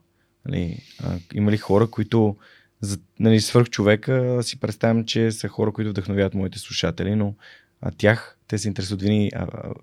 Нали, 0.46 0.78
а, 1.04 1.18
има 1.34 1.50
ли 1.50 1.56
хора, 1.56 1.86
които 1.90 2.36
за, 2.80 2.98
нали, 3.20 3.40
свърх 3.40 3.68
човека 3.70 4.38
си 4.42 4.60
представям, 4.60 5.04
че 5.04 5.32
са 5.32 5.48
хора, 5.48 5.72
които 5.72 5.90
вдъхновяват 5.90 6.34
моите 6.34 6.58
слушатели, 6.58 7.14
но 7.14 7.34
а 7.80 7.90
тях, 7.90 8.38
те 8.48 8.58
се 8.58 8.68
интересуват 8.68 9.02
винаги, 9.02 9.30
а, 9.34 9.42
а, 9.42 9.74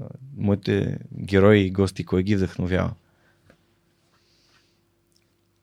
а, 0.00 0.04
моите 0.36 0.98
герои 1.20 1.60
и 1.60 1.70
гости, 1.70 2.04
кой 2.04 2.22
ги 2.22 2.36
вдъхновява? 2.36 2.94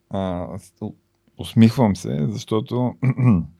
А, 0.10 0.48
усмихвам 1.38 1.96
се, 1.96 2.28
защото 2.30 2.96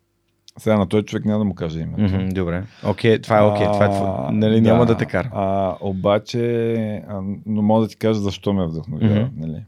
Сега 0.58 0.78
на 0.78 0.88
този 0.88 1.06
човек 1.06 1.26
няма 1.26 1.40
да 1.40 1.46
му 1.46 1.56
кажа 1.56 1.80
името. 1.80 2.02
Mm-hmm, 2.02 2.34
добре. 2.34 2.64
Окей, 2.86 3.16
okay, 3.16 3.24
това 3.24 3.38
е 3.40 3.42
окей. 3.42 3.66
Okay. 3.66 3.74
Това 3.74 4.28
е, 4.30 4.32
нали, 4.34 4.62
да, 4.62 4.72
няма 4.72 4.86
да 4.86 4.98
те 4.98 5.06
кара. 5.06 5.30
А, 5.34 5.76
обаче, 5.82 7.04
а, 7.08 7.22
но 7.46 7.62
мога 7.62 7.82
да 7.82 7.88
ти 7.88 7.96
кажа 7.96 8.20
защо 8.20 8.54
ме 8.54 8.68
вдъхновява. 8.68 9.16
Mm-hmm. 9.16 9.30
Нали? 9.38 9.64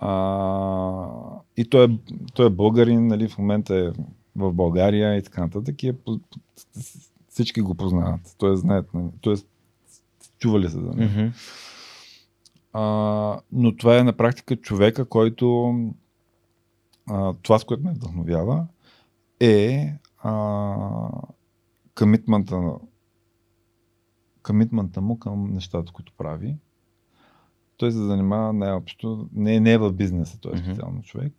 А, 0.00 1.08
и 1.56 1.64
той 1.64 1.84
е, 1.84 1.88
той 2.34 2.46
е 2.46 2.50
българин, 2.50 3.06
нали, 3.06 3.28
в 3.28 3.38
момента 3.38 3.74
е 3.74 3.90
в 4.36 4.52
България 4.52 5.16
и 5.16 5.22
така 5.22 5.40
нататък. 5.40 5.82
И 5.82 5.88
е, 5.88 5.94
всички 7.28 7.60
го 7.60 7.74
познават. 7.74 8.20
Той 8.38 8.56
знаят, 8.56 8.94
нали, 8.94 9.06
той 9.20 9.34
е, 9.34 9.36
чували 10.38 10.68
се 10.68 10.80
за 10.80 10.80
него. 10.80 11.12
Mm-hmm. 11.12 11.30
А, 12.72 13.40
но 13.52 13.76
това 13.76 13.98
е 13.98 14.04
на 14.04 14.12
практика 14.12 14.56
човека, 14.56 15.04
който 15.04 15.74
а, 17.10 17.34
това, 17.42 17.58
с 17.58 17.64
което 17.64 17.84
ме 17.84 17.92
вдъхновява, 17.92 18.66
е 19.40 19.92
комитмента 21.94 22.78
комитмента 24.48 25.00
му 25.00 25.18
към 25.18 25.52
нещата, 25.52 25.92
които 25.92 26.12
прави. 26.18 26.56
Той 27.76 27.92
се 27.92 27.98
занимава 27.98 28.52
най-общо, 28.52 29.28
не, 29.32 29.60
не 29.60 29.72
е 29.72 29.78
в 29.78 29.92
бизнеса, 29.92 30.38
той 30.40 30.54
е 30.54 30.58
специално 30.58 30.98
mm-hmm. 30.98 31.04
човек. 31.04 31.32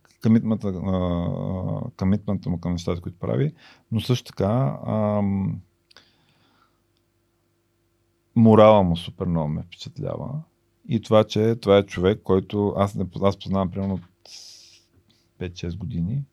Комитмента 1.98 2.50
му 2.50 2.60
към 2.60 2.72
нещата, 2.72 3.00
които 3.00 3.18
прави, 3.18 3.54
но 3.92 4.00
също 4.00 4.32
така 4.32 4.78
ам, 4.86 5.60
морала 8.36 8.82
му 8.82 8.96
супер 8.96 9.26
много 9.26 9.48
ме 9.48 9.62
впечатлява. 9.62 10.42
И 10.88 11.00
това, 11.00 11.24
че 11.24 11.56
това 11.56 11.78
е 11.78 11.86
човек, 11.86 12.20
който 12.22 12.74
аз, 12.76 12.94
не, 12.94 13.06
аз 13.22 13.38
познавам 13.38 13.70
примерно 13.70 13.94
от 13.94 14.02
5-6 15.40 15.76
години 15.76 16.24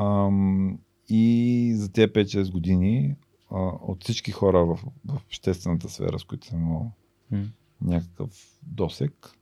Ам, 0.00 0.78
и 1.08 1.72
за 1.76 1.92
тези 1.92 2.06
5-6 2.06 2.52
години 2.52 3.16
а, 3.50 3.58
от 3.60 4.04
всички 4.04 4.32
хора 4.32 4.64
в, 4.64 4.78
в 5.06 5.16
обществената 5.26 5.88
сфера, 5.88 6.18
с 6.18 6.24
които 6.24 6.46
съм 6.46 6.60
имал 6.60 6.92
mm. 7.32 7.46
някакъв 7.80 8.58
досек, 8.62 9.38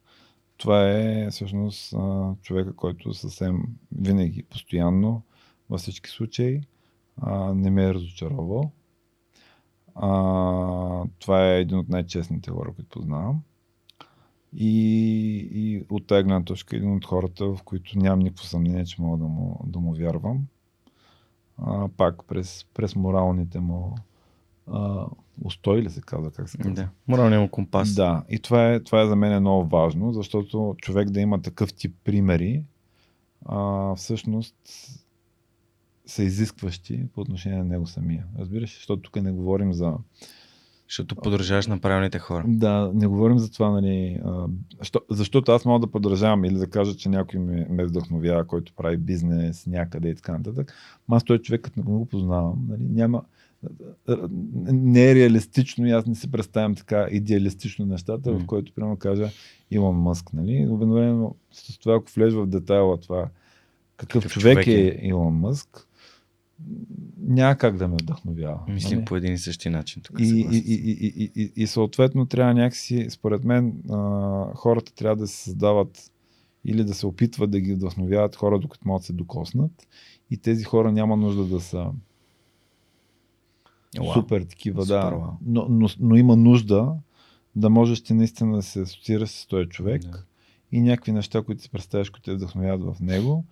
това 0.61 0.91
е 0.91 1.31
всъщност 1.31 1.93
а, 1.93 2.35
човека, 2.43 2.77
който 2.77 3.15
съвсем 3.15 3.63
винаги, 3.93 4.43
постоянно, 4.43 5.23
във 5.71 5.81
всички 5.81 6.11
случаи, 6.11 6.61
а, 7.17 7.55
не 7.55 7.71
ме 7.71 7.85
е 7.85 7.95
разочаровал. 7.95 8.73
А, 9.95 10.11
това 11.19 11.47
е 11.47 11.61
един 11.61 11.79
от 11.79 11.89
най-честните 11.89 12.51
хора, 12.51 12.73
които 12.75 12.89
познавам. 12.89 13.43
И, 14.57 15.49
и 15.53 15.85
от 15.91 16.07
тази 16.07 16.23
гледна 16.23 16.45
точка 16.45 16.77
един 16.77 16.93
от 16.93 17.05
хората, 17.05 17.47
в 17.47 17.59
които 17.65 17.99
нямам 17.99 18.19
никакво 18.19 18.45
съмнение, 18.45 18.85
че 18.85 19.03
мога 19.03 19.19
да 19.19 19.25
му, 19.25 19.61
да 19.67 19.79
му 19.79 19.95
вярвам. 19.95 20.47
А, 21.59 21.89
пак 21.97 22.25
през, 22.25 22.67
през 22.75 22.97
моралните 22.97 23.61
му 23.61 23.97
а, 24.67 25.07
устой 25.45 25.83
ли 25.83 25.91
се 25.91 26.01
казва, 26.01 26.31
как 26.31 26.49
се 26.49 26.59
казва? 26.59 26.73
Да, 26.73 26.89
моралния 27.09 27.41
му 27.41 27.49
компас. 27.49 27.95
Да, 27.95 28.25
и 28.29 28.39
това 28.39 28.73
е, 28.73 28.81
това 28.81 29.03
е 29.03 29.07
за 29.07 29.17
мен 29.17 29.33
е 29.33 29.41
много 29.41 29.69
важно, 29.69 30.13
защото 30.13 30.75
човек 30.79 31.11
да 31.11 31.21
има 31.21 31.43
такъв 31.43 31.75
тип 31.75 31.97
примери, 32.05 32.63
а, 33.47 33.95
всъщност 33.95 34.57
са 36.07 36.23
изискващи 36.23 37.07
по 37.15 37.21
отношение 37.21 37.59
на 37.59 37.65
него 37.65 37.87
самия. 37.87 38.27
Разбираш, 38.39 38.75
защото 38.75 39.03
тук 39.03 39.23
не 39.23 39.33
говорим 39.33 39.73
за 39.73 39.95
защото 40.91 41.17
поддържаваш 41.17 41.67
на 41.67 41.79
правилните 41.79 42.19
хора. 42.19 42.45
Да, 42.47 42.91
не 42.95 43.07
говорим 43.07 43.39
за 43.39 43.53
това, 43.53 43.71
нали, 43.71 44.21
а, 44.25 44.47
защо, 44.79 45.01
защото 45.11 45.53
аз 45.53 45.65
мога 45.65 45.87
да 45.87 45.93
поддържавам 45.93 46.45
или 46.45 46.55
да 46.55 46.67
кажа, 46.67 46.97
че 46.97 47.09
някой 47.09 47.41
ме, 47.41 47.67
ме 47.71 47.85
вдъхновява, 47.85 48.47
който 48.47 48.73
прави 48.77 48.97
бизнес 48.97 49.67
някъде 49.67 50.09
и 50.09 50.15
така 50.15 50.33
нататък. 50.33 50.75
Аз 51.11 51.25
той 51.25 51.39
човек, 51.39 51.61
като 51.61 51.81
не 51.81 51.85
го 51.85 52.07
познавам, 52.07 52.67
нали, 52.69 52.83
няма, 52.83 53.23
не 54.73 55.11
е 55.11 55.15
реалистично 55.15 55.87
и 55.87 55.91
аз 55.91 56.07
не 56.07 56.15
си 56.15 56.31
представям 56.31 56.75
така 56.75 57.07
идеалистично 57.11 57.87
нещата, 57.87 58.31
mm. 58.31 58.39
в 58.39 58.47
който 58.47 58.73
примерно 58.73 58.97
кажа 58.97 59.29
Илон 59.71 59.97
Мъск. 59.97 60.33
Нали? 60.33 60.67
Обикновено 60.71 61.35
с 61.53 61.79
това, 61.79 61.95
ако 61.95 62.13
влезе 62.13 62.37
в 62.37 62.47
детайла 62.47 62.97
това 62.97 63.29
какъв, 63.97 64.23
какъв 64.23 64.33
човек, 64.33 64.65
човек 64.65 64.67
е, 64.67 64.73
е 64.73 65.09
Илон 65.09 65.35
Мъск, 65.35 65.87
няма 67.19 67.57
как 67.57 67.77
да 67.77 67.89
ме 67.89 67.97
вдъхновява. 68.03 68.61
Мислим 68.69 68.99
нали? 68.99 69.05
по 69.05 69.17
един 69.17 69.33
и 69.33 69.39
същи 69.39 69.71
начин. 69.71 70.03
Тук 70.03 70.21
и, 70.21 70.25
и, 70.25 70.59
и, 70.59 71.13
и, 71.17 71.33
и, 71.43 71.53
и 71.57 71.67
съответно 71.67 72.27
трябва 72.27 72.55
някакси, 72.55 73.07
според 73.11 73.45
мен, 73.45 73.83
а, 73.91 74.55
хората 74.55 74.95
трябва 74.95 75.17
да 75.17 75.27
се 75.27 75.37
създават 75.37 76.11
или 76.65 76.85
да 76.85 76.95
се 76.95 77.07
опитват 77.07 77.51
да 77.51 77.61
ги 77.61 77.75
вдъхновяват 77.75 78.37
хора, 78.37 78.59
докато 78.59 78.89
могат 78.89 79.03
да 79.03 79.07
се 79.07 79.13
докоснат. 79.13 79.89
И 80.31 80.37
тези 80.37 80.65
хора 80.65 80.93
няма 80.93 81.17
нужда 81.17 81.45
да 81.45 81.61
са 81.61 81.91
wow. 83.97 84.15
супер 84.15 84.43
такива, 84.43 84.83
супер, 84.83 84.95
да. 84.95 85.33
Но, 85.47 85.67
но, 85.69 85.89
но 86.01 86.17
има 86.17 86.37
нужда 86.37 86.93
да 87.57 87.71
можеш 87.71 88.03
ти 88.03 88.15
наистина 88.15 88.57
да 88.57 88.63
се 88.63 88.81
асоциираш 88.81 89.31
с 89.31 89.47
този 89.47 89.69
човек 89.69 90.03
yeah. 90.03 90.23
и 90.73 90.81
някакви 90.81 91.13
неща, 91.13 91.43
които 91.43 91.63
си 91.63 91.71
представяш, 91.71 92.11
които 92.11 92.25
те 92.25 92.35
вдъхновяват 92.35 92.97
в 92.97 93.01
него, 93.01 93.45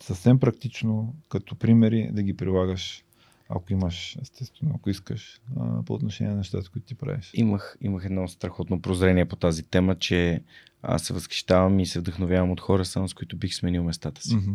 съвсем 0.00 0.38
практично, 0.38 1.14
като 1.28 1.54
примери, 1.54 2.10
да 2.12 2.22
ги 2.22 2.36
прилагаш, 2.36 3.04
ако 3.48 3.72
имаш, 3.72 4.16
естествено, 4.22 4.74
ако 4.76 4.90
искаш, 4.90 5.40
по 5.86 5.94
отношение 5.94 6.30
на 6.30 6.38
нещата, 6.38 6.70
които 6.70 6.86
ти 6.86 6.94
правиш. 6.94 7.30
Имах, 7.34 7.76
имах 7.80 8.04
едно 8.04 8.28
страхотно 8.28 8.82
прозрение 8.82 9.24
по 9.24 9.36
тази 9.36 9.62
тема, 9.62 9.94
че 9.94 10.42
аз 10.82 11.02
се 11.02 11.12
възхищавам 11.12 11.80
и 11.80 11.86
се 11.86 12.00
вдъхновявам 12.00 12.50
от 12.50 12.60
хора, 12.60 12.84
само 12.84 13.08
с 13.08 13.14
които 13.14 13.36
бих 13.36 13.54
сменил 13.54 13.84
местата 13.84 14.22
си. 14.22 14.36
Mm-hmm. 14.36 14.54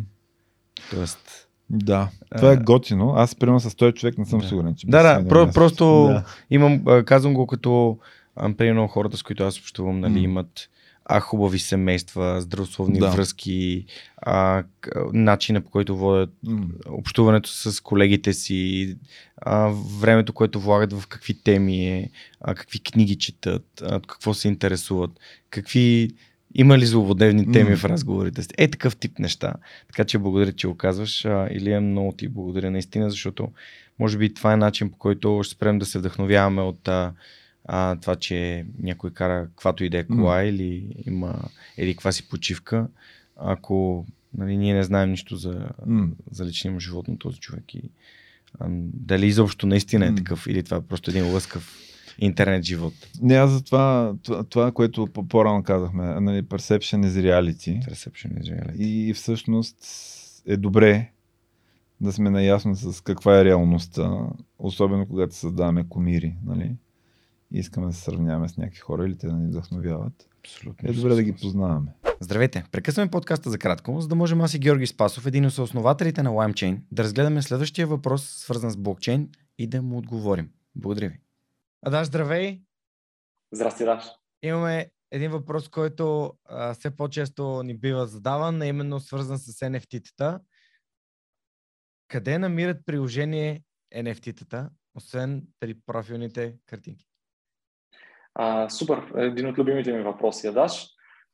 Тоест, 0.90 1.48
да, 1.70 2.10
това 2.36 2.52
е 2.52 2.56
готино. 2.56 3.12
Аз 3.16 3.34
примерно 3.34 3.60
с 3.60 3.74
този 3.74 3.92
човек 3.92 4.18
не 4.18 4.24
съм 4.24 4.38
да. 4.38 4.48
сигурен. 4.48 4.74
Че 4.74 4.86
да, 4.86 5.02
да, 5.02 5.28
про- 5.28 5.54
просто 5.54 5.84
да. 5.84 6.24
имам, 6.50 6.84
казвам 7.04 7.34
го 7.34 7.46
като 7.46 7.98
примерно 8.56 8.88
хората, 8.88 9.16
с 9.16 9.22
които 9.22 9.44
аз 9.44 9.58
общувам, 9.58 10.00
нали, 10.00 10.18
mm. 10.18 10.24
имат 10.24 10.70
а, 11.04 11.20
хубави 11.20 11.58
семейства, 11.58 12.40
здравословни 12.40 12.98
да. 12.98 13.10
връзки, 13.10 13.84
а, 14.16 14.64
начина 15.12 15.60
по 15.60 15.70
който 15.70 15.96
водят 15.96 16.30
mm. 16.46 16.68
общуването 16.86 17.50
с 17.50 17.80
колегите 17.80 18.32
си, 18.32 18.96
а, 19.36 19.72
времето, 20.00 20.32
което 20.32 20.60
влагат 20.60 20.92
в 20.92 21.06
какви 21.06 21.34
теми 21.34 21.88
е, 21.88 22.10
а, 22.40 22.54
какви 22.54 22.78
книги 22.78 23.18
четат, 23.18 23.66
а, 23.82 24.00
какво 24.00 24.34
се 24.34 24.48
интересуват, 24.48 25.10
какви 25.50 26.10
Има 26.56 26.78
ли 26.78 26.86
злободневни 26.86 27.52
теми 27.52 27.70
М. 27.70 27.76
в 27.76 27.84
разговорите 27.84 28.42
си? 28.42 28.48
Е, 28.58 28.70
такъв 28.70 28.96
тип 28.96 29.18
неща. 29.18 29.54
Така 29.86 30.04
че 30.04 30.18
благодаря, 30.18 30.52
че 30.52 30.66
го 30.66 30.76
казваш. 30.76 31.24
А, 31.24 31.48
Илия, 31.50 31.80
много 31.80 32.12
ти 32.12 32.28
благодаря 32.28 32.70
наистина, 32.70 33.10
защото 33.10 33.48
може 33.98 34.18
би 34.18 34.34
това 34.34 34.52
е 34.52 34.56
начин 34.56 34.90
по 34.90 34.98
който 34.98 35.40
ще 35.42 35.54
спрем 35.54 35.78
да 35.78 35.86
се 35.86 35.98
вдъхновяваме 35.98 36.62
от 36.62 36.88
а, 36.88 37.12
а, 37.64 37.96
това, 37.96 38.16
че 38.16 38.66
някой 38.78 39.10
кара 39.10 39.46
каквато 39.46 39.84
и 39.84 39.88
да 39.90 39.98
е 39.98 40.04
кола 40.06 40.42
или 40.42 40.96
има 41.06 41.42
или 41.78 41.94
каква 41.94 42.12
си 42.12 42.28
почивка. 42.28 42.88
Ако 43.36 44.06
нали, 44.38 44.56
ние 44.56 44.74
не 44.74 44.82
знаем 44.82 45.10
нищо 45.10 45.36
за, 45.36 45.68
М. 45.86 46.08
за 46.30 46.44
личния 46.46 46.72
му 46.72 46.80
живот 46.80 47.08
на 47.08 47.18
този 47.18 47.40
човек 47.40 47.74
и 47.74 47.82
а, 48.60 48.66
дали 48.94 49.26
изобщо 49.26 49.66
наистина 49.66 50.06
е 50.06 50.14
такъв 50.14 50.46
или 50.46 50.62
това 50.62 50.76
е 50.76 50.80
просто 50.80 51.10
един 51.10 51.32
лъскав 51.32 51.78
интернет 52.18 52.64
живот. 52.64 52.94
Не, 53.22 53.34
аз 53.34 53.50
за 53.50 53.64
това, 53.64 54.14
това, 54.22 54.44
това, 54.44 54.72
което 54.72 55.06
по- 55.06 55.28
по-рано 55.28 55.62
казахме, 55.62 56.20
нали, 56.20 56.42
perception 56.42 57.06
is 57.06 57.08
reality. 57.08 57.88
Reception 57.90 58.40
is 58.42 58.42
reality. 58.42 58.76
И 58.76 59.12
всъщност 59.14 59.76
е 60.46 60.56
добре 60.56 61.10
да 62.00 62.12
сме 62.12 62.30
наясно 62.30 62.74
с 62.76 63.00
каква 63.00 63.40
е 63.40 63.44
реалността, 63.44 64.18
особено 64.58 65.06
когато 65.06 65.34
създаваме 65.34 65.88
комири, 65.88 66.34
нали? 66.44 66.72
И 67.54 67.58
искаме 67.58 67.86
да 67.86 67.92
се 67.92 68.00
сравняваме 68.00 68.48
с 68.48 68.56
някакви 68.56 68.80
хора 68.80 69.06
или 69.06 69.18
те 69.18 69.26
да 69.26 69.32
ни 69.32 69.46
вдъхновяват. 69.46 70.28
Абсолютно. 70.38 70.88
Е 70.88 70.92
добре 70.92 71.14
да 71.14 71.22
ги 71.22 71.32
познаваме. 71.32 71.94
Здравейте! 72.20 72.64
Прекъсваме 72.72 73.10
подкаста 73.10 73.50
за 73.50 73.58
кратко, 73.58 74.00
за 74.00 74.08
да 74.08 74.14
можем 74.14 74.40
аз 74.40 74.54
и 74.54 74.58
Георги 74.58 74.86
Спасов, 74.86 75.26
един 75.26 75.46
от 75.46 75.54
съоснователите 75.54 76.22
на 76.22 76.30
LimeChain, 76.30 76.80
да 76.92 77.02
разгледаме 77.02 77.42
следващия 77.42 77.86
въпрос, 77.86 78.28
свързан 78.28 78.70
с 78.70 78.76
блокчейн 78.76 79.30
и 79.58 79.66
да 79.66 79.82
му 79.82 79.98
отговорим. 79.98 80.50
Благодаря 80.76 81.08
ви. 81.08 81.20
Адаш, 81.86 82.06
здравей! 82.06 82.62
Здрасти, 83.52 83.84
Даш. 83.84 84.04
Имаме 84.42 84.90
един 85.10 85.30
въпрос, 85.30 85.68
който 85.68 86.34
а, 86.44 86.74
все 86.74 86.96
по-често 86.96 87.62
ни 87.62 87.78
бива 87.78 88.06
задаван, 88.06 88.62
а 88.62 88.66
именно 88.66 89.00
свързан 89.00 89.38
с 89.38 89.60
NFT-тата. 89.60 90.40
Къде 92.08 92.38
намират 92.38 92.86
приложение 92.86 93.62
NFT-тата, 93.94 94.68
освен 94.94 95.42
при 95.60 95.74
профилните 95.86 96.56
картинки? 96.66 97.06
А, 98.34 98.68
супер, 98.68 99.12
един 99.16 99.48
от 99.48 99.58
любимите 99.58 99.92
ми 99.92 100.02
въпроси, 100.02 100.52
Даш. 100.52 100.86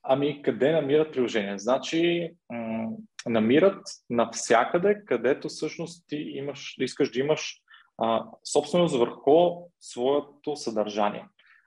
Ами, 0.02 0.42
къде 0.42 0.72
намират 0.72 1.12
приложение? 1.12 1.58
Значи, 1.58 2.30
м- 2.52 2.88
намират 3.26 3.82
навсякъде, 4.10 5.04
където 5.06 5.48
всъщност 5.48 6.04
ти 6.08 6.16
имаш, 6.16 6.74
искаш 6.78 7.10
да 7.10 7.20
имаш 7.20 7.56
а, 7.98 8.24
собственост 8.44 8.96
върху 8.96 9.50
своето 9.80 10.56
съдържание. 10.56 11.24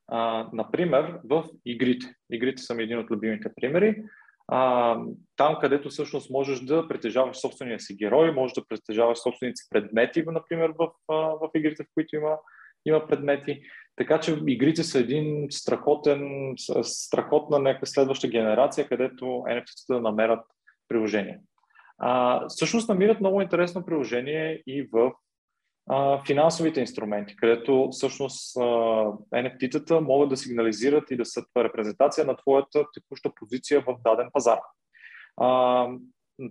А, 0.08 0.50
например, 0.54 1.20
в 1.24 1.44
игрите. 1.66 2.16
Игрите 2.32 2.62
са 2.62 2.76
ми 2.76 2.84
един 2.84 3.00
от 3.00 3.12
любимите 3.12 3.52
примери. 3.56 4.04
А, 4.48 4.98
там, 5.36 5.58
където 5.62 5.90
всъщност 5.90 6.30
можеш 6.30 6.60
да 6.60 6.88
притежаваш 6.88 7.38
собствения 7.38 7.80
си 7.80 7.96
герой, 7.96 8.32
можеш 8.32 8.54
да 8.54 8.66
притежаваш 8.68 9.18
собствените 9.18 9.62
предмети, 9.70 10.24
например, 10.28 10.74
в, 10.80 10.90
в 11.10 11.50
игрите, 11.56 11.84
в 11.84 11.88
които 11.94 12.16
има, 12.16 12.38
има 12.86 13.08
предмети. 13.08 13.62
Така 13.96 14.20
че 14.20 14.40
игрите 14.48 14.84
са 14.84 15.00
един 15.00 15.48
страхотен, 15.50 16.54
страхотна 16.82 17.60
някаква 17.60 17.86
следваща 17.86 18.28
генерация, 18.28 18.88
където 18.88 19.26
NFT-тата 19.26 20.00
намерят 20.00 20.46
приложение. 20.88 21.40
А, 21.98 22.42
всъщност 22.48 22.90
намират 22.90 23.20
много 23.20 23.42
интересно 23.42 23.86
приложение 23.86 24.64
и 24.68 24.90
в 24.92 25.12
а, 25.90 26.24
финансовите 26.26 26.80
инструменти, 26.80 27.36
където 27.36 27.90
всъщност 27.92 28.58
а, 28.58 28.62
NFT-тата 29.34 30.00
могат 30.00 30.30
да 30.30 30.38
сигнализират 30.38 31.12
и 31.12 31.18
да 31.18 31.26
са 31.26 31.44
репрезентация 31.58 32.26
на 32.26 32.36
твоята 32.36 32.86
текуща 32.94 33.32
позиция 33.36 33.82
в 33.82 33.96
даден 34.04 34.30
пазар. 34.34 34.60
А, 35.38 35.88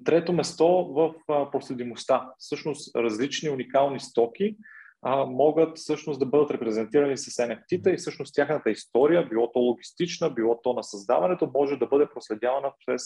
трето 0.04 0.32
место 0.32 0.66
в 0.68 1.14
проследимостта. 1.52 2.30
Всъщност 2.38 2.96
различни 2.96 3.50
уникални 3.50 4.00
стоки 4.00 4.56
а, 5.02 5.26
могат 5.26 5.78
всъщност 5.78 6.20
да 6.20 6.26
бъдат 6.26 6.50
репрезентирани 6.50 7.16
с 7.16 7.30
NFT-та 7.30 7.90
и 7.90 7.96
всъщност 7.96 8.34
тяхната 8.34 8.70
история, 8.70 9.28
било 9.28 9.52
то 9.52 9.58
логистична, 9.58 10.30
било 10.30 10.60
то 10.62 10.72
на 10.72 10.82
създаването, 10.82 11.50
може 11.54 11.76
да 11.76 11.86
бъде 11.86 12.06
проследявана 12.14 12.72
през 12.86 13.02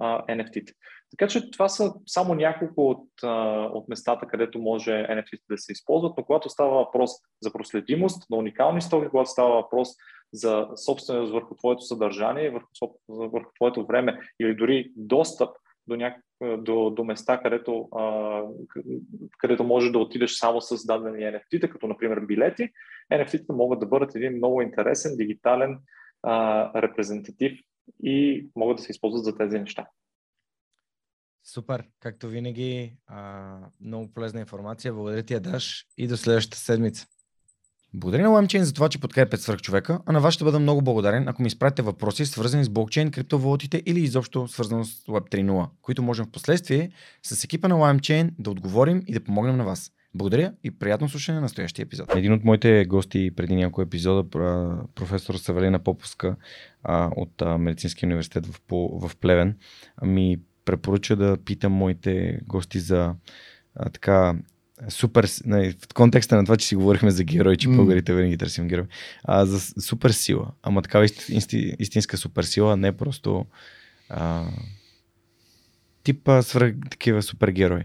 NFT-та. 0.00 0.72
Така 1.10 1.28
че 1.28 1.50
това 1.50 1.68
са 1.68 1.94
само 2.06 2.34
няколко 2.34 2.90
от, 2.90 3.08
от 3.74 3.88
местата, 3.88 4.26
където 4.26 4.58
може 4.58 4.90
NFT 4.90 5.40
да 5.50 5.58
се 5.58 5.72
използват, 5.72 6.14
но 6.16 6.24
когато 6.24 6.48
става 6.48 6.70
въпрос 6.70 7.10
за 7.42 7.52
проследимост 7.52 8.30
на 8.30 8.36
уникални 8.36 8.82
стоки, 8.82 9.08
когато 9.08 9.30
става 9.30 9.54
въпрос 9.54 9.88
за 10.32 10.68
собственост 10.86 11.32
върху 11.32 11.54
твоето 11.54 11.82
съдържание, 11.82 12.50
върху, 12.50 12.68
върху 13.08 13.50
твоето 13.54 13.86
време 13.86 14.20
или 14.40 14.54
дори 14.54 14.92
достъп 14.96 15.50
до, 15.86 15.96
няк... 15.96 16.16
до, 16.58 16.90
до 16.90 17.04
места, 17.04 17.40
където, 17.42 17.88
а, 17.92 18.42
където 19.38 19.64
можеш 19.64 19.90
да 19.92 19.98
отидеш 19.98 20.34
само 20.34 20.60
с 20.60 20.86
дадени 20.86 21.18
NFT-та, 21.18 21.68
като 21.68 21.86
например 21.86 22.20
билети, 22.20 22.70
NFT-та 23.12 23.52
могат 23.52 23.80
да 23.80 23.86
бъдат 23.86 24.14
един 24.14 24.36
много 24.36 24.62
интересен, 24.62 25.16
дигитален 25.16 25.78
а, 26.22 26.82
репрезентатив 26.82 27.60
и 28.02 28.46
могат 28.56 28.76
да 28.76 28.82
се 28.82 28.92
използват 28.92 29.24
за 29.24 29.36
тези 29.36 29.58
неща. 29.58 29.86
Супер, 31.44 31.84
както 32.00 32.28
винаги, 32.28 32.96
а, 33.06 33.58
много 33.80 34.12
полезна 34.12 34.40
информация. 34.40 34.92
Благодаря 34.92 35.22
ти, 35.22 35.34
Адаш, 35.34 35.86
и 35.98 36.08
до 36.08 36.16
следващата 36.16 36.58
седмица. 36.58 37.06
Благодаря 37.98 38.22
на 38.22 38.28
LimeChain 38.28 38.62
за 38.62 38.72
това, 38.72 38.88
че 38.88 39.00
подкрепят 39.00 39.40
свръхчовека, 39.40 40.00
а 40.06 40.12
на 40.12 40.20
вас 40.20 40.34
ще 40.34 40.44
бъда 40.44 40.58
много 40.58 40.82
благодарен, 40.82 41.28
ако 41.28 41.42
ми 41.42 41.48
изпратите 41.48 41.82
въпроси, 41.82 42.26
свързани 42.26 42.64
с 42.64 42.68
блокчейн, 42.68 43.10
криптовалутите 43.10 43.82
или 43.86 44.00
изобщо 44.00 44.48
свързано 44.48 44.84
с 44.84 45.04
Web 45.04 45.30
3.0, 45.30 45.68
които 45.82 46.02
можем 46.02 46.26
в 46.26 46.30
последствие 46.30 46.90
с 47.22 47.44
екипа 47.44 47.68
на 47.68 47.74
LimeChain 47.74 48.30
да 48.38 48.50
отговорим 48.50 49.02
и 49.06 49.12
да 49.12 49.24
помогнем 49.24 49.56
на 49.56 49.64
вас. 49.64 49.92
Благодаря 50.14 50.52
и 50.64 50.70
приятно 50.70 51.08
слушане 51.08 51.34
на 51.34 51.40
настоящия 51.42 51.82
епизод. 51.82 52.14
Един 52.14 52.32
от 52.32 52.44
моите 52.44 52.84
гости 52.84 53.30
преди 53.36 53.56
няколко 53.56 53.82
епизода, 53.82 54.30
професор 54.94 55.34
Савелина 55.34 55.78
Поповска 55.78 56.36
а, 56.82 57.10
от 57.16 57.60
Медицинския 57.60 58.06
университет 58.06 58.46
в, 58.46 59.16
Плевен, 59.20 59.56
ми 60.02 60.36
препоръча 60.64 61.16
да 61.16 61.36
питам 61.44 61.72
моите 61.72 62.40
гости 62.46 62.80
за 62.80 63.14
така 63.92 64.34
супер, 64.88 65.24
с- 65.24 65.42
нали, 65.44 65.72
в 65.72 65.94
контекста 65.94 66.36
на 66.36 66.44
това, 66.44 66.56
че 66.56 66.66
си 66.66 66.76
говорихме 66.76 67.10
за 67.10 67.24
герой, 67.24 67.56
че 67.56 67.68
българите 67.68 68.14
винаги 68.14 68.36
търсим 68.38 68.68
герой, 68.68 68.84
а, 69.24 69.46
за 69.46 69.60
супер 69.80 70.10
сила, 70.10 70.46
ама 70.62 70.82
такава 70.82 71.04
ист, 71.04 71.28
исти, 71.28 71.76
истинска 71.78 72.16
супер 72.16 72.44
сила, 72.44 72.72
а 72.72 72.76
не 72.76 72.92
просто 72.92 73.46
а, 74.08 74.44
типа 76.02 76.42
свръх 76.42 76.74
такива 76.90 77.22
супергерои. 77.22 77.82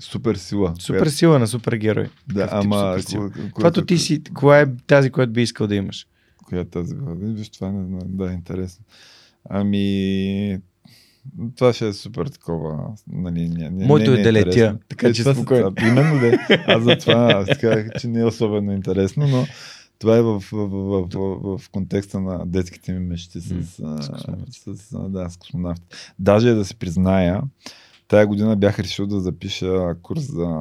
Супер 0.00 0.34
сила. 0.34 0.74
Супер 0.78 1.06
сила 1.06 1.38
на 1.38 1.46
супергерой. 1.46 2.08
Да, 2.28 2.48
ама... 2.52 2.96
супер 3.02 3.50
Когато 3.52 3.80
ко- 3.80 3.86
ти 3.86 3.98
си, 3.98 4.22
коя 4.24 4.60
е 4.60 4.66
тази, 4.76 5.10
която 5.10 5.32
би 5.32 5.42
искал 5.42 5.66
да 5.66 5.74
имаш? 5.74 6.06
Коя 6.38 6.60
е 6.60 6.64
тази? 6.64 6.94
Виж, 7.16 7.48
това 7.48 7.70
не 7.70 7.86
знам. 7.86 8.00
Да, 8.06 8.32
интересно. 8.32 8.84
Ами... 9.50 10.60
Това 11.56 11.72
ще 11.72 11.88
е 11.88 11.92
супер 11.92 12.26
такова. 12.26 12.78
Нали, 13.08 13.48
не, 13.48 13.70
не, 13.70 13.86
Моето 13.86 14.10
не, 14.10 14.14
е 14.14 14.18
не 14.18 14.24
да 14.24 14.32
летя, 14.32 14.78
така 14.88 15.08
Е, 15.08 15.12
че 15.12 15.22
това 15.22 15.34
са- 15.34 15.40
спокойно. 15.40 15.72
а, 15.76 15.88
Именно 15.88 16.20
да. 16.20 16.38
Аз 16.66 16.82
за 16.82 16.98
това 16.98 17.32
аз 17.32 17.58
казах, 17.58 17.88
че 17.98 18.08
не 18.08 18.20
е 18.20 18.24
особено 18.24 18.72
интересно, 18.72 19.26
но 19.26 19.46
това 19.98 20.16
е 20.16 20.22
в, 20.22 20.40
в, 20.42 20.52
в, 20.52 21.08
в, 21.08 21.58
в, 21.58 21.70
контекста 21.70 22.20
на 22.20 22.46
детските 22.46 22.92
ми 22.92 22.98
мечти 23.00 23.40
с, 23.40 23.52
а, 23.84 24.02
с 24.02 24.76
с, 24.76 25.08
да, 25.08 25.30
с 25.30 25.36
космонавти. 25.36 25.86
Даже 26.18 26.50
да 26.50 26.64
се 26.64 26.74
призная, 26.74 27.42
тая 28.08 28.26
година 28.26 28.56
бях 28.56 28.78
решил 28.78 29.06
да 29.06 29.20
запиша 29.20 29.94
курс 30.02 30.22
за 30.22 30.60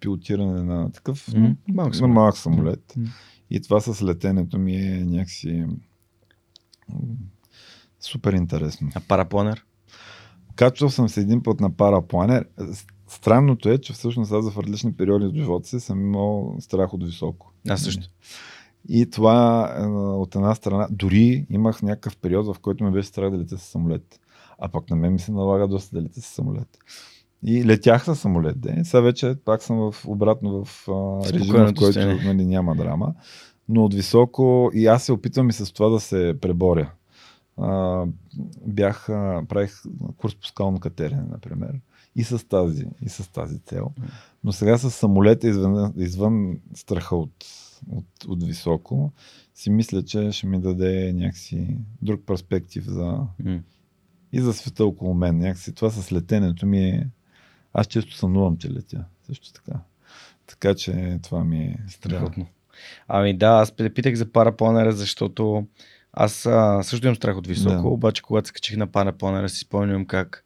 пилотиране 0.00 0.62
на 0.62 0.92
такъв 0.92 1.34
М, 1.34 1.56
малък 1.68 1.94
самолет. 1.94 2.14
малък 2.14 2.36
самолет. 2.36 2.94
И 3.50 3.60
това 3.60 3.80
с 3.80 4.02
летенето 4.02 4.58
ми 4.58 4.76
е 4.76 5.04
някакси 5.04 5.64
супер 8.00 8.32
интересно. 8.32 8.90
А 8.94 9.00
парапланер? 9.00 9.64
Качвал 10.56 10.90
съм 10.90 11.08
се 11.08 11.20
един 11.20 11.42
път 11.42 11.60
на 11.60 11.76
парапланер. 11.76 12.46
Странното 13.08 13.68
е, 13.68 13.78
че 13.78 13.92
всъщност 13.92 14.32
аз 14.32 14.50
в 14.50 14.58
различни 14.58 14.92
периоди 14.92 15.26
от 15.26 15.34
живота 15.34 15.68
си 15.68 15.80
съм 15.80 16.00
имал 16.00 16.56
страх 16.60 16.94
от 16.94 17.04
високо. 17.04 17.52
Аз 17.68 17.82
също. 17.82 18.08
И 18.88 19.10
това 19.10 19.70
е, 19.78 19.86
от 19.96 20.34
една 20.34 20.54
страна, 20.54 20.88
дори 20.90 21.46
имах 21.50 21.82
някакъв 21.82 22.16
период, 22.16 22.46
в 22.46 22.60
който 22.60 22.84
ме 22.84 22.90
беше 22.90 23.08
страх 23.08 23.30
да 23.30 23.38
летя 23.38 23.58
с 23.58 23.62
самолет. 23.62 24.20
А 24.58 24.68
пък 24.68 24.90
на 24.90 24.96
мен 24.96 25.12
ми 25.12 25.18
се 25.18 25.32
налага 25.32 25.68
доста 25.68 25.96
да 25.96 26.02
летя 26.02 26.20
с 26.20 26.24
самолет. 26.24 26.78
И 27.44 27.64
летях 27.64 28.04
с 28.04 28.16
самолет, 28.16 28.60
де. 28.60 28.84
Сега 28.84 29.00
вече 29.00 29.34
пак 29.44 29.62
съм 29.62 29.92
в, 29.92 30.06
обратно 30.06 30.64
в 30.64 30.88
а, 30.88 31.32
режим, 31.32 31.54
в 31.54 31.74
който 31.78 31.98
нали, 32.00 32.46
няма 32.46 32.76
драма. 32.76 33.14
Но 33.68 33.84
от 33.84 33.94
високо 33.94 34.70
и 34.74 34.86
аз 34.86 35.02
се 35.02 35.12
опитвам 35.12 35.48
и 35.48 35.52
с 35.52 35.72
това 35.72 35.88
да 35.88 36.00
се 36.00 36.34
преборя. 36.40 36.90
А, 37.56 38.04
бях, 38.66 39.08
а, 39.08 39.44
правих 39.48 39.82
курс 40.16 40.34
по 40.34 40.46
скално 40.46 40.80
катерене, 40.80 41.22
например. 41.30 41.80
и 42.16 42.24
с 42.24 42.48
тази, 42.48 42.86
и 43.02 43.08
с 43.08 43.32
тази 43.32 43.58
цел. 43.58 43.90
Но 44.44 44.52
сега 44.52 44.78
с 44.78 44.90
самолета 44.90 45.48
извън, 45.48 45.92
извън 45.96 46.60
страха 46.74 47.16
от, 47.16 47.46
от, 47.90 48.24
от 48.28 48.44
високо, 48.44 49.12
си 49.54 49.70
мисля, 49.70 50.04
че 50.04 50.32
ще 50.32 50.46
ми 50.46 50.60
даде 50.60 51.12
някакси 51.12 51.76
друг 52.02 52.20
перспектив 52.26 52.84
за, 52.84 53.18
и 54.32 54.40
за 54.40 54.52
света 54.52 54.84
около 54.84 55.14
мен. 55.14 55.38
Някакси 55.38 55.74
това 55.74 55.90
с 55.90 56.12
летенето 56.12 56.66
ми 56.66 56.80
е... 56.80 57.08
Аз 57.72 57.86
често 57.86 58.16
сънувам, 58.16 58.56
че 58.56 58.70
летя. 58.70 59.04
Също 59.26 59.52
така. 59.52 59.80
Така 60.46 60.74
че 60.74 61.18
това 61.22 61.44
ми 61.44 61.58
е 61.58 61.78
Страхотно. 61.88 62.46
Ами 63.08 63.38
да, 63.38 63.46
аз 63.46 63.76
те 63.76 63.94
питах 63.94 64.14
за 64.14 64.32
парапланера, 64.32 64.92
защото 64.92 65.66
аз 66.12 66.46
а, 66.46 66.82
също 66.82 67.06
имам 67.06 67.16
страх 67.16 67.36
от 67.36 67.46
високо, 67.46 67.82
Да. 67.82 67.88
обаче 67.88 68.22
когато 68.22 68.46
се 68.48 68.52
качих 68.54 68.76
на 68.76 68.86
парапланера 68.86 69.48
си 69.48 69.58
спомням 69.58 70.04
как 70.06 70.44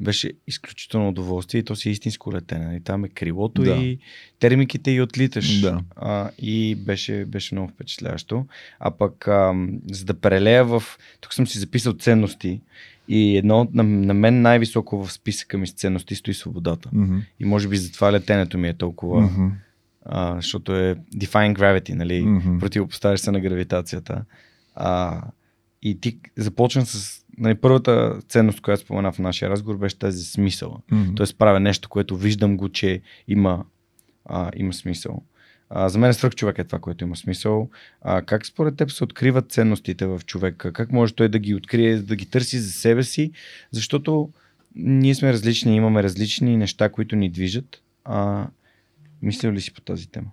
беше 0.00 0.32
изключително 0.46 1.08
удоволствие 1.08 1.58
и 1.58 1.64
то 1.64 1.76
си 1.76 1.88
е 1.88 1.92
истинско 1.92 2.32
летене. 2.32 2.76
И 2.76 2.80
там 2.80 3.04
е 3.04 3.08
крилото 3.08 3.62
Да. 3.62 3.70
и 3.70 3.98
термиките 4.38 4.90
и 4.90 5.00
отлиташ. 5.02 5.60
Да. 5.60 5.80
А, 5.96 6.30
и 6.38 6.74
беше, 6.76 7.24
беше 7.24 7.54
много 7.54 7.68
впечатляващо. 7.68 8.46
А 8.80 8.90
пък, 8.90 9.28
а, 9.28 9.54
за 9.90 10.04
да 10.04 10.14
прелея 10.14 10.64
в... 10.64 10.82
Тук 11.20 11.34
съм 11.34 11.46
си 11.46 11.58
записал 11.58 11.92
ценности 11.92 12.60
и 13.08 13.36
едно 13.36 13.60
от- 13.60 13.74
на, 13.74 13.82
на 13.82 14.14
мен 14.14 14.42
най-високо 14.42 15.04
в 15.04 15.12
списъка 15.12 15.58
ми 15.58 15.66
с 15.66 15.72
ценности 15.72 16.14
стои 16.14 16.34
свободата. 16.34 16.88
Мгм. 16.92 17.18
И 17.40 17.44
може 17.44 17.68
би 17.68 17.76
затова 17.76 18.12
летенето 18.12 18.58
ми 18.58 18.68
е 18.68 18.74
толкова... 18.74 19.20
Мгм. 19.20 19.46
а, 20.04 20.34
защото 20.36 20.74
е 20.74 20.94
defying 21.14 21.54
gravity, 21.54 21.94
нали? 21.94 22.22
Мгм. 22.22 22.58
Противопоставяш 22.58 23.20
се 23.20 23.30
на 23.30 23.40
гравитацията. 23.40 24.24
А, 24.80 25.22
и 25.82 26.00
ти 26.00 26.18
започна 26.36 26.86
с... 26.86 27.24
Нали, 27.38 27.54
първата 27.54 28.20
ценност, 28.28 28.60
която 28.60 28.82
спомена 28.82 29.12
в 29.12 29.18
нашия 29.18 29.50
разговор, 29.50 29.78
беше 29.78 29.98
тази 29.98 30.24
смисъл. 30.24 30.82
Мгм. 30.90 31.14
Тоест 31.14 31.38
правя 31.38 31.60
нещо, 31.60 31.88
което 31.88 32.16
виждам 32.16 32.56
го, 32.56 32.68
че 32.68 33.02
има, 33.28 33.64
а, 34.24 34.50
има 34.56 34.72
смисъл. 34.72 35.22
А, 35.70 35.88
за 35.88 35.98
мен 35.98 36.14
свръх 36.14 36.34
човек 36.34 36.58
е 36.58 36.64
това, 36.64 36.78
което 36.78 37.04
има 37.04 37.16
смисъл. 37.16 37.70
А, 38.02 38.22
как 38.22 38.46
според 38.46 38.76
теб 38.76 38.90
се 38.90 39.04
откриват 39.04 39.52
ценностите 39.52 40.06
в 40.06 40.20
човека? 40.26 40.72
Как 40.72 40.92
може 40.92 41.14
той 41.14 41.28
да 41.28 41.38
ги 41.38 41.54
открие, 41.54 41.96
да 41.96 42.16
ги 42.16 42.26
търси 42.26 42.58
за 42.58 42.72
себе 42.72 43.02
си? 43.02 43.32
Защото 43.70 44.30
ние 44.74 45.14
сме 45.14 45.32
различни, 45.32 45.76
имаме 45.76 46.02
различни 46.02 46.56
неща, 46.56 46.88
които 46.88 47.16
ни 47.16 47.30
движат. 47.30 47.82
А, 48.04 48.46
мислил 49.22 49.52
ли 49.52 49.60
си 49.60 49.74
по 49.74 49.80
тази 49.80 50.08
тема? 50.08 50.30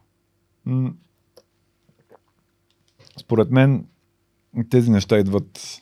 Според 3.17 3.51
мен 3.51 3.85
тези 4.69 4.91
неща 4.91 5.17
идват 5.19 5.81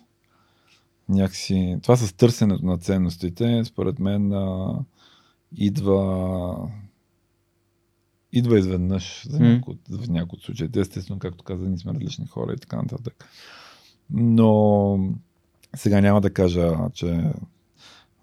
някакси... 1.09 1.77
Това 1.81 1.95
с 1.97 2.13
търсенето 2.13 2.65
на 2.65 2.77
ценностите, 2.77 3.63
според 3.65 3.99
мен 3.99 4.33
а, 4.33 4.75
идва 5.55 6.69
идва 8.35 8.59
изведнъж 8.59 9.27
за 9.29 9.39
някои, 9.39 9.73
от- 9.73 10.05
в 10.05 10.09
някои 10.09 10.37
от 10.37 10.43
случаите. 10.43 10.79
Естествено, 10.79 11.19
както 11.19 11.43
каза, 11.43 11.67
ние 11.67 11.77
сме 11.77 11.93
различни 11.93 12.27
хора 12.27 12.53
и 12.53 12.57
така 12.59 12.75
нататък. 12.75 13.25
Но 14.09 14.99
сега 15.75 16.01
няма 16.01 16.21
да 16.21 16.33
кажа, 16.33 16.77
че 16.93 17.31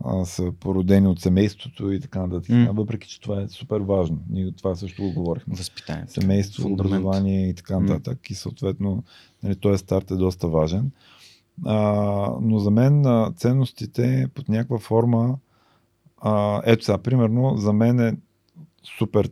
а, 0.05 0.25
са 0.25 0.53
породени 0.61 1.07
от 1.09 1.21
семейството 1.21 1.93
и 1.93 2.01
така 2.01 2.27
нататък. 2.27 2.49
М. 2.49 2.73
Въпреки, 2.73 3.09
че 3.09 3.21
това 3.21 3.43
е 3.43 3.49
супер 3.49 3.81
важно. 3.81 4.19
Ние 4.31 4.53
това 4.53 4.75
също 4.75 5.03
го 5.03 5.13
говорихме 5.13 5.55
Възпитанието. 5.57 6.13
семейство, 6.13 6.63
Фундамент. 6.63 6.91
образование 6.91 7.49
и 7.49 7.55
така 7.55 7.81
нататък. 7.81 8.31
И 8.31 8.35
съответно, 8.35 9.05
нали, 9.43 9.57
този 9.57 9.79
старт 9.79 10.11
е 10.11 10.15
доста 10.15 10.49
важен. 10.49 10.91
А, 11.67 11.83
но 12.41 12.59
за 12.59 12.71
мен 12.71 13.07
а, 13.07 13.33
ценностите 13.37 14.29
под 14.35 14.49
някаква 14.49 14.79
форма, 14.79 15.39
а, 16.17 16.63
ето 16.65 16.85
сега, 16.85 16.99
примерно, 16.99 17.57
за 17.57 17.73
мен 17.73 18.01
е 18.01 18.17
супер 18.99 19.31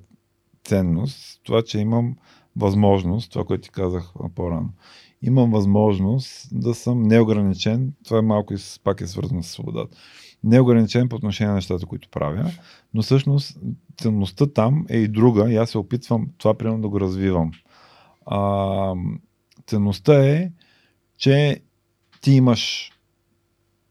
ценност 0.65 1.41
това, 1.45 1.63
че 1.63 1.79
имам 1.79 2.17
възможност, 2.57 3.33
това, 3.33 3.45
което 3.45 3.63
ти 3.63 3.71
казах 3.71 4.13
по-рано, 4.35 4.69
имам 5.23 5.51
възможност 5.51 6.49
да 6.53 6.75
съм 6.75 7.03
неограничен, 7.03 7.93
това 8.05 8.19
е 8.19 8.23
малко 8.23 8.55
и 8.55 8.57
пак 8.85 9.01
е 9.01 9.07
свързано 9.07 9.43
с 9.43 9.47
свободата, 9.47 9.97
неограничен 10.45 11.09
по 11.09 11.17
отношение 11.17 11.49
на 11.49 11.55
нещата, 11.55 11.87
които 11.87 12.09
правя, 12.09 12.51
но 12.95 13.03
всъщност 13.03 13.59
ценността 14.01 14.47
там 14.47 14.87
е 14.89 14.97
и 14.99 15.09
друга 15.09 15.53
и 15.53 15.57
аз 15.57 15.71
се 15.71 15.79
опитвам 15.79 16.29
това 16.39 16.55
примерно 16.55 16.83
да 16.83 16.89
го 16.89 17.01
развивам. 17.01 17.51
А, 18.27 18.95
ценността 19.67 20.25
е, 20.25 20.53
че 21.17 21.61
ти 22.21 22.33
имаш, 22.33 22.93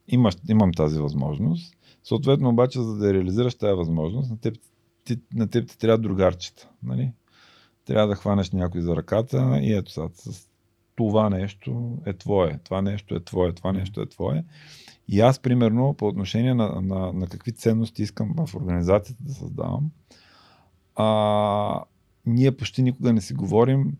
имаш 0.07 0.35
имам 0.49 0.73
тази 0.73 0.99
възможност, 0.99 1.77
съответно 2.03 2.49
обаче 2.49 2.81
за 2.81 2.95
да 2.95 3.13
реализираш 3.13 3.55
тази 3.55 3.73
възможност, 3.73 4.29
на 4.29 4.39
теб, 4.39 4.57
ти, 5.03 5.19
на 5.33 5.47
теб 5.47 5.69
ти 5.69 5.77
трябва 5.77 5.97
другарчета. 5.97 6.69
Нали? 6.83 7.11
Трябва 7.85 8.07
да 8.07 8.15
хванеш 8.15 8.51
някой 8.51 8.81
за 8.81 8.95
ръката 8.95 9.59
и 9.61 9.73
ето 9.73 9.91
сега, 9.91 10.07
с 10.13 10.47
това 10.95 11.29
нещо 11.29 11.97
е 12.05 12.13
твое, 12.13 12.59
това 12.63 12.81
нещо 12.81 13.15
е 13.15 13.23
твое, 13.23 13.53
това 13.53 13.71
нещо 13.71 14.01
е 14.01 14.09
твое. 14.09 14.43
И 15.07 15.21
аз, 15.21 15.39
примерно, 15.39 15.93
по 15.93 16.07
отношение 16.07 16.53
на, 16.53 16.81
на, 16.81 17.13
на 17.13 17.27
какви 17.27 17.51
ценности 17.51 18.03
искам 18.03 18.33
в 18.37 18.55
организацията 18.55 19.23
да 19.23 19.33
създавам, 19.33 19.91
а, 20.95 21.83
ние 22.25 22.51
почти 22.51 22.81
никога 22.81 23.13
не 23.13 23.21
си 23.21 23.33
говорим. 23.33 23.97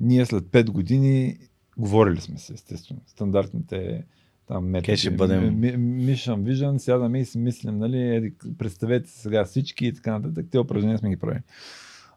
Ние 0.00 0.26
след 0.26 0.44
5 0.44 0.70
години 0.70 1.36
говорили 1.78 2.20
сме 2.20 2.38
се, 2.38 2.52
естествено. 2.54 3.00
Стандартните 3.06 4.04
там 4.46 4.64
методи. 4.64 4.96
Ще 4.96 5.10
бъдем? 5.10 5.60
Mission 5.60 6.42
Vision, 6.42 6.78
сядаме 6.78 7.20
и 7.20 7.24
си 7.24 7.38
мислим, 7.38 7.78
нали, 7.78 8.16
еди, 8.16 8.34
представете 8.58 9.10
се 9.10 9.20
сега 9.20 9.44
всички 9.44 9.86
и 9.86 9.94
така 9.94 10.18
нататък. 10.18 10.46
Те 10.50 10.58
упражнения 10.58 10.98
сме 10.98 11.10
ги 11.10 11.16
правили. 11.16 11.42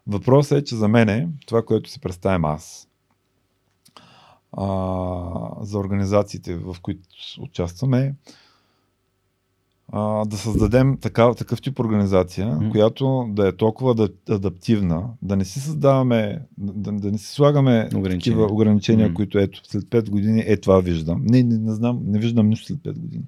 Въпросът 0.06 0.58
е, 0.58 0.64
че 0.64 0.76
за 0.76 0.88
мен 0.88 1.32
това, 1.46 1.62
което 1.62 1.90
си 1.90 2.00
представям 2.00 2.44
аз, 2.44 2.88
а, 4.52 5.64
за 5.64 5.78
организациите, 5.78 6.56
в 6.56 6.76
които 6.82 7.02
участваме, 7.40 8.14
а, 9.92 10.24
да 10.24 10.36
създадем 10.36 10.98
такав, 11.00 11.36
такъв 11.36 11.62
тип 11.62 11.78
организация, 11.78 12.46
mm. 12.46 12.70
която 12.70 13.28
да 13.30 13.48
е 13.48 13.52
толкова 13.52 13.94
да, 13.94 14.08
адаптивна, 14.30 15.08
да 15.22 15.36
не 15.36 15.44
си 15.44 15.60
създаваме, 15.60 16.42
да, 16.58 16.92
да 16.92 17.12
не 17.12 17.18
си 17.18 17.26
слагаме 17.26 17.88
Ограничения. 17.94 18.18
такива 18.18 18.52
ограничения, 18.52 19.06
Мгм. 19.06 19.14
които 19.14 19.38
ето 19.38 19.60
след 19.64 19.84
5 19.84 20.10
години 20.10 20.44
е 20.46 20.56
това 20.56 20.80
виждам. 20.80 21.22
Не, 21.24 21.42
не, 21.42 21.58
не 21.58 21.74
знам, 21.74 22.00
не 22.04 22.18
виждам 22.18 22.48
нищо 22.48 22.66
след 22.66 22.78
5 22.78 22.98
години. 22.98 23.24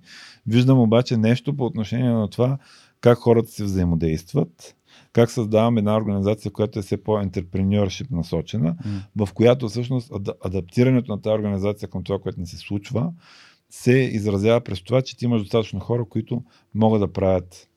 Виждам 0.47 0.79
обаче 0.79 1.17
нещо 1.17 1.57
по 1.57 1.65
отношение 1.65 2.11
на 2.11 2.29
това 2.29 2.59
как 3.01 3.19
хората 3.19 3.51
си 3.51 3.63
взаимодействат, 3.63 4.75
как 5.13 5.31
създаваме 5.31 5.79
една 5.79 5.97
организация, 5.97 6.53
която 6.53 6.79
е 6.79 6.83
все 6.83 7.03
по-ентерпреньоршип 7.03 8.11
насочена, 8.11 8.77
М. 8.85 9.27
в 9.27 9.33
която 9.33 9.69
всъщност 9.69 10.11
ада- 10.11 10.35
адаптирането 10.45 11.13
на 11.13 11.23
тази 11.23 11.35
организация 11.35 11.89
към 11.89 12.05
това, 12.05 12.19
което 12.19 12.41
не 12.41 12.47
се 12.47 12.57
случва, 12.57 13.13
се 13.71 13.93
изразява 13.93 14.61
през 14.61 14.83
това, 14.83 15.03
че 15.03 15.17
ти 15.17 15.25
имаш 15.25 15.43
достатъчно 15.43 15.81
хора, 15.81 16.05
които 16.05 16.43
могат 16.75 17.01
да 17.01 17.13
правят, 17.13 17.69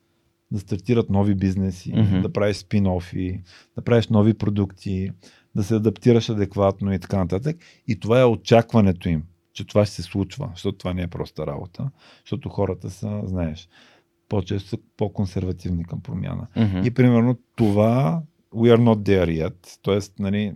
да 0.52 0.60
стартират 0.60 1.10
нови 1.10 1.36
бизнеси, 1.36 1.94
Мгм. 1.96 2.22
да 2.22 2.34
правиш 2.34 2.58
спин-офи, 2.58 3.42
да 3.76 3.82
правиш 3.82 4.08
нови 4.08 4.34
продукти, 4.34 5.12
да 5.56 5.64
се 5.64 5.76
адаптираш 5.76 6.30
адекватно 6.30 6.94
и 6.94 7.00
така 7.00 7.18
нататък. 7.18 7.58
И 7.88 8.00
това 8.00 8.22
е 8.22 8.26
очакването 8.26 9.10
им, 9.10 9.24
че 9.54 9.68
това 9.68 9.86
ще 9.86 9.96
се 9.96 10.02
случва, 10.02 10.50
защото 10.54 10.78
това 10.78 10.94
не 10.94 11.02
е 11.02 11.08
проста 11.08 11.48
работа, 11.48 11.90
защото 12.26 12.50
хората 12.50 12.90
са, 12.90 13.22
знаеш, 13.26 13.70
по-често 14.30 14.70
са 14.70 14.78
по-консервативни 14.98 15.86
към 15.86 16.02
промяна. 16.02 16.48
Мгм. 16.56 16.82
И 16.86 16.92
примерно 16.92 17.38
това 17.56 18.22
we 18.56 18.76
are 18.76 18.82
not 18.82 18.98
there 18.98 19.48
yet, 19.48 19.80
т.е. 19.84 20.22
Нали, 20.24 20.54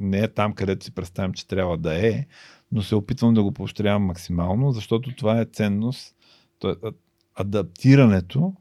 не 0.00 0.18
е 0.18 0.28
там, 0.28 0.52
където 0.52 0.84
си 0.84 0.94
представям, 0.94 1.32
че 1.32 1.48
трябва 1.48 1.78
да 1.78 2.06
е, 2.06 2.26
но 2.72 2.82
се 2.82 2.94
опитвам 2.94 3.34
да 3.34 3.42
го 3.42 3.52
поощрявам 3.52 4.02
максимално, 4.02 4.72
защото 4.72 5.16
това 5.16 5.40
е 5.40 5.44
ценност, 5.44 6.16
то 6.58 6.70
е 6.70 6.74
а- 6.84 6.92
адаптирането 7.34 8.54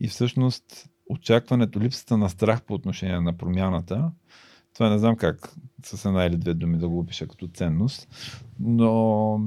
и 0.00 0.08
всъщност 0.08 0.90
очакването, 1.08 1.80
липсата 1.80 2.16
на 2.16 2.30
страх 2.30 2.62
по 2.62 2.74
отношение 2.74 3.20
на 3.20 3.36
промяната. 3.36 4.10
Това 4.74 4.90
не 4.90 4.98
знам 4.98 5.16
как 5.16 5.54
с 5.84 6.04
една 6.04 6.24
или 6.24 6.36
две 6.36 6.54
думи 6.54 6.78
да 6.78 6.88
го 6.88 6.98
опиша 6.98 7.26
като 7.26 7.48
ценност, 7.48 8.08
но, 8.60 9.40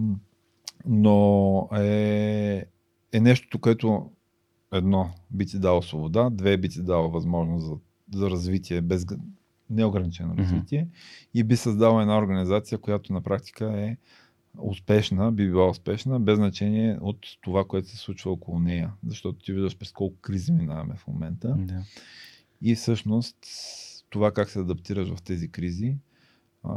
но 0.85 1.69
е, 1.75 2.65
е 3.11 3.19
нещото, 3.19 3.59
което 3.59 4.11
едно 4.73 5.09
би 5.31 5.45
ти 5.45 5.59
дало 5.59 5.81
свобода, 5.81 6.29
две 6.29 6.57
би 6.57 6.69
ти 6.69 6.81
дало 6.81 7.09
възможност 7.09 7.65
за, 7.65 7.75
за 8.13 8.29
развитие, 8.29 8.81
без 8.81 9.05
неограничено 9.69 10.37
развитие 10.37 10.87
и 11.33 11.43
би 11.43 11.55
създала 11.55 12.01
една 12.01 12.17
организация, 12.17 12.77
която 12.77 13.13
на 13.13 13.21
практика 13.21 13.65
е 13.65 13.97
успешна, 14.57 15.31
би 15.31 15.45
била 15.45 15.69
успешна, 15.69 16.19
без 16.19 16.35
значение 16.35 16.97
от 17.01 17.17
това, 17.41 17.65
което 17.65 17.87
се 17.87 17.97
случва 17.97 18.31
около 18.31 18.59
нея. 18.59 18.93
Защото 19.07 19.39
ти 19.39 19.53
виждаш 19.53 19.77
през 19.77 19.91
колко 19.91 20.15
кризи 20.21 20.51
минаваме 20.51 20.95
в 20.95 21.07
момента. 21.07 21.55
Да. 21.57 21.83
И 22.61 22.75
всъщност 22.75 23.37
това 24.09 24.31
как 24.31 24.49
се 24.49 24.59
адаптираш 24.59 25.09
в 25.09 25.21
тези 25.21 25.47
кризи 25.49 25.97
а, 26.63 26.73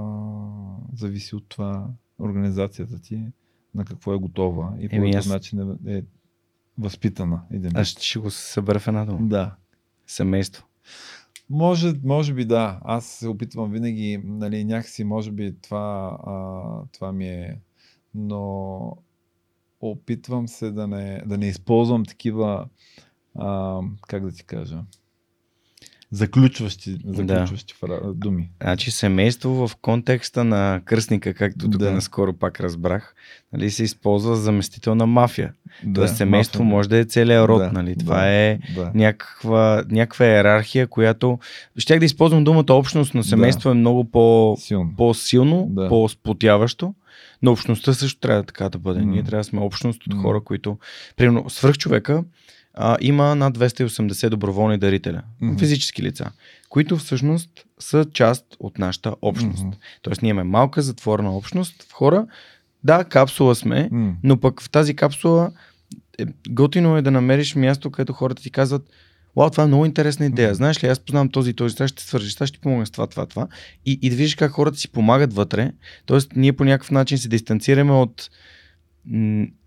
зависи 0.94 1.36
от 1.36 1.49
това 1.49 1.89
организацията 2.18 2.99
ти 3.00 3.26
на 3.75 3.84
какво 3.84 4.15
е 4.15 4.18
готова 4.18 4.75
и 4.81 4.89
по 4.89 4.97
какъв 4.97 5.16
аз- 5.16 5.28
начин 5.28 5.78
е, 5.86 5.97
е 5.97 6.02
възпитана. 6.79 7.43
Един 7.51 7.77
Аз 7.77 7.89
ще, 7.89 8.19
го 8.19 8.31
събера 8.31 8.79
в 8.79 8.89
една 8.89 9.05
дума. 9.05 9.19
Да. 9.29 9.55
Семейство. 10.07 10.67
Може, 11.51 11.95
може 12.05 12.35
би 12.35 12.45
да. 12.45 12.81
Аз 12.85 13.07
се 13.07 13.29
опитвам 13.29 13.71
винаги, 13.71 14.21
нали, 14.25 14.65
някакси, 14.65 15.05
може 15.05 15.31
би 15.33 15.57
това, 15.63 16.19
а, 16.27 16.63
това 16.93 17.13
ми 17.13 17.29
е. 17.29 17.61
Но 18.15 18.97
опитвам 19.81 20.49
се 20.49 20.71
да 20.71 20.87
не, 20.87 21.23
да 21.27 21.39
не 21.39 21.49
използвам 21.49 22.05
такива, 22.05 22.69
а, 23.39 23.81
как 24.09 24.23
да 24.23 24.33
ти 24.33 24.45
кажа, 24.45 24.85
заключващи, 26.10 26.99
заключващи 27.07 27.75
да. 27.89 28.12
думи. 28.15 28.51
Значи 28.62 28.91
семейство 28.91 29.68
в 29.68 29.76
контекста 29.76 30.44
на 30.44 30.81
кръстника, 30.85 31.35
както 31.35 31.70
тук 31.70 31.81
да. 31.81 31.93
наскоро 31.93 32.33
пак 32.33 32.60
разбрах, 32.60 33.15
нали, 33.52 33.70
се 33.70 33.85
използва 33.85 34.36
заместител 34.36 34.94
на 34.94 35.07
мафия. 35.07 35.52
Да, 35.85 36.01
Тоест 36.01 36.17
семейство 36.17 36.62
мафия. 36.62 36.76
може 36.76 36.89
да 36.89 36.99
е 36.99 37.05
целият 37.05 37.49
род. 37.49 37.59
Да, 37.59 37.73
нали? 37.73 37.97
Това 37.99 38.20
да, 38.20 38.28
е 38.28 38.59
да. 38.75 38.91
Някаква, 38.94 39.85
някаква 39.91 40.26
иерархия, 40.26 40.86
която... 40.86 41.39
Щях 41.78 41.99
да 41.99 42.05
използвам 42.05 42.44
думата 42.44 42.65
общност, 42.70 43.15
но 43.15 43.23
семейство 43.23 43.70
да. 43.70 43.70
е 43.70 43.78
много 43.78 44.10
по, 44.10 44.57
Силно. 44.59 44.94
по-силно, 44.97 45.67
да. 45.70 45.89
по-сплотяващо. 45.89 46.94
Но 47.43 47.52
общността 47.52 47.93
също 47.93 48.20
трябва 48.20 48.43
така 48.43 48.68
да 48.68 48.78
бъде. 48.78 49.01
Mm. 49.01 49.05
Ние 49.05 49.23
трябва 49.23 49.41
да 49.41 49.44
сме 49.44 49.60
общност 49.60 50.07
от 50.07 50.15
mm. 50.15 50.23
хора, 50.23 50.41
които... 50.41 50.78
Примерно, 51.17 51.51
свръхчовека 51.51 52.25
а, 52.77 52.97
има 53.01 53.35
над 53.35 53.59
280 53.59 54.29
доброволни 54.29 54.79
дарителя, 54.79 55.23
mm-hmm. 55.43 55.59
физически 55.59 56.03
лица, 56.03 56.31
които 56.69 56.97
всъщност 56.97 57.51
са 57.79 58.07
част 58.13 58.45
от 58.61 58.79
нашата 58.79 59.15
общност. 59.23 59.65
Mm-hmm. 59.65 59.77
Тоест 60.03 60.23
ние 60.23 60.31
имаме 60.31 60.51
малка 60.51 60.83
затворена 60.83 61.37
общност 61.37 61.83
в 61.83 61.93
хора. 61.93 62.27
Да, 62.85 63.05
капсула 63.05 63.55
сме, 63.55 63.91
mm-hmm. 63.93 64.15
но 64.23 64.41
пък 64.41 64.63
в 64.63 64.71
тази 64.71 64.97
капсула 64.97 65.51
е, 66.19 66.27
готино 66.49 66.97
е 66.97 67.03
да 67.03 67.11
намериш 67.11 67.55
място, 67.55 67.91
където 67.91 68.13
хората 68.13 68.43
ти 68.43 68.51
казват 68.51 68.91
Вау, 69.37 69.51
това 69.51 69.65
е 69.65 69.67
много 69.67 69.87
интересна 69.87 70.27
идея. 70.27 70.55
Знаеш 70.55 70.85
ли, 70.85 70.89
аз 70.89 71.01
познавам 71.01 71.29
този 71.29 71.51
и 71.51 71.55
този, 71.55 71.77
сега 71.77 71.89
ще 71.89 72.03
свържиш, 72.03 72.33
сега 72.33 72.47
ще 72.47 72.59
помогна 72.59 72.87
с 72.87 72.91
това, 72.91 73.07
това, 73.07 73.27
това. 73.27 73.49
И, 73.87 73.99
и 74.03 74.11
да 74.11 74.17
видиш 74.17 74.35
как 74.35 74.53
хората 74.53 74.79
си 74.79 74.89
помагат 74.89 75.35
вътре. 75.35 75.73
Тоест, 76.07 76.33
ние 76.37 76.53
по 76.53 76.65
някакъв 76.65 76.91
начин 76.91 77.19
се 77.19 77.29
дистанцираме 77.29 77.93
от 77.93 78.31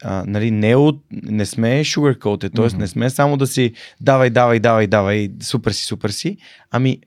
а, 0.04 0.24
нали, 0.28 0.52
не, 0.52 0.76
от, 0.76 1.04
не 1.12 1.46
сме 1.46 1.84
sugarcoated, 1.84 2.56
т.е. 2.56 2.66
Mm-hmm. 2.66 2.78
не 2.78 2.88
сме 2.88 3.10
само 3.10 3.38
да 3.38 3.48
си 3.48 3.74
давай, 4.02 4.30
давай, 4.30 4.60
давай, 4.60 4.88
давай, 4.88 5.30
супер 5.42 5.72
си, 5.72 5.84
супер 5.84 6.10
си, 6.10 6.38
ами 6.72 7.02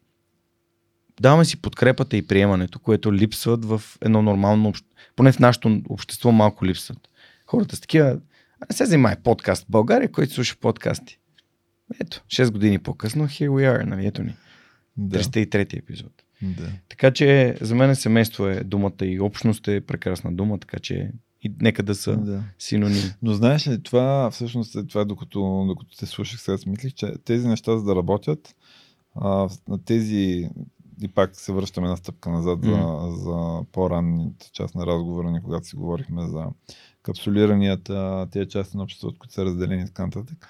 даваме 1.20 1.44
си 1.44 1.62
подкрепата 1.62 2.16
и 2.16 2.26
приемането, 2.26 2.78
което 2.78 3.14
липсват 3.14 3.64
в 3.64 3.82
едно 4.00 4.22
нормално 4.22 4.68
общество. 4.68 4.92
Поне 5.16 5.32
в 5.32 5.38
нашето 5.38 5.82
общество 5.88 6.32
малко 6.32 6.66
липсват. 6.66 7.08
Хората 7.46 7.76
с 7.76 7.80
такива, 7.80 8.18
не 8.70 8.76
се 8.76 8.86
занимай 8.86 9.16
подкаст 9.16 9.64
в 9.64 9.70
България, 9.70 10.12
който 10.12 10.32
слуша 10.32 10.56
подкасти. 10.60 11.18
Ето, 12.00 12.22
6 12.26 12.50
години 12.50 12.78
по-късно, 12.78 13.28
here 13.28 13.48
we 13.48 13.78
are, 13.78 13.84
нали, 13.84 14.06
ето 14.06 14.22
ни. 14.22 14.34
Да. 14.96 15.18
303 15.18 15.78
епизод. 15.78 16.12
Да. 16.42 16.70
Така 16.88 17.10
че 17.10 17.56
за 17.60 17.74
мен 17.74 17.96
семейство 17.96 18.46
е 18.46 18.64
думата 18.64 18.92
и 19.02 19.20
общност 19.20 19.68
е 19.68 19.80
прекрасна 19.80 20.32
дума, 20.32 20.58
така 20.58 20.78
че 20.78 21.10
и 21.42 21.52
нека 21.60 21.82
да 21.82 21.94
са 21.94 22.16
да. 22.16 22.42
синоними. 22.58 23.14
Но 23.22 23.32
знаеш 23.32 23.68
ли, 23.68 23.82
това 23.82 24.30
всъщност 24.30 24.74
е 24.74 24.86
това, 24.86 25.04
докато, 25.04 25.64
докато 25.68 25.96
те 25.96 26.06
слушах 26.06 26.40
сега, 26.40 26.58
си 26.58 26.68
мислих, 26.68 26.94
че 26.94 27.14
тези 27.24 27.48
неща 27.48 27.78
за 27.78 27.84
да 27.84 27.96
работят, 27.96 28.56
а, 29.14 29.48
на 29.68 29.84
тези 29.84 30.50
и 31.02 31.08
пак 31.08 31.36
се 31.36 31.52
връщаме 31.52 31.88
на 31.88 31.96
стъпка 31.96 32.30
назад 32.30 32.60
mm. 32.60 33.10
за, 33.10 33.22
за 33.22 33.64
по-ранната 33.72 34.46
част 34.52 34.74
на 34.74 34.86
разговора 34.86 35.30
ни, 35.30 35.42
когато 35.42 35.66
си 35.66 35.76
говорихме 35.76 36.28
за 36.28 36.46
капсулиранията, 37.02 38.28
тези 38.32 38.48
части 38.48 38.76
на 38.76 38.82
обществото, 38.82 39.18
които 39.18 39.34
са 39.34 39.44
разделени 39.44 39.82
и 39.82 39.86
така 39.86 40.06
нататък 40.06 40.48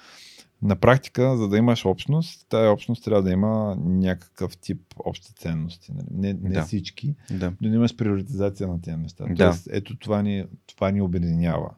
на 0.63 0.75
практика, 0.75 1.37
за 1.37 1.47
да 1.47 1.57
имаш 1.57 1.85
общност, 1.85 2.45
тая 2.49 2.71
общност 2.71 3.03
трябва 3.03 3.23
да 3.23 3.31
има 3.31 3.77
някакъв 3.79 4.57
тип 4.57 4.81
общи 4.99 5.33
ценности. 5.33 5.91
Нали? 5.95 6.07
Не, 6.11 6.33
не 6.33 6.49
да. 6.49 6.63
всички, 6.63 7.15
да. 7.31 7.53
но 7.61 7.69
да 7.69 7.75
имаш 7.75 7.95
приоритизация 7.95 8.67
на 8.67 8.81
тези 8.81 8.97
неща. 8.97 9.25
Да. 9.29 9.35
Тоест, 9.35 9.67
ето 9.71 9.97
това 9.97 10.21
ни, 10.21 10.45
това 10.67 10.91
ни 10.91 11.01
обединява. 11.01 11.69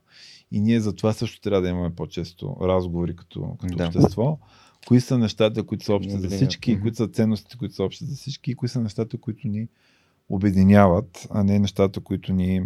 И 0.52 0.62
ние 0.62 0.80
за 0.80 0.96
това 0.96 1.14
също 1.14 1.42
трябва 1.42 1.62
да 1.62 1.70
имаме 1.70 1.96
по-често 1.96 2.58
разговори 2.62 3.16
като, 3.16 3.56
като 3.62 3.76
да. 3.76 3.86
общество. 3.86 4.40
Кои 4.88 5.02
са 5.02 5.18
нещата, 5.18 5.64
които 5.64 5.86
са 5.86 5.94
общи 5.94 6.18
за 6.18 6.30
всички, 6.30 6.78
mm-hmm. 6.78 6.82
кои 6.82 6.96
са 6.96 7.08
ценностите, 7.08 7.58
които 7.58 7.76
са 7.76 7.84
общи 7.84 8.06
за 8.06 8.16
всички, 8.16 8.52
и 8.52 8.56
кои 8.56 8.70
са 8.70 8.82
нещата, 8.82 9.18
които 9.18 9.48
ни 9.48 9.68
обединяват, 10.30 11.28
а 11.32 11.44
не 11.44 11.60
нещата, 11.60 12.00
които 12.00 12.34
ни 12.34 12.62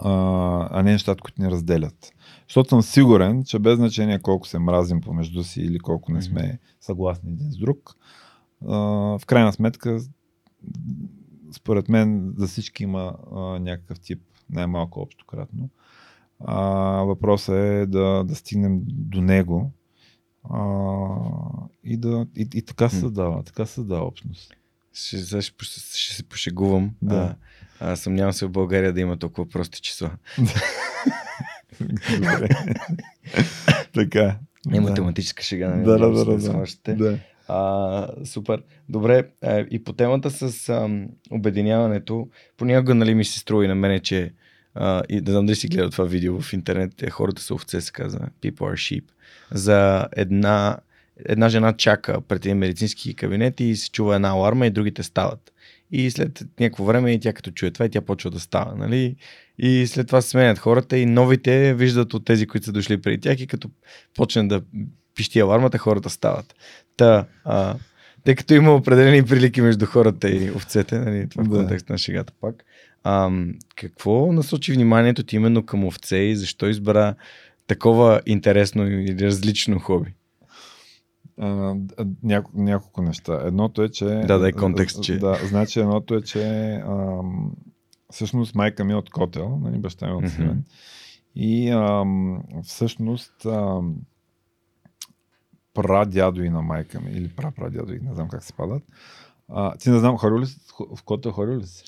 а, 0.00 0.82
не 0.82 0.92
нещата, 0.92 1.22
които 1.22 1.42
ни 1.42 1.50
разделят. 1.50 2.12
Защото 2.48 2.68
съм 2.68 2.82
сигурен, 2.82 3.44
че 3.44 3.58
без 3.58 3.76
значение 3.76 4.18
колко 4.18 4.48
се 4.48 4.58
мразим 4.58 5.00
помежду 5.00 5.44
си 5.44 5.60
или 5.60 5.78
колко 5.78 6.12
не 6.12 6.22
сме 6.22 6.58
съгласни 6.80 7.30
един 7.30 7.52
с 7.52 7.56
друг, 7.56 7.96
а, 8.68 8.76
в 9.18 9.20
крайна 9.26 9.52
сметка, 9.52 9.98
според 11.52 11.88
мен, 11.88 12.34
за 12.36 12.46
всички 12.46 12.82
има 12.82 13.14
а, 13.32 13.38
някакъв 13.40 14.00
тип, 14.00 14.22
най-малко 14.50 15.00
общо 15.00 15.26
кратно. 15.26 15.68
А, 16.44 16.60
въпросът 17.02 17.54
е 17.54 17.86
да, 17.86 18.24
да 18.24 18.34
стигнем 18.34 18.80
до 18.86 19.20
него 19.20 19.72
а, 20.50 20.66
и, 21.84 21.96
да, 21.96 22.26
и, 22.36 22.48
и 22.54 22.62
така 22.62 22.88
се 22.88 23.00
създава, 23.00 23.42
така 23.42 23.66
се 23.66 23.74
създава 23.74 24.06
общност. 24.06 24.54
Ще, 24.92 25.40
ще, 25.40 25.40
ще 25.40 26.14
се 26.14 26.22
пошегувам. 26.22 26.94
Да. 27.02 27.16
А, 27.16 27.36
съмнявам 27.94 28.32
се 28.32 28.46
в 28.46 28.50
България 28.50 28.92
да 28.92 29.00
има 29.00 29.16
толкова 29.16 29.48
прости 29.48 29.80
числа. 29.80 30.10
така. 33.94 34.36
Е 34.74 34.80
математическа 34.80 35.42
шега, 35.42 35.68
нали? 35.68 35.84
Да, 35.84 35.98
да, 35.98 36.10
да. 36.10 36.24
да, 36.24 36.38
да. 36.38 36.94
да. 36.94 37.18
А, 37.48 38.06
супер. 38.24 38.62
Добре, 38.88 39.24
а, 39.42 39.66
и 39.70 39.84
по 39.84 39.92
темата 39.92 40.30
с 40.30 40.68
а, 40.68 40.88
обединяването, 41.30 42.28
понякога 42.56 42.94
нали, 42.94 43.14
ми 43.14 43.24
се 43.24 43.38
струва 43.38 43.64
и 43.64 43.68
на 43.68 43.74
мене, 43.74 44.00
че 44.00 44.32
а, 44.74 45.02
и 45.08 45.20
да 45.20 45.32
знам 45.32 45.46
дали 45.46 45.56
си 45.56 45.68
гледа 45.68 45.90
това 45.90 46.04
видео 46.04 46.40
в 46.40 46.52
интернет, 46.52 47.02
е, 47.02 47.10
хората 47.10 47.42
са 47.42 47.54
овце, 47.54 47.80
се 47.80 47.92
казва, 47.92 48.28
people 48.42 48.60
are 48.60 48.72
sheep, 48.72 49.04
за 49.50 50.08
една, 50.16 50.78
една 51.24 51.48
жена 51.48 51.72
чака 51.72 52.20
пред 52.20 52.46
един 52.46 52.58
медицински 52.58 53.14
кабинет 53.14 53.60
и 53.60 53.76
се 53.76 53.90
чува 53.90 54.14
една 54.14 54.28
аларма 54.28 54.66
и 54.66 54.70
другите 54.70 55.02
стават. 55.02 55.52
И 55.92 56.10
след 56.10 56.42
някакво 56.60 56.84
време 56.84 57.12
и 57.12 57.20
тя 57.20 57.32
като 57.32 57.50
чуе 57.50 57.70
това 57.70 57.86
и 57.86 57.90
тя 57.90 58.00
почва 58.00 58.30
да 58.30 58.40
става. 58.40 58.76
Нали? 58.76 59.16
И 59.58 59.86
след 59.86 60.06
това 60.06 60.22
се 60.22 60.28
сменят 60.28 60.58
хората 60.58 60.98
и 60.98 61.06
новите 61.06 61.74
виждат 61.74 62.14
от 62.14 62.24
тези, 62.24 62.46
които 62.46 62.66
са 62.66 62.72
дошли 62.72 63.00
преди 63.00 63.20
тях 63.20 63.40
и 63.40 63.46
като 63.46 63.70
почне 64.14 64.48
да 64.48 64.62
пищи 65.14 65.40
алармата, 65.40 65.78
хората 65.78 66.10
стават. 66.10 66.54
Та, 66.96 67.26
а, 67.44 67.74
тъй 68.24 68.34
като 68.34 68.54
има 68.54 68.74
определени 68.74 69.24
прилики 69.24 69.60
между 69.60 69.86
хората 69.86 70.30
и 70.30 70.50
овцете, 70.50 70.98
нали, 70.98 71.28
това 71.28 71.44
в 71.44 71.48
контекст 71.48 71.88
на 71.88 71.98
шегата 71.98 72.32
пак. 72.40 72.64
А, 73.04 73.30
какво 73.76 74.32
насочи 74.32 74.72
вниманието 74.72 75.22
ти 75.22 75.36
именно 75.36 75.66
към 75.66 75.84
овце 75.84 76.16
и 76.16 76.36
защо 76.36 76.68
избра 76.68 77.14
такова 77.66 78.20
интересно 78.26 78.90
и 78.90 79.16
различно 79.20 79.78
хоби? 79.78 80.12
Няко, 82.22 82.50
няколко 82.54 83.02
неща. 83.02 83.40
Едното 83.44 83.82
е, 83.82 83.88
че... 83.88 84.04
Да, 84.04 84.38
да 84.38 84.48
е 84.48 84.52
контекст, 84.52 85.02
че... 85.02 85.18
Да, 85.18 85.38
значи 85.48 85.80
едното 85.80 86.14
е, 86.14 86.22
че 86.22 86.72
ам, 86.86 87.52
всъщност 88.10 88.54
майка 88.54 88.84
ми 88.84 88.92
е 88.92 88.96
от 88.96 89.10
Котел, 89.10 89.58
нали, 89.62 89.78
баща 89.78 90.06
ми 90.06 90.12
е 90.12 90.14
от 90.14 90.28
Сливен. 90.28 90.58
Mm-hmm. 90.58 91.34
И 91.34 91.70
ам, 91.70 92.42
всъщност 92.62 93.46
ам, 93.46 93.94
прадядо 95.74 96.42
и 96.42 96.48
на 96.50 96.62
майка 96.62 97.00
ми, 97.00 97.10
или 97.10 97.28
прапрадядо, 97.28 97.92
не 97.92 98.14
знам 98.14 98.28
как 98.28 98.44
се 98.44 98.52
падат. 98.52 98.82
А, 99.48 99.76
ти 99.76 99.90
не 99.90 99.98
знам, 99.98 100.18
хорил 100.18 100.38
ли 100.38 100.46
си? 100.46 100.60
В 100.96 101.02
Котел 101.02 101.32
хорил 101.32 101.58
ли 101.58 101.66
си? 101.66 101.84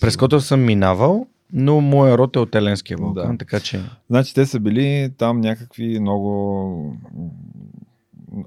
През 0.00 0.16
Котел 0.16 0.40
съм 0.40 0.64
минавал, 0.64 1.26
но 1.52 1.80
моя 1.80 2.18
род 2.18 2.36
е 2.36 2.38
от 2.38 2.54
Еленския 2.54 2.98
Балкан, 2.98 3.32
да. 3.32 3.38
така 3.38 3.60
че... 3.60 3.80
Значи 4.10 4.34
те 4.34 4.46
са 4.46 4.60
били 4.60 5.12
там 5.18 5.40
някакви 5.40 6.00
много 6.00 6.96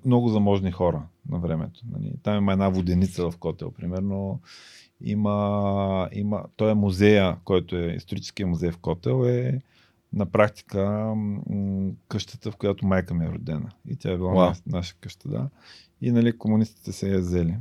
много 0.05 0.29
заможни 0.29 0.71
хора 0.71 1.03
на 1.29 1.39
времето. 1.39 1.81
Нали. 1.91 2.13
Там 2.23 2.37
има 2.37 2.51
една 2.51 2.69
воденица 2.69 3.31
в 3.31 3.37
Котел, 3.37 3.71
примерно. 3.71 4.39
Има, 5.03 6.09
има, 6.11 6.43
той 6.55 6.71
е 6.71 6.75
музея, 6.75 7.37
който 7.43 7.75
е 7.75 7.85
историческия 7.85 8.47
музей 8.47 8.71
в 8.71 8.77
Котел, 8.77 9.25
е 9.25 9.61
на 10.13 10.25
практика 10.25 11.13
къщата, 12.07 12.51
в 12.51 12.55
която 12.55 12.85
майка 12.85 13.13
ми 13.13 13.25
е 13.25 13.29
родена. 13.29 13.71
И 13.87 13.95
тя 13.95 14.11
е 14.11 14.17
била 14.17 14.33
wow. 14.33 14.61
наша 14.65 14.95
къща, 15.01 15.29
да. 15.29 15.49
И 16.01 16.11
нали, 16.11 16.37
комунистите 16.37 16.91
се 16.91 17.09
я 17.09 17.19
взели 17.19 17.57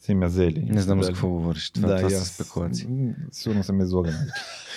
са 0.00 0.12
им 0.12 0.22
я 0.22 0.28
взели. 0.28 0.66
Не 0.70 0.80
знам 0.80 1.02
за 1.02 1.08
какво 1.08 1.28
говориш. 1.28 1.70
Това, 1.70 1.88
да, 1.88 1.96
това 1.96 2.10
са 2.10 2.24
спекулации. 2.24 2.88
Сигурно 3.32 3.62
съм 3.62 3.80
излаган. 3.80 4.14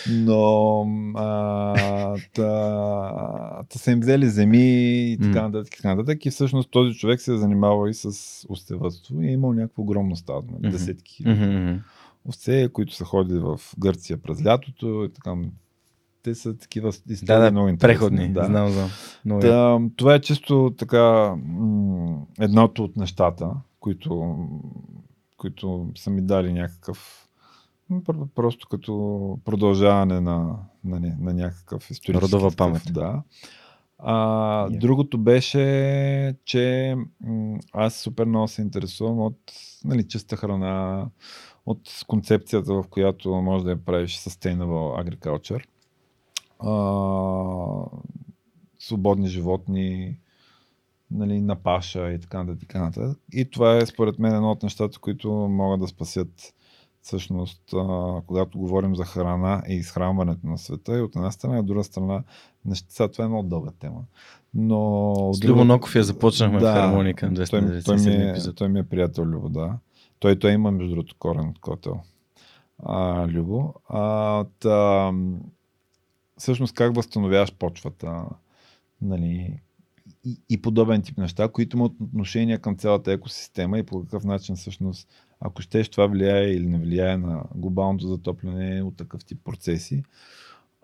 Но 0.09 0.87
а, 1.15 2.17
та, 2.33 3.63
та 3.69 3.79
са 3.79 3.91
им 3.91 3.99
взели 3.99 4.29
земи 4.29 5.11
и 5.11 5.17
така 5.21 5.41
нататък. 5.41 5.73
И, 5.73 5.77
така 5.77 5.95
нататък. 5.95 6.25
и 6.25 6.29
всъщност 6.29 6.71
този 6.71 6.93
човек 6.93 7.21
се 7.21 7.33
е 7.33 7.37
занимавал 7.37 7.87
и 7.87 7.93
с 7.93 8.09
остевътство 8.49 9.21
и 9.21 9.27
е 9.27 9.31
имал 9.31 9.53
някакво 9.53 9.81
огромно 9.81 10.15
стадо. 10.15 10.53
Mm-hmm. 10.53 10.71
Десетки 10.71 11.15
хиляди. 11.15 11.39
Mm-hmm. 11.41 11.79
Овце, 12.25 12.69
които 12.73 12.95
са 12.95 13.05
ходили 13.05 13.39
в 13.39 13.59
Гърция 13.79 14.17
през 14.17 14.45
лятото 14.45 15.03
и 15.09 15.13
така 15.13 15.35
те 16.23 16.35
са 16.35 16.57
такива 16.57 16.89
истории 16.89 17.25
Да, 17.25 17.39
да, 17.39 17.51
много 17.51 17.67
интересни. 17.67 17.99
преходни. 17.99 18.33
Да. 18.33 18.43
Знам, 18.45 18.71
знам. 18.71 18.89
Много 19.25 19.39
е. 19.45 19.49
Та, 19.49 19.79
това 19.95 20.13
е 20.15 20.21
чисто 20.21 20.73
така 20.77 21.35
м- 21.45 22.17
едното 22.39 22.83
от 22.83 22.97
нещата, 22.97 23.49
които, 23.85 24.37
които 25.37 25.89
са 25.95 26.09
ми 26.09 26.21
дали 26.21 26.53
някакъв 26.53 27.29
просто 28.35 28.67
като 28.67 29.39
продължаване 29.45 30.21
на, 30.21 30.57
на, 30.83 30.99
на, 31.19 31.33
някакъв 31.33 31.91
исторически 31.91 32.13
Родова 32.13 32.49
такъв, 32.49 32.57
памет. 32.57 32.81
Да. 32.91 33.23
А, 33.97 34.13
Yeah. 34.69 34.79
Другото 34.79 35.17
беше, 35.17 36.35
че 36.45 36.95
аз 37.73 37.95
супер 37.95 38.25
много 38.25 38.47
се 38.47 38.61
интересувам 38.61 39.19
от 39.19 39.39
нали, 39.83 40.07
чиста 40.07 40.37
храна, 40.37 41.09
от 41.65 42.03
концепцията, 42.07 42.73
в 42.73 42.85
която 42.89 43.29
може 43.35 43.65
да 43.65 43.71
я 43.71 43.85
правиш 43.85 44.17
sustainable 44.17 45.03
agriculture. 45.03 45.65
А, 46.59 47.99
свободни 48.79 49.27
животни, 49.27 50.17
нали, 51.11 51.41
на 51.41 51.55
паша 51.55 52.11
и 52.11 52.19
така 52.19 52.43
нататък. 52.43 52.63
и 52.63 52.67
така 52.67 52.81
нататък. 52.81 53.19
И 53.33 53.49
това 53.49 53.77
е 53.77 53.85
според 53.85 54.19
мен 54.19 54.35
едно 54.35 54.51
от 54.51 54.63
нещата, 54.63 54.99
които 54.99 55.31
могат 55.31 55.79
да 55.79 55.87
спасят 55.87 56.53
всъщност, 57.01 57.61
а, 57.73 58.21
когато 58.27 58.57
говорим 58.57 58.95
за 58.95 59.05
храна 59.05 59.63
и 59.69 59.73
изхранването 59.73 60.47
на 60.47 60.57
света. 60.57 60.97
И 60.97 61.01
от 61.01 61.15
една 61.15 61.31
страна, 61.31 61.55
и 61.55 61.59
от 61.59 61.65
друга 61.65 61.83
страна, 61.83 62.23
неща, 62.65 63.07
това 63.07 63.25
е 63.25 63.27
много 63.27 63.43
дълга 63.49 63.71
тема. 63.79 64.01
Но 64.53 65.13
С 65.33 65.45
Любо 65.45 65.65
Ноков 65.65 65.95
я 65.95 66.03
започнахме 66.03 66.59
в 66.59 66.61
хармоника 66.61 67.29
на 67.29 67.35
той, 67.35 67.45
той, 67.45 67.61
297 67.61 68.17
ми 68.17 68.23
е, 68.23 68.29
епизод. 68.29 68.55
той 68.55 68.67
ми 68.67 68.79
е 68.79 68.83
приятел 68.83 69.23
Любо, 69.23 69.49
да. 69.49 69.77
Той, 70.19 70.39
той 70.39 70.51
има 70.51 70.71
между 70.71 70.95
другото 70.95 71.15
корен 71.19 71.47
от 71.49 71.59
котел. 71.59 71.99
А, 72.83 73.27
Любо. 73.27 73.73
А, 73.89 74.43
та, 74.59 75.11
всъщност 76.37 76.73
как 76.73 76.95
възстановяваш 76.95 77.53
почвата, 77.53 78.25
нали, 79.01 79.59
и, 80.25 80.41
и 80.49 80.61
подобен 80.61 81.01
тип 81.01 81.17
неща, 81.17 81.47
които 81.47 81.77
имат 81.77 81.91
отношение 82.01 82.57
към 82.57 82.77
цялата 82.77 83.11
екосистема 83.11 83.79
и 83.79 83.83
по 83.83 84.01
какъв 84.01 84.23
начин 84.23 84.55
всъщност, 84.55 85.07
ако 85.39 85.61
щеш, 85.61 85.89
това 85.89 86.07
влияе 86.07 86.51
или 86.51 86.67
не 86.67 86.79
влияе 86.79 87.17
на 87.17 87.43
глобалното 87.55 88.07
затопляне 88.07 88.81
от 88.81 88.97
такъв 88.97 89.25
тип 89.25 89.39
процеси. 89.43 90.03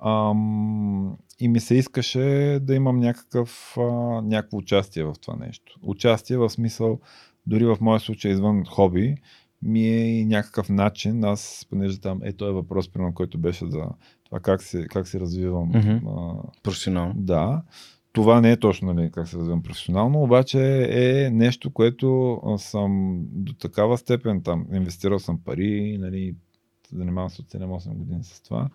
Ам, 0.06 1.18
и 1.40 1.48
ми 1.48 1.60
се 1.60 1.76
искаше 1.76 2.60
да 2.61 2.76
имам 2.76 3.00
някакъв, 3.00 3.78
а, 3.78 3.82
някакво 4.22 4.58
участие 4.58 5.03
в 5.03 5.14
това 5.22 5.36
нещо. 5.36 5.80
Участие 5.82 6.38
в 6.38 6.50
смисъл, 6.50 7.00
дори 7.48 7.66
в 7.66 7.78
моя 7.82 8.00
случай 8.00 8.32
извън 8.32 8.66
хоби, 8.66 9.16
ми 9.61 9.88
е 9.88 10.20
и 10.20 10.26
някакъв 10.26 10.70
начин, 10.70 11.24
аз, 11.24 11.68
понеже 11.70 12.00
там 12.00 12.20
е 12.24 12.34
този 12.34 12.53
въпрос, 12.53 12.90
примерно, 12.90 13.14
който 13.14 13.38
беше 13.38 13.66
за 13.66 13.84
това 14.26 14.40
как 14.40 14.61
се, 14.61 14.88
как 14.88 15.08
се 15.08 15.20
развивам. 15.20 15.68
Мгм. 15.68 16.08
а, 16.10 16.34
Професионално. 16.64 17.14
да, 17.18 17.61
това 18.14 18.41
не 18.41 18.51
е 18.51 18.57
точно 18.57 18.93
нали, 18.93 19.11
как 19.11 19.27
се 19.27 19.38
развивам 19.38 19.64
професионално, 19.64 20.23
обаче 20.23 20.88
е 20.91 21.30
нещо, 21.30 21.73
което 21.73 22.40
съм 22.57 23.22
до 23.31 23.53
такава 23.53 23.98
степен 23.98 24.41
там, 24.41 24.65
инвестирал 24.73 25.19
съм 25.19 25.40
пари, 25.45 25.98
нали, 26.01 26.35
занимавам 26.93 27.30
се 27.30 27.41
от 27.41 27.48
7-8 27.48 27.93
години 27.93 28.23
с 28.23 28.41
това. 28.41 28.69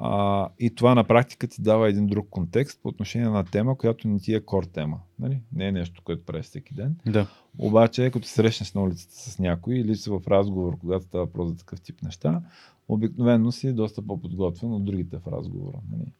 А, 0.00 0.48
и 0.58 0.74
това 0.74 0.94
на 0.94 1.04
практика 1.04 1.48
ти 1.48 1.62
дава 1.62 1.88
един 1.88 2.06
друг 2.06 2.28
контекст 2.30 2.80
по 2.82 2.88
отношение 2.88 3.28
на 3.28 3.44
тема, 3.44 3.78
която 3.78 4.08
не 4.08 4.18
ти 4.18 4.34
е 4.34 4.40
кор 4.40 4.64
тема. 4.64 5.00
Нали? 5.18 5.40
Не 5.52 5.68
е 5.68 5.72
нещо, 5.72 6.02
което 6.04 6.24
правиш 6.24 6.46
всеки 6.46 6.74
ден. 6.74 6.96
Да. 7.06 7.26
Обаче, 7.58 8.10
като 8.10 8.28
се 8.28 8.34
срещнеш 8.34 8.72
на 8.72 8.82
улицата 8.82 9.14
с 9.14 9.38
някой 9.38 9.74
или 9.74 9.96
си 9.96 10.10
в 10.10 10.20
разговор, 10.28 10.78
когато 10.78 11.04
става 11.04 11.24
въпрос 11.24 11.48
за 11.48 11.56
такъв 11.56 11.80
тип 11.80 12.02
неща, 12.02 12.42
обикновено 12.88 13.52
си 13.52 13.72
доста 13.72 14.02
по-подготвен 14.02 14.72
от 14.72 14.84
другите 14.84 15.18
в 15.18 15.32
разговора. 15.32 15.78
Нали? 15.92 16.12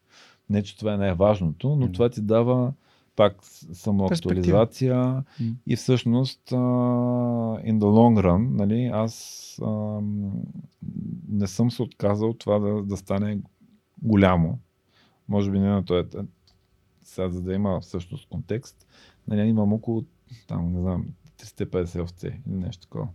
Не, 0.51 0.63
че 0.63 0.79
това 0.79 0.95
е 0.95 0.97
най-важното, 0.97 1.69
но 1.69 1.77
Мгм. 1.77 1.93
това 1.93 2.09
ти 2.09 2.21
дава 2.21 2.73
пак 3.17 3.37
самоактуализация 3.73 4.97
М. 5.41 5.55
и 5.67 5.77
всъщност 5.77 6.53
а, 6.53 6.57
in 6.57 7.79
the 7.79 7.85
long 7.85 8.27
run, 8.27 8.49
нали, 8.51 8.85
аз 8.85 9.55
а, 9.63 10.01
не 11.29 11.47
съм 11.47 11.71
се 11.71 11.83
отказал 11.83 12.33
това 12.33 12.59
да, 12.59 12.83
да 12.83 12.97
стане 12.97 13.41
голямо. 14.03 14.59
Може 15.29 15.51
би 15.51 15.59
не 15.59 15.69
на 15.69 15.85
този 15.85 16.07
етап. 16.07 16.27
Сега, 17.03 17.29
за 17.29 17.43
да 17.43 17.55
има 17.55 17.81
всъщност 17.81 18.29
контекст, 18.29 18.87
нали, 19.29 19.41
имам 19.41 19.73
около, 19.73 20.05
там, 20.47 20.73
не 20.73 20.81
знам, 20.81 21.07
350 21.39 22.03
овце 22.03 22.27
или 22.27 22.57
нещо 22.57 22.83
такова. 22.83 23.09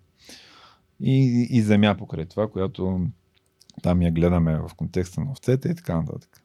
И, 0.99 1.47
и 1.49 1.61
земя 1.61 1.95
покрай 1.97 2.25
това, 2.25 2.49
която 2.49 3.07
там 3.83 4.01
я 4.01 4.11
гледаме 4.11 4.57
в 4.57 4.71
контекста 4.75 5.21
на 5.21 5.31
овцете 5.31 5.69
и 5.69 5.75
така 5.75 5.97
нататък. 5.97 6.43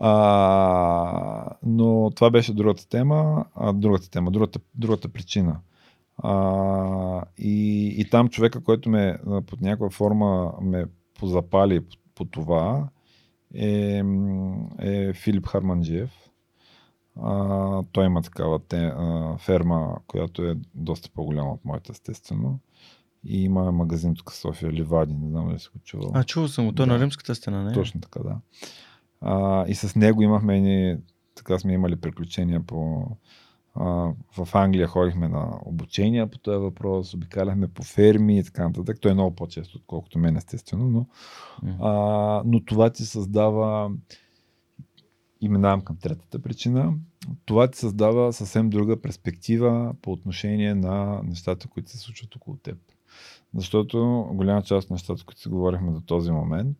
А, 0.00 1.56
но 1.62 2.10
това 2.10 2.30
беше 2.30 2.54
другата 2.54 2.88
тема, 2.88 3.44
а, 3.54 3.72
другата 3.72 4.10
тема, 4.10 4.30
другата, 4.30 4.58
другата 4.74 5.08
причина. 5.08 5.60
А, 6.18 7.22
и, 7.38 7.86
и 7.98 8.10
там 8.10 8.28
човека, 8.28 8.64
който 8.64 8.90
ме 8.90 9.18
под 9.46 9.60
някаква 9.60 9.90
форма 9.90 10.52
ме 10.60 10.84
позапали 11.18 11.80
по, 11.80 11.96
по 12.14 12.24
това, 12.24 12.88
е, 13.54 14.02
е 14.78 15.12
Филип 15.12 15.46
Харманджиев. 15.46 16.10
А, 17.22 17.82
той 17.92 18.06
има 18.06 18.22
такава 18.22 18.58
те, 18.58 18.84
а, 18.84 19.36
ферма, 19.38 19.96
която 20.06 20.42
е 20.42 20.56
доста 20.74 21.10
по-голяма 21.14 21.52
от 21.52 21.64
моята, 21.64 21.92
естествено. 21.92 22.58
И 23.24 23.42
има 23.44 23.72
магазин 23.72 24.14
тук 24.14 24.30
в 24.30 24.36
София, 24.36 24.72
Ливади, 24.72 25.14
не 25.14 25.28
знам 25.28 25.48
дали 25.48 25.58
си 25.58 25.68
го 25.72 25.78
чувал. 25.84 26.10
А, 26.14 26.24
чувал 26.24 26.48
съм 26.48 26.66
го. 26.66 26.72
Той 26.72 26.84
е 26.84 26.86
Да. 26.86 26.92
на 26.92 27.00
римската 27.00 27.34
стена, 27.34 27.64
не? 27.64 27.72
Точно 27.72 28.00
така, 28.00 28.20
да. 28.20 28.36
А, 29.20 29.64
и 29.68 29.74
с 29.74 29.96
него 29.96 30.22
имахме 30.22 30.56
едни, 30.56 30.96
така 31.34 31.58
сме 31.58 31.72
имали 31.72 31.96
приключения 31.96 32.60
по... 32.66 33.06
А, 33.74 34.12
в 34.36 34.48
Англия 34.54 34.86
ходихме 34.86 35.28
на 35.28 35.58
обучения 35.64 36.30
по 36.30 36.38
този 36.38 36.58
въпрос, 36.58 37.14
обикаляхме 37.14 37.68
по 37.68 37.82
ферми 37.82 38.38
и 38.38 38.44
така 38.44 38.64
нататък. 38.64 38.98
Той 39.00 39.10
е 39.10 39.14
много 39.14 39.36
по-често, 39.36 39.78
отколкото 39.78 40.18
мен, 40.18 40.36
естествено, 40.36 40.88
но, 40.88 41.06
а, 41.80 42.42
но 42.46 42.64
това 42.64 42.90
ти 42.90 43.04
създава 43.04 43.90
и 45.40 45.48
минавам 45.48 45.80
към 45.80 45.96
третата 45.96 46.42
причина. 46.42 46.94
Това 47.44 47.70
ти 47.70 47.78
създава 47.78 48.32
съвсем 48.32 48.70
друга 48.70 49.00
перспектива 49.00 49.94
по 50.02 50.12
отношение 50.12 50.74
на 50.74 51.20
нещата, 51.24 51.68
които 51.68 51.90
се 51.90 51.98
случват 51.98 52.36
около 52.36 52.56
теб. 52.56 52.78
Защото 53.54 54.28
голяма 54.32 54.62
част 54.62 54.84
от 54.84 54.90
нещата, 54.90 55.24
които 55.24 55.40
си 55.40 55.48
говорихме 55.48 55.92
до 55.92 56.00
този 56.00 56.30
момент, 56.30 56.76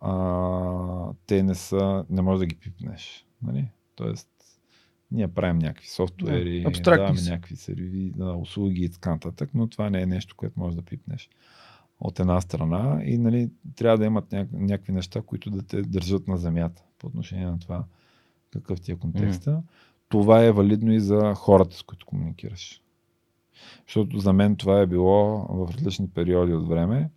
а, 0.00 1.12
те 1.26 1.42
не 1.42 1.54
са, 1.54 2.04
не 2.10 2.22
можеш 2.22 2.38
да 2.38 2.46
ги 2.46 2.56
пипнеш. 2.56 3.26
Нали? 3.42 3.68
Тоест, 3.94 4.28
ние 5.10 5.28
правим 5.28 5.58
някакви 5.58 5.88
софтуери, 5.88 6.62
Да, 6.62 6.80
даваме 6.80 7.18
са. 7.18 7.30
някакви 7.30 7.56
сервизи, 7.56 8.10
да, 8.16 8.32
услуги 8.32 8.84
и 8.84 8.88
така 8.88 9.10
нататък, 9.10 9.50
но 9.54 9.66
това 9.66 9.90
не 9.90 10.02
е 10.02 10.06
нещо, 10.06 10.36
което 10.36 10.60
можеш 10.60 10.76
да 10.76 10.82
пипнеш 10.82 11.30
от 12.00 12.20
една 12.20 12.40
страна 12.40 13.00
и 13.04 13.18
нали, 13.18 13.50
трябва 13.76 13.98
да 13.98 14.04
имат 14.04 14.30
ня- 14.30 14.48
някакви 14.52 14.92
неща, 14.92 15.22
които 15.22 15.50
да 15.50 15.62
те 15.62 15.82
държат 15.82 16.28
на 16.28 16.36
земята 16.36 16.82
по 16.98 17.06
отношение 17.06 17.46
на 17.46 17.58
това 17.58 17.84
какъв 18.52 18.80
ти 18.80 18.92
е 18.92 18.96
контекста. 18.96 19.62
Това 20.08 20.44
е 20.44 20.52
валидно 20.52 20.92
и 20.92 21.00
за 21.00 21.34
хората, 21.34 21.76
с 21.76 21.82
които 21.82 22.06
комуникираш. 22.06 22.82
Защото 23.86 24.18
за 24.18 24.32
мен 24.32 24.56
това 24.56 24.80
е 24.80 24.86
било 24.86 25.46
в 25.48 25.70
различни 25.74 26.08
периоди 26.08 26.52
от 26.52 26.68
време, 26.68 27.10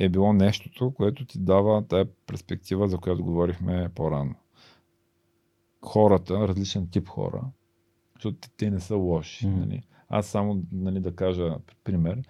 е 0.00 0.08
било 0.08 0.32
нещото, 0.32 0.90
което 0.90 1.24
ти 1.24 1.38
дава 1.38 1.86
тая 1.86 2.06
перспектива, 2.26 2.88
за 2.88 2.98
която 2.98 3.24
говорихме 3.24 3.88
по-рано. 3.94 4.34
Хората, 5.84 6.48
различен 6.48 6.88
тип 6.90 7.08
хора, 7.08 7.44
защото 8.14 8.48
те- 8.56 8.70
не 8.70 8.80
са 8.80 8.96
лоши. 8.96 9.46
Мгм. 9.46 9.60
Нали? 9.60 9.82
Аз 10.08 10.26
само 10.26 10.62
нали, 10.72 11.00
да 11.00 11.16
кажа 11.16 11.56
пример, 11.84 12.22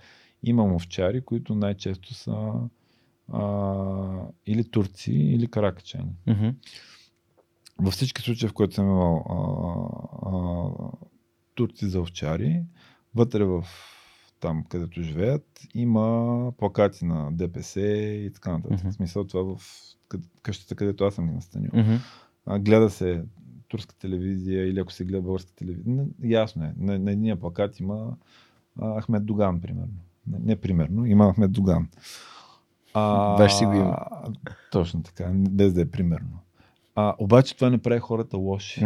имам 0.43 0.75
овчари, 0.75 1.21
които 1.21 1.55
най-често 1.55 2.15
са 2.15 2.53
а, 3.33 4.29
или 4.47 4.71
турци, 4.71 5.13
или 5.13 5.47
каракачани. 5.47 6.13
Мгм. 6.27 6.49
Във 7.79 7.95
всички 7.95 8.23
случаи, 8.23 8.49
в 8.49 8.53
които 8.53 8.75
съм 8.75 8.87
имал 8.87 9.17
а, 9.17 9.37
а, 10.31 10.71
турци 11.55 11.87
за 11.87 12.01
овчари, 12.01 12.63
вътре 13.15 13.45
в 13.45 13.65
там, 14.41 14.65
където 14.69 15.03
живеят, 15.03 15.61
има 15.75 16.53
плакати 16.59 17.05
на 17.05 17.33
ДПС 17.33 17.81
и 17.81 18.31
така 18.35 18.53
нататък. 18.53 18.79
Мгм. 18.79 18.91
В 18.91 18.95
смисъл 18.95 19.25
това 19.25 19.43
в 19.57 19.63
къ- 20.11 20.23
къщата, 20.43 20.75
където 20.75 21.05
аз 21.05 21.15
съм 21.15 21.27
ги 21.29 21.35
настанил. 21.35 21.71
А, 22.47 22.59
гледа 22.59 22.91
се 22.91 23.23
турска 23.69 23.95
телевизия 23.95 24.69
или 24.69 24.81
ако 24.81 24.93
се 24.93 25.05
гледа 25.05 25.23
българска 25.23 25.53
телевизия. 25.55 25.95
Не, 25.95 26.29
ясно 26.29 26.65
е. 26.65 26.75
На, 26.79 26.99
на 26.99 27.13
едния 27.13 27.37
плакат 27.37 27.81
има 27.81 28.17
а, 28.81 29.01
Ахмед 29.03 29.27
Доган, 29.27 29.61
примерно. 29.61 29.93
Не, 30.27 30.39
не 30.39 30.57
примерно, 30.57 31.07
има 31.07 31.33
Ахмед 31.33 31.53
Доган. 31.53 31.89
А, 32.95 33.37
Баш 33.37 33.55
си 33.55 33.65
го 33.65 33.73
има. 33.73 33.97
Точно 34.73 35.03
така, 35.03 35.31
без 35.35 35.73
да 35.73 35.81
е 35.81 35.91
примерно. 35.91 36.39
А, 36.95 37.15
обаче 37.19 37.57
това 37.57 37.71
не 37.71 37.79
прави 37.79 38.01
хората 38.01 38.37
лоши. 38.37 38.81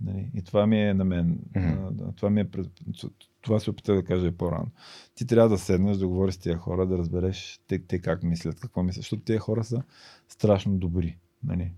Нали? 0.00 0.30
И 0.34 0.42
това 0.42 0.66
ми 0.66 0.82
е 0.82 0.94
на 0.94 1.04
мен. 1.04 1.38
А, 1.56 1.90
да, 1.90 2.12
това, 2.12 2.30
ми 2.30 2.40
е, 2.40 2.46
това 3.40 3.60
се 3.60 3.70
опитах 3.70 3.96
да 3.96 4.04
кажа 4.04 4.26
и 4.26 4.36
по-рано. 4.36 4.70
Ти 5.14 5.26
трябва 5.26 5.48
да 5.48 5.58
седнеш, 5.58 5.96
да 5.96 6.08
говориш 6.08 6.34
с 6.34 6.38
тия 6.38 6.56
хора, 6.56 6.86
да 6.86 6.98
разбереш 6.98 7.60
те, 7.66 7.78
те 7.78 7.98
как 7.98 8.22
мислят, 8.22 8.60
какво 8.60 8.82
мислят. 8.82 9.02
Защото 9.02 9.22
тези 9.22 9.38
хора 9.38 9.64
са 9.64 9.82
страшно 10.28 10.78
добри. 10.78 11.18
Нали? 11.44 11.72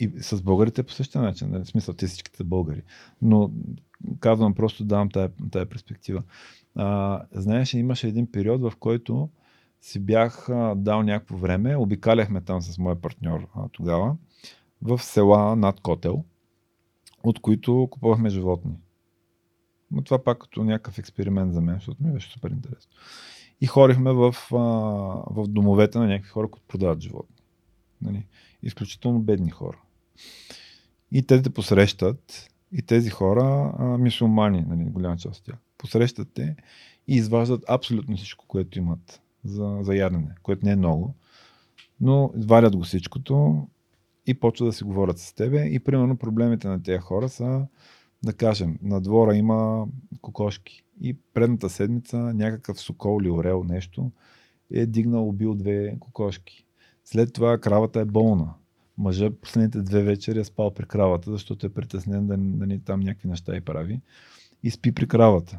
и 0.00 0.10
с 0.20 0.42
българите 0.42 0.82
по 0.82 0.92
същия 0.92 1.22
начин, 1.22 1.50
нали? 1.50 1.64
в 1.64 1.68
смисъл, 1.68 1.94
те 1.94 2.06
всичките 2.06 2.44
българи. 2.44 2.82
Но 3.22 3.50
казвам, 4.20 4.54
просто 4.54 4.84
давам 4.84 5.10
тая, 5.10 5.30
тая 5.50 5.66
перспектива. 5.66 6.22
А, 6.74 7.22
знаеш, 7.32 7.74
имаше 7.74 8.08
един 8.08 8.30
период, 8.30 8.60
в 8.60 8.72
който 8.80 9.28
си 9.80 10.00
бях 10.00 10.48
а, 10.48 10.74
дал 10.74 11.02
някакво 11.02 11.36
време, 11.36 11.76
обикаляхме 11.76 12.40
там 12.40 12.62
с 12.62 12.78
моя 12.78 13.00
партньор 13.00 13.46
а, 13.54 13.68
тогава, 13.68 14.16
в 14.82 14.98
села 14.98 15.56
над 15.56 15.80
Котел, 15.80 16.24
от 17.22 17.40
които 17.40 17.88
купувахме 17.90 18.30
животни. 18.30 18.76
Но 19.90 20.02
това 20.02 20.24
пак 20.24 20.38
като 20.38 20.64
някакъв 20.64 20.98
експеримент 20.98 21.54
за 21.54 21.60
мен, 21.60 21.74
защото 21.74 22.04
ми 22.04 22.12
беше 22.12 22.30
супер 22.30 22.50
интересно. 22.50 22.92
И 23.60 23.66
хорихме 23.66 24.12
в, 24.12 24.34
а, 24.52 24.56
в 25.30 25.48
домовете 25.48 25.98
на 25.98 26.06
някакви 26.06 26.30
хора, 26.30 26.48
които 26.48 26.66
продават 26.68 27.00
животни. 27.00 27.36
Нали? 28.02 28.26
Изключително 28.62 29.20
бедни 29.20 29.50
хора. 29.50 29.78
И 31.12 31.26
те 31.26 31.42
те 31.42 31.50
посрещат, 31.50 32.50
и 32.72 32.82
тези 32.82 33.10
хора, 33.10 33.74
а, 33.78 33.84
мисулмани, 33.84 34.64
нали, 34.68 34.84
голяма 34.84 35.16
част 35.16 35.40
от 35.40 35.44
тях, 35.44 35.56
посрещат 35.78 36.28
те 36.34 36.56
и 37.08 37.16
изваждат 37.16 37.64
абсолютно 37.68 38.16
всичко, 38.16 38.44
което 38.48 38.78
имат 38.78 39.20
за, 39.44 39.78
за 39.80 39.94
ядене, 39.94 40.34
което 40.42 40.66
не 40.66 40.72
е 40.72 40.76
много, 40.76 41.14
но 42.00 42.32
варят 42.36 42.76
го 42.76 42.82
всичкото 42.82 43.66
и 44.26 44.34
почва 44.34 44.66
да 44.66 44.72
си 44.72 44.84
говорят 44.84 45.18
с 45.18 45.32
тебе. 45.32 45.66
И 45.66 45.80
примерно 45.80 46.16
проблемите 46.16 46.68
на 46.68 46.82
тези 46.82 46.98
хора 46.98 47.28
са, 47.28 47.66
да 48.24 48.32
кажем, 48.32 48.78
на 48.82 49.00
двора 49.00 49.36
има 49.36 49.86
кокошки 50.20 50.82
и 51.00 51.16
предната 51.34 51.70
седмица 51.70 52.16
някакъв 52.18 52.80
сокол 52.80 53.20
или 53.22 53.30
орел 53.30 53.64
нещо 53.64 54.10
е 54.70 54.86
дигнал, 54.86 55.28
убил 55.28 55.54
две 55.54 55.96
кокошки. 56.00 56.66
След 57.04 57.32
това 57.32 57.58
кравата 57.58 58.00
е 58.00 58.04
болна. 58.04 58.54
Мъжа 58.98 59.30
последните 59.30 59.82
две 59.82 60.02
вечери 60.02 60.38
е 60.38 60.44
спал 60.44 60.74
при 60.74 60.86
кравата, 60.86 61.30
защото 61.30 61.66
е 61.66 61.70
притеснен 61.70 62.26
да, 62.26 62.36
да 62.36 62.66
ни 62.66 62.80
там 62.80 63.00
някакви 63.00 63.28
неща 63.28 63.56
и 63.56 63.60
прави. 63.60 64.00
И 64.62 64.70
спи 64.70 64.92
при 64.92 65.08
кравата. 65.08 65.58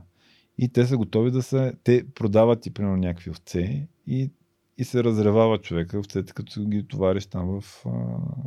И 0.58 0.69
те 0.69 0.86
са 0.86 0.98
готови 0.98 1.32
да 1.32 1.44
се... 1.44 1.74
Те 1.84 2.06
продават 2.16 2.66
и 2.66 2.74
примерно 2.74 2.98
някакви 2.98 3.32
овце 3.32 3.88
и, 4.08 4.32
и 4.77 4.84
се 4.84 5.03
разревава 5.03 5.58
човека 5.58 6.00
овцете, 6.00 6.34
като 6.34 6.66
ги 6.66 6.88
товариш 6.88 7.26
там 7.26 7.48
в, 7.48 7.84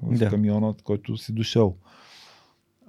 в 0.03 0.19
да. 0.19 0.31
камиона, 0.31 0.69
от 0.69 0.83
който 0.83 1.17
си 1.17 1.33
дошъл. 1.33 1.77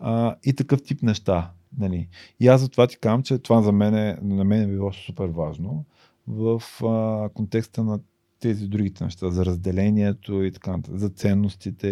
А, 0.01 0.35
и 0.43 0.53
такъв 0.53 0.83
тип 0.83 1.01
неща. 1.01 1.51
Нали. 1.77 2.07
И 2.39 2.47
аз 2.47 2.61
за 2.61 2.69
това 2.69 2.87
ти 2.87 2.97
казвам, 2.97 3.23
че 3.23 3.37
това 3.37 3.61
за 3.61 3.71
мен, 3.71 3.95
е, 3.95 4.17
на 4.21 4.43
мен 4.43 4.61
е 4.61 4.67
било 4.67 4.93
супер 4.93 5.25
важно 5.25 5.85
в 6.27 6.61
а, 6.83 7.29
контекста 7.29 7.83
на 7.83 7.99
тези 8.39 8.67
другите 8.67 9.03
неща, 9.03 9.29
за 9.29 9.45
разделението 9.45 10.43
и 10.43 10.51
така 10.51 10.77
за 10.89 11.09
ценностите 11.09 11.87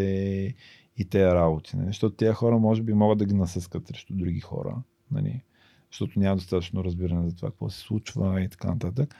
и 0.97 1.05
тези 1.09 1.25
работи. 1.25 1.77
Нали? 1.77 1.87
Защото 1.87 2.15
тези 2.15 2.33
хора 2.33 2.57
може 2.57 2.81
би 2.81 2.93
могат 2.93 3.17
да 3.17 3.25
ги 3.25 3.33
насъскат 3.33 3.87
срещу 3.87 4.13
други 4.13 4.39
хора, 4.39 4.75
нали? 5.11 5.43
защото 5.91 6.19
няма 6.19 6.35
достатъчно 6.35 6.83
разбиране 6.83 7.29
за 7.29 7.35
това 7.35 7.49
какво 7.49 7.69
се 7.69 7.79
случва 7.79 8.41
и 8.41 8.49
така 8.49 8.67
нататък. 8.67 9.15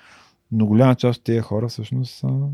Но 0.52 0.66
голяма 0.66 0.96
част 0.96 1.20
от 1.20 1.26
тези 1.26 1.40
хора 1.40 1.68
всъщност 1.68 2.16
са, 2.16 2.50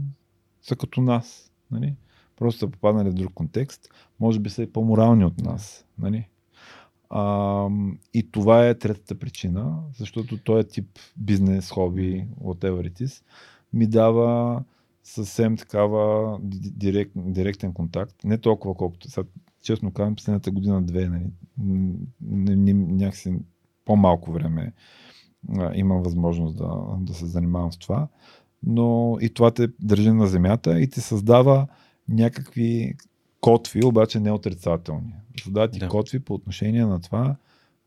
са 0.62 0.76
като 0.76 1.02
нас. 1.02 1.52
Нали? 1.72 1.96
Просто 2.36 2.60
са 2.60 2.68
попаднали 2.68 3.10
в 3.10 3.14
друг 3.14 3.34
контекст. 3.34 3.90
Може 4.20 4.40
би 4.40 4.50
са 4.50 4.64
и 4.64 4.72
по-морални 4.72 5.26
от 5.26 5.38
нас. 5.42 5.86
Нали? 6.00 6.30
А, 7.10 7.68
и 8.14 8.32
това 8.32 8.68
е 8.68 8.80
третата 8.80 9.16
причина, 9.16 9.80
защото 9.98 10.38
този 10.38 10.68
тип 10.68 11.00
бизнес, 11.18 11.72
хоби, 11.72 12.28
whatever 12.44 12.92
it 12.92 13.02
is, 13.02 13.24
ми 13.74 13.88
дава 13.88 14.64
съвсем 15.04 15.58
такава 15.58 16.38
директ, 16.76 17.12
директен 17.16 17.74
контакт. 17.74 18.24
Не 18.24 18.38
толкова 18.38 18.76
колкото 18.76 19.10
сега, 19.10 19.28
честно 19.62 19.92
казвам, 19.92 20.16
последната 20.16 20.52
година-две, 20.52 21.10
нали, 21.10 22.74
някакси 22.74 23.36
по-малко 23.86 24.32
време 24.32 24.74
а, 25.58 25.72
имам 25.76 26.04
възможност 26.04 26.58
да, 26.58 26.98
да 27.00 27.14
се 27.14 27.26
занимавам 27.26 27.72
с 27.72 27.78
това. 27.78 28.08
Но 28.64 29.18
и 29.22 29.34
това 29.34 29.52
те 29.52 29.68
държи 29.80 30.12
на 30.12 30.28
земята 30.28 30.80
и 30.82 30.90
ти 30.90 31.02
създава 31.02 31.68
някакви 32.10 32.96
котви, 33.42 33.86
обаче 33.86 34.20
не 34.20 34.32
отрицателни. 34.32 35.14
Създава 35.44 35.68
ти 35.68 35.80
да. 35.80 35.88
котви 35.88 36.20
по 36.20 36.34
отношение 36.34 36.86
на 36.86 37.02
това, 37.02 37.36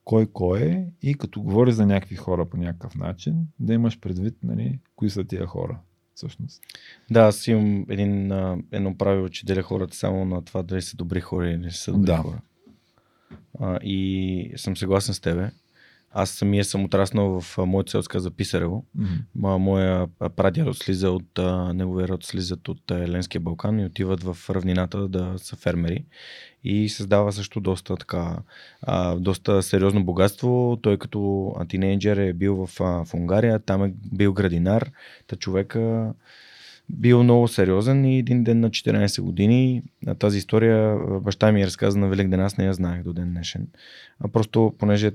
кой 0.05 0.27
кой 0.27 0.63
е 0.63 0.87
и 1.03 1.15
като 1.15 1.43
говори 1.43 1.73
за 1.73 1.87
някакви 1.87 2.17
хора 2.17 2.45
по 2.45 2.57
някакъв 2.57 2.95
начин, 2.95 3.47
да 3.61 3.75
имаш 3.75 4.01
предвид 4.01 4.37
нали, 4.43 4.79
кои 4.97 5.11
са 5.11 5.25
тия 5.25 5.47
хора. 5.47 5.79
Всъщност. 6.15 6.63
Да, 7.11 7.21
аз 7.21 7.47
имам 7.47 7.87
един, 7.89 8.33
едно 8.73 8.99
правило, 8.99 9.29
че 9.29 9.47
деля 9.47 9.63
хората 9.63 9.97
само 9.97 10.25
на 10.25 10.45
това 10.45 10.63
дали 10.63 10.83
са 10.83 10.97
добри 10.97 11.21
хора 11.21 11.49
или 11.49 11.57
не 11.57 11.71
са 11.71 11.93
добри 11.93 12.07
да. 12.07 12.17
хора. 12.17 12.41
А, 13.61 13.79
и 13.83 14.53
съм 14.57 14.77
съгласен 14.77 15.15
с 15.15 15.21
тебе. 15.21 15.51
Аз 16.11 16.31
самия 16.31 16.65
съм 16.65 16.85
отраснал 16.85 17.41
в 17.41 17.59
моята 17.59 17.91
селска 17.91 18.21
за 18.21 18.31
Писарево. 18.31 18.87
Mm-hmm. 18.99 19.57
Моя 19.57 20.07
прадядо 20.37 20.75
слиза 20.75 21.11
от, 21.11 21.39
неговия 21.75 22.09
род 22.09 22.25
слизат 22.25 22.69
от 22.69 22.91
Еленския 22.91 23.41
Балкан 23.41 23.81
и 23.81 23.85
отиват 23.85 24.23
в 24.23 24.37
равнината 24.51 25.09
да 25.09 25.35
са 25.37 25.57
фермери. 25.57 26.05
И 26.65 26.89
създава 26.89 27.33
също 27.33 27.61
доста 27.61 27.97
така, 27.97 28.39
а, 28.83 29.17
доста 29.17 29.63
сериозно 29.63 30.05
богатство. 30.05 30.79
Той 30.83 30.99
като 30.99 31.53
тинейджер 31.69 32.17
е 32.17 32.33
бил 32.33 32.67
в, 32.67 32.79
в 33.05 33.15
Унгария, 33.15 33.59
там 33.59 33.85
е 33.85 33.93
бил 34.13 34.33
градинар. 34.33 34.91
Та 35.27 35.37
човека 35.37 36.13
бил 36.91 37.23
много 37.23 37.49
сериозен 37.49 38.05
и 38.05 38.19
един 38.19 38.45
ден 38.45 38.61
на 38.61 38.71
14 38.71 39.23
години 39.23 39.83
тази 40.19 40.39
история 40.39 40.97
баща 41.21 41.53
ми 41.53 41.63
е 41.63 41.67
разказа 41.67 41.99
на 41.99 42.09
Велик 42.09 42.29
ден, 42.29 42.41
аз 42.41 42.57
не 42.57 42.65
я 42.65 42.73
знаех 42.73 43.03
до 43.03 43.13
ден 43.13 43.31
днешен. 43.31 43.69
А 44.21 44.29
просто 44.29 44.75
понеже 44.79 45.13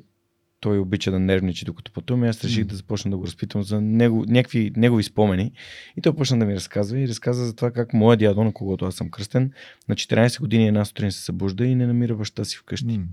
той 0.64 0.80
обича 0.80 1.12
да 1.12 1.20
нервничи 1.20 1.66
докато 1.66 1.92
пътуваме. 1.92 2.28
Аз 2.28 2.44
реших 2.44 2.64
mm. 2.64 2.68
да 2.68 2.76
започна 2.76 3.12
да 3.12 3.18
го 3.18 3.26
разпитвам 3.26 3.64
за 3.64 3.82
него, 3.82 4.26
някакви 4.28 4.72
негови 4.76 5.04
спомени. 5.04 5.52
И 5.98 6.02
той 6.02 6.16
почна 6.16 6.40
да 6.40 6.46
ми 6.46 6.56
разказва 6.56 7.00
и 7.00 7.08
разказа 7.08 7.46
за 7.46 7.56
това 7.56 7.72
как 7.72 7.94
моя 7.94 8.18
дядо, 8.18 8.44
на 8.44 8.54
когото 8.54 8.86
аз 8.86 8.96
съм 8.96 9.10
кръстен, 9.10 9.52
на 9.90 9.96
14 9.96 10.40
години 10.40 10.68
една 10.68 10.86
сутрин 10.86 11.12
се 11.12 11.24
събужда 11.24 11.66
и 11.66 11.76
не 11.76 11.88
намира 11.88 12.16
баща 12.16 12.46
си 12.46 12.58
вкъщи. 12.58 12.86
Mm. 12.86 13.06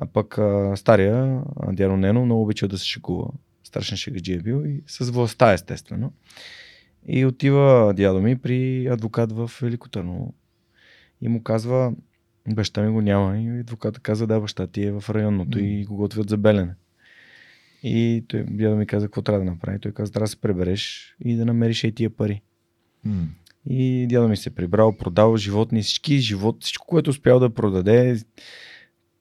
А 0.00 0.06
пък 0.06 0.38
а, 0.38 0.76
стария, 0.76 1.42
дядо 1.72 1.96
Нено, 1.96 2.24
много 2.24 2.42
обича 2.42 2.68
да 2.68 2.78
се 2.78 2.86
шегува. 2.86 3.28
Страшен 3.64 3.96
шегаджи 3.96 4.32
е 4.32 4.38
бил 4.38 4.64
и 4.66 4.82
с 4.86 5.10
властта, 5.10 5.52
естествено. 5.52 6.12
И 7.08 7.26
отива 7.26 7.94
дядо 7.96 8.20
ми 8.20 8.38
при 8.38 8.86
адвокат 8.86 9.32
в 9.32 9.50
Велико 9.62 9.88
Търново. 9.88 10.34
И 11.20 11.28
му 11.28 11.42
казва, 11.42 11.92
Баща 12.54 12.82
ми 12.82 12.90
го 12.90 13.00
няма 13.00 13.38
и 13.38 13.60
адвоката 13.60 14.00
каза, 14.00 14.26
да, 14.26 14.40
баща 14.40 14.66
ти 14.66 14.84
е 14.84 14.92
в 14.92 15.04
районното 15.10 15.58
mm. 15.58 15.62
и 15.62 15.84
го 15.84 15.96
готвят 15.96 16.28
за 16.28 16.36
белене. 16.36 16.74
И 17.82 18.24
той 18.28 18.44
да 18.44 18.76
ми 18.76 18.86
каза 18.86 19.06
какво 19.06 19.22
трябва 19.22 19.44
да 19.44 19.50
направи. 19.50 19.80
Той 19.80 19.92
каза, 19.92 20.12
трябва 20.12 20.24
да 20.24 20.30
се 20.30 20.40
пребереш 20.40 21.14
и 21.24 21.36
да 21.36 21.44
намериш 21.44 21.84
и 21.84 21.92
тия 21.92 22.10
пари. 22.10 22.42
Mm. 23.06 23.26
И 23.70 24.06
дядо 24.06 24.28
ми 24.28 24.36
се 24.36 24.54
прибрал, 24.54 24.96
продал 24.96 25.36
животни, 25.36 25.82
всички 25.82 26.18
живот, 26.18 26.56
всичко, 26.60 26.86
което 26.86 27.10
успял 27.10 27.40
да 27.40 27.50
продаде, 27.50 28.20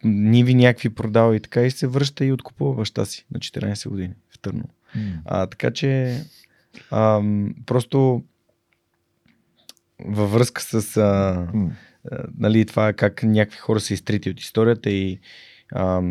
ниви 0.04 0.54
някакви 0.54 0.90
продава 0.90 1.36
и 1.36 1.40
така 1.40 1.62
и 1.62 1.72
се 1.72 1.88
връща 1.88 2.26
и 2.26 2.32
откупува 2.32 2.76
баща 2.76 3.06
си 3.06 3.26
на 3.32 3.40
14 3.40 3.90
години 3.90 4.14
в 4.30 4.40
Търново. 4.40 4.70
Mm. 4.98 5.20
А, 5.26 5.48
така 5.48 5.72
че 5.72 6.22
ам, 6.92 7.56
просто 7.66 8.24
във 10.06 10.32
връзка 10.32 10.62
с 10.62 10.98
а, 10.98 11.48
mm 11.54 11.70
нали, 12.38 12.66
това 12.66 12.94
как 12.94 13.24
някакви 13.24 13.58
хора 13.58 13.80
са 13.80 13.94
изтрити 13.94 14.30
от 14.30 14.40
историята 14.40 14.90
и 14.90 15.20
а, 15.72 16.02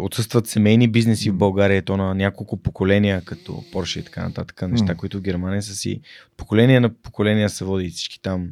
отсъстват 0.00 0.46
семейни 0.46 0.88
бизнеси 0.88 1.30
в 1.30 1.36
България, 1.36 1.82
то 1.82 1.96
на 1.96 2.14
няколко 2.14 2.56
поколения, 2.56 3.22
като 3.24 3.52
Porsche 3.52 4.00
и 4.00 4.04
така 4.04 4.22
нататък, 4.22 4.62
неща, 4.62 4.94
mm. 4.94 4.96
които 4.96 5.18
в 5.18 5.22
Германия 5.22 5.62
са 5.62 5.74
си 5.74 6.00
поколения 6.36 6.80
на 6.80 6.94
поколения 6.94 7.50
са 7.50 7.64
води 7.64 7.90
всички 7.90 8.22
там. 8.22 8.48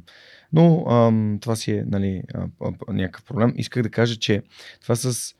Но 0.53 0.85
а, 0.89 1.13
това 1.41 1.57
си 1.57 1.73
е 1.73 1.85
нали, 1.87 2.23
а, 2.35 2.47
а, 2.89 2.93
някакъв 2.93 3.25
проблем. 3.25 3.55
Исках 3.57 3.83
да 3.83 3.91
кажа, 3.91 4.17
че 4.17 4.43
това 4.83 4.97
с 4.97 5.35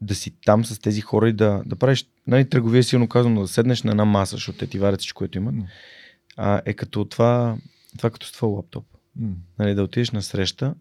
да 0.00 0.14
си 0.14 0.34
там 0.44 0.64
с 0.64 0.78
тези 0.78 1.00
хора 1.00 1.28
и 1.28 1.32
да, 1.32 1.62
да 1.66 1.76
правиш, 1.76 2.06
нали, 2.26 2.48
търговия 2.48 2.84
силно 2.84 3.08
казано, 3.08 3.40
да 3.40 3.48
седнеш 3.48 3.82
на 3.82 3.90
една 3.90 4.04
маса, 4.04 4.36
защото 4.36 4.58
те 4.58 4.66
ти 4.66 4.78
варят 4.78 5.00
всичко, 5.00 5.18
което 5.18 5.38
имат, 5.38 5.54
а, 6.36 6.62
е 6.66 6.74
като 6.74 7.04
това, 7.04 7.56
това 7.96 8.10
като 8.10 8.26
с 8.26 8.32
твой 8.32 8.50
лаптоп. 8.50 8.84
Mm. 9.20 9.34
Нали, 9.58 9.74
да 9.74 9.82
отидеш 9.82 10.10
на 10.10 10.22
среща 10.22 10.74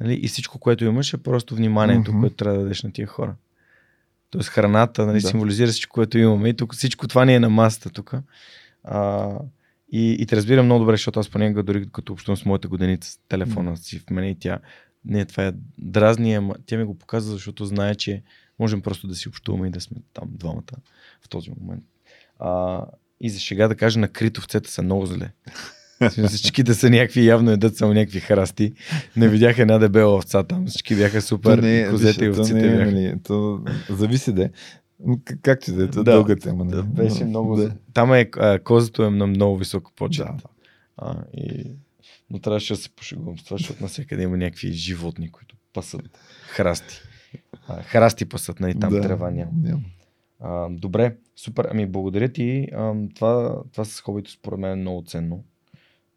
нали, 0.00 0.14
и 0.22 0.28
всичко, 0.28 0.58
което 0.58 0.84
имаш 0.84 1.12
е 1.12 1.16
просто 1.16 1.54
вниманието, 1.54 2.12
mm-hmm. 2.12 2.20
което 2.20 2.36
трябва 2.36 2.56
да 2.56 2.62
дадеш 2.62 2.82
на 2.82 2.92
тия 2.92 3.06
хора. 3.06 3.34
Тоест 4.30 4.48
храната 4.48 5.06
нали, 5.06 5.20
да. 5.20 5.28
символизира 5.28 5.70
всичко, 5.70 5.94
което 5.94 6.18
имаме 6.18 6.48
и 6.48 6.56
тук 6.56 6.74
всичко 6.74 7.08
това 7.08 7.24
ни 7.24 7.34
е 7.34 7.40
на 7.40 7.48
масата 7.48 7.90
тук. 7.90 8.14
А, 8.84 9.30
и, 9.92 10.16
и 10.20 10.26
те 10.26 10.36
разбирам 10.36 10.64
много 10.64 10.80
добре, 10.80 10.92
защото 10.92 11.20
аз 11.20 11.28
понякога 11.28 11.62
дори 11.62 11.88
като 11.92 12.12
общувам 12.12 12.36
с 12.36 12.44
моята 12.44 12.68
годеница, 12.68 13.18
телефона 13.28 13.72
mm. 13.72 13.80
си 13.80 13.98
в 13.98 14.10
мене 14.10 14.30
и 14.30 14.38
тя, 14.38 14.58
не, 15.04 15.24
това 15.24 15.46
е 15.46 15.52
дразни, 15.78 16.34
ама 16.34 16.54
тя 16.66 16.76
ми 16.76 16.84
го 16.84 16.98
показва, 16.98 17.32
защото 17.32 17.64
знае, 17.64 17.94
че 17.94 18.22
можем 18.58 18.82
просто 18.82 19.06
да 19.06 19.14
си 19.14 19.28
общуваме 19.28 19.66
и 19.66 19.70
да 19.70 19.80
сме 19.80 19.96
там 20.12 20.28
двамата 20.30 20.76
в 21.22 21.28
този 21.28 21.50
момент. 21.60 21.84
А, 22.38 22.82
и 23.20 23.30
за 23.30 23.40
шега 23.40 23.68
да 23.68 23.74
кажа, 23.74 23.98
на 23.98 24.08
критовцета 24.08 24.70
са 24.70 24.82
много 24.82 25.06
зле. 25.06 25.32
Всички 26.28 26.62
да 26.62 26.74
са 26.74 26.90
някакви, 26.90 27.26
явно 27.26 27.50
едат 27.50 27.76
само 27.76 27.94
някакви 27.94 28.20
храсти. 28.20 28.72
Не 29.16 29.28
видях 29.28 29.58
една 29.58 29.78
дебела 29.78 30.14
овца 30.14 30.42
там. 30.42 30.66
Всички 30.66 30.94
бяха 30.96 31.22
супер. 31.22 31.58
не, 31.58 31.88
Козете 31.90 32.24
и 32.24 32.28
виж, 32.28 32.36
то 32.36 32.42
овците 32.42 32.60
не, 32.60 32.66
е, 32.66 32.76
бяха. 32.76 32.84
нали, 32.86 33.14
то 33.22 33.60
зависи 33.90 34.32
де. 34.32 34.50
Как- 35.24 35.38
Както 35.42 35.70
и 35.70 35.74
да 35.74 35.84
е, 35.84 35.86
то 35.86 35.92
Да, 35.94 36.12
дълга 36.12 36.36
тема. 36.36 36.64
Да, 36.66 36.76
нали. 36.76 36.86
беше 36.86 37.24
Но, 37.24 37.30
много. 37.30 37.56
да. 37.56 37.72
Там 37.94 38.14
е, 38.14 38.30
а, 38.36 38.58
козето 38.58 39.02
е 39.04 39.10
на 39.10 39.26
много 39.26 39.56
високо 39.58 39.92
почет. 39.96 40.26
Да. 40.26 40.36
А, 40.96 41.16
и... 41.34 41.70
Но 42.30 42.38
трябваше 42.38 42.72
да 42.74 42.80
се 42.80 42.88
пошегувам 42.90 43.38
с 43.38 43.44
това, 43.44 43.56
защото 43.56 43.82
навсякъде 43.82 44.22
има 44.22 44.36
някакви 44.36 44.72
животни, 44.72 45.30
които 45.32 45.56
пасат 45.72 46.18
храсти. 46.48 47.00
А, 47.68 47.82
храсти 47.82 48.24
пасат, 48.24 48.60
нали? 48.60 48.80
Там 48.80 48.92
да, 48.92 49.00
трева 49.00 49.30
няма. 49.30 49.50
няма. 49.54 49.82
А, 50.40 50.68
добре, 50.70 51.16
супер. 51.36 51.68
Ами 51.70 51.86
благодаря 51.86 52.28
ти. 52.28 52.68
А, 52.74 52.92
това, 53.14 53.62
това 53.72 53.84
с 53.84 54.00
хобито 54.00 54.30
според 54.30 54.58
мен 54.58 54.72
е 54.72 54.76
много 54.76 55.02
ценно. 55.06 55.44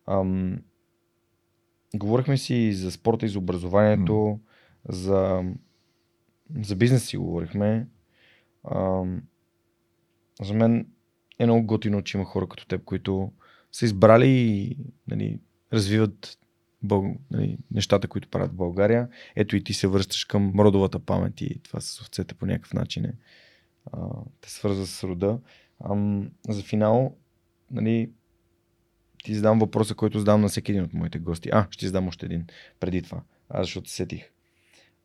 Ам, 0.09 0.61
говорихме 1.95 2.37
си 2.37 2.55
и 2.55 2.73
за 2.73 2.91
спорта 2.91 3.25
и 3.25 3.29
за 3.29 3.39
образованието, 3.39 4.39
за, 4.89 5.43
за 6.61 6.75
бизнес 6.75 7.05
си 7.05 7.17
говорихме. 7.17 7.87
Ам, 8.71 9.21
за 10.41 10.53
мен 10.53 10.87
е 11.39 11.45
много 11.45 11.65
готино, 11.65 12.01
че 12.01 12.17
има 12.17 12.25
хора 12.25 12.47
като 12.47 12.65
теб, 12.65 12.83
които 12.83 13.31
са 13.71 13.85
избрали 13.85 14.27
и 14.29 14.77
нали, 15.07 15.39
развиват 15.73 16.39
бъл... 16.83 17.15
нали, 17.31 17.57
нещата, 17.71 18.07
които 18.07 18.29
правят 18.29 18.51
в 18.51 18.55
България. 18.55 19.09
Ето 19.35 19.55
и 19.55 19.63
ти 19.63 19.73
се 19.73 19.87
връщаш 19.87 20.25
към 20.25 20.59
родовата 20.59 20.99
памет 20.99 21.41
и 21.41 21.59
това 21.63 21.79
с 21.79 22.01
овцете 22.01 22.35
по 22.35 22.45
някакъв 22.45 22.73
начин 22.73 23.05
е 23.05 23.13
а, 23.91 24.07
те 24.41 24.51
свързва 24.51 24.85
с 24.85 25.03
рода. 25.03 25.39
Ам, 25.89 26.31
за 26.49 26.63
финал, 26.63 27.15
нали, 27.71 28.11
ти 29.23 29.35
задам 29.35 29.59
въпроса, 29.59 29.95
който 29.95 30.19
задам 30.19 30.41
на 30.41 30.47
всеки 30.49 30.71
един 30.71 30.83
от 30.83 30.93
моите 30.93 31.19
гости. 31.19 31.49
А, 31.53 31.67
ще 31.71 31.85
задам 31.85 32.07
още 32.07 32.25
един 32.25 32.45
преди 32.79 33.01
това, 33.01 33.21
аз 33.49 33.65
защото 33.65 33.89
се 33.89 33.95
сетих. 33.95 34.23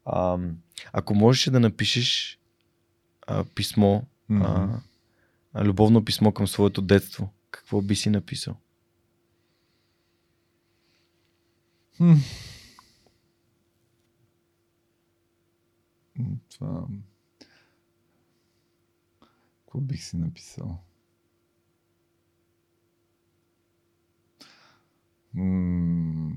Ам, 0.06 0.58
ако 0.92 1.14
можеш 1.14 1.44
да 1.50 1.60
напишеш 1.60 2.38
а, 3.26 3.44
писмо, 3.44 4.02
Мгм. 4.28 4.42
а, 4.42 4.80
а, 5.52 5.64
любовно 5.64 6.04
писмо 6.04 6.32
към 6.32 6.48
своето 6.48 6.82
детство, 6.82 7.32
какво 7.50 7.82
би 7.82 7.96
си 7.96 8.10
написал? 8.10 8.56
Хм. 11.96 12.14
Това... 16.50 16.86
Какво 19.64 19.80
бих 19.80 20.04
си 20.04 20.16
написал? 20.16 20.78
М, 25.34 26.32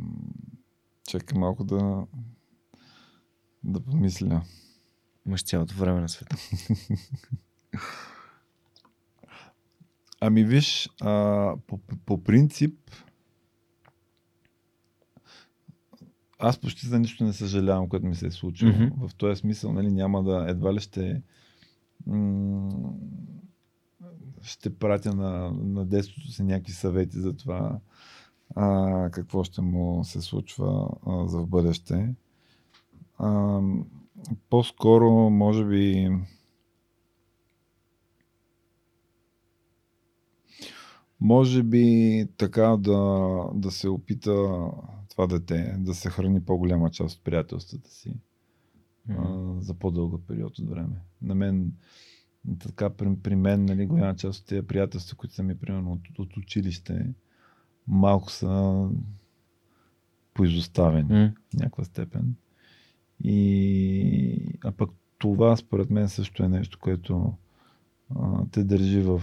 Чакай 1.07 1.39
малко 1.39 1.63
да 1.63 2.07
да 3.63 3.79
помисля. 3.79 4.41
Имаш 5.27 5.43
цялото 5.43 5.75
време 5.75 6.01
на 6.01 6.09
света. 6.09 6.35
Ами 10.21 10.43
виж, 10.43 10.89
а, 11.01 11.53
по, 11.67 11.77
по 12.05 12.23
принцип 12.23 12.79
аз 16.39 16.57
почти 16.57 16.87
за 16.87 16.99
нищо 16.99 17.23
не 17.23 17.33
съжалявам, 17.33 17.89
което 17.89 18.05
ми 18.05 18.15
се 18.15 18.27
е 18.27 18.31
случило. 18.31 18.71
Mm-hmm. 18.71 19.07
В 19.07 19.15
този 19.15 19.39
смисъл, 19.39 19.73
нали, 19.73 19.91
няма 19.91 20.23
да, 20.23 20.45
едва 20.49 20.73
ли 20.73 20.79
ще 20.79 21.21
м- 22.07 22.93
ще 24.41 24.75
пратя 24.75 25.13
на, 25.15 25.51
на 25.51 25.85
детството 25.85 26.31
си 26.31 26.43
някакви 26.43 26.73
съвети 26.73 27.19
за 27.19 27.33
това 27.33 27.79
а, 28.55 29.09
какво 29.11 29.43
ще 29.43 29.61
му 29.61 30.03
се 30.03 30.21
случва 30.21 30.89
а, 31.05 31.27
за 31.27 31.39
в 31.39 31.47
бъдеще. 31.47 32.15
А, 33.17 33.61
по-скоро, 34.49 35.11
може 35.29 35.65
би, 35.65 36.09
Може 41.19 41.63
би 41.63 42.25
така 42.37 42.77
да, 42.79 42.99
да 43.53 43.71
се 43.71 43.89
опита 43.89 44.31
това 45.09 45.27
дете 45.27 45.75
да 45.79 45.93
се 45.93 46.09
храни 46.09 46.45
по-голяма 46.45 46.89
част 46.89 47.17
от 47.17 47.23
приятелствата 47.23 47.89
си 47.89 48.13
а, 49.09 49.53
за 49.59 49.73
по-дълъг 49.73 50.21
период 50.27 50.59
от 50.59 50.69
време. 50.69 50.95
На 51.21 51.35
мен, 51.35 51.71
така 52.59 52.89
при, 52.89 53.15
при 53.23 53.35
мен, 53.35 53.65
нали, 53.65 53.85
голяма 53.85 54.15
част 54.15 54.39
от 54.39 54.47
тези 54.47 54.67
приятелства, 54.67 55.17
които 55.17 55.35
са 55.35 55.43
ми 55.43 55.57
примерно 55.57 55.91
от, 55.91 56.19
от 56.19 56.37
училище, 56.37 57.13
малко 57.87 58.31
са 58.31 58.87
поизоставени 60.33 61.13
М, 61.13 61.31
в 61.49 61.53
някаква 61.53 61.83
степен. 61.83 62.35
И, 63.23 64.59
а 64.63 64.71
пък 64.71 64.89
това 65.17 65.55
според 65.55 65.89
мен 65.89 66.09
също 66.09 66.43
е 66.43 66.49
нещо, 66.49 66.79
което 66.81 67.33
а, 68.15 68.45
те 68.51 68.63
държи 68.63 69.01
в 69.01 69.21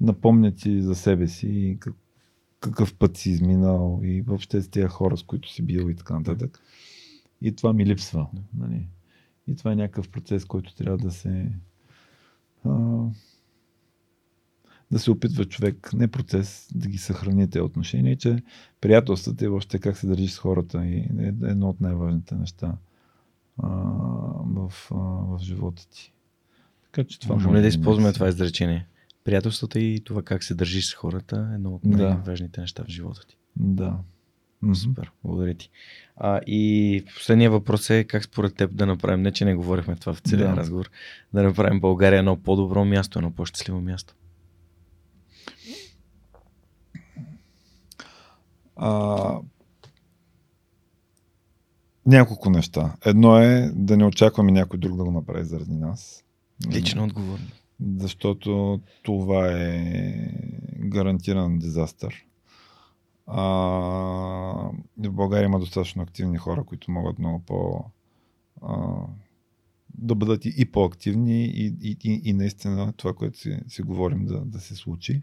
напомня 0.00 0.54
ти 0.54 0.82
за 0.82 0.94
себе 0.94 1.28
си 1.28 1.48
и 1.48 1.78
как, 1.78 1.94
какъв 2.60 2.94
път 2.94 3.16
си 3.16 3.30
изминал 3.30 4.00
и 4.02 4.22
въобще 4.22 4.62
с 4.62 4.68
тези 4.68 4.86
хора, 4.86 5.16
с 5.16 5.22
които 5.22 5.52
си 5.52 5.62
бил 5.62 5.90
и 5.90 5.96
така 5.96 6.14
нататък. 6.14 6.62
И 7.40 7.56
това 7.56 7.72
ми 7.72 7.86
липсва. 7.86 8.26
Нали? 8.54 8.88
И 9.46 9.56
това 9.56 9.72
е 9.72 9.76
някакъв 9.76 10.08
процес, 10.08 10.44
който 10.44 10.74
трябва 10.74 10.98
да 10.98 11.10
се 11.10 11.52
а, 12.64 13.02
да 14.90 14.98
се 14.98 15.10
опитва 15.10 15.44
човек, 15.44 15.90
не 15.94 16.08
процес, 16.08 16.68
да 16.74 16.88
ги 16.88 16.98
съхрани 16.98 17.50
тези 17.50 17.60
отношения, 17.60 18.12
и 18.12 18.16
че 18.16 18.42
приятелствата 18.80 19.44
и 19.44 19.48
въобще 19.48 19.78
как 19.78 19.96
се 19.96 20.06
държиш 20.06 20.32
с 20.32 20.38
хората 20.38 20.86
и 20.86 20.96
е 20.96 21.32
едно 21.42 21.68
от 21.68 21.80
най-важните 21.80 22.34
неща 22.34 22.72
а, 23.62 23.68
в, 24.46 24.72
а, 24.90 24.94
в 24.94 25.38
живота 25.42 25.88
ти. 25.88 26.12
Така 26.82 27.04
че 27.08 27.20
това 27.20 27.34
Можем 27.34 27.48
може 27.48 27.58
ли 27.58 27.62
да 27.62 27.68
използваме 27.68 28.12
това 28.12 28.28
изречение? 28.28 28.86
Приятелствата 29.24 29.80
и 29.80 30.00
това 30.04 30.22
как 30.22 30.44
се 30.44 30.54
държиш 30.54 30.86
с 30.86 30.94
хората 30.94 31.48
е 31.52 31.54
едно 31.54 31.70
от 31.74 31.80
Да. 31.84 32.08
най-важните 32.08 32.60
неща 32.60 32.84
в 32.84 32.88
живота 32.88 33.26
ти. 33.28 33.36
Да. 33.56 33.98
Супер, 34.74 35.10
благодаря 35.24 35.54
ти. 35.54 35.70
А, 36.16 36.40
и 36.46 37.04
последният 37.14 37.52
въпрос 37.52 37.90
е 37.90 38.04
как 38.04 38.24
според 38.24 38.54
теб 38.54 38.74
да 38.76 38.86
направим, 38.86 39.22
не 39.22 39.32
че 39.32 39.44
не 39.44 39.54
говорихме 39.54 39.96
това 39.96 40.14
в 40.14 40.20
целия 40.20 40.48
Да. 40.48 40.56
разговор, 40.56 40.90
да 41.34 41.42
направим 41.42 41.80
България 41.80 42.18
едно 42.18 42.36
по-добро 42.36 42.84
място, 42.84 43.18
едно 43.18 43.30
по-щастливо 43.30 43.80
място. 43.80 44.14
А, 48.76 49.38
няколко 52.06 52.50
неща. 52.50 52.96
Едно 53.04 53.38
е 53.38 53.72
да 53.74 53.96
не 53.96 54.04
очакваме 54.04 54.52
някой 54.52 54.78
друг 54.78 54.96
да 54.96 55.04
го 55.04 55.10
направи 55.10 55.44
заради 55.44 55.74
нас. 55.74 56.24
Лично 56.70 57.04
отговорно. 57.04 57.46
Защото 57.96 58.80
това 59.02 59.48
е 59.52 60.14
гарантиран 60.78 61.58
дизастър. 61.58 62.24
А, 63.26 63.42
в 64.98 65.12
България 65.12 65.44
има 65.44 65.58
достатъчно 65.58 66.02
активни 66.02 66.38
хора, 66.38 66.64
които 66.64 66.90
могат 66.90 67.18
много 67.18 67.38
по... 67.38 67.84
А, 68.62 68.76
да 69.98 70.14
бъдат 70.14 70.44
и, 70.44 70.54
и 70.56 70.64
по-активни 70.64 71.44
и, 71.44 71.66
и, 71.82 71.96
и, 72.04 72.20
и 72.24 72.32
наистина 72.32 72.92
това, 72.92 73.12
което 73.12 73.38
си, 73.38 73.58
си 73.68 73.82
говорим 73.82 74.24
да, 74.24 74.40
да 74.40 74.60
се 74.60 74.74
случи. 74.74 75.20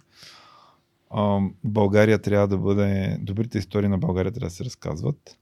България 1.64 2.22
трябва 2.22 2.48
да 2.48 2.58
бъде... 2.58 3.18
Добрите 3.22 3.58
истории 3.58 3.90
на 3.90 3.98
България 3.98 4.32
трябва 4.32 4.48
да 4.48 4.56
се 4.56 4.66
разказват. 4.66 5.38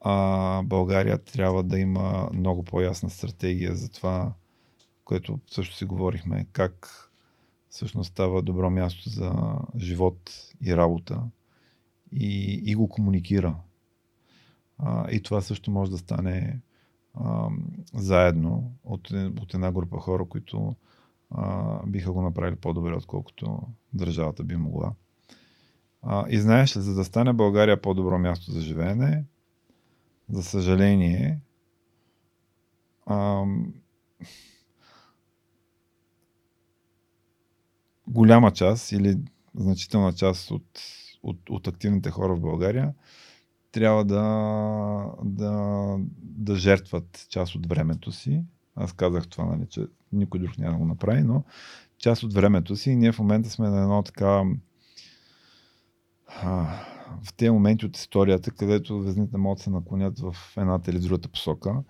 А, 0.00 0.62
България 0.62 1.18
трябва 1.18 1.62
да 1.62 1.78
има 1.78 2.28
много 2.32 2.62
по-ясна 2.62 3.10
стратегия 3.10 3.74
за 3.74 3.90
това, 3.90 4.32
което 5.04 5.38
също 5.50 5.76
си 5.76 5.84
говорихме, 5.84 6.46
как 6.52 6.88
всъщност 7.68 8.10
става 8.10 8.42
добро 8.42 8.70
място 8.70 9.08
за 9.08 9.32
живот 9.76 10.30
и 10.66 10.76
работа 10.76 11.22
и, 12.12 12.62
и 12.64 12.74
го 12.74 12.88
комуникира. 12.88 13.56
А, 14.78 15.10
и 15.10 15.22
това 15.22 15.40
също 15.40 15.70
може 15.70 15.90
да 15.90 15.98
стане 15.98 16.60
а, 17.14 17.48
заедно 17.94 18.72
от, 18.84 19.10
от 19.40 19.54
една 19.54 19.72
група 19.72 19.98
хора, 19.98 20.24
които 20.24 20.74
а, 21.34 21.80
биха 21.86 22.12
го 22.12 22.22
направили 22.22 22.56
по-добре, 22.56 22.94
отколкото 22.94 23.58
държавата 23.92 24.44
би 24.44 24.56
могла. 24.56 24.92
А, 26.02 26.24
и 26.28 26.40
знаеш 26.40 26.76
ли, 26.76 26.80
за 26.80 26.94
да 26.94 27.04
стане 27.04 27.32
България 27.32 27.82
по-добро 27.82 28.18
място 28.18 28.52
за 28.52 28.60
живеене, 28.60 29.24
за 30.28 30.42
съжаление, 30.42 31.40
а, 33.06 33.44
голяма 38.06 38.50
част 38.50 38.92
или 38.92 39.18
значителна 39.54 40.12
част 40.12 40.50
от, 40.50 40.80
от, 41.22 41.50
от 41.50 41.68
активните 41.68 42.10
хора 42.10 42.34
в 42.34 42.40
България 42.40 42.94
трябва 43.72 44.04
да, 44.04 44.24
да, 45.24 45.96
да 46.22 46.56
жертват 46.56 47.26
част 47.28 47.54
от 47.54 47.66
времето 47.66 48.12
си. 48.12 48.42
Аз 48.76 48.92
казах 48.92 49.28
това, 49.28 49.44
нали, 49.44 49.66
че 49.68 49.86
никой 50.12 50.40
друг 50.40 50.58
няма 50.58 50.72
да 50.72 50.78
го 50.78 50.86
направи, 50.86 51.22
но 51.22 51.44
част 51.98 52.22
от 52.22 52.32
времето 52.34 52.76
си 52.76 52.90
и 52.90 52.96
ние 52.96 53.12
в 53.12 53.18
момента 53.18 53.50
сме 53.50 53.68
на 53.68 53.82
едно 53.82 54.02
така 54.02 54.44
в 57.22 57.34
тези 57.36 57.50
моменти 57.50 57.86
от 57.86 57.96
историята, 57.96 58.50
където 58.50 59.00
везните 59.00 59.36
могат 59.36 59.58
да 59.58 59.62
се 59.62 59.70
наклонят 59.70 60.18
в 60.20 60.36
едната 60.56 60.90
или 60.90 61.00
другата 61.00 61.28
посока. 61.28 61.82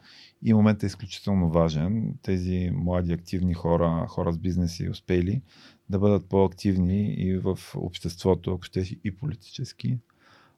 И 0.42 0.54
моментът 0.54 0.82
е 0.82 0.86
изключително 0.86 1.50
важен. 1.50 2.14
Тези 2.22 2.70
млади, 2.74 3.12
активни 3.12 3.54
хора, 3.54 4.06
хора 4.08 4.32
с 4.32 4.38
бизнеси, 4.38 4.88
успели, 4.88 5.42
да 5.88 5.98
бъдат 5.98 6.28
по-активни 6.28 7.14
и 7.14 7.38
в 7.38 7.58
обществото, 7.76 8.52
ако 8.52 8.62
ще 8.62 8.98
и 9.04 9.16
политически, 9.16 9.98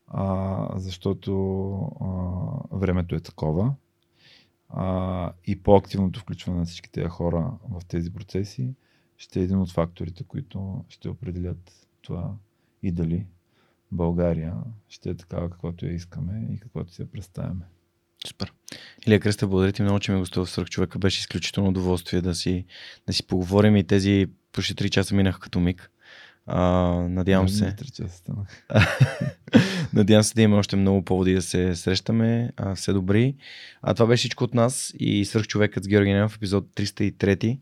а, 0.07 0.69
защото 0.79 1.33
а, 2.01 2.77
времето 2.77 3.15
е 3.15 3.21
такова. 3.21 3.75
А, 4.69 5.33
и 5.47 5.63
по-активното 5.63 6.21
включване 6.21 6.59
на 6.59 6.65
всички 6.65 6.91
тези 6.91 7.09
хора 7.09 7.51
в 7.71 7.85
тези 7.89 8.13
процеси 8.13 8.75
ще 9.17 9.41
е 9.41 9.43
един 9.43 9.59
от 9.59 9.73
факторите, 9.73 10.25
които 10.25 10.85
ще 10.89 11.09
определят 11.09 11.89
това 12.03 12.35
и 12.83 12.93
дали 12.93 13.27
България 13.93 14.55
ще 14.89 15.11
е 15.11 15.15
такава, 15.15 15.51
каквато 15.51 15.87
я 15.87 15.93
искаме 15.93 16.49
и 16.55 16.59
каквото 16.59 16.93
си 16.93 17.03
я 17.03 17.11
представяме. 17.11 17.65
Супер. 18.27 18.53
Илия 19.07 19.21
Кръста, 19.21 19.47
благодаря 19.47 19.73
ти 19.73 19.83
много, 19.83 20.01
че 20.01 20.13
ме 20.13 20.19
гостува 20.19 20.47
в 20.47 20.51
Сръх 20.51 20.69
човека. 20.69 20.99
Беше 20.99 21.21
изключително 21.21 21.69
удоволствие 21.69 22.21
да 22.21 22.35
си, 22.35 22.65
да 23.07 23.13
си 23.13 23.27
поговорим 23.27 23.77
и 23.77 23.85
тези 23.85 24.27
почти 24.53 24.75
3 24.75 24.91
часа 24.91 25.15
минаха 25.15 25.41
като 25.41 25.61
миг. 25.61 25.91
А, 26.47 26.61
надявам 27.09 27.49
се. 27.49 27.65
3 27.65 27.91
часа 27.91 28.17
станах. 28.17 28.67
надявам 29.95 30.23
се 30.23 30.35
да 30.35 30.43
има 30.43 30.57
още 30.57 30.77
много 30.77 31.03
поводи 31.03 31.35
да 31.35 31.43
се 31.43 31.75
срещаме. 31.75 32.51
А, 32.57 32.75
все 32.75 32.93
добри. 32.93 33.35
А 33.83 33.95
това 33.95 34.07
беше 34.07 34.21
всичко 34.21 34.45
от 34.45 34.55
нас 34.55 34.95
и 34.99 35.25
Сръх 35.25 35.47
човекът 35.47 35.85
с 35.85 35.89
Георги 35.89 36.13
Ненов, 36.13 36.37
епизод 36.37 36.67
303. 36.77 37.59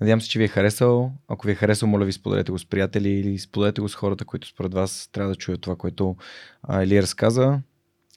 Надявам 0.00 0.20
се, 0.20 0.28
че 0.28 0.38
ви 0.38 0.44
е 0.44 0.48
харесал. 0.48 1.12
Ако 1.28 1.46
ви 1.46 1.52
е 1.52 1.56
харесал, 1.56 1.88
моля 1.88 2.04
ви 2.04 2.12
споделете 2.12 2.52
го 2.52 2.58
с 2.58 2.66
приятели 2.66 3.08
или 3.08 3.38
споделете 3.38 3.80
го 3.80 3.88
с 3.88 3.94
хората, 3.94 4.24
които 4.24 4.48
според 4.48 4.74
вас 4.74 5.08
трябва 5.12 5.30
да 5.30 5.36
чуят 5.36 5.60
това, 5.60 5.76
което 5.76 6.16
Или 6.82 7.02
разказа. 7.02 7.60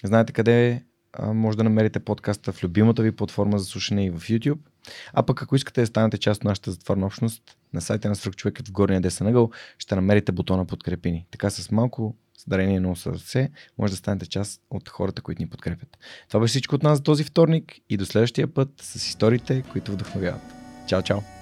Знаете 0.04 0.34
къде 0.34 0.84
може 1.24 1.58
да 1.58 1.64
намерите 1.64 2.00
подкаста 2.00 2.52
в 2.52 2.64
любимата 2.64 3.04
ви 3.04 3.12
платформа 3.12 3.60
за 3.60 3.66
слушане 3.66 4.06
и 4.06 4.10
в 4.10 4.20
YouTube. 4.20 4.60
А 5.14 5.24
пък 5.24 5.42
ако 5.42 5.56
искате 5.56 5.82
да 5.82 5.88
станете 5.88 6.18
част 6.18 6.42
от 6.42 6.46
нашата 6.46 6.72
затворна 6.72 7.06
общност, 7.06 7.58
на 7.74 7.82
сайта 7.82 8.10
на 8.10 8.16
Свръхчовекът 8.16 8.68
в 8.68 8.72
горния 8.72 9.02
десен 9.02 9.28
ъгъл 9.28 9.52
ще 9.78 9.96
намерите 9.96 10.32
бутона 10.32 10.66
подкрепини. 10.66 11.26
Така 11.32 11.50
с 11.50 11.72
малко 11.72 12.16
съдарение 12.48 12.80
на 12.80 12.96
сърце 12.96 13.50
може 13.78 13.92
да 13.92 13.98
станете 13.98 14.26
част 14.26 14.62
от 14.70 14.90
хората, 14.90 15.22
които 15.22 15.42
ни 15.42 15.50
подкрепят. 15.50 15.98
Това 16.28 16.40
беше 16.40 16.52
всичко 16.52 16.76
от 16.76 16.84
нас 16.84 16.98
за 16.98 17.04
този 17.04 17.24
вторник 17.24 17.80
и 17.90 17.98
до 17.98 18.06
следващия 18.06 18.54
път 18.54 18.70
с 18.82 18.96
историите, 18.96 19.64
които 19.72 19.92
вдъхновяват. 19.92 20.42
Чао, 20.88 21.02
чао! 21.02 21.37